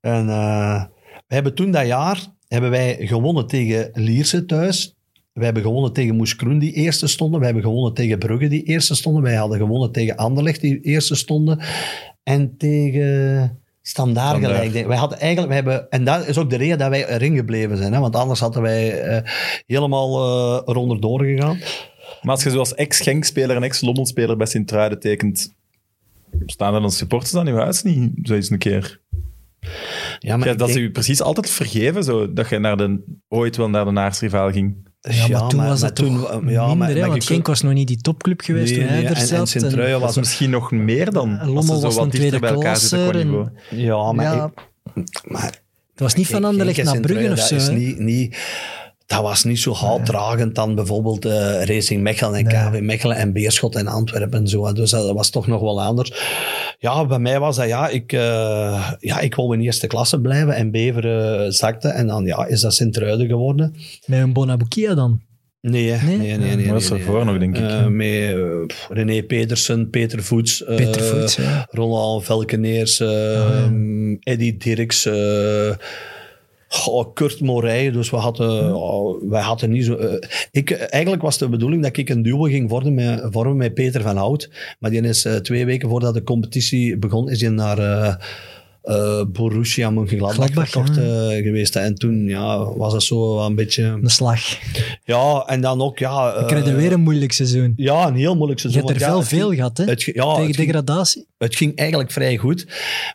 En 0.00 0.28
eh, 0.28 0.84
we 1.26 1.34
hebben 1.34 1.54
toen 1.54 1.70
dat 1.70 1.86
jaar 1.86 2.20
hebben 2.48 2.70
wij 2.70 2.96
gewonnen 3.06 3.46
tegen 3.46 3.90
Lierse 3.92 4.44
thuis. 4.44 4.96
We 5.32 5.44
hebben 5.44 5.62
gewonnen 5.62 5.92
tegen 5.92 6.16
Moes 6.16 6.36
Kroen, 6.36 6.58
die 6.58 6.72
eerste 6.72 7.06
stonden. 7.06 7.38
We 7.40 7.44
hebben 7.46 7.62
gewonnen 7.62 7.94
tegen 7.94 8.18
Brugge, 8.18 8.48
die 8.48 8.62
eerste 8.62 8.94
stonden. 8.94 9.22
Wij 9.22 9.34
hadden 9.34 9.58
gewonnen 9.58 9.92
tegen 9.92 10.16
Anderlecht, 10.16 10.60
die 10.60 10.80
eerste 10.80 11.14
stonden. 11.14 11.60
En 12.22 12.56
tegen 12.56 13.62
Standaard 13.86 14.44
gelijk. 14.44 14.86
Wij 14.86 14.96
hadden 14.96 15.18
eigenlijk, 15.18 15.48
wij 15.48 15.56
hebben, 15.56 15.90
en 15.90 16.04
dat 16.04 16.26
is 16.26 16.38
ook 16.38 16.50
de 16.50 16.56
reden 16.56 16.78
dat 16.78 16.88
wij 16.88 17.08
erin 17.08 17.36
gebleven 17.36 17.76
zijn. 17.76 17.92
Hè? 17.92 18.00
Want 18.00 18.16
anders 18.16 18.40
hadden 18.40 18.62
wij 18.62 19.00
eh, 19.00 19.30
helemaal 19.66 20.24
eh 20.24 20.62
eronder 20.64 21.00
doorgegaan. 21.00 21.58
Maar 22.22 22.34
als 22.34 22.42
je 22.42 22.50
zoals 22.50 22.74
ex-Genk-speler 22.74 23.56
en 23.56 23.62
ex-Lommelspeler 23.62 24.36
bij 24.36 24.46
Sint-Truiden 24.46 25.00
tekent, 25.00 25.54
staan 26.46 26.74
er 26.74 26.80
dan 26.80 26.90
supporters 26.90 27.34
aan 27.34 27.46
uw 27.46 27.56
huis 27.56 27.82
niet 27.82 28.10
zo 28.22 28.34
eens 28.34 28.50
een 28.50 28.58
keer? 28.58 29.00
Ja, 30.18 30.36
maar 30.36 30.48
Ja, 30.48 30.54
dat 30.54 30.68
ze 30.68 30.74
denk- 30.74 30.86
u 30.86 30.90
precies 30.90 31.22
altijd 31.22 31.50
vergeven, 31.50 32.04
zo, 32.04 32.32
dat 32.32 32.48
je 32.48 32.58
naar 32.58 32.76
de, 32.76 33.18
ooit 33.28 33.56
wel 33.56 33.70
naar 33.70 33.84
de 33.84 33.90
naarsrivaal 33.90 34.52
ging. 34.52 34.88
Ja, 35.10 35.28
maar 35.28 35.48
toen 35.48 35.66
was 35.66 35.80
het 35.80 35.94
toch 35.94 36.06
toen- 36.06 36.20
ja, 36.20 36.38
minder, 36.40 36.76
maar- 36.76 36.88
hè, 36.88 37.06
want 37.06 37.24
Genk 37.24 37.46
was 37.46 37.62
nog 37.62 37.72
niet 37.72 37.88
die 37.88 38.00
topclub 38.00 38.40
geweest 38.40 38.70
Nee, 38.70 38.78
toen 38.80 38.88
hij 38.88 38.96
nee, 38.96 39.06
er 39.06 39.14
en- 39.16 39.20
en 39.20 39.26
zat. 39.26 39.48
Sint-Truiden 39.48 39.90
Dat 39.92 40.00
was 40.00 40.10
is 40.10 40.16
misschien 40.16 40.50
nog 40.50 40.70
meer 40.70 41.12
dan. 41.12 41.28
En 41.28 41.38
als 41.38 41.48
ze 41.48 41.52
Lommel 41.54 41.76
zo 41.76 41.82
was 41.82 41.94
wat 41.96 42.10
tweede 42.10 42.38
klasser 42.58 43.16
en-. 43.16 43.52
Ja, 43.70 44.12
maar 44.12 44.24
ja, 44.24 44.52
maar 45.24 45.42
het 45.90 46.00
was 46.00 46.14
niet 46.14 46.26
van 46.26 46.44
Anderlecht 46.44 46.78
en 46.78 46.84
naar 46.84 47.00
Brugge 47.00 47.30
of 47.32 47.38
Sint-Truiden, 47.38 47.60
zo. 47.60 47.72
Dat, 47.72 47.78
is 47.78 47.82
hè. 47.84 47.86
niet, 47.86 47.98
niet, 47.98 48.36
dat 49.06 49.22
was 49.22 49.44
niet 49.44 49.58
zo 49.58 49.72
houtdragend 49.72 50.54
dan 50.54 50.74
bijvoorbeeld 50.74 51.24
eh, 51.24 51.64
Racing 51.64 52.02
Mechelen 52.02 52.34
en 52.34 52.44
Nee. 52.44 52.80
KV 52.80 52.80
Mechelen 52.80 53.16
en 53.16 53.32
Beerschot 53.32 53.74
en 53.74 53.86
Antwerpen 53.86 54.38
en 54.38 54.48
zo. 54.48 54.72
Dus 54.72 54.90
dat 54.90 55.12
was 55.12 55.30
toch 55.30 55.46
nog 55.46 55.60
wel 55.60 55.82
anders. 55.82 56.12
Ja, 56.78 57.06
bij 57.06 57.18
mij 57.18 57.40
was 57.40 57.56
dat 57.56 57.68
ja, 57.68 57.88
ik, 57.88 58.12
eh, 58.12 58.92
ja, 58.98 59.20
ik 59.20 59.34
wou 59.34 59.54
in 59.54 59.60
eerste 59.60 59.86
klasse 59.86 60.20
blijven 60.20 60.54
en 60.54 60.70
Beveren 60.70 61.52
zakte. 61.52 61.88
En 61.88 62.06
dan 62.06 62.24
ja, 62.24 62.46
is 62.46 62.60
dat 62.60 62.74
Sint-Truiden 62.74 63.26
geworden. 63.26 63.74
Met 64.06 64.20
een 64.20 64.32
Bonabukia 64.32 64.94
dan. 64.94 65.20
Nee. 65.70 65.90
Nee? 65.90 66.16
nee, 66.16 66.36
nee. 66.36 66.56
nee, 66.56 66.66
dat 66.66 66.80
is 66.80 66.90
nee, 66.90 66.98
ervoor 66.98 67.24
nog, 67.24 67.38
denk 67.38 67.56
ik. 67.56 67.62
Eh, 67.62 67.86
met 67.86 68.08
eh, 68.08 68.66
pff, 68.66 68.88
René 68.90 69.22
Petersen, 69.22 69.90
Peter 69.90 70.22
Voets, 70.22 70.64
eh, 70.64 70.76
Peter 70.76 71.02
Voets, 71.02 71.36
ja. 71.36 71.66
Roland 71.70 72.24
Velkeneers, 72.24 73.00
eh, 73.00 73.64
Eddie 74.20 74.56
Dirks, 74.56 75.04
eh, 76.74 76.80
goh, 76.80 77.14
Kurt 77.14 77.40
Morij. 77.40 77.90
Dus 77.90 78.10
we 78.10 78.16
hadden, 78.16 78.76
oh, 78.76 79.30
wij 79.30 79.42
hadden 79.42 79.70
niet 79.70 79.84
zo... 79.84 79.94
eh, 79.94 80.28
ik, 80.50 80.70
eigenlijk 80.70 81.22
was 81.22 81.38
de 81.38 81.48
bedoeling 81.48 81.82
dat 81.82 81.96
ik 81.96 82.08
een 82.08 82.22
duo 82.22 82.42
ging 82.42 82.70
vormen 82.70 82.94
met, 82.94 83.26
vormen 83.30 83.56
met 83.56 83.74
Peter 83.74 84.02
van 84.02 84.16
Hout. 84.16 84.50
Maar 84.78 84.90
die 84.90 85.02
is 85.02 85.24
eh, 85.24 85.34
twee 85.34 85.66
weken 85.66 85.88
voordat 85.88 86.14
de 86.14 86.22
competitie 86.22 86.96
begon, 86.96 87.30
is 87.30 87.40
hij 87.40 87.50
naar... 87.50 87.78
eh, 88.84 89.18
eh, 89.20 89.26
Borussia 89.28 89.90
Mönchengladbach 89.90 90.34
Gladbach, 90.34 90.68
verkocht 90.70 90.96
ja. 90.96 91.02
eh, 91.02 91.42
geweest. 91.42 91.76
En 91.76 91.94
toen 91.94 92.24
ja, 92.28 92.64
was 92.76 92.92
dat 92.92 93.02
zo 93.02 93.38
een 93.46 93.54
beetje... 93.54 93.82
Een 93.84 94.10
slag. 94.10 94.40
Ja, 95.04 95.44
en 95.46 95.60
dan 95.60 95.80
ook... 95.82 95.98
Ja, 95.98 96.38
We 96.40 96.44
krijgen 96.44 96.70
eh, 96.70 96.76
weer 96.76 96.92
een 96.92 97.00
moeilijk 97.00 97.32
seizoen. 97.32 97.72
Ja, 97.76 98.06
een 98.06 98.14
heel 98.16 98.34
moeilijk 98.36 98.60
Je 98.60 98.68
seizoen. 98.70 98.90
hebt 98.90 99.02
er 99.02 99.06
veel 99.08 99.18
ja, 99.18 99.24
veel 99.24 99.46
ging- 99.46 99.56
gehad, 99.56 99.76
hè? 99.76 99.84
Het, 99.84 100.02
ge- 100.02 100.12
ja, 100.14 100.22
Tegen 100.34 100.46
het 100.46 100.54
ging, 100.56 100.66
degradatie. 100.68 101.26
het 101.38 101.56
ging 101.56 101.76
eigenlijk 101.76 102.10
vrij 102.10 102.36
goed. 102.36 102.66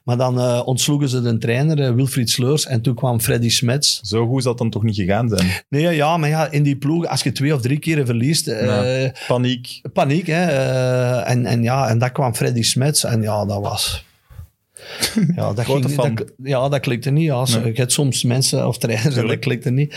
Maar 0.03 0.17
dan 0.17 0.39
eh, 0.39 0.61
ontsloegen 0.65 1.09
ze 1.09 1.21
de 1.21 1.37
trainer, 1.37 1.95
Wilfried 1.95 2.29
Sleurs, 2.29 2.65
en 2.65 2.81
toen 2.81 2.95
kwam 2.95 3.19
Freddy 3.21 3.49
Smets. 3.49 3.99
Zo 4.03 4.27
goed 4.27 4.41
zal 4.41 4.51
het 4.51 4.61
dan 4.61 4.69
toch 4.69 4.83
niet 4.83 4.95
gegaan 4.95 5.29
zijn? 5.29 5.47
Nee, 5.69 5.95
ja, 5.95 6.17
maar 6.17 6.29
ja, 6.29 6.51
in 6.51 6.63
die 6.63 6.75
ploeg, 6.77 7.05
als 7.07 7.23
je 7.23 7.31
twee 7.31 7.53
of 7.53 7.61
drie 7.61 7.79
keren 7.79 8.05
verliest... 8.05 8.47
eh, 8.47 8.65
Ja. 9.03 9.11
Paniek. 9.27 9.81
Paniek, 9.93 10.27
hè. 10.27 10.45
eh, 10.45 11.29
en, 11.31 11.45
en 11.45 11.63
ja, 11.63 11.87
en 11.89 11.97
dat 11.97 12.11
kwam 12.11 12.35
Freddy 12.35 12.61
Smets. 12.61 13.03
En 13.03 13.21
ja, 13.21 13.45
dat 13.45 13.61
was... 13.61 14.07
Ja, 15.35 15.53
dat, 15.53 15.65
ging, 15.65 15.95
dat, 15.95 16.31
ja, 16.43 16.69
dat 16.69 16.79
klikte 16.79 17.11
niet. 17.11 17.25
Ja. 17.25 17.45
Nee. 17.45 17.65
Je 17.65 17.79
hebt 17.79 17.91
soms 17.91 18.23
mensen 18.23 18.67
of 18.67 18.77
trainers 18.77 19.15
en 19.15 19.27
dat 19.27 19.39
klikte 19.39 19.71
niet. 19.71 19.95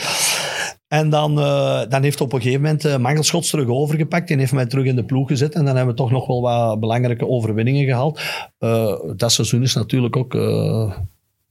En 0.93 1.10
dan, 1.10 1.39
eh, 1.39 1.81
dan 1.89 2.02
heeft 2.02 2.20
op 2.20 2.32
een 2.32 2.40
gegeven 2.40 2.62
moment 2.62 2.85
uh, 2.85 2.97
Mangelschots 2.97 3.51
terug 3.51 3.69
overgepakt. 3.69 4.28
Die 4.28 4.36
heeft 4.36 4.52
mij 4.52 4.66
terug 4.66 4.85
in 4.85 4.97
de 4.97 5.05
ploeg 5.05 5.28
gezet. 5.28 5.55
En 5.55 5.64
dan 5.64 5.77
hebben 5.77 5.94
we 5.94 6.01
toch 6.01 6.10
nog 6.10 6.27
wel 6.27 6.40
wat 6.40 6.81
belangrijke 6.81 7.28
overwinningen 7.28 7.85
gehaald. 7.85 8.20
Eh, 8.59 8.94
dat 9.16 9.32
seizoen 9.32 9.62
is 9.62 9.74
natuurlijk 9.74 10.16
ook... 10.16 10.32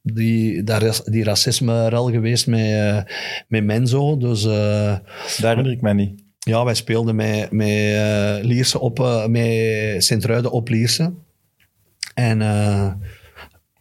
die, 0.02 0.64
dat 0.64 1.02
die 1.06 1.24
racisme-rel 1.24 2.12
geweest 2.12 2.48
met, 2.48 3.12
met 3.48 3.64
Menzo. 3.64 4.18
Dus 4.18 4.44
Daar 4.44 5.02
herinner 5.38 5.72
ik 5.72 5.82
mij 5.82 5.94
niet. 5.94 6.24
ja, 6.40 6.64
wij 6.64 6.74
speelden 6.74 7.16
met, 7.16 7.52
met 7.52 8.44
Lierse 8.44 8.80
op, 8.80 9.26
met 9.28 10.04
Sint-Truiden 10.04 10.52
op 10.52 10.70
Lierse. 10.70 11.14
En, 12.14 12.42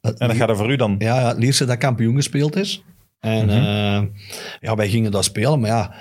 En 0.00 0.28
dat 0.28 0.36
gaat 0.36 0.48
er 0.48 0.56
voor 0.56 0.70
u 0.70 0.76
dan. 0.76 0.94
ja, 0.98 1.20
ja, 1.20 1.32
Lierse 1.32 1.64
dat 1.64 1.78
kampioen 1.78 2.14
gespeeld 2.14 2.56
is. 2.56 2.84
En 3.20 3.50
eh, 3.50 4.02
ja, 4.60 4.74
wij 4.74 4.88
gingen 4.88 5.10
dat 5.10 5.24
spelen, 5.24 5.60
maar 5.60 5.70
ja, 5.70 5.94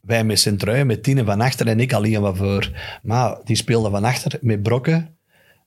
wij 0.00 0.24
met 0.24 0.40
Sint-Truiden, 0.40 0.86
met 0.86 1.02
Tine 1.02 1.24
van 1.24 1.40
achter 1.40 1.66
en 1.66 1.80
ik 1.80 1.92
alleen 1.92 2.20
wat 2.20 2.36
voor. 2.36 2.70
Maar 3.02 3.36
die 3.44 3.56
speelden 3.56 3.90
van 3.90 4.04
achter 4.04 4.38
met 4.40 4.62
Brokken, 4.62 5.16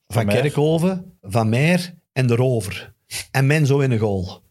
Van, 0.08 0.26
Meijer. 0.26 0.44
Kerkhoven, 0.44 1.18
Van 1.22 1.50
Meer 1.50 1.94
en 2.14 2.28
de 2.28 2.36
Rover. 2.36 2.94
En 3.32 3.48
Menzo 3.48 3.80
in 3.80 3.90
de 3.90 3.98
goal. 3.98 4.42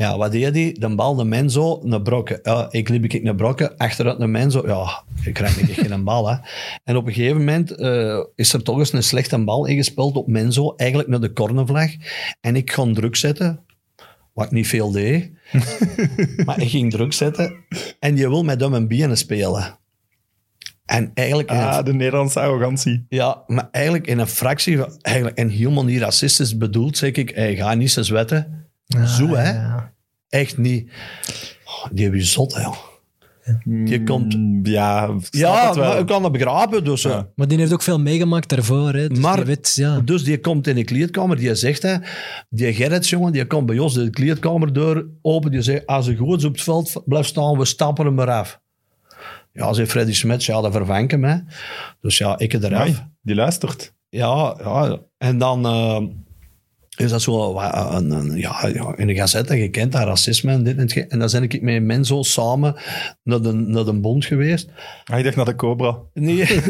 Ja, 0.00 0.16
wat 0.18 0.32
deed 0.32 0.54
hij? 0.54 0.76
De 0.78 0.94
bal, 0.94 1.14
de 1.14 1.24
Menzo, 1.24 1.80
naar 1.84 2.02
Brokken. 2.02 2.38
Ja, 2.42 2.66
ik 2.70 2.88
liep 2.88 3.04
ik 3.04 3.22
naar 3.22 3.34
Brokken, 3.34 3.76
achteruit 3.76 4.18
naar 4.18 4.28
Menzo. 4.28 4.66
Ja, 4.66 5.02
ik 5.24 5.34
krijg 5.34 5.60
niet 5.60 5.70
echt 5.78 5.86
geen 5.88 6.04
bal. 6.04 6.28
Hè. 6.30 6.36
En 6.84 6.96
op 6.96 7.06
een 7.06 7.12
gegeven 7.12 7.36
moment 7.36 7.70
eh, 7.70 8.18
is 8.34 8.52
er 8.52 8.62
toch 8.62 8.78
eens 8.78 8.92
een 8.92 9.02
slechte 9.02 9.44
bal 9.44 9.66
ingespeeld 9.66 10.16
op 10.16 10.26
Menzo, 10.26 10.74
eigenlijk 10.76 11.08
naar 11.10 11.20
de 11.20 11.32
cornervlag. 11.32 11.90
En 12.40 12.56
ik 12.56 12.66
kon 12.74 12.94
druk 12.94 13.16
zetten, 13.16 13.60
wat 14.32 14.44
ik 14.44 14.50
niet 14.50 14.66
veel 14.68 14.90
deed. 14.90 15.30
maar 16.46 16.60
ik 16.60 16.68
ging 16.70 16.90
druk 16.90 17.12
zetten. 17.12 17.54
En 17.98 18.16
je 18.16 18.28
wil 18.28 18.44
met 18.44 18.60
hem 18.60 18.74
en 18.74 18.88
benen 18.88 19.16
spelen. 19.16 19.78
En 20.84 21.10
eigenlijk... 21.14 21.50
een- 21.50 21.56
Ah, 21.56 21.84
de 21.84 21.92
Nederlandse 21.94 22.40
arrogantie. 22.40 23.04
ja, 23.08 23.42
maar 23.46 23.68
eigenlijk 23.70 24.06
in 24.06 24.18
een 24.18 24.26
fractie, 24.26 24.78
eigenlijk, 25.02 25.38
en 25.38 25.48
helemaal 25.48 25.84
niet 25.84 26.00
racistisch 26.00 26.56
bedoeld, 26.56 26.96
zeg 26.96 27.12
ik, 27.12 27.30
hey, 27.30 27.56
ga 27.56 27.74
niet 27.74 27.90
zo 27.90 28.02
zwetten. 28.98 29.08
Zo, 29.28 29.34
hè? 29.34 29.48
Ah, 29.48 29.54
ja. 29.54 29.92
Echt 30.28 30.58
niet. 30.58 30.90
Oh, 31.64 31.86
die 31.92 32.04
heb 32.04 32.14
je 32.14 32.24
zot, 32.24 32.54
hè. 32.54 32.68
Die 33.64 34.02
komt... 34.04 34.36
Mm, 34.36 34.66
Ja, 34.66 35.04
ik 35.04 35.26
snap 35.30 35.30
Ja, 35.30 35.74
wel. 35.74 35.88
maar 35.88 35.98
ik 35.98 36.06
kan 36.06 36.22
dat 36.22 36.32
begrijpen. 36.32 36.84
Dus, 36.84 37.02
Ja. 37.02 37.28
Maar 37.34 37.48
die 37.48 37.58
heeft 37.58 37.72
ook 37.72 37.82
veel 37.82 38.00
meegemaakt 38.00 38.48
daarvoor. 38.48 38.92
Hè. 38.92 39.08
Dus 39.08 39.18
Maar- 39.18 39.36
die 39.36 39.44
weet, 39.44 39.72
ja. 39.74 40.00
dus 40.00 40.24
die 40.24 40.38
komt 40.40 40.66
in 40.66 40.74
de 40.74 40.84
kleedkamer, 40.84 41.36
die 41.36 41.54
zegt, 41.54 41.82
hè, 41.82 41.94
die 42.48 42.74
Gerrits, 42.74 43.10
jongen, 43.10 43.32
die 43.32 43.46
komt 43.46 43.66
bij 43.66 43.78
ons 43.78 43.94
de 43.94 44.10
kleedkamerdeur 44.10 45.06
open, 45.22 45.50
die 45.50 45.62
zegt, 45.62 45.86
als 45.86 46.06
er 46.06 46.16
goed 46.16 46.44
op 46.44 46.52
het 46.52 46.62
veld 46.62 47.02
blijft 47.04 47.28
staan, 47.28 47.58
we 47.58 47.64
stappen 47.64 48.04
hem 48.06 48.20
eraf. 48.20 48.60
Ja, 49.52 49.72
zei 49.72 49.86
Freddy 49.86 50.12
Smets, 50.14 50.46
ja, 50.46 50.60
dat 50.60 50.72
vervang 50.72 51.04
ik 51.04 51.10
hem, 51.10 51.24
hè. 51.24 51.36
Dus 52.00 52.18
ja, 52.18 52.38
ik 52.38 52.52
eraf. 52.52 52.72
Amai, 52.72 52.96
die 53.22 53.34
luistert. 53.34 53.94
Ja, 54.08 54.54
ja. 54.58 54.98
En 55.18 55.38
dan 55.38 55.64
eh, 55.66 56.02
is 57.00 57.10
dat 57.10 57.22
zo 57.22 57.52
wa- 57.52 57.92
een, 57.96 58.10
een, 58.10 58.36
ja, 58.36 58.64
in 58.96 59.06
de 59.06 59.14
gazette, 59.14 59.56
je 59.56 59.68
kent 59.68 59.92
dat 59.92 60.02
racisme 60.02 60.52
en 60.52 60.62
dit 60.62 60.76
en 60.76 60.82
het. 60.82 61.06
En 61.08 61.18
dan 61.18 61.28
ben 61.32 61.42
ik 61.42 61.62
met 61.62 61.82
Menzo 61.82 62.22
samen 62.22 62.74
naar 63.22 63.42
de, 63.42 63.52
naar 63.52 63.84
de 63.84 63.92
bond 63.92 64.24
geweest. 64.24 64.68
Ah, 65.04 65.18
ik 65.18 65.24
dacht 65.24 65.36
naar 65.36 65.44
de 65.44 65.54
Cobra. 65.54 65.98
Nee. 66.14 66.44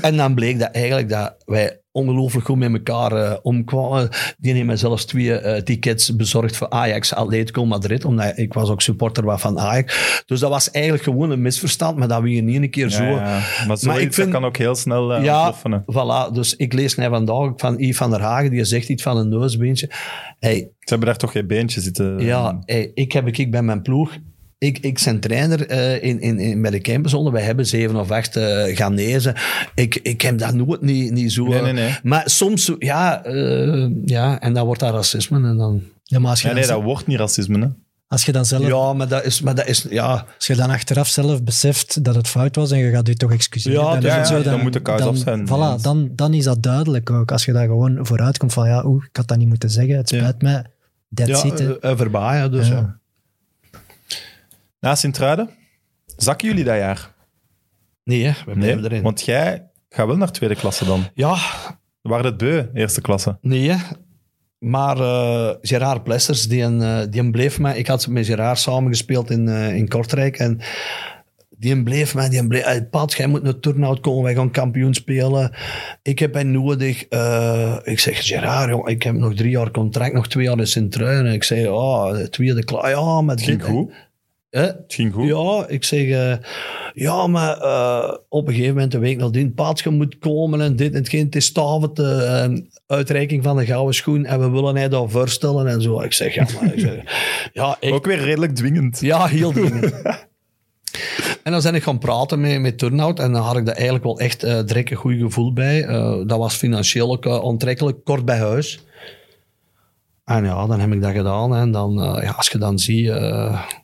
en 0.00 0.16
dan 0.16 0.34
bleek 0.34 0.58
dat 0.58 0.70
eigenlijk 0.70 1.08
dat 1.08 1.37
wij 1.48 1.80
ongelooflijk 1.92 2.46
goed 2.46 2.56
met 2.58 2.72
elkaar 2.72 3.12
eh, 3.12 3.36
omkwamen. 3.42 4.08
Die 4.38 4.52
heeft 4.52 4.66
mij 4.66 4.76
zelfs 4.76 5.04
twee 5.04 5.34
eh, 5.38 5.62
tickets 5.62 6.16
bezorgd 6.16 6.56
voor 6.56 6.70
Ajax 6.70 7.14
Atletico 7.14 7.66
Madrid, 7.66 8.04
omdat 8.04 8.38
ik 8.38 8.52
was 8.52 8.68
ook 8.70 8.80
supporter 8.82 9.38
van 9.38 9.58
Ajax. 9.58 10.22
Dus 10.26 10.40
dat 10.40 10.50
was 10.50 10.70
eigenlijk 10.70 11.04
gewoon 11.04 11.30
een 11.30 11.42
misverstand, 11.42 11.96
maar 11.96 12.08
dat 12.08 12.22
we 12.22 12.28
niet 12.28 12.62
een 12.62 12.70
keer 12.70 12.90
zo... 12.90 13.02
Ja, 13.04 13.10
ja. 13.10 13.24
Maar 13.24 13.42
zoiets 13.66 13.84
Maar 13.84 14.00
ik 14.00 14.14
vind- 14.14 14.26
dat 14.32 14.40
kan 14.40 14.44
ook 14.44 14.56
heel 14.56 14.74
snel 14.74 15.16
uh, 15.18 15.24
Ja, 15.24 15.54
voilà. 15.92 16.32
Dus 16.32 16.56
ik 16.56 16.72
lees 16.72 16.94
net 16.94 17.08
vandaag 17.08 17.52
van 17.56 17.78
Yves 17.78 17.96
van 17.96 18.10
der 18.10 18.20
Hagen, 18.20 18.50
die 18.50 18.64
zegt 18.64 18.88
iets 18.88 19.02
van 19.02 19.16
een 19.16 19.28
neusbeentje. 19.28 19.90
Hey, 20.38 20.54
Ze 20.54 20.68
hebben 20.94 21.08
daar 21.08 21.16
toch 21.18 21.32
geen 21.32 21.46
beentje 21.46 21.80
zitten. 21.80 22.18
ja, 22.20 22.62
hey, 22.64 22.90
ik 22.94 23.12
heb 23.12 23.26
ik 23.26 23.50
bij 23.50 23.62
mijn 23.62 23.82
ploeg. 23.82 24.16
Ik, 24.58 24.78
ik 24.78 25.00
ben 25.04 25.20
trainer 25.20 25.66
eh, 25.66 26.02
in, 26.02 26.20
in, 26.20 26.38
in, 26.38 26.62
bij 26.62 26.70
de. 26.70 27.30
Wij 27.30 27.42
hebben 27.42 27.66
zeven 27.66 27.96
of 27.96 28.10
acht 28.10 28.36
uh, 28.36 28.64
Ghanese. 28.64 29.34
Ik, 29.74 29.96
ik 30.02 30.20
heb 30.20 30.38
dat 30.38 30.54
nooit 30.54 30.80
niet, 30.80 31.12
niet 31.12 31.32
zo... 31.32 31.44
Nee, 31.44 31.62
nee, 31.62 31.72
nee. 31.72 31.94
Maar 32.02 32.22
soms, 32.30 32.64
zo- 32.64 32.76
ja, 32.78 33.24
eh, 33.24 33.88
ja, 34.04 34.40
en 34.40 34.54
dan 34.54 34.66
wordt 34.66 34.80
dat 34.80 34.94
racisme. 34.94 35.48
En 35.48 35.56
dan, 35.56 35.82
ja, 36.02 36.18
maar 36.18 36.30
als 36.30 36.42
je, 36.42 36.48
Ja, 36.48 36.54
nee, 36.54 36.66
dan, 36.66 36.74
dat 36.76 36.84
wordt 36.84 37.06
niet 37.06 37.18
racisme. 37.18 37.58
Hè. 37.58 37.66
als, 38.08 38.24
je 38.24 38.32
dan 38.32 38.44
zelf, 38.44 38.66
ja, 38.66 38.92
maar 38.92 39.08
dat 39.08 39.24
is... 39.24 39.40
Maar 39.40 39.54
dat 39.54 39.66
is 39.66 39.86
ja, 39.90 40.26
als 40.36 40.46
je 40.46 40.54
dan 40.54 40.70
achteraf 40.70 41.08
zelf 41.08 41.42
beseft 41.42 42.04
dat 42.04 42.14
het 42.14 42.28
fout 42.28 42.56
was 42.56 42.70
en 42.70 42.78
je 42.78 42.90
gaat 42.90 43.06
je 43.06 43.16
toch 43.16 43.32
excuseren, 43.32 43.80
Ja, 43.82 43.92
dan, 43.92 44.02
ja, 44.02 44.24
zo, 44.24 44.42
dan 44.42 44.60
moet 44.60 44.72
de 44.72 44.82
dan, 44.82 45.00
af 45.02 45.16
zijn. 45.16 45.46
Voilà, 45.46 45.82
dan, 45.82 46.08
dan 46.12 46.34
is 46.34 46.44
dat 46.44 46.62
duidelijk 46.62 47.10
ook. 47.10 47.32
Als 47.32 47.44
je 47.44 47.52
daar 47.52 47.66
gewoon 47.66 47.98
vooruit 48.06 48.38
komt 48.38 48.52
van, 48.52 48.68
ja, 48.68 48.84
oeh, 48.84 49.04
ik 49.10 49.16
had 49.16 49.28
dat 49.28 49.38
niet 49.38 49.48
moeten 49.48 49.70
zeggen, 49.70 49.96
het 49.96 50.08
spijt 50.08 50.42
mij. 50.42 50.64
That's 51.14 51.42
ja 51.42 51.52
it, 51.52 51.78
eh, 51.78 51.96
verbaaien. 51.96 52.50
Dus, 52.52 52.68
Ja. 52.68 52.97
Na 54.80 54.94
Sint-Truiden, 54.94 55.50
zakken 56.16 56.48
jullie 56.48 56.64
dat 56.64 56.76
jaar? 56.76 57.14
Nee, 58.04 58.24
hè, 58.24 58.32
we 58.46 58.52
blijven 58.52 58.84
erin. 58.84 59.02
want 59.02 59.24
jij 59.24 59.70
gaat 59.88 60.06
wel 60.06 60.16
naar 60.16 60.32
tweede 60.32 60.54
klasse 60.54 60.84
dan. 60.84 61.04
Ja, 61.14 61.36
Waar 62.02 62.24
het 62.24 62.36
beu, 62.36 62.64
eerste 62.74 63.00
klasse. 63.00 63.38
Nee, 63.40 63.70
hè. 63.70 63.76
maar 64.58 64.96
eh 65.00 65.50
Gerard 65.60 66.02
Plessers, 66.04 66.48
die, 66.48 66.62
een, 66.62 66.82
eh, 66.82 67.00
die 67.10 67.20
een 67.20 67.30
bleef 67.30 67.58
mij... 67.58 67.78
Ik 67.78 67.86
had 67.86 68.06
met 68.06 68.26
Gerard 68.26 68.58
samengespeeld 68.58 69.30
in, 69.30 69.48
eh, 69.48 69.76
in 69.76 69.88
Kortrijk 69.88 70.38
en 70.38 70.60
die 71.50 71.72
een 71.72 71.84
bleef 71.84 72.14
mij... 72.14 72.28
Die 72.28 72.38
een 72.38 72.48
bleef, 72.48 72.88
Pat, 72.90 73.12
jij 73.12 73.26
moet 73.26 73.42
naar 73.42 73.60
Turnhout 73.60 74.00
komen, 74.00 74.22
wij 74.22 74.34
gaan 74.34 74.50
kampioen 74.50 74.94
spelen. 74.94 75.56
Ik 76.02 76.18
heb 76.18 76.34
hij 76.34 76.42
nodig. 76.42 77.02
Ik 77.82 77.98
zeg, 77.98 78.26
Gerard, 78.26 78.70
jong, 78.70 78.88
ik 78.88 79.02
heb 79.02 79.14
nog 79.14 79.34
drie 79.34 79.50
jaar 79.50 79.70
contract, 79.70 80.14
nog 80.14 80.28
twee 80.28 80.44
jaar 80.44 80.58
in 80.58 80.66
Sint-Truiden. 80.66 81.32
Ik 81.32 81.44
zeg, 81.44 81.66
oh, 81.66 82.12
de 82.12 82.28
tweede 82.28 82.64
klaar. 82.64 82.90
Ja, 82.90 83.20
met 83.20 83.42
ging 83.42 83.64
goed. 83.64 83.92
Hè? 84.50 84.62
Het 84.62 84.84
ging 84.94 85.12
goed. 85.12 85.26
Ja, 85.26 85.64
ik 85.68 85.84
zeg, 85.84 86.08
eh, 86.08 86.36
ja, 86.94 87.26
maar 87.26 87.58
eh, 87.60 88.14
op 88.28 88.46
een 88.46 88.52
gegeven 88.52 88.74
moment, 88.74 88.94
een 88.94 89.00
week 89.00 89.18
nadien, 89.18 89.54
Paatje 89.54 89.90
moet 89.90 90.18
komen 90.18 90.60
en 90.60 90.76
dit 90.76 90.92
en 90.92 90.98
hetgeen. 90.98 91.24
Het 91.24 91.36
is 91.36 91.52
Tavet, 91.52 91.96
de 91.96 92.12
eh, 92.12 92.62
uitreiking 92.86 93.42
van 93.42 93.56
de 93.56 93.66
gouden 93.66 93.94
schoen 93.94 94.24
en 94.24 94.40
we 94.40 94.50
willen 94.50 94.76
hij 94.76 94.88
daar 94.88 95.08
voorstellen 95.08 95.66
en 95.66 95.82
zo. 95.82 96.00
Ik 96.00 96.12
zeg, 96.12 96.34
ja, 96.34 96.46
maar 96.60 96.74
ik 96.74 96.80
zeg, 96.80 96.94
ja, 97.52 97.76
ik, 97.80 97.92
Ook 97.94 98.06
weer 98.06 98.20
redelijk 98.20 98.54
dwingend. 98.54 99.00
ja, 99.00 99.26
heel 99.26 99.52
dringend. 99.52 99.92
En 101.42 101.54
dan 101.54 101.62
ben 101.62 101.74
ik 101.74 101.82
gaan 101.82 101.98
praten 101.98 102.40
met, 102.40 102.60
met 102.60 102.78
Turnhout 102.78 103.18
en 103.18 103.32
dan 103.32 103.42
had 103.42 103.56
ik 103.56 103.66
daar 103.66 103.74
eigenlijk 103.74 104.04
wel 104.04 104.18
echt 104.18 104.42
eh 104.42 104.62
direct 104.64 104.90
een 104.90 104.96
goed 104.96 105.18
gevoel 105.18 105.52
bij. 105.52 105.86
Dat 106.26 106.38
was 106.38 106.54
financieel 106.54 107.12
ook 107.12 107.26
aantrekkelijk, 107.26 108.04
kort 108.04 108.24
bij 108.24 108.38
huis. 108.38 108.84
En 110.24 110.44
ja, 110.44 110.66
dan 110.66 110.80
heb 110.80 110.92
ik 110.92 111.02
dat 111.02 111.12
gedaan. 111.12 111.54
En 111.54 111.70
dan, 111.70 111.92
ja, 112.22 112.30
als 112.30 112.48
je 112.48 112.58
dan 112.58 112.78
ziet, 112.78 113.12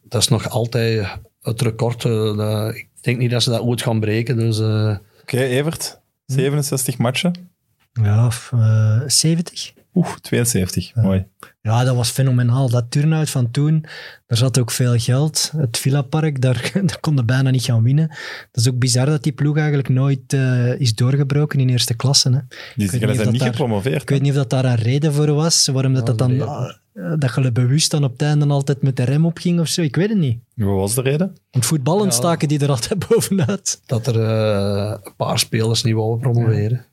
dat 0.09 0.21
is 0.23 0.29
nog 0.29 0.49
altijd 0.49 1.07
het 1.43 1.61
record. 1.63 2.05
eh, 2.05 2.37
dat- 2.37 2.75
ik 2.75 2.89
denk 3.01 3.19
niet 3.19 3.31
dat 3.31 3.43
ze 3.43 3.51
dat 3.51 3.61
ooit 3.61 3.83
gaan 3.83 4.01
breken. 4.01 4.37
Dus 4.37 4.59
eh, 4.61 4.97
Oké, 5.23 5.39
Evert. 5.43 6.01
67 6.27 6.99
matchen. 6.99 7.51
Ja, 7.93 8.27
of, 8.27 8.51
eh, 8.55 9.01
70. 9.07 9.73
Oeh, 9.95 10.15
72. 10.21 10.95
Mooi. 10.95 11.27
Ja, 11.67 11.85
dat 11.85 11.97
was 11.97 12.11
fenomenaal. 12.11 12.69
Dat 12.71 12.85
turnout 12.91 13.31
van 13.31 13.51
toen, 13.51 13.81
daar 14.27 14.39
zat 14.39 14.59
ook 14.59 14.71
veel 14.71 14.99
geld. 14.99 15.53
Het 15.57 15.79
Villapark, 15.79 16.41
daar, 16.41 16.71
daar 16.87 17.01
konden 17.01 17.27
bijna 17.27 17.51
niet 17.51 17.65
gaan 17.65 17.83
winnen. 17.83 18.09
Dat 18.53 18.65
is 18.65 18.69
ook 18.69 18.79
bizar 18.79 19.07
dat 19.07 19.23
die 19.23 19.33
ploeg 19.33 19.57
eigenlijk 19.57 19.89
nooit 19.89 20.33
eh, 20.33 20.81
is 20.81 20.95
doorgebroken 20.95 21.61
in 21.61 21.69
eerste 21.69 21.95
klasse. 21.95 22.29
Hè. 22.31 22.39
Die 22.77 22.91
niet 22.91 22.91
zijn 23.17 23.31
niet 23.31 23.41
daar- 23.41 23.49
gepromoveerd. 23.51 24.03
Ik 24.03 24.09
weet 24.09 24.21
niet 24.21 24.31
of 24.31 24.37
dat 24.37 24.51
daar 24.51 24.65
een 24.65 24.75
reden 24.75 25.13
voor 25.13 25.33
was, 25.33 25.67
waarom 25.67 25.95
dat, 25.95 26.07
dat 26.07 26.19
dan... 26.19 26.41
eh, 26.41 27.13
Dat 27.19 27.35
je 27.35 27.53
bewust 27.53 27.91
dan 27.91 28.05
op 28.05 28.13
het 28.13 28.23
einde 28.23 28.47
altijd 28.47 28.83
met 28.83 28.97
de 28.97 29.05
rem 29.05 29.27
opging 29.27 29.61
of 29.61 29.69
zo. 29.69 29.83
Ik 29.83 29.97
weet 29.97 30.09
het 30.09 30.19
niet. 30.19 30.39
Wat 30.55 30.77
was 30.79 30.95
de 30.95 31.03
reden? 31.03 31.37
Want 31.51 31.67
voetballen 31.67 32.05
Ja. 32.05 32.11
staken 32.11 32.49
die 32.49 32.59
er 32.59 32.69
altijd 32.71 32.99
bovenuit. 33.09 33.81
dat 33.87 34.07
er 34.07 34.21
eh, 34.21 34.95
een 35.05 35.15
paar 35.17 35.39
spelers 35.39 35.83
niet 35.83 35.95
wouden 35.95 36.21
promoveren. 36.33 36.85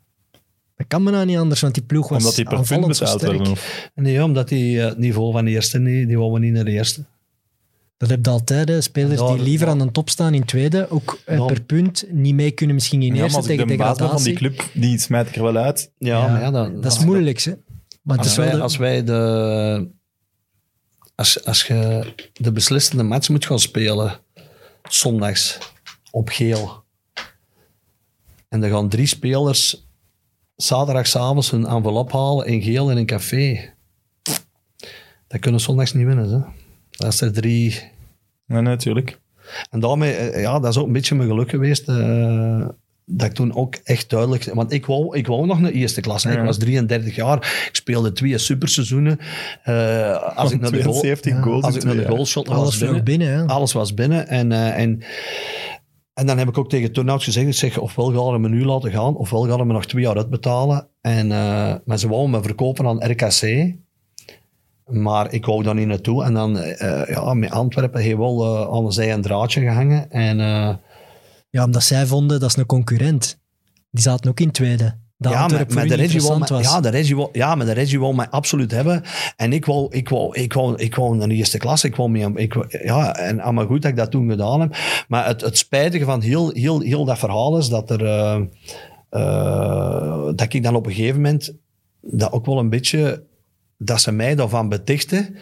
Dat 0.81 0.89
kan 0.89 1.03
me 1.03 1.11
nou 1.11 1.25
niet 1.25 1.37
anders, 1.37 1.61
want 1.61 1.73
die 1.73 1.83
ploeg 1.83 2.09
was 2.09 2.17
Omdat 2.17 2.35
die 2.35 2.45
per 2.45 2.61
punt 2.67 2.87
betaald 2.87 3.21
werden. 3.21 3.55
Nee, 3.95 4.23
omdat 4.23 4.47
die 4.49 4.79
eh, 4.81 4.85
het 4.87 4.97
niveau 4.97 5.31
van 5.31 5.45
de 5.45 5.51
eerste, 5.51 5.79
nee, 5.79 6.05
die 6.05 6.17
wouden 6.17 6.39
we 6.39 6.45
niet 6.45 6.55
naar 6.55 6.65
de 6.65 6.71
eerste. 6.71 7.03
Dat 7.97 8.09
heb 8.09 8.25
je 8.25 8.31
altijd, 8.31 8.67
hè. 8.69 8.81
spelers 8.81 9.19
Ja, 9.19 9.33
die 9.33 9.43
liever 9.43 9.65
ja. 9.67 9.71
aan 9.73 9.79
de 9.79 9.91
top 9.91 10.09
staan 10.09 10.33
in 10.33 10.45
tweede, 10.45 10.89
ook 10.89 11.19
eh, 11.25 11.37
Ja. 11.37 11.45
per 11.45 11.61
punt 11.61 12.05
niet 12.09 12.33
mee 12.35 12.51
kunnen 12.51 12.75
misschien 12.75 13.01
in 13.01 13.15
eerste 13.15 13.41
tegen 13.41 13.67
de 13.67 13.75
ben 13.75 13.77
van 13.77 13.95
die 13.95 14.05
degradatie. 14.05 14.33
club, 14.33 14.63
die 14.73 14.99
smijt 14.99 15.27
ik 15.27 15.35
er 15.35 15.43
wel 15.43 15.57
uit. 15.57 15.91
Ja, 15.97 16.17
Ja, 16.25 16.27
maar 16.31 16.41
ja, 16.41 16.51
dat, 16.51 16.83
Dat 16.83 16.91
is 16.91 16.99
moeilijk, 17.05 17.39
hè. 17.41 17.53
Maar 18.01 18.17
Als 18.17 18.35
wij, 18.35 18.51
de- 18.51 18.61
als 18.61 18.77
wij 18.77 19.03
de... 19.03 19.89
Als, 21.15 21.45
als 21.45 21.63
je 21.63 22.13
de 22.33 22.51
beslissende 22.51 23.03
match 23.03 23.29
moet 23.29 23.45
gaan 23.45 23.59
spelen, 23.59 24.19
zondags, 24.89 25.57
op 26.11 26.29
geel, 26.29 26.83
en 28.49 28.63
er 28.63 28.69
gaan 28.69 28.89
drie 28.89 29.05
spelers 29.05 29.89
zaterdagavond 30.63 31.51
hun 31.51 31.65
envelop 31.65 32.11
halen 32.11 32.45
in 32.45 32.61
geel 32.61 32.91
in 32.91 32.97
een 32.97 33.05
café, 33.05 33.73
dat 35.27 35.39
kunnen 35.39 35.61
zondags 35.61 35.93
niet 35.93 36.05
winnen. 36.05 36.29
Hè? 36.29 36.39
Dat 36.89 37.13
is 37.13 37.21
er 37.21 37.33
drie... 37.33 37.81
Nee, 38.45 38.61
natuurlijk. 38.61 39.19
En 39.69 39.79
daarmee, 39.79 40.13
eh, 40.13 40.41
ja, 40.41 40.59
dat 40.59 40.71
is 40.71 40.77
ook 40.77 40.87
een 40.87 40.93
beetje 40.93 41.15
mijn 41.15 41.29
geluk 41.29 41.49
geweest. 41.49 41.87
eh, 41.87 42.67
dat 43.05 43.27
ik 43.27 43.33
toen 43.33 43.55
ook 43.55 43.75
echt 43.83 44.09
duidelijk... 44.09 44.49
Want 44.53 44.71
ik 44.71 44.85
wou, 44.85 45.17
ik 45.17 45.27
wou 45.27 45.45
nog 45.45 45.59
naar 45.59 45.71
eerste 45.71 46.01
klas. 46.01 46.25
Ik 46.25 46.39
was 46.39 46.57
33 46.57 47.15
jaar. 47.15 47.37
Ik 47.37 47.75
speelde 47.75 48.11
twee 48.11 48.37
superseizoenen. 48.37 49.19
Eh, 49.63 50.37
als, 50.37 50.51
ik 50.51 50.59
naar 50.59 50.71
de 50.71 50.83
goal, 50.83 50.99
72 50.99 51.43
goals 51.43 51.63
als 51.63 51.75
ik 51.75 51.83
naar 51.83 51.95
de 51.95 52.07
goalshot 52.07 52.47
was 52.47 52.57
alles 52.57 52.77
vloog 52.77 53.03
binnen. 53.03 53.47
Alles 53.47 53.73
was 53.73 53.93
binnen. 53.93 54.27
En, 54.27 54.51
eh, 54.51 54.77
en, 54.77 55.03
en 56.13 56.25
dan 56.25 56.37
heb 56.37 56.47
ik 56.47 56.57
ook 56.57 56.69
tegen 56.69 56.91
Turnhout 56.91 57.23
gezegd, 57.23 57.55
zeg, 57.55 57.77
ofwel 57.77 58.11
gaan 58.11 58.31
we 58.33 58.39
me 58.39 58.49
nu 58.49 58.65
laten 58.65 58.91
gaan, 58.91 59.15
ofwel 59.15 59.47
gaan 59.47 59.57
we 59.57 59.65
me 59.65 59.73
nog 59.73 59.85
twee 59.85 60.03
jaar 60.03 60.17
uitbetalen. 60.17 60.87
En, 61.01 61.31
eh, 61.31 61.75
maar 61.85 61.99
ze 61.99 62.07
wouden 62.07 62.31
me 62.31 62.41
verkopen 62.41 62.87
aan 62.87 63.11
RKC. 63.11 63.73
Maar 64.85 65.33
ik 65.33 65.45
wou 65.45 65.63
daar 65.63 65.75
niet 65.75 65.87
naartoe. 65.87 66.23
En 66.23 66.33
dan, 66.33 66.57
eh, 66.57 67.07
ja, 67.07 67.33
met 67.33 67.51
Antwerpen 67.51 68.01
heeft 68.01 68.17
wel 68.17 68.43
eh, 68.43 68.75
aan 68.75 68.93
zij 68.93 69.13
een 69.13 69.21
draadje 69.21 69.61
gehangen. 69.61 70.11
En 70.11 70.37
Ja, 71.49 71.63
omdat 71.63 71.83
zij 71.83 72.05
vonden, 72.05 72.39
dat 72.39 72.49
is 72.49 72.55
een 72.55 72.65
concurrent. 72.65 73.39
Die 73.89 74.01
zaten 74.01 74.29
ook 74.29 74.39
in 74.39 74.51
tweede. 74.51 75.00
Dat 75.21 75.31
ja, 75.31 75.47
maar 75.47 75.67
de 75.67 75.73
mij, 75.73 75.87
was. 76.47 76.61
ja, 76.61 76.81
de 76.81 76.89
Reggie 76.89 77.15
wou, 77.15 77.29
ja, 77.31 77.55
maar 77.55 77.65
de 77.65 77.71
Reggie 77.71 77.99
wou 77.99 78.15
mij 78.15 78.29
absoluut 78.29 78.71
hebben. 78.71 79.03
En 79.35 79.53
ik 79.53 79.65
wou, 79.65 79.87
ik 79.89 80.09
wou, 80.09 80.35
ik 80.37 80.53
wou, 80.53 80.75
ik 80.77 80.95
de 80.95 81.33
eerste 81.33 81.57
klas. 81.57 81.83
Ik 81.83 81.95
wou 81.95 82.09
mee, 82.09 82.33
ik, 82.33 82.81
ja, 82.83 83.15
en 83.15 83.39
allemaal 83.39 83.65
goed 83.65 83.81
dat 83.81 83.91
ik 83.91 83.97
dat 83.97 84.11
toen 84.11 84.29
gedaan 84.29 84.61
heb. 84.61 84.75
Maar 85.07 85.27
het, 85.27 85.41
het 85.41 85.57
spijtige 85.57 86.05
van 86.05 86.21
heel, 86.21 86.49
heel, 86.49 86.79
heel 86.79 87.05
dat 87.05 87.19
verhaal 87.19 87.57
is 87.57 87.69
dat 87.69 87.89
er... 87.89 88.05
eh, 88.05 88.41
eh, 89.09 90.25
dat 90.35 90.53
ik 90.53 90.63
dan 90.63 90.75
op 90.75 90.85
een 90.85 90.93
gegeven 90.93 91.21
moment... 91.21 91.53
Dat 92.01 92.31
ook 92.31 92.45
wel 92.45 92.59
een 92.59 92.69
beetje... 92.69 93.23
Dat 93.77 94.01
ze 94.01 94.11
mij 94.11 94.35
daarvan 94.35 94.69
betichten. 94.69 95.35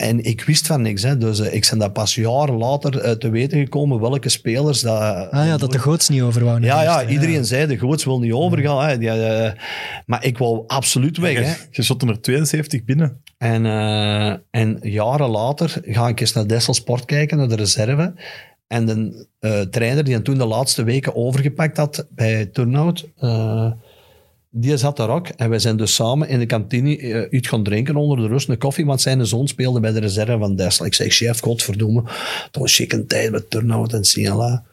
En 0.00 0.24
ik 0.24 0.42
wist 0.42 0.66
van 0.66 0.82
niks. 0.82 1.02
Hè. 1.02 1.16
Dus 1.16 1.40
eh, 1.40 1.54
ik 1.54 1.66
ben 1.70 1.78
dat 1.78 1.92
pas 1.92 2.14
jaren 2.14 2.56
later 2.56 2.98
eh, 2.98 3.12
te 3.12 3.30
weten 3.30 3.58
gekomen 3.58 4.00
welke 4.00 4.28
spelers... 4.28 4.80
Dat, 4.80 5.30
Ah 5.30 5.46
ja, 5.46 5.56
dat 5.56 5.72
de 5.72 5.78
goots 5.78 6.08
niet 6.08 6.22
over 6.22 6.44
wou. 6.44 6.62
ja, 6.62 6.82
ja, 6.82 7.06
iedereen 7.06 7.44
zei 7.44 7.66
de 7.66 7.78
goots 7.78 8.04
wil 8.04 8.18
niet 8.18 8.32
overgaan. 8.32 8.88
Hè. 8.88 8.98
Die, 8.98 9.10
eh, 9.10 9.52
maar 10.06 10.24
ik 10.24 10.38
wou 10.38 10.64
absoluut 10.66 11.16
weg. 11.16 11.34
Hè. 11.34 11.54
Je, 11.70 11.82
shot 11.82 12.02
er 12.02 12.20
72 12.20 12.84
binnen. 12.84 13.20
En, 13.38 13.66
eh, 13.66 14.34
en 14.50 14.78
jaren 14.82 15.28
later 15.28 15.74
ga 15.82 16.08
ik 16.08 16.20
eens 16.20 16.32
naar 16.32 16.46
Dessel 16.46 16.74
Sport 16.74 17.04
kijken, 17.04 17.38
naar 17.38 17.48
de 17.48 17.56
reserve. 17.56 18.14
En 18.66 18.86
de 18.86 19.26
eh, 19.40 19.60
trainer 19.60 20.04
die 20.04 20.22
toen 20.22 20.38
de 20.38 20.46
laatste 20.46 20.82
weken 20.82 21.16
overgepakt 21.16 21.76
had 21.76 22.06
bij 22.10 22.46
Turnhout, 22.46 23.08
eh, 23.16 23.72
die 24.50 24.76
zat 24.76 24.96
daar 24.96 25.10
ook. 25.10 25.28
En 25.28 25.50
wij 25.50 25.58
zijn 25.58 25.76
dus 25.76 25.94
samen 25.94 26.28
in 26.28 26.38
de 26.38 26.46
kantine 26.46 26.98
eh, 26.98 27.38
iets 27.38 27.48
gaan 27.48 27.62
drinken 27.62 27.96
onder 27.96 28.16
de 28.16 28.26
rust, 28.26 28.48
een 28.48 28.58
koffie, 28.58 28.86
want 28.86 29.00
zijn 29.00 29.26
zoon 29.26 29.48
speelde 29.48 29.80
bij 29.80 29.92
de 29.92 30.00
reserve 30.00 30.38
van 30.38 30.56
Dessel. 30.56 30.86
Ik 30.86 30.94
zeg, 30.94 31.12
chef, 31.12 31.40
godverdomme, 31.40 32.02
was 32.52 32.74
chique 32.74 33.06
tijd 33.06 33.30
met 33.30 33.50
Turnhout 33.50 33.92
en 33.92 34.02
CLA. 34.02 34.64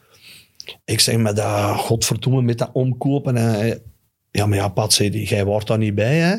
Ik 0.84 1.00
zeg, 1.00 1.16
met 1.16 1.36
dat 1.36 1.76
godverdomme, 1.76 2.42
met 2.42 2.58
dat 2.58 2.70
omkopen. 2.72 3.36
En, 3.36 3.82
ja, 4.30 4.46
maar 4.46 4.58
ja, 4.58 4.68
Pat, 4.68 4.92
zei 4.92 5.22
jij 5.24 5.44
wordt 5.44 5.66
daar 5.66 5.78
niet 5.78 5.94
bij, 5.94 6.16
hè? 6.16 6.34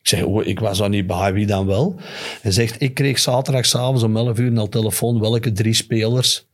Ik 0.00 0.12
zeg, 0.12 0.22
oh, 0.22 0.46
ik 0.46 0.60
was 0.60 0.78
daar 0.78 0.88
niet 0.88 1.06
bij, 1.06 1.32
wie 1.32 1.46
dan 1.46 1.66
wel? 1.66 2.00
Hij 2.42 2.52
zegt, 2.52 2.80
ik 2.80 2.94
kreeg 2.94 3.18
zaterdagavond 3.18 4.02
om 4.02 4.16
11 4.16 4.38
uur 4.38 4.58
al 4.58 4.68
telefoon 4.68 5.20
welke 5.20 5.52
drie 5.52 5.74
spelers 5.74 6.46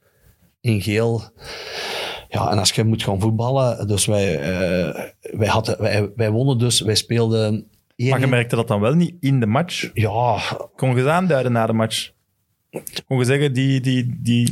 in 0.60 0.80
geel. 0.80 1.22
Ja, 2.32 2.50
en 2.50 2.58
als 2.58 2.70
je 2.70 2.84
moet 2.84 3.02
gaan 3.02 3.20
voetballen, 3.20 3.86
dus 3.86 4.06
wij, 4.06 4.38
eh, 4.40 5.04
wij, 5.38 5.48
hadden, 5.48 5.76
wij, 5.82 6.10
wij 6.16 6.30
wonnen 6.30 6.58
dus, 6.58 6.80
wij 6.80 6.94
speelden... 6.94 7.66
Maar 7.96 8.20
je 8.20 8.26
merkte 8.26 8.56
dat 8.56 8.68
dan 8.68 8.80
wel 8.80 8.94
niet 8.94 9.14
in 9.20 9.40
de 9.40 9.46
match. 9.46 9.90
Ja, 9.94 10.38
Kon 10.76 10.90
je 10.90 10.96
eens 10.96 11.06
aanduiden 11.06 11.52
na 11.52 11.66
de 11.66 11.72
match? 11.72 12.10
Kon 13.06 13.18
je 13.18 13.24
zeggen, 13.24 13.52
die... 13.52 13.80
die, 13.80 14.18
die... 14.22 14.50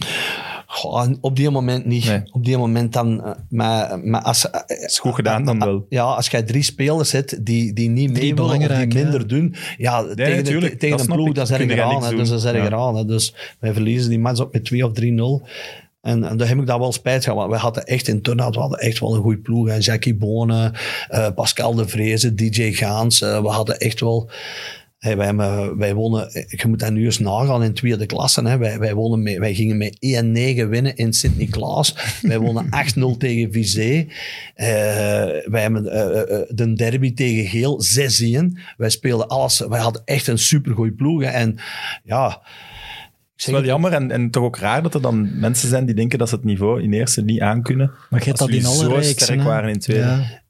goh, 0.66 1.06
op 1.20 1.36
die 1.36 1.50
moment 1.50 1.84
niet. 1.86 2.04
Nee. 2.06 2.22
Op 2.32 2.44
die 2.44 2.58
moment 2.58 2.92
dan... 2.92 3.24
eh, 3.24 3.30
Maar, 3.48 3.98
maar 4.00 4.22
als, 4.22 4.46
is 4.66 4.98
goed 4.98 5.14
gedaan 5.14 5.44
dan 5.44 5.58
wel. 5.58 5.86
Ja, 5.88 6.02
als 6.02 6.26
jij 6.28 6.42
drie 6.42 6.62
spelers 6.62 7.12
hebt 7.12 7.44
die, 7.46 7.72
die 7.72 7.88
niet 7.88 8.12
mee 8.12 8.34
willen 8.34 8.60
of 8.60 8.66
die 8.66 8.86
minder 8.94 9.20
ja. 9.20 9.26
doen, 9.26 9.54
ja, 9.76 10.14
tegen, 10.14 10.44
de- 10.44 10.76
tegen 10.76 10.96
dat 10.96 11.08
een 11.08 11.14
ploeg, 11.14 11.28
ik. 11.28 11.34
dat 11.34 11.50
is 11.50 11.56
erg 11.58 11.78
aan. 11.80 12.00
doen. 12.08 12.16
Dus 12.18 12.28
dat 12.28 12.38
is 12.38 12.44
erg 12.44 12.68
Ja. 12.68 12.76
aan. 12.76 12.96
hè. 12.96 13.04
Dus 13.04 13.34
wij 13.60 13.72
verliezen 13.72 14.10
die 14.10 14.18
match 14.18 14.40
ook 14.40 14.52
met 14.52 14.64
2 14.64 14.84
of 14.86 14.92
3-0. 15.00 15.48
En, 16.00 16.24
en 16.24 16.36
daar 16.36 16.48
heb 16.48 16.58
ik 16.58 16.66
daar 16.66 16.78
wel 16.78 16.92
spijt 16.92 17.24
van, 17.24 17.36
want 17.36 17.52
we 17.52 17.56
hadden 17.58 17.84
echt 17.84 18.08
in 18.08 18.22
Turnhout, 18.22 18.54
we 18.54 18.60
hadden 18.60 18.78
echt 18.78 18.98
wel 19.00 19.14
een 19.14 19.22
goede 19.22 19.40
ploeg. 19.40 19.68
Hè. 19.68 19.76
Jackie 19.78 20.14
Bonen, 20.14 20.72
eh, 21.08 21.28
Pascal 21.34 21.74
de 21.74 21.88
Vreese, 21.88 22.34
DJ 22.34 22.72
Gaans. 22.72 23.20
eh, 23.20 23.42
we 23.42 23.48
hadden 23.48 23.78
echt 23.78 24.00
wel... 24.00 24.30
Hey, 24.98 25.16
wij, 25.16 25.34
wij 25.76 25.94
wonnen, 25.94 26.30
je 26.32 26.64
moet 26.68 26.78
dat 26.78 26.92
nu 26.92 27.04
eens 27.04 27.18
nagaan 27.18 27.62
in 27.62 27.74
tweede 27.74 28.06
klasse. 28.06 28.48
Hè. 28.48 28.58
Wij, 28.58 28.78
wij, 28.78 28.94
wonnen 28.94 29.40
wij 29.40 29.54
gingen 29.54 29.76
met 29.76 29.94
1-9 29.94 30.68
winnen 30.68 30.96
in 30.96 31.12
Sint-Niklaas. 31.12 31.94
wij 32.22 32.38
wonnen 32.38 32.66
8-0 33.14 33.16
tegen 33.18 33.52
Vizé. 33.52 34.06
Eh, 34.54 34.66
wij 35.44 35.62
hebben 35.62 35.84
de 36.56 36.72
derby 36.72 37.14
tegen 37.14 37.46
Geel 37.46 37.80
6-1. 38.52 38.58
Wij 38.76 38.90
speelden 38.90 39.28
alles. 39.28 39.58
Wij 39.58 39.80
hadden 39.80 40.02
echt 40.04 40.26
een 40.26 40.38
supergoeie 40.38 40.92
ploeg. 40.92 41.22
hè. 41.22 41.28
En 41.28 41.56
ja... 42.04 42.42
Het 43.40 43.48
is 43.48 43.54
wel 43.54 43.64
jammer 43.64 43.92
en, 43.92 44.10
en 44.10 44.30
toch 44.30 44.42
ook 44.42 44.56
raar 44.56 44.82
dat 44.82 44.94
er 44.94 45.02
dan 45.02 45.38
mensen 45.38 45.68
zijn 45.68 45.86
die 45.86 45.94
denken 45.94 46.18
dat 46.18 46.28
ze 46.28 46.34
het 46.34 46.44
niveau 46.44 46.82
in 46.82 46.92
eerste 46.92 47.22
niet 47.22 47.40
aankunnen. 47.40 47.90
Maar 48.10 48.20
je 48.20 48.26
hebt 48.26 48.40
Als 48.40 48.50
dat 48.50 48.58
in 48.58 48.66
alle 48.66 48.84
zo 48.84 48.88
reeksen. 48.88 49.20
sterk 49.20 49.38
hè. 49.38 49.44
waren 49.44 49.70
in 49.70 49.78
tweede. 49.78 50.04
Ja. 50.04 50.42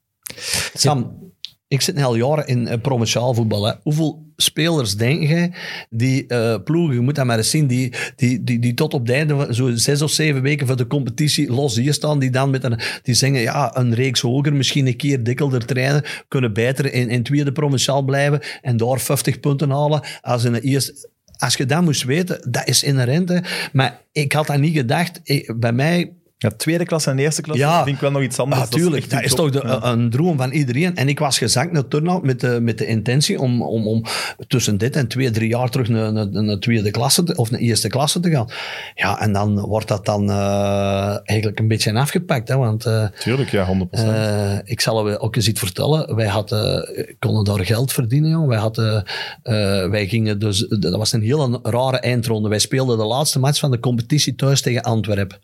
Sam, 0.73 1.19
ik 1.67 1.81
zit 1.81 1.95
nu 1.95 2.03
al 2.03 2.15
jaren 2.15 2.47
in 2.47 2.67
eh, 2.67 2.81
provinciaal 2.81 3.33
voetbal. 3.33 3.65
Hè. 3.65 3.73
Hoeveel 3.81 4.25
spelers 4.35 4.95
denk 4.95 5.27
jij 5.27 5.53
die 5.89 6.27
eh, 6.27 6.63
ploegen, 6.63 6.95
je 6.95 7.01
moet 7.01 7.15
dat 7.15 7.25
maar 7.25 7.37
eens 7.37 7.49
zien, 7.49 7.67
die, 7.67 7.93
die, 8.15 8.43
die, 8.43 8.59
die 8.59 8.73
tot 8.73 8.93
op 8.93 9.07
het 9.07 9.15
einde, 9.15 9.35
van 9.35 9.53
zo 9.53 9.71
zes 9.75 10.01
of 10.01 10.11
zeven 10.11 10.41
weken 10.41 10.67
voor 10.67 10.77
de 10.77 10.87
competitie 10.87 11.51
los 11.51 11.75
hier 11.75 11.93
staan, 11.93 12.19
die 12.19 12.29
dan 12.29 12.49
met 12.49 12.63
een, 12.63 12.79
die 13.03 13.15
zeggen, 13.15 13.39
ja, 13.39 13.77
een 13.77 13.93
reeks 13.93 14.21
hoger, 14.21 14.53
misschien 14.53 14.87
een 14.87 14.97
keer 14.97 15.23
dikkelder 15.23 15.65
trainen, 15.65 16.03
kunnen 16.27 16.53
beter 16.53 16.93
in, 16.93 17.09
in 17.09 17.23
tweede 17.23 17.51
provinciaal 17.51 18.01
blijven 18.01 18.41
en 18.61 18.77
daar 18.77 18.99
50 18.99 19.39
punten 19.39 19.69
halen 19.69 20.01
als 20.21 20.43
in 20.43 20.53
de 20.53 20.61
eerste... 20.61 21.09
Als 21.41 21.55
je 21.55 21.65
dat 21.65 21.81
moest 21.81 22.03
weten, 22.03 22.51
dat 22.51 22.67
is 22.67 22.83
inherent. 22.83 23.29
Hè. 23.29 23.39
Maar 23.73 24.01
ik 24.11 24.31
had 24.33 24.47
dat 24.47 24.59
niet 24.59 24.75
gedacht. 24.75 25.21
Bij 25.55 25.73
mij 25.73 26.11
Ja, 26.41 26.49
tweede 26.57 26.85
klas 26.85 27.05
en 27.05 27.19
eerste 27.19 27.41
klas 27.41 27.57
Ja. 27.57 27.83
vind 27.83 27.95
ik 27.95 28.01
wel 28.01 28.11
nog 28.11 28.21
iets 28.21 28.39
anders. 28.39 28.61
Natuurlijk, 28.61 28.95
echt 29.01 29.09
dat 29.11 29.23
is, 29.23 29.33
toch 29.33 29.49
de, 29.51 29.61
Ja. 29.65 29.83
een 29.83 30.09
droom 30.09 30.37
van 30.37 30.51
iedereen. 30.51 30.95
En 30.95 31.07
ik 31.09 31.19
was 31.19 31.37
gezakt 31.37 31.71
naar 31.71 31.87
Turnhout 31.87 32.23
met 32.23 32.39
de, 32.39 32.59
met 32.61 32.77
de 32.77 32.85
intentie 32.85 33.39
om, 33.39 33.61
om, 33.63 33.87
om 33.87 34.03
tussen 34.47 34.77
dit 34.77 34.95
en 34.95 35.07
twee, 35.07 35.31
drie 35.31 35.49
jaar 35.49 35.69
terug 35.69 35.87
naar, 35.89 36.13
naar, 36.13 36.27
naar 36.29 36.57
tweede 36.59 36.91
klasse 36.91 37.23
te- 37.23 37.35
of 37.35 37.51
naar 37.51 37.59
eerste 37.59 37.87
klasse 37.87 38.19
te 38.19 38.29
gaan. 38.29 38.47
Ja, 38.95 39.19
en 39.21 39.33
dan 39.33 39.59
wordt 39.59 39.87
dat 39.87 40.05
dan 40.05 40.29
eh, 40.29 41.17
eigenlijk 41.23 41.59
een 41.59 41.67
beetje 41.67 41.93
afgepakt. 41.93 42.47
Hè, 42.47 42.57
want 42.57 42.85
eh, 42.85 43.05
Tuurlijk, 43.19 43.49
ja, 43.49 43.65
100%. 43.65 43.89
eh, 43.89 44.57
ik 44.63 44.81
zal 44.81 45.09
u 45.09 45.15
ook 45.17 45.35
eens 45.35 45.47
iets 45.47 45.59
vertellen. 45.59 46.15
Wij 46.15 46.27
hadden, 46.27 46.89
konden 47.19 47.43
daar 47.43 47.65
geld 47.65 47.91
verdienen. 47.93 48.29
Jongen. 48.29 48.47
Wij, 48.47 48.57
hadden, 48.59 49.03
eh, 49.43 49.53
wij 49.89 50.07
gingen 50.07 50.39
dus, 50.39 50.59
dat 50.79 50.95
was 50.95 51.13
een 51.13 51.21
hele 51.21 51.59
rare 51.63 51.99
eindronde. 51.99 52.49
Wij 52.49 52.59
speelden 52.59 52.97
de 52.97 53.05
laatste 53.05 53.39
match 53.39 53.59
van 53.59 53.71
de 53.71 53.79
competitie 53.79 54.35
thuis 54.35 54.61
tegen 54.61 54.81
Antwerpen. 54.81 55.39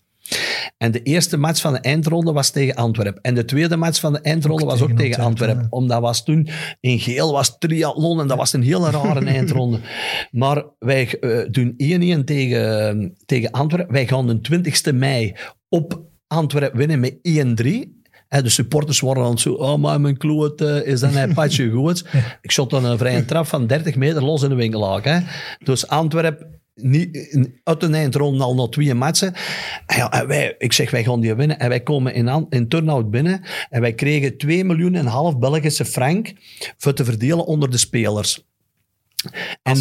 En 0.78 0.92
de 0.92 1.02
eerste 1.02 1.38
match 1.38 1.62
van 1.62 1.74
de 1.74 1.80
eindronde 1.80 2.32
was 2.32 2.50
tegen 2.50 2.76
Antwerpen. 2.76 3.22
En 3.22 3.36
de 3.36 3.46
tweede 3.46 3.76
match 3.76 4.00
van 4.00 4.14
de 4.14 4.20
eindronde 4.20 4.64
Ook 4.64 4.70
was 4.70 4.82
ook 4.82 4.88
tegen 4.92 5.24
Antwerpen, 5.24 5.26
Antwerpen. 5.26 5.68
Omdat 5.70 6.02
was 6.02 6.24
toen 6.24 6.50
in 6.80 7.00
geel 7.00 7.32
was 7.32 7.58
triathlon 7.58 8.20
en 8.20 8.28
dat 8.28 8.38
was 8.38 8.54
een 8.54 8.64
hele 8.64 8.90
rare 8.92 9.26
eindronde. 9.36 9.80
Maar 10.32 10.64
wij 10.80 11.20
eh, 11.20 11.40
doen 11.52 11.74
1-1 12.22 12.24
tegen, 12.24 13.16
tegen 13.26 13.52
Antwerpen. 13.52 13.94
Wij 13.94 14.08
gaan 14.08 14.28
de 14.28 14.42
20 14.42 14.94
mei 14.94 15.36
op 15.70 16.02
Antwerpen 16.28 16.78
winnen 16.78 17.00
met 17.00 17.16
1-3. 17.64 17.96
Hè, 18.28 18.42
de 18.42 18.50
supporters 18.50 19.00
waren 19.00 19.24
dan 19.24 19.38
zo, 19.38 19.54
oh 19.54 19.78
maar 19.78 20.02
mijn 20.02 20.18
kloot 20.18 20.62
eh, 20.62 20.86
is 20.86 21.00
dan 21.00 21.16
een 21.16 21.34
patje 21.34 21.70
goed. 21.76 22.06
Ik 22.42 22.52
shot 22.52 22.70
dan 22.70 22.86
een 22.86 22.98
vrije 22.98 23.26
trap 23.26 23.46
van 23.46 23.68
30 23.68 23.96
meter 23.96 24.24
los 24.24 24.44
in 24.44 24.50
de 24.50 24.56
winkelhaak. 24.56 25.04
Hè. 25.04 25.20
Dus 25.64 25.88
Antwerpen 25.88 26.57
niet, 26.82 27.38
uit 27.64 27.80
de 27.80 27.88
eindronde 27.88 28.44
al 28.44 28.56
nog 28.56 28.70
twee 28.70 28.94
matchen. 28.94 29.34
En 29.86 29.98
ja, 29.98 30.12
en 30.12 30.28
wij, 30.28 30.56
ik 30.58 30.74
zeg, 30.74 30.92
wij 30.92 31.04
gaan 31.04 31.20
die 31.20 31.36
winnen. 31.36 31.60
En 31.60 31.70
wij 31.70 31.84
komen 31.84 32.14
in, 32.14 32.48
in 32.50 32.68
turnout 32.68 33.10
binnen. 33.10 33.42
En 33.70 33.82
wij 33.82 33.94
kregen 33.94 34.38
2 34.38 34.64
miljoen 34.64 34.94
en 34.94 35.00
een 35.00 35.12
half 35.12 35.38
Belgische 35.38 35.86
frank 35.86 36.34
voor 36.78 36.94
te 36.94 37.06
verdelen 37.06 37.46
onder 37.46 37.72
de 37.72 37.78
spelers. 37.78 38.47
En 39.64 39.76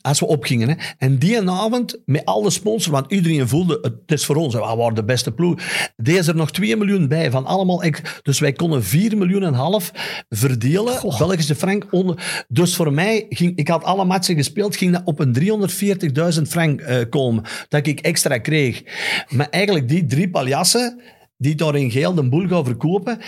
Als 0.00 0.20
we 0.20 0.26
opgingen. 0.26 0.68
Hè. 0.68 0.74
En 0.98 1.18
die 1.18 1.50
avond, 1.50 1.98
met 2.04 2.24
alle 2.24 2.50
sponsors, 2.50 2.86
want 2.86 3.12
iedereen 3.12 3.48
voelde, 3.48 3.78
het 3.82 4.12
is 4.18 4.24
voor 4.24 4.36
ons, 4.36 4.54
we 4.54 4.60
waren 4.60 4.94
de 4.94 5.04
beste 5.04 5.32
ploeg. 5.32 5.60
Deze 5.96 6.30
er 6.30 6.36
nog 6.36 6.50
2 6.50 6.76
miljoen 6.76 7.08
bij, 7.08 7.30
van 7.30 7.46
allemaal. 7.46 7.82
ex- 7.82 8.20
Dus 8.22 8.38
wij 8.38 8.52
konden 8.52 8.84
4 8.84 9.16
miljoen 9.16 9.42
en 9.42 9.48
een 9.48 9.54
half 9.54 9.90
verdelen, 10.28 11.00
Belgische 11.18 11.54
frank. 11.54 11.86
Onder, 11.90 12.44
dus 12.48 12.76
voor 12.76 12.92
mij, 12.92 13.26
ging, 13.28 13.56
ik 13.56 13.68
had 13.68 13.84
alle 13.84 14.04
matchen 14.04 14.36
gespeeld, 14.36 14.76
ging 14.76 14.92
dat 14.92 15.02
op 15.04 15.18
een 15.20 15.32
340.000 16.36 16.42
frank 16.42 16.80
eh, 16.80 16.96
komen, 17.10 17.44
dat 17.68 17.86
ik 17.86 18.00
extra 18.00 18.38
kreeg. 18.38 18.82
Maar 19.28 19.48
eigenlijk 19.48 19.88
die 19.88 20.06
drie 20.06 20.30
paljassen, 20.30 21.00
die 21.36 21.54
daar 21.54 21.76
in 21.76 21.90
geel 21.90 22.14
de 22.14 22.28
boel 22.28 22.48
gaan 22.48 22.64
verkopen, 22.64 23.18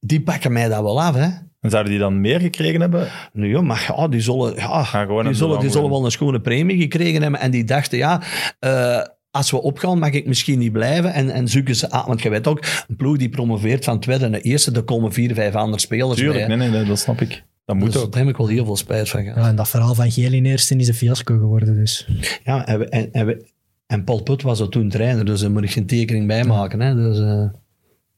die 0.00 0.22
pakken 0.22 0.52
mij 0.52 0.68
dat 0.68 0.82
wel 0.82 1.02
af, 1.02 1.14
hè. 1.14 1.28
En 1.66 1.70
zouden 1.72 1.92
die 1.92 2.00
dan 2.00 2.20
meer 2.20 2.40
gekregen 2.40 2.80
hebben? 2.80 3.08
Nu 3.32 3.48
ja, 3.50 3.60
maar 3.60 3.92
ja, 3.96 4.08
die 4.08 4.20
zullen, 4.20 4.54
ja, 4.54 4.82
die 5.22 5.34
zullen, 5.34 5.52
dan 5.54 5.60
die 5.60 5.70
zullen 5.70 5.90
wel 5.90 6.04
een 6.04 6.10
schone 6.10 6.40
premie 6.40 6.80
gekregen 6.80 7.22
hebben. 7.22 7.40
En 7.40 7.50
die 7.50 7.64
dachten, 7.64 7.98
ja, 7.98 8.22
eh, 8.58 9.02
als 9.30 9.50
we 9.50 9.62
opgaan, 9.62 9.98
mag 9.98 10.10
ik 10.10 10.26
misschien 10.26 10.58
niet 10.58 10.72
blijven. 10.72 11.12
En, 11.12 11.30
en 11.30 11.48
zoeken 11.48 11.76
ze 11.76 11.90
aan, 11.90 12.06
want 12.06 12.22
je 12.22 12.28
weet 12.28 12.46
ook, 12.46 12.64
een 12.88 12.96
ploeg 12.96 13.16
die 13.16 13.28
promoveert 13.28 13.84
van 13.84 14.00
tweede 14.00 14.28
naar 14.28 14.40
eerste, 14.40 14.70
daar 14.70 14.82
komen 14.82 15.12
vier, 15.12 15.34
vijf 15.34 15.54
andere 15.54 15.80
spelers 15.80 16.18
Tuurlijk, 16.18 16.46
bij. 16.46 16.56
nee, 16.56 16.68
nee, 16.68 16.78
nee, 16.78 16.88
dat 16.88 16.98
snap 16.98 17.20
ik. 17.20 17.42
Dat 17.64 17.76
moet 17.76 17.92
Dus 17.92 18.02
ook. 18.02 18.12
daar 18.12 18.20
heb 18.20 18.30
ik 18.30 18.36
wel 18.36 18.46
heel 18.46 18.64
veel 18.64 18.76
spijt 18.76 19.08
van 19.08 19.22
gehad. 19.22 19.38
Ja, 19.42 19.48
en 19.48 19.56
dat 19.56 19.68
verhaal 19.68 19.94
van 19.94 20.10
Geel 20.10 20.32
in 20.32 20.44
eerste 20.44 20.76
is 20.76 20.88
een 20.88 20.94
fiasco 20.94 21.38
geworden. 21.38 21.74
Dus. 21.74 22.08
Ja, 22.44 22.66
en, 22.66 22.78
we- 22.78 22.88
en, 22.88 23.12
en, 23.12 23.26
we- 23.26 23.44
en 23.86 24.04
Paul 24.04 24.22
Put 24.22 24.42
was 24.42 24.60
er 24.60 24.68
toen 24.68 24.88
trainer, 24.88 25.24
dus 25.24 25.40
daar 25.40 25.50
moet 25.50 25.62
ik 25.62 25.70
geen 25.70 25.86
tekening 25.86 26.26
bij 26.26 26.44
maken. 26.44 26.80
Hè. 26.80 26.94
Dus, 26.94 27.18
eh, 27.20 27.44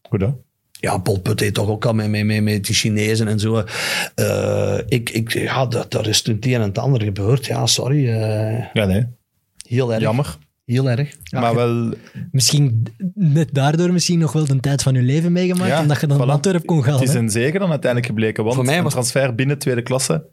Goed, 0.09 0.20
hè? 0.20 0.29
Ja, 0.81 0.99
Paul 0.99 1.19
Put 1.21 1.41
heeft 1.41 1.55
toch 1.55 1.69
ook 1.69 1.85
al 1.87 1.93
met, 1.93 2.09
met, 2.11 2.25
met, 2.25 2.43
met 2.43 2.65
die 2.65 2.75
Chinezen 2.75 3.29
en 3.29 3.39
zo. 3.39 3.65
Eh, 4.15 4.79
ik, 4.89 5.11
ik, 5.11 5.33
ja, 5.33 5.67
dat, 5.67 5.91
daar 5.91 6.07
is 6.07 6.23
toen 6.23 6.35
het 6.35 6.47
een 6.47 6.53
en 6.55 6.61
het 6.61 6.79
ander 6.79 7.03
gebeurd. 7.03 7.47
Ja, 7.47 7.67
sorry. 7.67 8.09
eh, 8.09 8.65
Ja, 8.73 8.85
nee. 8.85 9.07
heel 9.67 9.93
erg. 9.93 10.03
Jammer. 10.03 10.37
Heel 10.65 10.91
erg. 10.91 11.17
maar 11.31 11.55
wel... 11.55 11.95
Misschien 12.31 12.83
net 13.15 13.49
daardoor 13.55 13.93
misschien 13.93 14.19
nog 14.19 14.33
wel 14.33 14.45
de 14.47 14.61
tijd 14.61 14.83
van 14.83 14.95
je 14.95 15.03
leven 15.03 15.33
meegemaakt, 15.33 15.71
Ja, 15.71 15.81
omdat 15.81 16.01
je 16.01 16.07
dan 16.07 16.17
voilà. 16.17 16.21
naar 16.21 16.31
Antwerpen 16.31 16.65
kon 16.67 16.85
gaan. 16.85 16.99
Het 16.99 17.09
is 17.09 17.15
een 17.15 17.31
zegen 17.31 17.61
dan 17.61 17.71
uiteindelijk 17.71 18.13
gebleken. 18.13 18.43
Want 18.43 18.57
Voor 18.57 18.65
mij 18.65 18.77
een 18.77 18.83
was- 18.83 18.93
transfer 18.93 19.35
binnen 19.35 19.59
tweede 19.59 19.83
klasse. 19.83 20.27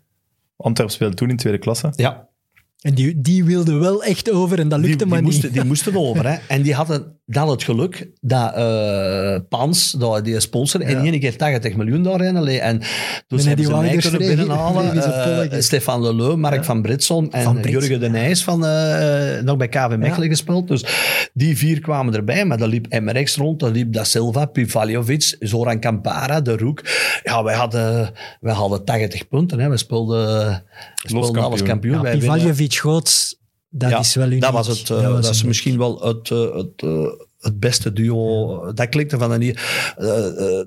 Antwerp 0.58 0.90
speelde 0.90 1.16
toen 1.16 1.30
in 1.30 1.38
tweede 1.38 1.60
klasse. 1.60 1.94
Ja, 1.96 2.28
En 2.82 2.94
die, 2.94 3.22
die 3.22 3.44
wilde 3.44 3.74
wel 3.74 4.04
echt 4.04 4.32
over 4.32 4.60
en 4.60 4.68
dat 4.70 4.80
die, 4.80 4.88
lukte 4.90 5.04
die, 5.04 5.14
maar 5.14 5.24
moesten, 5.24 5.44
niet. 5.44 5.54
die 5.54 5.64
moesten 5.64 5.96
over. 6.08 6.28
Hè. 6.30 6.38
En 6.48 6.62
die 6.62 6.74
hadden 6.74 7.15
dan 7.26 7.50
het 7.50 7.64
geluk 7.64 8.10
dat 8.22 8.54
eh 8.56 9.36
Pans, 9.50 9.92
dat 9.92 10.26
die 10.26 10.40
sponsor, 10.40 10.82
in 10.82 10.98
één 10.98 11.20
keer 11.20 11.38
80 11.38 11.76
miljoen 11.76 12.04
daarin 12.04 12.36
alleen. 12.38 12.60
En 12.60 12.80
dus 12.80 12.88
Nee, 13.28 13.38
hebben 13.38 13.56
die 13.56 13.66
ze 13.66 13.72
mij 13.82 13.98
kunnen 13.98 14.20
binnenhalen. 14.36 14.90
polletje. 14.92 15.62
Stefan 15.62 16.02
Leleu, 16.02 16.36
Mark 16.36 16.64
van 16.64 16.82
Britson 16.82 17.32
en 17.32 17.44
Van 17.44 17.62
Brits. 17.62 17.70
Jurgen 17.74 18.00
de 18.00 18.10
Nijs 18.10 18.44
van 18.44 18.66
eh, 18.66 19.42
nog 19.44 19.58
bij 19.58 19.68
KV 19.70 19.96
Mechelen 19.98 20.30
gespeeld. 20.30 20.68
Dus 20.68 20.86
die 21.34 21.58
vier 21.58 21.80
kwamen 21.82 22.14
erbij. 22.16 22.46
Maar 22.46 22.58
dan 22.58 22.70
liep 22.70 23.00
MRX 23.00 23.36
rond, 23.36 23.60
dan 23.60 23.72
liep 23.72 23.94
Da 23.94 24.04
Silva, 24.04 24.46
Pivaljovic, 24.46 25.36
Zoran 25.40 25.80
Campara, 25.80 26.42
De 26.42 26.58
Roek. 26.58 26.82
Ja, 27.24 27.44
wij 27.44 27.56
hadden, 27.56 28.10
wij 28.40 28.54
hadden 28.54 28.86
80 28.86 29.28
punten. 29.28 29.60
Hè. 29.60 29.70
We 29.70 29.78
speelden, 29.78 30.18
we 30.38 30.62
speelden 30.96 31.22
kampioen. 31.32 31.44
alles 31.46 31.62
kampioen. 31.64 31.96
Ja, 31.96 32.02
Wij 32.02 32.12
winnen- 32.12 32.30
Pivaljevic 32.38 32.74
Goots, 32.76 33.40
dat 33.78 33.90
ja, 33.90 34.00
is 34.00 34.16
wel 34.16 34.28
uniek. 34.28 34.42
Dat 34.42 34.52
was 34.52 34.68
het. 34.68 34.90
eh, 34.90 35.02
dat, 35.02 35.24
is 35.24 35.30
uniek. 35.30 35.46
misschien 35.46 35.78
wel 35.78 36.02
het, 36.02 36.32
eh, 36.32 36.56
het, 36.56 36.82
eh, 36.84 37.06
het 37.40 37.60
beste 37.60 37.94
duo. 37.94 38.74
Dat 38.74 38.90
klikte 38.90 39.18
van 39.18 39.32
een 39.32 39.42
hier. 39.42 39.94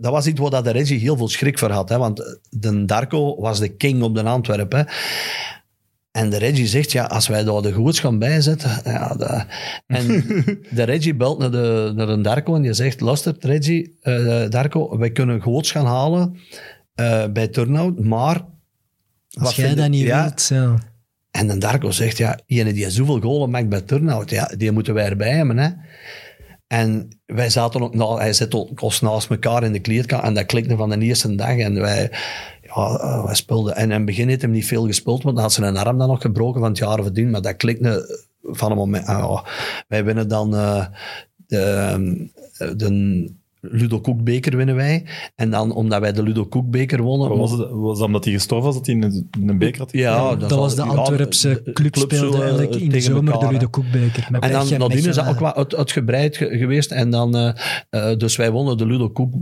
dat 0.01 0.13
was 0.13 0.27
iets 0.27 0.41
waar 0.41 0.51
dat 0.51 0.65
de 0.65 0.71
Reggie 0.71 0.99
heel 0.99 1.17
veel 1.17 1.29
schrik 1.29 1.59
voor 1.59 1.71
had. 1.71 1.89
Hè, 1.89 1.99
want 1.99 2.39
de 2.51 2.85
Darko 2.85 3.41
was 3.41 3.59
de 3.59 3.69
king 3.69 4.03
op 4.03 4.15
de 4.15 4.23
Antwerpen. 4.23 4.87
En 6.11 6.31
de 6.31 6.37
Reggie 6.39 6.67
zegt, 6.67 6.93
ja, 6.93 7.05
als 7.05 7.29
wij 7.29 7.45
daar 7.45 7.63
de 7.63 7.73
goots 7.73 8.01
gaan 8.01 8.19
bijzetten... 8.19 8.71
Ja, 8.85 9.15
dat- 9.15 9.47
en 9.87 10.07
de 10.71 10.83
Reggie 10.83 11.15
belt 11.15 11.39
naar 11.39 11.51
de, 11.51 11.93
naar 11.95 12.07
de 12.07 12.21
Darko 12.21 12.55
en 12.55 12.63
die 12.63 12.73
zegt, 12.73 13.01
luister 13.01 13.35
Reggie, 13.39 13.97
Darko, 14.49 14.99
wij 14.99 15.11
kunnen 15.11 15.43
goots 15.43 15.71
gaan 15.71 15.87
halen 15.87 16.37
bij 17.33 17.49
Turnhout, 17.49 18.01
maar... 18.01 18.45
Als 19.41 19.57
jij 19.57 19.75
dat 19.75 19.85
je- 19.85 19.91
niet 19.91 20.07
ja, 20.07 20.23
wilt, 20.23 20.47
ja. 20.49 20.75
En 21.39 21.47
dan 21.47 21.59
Darko 21.59 21.91
zegt, 21.91 22.19
ja, 22.19 22.39
iemand 22.47 22.75
die 22.75 22.91
zoveel 22.91 23.21
golen 23.21 23.51
maakt 23.51 23.69
bij 23.69 23.81
Turnhout, 23.81 24.31
ja, 24.31 24.51
die 24.57 24.73
moeten 24.73 24.95
wij 24.95 25.09
erbij 25.09 25.31
hebben. 25.31 25.59
Hè. 25.59 25.69
En 26.67 27.09
wij 27.27 27.51
zaten 27.51 27.83
ook, 27.83 27.95
nou, 27.95 28.21
hij 28.21 28.33
zit 28.33 28.55
ook 28.55 28.83
ons 28.83 29.01
naast 29.01 29.31
elkaar 29.31 29.63
in 29.63 29.73
de 29.73 29.81
kleedkamer 29.81 30.25
en 30.25 30.35
dat 30.35 30.47
klikte 30.47 30.77
van 30.77 30.91
de 30.91 30.99
eerste 30.99 31.35
dag. 31.35 31.57
En 31.59 31.81
wij, 31.81 32.11
ja, 32.63 32.99
eh, 32.99 33.25
wij 33.25 33.35
speelden. 33.35 33.77
En 33.77 33.85
in 33.85 33.91
het 33.91 34.05
begin 34.05 34.29
heeft 34.29 34.43
hem 34.43 34.51
niet 34.51 34.67
veel 34.67 34.87
gespeeld, 34.87 35.23
want 35.23 35.35
dan 35.35 35.45
had 35.45 35.53
zijn 35.53 35.77
arm 35.77 35.99
dan 35.99 36.09
nog 36.09 36.21
gebroken 36.21 36.61
van 36.61 36.69
het 36.69 36.79
jaar 36.79 37.03
verdiend. 37.03 37.31
Maar 37.31 37.43
dat 37.43 37.57
klikte 37.57 38.21
van 38.43 38.71
een 38.71 38.77
moment. 38.77 39.07
ah, 39.07 39.45
wij 39.89 40.05
winnen 40.05 40.29
dan 40.29 40.55
eh, 40.57 40.87
de, 41.47 42.29
de 42.77 43.31
Ludo 43.61 44.01
Koekbeker 44.01 44.57
winnen 44.57 44.75
wij. 44.75 45.05
En 45.35 45.51
dan, 45.51 45.73
omdat 45.75 46.01
wij 46.01 46.13
de 46.13 46.23
Ludo 46.23 46.45
Koekbeker 46.45 47.03
wonnen... 47.03 47.39
Was, 47.39 47.51
het, 47.51 47.71
was 47.71 47.99
dat 47.99 48.07
omdat 48.07 48.25
hij 48.25 48.33
gestorven 48.33 48.67
was, 48.67 48.77
dat 48.77 48.87
hij 48.87 48.95
in 48.95 49.27
een, 49.49 49.59
beker 49.59 49.79
had 49.79 49.93
Ja? 49.93 50.37
Dat 50.37 50.51
was 50.51 50.75
de 50.75 50.83
Antwerpse 50.83 51.61
club, 51.63 51.75
club 51.75 51.95
speelde 51.97 52.17
zullen, 52.17 52.41
eigenlijk 52.41 52.75
eh, 52.75 52.81
in 52.81 52.89
de 52.89 52.95
tegen 52.95 53.15
zomer 53.15 53.33
elkaar, 53.33 53.49
de. 53.49 53.55
Ludo 53.55 53.69
Koekbeker. 53.69 54.29
En 54.41 54.53
dan 54.53 54.69
nadien 54.79 55.09
is 55.09 55.15
dat 55.15 55.29
ook 55.29 55.39
wat 55.39 55.55
uit, 55.55 55.75
uitgebreid 55.75 56.37
ge- 56.37 56.59
geweest. 56.59 56.91
En 56.91 57.11
dan, 57.11 57.37
eh, 57.37 57.53
eh, 57.91 58.19
dus 58.19 58.37
wij 58.37 58.51
wonnen 58.51 58.77
de 58.77 58.87
Ludo 58.87 59.09
Koek 59.11 59.33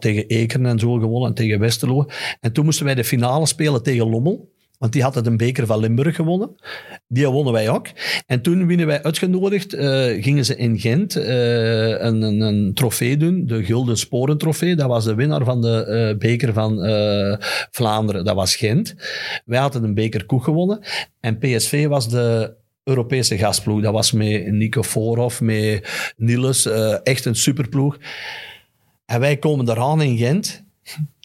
tegen 0.00 0.26
Ekeren 0.26 0.66
en 0.66 0.78
zo 0.78 0.92
gewonnen. 0.92 1.28
En 1.28 1.34
tegen 1.34 1.58
Westerlo. 1.58 2.06
En 2.40 2.52
toen 2.52 2.64
moesten 2.64 2.84
wij 2.84 2.94
de 2.94 3.04
finale 3.04 3.46
spelen 3.46 3.82
tegen 3.82 4.10
Lommel. 4.10 4.54
Want 4.78 4.92
die 4.92 5.02
had 5.02 5.14
het 5.14 5.26
een 5.26 5.36
beker 5.36 5.66
van 5.66 5.78
Limburg 5.78 6.16
gewonnen. 6.16 6.54
Die 7.08 7.26
wonnen 7.26 7.52
wij 7.52 7.68
ook. 7.68 7.88
En 8.26 8.42
toen 8.42 8.66
winnen 8.66 8.86
wij 8.86 9.02
uitgenodigd. 9.02 9.74
eh, 9.74 10.22
gingen 10.22 10.44
ze 10.44 10.56
in 10.56 10.78
Gent 10.78 11.16
eh, 11.16 11.88
een, 11.88 12.22
een, 12.22 12.40
een 12.40 12.74
trofee 12.74 13.16
doen. 13.16 13.46
De 13.46 13.64
Gulden 13.64 13.96
Sporen 13.98 14.38
trofee. 14.38 14.76
Dat 14.76 14.88
was 14.88 15.04
de 15.04 15.14
winnaar 15.14 15.44
van 15.44 15.60
de 15.62 15.84
eh, 15.84 16.18
beker 16.18 16.52
van 16.52 16.74
Vlaanderen. 17.70 18.24
Dat 18.24 18.34
was 18.34 18.56
Gent. 18.56 18.94
Wij 19.44 19.58
hadden 19.58 19.84
een 19.84 19.94
beker 19.94 20.26
koek 20.26 20.44
gewonnen. 20.44 20.80
En 21.20 21.38
PSV 21.38 21.86
was 21.86 22.08
de 22.08 22.54
Europese 22.84 23.38
gastploeg. 23.38 23.82
Dat 23.82 23.92
was 23.92 24.12
met 24.12 24.46
Nico 24.52 24.82
Voorhoff, 24.82 25.40
met 25.40 26.12
Niels. 26.16 26.66
echt 27.02 27.24
een 27.24 27.34
superploeg. 27.34 27.98
En 29.06 29.20
wij 29.20 29.36
komen 29.36 29.70
eraan 29.70 30.02
in 30.02 30.16
Gent. 30.16 30.64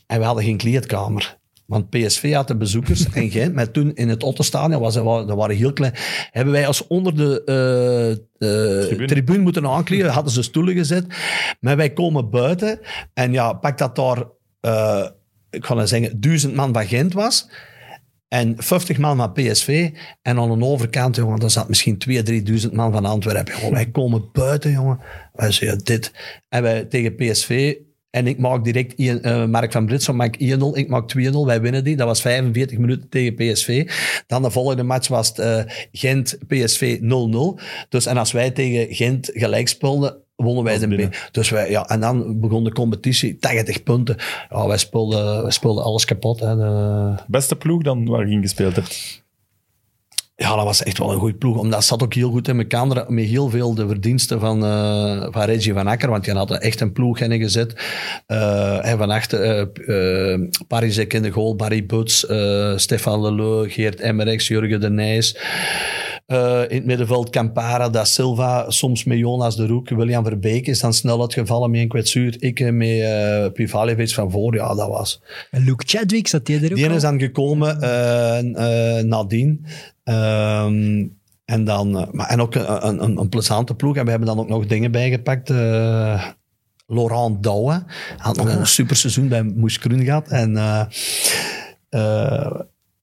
En 0.07 0.19
we 0.19 0.25
hadden 0.25 0.43
geen 0.43 0.57
kleedkamer. 0.57 1.39
Want 1.71 1.89
PSV 1.89 2.33
had 2.33 2.47
de 2.47 2.55
bezoekers 2.55 3.09
en 3.13 3.29
Gent, 3.29 3.53
maar 3.53 3.71
toen 3.71 3.93
in 3.93 4.09
het 4.09 4.23
Ottenstadion, 4.23 4.81
was, 4.81 4.93
dat 4.93 5.35
waren 5.35 5.55
heel 5.55 5.73
klein, 5.73 5.93
hebben 6.31 6.53
wij 6.53 6.67
als 6.67 6.87
onder 6.87 7.15
de 7.15 7.43
eh, 8.39 8.87
Tribune. 8.87 9.07
tribune. 9.07 9.39
moeten 9.39 9.67
aankleden, 9.67 10.11
hadden 10.11 10.33
ze 10.33 10.43
stoelen 10.43 10.75
gezet. 10.75 11.05
Maar 11.59 11.77
wij 11.77 11.93
komen 11.93 12.29
buiten 12.29 12.79
en 13.13 13.31
ja, 13.31 13.53
pak 13.53 13.77
dat 13.77 13.95
daar, 13.95 14.23
eh, 14.59 15.07
ik 15.49 15.65
ga 15.65 15.73
nou 15.73 15.87
zeggen, 15.87 16.21
duizend 16.21 16.55
man 16.55 16.73
van 16.73 16.85
Gent 16.85 17.13
was. 17.13 17.49
En 18.27 18.55
50 18.57 18.97
man 18.97 19.17
van 19.17 19.33
PSV. 19.33 19.89
En 20.21 20.39
aan 20.39 20.59
de 20.59 20.65
overkant, 20.65 21.15
jongen, 21.15 21.39
daar 21.39 21.49
zat 21.49 21.69
misschien 21.69 21.97
2.000, 21.97 22.23
3.000 22.23 22.73
man 22.73 22.91
van 22.91 23.05
Antwerpen. 23.05 23.53
Jongen, 23.53 23.73
wij 23.73 23.85
komen 23.85 24.29
buiten, 24.31 24.71
jongen. 24.71 24.99
Wij 25.33 25.51
zeggen 25.51 25.83
dit. 25.83 26.11
En 26.49 26.61
wij 26.61 26.85
tegen 26.85 27.15
PSV. 27.15 27.75
En 28.11 28.27
ik 28.27 28.37
maak 28.39 28.63
direct, 28.63 28.95
eh, 28.95 29.45
Mark 29.45 29.71
van 29.71 29.85
Britson 29.85 30.15
maakt 30.15 30.37
1-0, 30.39 30.77
ik 30.77 30.87
maak 30.87 31.07
2-0, 31.07 31.45
wij 31.45 31.61
winnen 31.61 31.83
die. 31.83 31.95
Dat 31.95 32.07
was 32.07 32.21
45 32.21 32.77
minuten 32.77 33.09
tegen 33.09 33.35
PSV. 33.35 33.89
Dan 34.27 34.41
de 34.41 34.51
volgende 34.51 34.83
match 34.83 35.07
was 35.07 35.27
het 35.27 35.39
eh, 35.39 35.59
Gent-PSV 35.91 36.99
0-0. 37.01 37.59
Dus, 37.89 38.05
en 38.05 38.17
als 38.17 38.31
wij 38.31 38.51
tegen 38.51 38.95
Gent 38.95 39.29
gelijk 39.33 39.67
speelden, 39.67 40.15
wonnen 40.35 40.63
wij 40.63 40.79
de 40.79 40.87
be- 40.87 41.09
Dus 41.31 41.49
wij, 41.49 41.69
ja, 41.69 41.87
en 41.89 41.99
dan 41.99 42.39
begon 42.39 42.63
de 42.63 42.71
competitie, 42.71 43.37
80 43.37 43.83
punten. 43.83 44.15
Ja, 44.49 44.67
wij 44.67 44.77
speelden, 44.77 45.41
wij 45.41 45.51
speelden 45.51 45.83
alles 45.83 46.05
kapot. 46.05 46.39
Hè. 46.39 46.55
De, 46.55 47.15
Beste 47.27 47.55
ploeg 47.55 47.81
dan 47.83 48.05
waar 48.05 48.27
je 48.27 48.33
in 48.35 48.41
gespeeld 48.41 48.75
hebt? 48.75 49.20
Ja, 50.41 50.55
dat 50.55 50.63
was 50.63 50.83
echt 50.83 50.97
wel 50.97 51.11
een 51.11 51.19
goede 51.19 51.37
ploeg. 51.37 51.57
Omdat 51.57 51.79
het 51.79 51.87
zat 51.87 52.03
ook 52.03 52.13
heel 52.13 52.31
goed 52.31 52.47
in 52.47 52.57
elkaar. 52.57 53.05
Met 53.07 53.25
heel 53.25 53.49
veel 53.49 53.73
de 53.73 53.87
verdiensten 53.87 54.39
van, 54.39 54.65
eh, 54.65 55.27
van 55.31 55.43
Reggie 55.43 55.73
van 55.73 55.87
Akker. 55.87 56.09
Want 56.09 56.23
die 56.23 56.33
had 56.33 56.51
echt 56.51 56.81
een 56.81 56.91
ploeg 56.91 57.19
in 57.19 57.39
gezet. 57.39 57.73
Eh, 58.27 58.85
en 58.85 58.97
van 58.97 59.09
achter 59.09 59.69
eh, 59.71 60.39
Parisek 60.67 61.13
in 61.13 61.21
de 61.21 61.31
goal. 61.31 61.55
Barry 61.55 61.85
Buts, 61.85 62.19
Stefan 62.75 63.21
Leleu, 63.21 63.69
Geert 63.69 63.99
Emmerix, 63.99 64.47
Jurgen 64.47 64.81
de 64.81 64.89
Nijs. 64.89 65.37
In 66.67 66.77
het 66.77 66.85
middenveld 66.85 67.29
Campara, 67.29 67.89
Da 67.89 68.05
Silva, 68.05 68.69
soms 68.69 69.03
met 69.03 69.17
Jonas 69.17 69.55
de 69.55 69.67
Roek. 69.67 69.89
William 69.89 70.23
Verbeek 70.23 70.67
is 70.67 70.79
dan 70.79 70.93
snel 70.93 71.21
uitgevallen 71.21 71.71
met 71.71 71.79
een 71.79 71.87
kwetsuur. 71.87 72.35
Ik 72.39 72.71
met 72.71 72.87
uh, 72.87 73.45
Pivaljevic 73.53 74.09
van 74.09 74.31
voor. 74.31 74.55
Ja, 74.55 74.75
dat 74.75 74.87
was... 74.87 75.21
En 75.51 75.63
Luke 75.63 75.83
Chadwick 75.87 76.27
zat 76.27 76.45
die 76.45 76.57
er 76.57 76.71
ook 76.71 76.75
Die 76.75 76.89
al? 76.89 76.95
is 76.95 77.01
dan 77.01 77.19
gekomen 77.19 77.81
eh, 77.81 79.03
nadien. 79.03 79.65
Ehm, 80.11 81.07
En, 81.45 81.63
dan, 81.63 81.97
eh, 81.97 82.07
maar, 82.11 82.27
en 82.27 82.41
ook 82.41 82.55
een, 82.55 82.87
een, 82.87 83.03
een, 83.03 83.17
een 83.17 83.29
plezante 83.29 83.75
ploeg. 83.75 83.95
En 83.95 84.03
we 84.03 84.09
hebben 84.09 84.27
dan 84.27 84.39
ook 84.39 84.49
nog 84.49 84.65
dingen 84.65 84.91
bijgepakt. 84.91 85.49
eh, 85.49 86.27
Laurent 86.87 87.43
Douwe 87.43 87.83
had 88.17 88.37
nog 88.37 88.55
een 88.55 88.65
super 88.67 88.95
seizoen 88.95 89.27
bij 89.27 89.43
Moes 89.43 89.79
Kroen 89.79 90.03
gehad. 90.03 90.27
En 90.27 90.57
eh, 90.57 90.85
eh, 91.89 92.51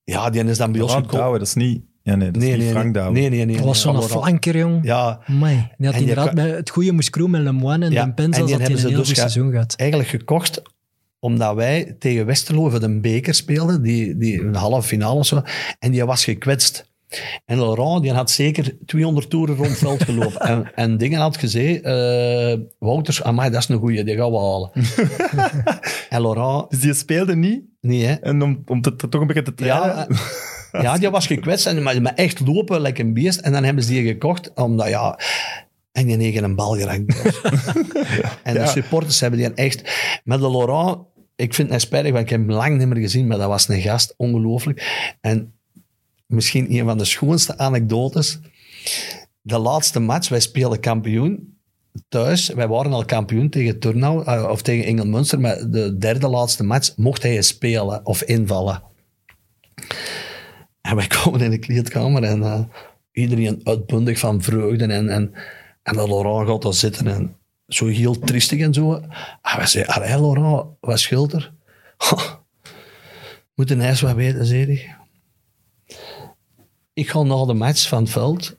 ja, 0.04 0.30
die 0.30 0.44
is 0.44 0.58
dan 0.58 0.72
bij 0.72 0.80
ons 0.80 0.90
Laurent 0.92 1.10
gekomen. 1.10 1.16
Douwe, 1.16 1.38
dat 1.38 1.46
is 1.46 1.54
niet... 1.54 1.82
Ja, 2.02 2.14
nee, 2.14 2.30
dat 2.30 2.42
is 2.42 2.56
niet 2.56 2.70
Frank 2.70 2.94
Douwe. 2.94 3.12
Nee, 3.12 3.28
nee, 3.28 3.44
nee. 3.44 3.56
Dat 3.56 3.64
was 3.64 3.80
zo'n 3.80 4.02
flanker, 4.02 4.56
jong. 4.56 4.84
Ja, 4.84 5.20
Amai. 5.26 5.70
Die 5.76 5.86
had 5.86 5.94
En 5.94 6.00
inderdaad 6.00 6.38
het 6.38 6.70
goede 6.70 6.92
Moeskroe 6.92 7.28
met 7.28 7.40
Lemoine 7.40 7.84
en 7.84 7.92
Ja, 7.92 8.06
Den 8.06 8.30
die 8.30 8.40
had 8.40 8.48
hij 8.48 8.48
hebben 8.48 8.70
een 8.70 8.78
ze 8.78 8.88
heel 8.88 8.96
dus 8.96 9.06
goed 9.06 9.16
seizoen 9.16 9.50
gehad. 9.50 9.74
eigenlijk 9.76 10.10
gekocht 10.10 10.62
omdat 11.20 11.54
wij 11.54 11.96
tegen 11.98 12.26
Westerlo 12.26 12.68
voor 12.68 12.82
een 12.82 13.00
beker 13.00 13.34
speelden, 13.34 13.82
die, 13.82 14.16
die 14.16 14.40
een 14.40 14.54
halve 14.54 14.88
finale 14.88 15.18
of 15.18 15.26
zo, 15.26 15.42
en 15.78 15.90
die 15.90 16.04
was 16.04 16.24
gekwetst. 16.24 16.87
En 17.44 17.58
Laurent 17.58 18.02
die 18.02 18.12
had 18.12 18.30
zeker 18.30 18.76
200 18.86 19.30
toeren 19.30 19.56
rond 19.56 19.68
het 19.68 19.78
veld 19.78 20.02
gelopen. 20.02 20.40
en, 20.50 20.70
en 20.74 20.96
dingen 20.96 21.20
had 21.20 21.36
gezegd, 21.36 21.82
eh 21.82 22.54
Wouters, 22.78 23.22
amai, 23.22 23.50
dat 23.50 23.62
is 23.62 23.68
een 23.68 23.78
goeie, 23.78 24.04
die 24.04 24.16
gaan 24.16 24.30
we 24.30 24.38
halen. 24.38 24.70
en 26.14 26.22
Laurent, 26.22 26.70
Dus 26.70 26.80
die 26.80 26.94
speelde 26.94 27.36
niet. 27.36 27.62
nee 27.80 28.04
hè. 28.04 28.14
En 28.14 28.42
om, 28.42 28.62
om 28.66 28.80
te, 28.80 28.96
toch 28.96 29.20
een 29.20 29.26
beetje 29.26 29.42
te 29.42 29.54
trainen... 29.54 29.88
Ja, 29.88 30.06
eh, 30.72 30.82
ja, 30.82 30.98
die 30.98 31.10
was 31.10 31.26
gekwetst, 31.26 31.66
en, 31.66 31.82
maar, 31.82 32.02
maar 32.02 32.14
echt 32.14 32.40
lopen, 32.40 32.80
lekker 32.80 33.04
een 33.04 33.14
beest. 33.14 33.40
En 33.40 33.52
dan 33.52 33.64
hebben 33.64 33.84
ze 33.84 33.90
die 33.90 34.06
gekocht, 34.06 34.52
omdat 34.54 34.88
ja... 34.88 35.18
En 35.92 36.06
die 36.06 36.16
negen 36.16 36.44
een 36.44 36.54
bal 36.54 36.76
geraakt. 36.76 37.32
en 38.42 38.54
de 38.54 38.66
supporters 38.66 39.20
hebben 39.20 39.38
die 39.38 39.54
echt... 39.54 39.82
Met 40.24 40.40
de 40.40 40.50
Laurent, 40.50 40.98
ik 41.36 41.54
vind 41.54 41.70
het 41.70 41.80
spijtig, 41.80 42.12
want 42.12 42.24
ik 42.24 42.30
heb 42.30 42.40
hem 42.40 42.50
lang 42.50 42.78
niet 42.78 42.88
meer 42.88 43.02
gezien, 43.02 43.26
maar 43.26 43.38
dat 43.38 43.48
was 43.48 43.68
een 43.68 43.80
gast, 43.80 44.14
ongelooflijk. 44.16 45.16
En 45.20 45.57
misschien 46.28 46.74
een 46.74 46.84
van 46.84 46.98
de 46.98 47.04
schoonste 47.04 47.58
anekdotes. 47.58 48.38
De 49.40 49.58
laatste 49.58 50.00
match, 50.00 50.28
wij 50.28 50.40
spelen 50.40 50.80
kampioen 50.80 51.56
thuis. 52.08 52.48
Wij 52.48 52.68
waren 52.68 52.92
al 52.92 53.04
kampioen 53.04 53.48
tegen 53.48 53.78
Turnhout, 53.78 54.26
eh, 54.26 54.48
of 54.50 54.62
tegen 54.62 54.84
Engelmunster, 54.84 55.40
maar 55.40 55.70
de 55.70 55.96
derde 55.98 56.28
laatste 56.28 56.64
match 56.64 56.96
mocht 56.96 57.22
hij 57.22 57.42
spelen 57.42 58.06
of 58.06 58.22
invallen. 58.22 58.82
En 60.80 60.96
wij 60.96 61.06
komen 61.22 61.40
in 61.40 61.50
de 61.50 61.58
kleedkamer 61.58 62.22
en 62.22 62.42
eh, 62.42 62.60
iedereen 63.12 63.60
uitbundig 63.64 64.18
van 64.18 64.42
vreugde. 64.42 64.84
En, 64.84 65.08
en, 65.08 65.32
en 65.82 65.96
de 65.96 66.08
Laurent 66.08 66.48
gaat 66.48 66.62
daar 66.62 66.74
zitten 66.74 67.06
en 67.06 67.36
zo 67.68 67.86
heel 67.86 68.18
triestig 68.18 68.60
en 68.60 68.74
zo. 68.74 68.94
En 68.94 69.58
wij 69.72 69.86
allee 69.86 70.20
Laurent, 70.20 70.66
wat 70.80 70.98
scheelt? 70.98 71.50
Moet 73.54 73.70
een 73.70 73.80
ijs 73.80 74.00
wat 74.00 74.14
weten, 74.14 74.46
zei 74.46 74.64
hij. 74.64 74.97
Ik 76.98 77.10
ga 77.10 77.22
na 77.22 77.44
de 77.44 77.54
match 77.54 77.88
van 77.88 78.02
het 78.02 78.10
veld 78.12 78.56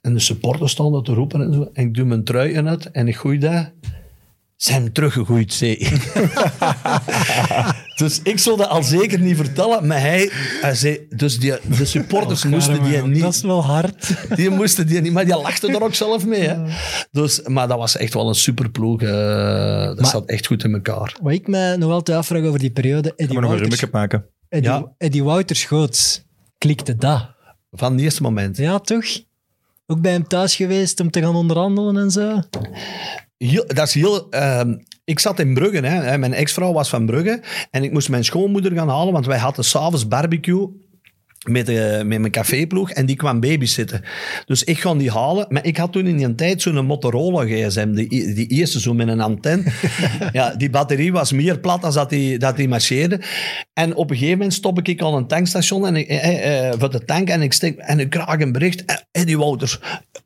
en 0.00 0.14
de 0.14 0.20
supporters 0.20 0.72
staan 0.72 0.92
dat 0.92 1.04
te 1.04 1.14
roepen 1.14 1.42
en 1.42 1.52
zo. 1.54 1.70
En 1.72 1.84
ik 1.86 1.94
doe 1.94 2.04
mijn 2.04 2.24
trui 2.24 2.52
in 2.52 2.66
het 2.66 2.90
en 2.90 3.08
ik 3.08 3.16
gooi 3.16 3.38
dat. 3.38 3.70
Zijn 4.56 4.92
teruggegooid, 4.92 5.52
zei 5.52 5.72
ik. 5.72 6.12
dus 8.00 8.20
ik 8.22 8.38
zou 8.38 8.56
dat 8.56 8.68
al 8.68 8.82
zeker 8.82 9.20
niet 9.20 9.36
vertellen, 9.36 9.86
maar 9.86 10.00
hij, 10.00 10.30
hij 10.60 10.74
zei... 10.74 11.06
Dus 11.08 11.38
die, 11.38 11.54
de 11.76 11.84
supporters 11.84 12.44
moesten 12.44 12.82
die 12.82 13.02
niet... 13.02 13.20
Dat 13.22 13.34
is 13.34 13.40
wel 13.42 13.64
hard. 13.64 14.14
Die 14.36 14.50
moesten 14.50 14.86
die 14.86 15.00
niet, 15.00 15.12
maar 15.12 15.24
die 15.24 15.36
lachten 15.36 15.74
er 15.74 15.82
ook 15.82 15.94
zelf 15.94 16.26
mee. 16.26 16.48
Hè. 16.48 16.56
Dus, 17.10 17.42
maar 17.42 17.68
dat 17.68 17.78
was 17.78 17.96
echt 17.96 18.14
wel 18.14 18.28
een 18.28 18.34
superploeg. 18.34 19.02
eh 19.02 19.08
dat 19.86 20.00
Maar- 20.00 20.10
zat 20.10 20.26
echt 20.28 20.46
goed 20.46 20.64
in 20.64 20.72
elkaar. 20.74 21.16
Wat 21.22 21.32
ik 21.32 21.46
me 21.48 21.76
nog 21.76 21.90
altijd 21.90 22.18
afvraag 22.18 22.42
over 22.44 22.58
die 22.58 22.70
periode, 22.72 23.12
Eddie 23.16 23.36
we 23.36 23.42
nog 23.42 23.60
een 23.60 23.88
maken. 23.92 24.24
Eddie, 24.48 24.70
Ja. 24.70 24.92
Eddie 24.98 25.24
Wouters 25.24 25.64
Goots, 25.64 26.24
klikte 26.58 26.96
dat? 26.96 27.30
Van 27.76 27.92
het 27.92 28.00
eerste 28.00 28.22
moment. 28.22 28.56
Ja, 28.56 28.78
toch? 28.78 29.04
Ook 29.86 30.00
bij 30.00 30.12
hem 30.12 30.26
thuis 30.28 30.56
geweest 30.56 31.00
om 31.00 31.10
te 31.10 31.20
gaan 31.20 31.34
onderhandelen 31.34 31.96
en 31.96 32.10
zo? 32.10 32.40
Heel, 33.36 33.64
dat 33.66 33.86
is 33.86 33.94
heel... 33.94 34.30
ehm, 34.30 34.78
ik 35.04 35.18
zat 35.18 35.38
in 35.38 35.54
Brugge. 35.54 35.86
Hè. 35.86 36.18
Mijn 36.18 36.34
ex-vrouw 36.34 36.72
was 36.72 36.88
van 36.88 37.06
Brugge. 37.06 37.42
En 37.70 37.84
ik 37.84 37.92
moest 37.92 38.08
mijn 38.08 38.24
schoonmoeder 38.24 38.72
gaan 38.72 38.88
halen, 38.88 39.12
want 39.12 39.26
wij 39.26 39.38
hadden 39.38 39.64
s'avonds 39.64 40.08
barbecue 40.08 40.68
met, 41.48 41.68
eh, 41.68 41.96
met 41.96 42.06
mijn 42.20 42.30
caféploeg 42.30 42.90
en 42.90 43.06
die 43.06 43.16
kwam 43.16 43.40
babysitten. 43.40 44.02
Dus 44.46 44.64
ik 44.64 44.78
ga 44.78 44.94
die 44.94 45.10
halen. 45.10 45.46
Maar 45.48 45.64
ik 45.64 45.76
had 45.76 45.92
toen 45.92 46.06
in 46.06 46.16
die 46.16 46.34
tijd 46.34 46.62
zo'n 46.62 46.86
Motorola 46.86 47.44
gsm, 47.44 47.92
die, 47.92 48.34
die 48.34 48.46
eerste 48.46 48.80
zo 48.80 48.94
met 48.94 49.08
een 49.08 49.20
antenne. 49.20 49.64
ja, 50.32 50.54
die 50.54 50.70
batterie 50.70 51.12
was 51.12 51.32
meer 51.32 51.58
plat 51.58 51.80
dan 51.82 51.92
dat 51.92 52.10
die, 52.10 52.38
dat 52.38 52.56
die 52.56 52.68
marcheerde. 52.68 53.20
En 53.72 53.94
op 53.94 54.10
een 54.10 54.16
gegeven 54.16 54.36
moment 54.38 54.54
stop 54.54 54.86
ik 54.88 55.00
al 55.00 55.16
een 55.16 55.26
tankstation 55.26 55.86
en 55.86 55.96
ik, 55.96 56.08
eh, 56.08 56.68
eh, 56.68 56.74
voor 56.78 56.90
de 56.90 57.04
tank 57.04 57.28
en 57.28 57.42
ik, 57.42 57.52
stik, 57.52 57.78
en 57.78 58.00
ik 58.00 58.10
krijg 58.10 58.40
een 58.40 58.52
bericht. 58.52 58.84
Eh, 58.84 58.96
Eddie 59.10 59.38
Wouters, 59.38 59.78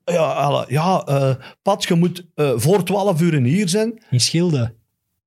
ja, 0.05 0.33
alle- 0.33 0.65
ja 0.69 1.03
eh, 1.07 1.35
Pat, 1.63 1.85
je 1.85 1.95
moet 1.95 2.27
eh, 2.35 2.53
voor 2.57 2.85
12 2.85 3.21
uur 3.21 3.43
hier 3.43 3.69
zijn. 3.69 4.03
In 4.11 4.21
Schilde. 4.21 4.75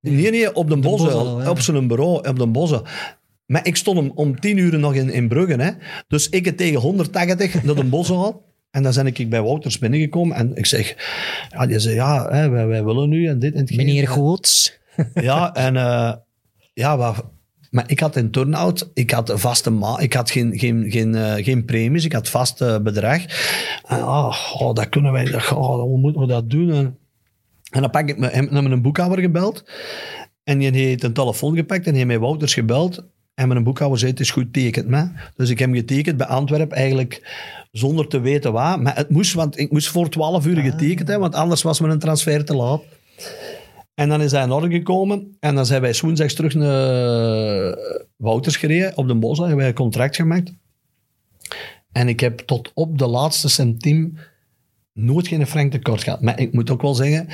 Nee, 0.02 0.32
nee, 0.32 0.56
op 0.56 0.70
de, 0.70 0.78
bossen, 0.78 1.10
ja. 1.38 1.49
op 1.49 1.60
zijn 1.60 1.88
bureau, 1.88 2.28
op 2.28 2.40
de 2.40 2.48
bossen. 2.48 2.82
Maar 3.49 3.67
ik 3.67 3.76
stond 3.76 3.97
om, 3.97 4.11
om 4.15 4.39
tien 4.39 4.57
uur 4.57 4.80
nog 4.80 4.93
in, 4.93 5.09
in 5.09 5.27
Brugge. 5.27 5.61
Hè. 5.61 5.71
Dus 6.07 6.30
ik 6.30 6.45
het 6.45 6.57
tegen 6.57 6.80
180 6.80 7.63
naar 7.63 7.76
de 7.76 7.84
bossen 7.84 8.35
En 8.71 8.84
dan 8.84 8.93
ben 8.93 9.07
ik 9.07 9.30
bij 9.30 9.41
Wouters 9.41 9.80
binnengekomen 9.80 10.38
en 10.38 10.55
ik 10.55 10.65
zeg, 10.65 10.95
ja, 11.49 11.65
die 11.65 11.80
zei, 11.80 11.95
ja, 11.95 12.27
hè, 12.31 12.49
wij, 12.49 12.67
wij 12.67 12.84
willen 12.84 13.09
nu 13.09 13.27
en 13.27 13.39
dit 13.39 13.53
en 13.53 13.59
hetgeen. 13.59 13.77
Meneer 13.77 14.07
Goots. 14.07 14.80
Ja, 15.13 15.53
en 15.53 15.76
eh, 15.76 16.13
ja, 16.73 16.97
wat, 16.97 17.26
maar 17.69 17.84
ik 17.88 17.99
had 17.99 18.15
in 18.15 18.31
turnout, 18.31 18.91
ik 18.93 19.11
had 19.11 19.30
een 19.30 19.39
vaste 19.39 19.69
ma, 19.69 19.99
ik 19.99 20.13
had 20.13 20.31
geen, 20.31 20.59
geen, 20.59 20.91
geen, 20.91 21.15
eh, 21.15 21.43
geen 21.43 21.65
premies, 21.65 22.05
ik 22.05 22.13
had 22.13 22.30
vast 22.30 22.61
eh, 22.61 22.80
bedrag. 22.80 23.21
En, 23.88 24.03
ah, 24.03 24.55
oh, 24.59 24.73
dat 24.73 24.89
kunnen 24.89 25.11
wij, 25.11 25.26
dat, 25.26 25.51
oh, 25.51 25.81
hoe 25.81 25.99
moeten 25.99 26.21
we 26.21 26.27
dat 26.27 26.49
doen? 26.49 26.71
En, 26.71 26.97
en 27.71 27.81
dan 27.81 27.89
pak 27.89 28.09
ik 28.09 28.17
me, 28.17 28.27
heb 28.27 28.51
naar 28.51 28.63
mijn 28.63 28.81
boekhouder 28.81 29.19
gebeld. 29.19 29.63
En 30.43 30.57
die 30.57 30.71
heeft 30.71 31.03
een 31.03 31.13
telefoon 31.13 31.55
gepakt 31.55 31.88
en 31.88 31.93
heeft 31.93 32.07
mij 32.07 32.19
Wouters 32.19 32.53
gebeld. 32.53 33.03
En 33.40 33.48
mijn 33.48 33.64
boekhouder 33.64 33.99
zei, 33.99 34.11
het 34.11 34.20
is 34.20 34.32
goed, 34.32 34.53
tekent 34.53 34.88
me. 34.88 35.10
Dus 35.36 35.49
ik 35.49 35.60
heb 35.60 35.74
getekend 35.74 36.18
bij 36.18 36.28
Antwerpen 36.28 36.78
eigenlijk 36.78 37.22
zonder 37.72 38.07
te 38.07 38.20
weten 38.20 38.52
waar. 38.52 38.82
Maar 38.82 38.95
het 38.95 39.10
moest, 39.10 39.34
want 39.34 39.57
ik 39.60 39.72
moest 39.72 39.88
voor 39.88 40.10
12 40.10 40.45
uur 40.45 40.57
getekend 40.57 41.07
hebben, 41.07 41.20
want 41.20 41.36
anders 41.36 41.61
was 41.61 41.80
mijn 41.80 41.99
transfer 41.99 42.45
te 42.45 42.56
laat. 42.56 42.82
En 43.94 44.10
dan 44.10 44.22
is 44.22 44.32
hij 44.32 44.44
in 44.44 44.52
orde 44.52 44.70
gekomen. 44.70 45.38
En 45.40 45.56
dan 45.56 45.66
zijn 45.66 45.82
wij 45.82 45.95
woensdags 46.02 46.34
terug 46.34 46.53
naar 46.53 47.78
Wouters 48.16 48.57
gereden 48.57 48.98
op 48.98 49.07
de 49.07 49.16
Bos. 49.16 49.38
Hebben 49.38 49.57
wij 49.57 49.68
een 49.68 49.74
contract 49.74 50.16
gemaakt. 50.16 50.53
En 51.91 52.07
ik 52.07 52.20
heb 52.20 52.40
tot 52.40 52.72
op 52.74 52.98
de 52.98 53.07
laatste 53.07 53.49
centiem 53.49 54.18
nooit 54.94 55.28
geen 55.28 55.48
frank 55.48 55.72
tekort 55.72 56.03
gehad. 56.03 56.22
Maar 56.22 56.40
ik 56.40 56.53
moet 56.53 56.70
ook 56.70 56.82
wel 56.82 56.95
zeggen, 56.95 57.28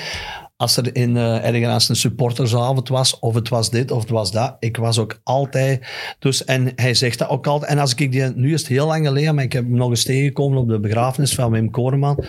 als 0.58 0.78
er 0.78 0.96
in 0.96 1.18
eh 1.18 1.48
ergens 1.48 1.90
een 1.90 1.96
supportersavond 1.96 2.90
was, 2.90 3.20
of 3.20 3.34
het 3.34 3.50
was 3.50 3.70
dit 3.70 3.92
of 3.92 4.02
het 4.02 4.10
was 4.10 4.32
dat, 4.32 4.56
ik 4.60 4.78
was 4.78 5.00
ook 5.00 5.20
altijd... 5.24 5.86
Dus, 6.20 6.44
en 6.44 6.72
hij 6.76 6.94
zegt 6.94 7.20
dat 7.20 7.30
ook 7.30 7.48
altijd. 7.48 7.72
En 7.72 7.80
als 7.80 7.94
ik 7.96 8.12
die, 8.12 8.24
nu 8.24 8.54
is 8.54 8.60
het 8.60 8.70
heel 8.70 8.88
lang 8.88 9.08
geleden, 9.08 9.36
maar 9.36 9.44
ik 9.44 9.54
heb 9.54 9.64
hem 9.64 9.76
nog 9.76 9.90
eens 9.90 10.04
tegengekomen 10.04 10.58
op 10.58 10.68
de 10.68 10.80
begrafenis 10.80 11.36
van 11.36 11.52
Wim 11.52 11.72
Koreman. 11.72 12.24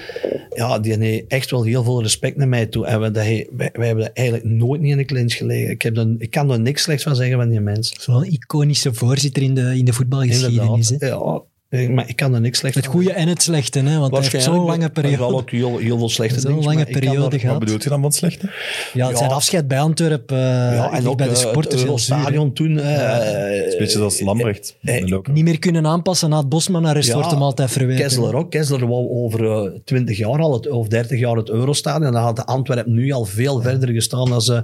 Ja, 0.55 0.79
die 0.79 0.97
heeft 0.97 1.25
echt 1.29 1.51
wel 1.51 1.63
heel 1.63 1.83
veel 1.85 2.03
respect 2.03 2.37
naar 2.37 2.49
mij 2.49 2.67
toe. 2.67 2.87
En 2.87 3.01
we, 3.01 3.11
dat 3.11 3.25
hij, 3.25 3.49
wij, 3.57 3.71
wij 3.73 3.87
hebben 3.87 4.15
eigenlijk 4.15 4.47
nooit 4.47 4.81
niet 4.81 4.91
in 4.91 4.97
de 4.97 5.05
clinch 5.05 5.35
gelegen. 5.35 5.71
Ik, 5.71 5.83
heb 5.83 5.97
er, 5.97 6.15
ik 6.19 6.31
kan 6.31 6.51
er 6.51 6.61
niks 6.61 6.83
slechts 6.83 7.03
van 7.03 7.17
zeggen 7.17 7.37
van 7.37 7.49
die 7.49 7.61
mens. 7.61 7.91
Dat 7.91 8.01
is 8.01 8.07
wel 8.07 8.25
een 8.25 8.33
iconische 8.33 8.95
voorzitter 8.95 9.43
in 9.43 9.55
de, 9.55 9.79
in 9.79 9.85
de 9.85 9.93
voetbalgeschiedenis. 9.93 10.91
Inderdaad. 10.91 11.21
hè. 11.21 11.27
Ja, 11.27 11.43
maar 11.89 12.09
ik 12.09 12.17
kan 12.17 12.35
er 12.35 12.41
niks 12.41 12.59
slechts 12.59 12.77
Het 12.77 12.87
goede 12.87 13.13
en 13.13 13.29
het 13.29 13.43
slechte, 13.43 13.79
hè? 13.79 13.99
want 13.99 14.13
hij 14.17 14.29
heeft 14.31 14.45
zo'n 14.45 14.65
lange 14.65 14.91
periode. 14.91 15.17
zal 15.17 15.39
ook 15.39 15.51
heel, 15.51 15.79
heel 15.79 15.99
veel 15.99 16.09
slechte 16.09 16.41
Zo'n 16.41 16.51
dingen. 16.51 16.65
lange 16.65 16.85
periode 16.85 17.39
gehad. 17.39 17.55
Wat 17.57 17.65
bedoelt 17.65 17.83
je 17.83 17.89
dan 17.89 17.99
van 18.01 18.09
het 18.09 18.19
slechte? 18.19 18.51
Ja, 18.93 19.09
Ja. 19.11 19.17
zijn 19.17 19.31
afscheid 19.31 19.69
bij 19.69 19.81
Antwerpen, 19.81 20.37
eh 20.37 20.43
Ja, 20.75 20.93
en 20.93 21.09
ook 21.09 21.17
bij 21.17 21.27
de 21.27 21.33
eh, 21.33 21.39
supporters 21.39 21.83
het 21.83 22.01
zuur, 22.01 22.15
hè. 22.17 22.21
Eurostadion 22.23 22.53
toen. 22.53 22.79
eh, 22.79 23.13
Het 23.57 23.67
is 23.67 23.73
een 23.73 23.79
beetje 23.79 23.99
zoals 23.99 24.21
Lambrecht. 24.21 24.77
eh. 24.83 25.05
Niet 25.33 25.45
meer 25.45 25.59
kunnen 25.59 25.87
aanpassen 25.87 26.31
na 26.31 26.37
het 26.39 26.49
Bosman-arrest 26.49 27.09
Ja, 27.09 27.15
wordt 27.15 27.31
hem 27.31 27.43
altijd 27.43 27.71
verweten. 27.71 28.03
Kessler 28.05 28.35
ook. 28.35 28.51
Kessler 28.51 28.87
wou 28.89 29.09
over 29.11 29.51
eh, 29.51 29.71
20 29.85 30.17
jaar 30.19 30.39
al, 30.39 30.53
het, 30.53 30.69
of 30.71 30.89
30 30.89 31.19
jaar 31.19 31.37
het 31.37 31.49
Eurostadion. 31.49 32.07
En 32.07 32.13
dan 32.13 32.23
had 32.23 32.37
de 32.37 32.45
Antwerpen 32.47 32.93
nu 32.95 33.11
al 33.13 33.25
veel 33.25 33.61
verder 33.63 33.89
gestaan. 33.89 34.29
Dan 34.31 34.43
ze, 34.43 34.63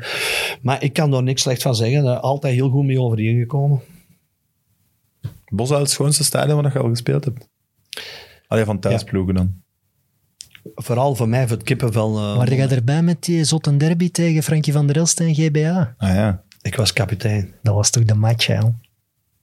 maar 0.63 0.83
ik 0.83 0.93
kan 0.93 1.11
daar 1.11 1.23
niks 1.23 1.43
slecht 1.43 1.63
van 1.63 1.75
zeggen. 1.75 2.05
Daar 2.05 2.17
altijd 2.19 2.55
heel 2.55 2.69
goed 2.69 2.85
mee 2.85 3.01
overeengekomen. 3.01 3.81
Bosuil 5.55 5.79
is 5.81 5.85
het 5.87 5.93
schoonste 5.95 6.25
stadion 6.25 6.63
waar 6.63 6.73
je 6.73 6.79
al 6.79 6.89
gespeeld 6.89 7.25
hebt. 7.25 7.49
Allee, 8.47 8.65
van 8.65 8.79
thuisploegen 8.81 9.35
dan. 9.35 9.61
Vooral 10.75 11.15
voor 11.15 11.29
mij, 11.29 11.47
voor 11.49 11.57
het 11.57 11.67
kippenvel. 11.67 12.17
eh, 12.19 12.37
Waar 12.37 12.55
jij 12.55 12.69
erbij 12.69 13.03
met 13.03 13.23
die 13.25 13.45
zotte 13.45 13.77
derby 13.77 14.11
tegen 14.11 14.43
Frankie 14.43 14.73
van 14.73 14.87
der 14.87 14.97
Elst 14.97 15.21
en 15.21 15.35
GBA? 15.35 15.95
Ah 15.99 16.15
ja. 16.15 16.43
Ik 16.63 16.77
was 16.77 16.93
kapitein. 16.93 17.55
Dat 17.63 17.75
was 17.75 17.91
toch 17.91 18.05
de 18.05 18.15
match, 18.15 18.47
hè? 18.47 18.59
jong? 18.59 18.75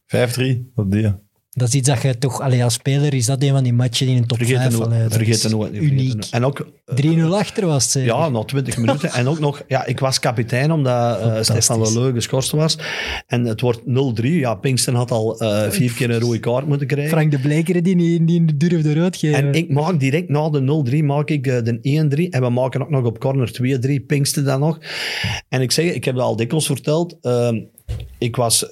5-3 0.06 0.72
op 0.76 0.91
die. 0.91 1.14
Dat 1.60 1.68
is 1.68 1.73
iets 1.73 1.88
dat 1.88 2.02
je 2.02 2.18
toch, 2.18 2.41
allee, 2.41 2.64
als 2.64 2.73
speler 2.73 3.14
is 3.14 3.26
dat 3.26 3.44
een 3.44 3.49
van 3.49 3.64
die 3.64 3.73
matchen 3.73 4.07
in 4.07 4.18
een 4.18 4.26
top 4.26 4.38
Vergeet 4.38 4.56
5. 4.56 4.72
het 4.72 4.81
allee, 4.81 4.99
nooit. 4.99 5.73
dat 5.73 5.81
Uniek. 5.81 6.26
En 6.31 6.45
ook... 6.45 6.68
eh, 6.86 7.18
3-0 7.18 7.22
achter 7.31 7.65
was 7.65 7.84
het. 7.84 7.91
zeker? 7.91 8.10
Ja, 8.10 8.30
na 8.30 8.44
20 8.44 8.77
minuten. 8.77 9.11
En 9.11 9.27
ook 9.27 9.40
nog, 9.40 9.64
ja, 9.68 9.86
ik 9.86 9.99
was 9.99 10.19
kapitein 10.19 10.72
omdat 10.72 11.19
eh 11.19 11.41
Stefan 11.41 11.81
Leleu 11.81 12.11
geschorst 12.14 12.52
was. 12.52 12.77
En 13.27 13.45
het 13.45 13.61
wordt 13.61 13.80
0-3. 13.80 14.22
Ja, 14.22 14.56
Pinkston 14.56 14.95
had 14.95 15.11
al 15.11 15.40
eh, 15.40 15.69
vier 15.69 15.94
keer 15.94 16.10
een 16.10 16.19
rode 16.19 16.40
kaart 16.40 16.68
moeten 16.68 16.88
krijgen. 16.88 17.11
Frank 17.11 17.31
de 17.31 17.40
Bleker 17.40 17.84
die 17.84 17.95
niet, 17.95 18.22
niet 18.22 18.60
durfde 18.60 18.94
rood 18.94 19.18
geven. 19.18 19.38
En 19.38 19.53
ik 19.53 19.69
maak 19.69 19.99
direct 19.99 20.30
na 20.30 20.49
de 20.49 20.84
0-3 21.02 21.03
maak 21.03 21.30
ik 21.30 21.48
eh, 21.48 21.64
de 21.64 22.27
1-3. 22.27 22.30
En 22.30 22.41
we 22.41 22.49
maken 22.49 22.81
ook 22.81 22.90
nog 22.90 23.06
op 23.06 23.19
corner 23.19 23.52
2-3. 24.02 24.06
Pinkste 24.07 24.44
dan 24.44 24.60
nog. 24.60 24.80
En 25.49 25.61
ik 25.61 25.72
zeg, 25.72 25.94
ik 25.94 26.06
heb 26.06 26.15
dat 26.15 26.23
al 26.23 26.36
dikwijls 26.36 26.65
verteld. 26.65 27.18
ehm, 27.22 27.60
ik 28.18 28.36
was... 28.36 28.65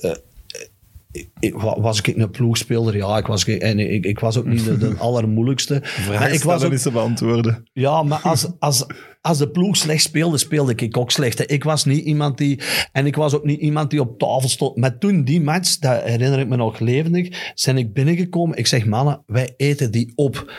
ik- 1.12 1.30
ik, 1.40 1.54
wa- 1.54 1.80
was 1.82 2.00
ik 2.02 2.08
een 2.08 2.30
ploegspeler? 2.32 2.96
Ja, 2.96 3.18
ik 3.18 3.26
was, 3.28 3.46
en 3.46 3.80
ik, 3.80 4.06
ik 4.06 4.20
was 4.20 4.38
ook 4.38 4.46
niet 4.46 4.66
de, 4.66 4.78
de 4.78 4.96
allermoeilijkste. 5.08 5.82
Maar 6.10 6.32
ik 6.32 6.44
was 6.44 6.64
ook, 6.64 6.72
niet 6.72 6.82
te 6.82 6.92
beantwoorden. 6.92 7.68
ja, 7.74 8.04
maar 8.04 8.20
als, 8.20 8.48
als, 8.60 8.86
als 9.22 9.38
de 9.38 9.50
ploeg 9.50 9.78
slecht 9.78 10.02
speelde, 10.04 10.38
speelde 10.38 10.76
ik 10.76 10.98
ook 10.98 11.12
slecht. 11.12 11.38
hè. 11.38 11.46
Ik 11.46 11.64
was 11.64 11.86
niet 11.86 12.04
iemand 12.06 12.38
die... 12.38 12.60
En 12.92 13.06
ik 13.06 13.16
was 13.16 13.34
ook 13.34 13.46
niet 13.46 13.60
iemand 13.60 13.90
die 13.90 14.00
op 14.02 14.20
tafel 14.20 14.50
stond. 14.50 14.78
Maar 14.78 14.98
toen 14.98 15.24
die 15.24 15.42
match, 15.42 15.78
dat 15.78 16.04
herinner 16.04 16.40
ik 16.40 16.48
me 16.48 16.56
nog 16.56 16.80
levendig, 16.80 17.52
zijn 17.56 17.78
ik 17.78 17.94
binnengekomen. 17.94 18.58
Ik 18.58 18.68
zeg, 18.68 18.86
mannen, 18.86 19.24
wij 19.26 19.54
eten 19.58 19.92
die 19.92 20.12
op. 20.16 20.52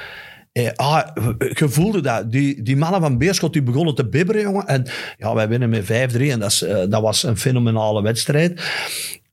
Eh, 0.52 0.68
ah, 0.76 1.06
je 1.38 1.68
voelde 1.68 2.00
dat. 2.00 2.32
Die, 2.32 2.62
die 2.62 2.76
mannen 2.76 3.00
van 3.00 3.18
Beerschot 3.18 3.52
die 3.52 3.62
begonnen 3.62 3.94
te 3.94 4.08
bibberen, 4.08 4.42
jongen. 4.42 4.66
En 4.66 4.86
ja, 5.18 5.34
wij 5.34 5.48
winnen 5.48 5.68
met 5.68 5.84
5-3 5.84 5.86
en 6.20 6.38
dat, 6.40 6.50
is, 6.50 6.62
eh, 6.62 6.76
dat 6.88 7.02
was 7.02 7.22
een 7.22 7.36
fenomenale 7.36 8.02
wedstrijd. 8.02 8.60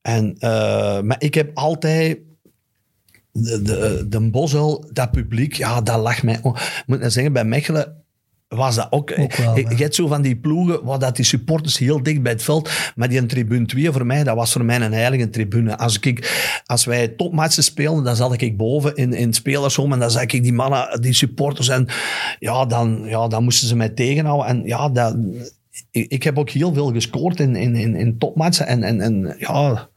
En, 0.05 0.35
eh, 0.39 1.01
maar 1.01 1.15
ik 1.19 1.33
heb 1.33 1.51
altijd 1.53 2.17
de, 3.31 3.61
de, 3.61 4.05
de 4.09 4.29
Bosel, 4.29 4.89
dat 4.93 5.11
publiek, 5.11 5.53
ja, 5.53 5.81
dat 5.81 5.99
lag 5.99 6.23
mij. 6.23 6.39
oh, 6.41 6.55
Ik 6.55 6.83
moet 6.85 6.99
nou 6.99 7.11
zeggen, 7.11 7.33
bij 7.33 7.45
Mechelen 7.45 8.03
was 8.47 8.75
dat 8.75 8.87
ook. 8.89 9.13
Ook 9.19 9.35
wel, 9.35 9.57
ik, 9.57 9.69
ja. 9.69 9.75
je 9.77 9.83
hebt 9.83 9.95
zo 9.95 10.07
van 10.07 10.21
die 10.21 10.35
ploegen 10.35 10.83
waar 10.83 10.99
dat 10.99 11.15
die 11.15 11.25
supporters 11.25 11.77
heel 11.77 12.03
dicht 12.03 12.21
bij 12.21 12.31
het 12.31 12.43
veld. 12.43 12.69
Maar 12.95 13.09
die 13.09 13.17
een 13.17 13.27
tribune 13.27 13.65
2 13.65 13.91
voor 13.91 14.05
mij, 14.05 14.23
dat 14.23 14.35
was 14.35 14.51
voor 14.51 14.65
mij 14.65 14.81
een 14.81 14.93
heilige 14.93 15.29
tribune. 15.29 15.77
Als, 15.77 15.99
ik, 15.99 16.61
als 16.65 16.85
wij 16.85 17.07
topmatchen 17.07 17.63
speelden, 17.63 18.03
dan 18.03 18.15
zat 18.15 18.41
ik 18.41 18.57
boven 18.57 18.95
in, 18.95 19.13
in 19.13 19.25
het 19.25 19.35
spelershome 19.35 19.93
en 19.93 19.99
dan 19.99 20.11
zag 20.11 20.21
ik 20.21 20.43
die 20.43 20.53
mannen, 20.53 21.01
die 21.01 21.13
supporters. 21.13 21.67
En 21.67 21.87
ja, 22.39 22.65
dan, 22.65 23.01
ja, 23.05 23.27
dan 23.27 23.43
moesten 23.43 23.67
ze 23.67 23.75
mij 23.75 23.89
tegenhouden. 23.89 24.47
En 24.47 24.63
ja, 24.65 24.89
dat, 24.89 25.17
ik, 25.91 26.11
ik 26.11 26.23
heb 26.23 26.37
ook 26.37 26.49
heel 26.49 26.73
veel 26.73 26.91
gescoord 26.91 27.39
in, 27.39 27.55
in, 27.55 27.75
in, 27.75 27.95
in 27.95 28.17
topmatchen. 28.17 28.67
En, 28.67 28.83
en, 28.83 29.01
en 29.01 29.35
ja, 29.37 29.89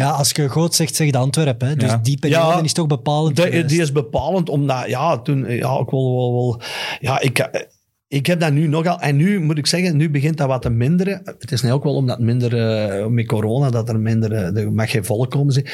Ja, 0.00 0.10
als 0.10 0.30
je 0.30 0.48
groot 0.48 0.74
zegt, 0.74 0.94
zeg 0.94 1.10
de 1.10 1.18
Antwerpen. 1.18 1.68
Hè. 1.68 1.76
Dus 1.76 1.90
Ja. 1.90 1.96
die 1.96 2.18
periode 2.18 2.56
Ja, 2.56 2.62
is 2.62 2.72
toch 2.72 2.86
bepalend 2.86 3.36
Die, 3.68 3.80
is 3.80 3.92
bepalend, 3.92 4.48
omdat 4.48 4.88
ja, 4.88 5.18
toen, 5.18 5.38
ja, 5.50 5.78
ik 5.78 5.90
wil 5.90 6.16
wel, 6.16 6.32
wel 6.34 6.60
ja, 7.00 7.20
ik, 7.20 7.48
ik 8.08 8.26
heb 8.26 8.40
dat 8.40 8.52
nu 8.52 8.66
nogal, 8.66 9.00
en 9.00 9.16
nu 9.16 9.40
moet 9.40 9.58
ik 9.58 9.66
zeggen, 9.66 9.96
nu 9.96 10.10
begint 10.10 10.36
dat 10.36 10.48
wat 10.48 10.62
te 10.62 10.70
minderen. 10.70 11.20
Het 11.24 11.52
is 11.52 11.62
nu 11.62 11.72
ook 11.72 11.84
wel 11.84 11.94
omdat 11.94 12.18
minder, 12.18 12.56
eh, 12.56 13.06
met 13.06 13.26
corona, 13.26 13.70
dat 13.70 13.88
er 13.88 14.00
minder, 14.00 14.32
er 14.32 14.72
mag 14.72 14.90
geen 14.90 15.04
volk 15.04 15.30
komen. 15.30 15.52
zie. 15.52 15.66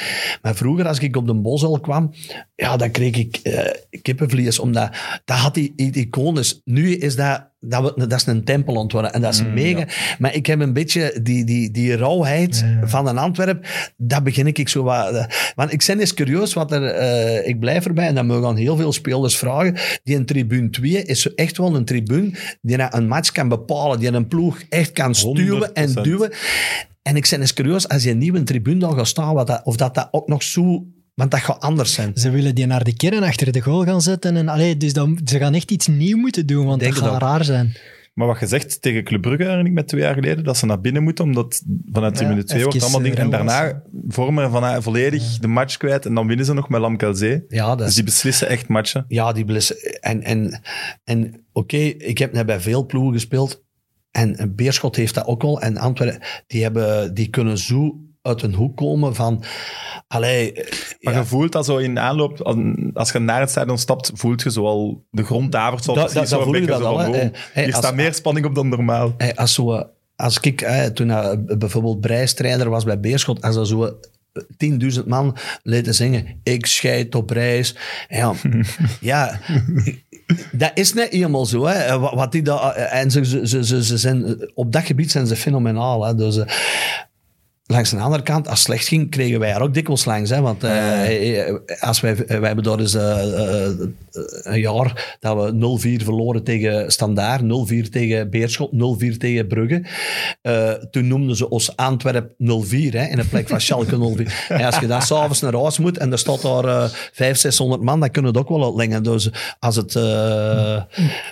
Maar 0.42 0.54
vroeger, 0.54 0.86
als 0.88 0.98
ik 0.98 1.16
op 1.16 1.26
de 1.26 1.34
Bosel 1.34 1.80
kwam, 1.80 2.12
ja, 2.54 2.76
dan 2.76 2.90
kreeg 2.90 3.16
ik 3.16 3.36
eh, 3.36 3.70
kippenvlees, 4.02 4.58
omdat 4.58 4.96
dat 5.24 5.36
had 5.36 5.54
die, 5.54 5.72
die 5.76 5.92
icones. 5.94 6.60
Nu 6.64 6.92
is 6.92 7.16
dat, 7.16 7.48
dat, 7.68 7.94
dat 7.96 8.12
is 8.12 8.26
een 8.26 8.44
tempel 8.44 8.74
ontworpen 8.74 9.12
en 9.12 9.20
dat 9.20 9.34
is 9.34 9.42
mega. 9.54 9.84
Maar 10.18 10.34
ik 10.34 10.46
heb 10.46 10.60
een 10.60 10.72
beetje 10.72 11.18
die, 11.22 11.44
die, 11.44 11.70
die 11.70 11.96
rauwheid 11.96 12.64
van 12.82 13.06
een 13.08 13.18
Antwerp, 13.18 13.66
dat 13.96 14.24
begin 14.24 14.46
ik 14.46 14.68
zo 14.68 14.82
wat... 14.82 15.14
eh, 15.14 15.24
want 15.54 15.72
ik 15.72 15.84
ben 15.86 16.00
eens 16.00 16.14
curieus, 16.14 16.52
wat 16.52 16.72
er, 16.72 16.84
eh, 16.84 17.48
ik 17.48 17.60
blijf 17.60 17.86
erbij, 17.86 18.06
en 18.06 18.14
dat 18.14 18.24
mogen 18.24 18.48
aan 18.48 18.56
heel 18.56 18.76
veel 18.76 18.92
spelers 18.92 19.36
vragen, 19.36 19.74
die 20.02 20.16
een 20.16 20.26
tribune 20.26 20.70
2 20.70 21.02
is 21.02 21.34
echt 21.34 21.56
wel 21.58 21.76
een 21.76 21.84
tribune 21.84 22.30
die 22.62 22.94
een 22.94 23.08
match 23.08 23.32
kan 23.32 23.48
bepalen, 23.48 23.98
die 23.98 24.12
een 24.12 24.28
ploeg 24.28 24.62
echt 24.68 24.92
kan 24.92 25.14
stuwen 25.14 25.74
en 25.74 25.88
100%. 25.88 25.92
duwen. 26.02 26.30
En 27.02 27.16
ik 27.16 27.26
ben 27.30 27.40
eens 27.40 27.52
curieus, 27.54 27.88
als 27.88 28.02
je 28.02 28.10
een 28.10 28.18
nieuwe 28.18 28.42
tribune 28.42 28.78
dan 28.78 28.94
gaat 28.94 29.06
staan, 29.06 29.34
wat 29.34 29.46
dat, 29.46 29.60
of 29.64 29.76
dat, 29.76 29.94
dat 29.94 30.08
ook 30.10 30.28
nog 30.28 30.42
zo... 30.42 30.86
Want 31.16 31.30
dat 31.30 31.40
gaat 31.40 31.60
anders 31.60 31.92
zijn. 31.92 32.12
Ze 32.14 32.30
willen 32.30 32.54
die 32.54 32.66
naar 32.66 32.84
de 32.84 32.96
kern 32.96 33.22
achter 33.22 33.52
de 33.52 33.60
goal 33.60 33.84
gaan 33.84 34.00
zetten. 34.00 34.36
En, 34.36 34.48
allee, 34.48 34.76
dus 34.76 34.92
dan, 34.92 35.20
ze 35.24 35.38
gaan 35.38 35.54
echt 35.54 35.70
iets 35.70 35.86
nieuw 35.86 36.16
moeten 36.16 36.46
doen, 36.46 36.66
want 36.66 36.80
Denk 36.80 36.94
dat 36.94 37.04
gaat 37.04 37.22
raar 37.22 37.44
zijn. 37.44 37.76
Maar 38.14 38.26
wat 38.26 38.40
je 38.40 38.46
zegt 38.46 38.82
tegen 38.82 39.04
Club 39.04 39.22
Brugge, 39.22 39.42
herinner 39.42 39.66
ik 39.66 39.72
me 39.72 39.84
twee 39.84 40.00
jaar 40.00 40.14
geleden, 40.14 40.44
dat 40.44 40.56
ze 40.56 40.66
naar 40.66 40.80
binnen 40.80 41.02
moeten, 41.02 41.24
omdat 41.24 41.62
vanuit 41.92 42.14
tribune 42.14 42.44
2 42.44 42.62
wordt 42.62 42.82
allemaal 42.82 43.00
dingen. 43.00 43.18
En 43.18 43.24
eh, 43.24 43.30
daarna 43.30 43.82
vormen 44.08 44.50
van 44.50 44.82
volledig 44.82 45.38
de 45.38 45.46
match 45.46 45.76
kwijt 45.76 46.06
en 46.06 46.14
dan 46.14 46.26
winnen 46.26 46.46
ze 46.46 46.54
nog 46.54 46.68
met 46.68 46.80
Lamkelzee. 46.80 47.44
Ja, 47.48 47.68
dat 47.68 47.78
Dus 47.78 47.88
is... 47.88 47.94
die 47.94 48.04
beslissen 48.04 48.48
echt 48.48 48.68
matchen. 48.68 49.04
Ja, 49.08 49.32
die 49.32 49.44
blissen. 49.44 49.76
En, 50.00 50.22
en, 50.22 50.60
en 51.04 51.44
oké, 51.52 51.76
ik 51.76 52.18
heb 52.18 52.32
net 52.32 52.46
bij 52.46 52.60
veel 52.60 52.86
ploegen 52.86 53.12
gespeeld. 53.12 53.64
En 54.10 54.36
en 54.36 54.54
Beerschot 54.54 54.96
heeft 54.96 55.14
dat 55.14 55.26
ook 55.26 55.42
wel. 55.42 55.60
En 55.60 55.76
Antwerpen, 55.76 56.20
die, 56.46 56.62
hebben, 56.62 57.14
die 57.14 57.28
kunnen 57.28 57.58
zo 57.58 58.00
uit 58.26 58.42
een 58.42 58.54
hoek 58.54 58.76
komen 58.76 59.14
van... 59.14 59.44
Allee, 60.08 60.52
Maar 61.00 61.12
ja, 61.14 61.18
je 61.20 61.26
voelt 61.26 61.52
dat 61.52 61.64
zo 61.64 61.76
in 61.76 61.98
aanloop, 61.98 62.40
als, 62.94 63.12
je 63.12 63.18
naar 63.18 63.40
het 63.40 63.50
stadion 63.50 63.78
stapt, 63.78 64.10
voelt 64.14 64.42
je 64.42 64.50
zo 64.50 64.64
al 64.66 65.04
de 65.10 65.24
grond 65.24 65.52
davert. 65.52 65.84
Zo, 65.84 65.94
Dat- 65.94 66.12
dat- 66.12 66.28
dat 66.28 66.42
voel 66.42 66.54
je 66.56 66.66
dat 66.66 66.82
al, 66.82 67.00
Eh, 67.02 67.10
hey, 67.10 67.32
Hier 67.54 67.66
als- 67.66 67.76
staat 67.76 67.94
meer 67.94 68.14
spanning 68.14 68.46
op 68.46 68.54
dan 68.54 68.68
normaal. 68.68 69.14
Als, 69.34 69.54
zo, 69.54 69.82
als 70.16 70.38
ik 70.40 70.60
eh, 70.60 70.84
toen 70.84 71.10
eh, 71.10 71.32
bijvoorbeeld 71.58 72.00
Brijs 72.00 72.34
trainer 72.34 72.70
was 72.70 72.84
bij 72.84 73.00
Beerschot, 73.00 73.42
als 73.42 73.56
er 73.56 73.66
zo 73.66 73.84
eh, 73.84 73.92
10.000 74.56 75.06
man 75.06 75.36
laten 75.62 75.94
zingen, 75.94 76.40
ik 76.42 76.66
scheid 76.66 77.14
op 77.14 77.30
reis. 77.30 77.74
Ja, 78.08 78.32
ja 79.00 79.40
dat 80.52 80.70
is 80.74 80.92
net 80.94 81.10
helemaal 81.12 81.46
zo. 81.46 81.64
Hè. 81.66 81.98
Wat, 81.98 82.14
wat 82.14 82.32
die 82.32 82.42
da, 82.42 82.72
en 82.74 83.10
ze, 83.10 83.24
ze, 83.24 83.48
ze, 83.48 83.64
ze, 83.64 83.84
ze 83.84 83.96
zijn, 83.98 84.50
op 84.54 84.72
dat 84.72 84.84
gebied 84.84 85.10
zijn 85.10 85.26
ze 85.26 85.36
fenomenaal. 85.36 86.04
Hè. 86.06 86.14
Dus, 86.14 86.36
eh, 86.36 86.46
Langs 87.68 87.90
de 87.90 87.98
andere 87.98 88.22
kant, 88.22 88.48
als 88.48 88.58
het 88.58 88.66
slecht 88.66 88.88
ging, 88.88 89.10
kregen 89.10 89.38
wij 89.38 89.52
er 89.52 89.62
ook 89.62 89.74
dikwijls 89.74 90.04
langs. 90.04 90.30
Hè? 90.30 90.40
Want 90.40 90.64
eh, 90.64 91.54
als 91.80 92.00
wij, 92.00 92.16
wij 92.16 92.46
hebben 92.46 92.64
daar 92.64 92.78
eens 92.78 92.94
eh, 92.94 93.68
een 94.42 94.60
jaar 94.60 95.16
dat 95.20 95.36
we 95.36 95.98
0-4 96.00 96.04
verloren 96.04 96.44
tegen 96.44 96.92
Standaard, 96.92 97.42
0-4 97.42 97.88
tegen 97.90 98.30
Beerschot, 98.30 98.70
0-4 99.04 99.16
tegen 99.16 99.46
Brugge. 99.46 99.84
Eh, 100.42 100.70
toen 100.70 101.06
noemden 101.06 101.36
ze 101.36 101.48
ons 101.48 101.76
Antwerp 101.76 102.30
0-4 102.30 102.34
hè, 102.90 103.04
in 103.06 103.16
de 103.16 103.26
plek 103.30 103.48
van 103.48 103.60
Schalke 103.60 104.16
0-4. 104.16 104.22
En 104.48 104.64
als 104.64 104.78
je 104.78 104.86
dan 104.86 105.02
s'avonds 105.02 105.40
naar 105.40 105.54
huis 105.54 105.78
moet 105.78 105.98
en 105.98 106.12
er 106.12 106.18
staat 106.18 106.42
daar 106.42 106.64
eh 106.64 106.88
500, 107.12 107.40
600 107.40 107.82
man, 107.82 108.00
dan 108.00 108.10
kunnen 108.10 108.32
we 108.32 108.38
het 108.38 108.48
ook 108.48 108.56
wel 108.58 108.66
uitlengen. 108.66 109.02
Dus 109.02 109.30
als 109.58 109.76
het, 109.76 109.94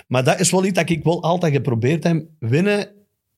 maar 0.07 0.23
dat 0.23 0.39
is 0.39 0.51
wel 0.51 0.65
iets 0.65 0.77
dat 0.77 0.89
ik 0.89 1.03
wel 1.03 1.23
altijd 1.23 1.53
geprobeerd 1.53 2.03
heb. 2.03 2.23
Winnen 2.39 2.87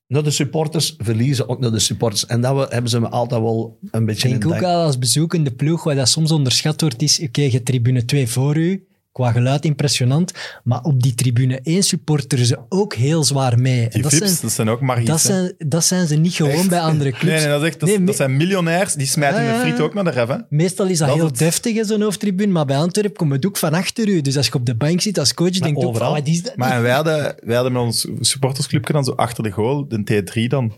naar 0.08 0.22
de 0.22 0.30
supporters, 0.30 0.94
verliezen 0.98 1.48
ook 1.48 1.60
naar 1.60 1.70
de 1.70 1.78
supporters. 1.78 2.26
En 2.26 2.40
dat 2.40 2.56
we, 2.56 2.74
hebben 2.74 2.90
ze 2.90 3.00
me 3.00 3.08
altijd 3.08 3.40
wel 3.40 3.78
een 3.90 4.04
beetje 4.04 4.28
Ik 4.28 4.34
in 4.34 4.40
denk 4.40 4.54
ook 4.54 4.62
al 4.62 4.82
als 4.82 4.98
bezoekende 4.98 5.50
ploeg, 5.50 5.84
wat 5.84 5.96
dat 5.96 6.08
soms 6.08 6.32
onderschat 6.32 6.80
wordt, 6.80 7.02
is, 7.02 7.20
oké, 7.20 7.40
je 7.40 7.50
hebt 7.50 7.64
tribune 7.64 8.04
2 8.04 8.28
voor 8.28 8.56
u, 8.56 8.87
qua 9.18 9.32
geluid 9.32 9.64
impressionant, 9.64 10.32
maar 10.64 10.82
op 10.82 11.02
die 11.02 11.14
tribune 11.14 11.60
1 11.62 11.82
supporteren 11.82 12.46
ze 12.46 12.58
ook 12.68 12.94
heel 12.94 13.24
zwaar 13.24 13.58
mee. 13.58 13.88
Die 13.88 14.02
dat, 14.02 14.10
vips, 14.12 14.26
zijn, 14.26 14.38
dat 14.42 14.52
zijn 14.52 14.68
ook 14.68 14.80
magisch. 14.80 15.04
dat, 15.06 15.20
zijn, 15.20 15.54
dat 15.58 15.84
zijn 15.84 16.06
ze 16.06 16.16
niet 16.16 16.32
gewoon 16.34 16.52
Echt? 16.52 16.68
bij 16.68 16.80
andere 16.80 17.10
clubs. 17.10 17.24
Nee, 17.24 17.38
nee, 17.40 17.48
dat, 17.48 17.62
is 17.62 17.68
echt, 17.68 17.80
dat, 17.80 17.88
Nee, 17.88 17.98
dat 17.98 18.06
me- 18.06 18.12
zijn 18.12 18.36
miljonairs, 18.36 18.94
die 18.94 19.06
smijten 19.06 19.42
Ja, 19.42 19.46
hun 19.48 19.54
ja, 19.54 19.60
friet 19.60 19.76
ja. 19.76 19.82
ook 19.82 19.94
naar 19.94 20.04
de 20.04 20.10
ref. 20.10 20.28
Hè? 20.28 20.36
Meestal 20.48 20.86
is 20.86 20.98
dat, 20.98 21.12
heel 21.14 21.24
het. 21.24 21.38
deftig, 21.38 21.74
hè, 21.76 21.84
zo'n 21.84 22.00
hoofdtribune, 22.02 22.52
maar 22.52 22.64
bij 22.66 22.76
Antwerpen 22.76 23.16
komt 23.16 23.32
het 23.32 23.46
ook 23.46 23.56
van 23.56 23.74
achter 23.74 24.08
u. 24.08 24.20
Dus 24.20 24.36
als 24.36 24.46
je 24.46 24.54
op 24.54 24.66
de 24.66 24.74
bank 24.74 25.00
zit 25.00 25.18
als 25.18 25.34
coach, 25.34 25.50
denk 25.50 25.76
je 25.76 25.82
ook 25.82 25.88
overal. 25.88 26.08
van, 26.14 26.18
wat 26.18 26.28
is 26.28 26.42
dat? 26.42 26.56
Maar 26.56 26.82
wij, 26.82 26.92
hadden, 26.92 27.34
wij 27.44 27.54
hadden 27.54 27.72
met 27.72 27.82
ons 27.82 28.06
supportersclubje 28.20 28.92
dan 28.92 29.04
zo 29.04 29.12
achter 29.12 29.42
de 29.42 29.50
goal, 29.50 29.88
de 29.88 30.22
T3 30.22 30.46
dan. 30.48 30.72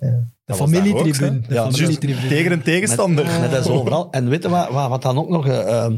De 0.50 0.56
familietribune. 0.56 1.40
Ja. 1.48 1.68
Tegen 2.28 2.52
een 2.52 2.62
tegenstander. 2.62 3.24
Met, 3.24 3.40
met 3.40 3.50
dat 3.50 3.64
is 3.64 3.70
overal. 3.70 4.10
En 4.10 4.28
weet 4.28 4.42
je 4.42 4.48
wat, 4.48 4.68
wat, 4.70 4.88
wat 4.88 5.02
dan 5.02 5.18
ook 5.18 5.28
nog, 5.28 5.46
eh, 5.46 5.84
eh, 5.84 5.92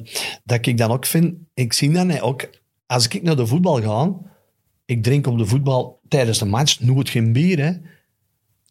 dat 0.44 0.66
ik 0.66 0.78
dan 0.78 0.90
ook 0.90 1.06
vind, 1.06 1.34
ik 1.54 1.72
zie 1.72 1.90
dat 1.92 2.06
net 2.06 2.20
ook, 2.20 2.48
als 2.86 3.08
ik 3.08 3.22
naar 3.22 3.36
de 3.36 3.46
voetbal 3.46 3.82
ga, 3.82 4.12
ik 4.84 5.02
drink 5.02 5.26
op 5.26 5.38
de 5.38 5.46
voetbal 5.46 6.00
tijdens 6.08 6.38
de 6.38 6.44
match 6.44 6.80
nooit 6.80 7.08
geen 7.08 7.32
bier, 7.32 7.58
hè. 7.64 7.70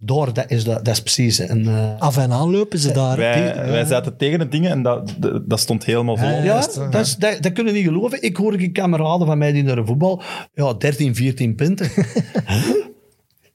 Door, 0.03 0.33
dat 0.33 0.51
is, 0.51 0.63
dat, 0.63 0.85
dat 0.85 0.93
is 0.93 1.01
precies 1.01 1.39
een... 1.39 1.67
eh, 1.67 1.99
Af 1.99 2.17
en 2.17 2.31
aan 2.31 2.51
lopen 2.51 2.79
ze 2.79 2.91
daar. 2.91 3.17
Wij, 3.17 3.55
wij 3.55 3.85
zaten 3.85 4.17
tegen 4.17 4.39
het 4.39 4.51
ding 4.51 4.67
en 4.67 4.81
dat, 4.83 5.15
dat, 5.17 5.49
dat 5.49 5.59
stond 5.59 5.85
helemaal 5.85 6.17
vol. 6.17 6.27
Ja, 6.43 6.67
dat, 6.91 6.95
is, 7.05 7.15
dat, 7.15 7.41
dat 7.41 7.51
kunnen 7.53 7.73
niet 7.73 7.85
geloven. 7.85 8.21
Ik 8.21 8.37
hoor 8.37 8.61
ik 8.61 8.73
kameraden 8.73 9.27
van 9.27 9.37
mij 9.37 9.51
die 9.51 9.63
naar 9.63 9.75
de 9.75 9.85
voetbal, 9.85 10.21
ja, 10.53 10.73
13, 10.73 11.15
14 11.15 11.55
punten. 11.55 11.89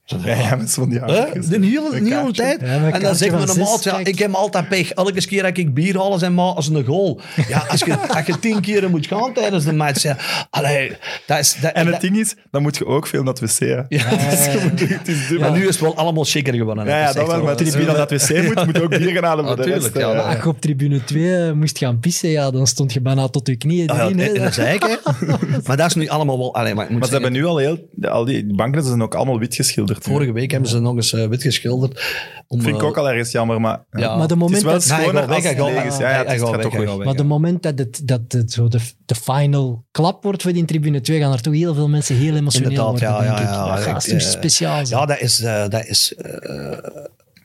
Ja, 0.07 0.35
ja, 0.35 0.57
met 0.57 0.73
van 0.75 0.89
die 0.89 0.99
Hè? 0.99 1.05
haartjes. 1.21 1.47
De 1.47 1.59
hele, 1.67 1.91
de 2.27 2.33
tijd. 2.33 2.61
Ja, 2.61 2.91
en 2.93 3.01
dan 3.03 3.15
zegt 3.17 3.33
mijn 3.33 3.59
maat, 3.59 3.85
ja, 3.85 3.99
ik 3.99 4.19
heb 4.19 4.33
altijd 4.35 4.69
pech. 4.69 4.93
Elke 4.93 5.27
keer 5.27 5.43
dat 5.43 5.57
ik 5.59 5.75
bier 5.75 5.97
haal, 5.97 6.19
zijn 6.19 6.35
maat 6.35 6.57
als 6.57 6.69
een 6.69 6.85
goal. 6.85 7.21
Ja, 7.49 7.65
als 7.69 7.81
je, 7.81 7.99
als 7.99 8.27
je 8.27 8.39
tien 8.39 8.61
keer 8.61 8.91
moet 8.91 9.07
gaan 9.07 9.33
tijdens 9.33 9.65
de 9.65 9.73
match. 9.73 10.03
Ja. 10.03 10.17
Allee, 10.51 10.93
dat 11.27 11.39
is... 11.39 11.57
Dat, 11.61 11.73
En 11.73 11.83
het 11.83 11.93
dat- 11.93 12.01
ding 12.01 12.19
is, 12.19 12.35
dan 12.51 12.63
moet 12.63 12.77
je 12.77 12.87
ook 12.87 13.07
veel 13.07 13.23
naar 13.23 13.35
het 13.35 13.41
wc. 13.59 13.59
hè. 13.59 13.67
ja, 13.75 13.85
Dus 14.31 14.63
moet- 14.63 14.89
het 14.89 15.09
is 15.09 15.29
dubbel. 15.29 15.53
Nu 15.53 15.61
is 15.63 15.67
het 15.69 15.81
wel 15.81 15.97
allemaal 15.97 16.25
chicker 16.25 16.55
geworden. 16.55 16.85
Ja, 16.87 16.99
ja, 16.99 17.13
dat 17.13 17.27
wel, 17.27 17.43
maar 17.43 17.51
het 17.51 17.61
is 17.61 17.75
naar 17.75 17.99
het 18.09 18.29
wc 18.29 18.43
moet, 18.55 18.67
moet 18.67 18.81
ook 18.81 18.89
bier 18.99 19.13
gaan 19.13 19.25
halen 19.25 19.47
voor 19.47 19.57
de 19.57 19.63
Natuurlijk, 19.63 19.95
rest. 19.95 20.07
ja, 20.07 20.21
Als 20.21 20.37
je 20.43 20.49
op 20.49 20.61
tribune 20.61 21.05
2 21.05 21.53
moest 21.53 21.79
gaan 21.79 21.99
pissen, 22.01 22.29
ja, 22.29 22.51
dan 22.51 22.67
stond 22.67 22.93
je 22.93 23.01
bijna 23.01 23.29
tot 23.29 23.47
je 23.47 23.57
knieën 23.57 23.89
Ah, 23.91 23.97
ja, 23.97 24.05
erin. 24.05 24.19
hè. 24.19 24.33
dat 24.33 24.55
zei 24.55 24.75
ik, 24.75 24.83
hè. 24.83 25.27
Maar 25.67 25.77
dat 25.77 25.87
is 25.87 25.95
nu 25.95 26.09
allemaal 26.09 26.39
wel... 26.39 26.55
Allee, 26.55 26.75
maar 26.75 26.89
ze 27.07 27.13
hebben 27.13 27.33
nu 27.33 27.45
al 27.45 27.57
heel... 27.59 27.89
Al 28.01 28.25
die 28.25 28.55
banken 28.55 28.83
zijn 28.85 29.03
ook 29.03 29.15
allemaal 29.15 29.39
wit 29.39 29.55
geschilderd. 29.55 29.96
Vorige 30.01 30.33
week 30.33 30.51
hebben 30.51 30.71
ze 30.71 30.79
nog 30.79 30.95
eens 30.95 31.13
eh, 31.13 31.27
wit 31.29 31.43
geschilderd. 31.43 32.25
Om, 32.49 32.63
vind 32.63 32.75
ik 32.75 32.81
eh, 32.81 32.87
ook 32.89 32.97
al 32.97 33.09
ergens 33.09 33.31
jammer, 33.31 33.61
maar... 33.61 33.85
ja. 33.91 34.17
Maar 34.17 34.17
de 34.17 34.21
Het 34.23 34.31
is 34.33 34.37
moment 34.37 34.63
wel 34.63 34.73
dat- 34.73 34.87
Nee, 34.89 34.99
schoner 35.01 35.27
weg, 35.29 35.37
als 35.37 35.45
het 35.45 35.93
is. 35.93 35.99
Ja, 35.99 36.11
ja, 36.11 36.25
het 36.33 36.43
gaat 36.43 36.63
toch 36.63 36.77
weg. 36.77 36.97
Maar 37.05 37.15
de 37.15 37.25
moment 37.25 37.63
dat 37.63 37.79
het, 37.79 38.01
dat 38.05 38.21
het 38.29 38.53
zo 38.53 38.69
de, 38.69 38.79
de 39.07 39.15
final 39.15 39.85
klap 39.91 40.23
wordt 40.23 40.43
voor 40.43 40.53
die 40.53 40.65
tribune 40.65 41.01
2, 41.01 41.21
gaan 41.21 41.33
er 41.33 41.41
toch 41.41 41.55
heel 41.55 41.75
veel 41.75 41.89
mensen 41.89 42.17
heel 42.17 42.35
emotioneel 42.37 42.69
Inderdaad, 42.71 42.91
worden, 43.01 43.09
ja, 43.09 43.19
denk 43.21 43.39
ja, 43.39 43.43
ik. 43.45 43.49
ja. 43.49 43.69
Dat 43.95 44.05
Ik, 44.07 44.11
toch 44.11 44.21
eh, 44.21 44.27
speciaal 44.29 44.87
zijn. 44.87 45.01
Ja, 45.01 45.07
dat 45.07 45.21
is, 45.21 45.41
eh, 45.41 45.69
dat 45.69 45.85
is, 45.87 46.15
eh, 46.15 46.79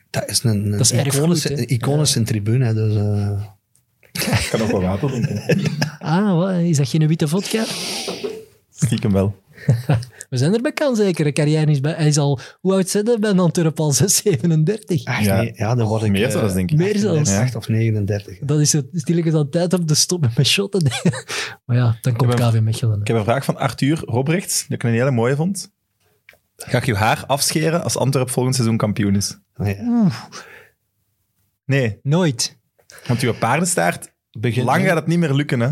dat 0.10 0.30
is 0.30 0.44
een, 0.44 0.52
een 0.66 0.72
Dat 0.72 0.80
is 0.80 0.92
iconische, 0.92 1.58
een 1.58 1.68
iconische 1.70 2.24
tribune. 2.24 2.66
hè, 2.66 2.74
Dus, 2.74 2.96
eh, 2.96 3.42
Ik 4.12 4.48
kan 4.52 4.62
ook 4.62 4.72
wel 4.72 4.82
water 4.82 5.10
drinken. 5.10 5.44
Ah, 6.00 6.38
wat? 6.38 6.52
is 6.56 6.78
dat 6.78 6.88
geen 6.90 7.08
witte 7.08 7.28
vodka? 7.28 7.64
Stiekem 8.76 9.12
wel. 9.14 9.36
We 10.30 10.38
zijn 10.38 10.54
er 10.54 10.62
bij 10.62 10.72
kan 10.72 10.96
zeker. 10.96 11.26
Een 11.26 11.34
carrière 11.34 11.72
is 11.72 11.80
bij... 11.80 11.94
Hij 11.94 12.08
is 12.08 12.18
al... 12.18 12.40
Hoe 12.60 12.74
oud 12.74 12.90
zit 12.90 13.08
hij 13.08 13.20
bij 13.20 13.34
Antwerp? 13.34 13.80
Al 13.80 13.92
6, 14.02 14.16
37. 14.16 15.04
echt, 15.04 15.26
Ja. 15.26 15.36
nee, 15.42 15.54
ja, 15.56 15.76
dan 15.76 15.88
word 15.88 16.04
ik... 16.04 16.12
Meer 16.12 16.26
eh, 16.26 16.32
zelfs, 16.32 16.54
denk 16.54 16.72
ik. 16.72 16.78
Meer 16.78 16.98
zelfs. 16.98 17.20
38 17.20 17.56
of 17.56 17.68
39. 17.68 18.38
Dat 18.42 18.60
is 18.60 18.74
het 18.74 18.86
stilletjes 18.94 19.34
aan 19.34 19.50
tijd 19.50 19.74
om 19.74 19.86
te 19.86 19.96
stoppen 19.96 20.32
met 20.36 20.48
shotten. 20.48 20.84
maar 21.66 21.78
ja, 21.78 21.98
dan 22.02 22.16
komt 22.16 22.34
Ik 22.34 22.40
KV 22.40 22.60
Mechelen. 22.60 23.00
Ik 23.02 23.08
heb 23.08 23.18
een 23.18 23.24
vraag 23.24 23.46
van 23.46 23.58
Arthur 23.58 24.00
Robrechts, 24.06 24.66
die 24.68 24.76
ik 24.76 24.84
een 24.84 24.92
hele 24.92 25.12
mooie 25.12 25.36
vond. 25.36 25.72
Ga 26.56 26.78
je 26.80 26.86
je 26.86 26.96
haar 26.96 27.24
afscheren 27.28 27.84
als 27.84 27.98
Antwerp 27.98 28.30
volgend 28.30 28.56
seizoen 28.56 28.78
kampioen 28.78 29.16
is? 29.16 29.38
Nee, 29.56 29.78
Nee, 31.66 32.00
Nooit. 32.04 32.60
want 33.08 33.22
je 33.22 33.34
paardenstaart, 33.34 34.11
begin, 34.40 34.64
lang 34.64 34.86
gaat 34.86 34.96
het 34.96 35.08
niet 35.08 35.20
meer 35.20 35.34
lukken. 35.34 35.60
Hè? 35.60 35.68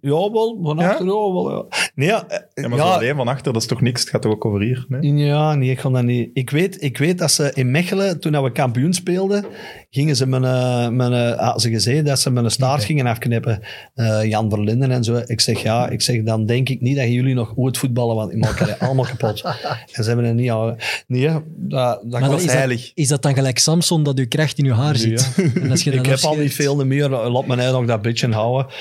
Ja, 0.00 0.30
wel, 0.30 0.58
van 0.62 0.78
achter, 0.78 1.06
ja, 1.06 1.12
wel, 1.12 1.50
ja. 1.50 1.64
Nee, 1.94 2.08
ja, 2.08 2.26
eh, 2.28 2.38
Ja, 2.54 2.68
maar 2.68 2.78
ja, 2.78 2.84
alleen 2.84 3.16
van 3.16 3.28
achter, 3.28 3.52
dat 3.52 3.62
is 3.62 3.68
toch 3.68 3.80
niks? 3.80 4.00
Het 4.00 4.10
gaat 4.10 4.22
toch 4.22 4.32
ook 4.32 4.44
over 4.44 4.60
hier? 4.60 4.84
Nee? 4.88 5.14
Ja, 5.14 5.54
nee, 5.54 5.70
ik 5.70 5.80
ga 5.80 5.90
dat 5.90 6.02
niet. 6.02 6.30
Ik 6.32 6.50
weet, 6.50 6.82
ik 6.82 6.98
weet 6.98 7.18
dat 7.18 7.30
ze 7.30 7.50
in 7.54 7.70
Mechelen, 7.70 8.20
toen 8.20 8.32
dat 8.32 8.42
we 8.42 8.52
kampioen 8.52 8.92
speelden, 8.92 9.44
gingen 9.90 10.16
ze 10.16 10.26
mijn, 10.26 10.44
eh, 10.44 10.88
mijn, 10.88 11.12
eh, 11.12 11.38
hadden 11.38 11.60
ze 11.60 11.70
gezegd 11.70 12.06
dat 12.06 12.20
ze 12.20 12.30
mijn 12.30 12.50
staart 12.50 12.84
gingen 12.84 13.06
afknippen. 13.06 13.60
Eh, 13.94 14.24
Jan 14.24 14.50
Verlinden 14.50 14.90
en 14.90 15.04
zo. 15.04 15.22
Ik 15.26 15.40
zeg 15.40 15.62
ja, 15.62 15.88
ik 15.88 16.00
zeg 16.00 16.22
dan 16.22 16.46
denk 16.46 16.68
ik 16.68 16.80
niet 16.80 16.96
dat 16.96 17.08
jullie 17.08 17.34
nog 17.34 17.52
ooit 17.56 17.78
voetballen, 17.78 18.16
want 18.16 18.32
ik 18.32 18.38
maak 18.38 18.58
het 18.58 18.78
allemaal 18.88 19.04
kapot. 19.04 19.42
En 19.92 20.04
ze 20.04 20.08
hebben 20.10 20.24
het 20.24 20.34
niet 20.34 20.50
al. 20.50 20.76
Nee, 21.06 21.28
dat, 21.56 22.00
dat 22.04 22.20
Maar 22.20 22.30
was 22.30 22.40
is, 22.40 22.46
dat, 22.46 22.56
heilig. 22.56 22.92
is 22.94 23.08
dat 23.08 23.22
dan 23.22 23.34
gelijk 23.34 23.58
Samson, 23.58 24.02
dat 24.02 24.18
uw 24.18 24.28
kracht 24.28 24.58
in 24.58 24.64
uw 24.66 24.74
haar 24.74 24.92
Nee, 24.92 25.18
zit? 25.18 25.54
En 25.54 25.70
als 25.70 25.84
je 25.84 25.90
ik 25.92 25.96
dat 25.96 26.06
heb 26.06 26.30
al 26.30 26.36
niet 26.36 26.54
veel 26.54 26.84
meer. 26.84 27.08
Laat 27.08 27.46
me 27.46 27.56
nou 27.56 27.72
nog 27.72 27.86
dat 27.86 28.02
beetje 28.02 28.32
houden. 28.32 28.72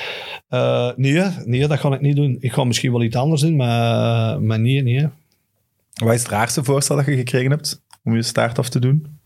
Eh, 0.49 0.91
nee, 0.95 1.23
nee, 1.45 1.67
dat 1.67 1.79
ga 1.79 1.93
ik 1.93 2.01
niet 2.01 2.15
doen. 2.15 2.37
Ik 2.39 2.51
ga 2.51 2.63
misschien 2.63 2.91
wel 2.91 3.03
iets 3.03 3.15
anders 3.15 3.41
doen, 3.41 3.55
maar, 3.55 4.41
maar 4.41 4.59
nee, 4.59 4.83
nee. 4.83 5.07
Wat 5.93 6.13
is 6.13 6.21
het 6.21 6.31
raarste 6.31 6.63
voorstel 6.63 6.95
dat 6.95 7.05
je 7.05 7.15
gekregen 7.15 7.51
hebt 7.51 7.81
om 8.03 8.15
je 8.15 8.21
staart 8.21 8.59
af 8.59 8.69
te 8.69 8.79
doen? 8.79 9.18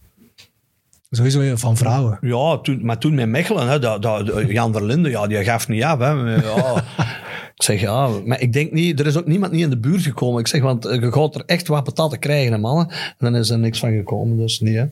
Sowieso 1.15 1.55
van 1.55 1.77
vrouwen. 1.77 2.17
Ja, 2.21 2.57
toen, 2.57 2.79
maar 2.85 2.97
toen 2.97 3.13
met 3.13 3.27
Mechelen, 3.27 3.67
hè, 3.67 3.79
dat, 3.79 4.01
dat, 4.01 4.31
Jan 4.47 4.73
Verlinde, 4.73 5.09
ja, 5.09 5.27
die 5.27 5.43
gaf 5.43 5.67
niet 5.67 5.83
af. 5.83 5.99
Hè. 5.99 6.11
Ja, 6.35 6.83
ik 7.55 7.63
zeg 7.63 7.81
ja, 7.81 8.07
maar 8.25 8.41
ik 8.41 8.53
denk 8.53 8.71
niet, 8.71 8.99
er 8.99 9.07
is 9.07 9.17
ook 9.17 9.25
niemand 9.25 9.51
niet 9.51 9.61
in 9.61 9.69
de 9.69 9.77
buurt 9.77 10.01
gekomen. 10.01 10.39
Ik 10.39 10.47
zeg, 10.47 10.61
want 10.61 10.85
eh, 10.85 11.01
je 11.01 11.11
gaat 11.11 11.35
er 11.35 11.43
echt 11.45 11.67
wat 11.67 11.83
pataten 11.83 12.19
krijgen, 12.19 12.51
hè, 12.51 12.57
mannen. 12.57 12.89
En 12.89 13.15
dan 13.17 13.35
is 13.35 13.49
er 13.49 13.59
niks 13.59 13.79
van 13.79 13.91
gekomen, 13.91 14.37
dus 14.37 14.59
nee. 14.59 14.75
hè. 14.75 14.83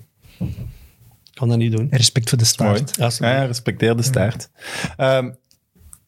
Ik 1.31 1.37
kan 1.37 1.49
dat 1.49 1.57
niet 1.57 1.71
doen. 1.71 1.87
Respect 1.91 2.29
voor 2.29 2.37
de 2.37 2.45
staart. 2.45 2.95
Ja, 2.95 3.09
Ja, 3.17 3.35
ja, 3.35 3.45
respecteer 3.45 3.95
de 3.95 4.03
staart. 4.03 4.49
Ehm, 4.97 5.25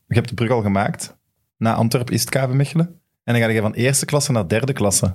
je 0.07 0.15
hebt 0.15 0.29
de 0.29 0.35
brug 0.35 0.49
al 0.49 0.61
gemaakt. 0.61 1.15
Na 1.57 1.73
Antwerpen 1.73 2.13
is 2.13 2.21
het 2.21 2.29
KV 2.29 2.47
Mechelen. 2.47 2.85
En 3.23 3.33
dan 3.33 3.41
ga 3.41 3.49
je 3.49 3.61
van 3.61 3.73
eerste 3.73 4.05
klasse 4.05 4.31
naar 4.31 4.47
derde 4.47 4.73
klasse. 4.73 5.13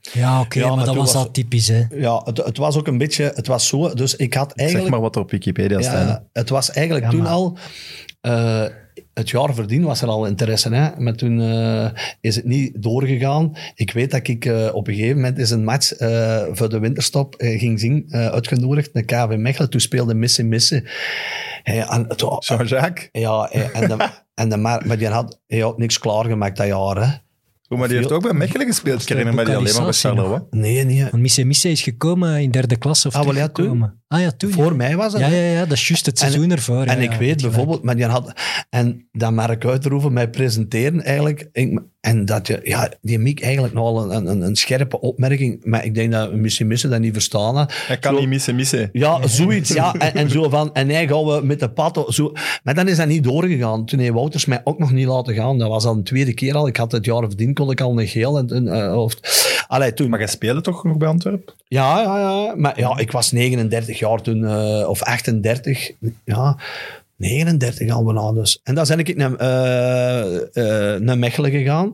Ja, 0.00 0.40
oké, 0.40 0.58
Ja, 0.58 0.66
maar, 0.66 0.76
maar 0.76 0.84
dat 0.84 0.94
was 0.94 1.12
was- 1.12 1.24
al 1.24 1.30
typisch, 1.30 1.68
hè. 1.68 1.84
Ja, 1.94 2.20
het, 2.24 2.36
het 2.36 2.56
was 2.56 2.76
ook 2.76 2.86
een 2.86 2.98
beetje, 2.98 3.32
het 3.34 3.46
was 3.46 3.66
zo, 3.68 3.94
dus 3.94 4.16
ik 4.16 4.34
had 4.34 4.52
eigenlijk... 4.52 4.88
Zeg 4.88 4.90
maar 4.94 5.00
wat 5.04 5.16
er 5.16 5.22
op 5.22 5.30
Wikipedia 5.30 5.80
staat. 5.82 6.08
Ja, 6.08 6.24
het 6.32 6.48
was 6.48 6.70
eigenlijk 6.70 7.04
Ja, 7.06 7.10
toen 7.12 7.22
maar- 7.22 7.30
al... 7.32 7.58
eh, 8.20 8.64
het 9.14 9.30
jaar 9.30 9.54
voordien 9.54 9.82
was 9.82 10.02
er 10.02 10.08
al 10.08 10.26
interesse, 10.26 10.74
hè? 10.74 11.00
maar 11.00 11.14
toen 11.14 11.40
eh, 11.40 11.90
is 12.20 12.36
het 12.36 12.44
niet 12.44 12.82
doorgegaan. 12.82 13.56
Ik 13.74 13.92
weet 13.92 14.10
dat 14.10 14.28
ik 14.28 14.44
eh, 14.44 14.68
op 14.72 14.88
een 14.88 14.94
gegeven 14.94 15.16
moment 15.16 15.38
is 15.38 15.50
een 15.50 15.64
match 15.64 15.92
eh, 15.92 16.42
voor 16.52 16.68
de 16.68 16.78
winterstop 16.78 17.34
ging 17.38 17.80
zien, 17.80 18.04
eh, 18.08 18.26
uitgenodigd 18.26 18.92
naar 18.94 19.02
KV 19.02 19.34
Mechelen. 19.36 19.70
Toen 19.70 19.80
speelde 19.80 20.14
Misse 20.14 20.42
Misse. 20.42 20.84
Hey, 21.62 21.86
Jean-Jacques? 22.40 23.08
ja, 23.12 23.50
en 23.72 23.88
de, 23.88 24.08
en 24.34 24.48
de, 24.48 24.56
maar, 24.56 24.86
maar 24.86 24.98
die 24.98 25.08
had, 25.08 25.40
hij 25.46 25.58
had 25.60 25.78
niks 25.78 25.98
klaargemaakt 25.98 26.56
dat 26.56 26.66
jaar. 26.66 26.96
Hè? 27.06 27.14
Maar 27.78 27.88
die 27.88 27.96
heeft 27.96 28.12
ook 28.12 28.22
bij 28.22 28.32
Mechelen 28.32 28.66
gespeeld. 28.66 29.02
Ik 29.02 29.08
herinner 29.08 29.34
me 29.34 29.44
die 29.44 29.56
alleen 29.56 29.74
maar 29.74 29.82
bij. 29.82 29.92
Charleroi. 29.92 30.40
Nee, 30.50 30.84
nee. 30.84 31.02
Want 31.02 31.22
Misse 31.22 31.44
Misse 31.44 31.70
is 31.70 31.82
gekomen 31.82 32.40
in 32.40 32.50
derde 32.50 32.76
klasse 32.76 33.08
of 33.08 33.14
Ah, 33.14 33.24
wel, 33.24 33.34
ja, 33.34 33.48
teruggekomen. 33.48 34.02
Ah 34.08 34.20
ja, 34.20 34.30
toen. 34.30 34.52
Voor 34.52 34.76
mij 34.76 34.96
was 34.96 35.12
het. 35.12 35.20
Ja, 35.22 35.28
ja, 35.28 35.52
ja, 35.52 35.64
dat 35.66 35.72
is 35.76 35.88
juist 35.88 36.06
het 36.06 36.20
En- 36.20 36.30
seizoen 36.30 36.50
ervoor. 36.50 36.82
En 36.84 36.96
ja, 36.96 37.02
ik 37.04 37.12
ja, 37.12 37.18
weet 37.18 37.42
bijvoorbeeld, 37.42 37.82
maar 37.82 37.96
die 37.96 38.04
had, 38.04 38.32
en 38.70 39.08
dat 39.12 39.32
Mark 39.32 39.64
Uitroeven 39.64 40.12
mij 40.12 40.30
presenteren 40.30 41.02
eigenlijk, 41.04 41.48
ik- 41.52 41.80
en 42.00 42.24
dat 42.24 42.46
je, 42.46 42.60
ja, 42.62 42.90
die 43.02 43.18
Miek 43.18 43.42
eigenlijk 43.42 43.74
nogal 43.74 44.12
een, 44.12 44.26
een, 44.26 44.40
een 44.40 44.56
scherpe 44.56 45.00
opmerking, 45.00 45.60
maar 45.64 45.84
ik 45.84 45.94
denk 45.94 46.12
dat 46.12 46.32
misschien 46.32 46.66
missen 46.66 46.90
dat 46.90 47.00
niet 47.00 47.12
verstaan. 47.12 47.56
hè. 47.56 47.64
Hij 47.68 47.98
kan 47.98 48.14
Zo- 48.14 48.20
niet 48.20 48.28
missen, 48.28 48.54
missen. 48.54 48.88
Ja, 48.92 49.26
zoiets, 49.28 49.72
ja, 49.72 49.94
en, 49.94 50.14
en 50.14 50.30
zo 50.30 50.48
van, 50.48 50.74
en 50.74 50.88
hij 50.88 51.08
gaan 51.08 51.24
we 51.24 51.40
met 51.42 51.60
de 51.60 51.70
pad, 51.70 52.04
zo, 52.08 52.32
maar 52.64 52.74
dan 52.74 52.88
is 52.88 52.96
dat 52.96 53.06
niet 53.06 53.24
doorgegaan. 53.24 53.84
Toen 53.84 53.98
heeft 53.98 54.12
Wouters 54.12 54.44
mij 54.44 54.60
ook 54.64 54.78
nog 54.78 54.92
niet 54.92 55.06
laten 55.06 55.34
gaan, 55.34 55.58
dat 55.58 55.68
was 55.68 55.84
al 55.84 55.94
een 55.94 56.02
tweede 56.02 56.34
keer 56.34 56.54
al, 56.54 56.66
ik 56.66 56.76
had 56.76 56.92
het 56.92 57.04
jaar 57.04 57.20
verdien, 57.22 57.54
kon 57.54 57.70
ik 57.70 57.80
al 57.80 58.00
een 58.00 58.06
geel, 58.06 58.38
en, 58.38 58.72
of, 58.94 59.14
allee, 59.66 59.94
toen, 59.94 60.10
Maar 60.10 60.18
jij 60.18 60.28
speelde 60.28 60.60
toch 60.60 60.84
nog 60.84 60.96
bij 60.96 61.08
Antwerpen? 61.08 61.54
ja, 61.68 62.00
ja, 62.02 62.18
ja. 62.18 62.54
Maar 62.56 62.78
ja, 62.78 62.98
ik 62.98 63.10
was 63.12 63.32
39 63.32 63.98
jaar 63.98 64.22
toen, 64.22 64.44
eh, 64.46 64.88
of 64.88 65.02
38. 65.02 65.90
Ja, 66.24 66.56
39 67.20 67.90
al 67.90 68.04
bijna 68.04 68.32
dus. 68.32 68.60
En 68.62 68.74
dan 68.74 68.86
ben 68.86 68.98
ik 68.98 69.16
naar, 69.16 69.34
eh, 69.34 70.94
eh, 70.94 71.00
naar 71.00 71.18
Mechelen 71.18 71.50
gegaan. 71.50 71.92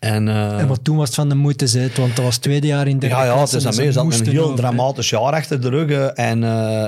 En, 0.00 0.28
eh, 0.28 0.58
En 0.58 0.68
wat 0.68 0.84
toen 0.84 0.96
was 0.96 1.06
het 1.06 1.14
van 1.14 1.28
de 1.28 1.34
moeite 1.34 1.66
zet, 1.66 1.96
want 1.96 2.16
dat 2.16 2.24
was 2.24 2.34
het 2.34 2.42
tweede 2.42 2.66
jaar 2.66 2.88
in 2.88 2.98
de 2.98 3.08
ja, 3.08 3.24
ja, 3.24 3.40
het 3.40 3.52
is 3.52 3.66
aan 3.66 3.76
mij. 3.76 3.92
Ze 3.92 4.00
een 4.00 4.28
heel 4.28 4.54
dramatisch 4.54 5.10
jaar 5.10 5.32
achter 5.32 5.60
de 5.60 5.68
rug. 5.68 6.12
En 6.12 6.40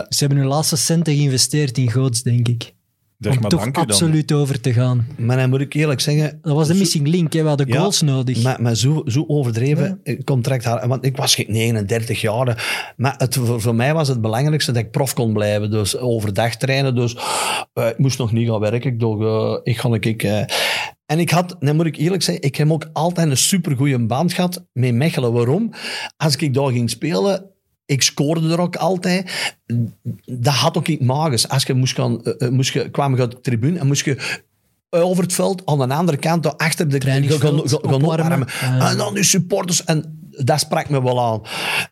Ze 0.08 0.16
hebben 0.18 0.38
hun 0.38 0.46
laatste 0.46 0.76
centen 0.76 1.14
geïnvesteerd 1.14 1.78
in 1.78 1.90
Goots, 1.90 2.22
denk 2.22 2.48
ik. 2.48 2.74
Zeg 3.18 3.34
om 3.34 3.40
maar 3.40 3.50
toch 3.50 3.60
dank 3.60 3.76
u 3.76 3.80
dan. 3.80 3.88
absoluut 3.90 4.32
over 4.32 4.60
te 4.60 4.72
gaan. 4.72 5.06
maar 5.16 5.36
dan 5.36 5.50
moet 5.50 5.60
ik 5.60 5.74
eerlijk 5.74 6.00
zeggen... 6.00 6.38
Dat 6.42 6.54
was 6.54 6.68
de 6.68 6.74
missing 6.74 7.06
link, 7.08 7.32
hè. 7.32 7.42
we 7.42 7.48
hadden 7.48 7.68
Ja, 7.68 7.78
goals 7.78 8.02
nodig. 8.02 8.42
Maar, 8.42 8.62
maar 8.62 8.74
zo, 8.74 9.02
zo 9.06 9.24
overdreven 9.26 10.00
eh, 10.02 10.18
contract 10.24 10.64
want 10.86 11.04
ik 11.04 11.16
was 11.16 11.34
geen 11.34 11.46
39 11.48 12.20
jaar. 12.20 12.92
Maar 12.96 13.14
het, 13.18 13.34
voor, 13.34 13.60
voor 13.60 13.74
mij 13.74 13.94
was 13.94 14.08
het 14.08 14.20
belangrijkste 14.20 14.72
dat 14.72 14.82
ik 14.82 14.90
prof 14.90 15.14
kon 15.14 15.32
blijven. 15.32 15.70
Dus 15.70 15.96
overdag 15.96 16.56
trainen. 16.56 16.94
Dus 16.94 17.16
eh, 17.72 17.86
ik 17.88 17.98
moest 17.98 18.18
nog 18.18 18.32
niet 18.32 18.48
gaan 18.48 18.60
werken. 18.60 18.92
Ik 18.92 19.00
dacht, 19.00 19.20
eh, 19.20 19.58
ik 19.62 19.78
ga 19.78 19.96
ik. 20.00 20.22
eh, 20.22 20.42
en 21.06 21.18
ik 21.18 21.30
had, 21.30 21.56
dan 21.58 21.76
moet 21.76 21.86
ik 21.86 21.96
eerlijk 21.96 22.22
zeggen, 22.22 22.44
ik 22.44 22.56
heb 22.56 22.70
ook 22.70 22.90
altijd 22.92 23.30
een 23.30 23.36
supergoeie 23.36 24.06
band 24.06 24.32
gehad 24.32 24.66
met 24.72 24.94
Mechelen. 24.94 25.32
Waarom? 25.32 25.72
Als 26.16 26.36
ik 26.36 26.54
daar 26.54 26.70
ging 26.70 26.90
spelen, 26.90 27.50
ik 27.88 28.02
scoorde 28.02 28.50
er 28.52 28.60
ook 28.60 28.76
altijd. 28.76 29.52
Dat 30.24 30.54
had 30.54 30.76
ook 30.78 30.86
iets 30.88 31.04
magisch. 31.04 31.48
Als 31.48 31.62
je 31.62 31.74
moest 31.74 31.94
gaan, 31.94 32.22
eh, 32.24 32.46
eh, 32.46 32.52
moest 32.52 32.72
je, 32.72 32.90
kwam 32.90 33.16
je 33.16 33.22
op 33.22 33.30
de 33.30 33.40
tribune 33.40 33.78
en 33.78 33.86
moest 33.86 34.04
je 34.04 34.38
over 34.90 35.22
het 35.22 35.32
veld, 35.32 35.62
aan 35.66 35.78
de 35.88 35.94
andere 35.94 36.18
kant, 36.18 36.58
achter 36.58 36.88
de 36.88 36.98
Trainingsveld, 36.98 37.42
gaan- 37.42 37.68
gaan- 37.68 37.68
gaan 37.90 38.02
opwarmen. 38.02 38.42
opwarmen. 38.42 38.78
Ja. 38.78 38.90
En 38.90 38.96
dan 38.96 39.14
die 39.14 39.22
supporters. 39.24 39.84
En 39.84 40.28
dat 40.44 40.60
sprak 40.60 40.88
me 40.88 41.02
wel 41.02 41.20
aan. 41.20 41.40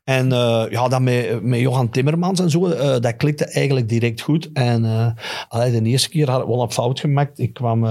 En 0.05 0.33
eh, 0.33 0.65
ja, 0.71 0.89
dan 0.89 1.03
met, 1.05 1.43
met 1.43 1.61
Johan 1.61 1.91
Timmermans 1.91 2.41
en 2.41 2.51
zo, 2.51 2.69
dat 3.01 3.17
klikte 3.17 3.45
eigenlijk 3.45 3.89
direct 3.89 4.21
goed. 4.21 4.51
En 4.53 5.15
allee, 5.49 5.81
de 5.83 5.89
eerste 5.89 6.09
keer 6.09 6.31
had 6.31 6.41
ik 6.43 6.49
wel 6.49 6.63
een 6.63 6.73
fout 6.73 7.01
gemaakt. 7.01 7.39
Ik 7.39 7.53
kwam... 7.55 7.87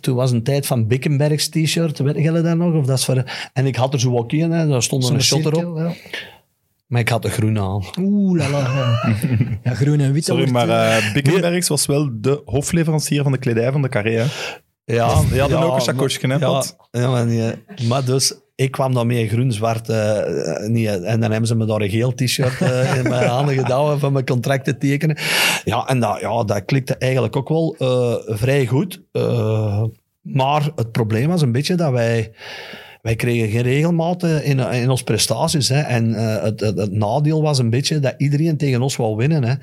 toen 0.00 0.14
was 0.14 0.30
een 0.30 0.42
tijd 0.42 0.66
van 0.66 0.86
Bickenbergs 0.86 1.48
t-shirt, 1.48 1.98
weet 1.98 2.16
je 2.16 2.32
dat 2.32 2.56
nog? 2.56 2.74
Of 2.74 2.86
dat 2.86 2.98
is 2.98 3.04
voor, 3.04 3.24
en 3.52 3.66
ik 3.66 3.76
had 3.76 3.92
er 3.92 4.00
zo 4.00 4.16
ook 4.16 4.32
in, 4.32 4.50
daar 4.50 4.82
stond 4.82 5.08
een 5.08 5.22
shot 5.22 5.44
erop. 5.44 5.76
ja. 5.76 5.92
Maar 6.88 7.00
ik 7.00 7.08
had 7.08 7.22
de 7.22 7.30
groene 7.30 7.60
aan. 7.60 7.84
Oeh, 8.00 8.38
la 8.38 8.50
la. 8.50 8.98
Ja. 9.62 9.74
groen 9.74 10.00
en 10.00 10.12
wit. 10.12 10.26
dat 10.26 10.36
Sorry, 10.36 10.50
wordt, 10.50 10.66
maar 10.66 11.10
Bickenbergs 11.14 11.68
was 11.68 11.86
wel 11.86 12.10
de 12.12 12.42
hofleverancier 12.44 13.22
van 13.22 13.32
de 13.32 13.38
kledij 13.38 13.72
van 13.72 13.82
de 13.82 13.88
Carré. 13.88 14.10
Ja, 14.84 15.20
Die 15.30 15.40
hadden 15.40 15.58
ja, 15.58 15.64
ook 15.64 15.74
een 15.74 15.80
chakosje, 15.80 16.26
hè, 16.26 16.34
ja, 16.34 17.10
maar, 17.10 17.26
nee, 17.26 17.52
maar 17.88 18.04
dus, 18.04 18.34
ik 18.54 18.70
kwam 18.70 18.94
dan 18.94 19.06
mee 19.06 19.28
groen-zwart. 19.28 19.88
eh, 19.88 20.50
eh, 20.64 20.68
niet, 20.70 20.88
en 20.88 21.20
dan 21.20 21.30
hebben 21.30 21.46
ze 21.48 21.54
me 21.56 21.64
daar 21.66 21.80
een 21.80 21.90
geel 21.90 22.14
t-shirt 22.14 22.60
in 22.96 23.02
mijn 23.08 23.28
handen 23.28 23.54
gedouwen 23.62 23.98
van 23.98 24.12
mijn 24.12 24.24
contract 24.24 24.64
te 24.64 24.78
tekenen. 24.78 25.16
Ja, 25.64 25.86
en 25.86 26.00
dat, 26.00 26.20
ja, 26.20 26.44
dat 26.44 26.64
klikte 26.64 26.96
eigenlijk 26.96 27.36
ook 27.36 27.48
wel 27.48 27.74
eh, 27.78 28.14
vrij 28.36 28.66
goed. 28.66 29.02
Eh, 29.12 29.84
maar 30.22 30.70
het 30.76 30.92
probleem 30.92 31.28
was 31.28 31.42
een 31.42 31.52
beetje 31.52 31.74
dat 31.74 31.92
wij... 31.92 32.32
Wij 33.02 33.16
kregen 33.16 33.48
geen 33.48 33.62
regelmaat 33.62 34.22
eh, 34.22 34.48
in, 34.48 34.58
in 34.58 34.90
onze 34.90 35.04
prestaties. 35.04 35.68
Hè. 35.68 35.80
En 35.80 36.14
eh, 36.14 36.42
het, 36.42 36.60
het, 36.60 36.78
het 36.78 36.92
nadeel 36.92 37.42
was 37.42 37.58
een 37.58 37.70
beetje 37.70 38.00
dat 38.00 38.14
iedereen 38.16 38.56
tegen 38.56 38.82
ons 38.82 38.96
wou 38.96 39.16
winnen. 39.16 39.44
Hè. 39.44 39.54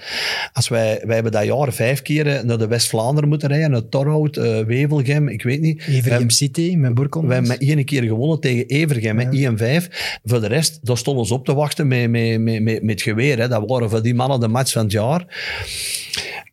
Als 0.53 0.67
wij, 0.67 1.01
wij 1.05 1.13
hebben 1.13 1.31
dat 1.31 1.45
jaar 1.45 1.73
vijf 1.73 2.01
keer 2.01 2.27
eh, 2.27 2.43
naar 2.43 2.57
de 2.57 2.67
West-Vlaanderen 2.67 3.29
moeten 3.29 3.49
rijden. 3.49 3.71
Naar 3.71 3.89
Torhout, 3.89 4.35
Wevelgem, 4.65 5.27
ik 5.27 5.43
weet 5.43 5.61
niet. 5.61 5.83
Evergem 5.87 6.29
City 6.29 6.75
met 6.75 6.93
Borkel. 6.93 7.25
We 7.25 7.33
hebben 7.33 7.51
met 7.51 7.61
één 7.61 7.85
keer 7.85 8.03
gewonnen 8.03 8.39
tegen 8.39 8.65
Evergem, 8.65 9.15
met 9.15 9.83
1-5. 9.83 10.19
Voor 10.23 10.41
de 10.41 10.47
rest, 10.47 10.79
daar 10.85 10.97
stonden 10.97 11.25
ze 11.25 11.33
op 11.33 11.45
te 11.45 11.53
wachten 11.53 11.87
met, 11.87 12.09
met, 12.09 12.39
met, 12.39 12.61
met, 12.61 12.83
met 12.83 12.91
het 12.91 13.01
geweer. 13.01 13.39
Hè. 13.39 13.47
Dat 13.47 13.63
waren 13.69 13.89
voor 13.89 14.01
die 14.01 14.15
mannen 14.15 14.39
de 14.39 14.47
match 14.47 14.71
van 14.71 14.83
het 14.83 14.91
jaar. 14.91 15.25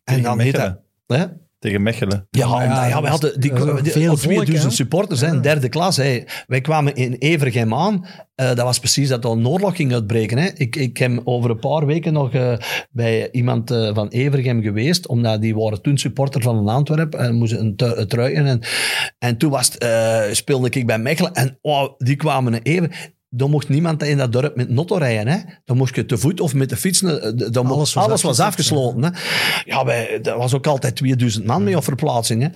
En 0.03 0.21
dan 0.21 0.37
Mechelen. 0.37 0.79
dat... 1.05 1.17
Hè? 1.17 1.25
Tegen 1.63 1.81
Mechelen. 1.83 2.27
Ja, 2.29 2.45
ja, 2.47 2.53
omdat, 2.63 2.89
ja, 2.89 3.01
we 3.01 3.07
hadden 3.07 3.39
die, 3.39 3.51
is- 3.53 3.59
dat 3.59 3.75
is 3.77 3.81
die- 3.83 3.91
veel 3.91 4.09
al 4.09 4.17
volk, 4.17 4.33
2000 4.33 4.63
hè? 4.71 4.75
supporters, 4.75 5.21
hè, 5.21 5.39
derde 5.39 5.69
klas. 5.69 5.97
Hè. 5.97 6.23
Wij 6.47 6.61
kwamen 6.61 6.95
in 6.95 7.13
Evergem 7.13 7.73
aan. 7.73 8.05
Eh, 8.35 8.47
dat 8.47 8.57
was 8.57 8.79
precies 8.79 9.07
dat 9.09 9.23
er 9.23 9.29
een 9.31 9.47
oorlog 9.47 9.75
ging 9.75 9.93
uitbreken. 9.93 10.37
Hè. 10.37 10.49
Ik, 10.55 10.75
ik 10.75 10.97
heb 10.97 11.21
over 11.23 11.49
een 11.49 11.59
paar 11.59 11.85
weken 11.85 12.13
nog 12.13 12.33
eh, 12.33 12.53
bij 12.91 13.31
iemand 13.31 13.71
eh, 13.71 13.93
van 13.93 14.07
Evergem 14.07 14.61
geweest, 14.61 15.07
omdat 15.07 15.41
die 15.41 15.55
waren 15.55 15.81
toen 15.81 15.97
supporter 15.97 16.41
van 16.41 16.57
een 16.57 16.67
Antwerp 16.67 17.13
en 17.15 17.35
moesten 17.35 17.59
een, 17.59 17.75
tu- 17.75 17.93
een 17.95 18.07
trui 18.07 18.33
in. 18.33 18.45
En, 18.45 18.59
en 19.19 19.37
toen 19.37 19.49
was 19.51 19.65
het, 19.65 19.77
eh, 19.77 20.21
speelde 20.31 20.69
ik 20.69 20.85
bij 20.85 20.99
Mechelen 20.99 21.33
en 21.33 21.57
oh, 21.61 21.89
die 21.97 22.15
kwamen 22.15 22.51
naar 22.51 22.61
Evergem. 22.63 22.91
Dan 23.35 23.49
mocht 23.49 23.69
niemand 23.69 24.03
in 24.03 24.17
dat 24.17 24.31
dorp 24.31 24.55
met 24.55 24.69
notto 24.69 24.95
rijden. 24.95 25.27
Hè? 25.33 25.39
Dan 25.65 25.77
mocht 25.77 25.95
je 25.95 26.05
te 26.05 26.17
voet 26.17 26.39
of 26.39 26.53
met 26.53 26.69
de 26.69 26.75
fiets. 26.77 27.01
eh, 27.01 27.31
Dan 27.51 27.65
Alles 27.65 27.97
alles 27.97 28.21
was 28.21 28.21
was, 28.21 28.39
afgezet, 28.39 28.45
afgesloten. 28.45 29.03
Hè? 29.03 29.09
Ja, 29.65 29.85
wij, 29.85 30.21
er 30.21 30.37
was 30.37 30.53
ook 30.53 30.67
altijd 30.67 30.95
2000 30.95 31.45
man 31.45 31.63
mee 31.63 31.77
op 31.77 31.83
verplaatsing. 31.83 32.41
Hè? 32.41 32.47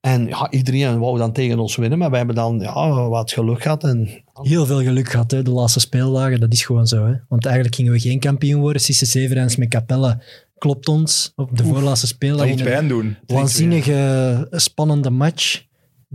En 0.00 0.26
ja, 0.26 0.50
iedereen 0.50 0.98
wou 0.98 1.18
dan 1.18 1.32
tegen 1.32 1.58
ons 1.58 1.76
winnen. 1.76 1.98
Maar 1.98 2.08
wij 2.08 2.18
hebben 2.18 2.36
dan 2.36 2.58
ja, 2.60 3.08
wat 3.08 3.32
geluk 3.32 3.62
gehad. 3.62 3.84
En, 3.84 4.22
Heel 4.42 4.66
veel 4.66 4.82
geluk 4.82 5.08
gehad, 5.08 5.30
hè, 5.30 5.42
de 5.42 5.50
laatste 5.50 5.80
speeldagen. 5.80 6.40
Dat 6.40 6.52
is 6.52 6.64
gewoon 6.64 6.86
zo. 6.86 7.06
Hè. 7.06 7.12
Want 7.28 7.44
eigenlijk 7.44 7.74
gingen 7.74 7.92
we 7.92 8.00
geen 8.00 8.18
kampioen 8.18 8.60
worden. 8.60 8.82
Sisse 8.82 9.54
met 9.58 9.68
Capelle 9.68 10.22
klopt 10.58 10.88
ons 10.88 11.32
op 11.36 11.56
de 11.56 11.64
voorlaatste 11.64 12.06
speeldag. 12.06 12.46
Dat 12.46 12.56
moet 12.56 12.64
pijn 12.64 12.88
doen. 12.88 13.16
Waanzinnige, 13.26 14.46
spannende 14.50 15.10
match. 15.10 15.62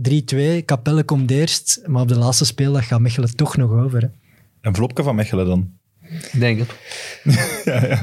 3-2. 0.08 0.64
Capelle 0.64 1.04
komt 1.04 1.30
eerst. 1.30 1.82
Maar 1.86 2.02
op 2.02 2.08
de 2.08 2.18
laatste 2.18 2.44
speeldag 2.44 2.86
gaat 2.86 3.00
Mechelen 3.00 3.36
toch 3.36 3.56
nog 3.56 3.70
over. 3.70 4.10
Een 4.60 4.74
vlopje 4.74 5.02
van 5.02 5.14
Mechelen 5.14 5.46
dan. 5.46 5.79
Ik 6.32 6.40
denk 6.40 6.58
het. 6.58 6.68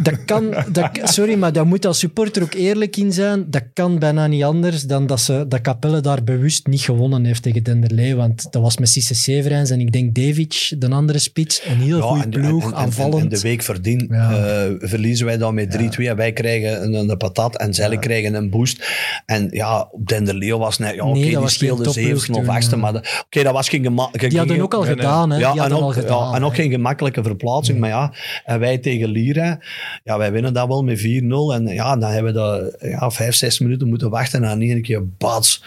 Dat 0.04 0.26
kan, 0.26 0.56
dat, 0.72 0.90
sorry, 1.04 1.36
maar 1.38 1.54
daar 1.54 1.68
moet 1.68 1.86
als 1.86 2.00
supporter 2.00 2.44
ook 2.44 2.54
eerlijk 2.54 2.98
in 2.98 3.12
zijn. 3.14 3.46
Dat 3.50 3.64
kan 3.74 4.00
bijna 4.00 4.28
niet 4.28 4.44
anders 4.44 4.84
dan 4.84 5.08
dat, 5.08 5.20
ze, 5.20 5.46
dat 5.48 5.62
Capelle 5.62 6.02
daar 6.02 6.24
bewust 6.24 6.68
niet 6.68 6.82
gewonnen 6.82 7.26
heeft 7.26 7.42
tegen 7.44 7.64
Denderlee. 7.64 8.16
Want 8.16 8.48
dat 8.52 8.62
was 8.62 8.78
met 8.78 8.90
Sisse 8.90 9.16
Severijns 9.16 9.70
en 9.70 9.80
ik 9.80 9.92
denk 9.92 10.16
Davic, 10.16 10.74
de 10.78 10.90
andere 10.90 11.20
spits. 11.20 11.62
Een 11.66 11.78
heel 11.78 11.98
Ja, 11.98 12.04
goede 12.04 12.30
ploeg, 12.30 12.64
en, 12.64 12.70
en, 12.70 12.76
aanvallend. 12.76 13.22
en 13.24 13.30
de 13.30 13.40
week 13.40 13.62
verdien 13.62 14.08
Ja. 14.12 14.32
eh, 14.32 14.72
verliezen 14.80 15.26
wij 15.26 15.38
dan 15.38 15.54
met 15.54 15.78
3-2 16.00 16.08
en 16.08 16.16
wij 16.16 16.34
krijgen 16.34 16.84
een, 16.84 17.10
een 17.10 17.18
patat 17.18 17.58
en 17.58 17.74
zij 17.74 17.98
krijgen 17.98 18.34
een 18.34 18.50
boost. 18.50 18.88
En 19.26 19.48
ja, 19.52 19.90
Denderleeuw 20.06 20.58
was 20.58 20.78
net, 20.78 20.96
ja, 20.96 21.04
Nee, 21.06 21.30
oké, 21.30 21.40
die 21.40 21.50
speelde 21.50 21.84
topploeg 21.84 22.06
zevende 22.06 22.40
of 22.40 22.46
toen, 22.46 22.56
achtste, 22.56 22.76
ja. 22.76 22.82
maar 22.82 23.22
oké, 23.26 23.44
dat 23.44 23.54
was 23.54 23.70
geen 23.70 23.84
gemakkelijke... 23.84 24.28
Die 24.28 24.38
hadden 24.38 24.62
ook 24.62 24.74
al 24.74 24.84
gedaan, 24.84 25.30
hè. 25.32 25.38
Ja, 25.38 25.56
en 25.56 25.74
ook, 25.74 25.82
al 25.82 25.92
gedaan. 25.92 26.30
ja, 26.30 26.36
en 26.36 26.44
ook 26.44 26.56
geen 26.56 26.72
gemakkelijke 26.72 27.24
verplaatsing. 27.24 27.80
Maar 27.80 27.90
ja, 27.90 27.97
en 28.46 28.60
wij 28.60 28.78
tegen 28.78 29.10
Lira, 29.10 29.60
ja, 30.04 30.18
wij 30.18 30.32
winnen 30.32 30.54
dat 30.54 30.68
wel 30.68 30.84
met 30.84 31.00
4-0. 31.00 31.04
En 31.54 31.68
ja, 31.68 31.96
dan 31.98 32.12
hebben 32.12 32.34
we 32.34 32.40
dat, 32.40 32.76
ja, 32.80 33.10
vijf, 33.12 33.36
zes 33.36 33.60
minuten 33.60 33.88
moeten 33.88 34.10
wachten 34.10 34.44
en 34.44 34.50
dan 34.50 34.62
één 34.62 34.82
keer 34.82 35.08
bats. 35.18 35.64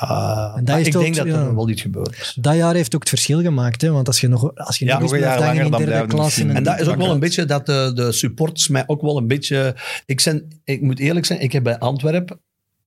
Ja, 0.00 0.52
En 0.56 0.64
dat 0.64 0.86
ik 0.86 0.92
denk 0.92 1.14
dat 1.16 1.26
ja. 1.26 1.32
er 1.34 1.54
wel 1.54 1.68
iets 1.68 1.82
gebeurd 1.82 2.16
is. 2.20 2.36
Dat 2.40 2.54
jaar 2.56 2.74
heeft 2.74 2.94
ook 2.94 3.00
het 3.00 3.08
verschil 3.08 3.40
gemaakt. 3.42 3.82
Hè? 3.82 3.90
Want 3.90 4.06
als 4.06 4.20
je 4.20 4.28
nog, 4.28 4.54
als 4.54 4.78
je 4.78 4.84
Ja, 4.84 4.98
nog 4.98 5.12
een 5.12 5.18
jaar 5.18 5.42
hangen 5.42 5.64
in 5.64 5.70
langer, 5.70 5.70
dan 5.70 5.78
derde 5.78 5.92
blijven 5.92 6.08
klas... 6.08 6.36
een 6.36 6.50
En 6.56 6.62
dat 6.62 6.80
is 6.80 6.86
ook 6.88 6.96
wel 6.96 7.10
een 7.10 7.20
beetje 7.20 7.44
dat 7.44 7.66
de, 7.66 7.90
de 7.94 8.12
supporters 8.12 8.68
mij 8.68 8.84
ook 8.86 9.02
wel 9.02 9.16
een 9.16 9.26
beetje... 9.26 9.74
Ik, 10.06 10.20
zijn, 10.20 10.60
ik 10.64 10.82
moet 10.82 10.98
eerlijk 10.98 11.26
zijn, 11.26 11.40
ik 11.40 11.52
heb 11.52 11.62
bij 11.62 11.78
Antwerpen 11.78 12.40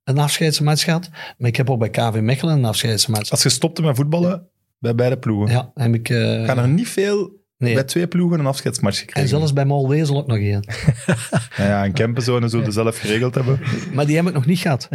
een 0.03 0.17
afscheidsmatch 0.19 0.83
gehad, 0.83 1.09
maar 1.38 1.49
ik 1.49 1.56
heb 1.56 1.69
ook 1.69 1.80
bij 1.80 1.90
KV 1.90 2.19
Mechelen 2.22 2.58
een 2.58 2.66
afscheidsmatch. 2.66 3.32
Als 3.32 3.43
je 3.43 3.49
stopte 3.49 3.82
met 3.82 3.95
voetballen, 3.95 4.48
bij 4.80 4.95
beide 4.95 5.17
ploegen, 5.17 5.51
Ja, 5.56 5.72
heb 5.74 5.93
ik... 5.93 6.09
eh, 6.09 6.45
gaan 6.45 6.58
er 6.58 6.67
niet 6.67 6.90
veel 6.90 7.39
nee. 7.60 7.74
bij 7.74 7.84
twee 7.84 8.08
ploegen 8.08 8.40
een 8.40 8.46
afscheidsmatch 8.46 9.00
En 9.00 9.06
gekregen. 9.06 9.30
zelfs 9.30 9.54
bij 9.54 9.66
Molwezel 9.66 10.18
ook 10.18 10.28
nog 10.28 10.38
één. 10.38 10.64
Ja, 11.58 11.86
een 11.86 11.94
campenzone 11.94 12.48
zullen 12.48 12.66
ze 12.66 12.72
zelf 12.72 13.00
geregeld 13.00 13.36
hebben. 13.36 13.60
Maar 13.94 14.06
die 14.06 14.16
heb 14.16 14.28
ik 14.28 14.34
nog 14.34 14.46
niet 14.46 14.60
gehad. 14.60 14.90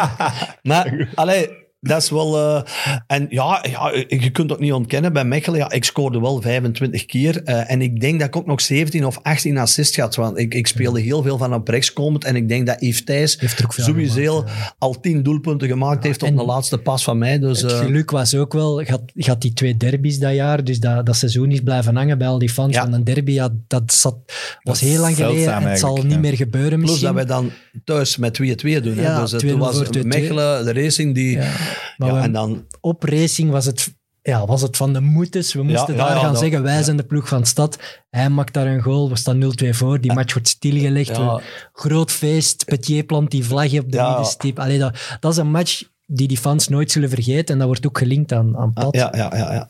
maar, 0.62 1.08
allee, 1.14 1.61
dat 1.84 2.02
is 2.02 2.10
wel... 2.10 2.36
eh, 2.38 2.62
en 3.06 3.26
ja, 3.30 3.64
ja, 3.70 4.04
je 4.08 4.30
kunt 4.30 4.50
het 4.50 4.52
ook 4.52 4.64
niet 4.64 4.72
ontkennen. 4.72 5.12
Bij 5.12 5.24
Mechelen, 5.24 5.58
ja, 5.58 5.70
ik 5.70 5.84
scoorde 5.84 6.20
wel 6.20 6.40
25 6.40 7.06
keer. 7.06 7.42
eh, 7.42 7.70
en 7.70 7.82
ik 7.82 8.00
denk 8.00 8.18
dat 8.18 8.28
ik 8.28 8.36
ook 8.36 8.46
nog 8.46 8.60
17 8.60 9.06
of 9.06 9.18
18 9.22 9.58
assists 9.58 9.96
had. 9.96 10.14
Want 10.14 10.38
ik, 10.38 10.54
ik 10.54 10.66
speelde 10.66 11.00
heel 11.00 11.22
veel 11.22 11.38
van 11.38 11.54
op 11.54 11.68
rechts 11.68 11.92
komend. 11.92 12.24
En 12.24 12.36
ik 12.36 12.48
denk 12.48 12.66
dat 12.66 12.80
Yves 12.80 13.04
Thijs 13.04 13.38
sowieso 13.68 14.38
gemaakt, 14.38 14.74
al 14.78 15.00
10 15.00 15.22
doelpunten 15.22 15.68
gemaakt 15.68 16.04
heeft 16.04 16.22
op 16.22 16.28
en 16.28 16.36
de 16.36 16.44
laatste 16.44 16.78
pas 16.78 17.04
van 17.04 17.18
mij. 17.18 17.38
Dus, 17.38 17.60
Het 17.60 17.72
eh, 17.72 17.78
geluk 17.78 18.10
was 18.10 18.34
ook 18.34 18.52
wel, 18.52 18.80
je 18.80 18.90
had, 18.90 19.02
je 19.14 19.28
had 19.28 19.40
die 19.40 19.52
twee 19.52 19.76
derbies 19.76 20.18
dat 20.18 20.34
jaar, 20.34 20.64
dus 20.64 20.80
dat, 20.80 21.06
dat 21.06 21.16
seizoen 21.16 21.50
is 21.50 21.60
blijven 21.60 21.96
hangen 21.96 22.18
bij 22.18 22.28
al 22.28 22.38
die 22.38 22.50
fans. 22.50 22.74
Ja. 22.74 22.82
Want 22.82 22.94
een 22.94 23.04
derby, 23.04 23.32
ja, 23.32 23.48
dat 23.66 23.92
zat, 23.92 24.16
was 24.62 24.80
heel 24.80 25.00
lang 25.00 25.16
geleden. 25.16 25.40
zeldzaam 25.42 25.64
Het 25.64 25.78
zal 25.78 25.96
niet 25.96 26.12
ja. 26.12 26.18
meer 26.18 26.36
gebeuren 26.36 26.78
plus 26.78 26.90
misschien. 26.90 27.06
dat 27.06 27.14
wij 27.14 27.24
dan 27.24 27.50
thuis 27.84 28.16
met 28.16 28.38
2-2 28.42 28.42
doen. 28.82 28.96
Hè. 28.96 29.20
Dus 29.20 29.32
2-0 29.34 29.36
toen 29.36 29.58
was 29.58 29.76
voor 29.76 29.96
2-2. 29.98 30.00
Mechelen, 30.02 30.64
de 30.64 30.72
racing, 30.72 31.14
die... 31.14 31.38
Ja. 31.72 32.06
Ja, 32.06 32.12
Maar 32.12 32.14
we- 32.14 32.20
en 32.20 32.32
dan... 32.32 32.66
op 32.80 33.02
racing 33.02 33.50
was 33.50 33.64
het, 33.66 33.94
ja, 34.22 34.46
was 34.46 34.62
het 34.62 34.76
van 34.76 34.92
de 34.92 35.00
moetes. 35.00 35.54
We 35.54 35.62
moesten 35.62 35.94
ja, 35.94 36.04
daar 36.04 36.14
ja, 36.14 36.20
gaan 36.20 36.32
dat- 36.32 36.40
zeggen, 36.40 36.62
wij 36.62 36.76
ja. 36.76 36.82
zijn 36.82 36.96
de 36.96 37.02
ploeg 37.04 37.28
van 37.28 37.40
de 37.40 37.46
stad. 37.46 37.78
Hij 38.10 38.28
maakt 38.30 38.54
daar 38.54 38.66
een 38.66 38.82
goal, 38.82 39.08
we 39.08 39.16
staan 39.16 39.42
0-2 39.64 39.68
voor. 39.70 40.00
Die 40.00 40.12
match 40.12 40.32
wordt 40.32 40.48
stilgelegd. 40.48 41.16
Ja. 41.16 41.40
Groot 41.72 42.10
feest, 42.10 42.64
Petier 42.64 43.04
plant 43.04 43.30
die 43.30 43.44
vlag 43.44 43.72
op 43.78 43.90
de 43.92 43.96
Ja. 43.96 44.08
middenstip. 44.08 44.58
Allee, 44.58 44.78
dat, 44.78 44.96
dat 45.20 45.32
is 45.32 45.38
een 45.38 45.50
match 45.50 45.82
die 46.06 46.28
die 46.28 46.38
fans 46.38 46.68
nooit 46.68 46.90
zullen 46.90 47.08
vergeten. 47.08 47.52
En 47.52 47.58
dat 47.58 47.66
wordt 47.66 47.86
ook 47.86 47.98
gelinkt 47.98 48.32
aan, 48.32 48.56
aan 48.56 48.72
Pat. 48.72 48.94
Ja, 48.96 49.12
ja, 49.16 49.32
ja. 49.36 49.52
ja. 49.52 49.68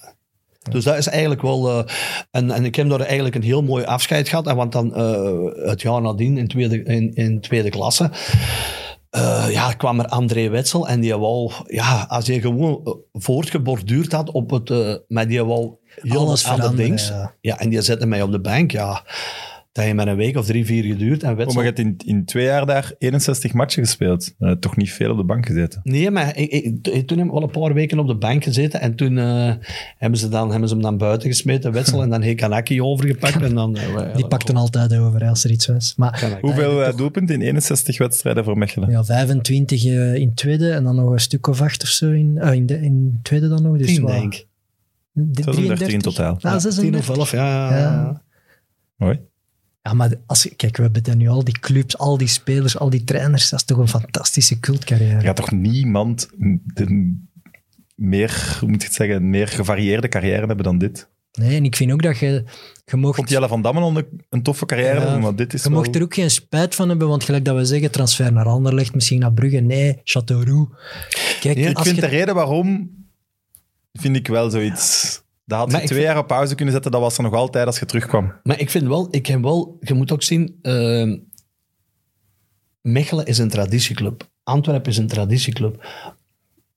Dus 0.70 0.84
dat 0.84 0.96
is 0.98 1.06
eigenlijk 1.06 1.42
wel... 1.42 1.68
eh, 1.70 1.92
en, 2.30 2.50
en 2.50 2.64
ik 2.64 2.74
heb 2.74 2.88
daar 2.88 3.00
eigenlijk 3.00 3.34
een 3.34 3.42
heel 3.42 3.62
mooi 3.62 3.84
afscheid 3.84 4.28
gehad. 4.28 4.46
En 4.46 4.56
want 4.56 4.72
dan 4.72 4.94
eh, 4.94 5.68
het 5.68 5.82
jaar 5.82 6.00
nadien, 6.02 6.38
in 6.38 6.48
tweede, 6.48 6.82
in, 6.82 7.14
in 7.14 7.40
tweede 7.40 7.68
klasse... 7.70 8.10
eh, 9.12 9.46
ja, 9.50 9.72
kwam 9.72 10.00
er 10.00 10.06
André 10.06 10.48
Wetzel 10.48 10.88
en 10.88 11.00
die 11.00 11.16
wou... 11.16 11.52
Ja, 11.66 12.06
als 12.08 12.26
je 12.26 12.40
gewoon 12.40 12.80
eh, 12.84 12.92
voortgeborduurd 13.12 14.12
had 14.12 14.30
op 14.30 14.50
het... 14.50 14.70
maar 15.08 15.28
die 15.28 15.44
wou 15.44 15.76
Alles 16.02 16.10
andere 16.10 16.36
veranderen, 16.36 16.76
dings. 16.76 17.08
ja. 17.08 17.34
Ja, 17.40 17.58
en 17.58 17.68
die 17.68 17.82
zette 17.82 18.06
mij 18.06 18.22
op 18.22 18.32
de 18.32 18.40
bank, 18.40 18.70
ja. 18.70 19.04
Dat 19.72 19.84
heeft 19.84 19.96
met 19.96 20.06
een 20.06 20.16
week 20.16 20.36
of 20.36 20.46
drie, 20.46 20.64
vier 20.66 20.84
geduurd. 20.84 21.22
En 21.22 21.30
Oh, 21.30 21.36
maar 21.46 21.54
je 21.56 21.60
hebt 21.62 21.78
in, 21.78 21.96
in 22.04 22.24
twee 22.24 22.44
jaar 22.44 22.66
daar 22.66 22.92
61 22.98 23.52
matchen 23.52 23.84
gespeeld. 23.84 24.34
Eh, 24.38 24.50
toch 24.52 24.76
niet 24.76 24.92
veel 24.92 25.10
op 25.10 25.16
de 25.16 25.24
bank 25.24 25.46
gezeten. 25.46 25.80
Nee, 25.84 26.10
maar 26.10 26.36
ik, 26.36 26.50
ik- 26.50 27.06
toen 27.06 27.18
heb 27.18 27.26
ik 27.26 27.32
wel 27.32 27.42
een 27.42 27.50
paar 27.50 27.74
weken 27.74 27.98
op 27.98 28.06
de 28.06 28.14
bank 28.16 28.44
gezeten 28.44 28.80
en 28.80 28.94
toen 28.94 29.18
eh, 29.18 29.52
hebben, 29.98 30.18
ze 30.18 30.28
dan, 30.28 30.50
hebben 30.50 30.68
ze 30.68 30.74
hem 30.74 30.82
dan 30.82 30.98
buiten 30.98 31.28
gesmeten, 31.28 31.72
Wetsel, 31.72 32.02
en 32.02 32.10
dan 32.10 32.22
Hekanaki 32.22 32.82
overgepakt. 32.82 33.42
En 33.42 33.54
dan, 33.54 33.76
eh, 33.76 34.14
Die 34.16 34.26
pakten 34.26 34.56
altijd 34.56 34.96
over 34.96 35.24
als 35.24 35.44
er 35.44 35.50
iets 35.50 35.66
was. 35.66 35.94
Maar. 35.96 36.38
Hoeveel 36.40 36.96
doelpunten 36.96 37.34
in 37.34 37.40
61 37.42 37.98
wedstrijden 37.98 38.44
voor 38.44 38.58
Mechelen? 38.58 38.90
ja, 38.90 39.04
25 39.04 39.84
eh, 39.84 40.14
in 40.14 40.34
tweede 40.34 40.70
en 40.70 40.84
dan 40.84 40.96
nog 40.96 41.10
een 41.10 41.20
stuk 41.20 41.46
of 41.46 41.60
acht 41.60 41.82
of 41.82 41.88
zo 41.88 42.10
in, 42.10 42.36
in, 42.38 42.66
de, 42.66 42.80
in 42.80 43.18
tweede 43.22 43.48
dan 43.48 43.62
nog. 43.62 43.76
Dus 43.78 43.86
Tien, 43.86 44.02
wat, 44.02 44.10
denk 44.12 44.34
ik. 44.34 44.46
de- 45.12 45.42
36 45.42 45.88
in 45.88 46.00
totaal. 46.00 46.34
Ah, 46.34 46.40
Ja, 46.40 46.50
10 46.58 46.60
36. 46.60 47.08
of 47.10 47.16
11, 47.16 47.30
ja. 47.32 47.70
ja. 47.70 47.78
Ja. 47.78 48.22
Mooi. 48.96 49.20
Ja, 49.82 49.92
maar 49.92 50.14
als, 50.26 50.48
kijk, 50.56 50.76
we 50.76 50.82
hebben 50.82 51.18
nu 51.18 51.28
al 51.28 51.44
die 51.44 51.58
clubs, 51.58 51.98
al 51.98 52.18
die 52.18 52.28
spelers, 52.28 52.78
al 52.78 52.90
die 52.90 53.04
trainers. 53.04 53.50
Dat 53.50 53.60
is 53.60 53.66
toch 53.66 53.78
een 53.78 53.88
fantastische 53.88 54.60
cultcarrière. 54.60 55.16
Er 55.16 55.22
gaat 55.22 55.36
toch 55.36 55.50
niemand 55.50 56.28
meer, 57.94 58.56
hoe 58.60 58.68
moet 58.68 58.80
ik 58.80 58.86
het 58.86 58.96
zeggen, 58.96 59.30
meer 59.30 59.48
gevarieerde 59.48 60.08
carrière 60.08 60.46
hebben 60.46 60.64
dan 60.64 60.78
dit? 60.78 61.10
Nee, 61.32 61.56
en 61.56 61.64
ik 61.64 61.76
vind 61.76 61.92
ook 61.92 62.02
dat 62.02 62.18
je, 62.18 62.26
je 62.26 62.44
Ik 62.84 62.92
mocht, 62.94 63.16
vond 63.16 63.28
Jelle 63.28 63.48
van 63.48 63.62
Dammen 63.62 63.82
een, 63.82 64.06
een 64.28 64.42
toffe 64.42 64.66
carrière, 64.66 65.00
Ja, 65.00 65.18
maar 65.18 65.36
dit 65.36 65.54
is 65.54 65.62
je 65.62 65.68
wel... 65.68 65.78
mocht 65.78 65.96
er 65.96 66.02
ook 66.02 66.14
geen 66.14 66.30
spijt 66.30 66.74
van 66.74 66.88
hebben, 66.88 67.08
want 67.08 67.24
gelijk 67.24 67.44
dat 67.44 67.56
we 67.56 67.64
zeggen, 67.64 67.90
transfer 67.90 68.32
naar 68.32 68.46
Anderlecht, 68.46 68.94
misschien 68.94 69.20
naar 69.20 69.32
Brugge. 69.32 69.60
Nee, 69.60 69.94
Châteauroux. 69.94 70.76
Kijk, 71.40 71.56
Nee, 71.56 71.68
Ik 71.68 71.76
als 71.76 71.86
vind 71.86 71.96
je, 71.96 72.02
de 72.02 72.08
reden 72.08 72.34
waarom, 72.34 72.90
vind 73.92 74.16
ik 74.16 74.28
wel 74.28 74.50
zoiets... 74.50 75.21
Dat 75.52 75.60
had 75.60 75.66
je 75.70 75.72
Maar 75.72 75.82
ik 75.82 75.86
twee 75.88 75.98
vind- 76.00 76.12
jaar 76.12 76.22
op 76.22 76.28
pauze 76.28 76.54
kunnen 76.54 76.74
zetten, 76.74 76.90
dat 76.92 77.00
was 77.00 77.16
er 77.16 77.22
nog 77.22 77.34
altijd 77.34 77.66
als 77.66 77.78
je 77.78 77.86
terugkwam. 77.86 78.32
Maar 78.42 78.60
ik 78.60 78.70
vind 78.70 78.86
wel, 78.86 79.08
ik 79.10 79.26
heb 79.26 79.42
wel, 79.42 79.76
je 79.80 79.94
moet 79.94 80.12
ook 80.12 80.22
zien, 80.22 80.58
eh, 80.62 81.12
Mechelen 82.82 83.26
is 83.26 83.38
een 83.38 83.48
traditieclub. 83.48 84.30
Antwerpen 84.42 84.90
is 84.90 84.96
een 84.98 85.06
traditieclub. 85.06 85.86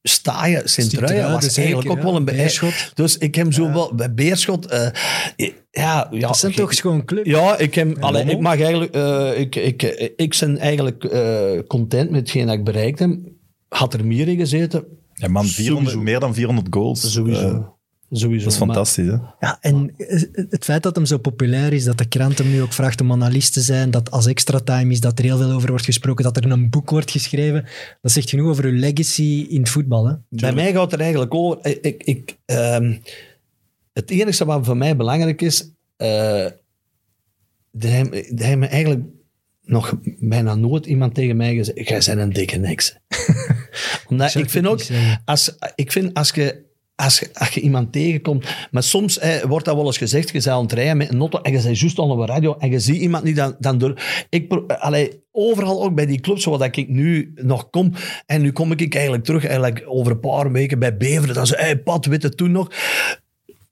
sta 0.04 0.46
je, 0.46 0.62
Sint-Truiden 0.66 1.32
was 1.32 1.44
zeker, 1.46 1.58
eigenlijk 1.64 1.90
ook 1.90 1.98
ja. 1.98 2.04
wel 2.04 2.16
een... 2.16 2.26
be- 2.26 2.32
Beerschot. 2.32 2.92
Dus 2.94 3.18
ik 3.18 3.36
heb 3.36 3.54
zo 3.54 3.72
wel... 3.72 3.96
Bij 3.96 4.14
Beerschot... 4.14 4.66
eh, 4.66 4.88
ja, 5.72 6.08
ja, 6.12 6.20
Dat 6.28 6.38
zijn 6.38 6.54
toch 6.54 6.76
gewoon 6.80 7.06
clubs? 7.06 7.30
Ja, 7.30 7.58
ik, 7.58 7.76
heb, 7.76 8.04
allee, 8.04 8.24
ik 8.26 8.40
mag 8.40 8.60
eigenlijk... 8.62 8.96
eh, 8.96 9.40
ik, 9.40 9.56
ik, 9.56 9.84
ik 10.16 10.38
ben 10.40 10.58
eigenlijk 10.58 11.04
eh, 11.04 11.60
content 11.68 12.10
met 12.10 12.20
hetgeen 12.20 12.46
dat 12.46 12.56
ik 12.56 12.64
bereikt 12.64 13.00
heb. 13.00 13.18
Had 13.70 13.94
er 13.94 14.06
meer 14.06 14.28
in 14.28 14.38
gezeten? 14.38 14.86
Ja, 15.14 15.28
man, 15.28 15.46
400, 15.46 15.90
Sowieso. 15.90 16.02
meer 16.12 16.20
dan 16.20 16.34
400 16.34 16.68
goals. 16.70 17.12
Sowieso. 17.14 17.75
Eh, 18.12 18.18
Sowieso. 18.18 18.44
dat 18.44 18.54
is 18.54 18.60
Maar- 18.60 18.68
fantastisch, 18.68 19.06
hè? 19.08 19.18
Ja, 19.40 19.58
en 19.62 19.94
het 20.50 20.64
feit 20.64 20.84
dat 20.84 20.96
hem 20.96 21.06
zo 21.06 21.18
populair 21.18 21.74
is, 21.74 21.84
dat 21.84 21.98
de 21.98 22.08
krant 22.08 22.38
hem 22.38 22.50
nu 22.50 22.62
ook 22.62 22.74
vraagt 22.74 23.02
om 23.02 23.12
analist 23.12 23.54
te 23.54 23.62
zijn, 23.62 23.92
dat 23.92 24.12
als 24.12 24.26
extra 24.26 24.60
time 24.60 24.92
is, 24.92 25.00
dat 25.00 25.20
er 25.20 25.26
heel 25.26 25.38
veel 25.38 25.52
over 25.52 25.70
wordt 25.70 25.86
gesproken, 25.86 26.24
dat 26.24 26.38
er 26.38 26.52
een 26.52 26.70
boek 26.70 26.90
wordt 26.90 27.12
geschreven, 27.12 27.66
dat 28.02 28.12
zegt 28.12 28.30
genoeg 28.30 28.50
over 28.50 28.66
uw 28.66 28.80
legacy 28.80 29.46
in 29.50 29.60
het 29.60 29.70
voetbal. 29.70 30.06
Hè? 30.08 30.14
Bij 30.30 30.54
mij 30.54 30.72
gaat 30.72 30.82
het 30.84 30.94
er 30.94 31.00
eigenlijk 31.00 31.34
over. 31.34 31.66
Ik, 31.66 31.80
ik, 31.82 32.04
ik, 32.04 32.38
ehm, 32.46 32.98
het 33.94 34.10
enige 34.10 34.46
wat 34.46 34.66
voor 34.66 34.78
mij 34.78 34.96
belangrijk 34.96 35.42
is. 35.42 35.70
eh 35.98 36.46
er 37.80 37.90
heeft- 37.90 38.56
me 38.58 38.66
eigenlijk 38.68 39.02
nog 39.64 39.94
bijna 40.20 40.56
nooit 40.56 40.86
iemand 40.86 41.14
tegen 41.16 41.38
mij 41.38 41.56
gezegd: 41.56 41.88
Jij 41.88 42.02
bent 42.06 42.20
een 42.20 42.34
dikke 42.34 42.58
niks. 42.58 42.96
Omdat 44.10 44.36
ik 44.36 44.50
vind 44.50 44.68
ook, 44.68 44.82
als, 45.26 45.56
ik 45.76 45.92
vind 45.92 46.14
als 46.14 46.32
je. 46.32 46.64
Als 46.96 47.20
je, 47.20 47.30
als 47.34 47.50
je 47.50 47.62
iemand 47.62 47.92
tegenkomt, 47.92 48.46
maar 48.72 48.84
soms 48.84 49.20
eh, 49.20 49.44
wordt 49.44 49.66
dat 49.66 49.76
wel 49.76 49.86
eens 49.86 49.98
gezegd, 49.98 50.28
je 50.28 50.34
bent 50.34 50.48
aan 50.48 50.62
het 50.62 50.72
rijden 50.72 50.98
met 50.98 51.14
een 51.14 51.20
auto 51.20 51.40
en 51.40 51.52
je 51.52 51.62
bent 51.62 51.80
juist 51.80 52.00
aan 52.00 52.18
de 52.18 52.26
radio 52.26 52.56
en 52.58 52.72
je 52.72 52.80
ziet 52.80 53.02
iemand 53.02 53.24
niet, 53.24 53.36
dan, 53.36 53.56
dan 53.60 53.78
door... 53.78 54.02
Ik, 54.30 54.54
allee, 54.68 55.24
overal 55.32 55.84
ook 55.84 55.96
bij 55.96 56.06
die 56.06 56.20
clubs 56.20 56.46
waar 56.46 56.58
dat 56.58 56.76
ik 56.76 56.90
nu 56.90 57.32
nog 57.36 57.70
kom, 57.70 57.92
en 58.26 58.42
nu 58.42 58.52
kom 58.52 58.72
ik 58.72 58.96
eigenlijk 58.96 59.24
terug, 59.24 59.46
eigenlijk 59.46 59.84
over 59.88 60.12
een 60.12 60.20
paar 60.20 60.52
weken 60.52 60.80
bij 60.80 60.98
Beveren, 60.98 61.36
dan 61.36 61.48
ze, 61.48 61.56
hey, 61.56 61.78
Pat, 61.78 62.06
weet 62.06 62.24
het 62.24 62.38
toen 62.38 62.52
nog? 62.52 62.72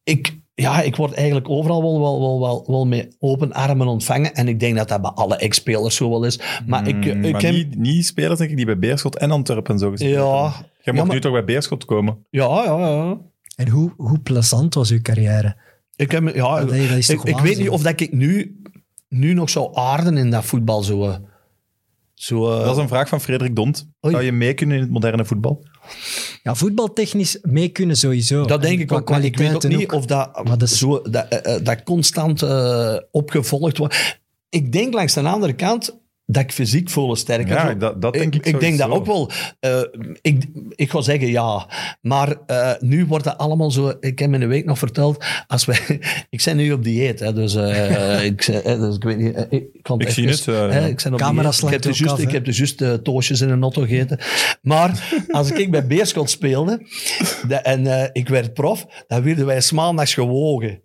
Ik, 0.04 0.38
ja, 0.56 0.82
ik 0.82 0.96
word 0.96 1.14
eigenlijk 1.14 1.50
overal 1.50 1.82
wel, 1.82 2.00
wel, 2.00 2.20
wel, 2.20 2.40
wel, 2.40 2.64
wel 2.68 2.86
met 2.86 3.16
open 3.20 3.54
armen 3.54 3.88
ontvangen 3.88 4.34
en 4.34 4.48
ik 4.48 4.60
denk 4.60 4.76
dat 4.76 4.88
dat 4.88 5.02
bij 5.02 5.12
alle 5.12 5.36
ex-spelers 5.36 5.96
zo 5.96 6.10
wel 6.10 6.24
is. 6.26 6.40
Maar 6.66 6.88
ik, 6.88 6.96
Mm, 6.96 7.24
ik 7.24 7.32
maar 7.32 7.42
heb... 7.42 7.54
niet, 7.54 7.78
niet 7.78 8.06
spelers, 8.06 8.38
denk 8.38 8.50
ik, 8.50 8.56
die 8.58 8.66
bij 8.66 8.80
Beerschot 8.80 9.18
en 9.18 9.32
Antwerpen 9.32 9.80
zo 9.80 9.90
gespeeld 9.90 10.14
Ja. 10.14 10.72
Ja, 10.86 10.94
mag 10.94 11.06
maar- 11.06 11.14
nu 11.16 11.22
toch 11.22 11.32
bij 11.32 11.44
Beerschot 11.44 11.86
komen? 11.86 12.26
Ja, 12.30 12.64
ja, 12.64 12.78
ja. 12.78 13.18
En 13.56 13.68
hoe, 13.70 13.94
hoe 13.98 14.20
plezant 14.20 14.74
was 14.74 14.92
uw 14.92 15.02
carrière? 15.02 15.56
Ik, 15.96 16.12
heb, 16.12 16.36
ja, 16.36 16.60
Dat- 16.60 16.70
dat 16.70 16.78
is 16.78 17.10
ik, 17.10 17.16
toch 17.18 17.26
ik 17.28 17.38
weet 17.38 17.58
niet 17.58 17.70
of 17.70 17.82
dat 17.82 18.00
ik 18.02 18.14
nu, 18.14 18.62
nu 19.10 19.34
nog 19.34 19.50
zou 19.50 19.76
aarden 19.76 20.18
in 20.18 20.30
dat 20.30 20.46
voetbal. 20.46 20.84
Zo, 20.84 21.04
eh, 21.10 21.16
zo, 22.14 22.52
eh, 22.52 22.66
Dat 22.66 22.76
is 22.76 22.82
een 22.82 22.88
vraag 22.88 23.08
van 23.10 23.22
Frederik 23.22 23.56
Dont. 23.56 23.90
Oei. 24.06 24.14
Zou 24.14 24.26
je 24.26 24.32
mee 24.32 24.54
kunnen 24.54 24.76
in 24.76 24.82
het 24.82 24.92
moderne 24.92 25.26
voetbal? 25.26 25.66
Ja, 26.44 26.56
voetbaltechnisch 26.56 27.38
mee 27.42 27.70
kunnen 27.70 27.96
sowieso. 27.98 28.46
dat 28.46 28.62
denk 28.62 28.76
En 28.76 28.82
ik 28.82 28.92
ook. 28.92 29.10
Maar 29.10 29.24
ik 29.24 29.38
weet 29.38 29.56
ook 29.56 29.64
niet 29.68 29.92
of 29.92 30.06
dat, 30.06 30.44
Maar 30.44 30.58
dat 30.58 30.70
is- 30.70 30.78
zo, 30.78 31.02
dat, 31.02 31.28
eh, 31.28 31.64
dat 31.64 31.84
constant 31.84 32.42
eh, 32.42 32.96
opgevolgd 33.12 33.78
wordt. 33.78 34.20
Ik 34.50 34.72
denk 34.72 34.94
langs 34.94 35.14
de 35.14 35.22
andere 35.22 35.54
kant 35.54 36.02
dat 36.26 36.44
ik 36.44 36.52
fysiek 36.52 36.90
volle 36.90 37.16
sterker 37.16 37.54
Ja, 37.56 37.74
dat, 37.74 38.02
dat 38.02 38.14
denk 38.14 38.36
ik 38.36 38.46
ik 38.46 38.60
denk 38.60 38.78
dat 38.78 38.90
ook 38.90 39.06
wel. 39.06 39.32
Eh, 39.60 39.82
ik, 40.22 40.46
ik 40.76 40.90
ga 40.90 41.02
zeggen 41.02 41.28
ja. 41.28 41.70
Maar 42.02 42.38
eh, 42.46 42.72
nu 42.80 43.06
wordt 43.06 43.24
dat 43.24 43.38
allemaal 43.38 43.72
zo. 43.72 43.94
Ik 44.00 44.20
heb 44.20 44.34
in 44.34 44.40
de 44.40 44.46
week 44.46 44.66
nog 44.66 44.78
verteld. 44.78 45.26
Als 45.48 45.66
wij, 45.66 45.80
ik 46.30 46.42
ben 46.46 46.58
nu 46.58 46.72
op 46.72 46.84
dieet. 46.84 47.20
Hè, 47.20 47.34
dus, 47.34 47.56
eh, 47.56 48.24
ik, 48.30 48.46
dus 48.64 48.96
ik 48.96 49.04
weet 49.04 49.18
niet. 49.18 49.48
ik, 49.50 49.66
kan 49.82 50.00
Ik 50.00 50.10
zie 50.10 50.28
het, 50.28 50.46
hè, 50.46 50.88
ik 50.88 51.02
ben 51.04 51.14
op 51.14 51.20
Camera 51.20 51.50
dieet. 51.50 51.64
Ik 51.64 51.70
heb 51.70 51.82
dus 51.82 51.92
ook 51.92 51.98
juist, 51.98 52.14
af, 52.14 52.20
ik 52.20 52.28
hè. 52.28 52.34
heb 52.34 52.46
dus 52.46 52.58
juist 52.58 53.04
toosjes 53.04 53.42
in 53.42 53.50
een 53.50 53.62
auto 53.62 53.82
gegeten. 53.82 54.20
Maar 54.62 55.10
als 55.32 55.52
ik 55.52 55.72
bij 55.72 55.88
Beerschot 55.88 56.30
speelde 56.30 56.88
de- 57.48 57.56
en 57.56 58.10
ik 58.14 58.30
werd 58.30 58.54
prof, 58.54 58.86
dan 59.08 59.24
werden 59.24 59.46
wij 59.46 59.62
maandags 59.74 60.14
gewogen. 60.14 60.82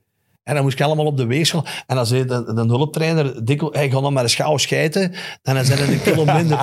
En 0.48 0.54
dan 0.54 0.62
moest 0.62 0.78
ik 0.80 0.84
allemaal 0.86 1.06
op 1.06 1.16
de 1.16 1.26
weegschaal. 1.26 1.64
En 1.86 1.96
dan 1.96 2.06
zei 2.06 2.24
de, 2.24 2.52
de 2.54 2.60
hulptrainer, 2.66 3.44
dikwijls, 3.44 3.76
hey, 3.76 3.90
ga 3.90 4.00
dan 4.00 4.12
maar 4.12 4.22
een 4.22 4.28
schouw 4.30 4.56
schijten. 4.56 5.12
En 5.42 5.54
dan 5.54 5.64
zijn 5.64 5.78
er 5.78 5.88
een 5.92 6.02
kilo 6.02 6.24
minder. 6.24 6.58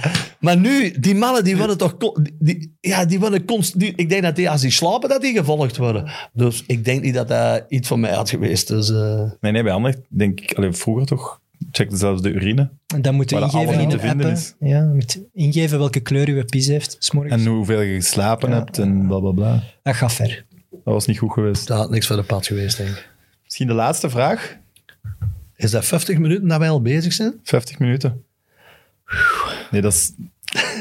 maar 0.40 0.56
nu, 0.56 0.90
die 1.00 1.14
mannen, 1.14 1.44
die 1.44 1.56
worden 1.56 1.78
toch... 1.78 1.94
Die, 2.38 2.76
ja, 2.80 3.04
die 3.04 3.20
worden 3.20 3.44
constant... 3.44 3.80
die- 3.82 3.92
Ik 3.96 4.08
denk 4.08 4.22
dat 4.22 4.36
die, 4.36 4.50
als 4.50 4.60
die 4.60 4.70
slapen, 4.70 5.08
dat 5.08 5.20
die 5.22 5.36
gevolgd 5.36 5.76
worden. 5.76 6.10
Dus 6.32 6.64
ik 6.66 6.84
denk 6.84 7.02
niet 7.02 7.14
dat 7.14 7.28
dat 7.28 7.64
iets 7.68 7.88
voor 7.88 7.98
mij 7.98 8.12
had 8.12 8.30
geweest. 8.30 8.68
Dus, 8.68 8.90
eh, 8.90 9.22
Nee, 9.40 9.52
nee, 9.52 9.62
bij 9.62 9.72
Anderlecht 9.72 10.02
denk 10.08 10.40
ik... 10.40 10.52
Allee, 10.54 10.72
vroeger 10.72 11.06
toch? 11.06 11.40
Checkte 11.72 11.96
zelfs 11.96 12.22
de 12.22 12.30
urine. 12.30 12.70
En 12.94 13.02
dan 13.02 13.14
moet 13.14 13.30
je 13.30 13.36
ingeven 13.40 13.80
in 13.80 13.88
de 13.88 13.94
te 13.94 14.00
vinden 14.00 14.26
appen. 14.26 14.30
is. 14.40 14.54
Ja, 14.60 14.78
je 14.78 14.90
moet 14.94 15.20
ingeven 15.34 15.78
welke 15.78 16.00
kleur 16.00 16.34
je 16.34 16.44
pis 16.44 16.66
heeft. 16.66 16.96
's 16.98 17.10
morgens. 17.10 17.34
En 17.44 17.46
hoeveel 17.50 17.80
je 17.80 17.94
geslapen 17.94 18.48
Ja. 18.50 18.54
hebt 18.54 18.78
en 18.78 19.06
bla 19.06 19.18
bla 19.18 19.30
bla. 19.30 19.62
Dat 19.82 19.94
gaat 19.94 20.12
ver. 20.12 20.44
Dat 20.70 20.94
was 20.94 21.06
niet 21.06 21.18
goed 21.18 21.32
geweest. 21.32 21.66
dat 21.66 21.78
had 21.78 21.90
niks 21.90 22.06
voor 22.06 22.16
de 22.16 22.22
pad 22.22 22.46
geweest, 22.46 22.76
denk 22.76 22.88
ik. 22.88 23.08
Misschien 23.58 23.76
de 23.76 23.82
laatste 23.84 24.10
vraag. 24.10 24.56
Is 25.56 25.70
dat 25.70 25.84
50 25.84 26.18
minuten 26.18 26.48
dat 26.48 26.58
wij 26.58 26.70
al 26.70 26.82
bezig 26.82 27.12
zijn? 27.12 27.40
50 27.42 27.78
minuten. 27.78 28.24
Nee, 29.70 29.80
dat 29.80 29.92
is... 29.92 30.12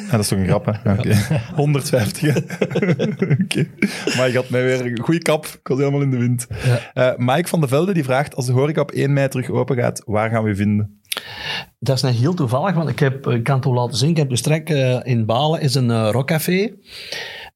Ah, 0.06 0.11
dat 0.11 0.19
is 0.19 0.27
toch 0.27 0.39
een 0.39 0.47
grap, 0.47 0.65
hè? 0.65 0.72
Ja, 0.83 0.97
Oké. 0.97 1.15
150, 1.56 2.22
hè? 2.22 2.39
Oké. 3.43 3.67
Maar 4.17 4.30
je 4.30 4.35
had 4.35 4.49
mij 4.49 4.64
weer 4.64 4.85
een 4.85 4.99
goede 4.99 5.22
kap. 5.22 5.45
Ik 5.45 5.67
was 5.67 5.77
helemaal 5.77 6.01
in 6.01 6.11
de 6.11 6.17
wind. 6.17 6.47
Eh, 6.93 7.11
Mike 7.15 7.47
van 7.47 7.61
de 7.61 7.67
Velde 7.67 7.93
die 7.93 8.03
vraagt, 8.03 8.35
als 8.35 8.45
de 8.45 8.51
horeca 8.51 8.81
op 8.81 8.91
1 8.91 9.14
mei 9.14 9.27
terug 9.27 9.49
open 9.49 9.75
gaat, 9.75 10.01
waar 10.06 10.30
gaan 10.30 10.43
we 10.43 10.49
je 10.49 10.56
vinden? 10.56 11.01
Dat 11.80 11.95
is 11.95 12.01
net 12.01 12.15
heel 12.15 12.33
toevallig, 12.33 12.75
want 12.75 12.89
ik, 12.89 12.99
heb, 12.99 13.27
ik 13.27 13.43
kan 13.43 13.56
het 13.56 13.65
wel 13.65 13.73
laten 13.73 13.97
zien. 13.97 14.09
Ik 14.09 14.17
heb 14.17 14.30
dus 14.30 14.41
trek 14.41 14.69
in 15.03 15.25
Balen 15.25 15.61
is 15.61 15.75
een 15.75 15.91
eh, 15.91 16.09
rockcafé. 16.11 16.73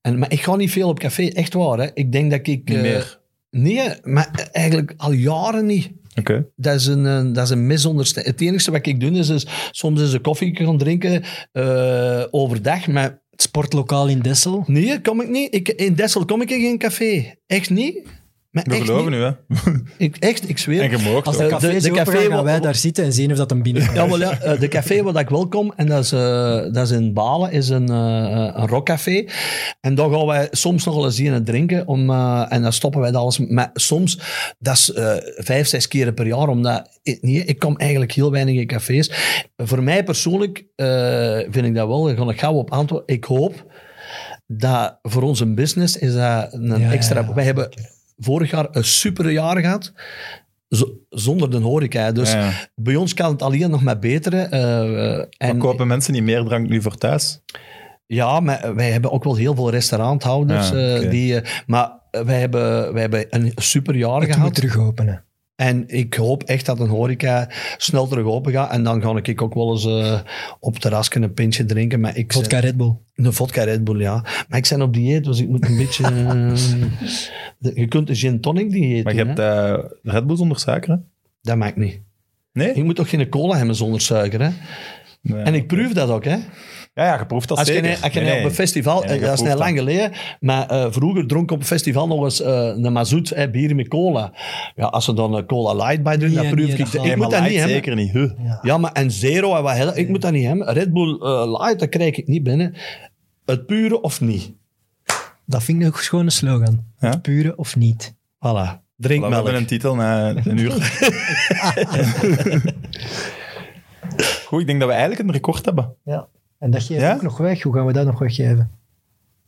En, 0.01 0.19
maar 0.19 0.31
ik 0.31 0.43
ga 0.43 0.55
niet 0.55 0.71
veel 0.71 0.89
op 0.89 0.99
café, 0.99 1.27
echt 1.27 1.53
waar. 1.53 1.77
Hè. 1.77 1.89
Ik 1.93 2.11
denk 2.11 2.31
dat 2.31 2.47
ik... 2.47 2.69
Niet 2.69 2.81
meer? 2.81 3.19
Nee, 3.51 3.89
maar 4.03 4.49
eigenlijk 4.51 4.93
al 4.97 5.11
jaren 5.11 5.65
niet. 5.65 5.91
Oké. 6.15 6.45
Dat 6.55 6.75
is 6.75 6.85
een, 6.85 7.05
eh, 7.05 7.33
dat 7.33 7.43
is 7.43 7.49
een 7.49 7.67
misunderstanding. 7.67 8.35
Het 8.35 8.47
enige 8.47 8.71
wat 8.71 8.85
ik 8.85 8.99
doe 8.99 9.11
is, 9.11 9.29
is 9.29 9.47
soms 9.71 10.01
eens 10.01 10.13
een 10.13 10.21
koffie 10.21 10.55
gaan 10.55 10.77
drinken 10.77 11.23
eh, 11.51 12.23
overdag. 12.31 12.87
Maar 12.87 13.19
Het 13.31 13.41
sportlokaal 13.41 14.07
in 14.07 14.19
Dessel. 14.19 14.63
nee, 14.67 15.01
kom 15.01 15.21
ik 15.21 15.29
niet. 15.29 15.55
Ik, 15.55 15.67
in 15.69 15.93
Dessel 15.93 16.25
kom 16.25 16.41
ik 16.41 16.49
in 16.49 16.59
geen 16.59 16.77
café. 16.77 17.33
Echt 17.47 17.69
niet. 17.69 18.07
Maar 18.51 18.63
We 18.67 18.75
geloven 18.75 19.11
niet. 19.11 19.19
nu, 19.19 19.25
hè? 19.25 19.71
Ik, 19.97 20.17
echt, 20.17 20.49
ik 20.49 20.57
zweer. 20.57 20.81
En 20.81 20.89
je 20.89 21.21
Als 21.23 21.37
de 21.37 21.43
de- 21.43 21.49
cafés 21.49 21.83
de 21.83 21.91
café 21.91 22.17
gaan, 22.29 22.43
wij 22.43 22.59
daar 22.59 22.75
zitten 22.75 23.03
en 23.03 23.13
zien 23.13 23.31
of 23.31 23.37
dat 23.37 23.51
een 23.51 23.61
binnen 23.63 23.93
Ja, 23.93 24.07
wel, 24.09 24.19
ja, 24.29 24.39
eh, 24.39 24.59
de 24.59 24.67
café 24.67 25.03
waar 25.03 25.21
ik 25.21 25.29
wel 25.29 25.47
kom, 25.47 25.73
en 25.75 25.87
dat 25.87 26.03
is, 26.03 26.11
eh, 26.11 26.61
dat 26.71 26.77
is 26.77 26.91
in 26.91 27.13
Balen, 27.13 27.51
is 27.51 27.69
een, 27.69 27.89
eh, 27.89 28.49
een 28.53 28.67
rockcafé. 28.67 29.25
En 29.81 29.95
daar 29.95 30.09
gaan 30.09 30.25
wij 30.25 30.47
soms 30.51 30.85
nog 30.85 30.95
wel 30.95 31.05
eens 31.05 31.17
hier 31.17 31.33
en 31.33 31.43
drinken. 31.43 31.87
Om, 31.87 32.09
eh, 32.09 32.45
en 32.49 32.61
dan 32.61 32.73
stoppen 32.73 33.01
wij 33.01 33.11
dat 33.11 33.21
alles. 33.21 33.37
Maar 33.37 33.69
soms, 33.73 34.19
dat 34.59 34.75
is 34.75 34.91
eh, 34.93 35.13
vijf, 35.35 35.67
zes 35.67 35.87
keren 35.87 36.13
per 36.13 36.27
jaar. 36.27 36.47
Omdat 36.47 36.99
ik, 37.03 37.21
nee, 37.21 37.45
ik 37.45 37.59
kom 37.59 37.77
eigenlijk 37.77 38.11
heel 38.11 38.31
weinig 38.31 38.55
in 38.55 38.67
cafés. 38.67 39.11
Voor 39.57 39.83
mij 39.83 40.03
persoonlijk 40.03 40.65
eh, 40.75 41.37
vind 41.49 41.65
ik 41.65 41.75
dat 41.75 41.87
wel. 41.87 42.03
Daar 42.03 42.17
ga 42.17 42.29
ik 42.29 42.39
gauw 42.39 42.53
op 42.53 42.71
antwoorden. 42.71 43.15
Ik 43.15 43.23
hoop 43.23 43.65
dat 44.47 44.99
voor 45.01 45.21
onze 45.21 45.45
business 45.53 45.97
is 45.97 46.13
dat 46.13 46.53
een 46.53 46.79
Ja, 46.79 46.91
extra... 46.91 47.19
ja, 47.21 47.33
wij 47.33 47.43
hebben 47.43 47.69
vorig 48.21 48.51
jaar 48.51 48.67
een 48.71 48.83
super 48.83 49.31
jaar 49.31 49.57
gehad. 49.59 49.93
zo- 50.69 50.97
zonder 51.09 51.49
de 51.51 51.57
horeca. 51.57 52.11
Dus 52.11 52.31
Ja, 52.31 52.39
ja. 52.45 52.51
bij 52.75 52.95
ons 52.95 53.13
kan 53.13 53.31
het 53.31 53.41
alleen 53.41 53.69
nog 53.69 53.83
maar 53.83 53.99
beteren. 53.99 54.49
Maar 54.49 55.27
en, 55.37 55.57
kopen 55.57 55.87
mensen 55.87 56.13
niet 56.13 56.23
meer 56.23 56.43
drank 56.43 56.69
nu 56.69 56.81
voor 56.81 56.97
thuis? 56.97 57.41
Ja, 58.05 58.39
maar 58.39 58.75
wij 58.75 58.91
hebben 58.91 59.11
ook 59.11 59.23
wel 59.23 59.35
heel 59.35 59.55
veel 59.55 59.69
restauranthouders. 59.69 60.69
Ja, 60.69 60.95
eh, 60.95 61.09
die, 61.09 61.39
eh, 61.41 61.49
maar 61.65 61.91
wij 62.11 62.39
hebben, 62.39 62.93
wij 62.93 63.01
hebben 63.01 63.25
een 63.29 63.51
super 63.55 63.95
jaar 63.95 64.19
Het 64.19 64.27
moet 64.27 64.35
gehad. 64.35 64.55
terug 64.55 64.77
openen. 64.77 65.23
En 65.61 65.83
ik 65.87 66.13
hoop 66.13 66.43
echt 66.43 66.65
dat 66.65 66.79
een 66.79 66.89
horeca 66.89 67.49
snel 67.77 68.07
terug 68.07 68.25
open 68.25 68.51
gaat. 68.51 68.71
En 68.71 68.83
dan 68.83 69.01
ga 69.01 69.19
ik 69.23 69.41
ook 69.41 69.53
wel 69.53 69.71
eens 69.71 69.85
eh, 69.85 70.19
op 70.59 70.73
het 70.73 70.81
terrasje 70.81 71.15
een 71.21 71.33
pintje 71.33 71.65
drinken. 71.65 71.99
Maar 71.99 72.17
ik 72.17 72.33
Vodka 72.33 72.59
Red 72.59 72.77
Bull. 72.77 72.95
Een 73.15 73.33
vodka 73.33 73.63
Red 73.63 73.83
Bull, 73.83 73.99
ja. 73.99 74.25
Maar 74.49 74.57
ik 74.59 74.67
ben 74.69 74.81
op 74.81 74.93
dieet, 74.93 75.23
dus 75.23 75.39
ik 75.39 75.49
moet 75.49 75.65
een 75.67 75.77
beetje... 75.77 76.03
eh, 76.03 76.53
de- 77.57 77.71
je 77.75 77.87
kunt 77.87 78.09
een 78.09 78.15
gin 78.15 78.41
tonic 78.41 78.71
dieet 78.71 79.03
Maar 79.03 79.13
je 79.15 79.23
hebt 79.25 79.39
eh 79.39 79.77
Red 80.13 80.27
Bull 80.27 80.35
zonder 80.37 80.59
suiker, 80.59 80.89
hè? 80.91 80.97
Dat 81.41 81.57
maakt 81.57 81.77
niet. 81.77 81.99
Nee? 82.53 82.75
Je 82.75 82.83
moet 82.83 82.95
toch 82.95 83.09
geen 83.09 83.29
cola 83.29 83.57
hebben 83.57 83.75
zonder 83.75 84.01
suiker, 84.01 84.41
hè? 84.41 84.49
Nee. 85.21 85.41
En 85.43 85.53
ik 85.53 85.67
proef 85.67 85.93
dat 85.93 86.09
ook, 86.09 86.23
hè? 86.25 86.37
Ja, 86.93 87.03
ja, 87.05 87.19
je 87.19 87.25
proeft 87.25 87.47
dat 87.47 87.57
Als 87.57 87.67
je, 87.67 87.73
zeker. 87.73 87.89
als 88.03 88.13
je 88.13 88.19
Nee, 88.19 88.29
nee. 88.29 88.39
op 88.39 88.45
een 88.45 88.55
festival, 88.55 89.03
eh, 89.03 89.13
je 89.15 89.21
dat 89.21 89.33
is 89.33 89.41
net 89.41 89.57
lang 89.57 89.77
geleden, 89.77 90.11
maar 90.39 90.67
eh, 90.69 90.87
vroeger 90.89 91.27
dronk 91.27 91.43
ik 91.43 91.51
op 91.51 91.59
een 91.59 91.65
festival 91.65 92.07
nog 92.07 92.23
eens 92.23 92.41
eh, 92.41 92.51
een 92.77 92.93
mazoet, 92.93 93.29
hè, 93.29 93.49
bier 93.49 93.75
met 93.75 93.87
cola. 93.87 94.33
Ja, 94.75 94.85
als 94.85 95.05
ze 95.05 95.13
dan 95.13 95.33
een 95.33 95.45
cola 95.45 95.85
light 95.85 96.03
bij 96.03 96.17
doen, 96.17 96.27
Nee, 96.31 96.37
dan 96.37 96.45
proef 96.55 96.65
nee, 96.67 96.77
ik... 96.77 96.91
dat 96.91 97.05
Ik, 97.05 97.15
moet 97.15 97.31
dat 97.31 97.41
niet 97.41 97.51
hebben. 97.57 97.69
zeker 97.75 97.95
niet. 97.95 98.11
Huh. 98.11 98.31
Ja, 98.61 98.77
maar 98.77 98.91
en 98.91 99.11
zero 99.11 99.55
en 99.55 99.63
wat 99.63 99.73
heel, 99.75 99.97
ik 99.97 100.09
moet 100.09 100.21
dat 100.21 100.31
niet 100.31 100.45
hebben. 100.45 100.73
Red 100.73 100.93
Bull 100.93 101.19
eh, 101.21 101.51
light, 101.59 101.79
dat 101.79 101.89
krijg 101.89 102.17
ik 102.17 102.27
niet 102.27 102.43
binnen. 102.43 102.75
Het 103.45 103.65
pure 103.65 104.01
of 104.01 104.21
niet. 104.21 104.53
Dat 105.45 105.63
vind 105.63 105.81
ik 105.81 105.95
een 105.95 106.03
schone 106.03 106.29
slogan. 106.29 106.83
Ja? 106.99 107.17
Pure 107.17 107.55
of 107.55 107.75
niet. 107.75 108.13
Voilà. 108.15 108.79
Drink 108.97 109.23
We 109.23 109.29
melk. 109.29 109.33
hebben 109.33 109.55
een 109.55 109.65
titel 109.67 109.95
na 109.95 110.29
een 110.29 110.57
uur. 110.57 110.71
Goed, 114.45 114.59
ik 114.61 114.67
denk 114.67 114.79
dat 114.79 114.87
we 114.89 114.93
eigenlijk 114.95 115.21
een 115.27 115.31
record 115.31 115.65
hebben. 115.65 115.95
Ja. 116.05 116.27
En 116.61 116.71
dat 116.71 116.81
geven 116.83 117.03
Ja? 117.03 117.09
we 117.09 117.15
ook 117.15 117.21
nog 117.21 117.37
weg. 117.37 117.61
Hoe 117.61 117.73
gaan 117.73 117.85
we 117.85 117.93
dat 117.93 118.05
nog 118.05 118.19
weggeven? 118.19 118.71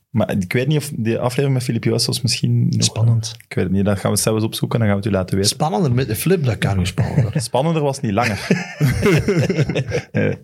Maar 0.09 0.31
ik 0.31 0.53
weet 0.53 0.67
niet 0.67 0.77
of 0.77 0.91
die 0.95 1.17
aflevering 1.19 1.53
met 1.53 1.63
Filip 1.63 1.83
Joos 1.83 2.05
was 2.05 2.21
misschien... 2.21 2.67
nog- 2.69 2.83
Spannend. 2.83 3.35
Ik 3.47 3.53
weet 3.55 3.63
het 3.63 3.73
niet, 3.73 3.85
dat 3.85 3.99
gaan 3.99 4.11
we 4.11 4.17
zelfs 4.17 4.43
opzoeken 4.43 4.79
en 4.79 4.85
dan 4.85 4.93
gaan 4.93 5.03
we 5.03 5.09
het 5.09 5.15
u 5.15 5.19
laten 5.19 5.35
weten. 5.35 5.51
Spannender 5.51 5.93
met 5.93 6.07
de 6.07 6.15
flip, 6.15 6.43
dat 6.45 6.57
kan 6.57 6.77
niet 6.77 6.87
spannender. 6.87 7.41
Spannender 7.41 7.81
was 7.81 7.99
niet 7.99 8.11
langer. 8.11 8.47
Nee. 10.11 10.37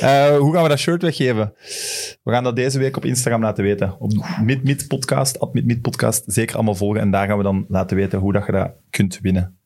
Eh, 0.00 0.36
hoe 0.36 0.52
gaan 0.52 0.62
we 0.62 0.68
dat 0.68 0.78
shirt 0.78 1.02
weggeven? 1.02 1.52
We 2.22 2.32
gaan 2.32 2.44
dat 2.44 2.56
deze 2.56 2.78
week 2.78 2.96
op 2.96 3.04
Instagram 3.04 3.42
laten 3.42 3.64
weten. 3.64 4.00
Op 4.00 4.12
MidMid 4.42 4.88
Podcast, 4.88 5.38
at 5.40 5.54
MidMid 5.54 5.80
Podcast. 5.80 6.22
Zeker 6.26 6.54
allemaal 6.54 6.74
volgen. 6.74 7.00
En 7.00 7.10
daar 7.10 7.26
gaan 7.26 7.36
we 7.36 7.42
dan 7.42 7.64
laten 7.68 7.96
weten 7.96 8.18
hoe 8.18 8.32
dat 8.32 8.46
je 8.46 8.52
dat 8.52 8.70
kunt 8.90 9.18
winnen. 9.22 9.56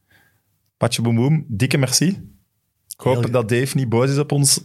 Patje 0.77 1.03
Boem 1.03 1.17
Boem, 1.17 1.45
dikke 1.49 1.79
merci. 1.79 2.21
Ik 2.99 3.03
hoop 3.05 3.21
Heel- 3.23 3.31
dat 3.31 3.49
Dave 3.49 3.77
niet 3.77 3.89
boos 3.89 4.11
is 4.11 4.19
op 4.19 4.33
ons. 4.33 4.61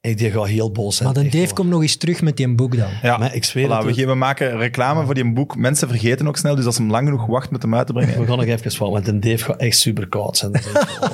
ik 0.00 0.18
die 0.18 0.30
ga 0.30 0.42
heel 0.42 0.70
boos 0.72 0.96
zijn. 0.96 1.12
Maar 1.12 1.22
dan 1.22 1.40
Dave 1.40 1.54
komt 1.54 1.68
nog 1.70 1.82
eens 1.82 1.96
terug 1.96 2.22
met 2.22 2.36
die 2.36 2.54
boek 2.54 2.76
dan. 2.76 2.88
Ja, 3.02 3.16
Maar 3.18 3.34
ik 3.34 3.44
zweer 3.44 3.66
voilà, 3.66 3.70
het, 3.70 3.84
we, 3.84 3.92
geven- 3.94 4.08
we 4.08 4.14
maken 4.14 4.56
reclame 4.58 5.04
voor 5.04 5.14
die 5.14 5.32
boek. 5.32 5.56
Mensen 5.56 5.88
vergeten 5.88 6.28
ook 6.28 6.36
snel, 6.36 6.54
dus 6.54 6.64
als 6.66 6.74
ze 6.74 6.82
hem 6.82 6.90
lang 6.90 7.06
genoeg 7.06 7.26
wacht 7.26 7.50
met 7.50 7.62
hem 7.62 7.74
uit 7.74 7.86
te 7.86 7.92
brengen. 7.92 8.20
We 8.20 8.26
gaan 8.26 8.36
nog 8.38 8.46
even 8.46 8.78
wat, 8.78 8.90
want 8.90 9.08
een 9.08 9.20
Dave 9.20 9.44
gaat 9.44 9.56
echt 9.60 9.78
super 9.78 10.08
koud 10.08 10.36
zijn. 10.36 10.52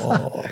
Oh. 0.04 0.44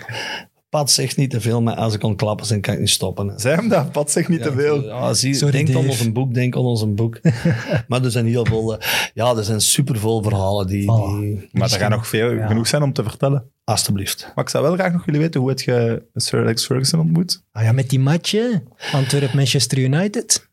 Pat 0.69 0.91
zegt 0.91 1.17
niet 1.17 1.29
te 1.29 1.41
veel, 1.41 1.61
maar 1.61 1.75
als 1.75 1.93
ik 1.93 1.99
kon 1.99 2.15
klappen, 2.15 2.47
dan 2.47 2.61
kan 2.61 2.73
ik 2.73 2.79
niet 2.79 2.89
stoppen. 2.89 3.39
Zei 3.39 3.55
hem 3.55 3.67
dat? 3.69 3.91
Pat 3.91 4.11
zegt 4.11 4.29
niet 4.29 4.41
te 4.41 4.51
veel. 4.51 4.83
Ja, 4.83 5.13
zie, 5.13 5.33
Sorry, 5.33 5.51
denk 5.51 5.77
aan 5.77 5.87
ons 5.87 5.99
een 5.99 6.13
boek, 6.13 6.33
denk 6.33 6.55
aan 6.55 6.61
ons 6.61 6.81
een 6.81 6.95
boek. 6.95 7.19
maar 7.87 8.03
er 8.03 8.11
zijn 8.11 8.25
heel 8.25 8.45
veel, 8.45 8.77
eh, 8.77 8.87
ja, 9.13 9.35
er 9.35 9.43
zijn 9.43 9.61
superveel 9.61 10.23
verhalen 10.23 10.67
die, 10.67 10.79
die 10.79 11.49
Maar 11.51 11.71
er 11.71 11.79
gaan 11.79 11.91
nog 11.91 12.07
veel 12.07 12.47
genoeg 12.47 12.67
zijn 12.67 12.81
om 12.81 12.93
te 12.93 13.03
vertellen. 13.03 13.51
alstublieft. 13.63 14.31
Maar 14.35 14.43
ik 14.43 14.49
zou 14.49 14.63
wel 14.63 14.73
graag 14.73 14.91
nog 14.91 15.05
willen 15.05 15.21
weten, 15.21 15.39
hoe 15.39 15.49
heb 15.49 15.59
je 15.59 16.03
Sir 16.13 16.39
Alex 16.39 16.65
Ferguson 16.65 16.99
ontmoet? 16.99 17.43
Ah 17.51 17.63
ja, 17.63 17.71
met 17.71 17.89
die 17.89 17.99
match, 17.99 18.31
hè. 18.31 18.49
Antwerp-Manchester 18.91 19.77
United. 19.77 20.49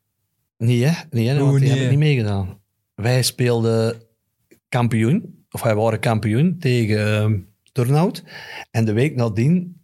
Nee, 0.58 0.84
hè? 0.84 0.92
Nee, 1.10 1.28
hè? 1.28 1.38
Want 1.38 1.50
die 1.50 1.60
nee? 1.60 1.68
hebben 1.68 1.88
niet 1.88 1.98
meegedaan. 1.98 2.58
Wij 2.94 3.22
speelden 3.22 4.02
kampioen, 4.68 5.44
of 5.50 5.62
wij 5.62 5.74
waren 5.74 6.00
kampioen 6.00 6.56
tegen 6.58 7.30
uh, 7.30 7.38
Turnhout. 7.72 8.22
En 8.70 8.84
de 8.84 8.92
week 8.92 9.16
nadien 9.16 9.75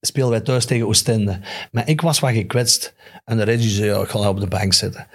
speelden 0.00 0.32
wij 0.32 0.40
thuis 0.40 0.64
tegen 0.64 0.86
Oostende. 0.86 1.40
Maar 1.70 1.88
ik 1.88 2.00
was 2.00 2.20
wat 2.20 2.32
gekwetst. 2.32 2.94
En 3.24 3.36
de 3.36 3.42
Reggie 3.42 3.70
zei, 3.70 3.88
ja, 3.88 4.00
ik 4.00 4.08
ga 4.08 4.18
nou 4.18 4.30
op 4.30 4.40
de 4.40 4.46
bank 4.46 4.72
zitten. 4.72 5.06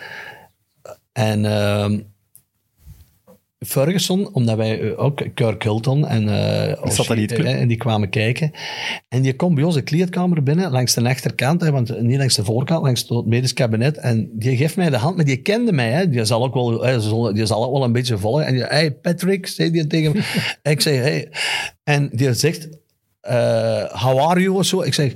En 1.12 1.46
ehm, 1.46 2.00
Ferguson, 3.66 4.34
omdat 4.34 4.58
wij 4.58 4.82
eh, 4.82 5.04
ook 5.04 5.24
Kirk 5.34 5.64
Hilton 5.64 6.08
en, 6.08 6.30
eh 6.30 7.16
niet 7.16 7.34
club? 7.34 7.46
eh, 7.46 7.62
en 7.62 7.68
die 7.68 7.78
kwamen 7.78 8.10
kijken. 8.10 8.52
En 9.08 9.22
die 9.22 9.36
komt 9.36 9.56
bij 9.56 9.64
ons 9.64 9.76
de 9.76 9.82
kleedkamer 9.82 10.44
binnen, 10.44 10.72
langs 10.72 10.94
de 10.94 11.02
rechterkant, 11.02 11.62
hè, 11.62 11.72
want 11.72 12.02
niet 12.02 12.18
langs 12.18 12.36
de 12.36 12.44
voorkant, 12.44 12.84
langs 12.84 13.06
het 13.08 13.26
medisch 13.26 13.54
kabinet. 13.54 13.98
En 13.98 14.30
die 14.34 14.58
geeft 14.58 14.76
mij 14.76 14.90
de 14.90 14.98
hand, 14.98 15.16
maar 15.16 15.26
die 15.26 15.42
kende 15.42 15.72
mij. 15.72 15.92
Hè. 15.92 16.10
Die, 16.10 16.26
zal 16.26 16.44
ook 16.44 16.54
wel, 16.54 16.84
hè, 16.84 17.34
die 17.34 17.46
zal 17.46 17.66
ook 17.66 17.72
wel 17.72 17.84
een 17.84 17.92
beetje 17.92 18.18
volgen. 18.18 18.46
En 18.46 18.54
die 18.54 18.64
hey 18.64 18.92
Patrick, 18.92 19.48
zei 19.48 19.72
die 19.72 19.88
tegen 19.88 20.12
me. 20.12 20.48
ik 20.72 20.82
zeg, 20.82 21.02
hey. 21.02 21.30
En 21.84 22.10
die 22.12 22.34
zegt, 22.34 22.70
eh, 22.70 22.76
how 23.92 24.30
are 24.30 24.42
you? 24.42 24.56
Of 24.58 24.66
zo. 24.66 24.82
Ik 24.82 24.94
zeg, 24.94 25.14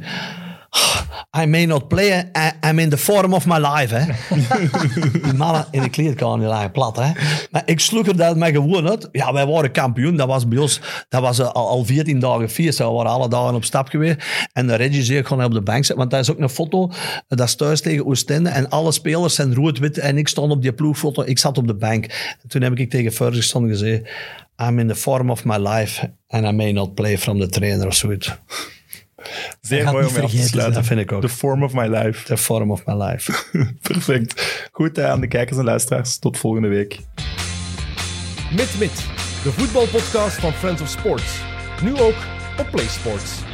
I 1.38 1.46
may 1.46 1.66
not 1.66 1.88
play, 1.88 2.32
I, 2.38 2.68
I'm 2.68 2.80
in 2.80 2.90
the 2.90 2.98
form 2.98 3.34
of 3.34 3.46
my 3.46 3.58
life. 3.58 3.96
Hè. 3.96 4.06
die 5.24 5.34
mannen 5.34 5.66
in 5.72 5.82
de 5.82 5.90
kleedkamer 5.90 6.40
die 6.40 6.48
lagen 6.48 6.72
plat. 6.72 6.96
Hè. 6.98 7.12
Maar 7.52 7.62
ik 7.66 7.80
sloeg 7.80 8.08
er 8.08 8.18
dat 8.18 8.38
mij 8.38 8.52
gewoon 8.52 8.90
uit. 8.90 9.10
Ja, 9.12 9.34
wij 9.34 9.46
waren 9.46 9.72
kampioen. 9.72 10.16
Dat 10.16 10.28
was 10.28 10.48
bij 10.48 10.58
ons 10.58 10.82
dat 11.10 11.22
was, 11.22 11.40
eh, 11.40 11.52
al, 11.52 11.68
al 11.68 11.86
14 11.86 12.20
dagen 12.20 12.50
feest. 12.50 12.78
We 12.78 12.84
waren 12.84 13.12
alle 13.12 13.30
dagen 13.30 13.56
op 13.56 13.64
stap 13.64 13.88
geweest. 13.88 14.18
En 14.54 14.68
de 14.68 14.78
ik 14.90 15.28
ga 15.28 15.46
op 15.46 15.54
de 15.54 15.62
bank 15.62 15.78
zitten. 15.86 15.98
Want 15.98 16.12
dat 16.12 16.20
is 16.20 16.32
ook 16.32 16.40
een 16.40 16.50
foto. 16.50 16.88
eh, 16.90 16.98
Dat 17.28 17.48
is 17.48 17.56
thuis 17.56 17.82
tegen 17.82 18.06
Oostende. 18.06 18.50
En 18.50 18.70
alle 18.70 18.92
spelers 18.92 19.36
zijn 19.36 19.56
rood-wit. 19.56 19.98
En 19.98 20.18
ik 20.18 20.28
stond 20.28 20.52
op 20.52 20.62
die 20.62 20.74
ploegfoto. 20.74 21.24
Ik 21.26 21.40
zat 21.40 21.58
op 21.58 21.68
de 21.68 21.76
bank. 21.76 22.06
En 22.42 22.48
toen 22.50 22.62
heb 22.62 22.78
ik 22.80 22.90
tegen 22.90 23.12
Ferguson 23.12 23.68
gezegd... 23.68 24.10
I'm 24.60 24.80
in 24.80 24.88
the 24.88 24.96
form 24.96 25.30
of 25.30 25.46
my 25.46 25.58
life. 25.58 26.10
And 26.28 26.46
I 26.46 26.52
may 26.52 26.72
not 26.72 26.94
play 26.94 27.18
from 27.18 27.40
the 27.40 27.48
trainer 27.48 27.88
of 27.88 27.96
zoiets. 27.96 28.32
Zeer 29.62 29.86
mooi 29.86 30.06
om 30.06 30.14
mee 30.14 30.24
af 30.24 30.32
te 30.32 30.38
sluiten. 30.38 30.74
Dat 30.74 30.86
vind 30.86 31.00
ik 31.00 31.12
ook. 31.12 31.22
The 31.22 31.30
form 31.30 31.64
of 31.64 31.74
my 31.74 31.88
life. 31.88 32.26
The 32.26 32.38
form 32.38 32.72
of 32.72 32.86
my 32.86 32.94
life. 32.94 33.46
Perfect. 33.82 34.68
Goed 34.72 34.98
eh, 34.98 35.10
aan 35.10 35.20
de 35.20 35.28
kijkers 35.28 35.58
en 35.58 35.64
luisteraars. 35.64 36.18
Tot 36.18 36.38
volgende 36.38 36.68
week. 36.68 37.00
Mit 38.52 38.76
Mit, 38.80 39.06
de 39.44 39.52
voetbalpodcast 39.52 40.36
van 40.36 40.54
Friends 40.54 40.82
of 40.82 40.88
Sports. 40.88 41.40
Nu 41.84 42.00
ook 42.00 42.16
op 42.58 42.68
PlaySports. 42.72 43.49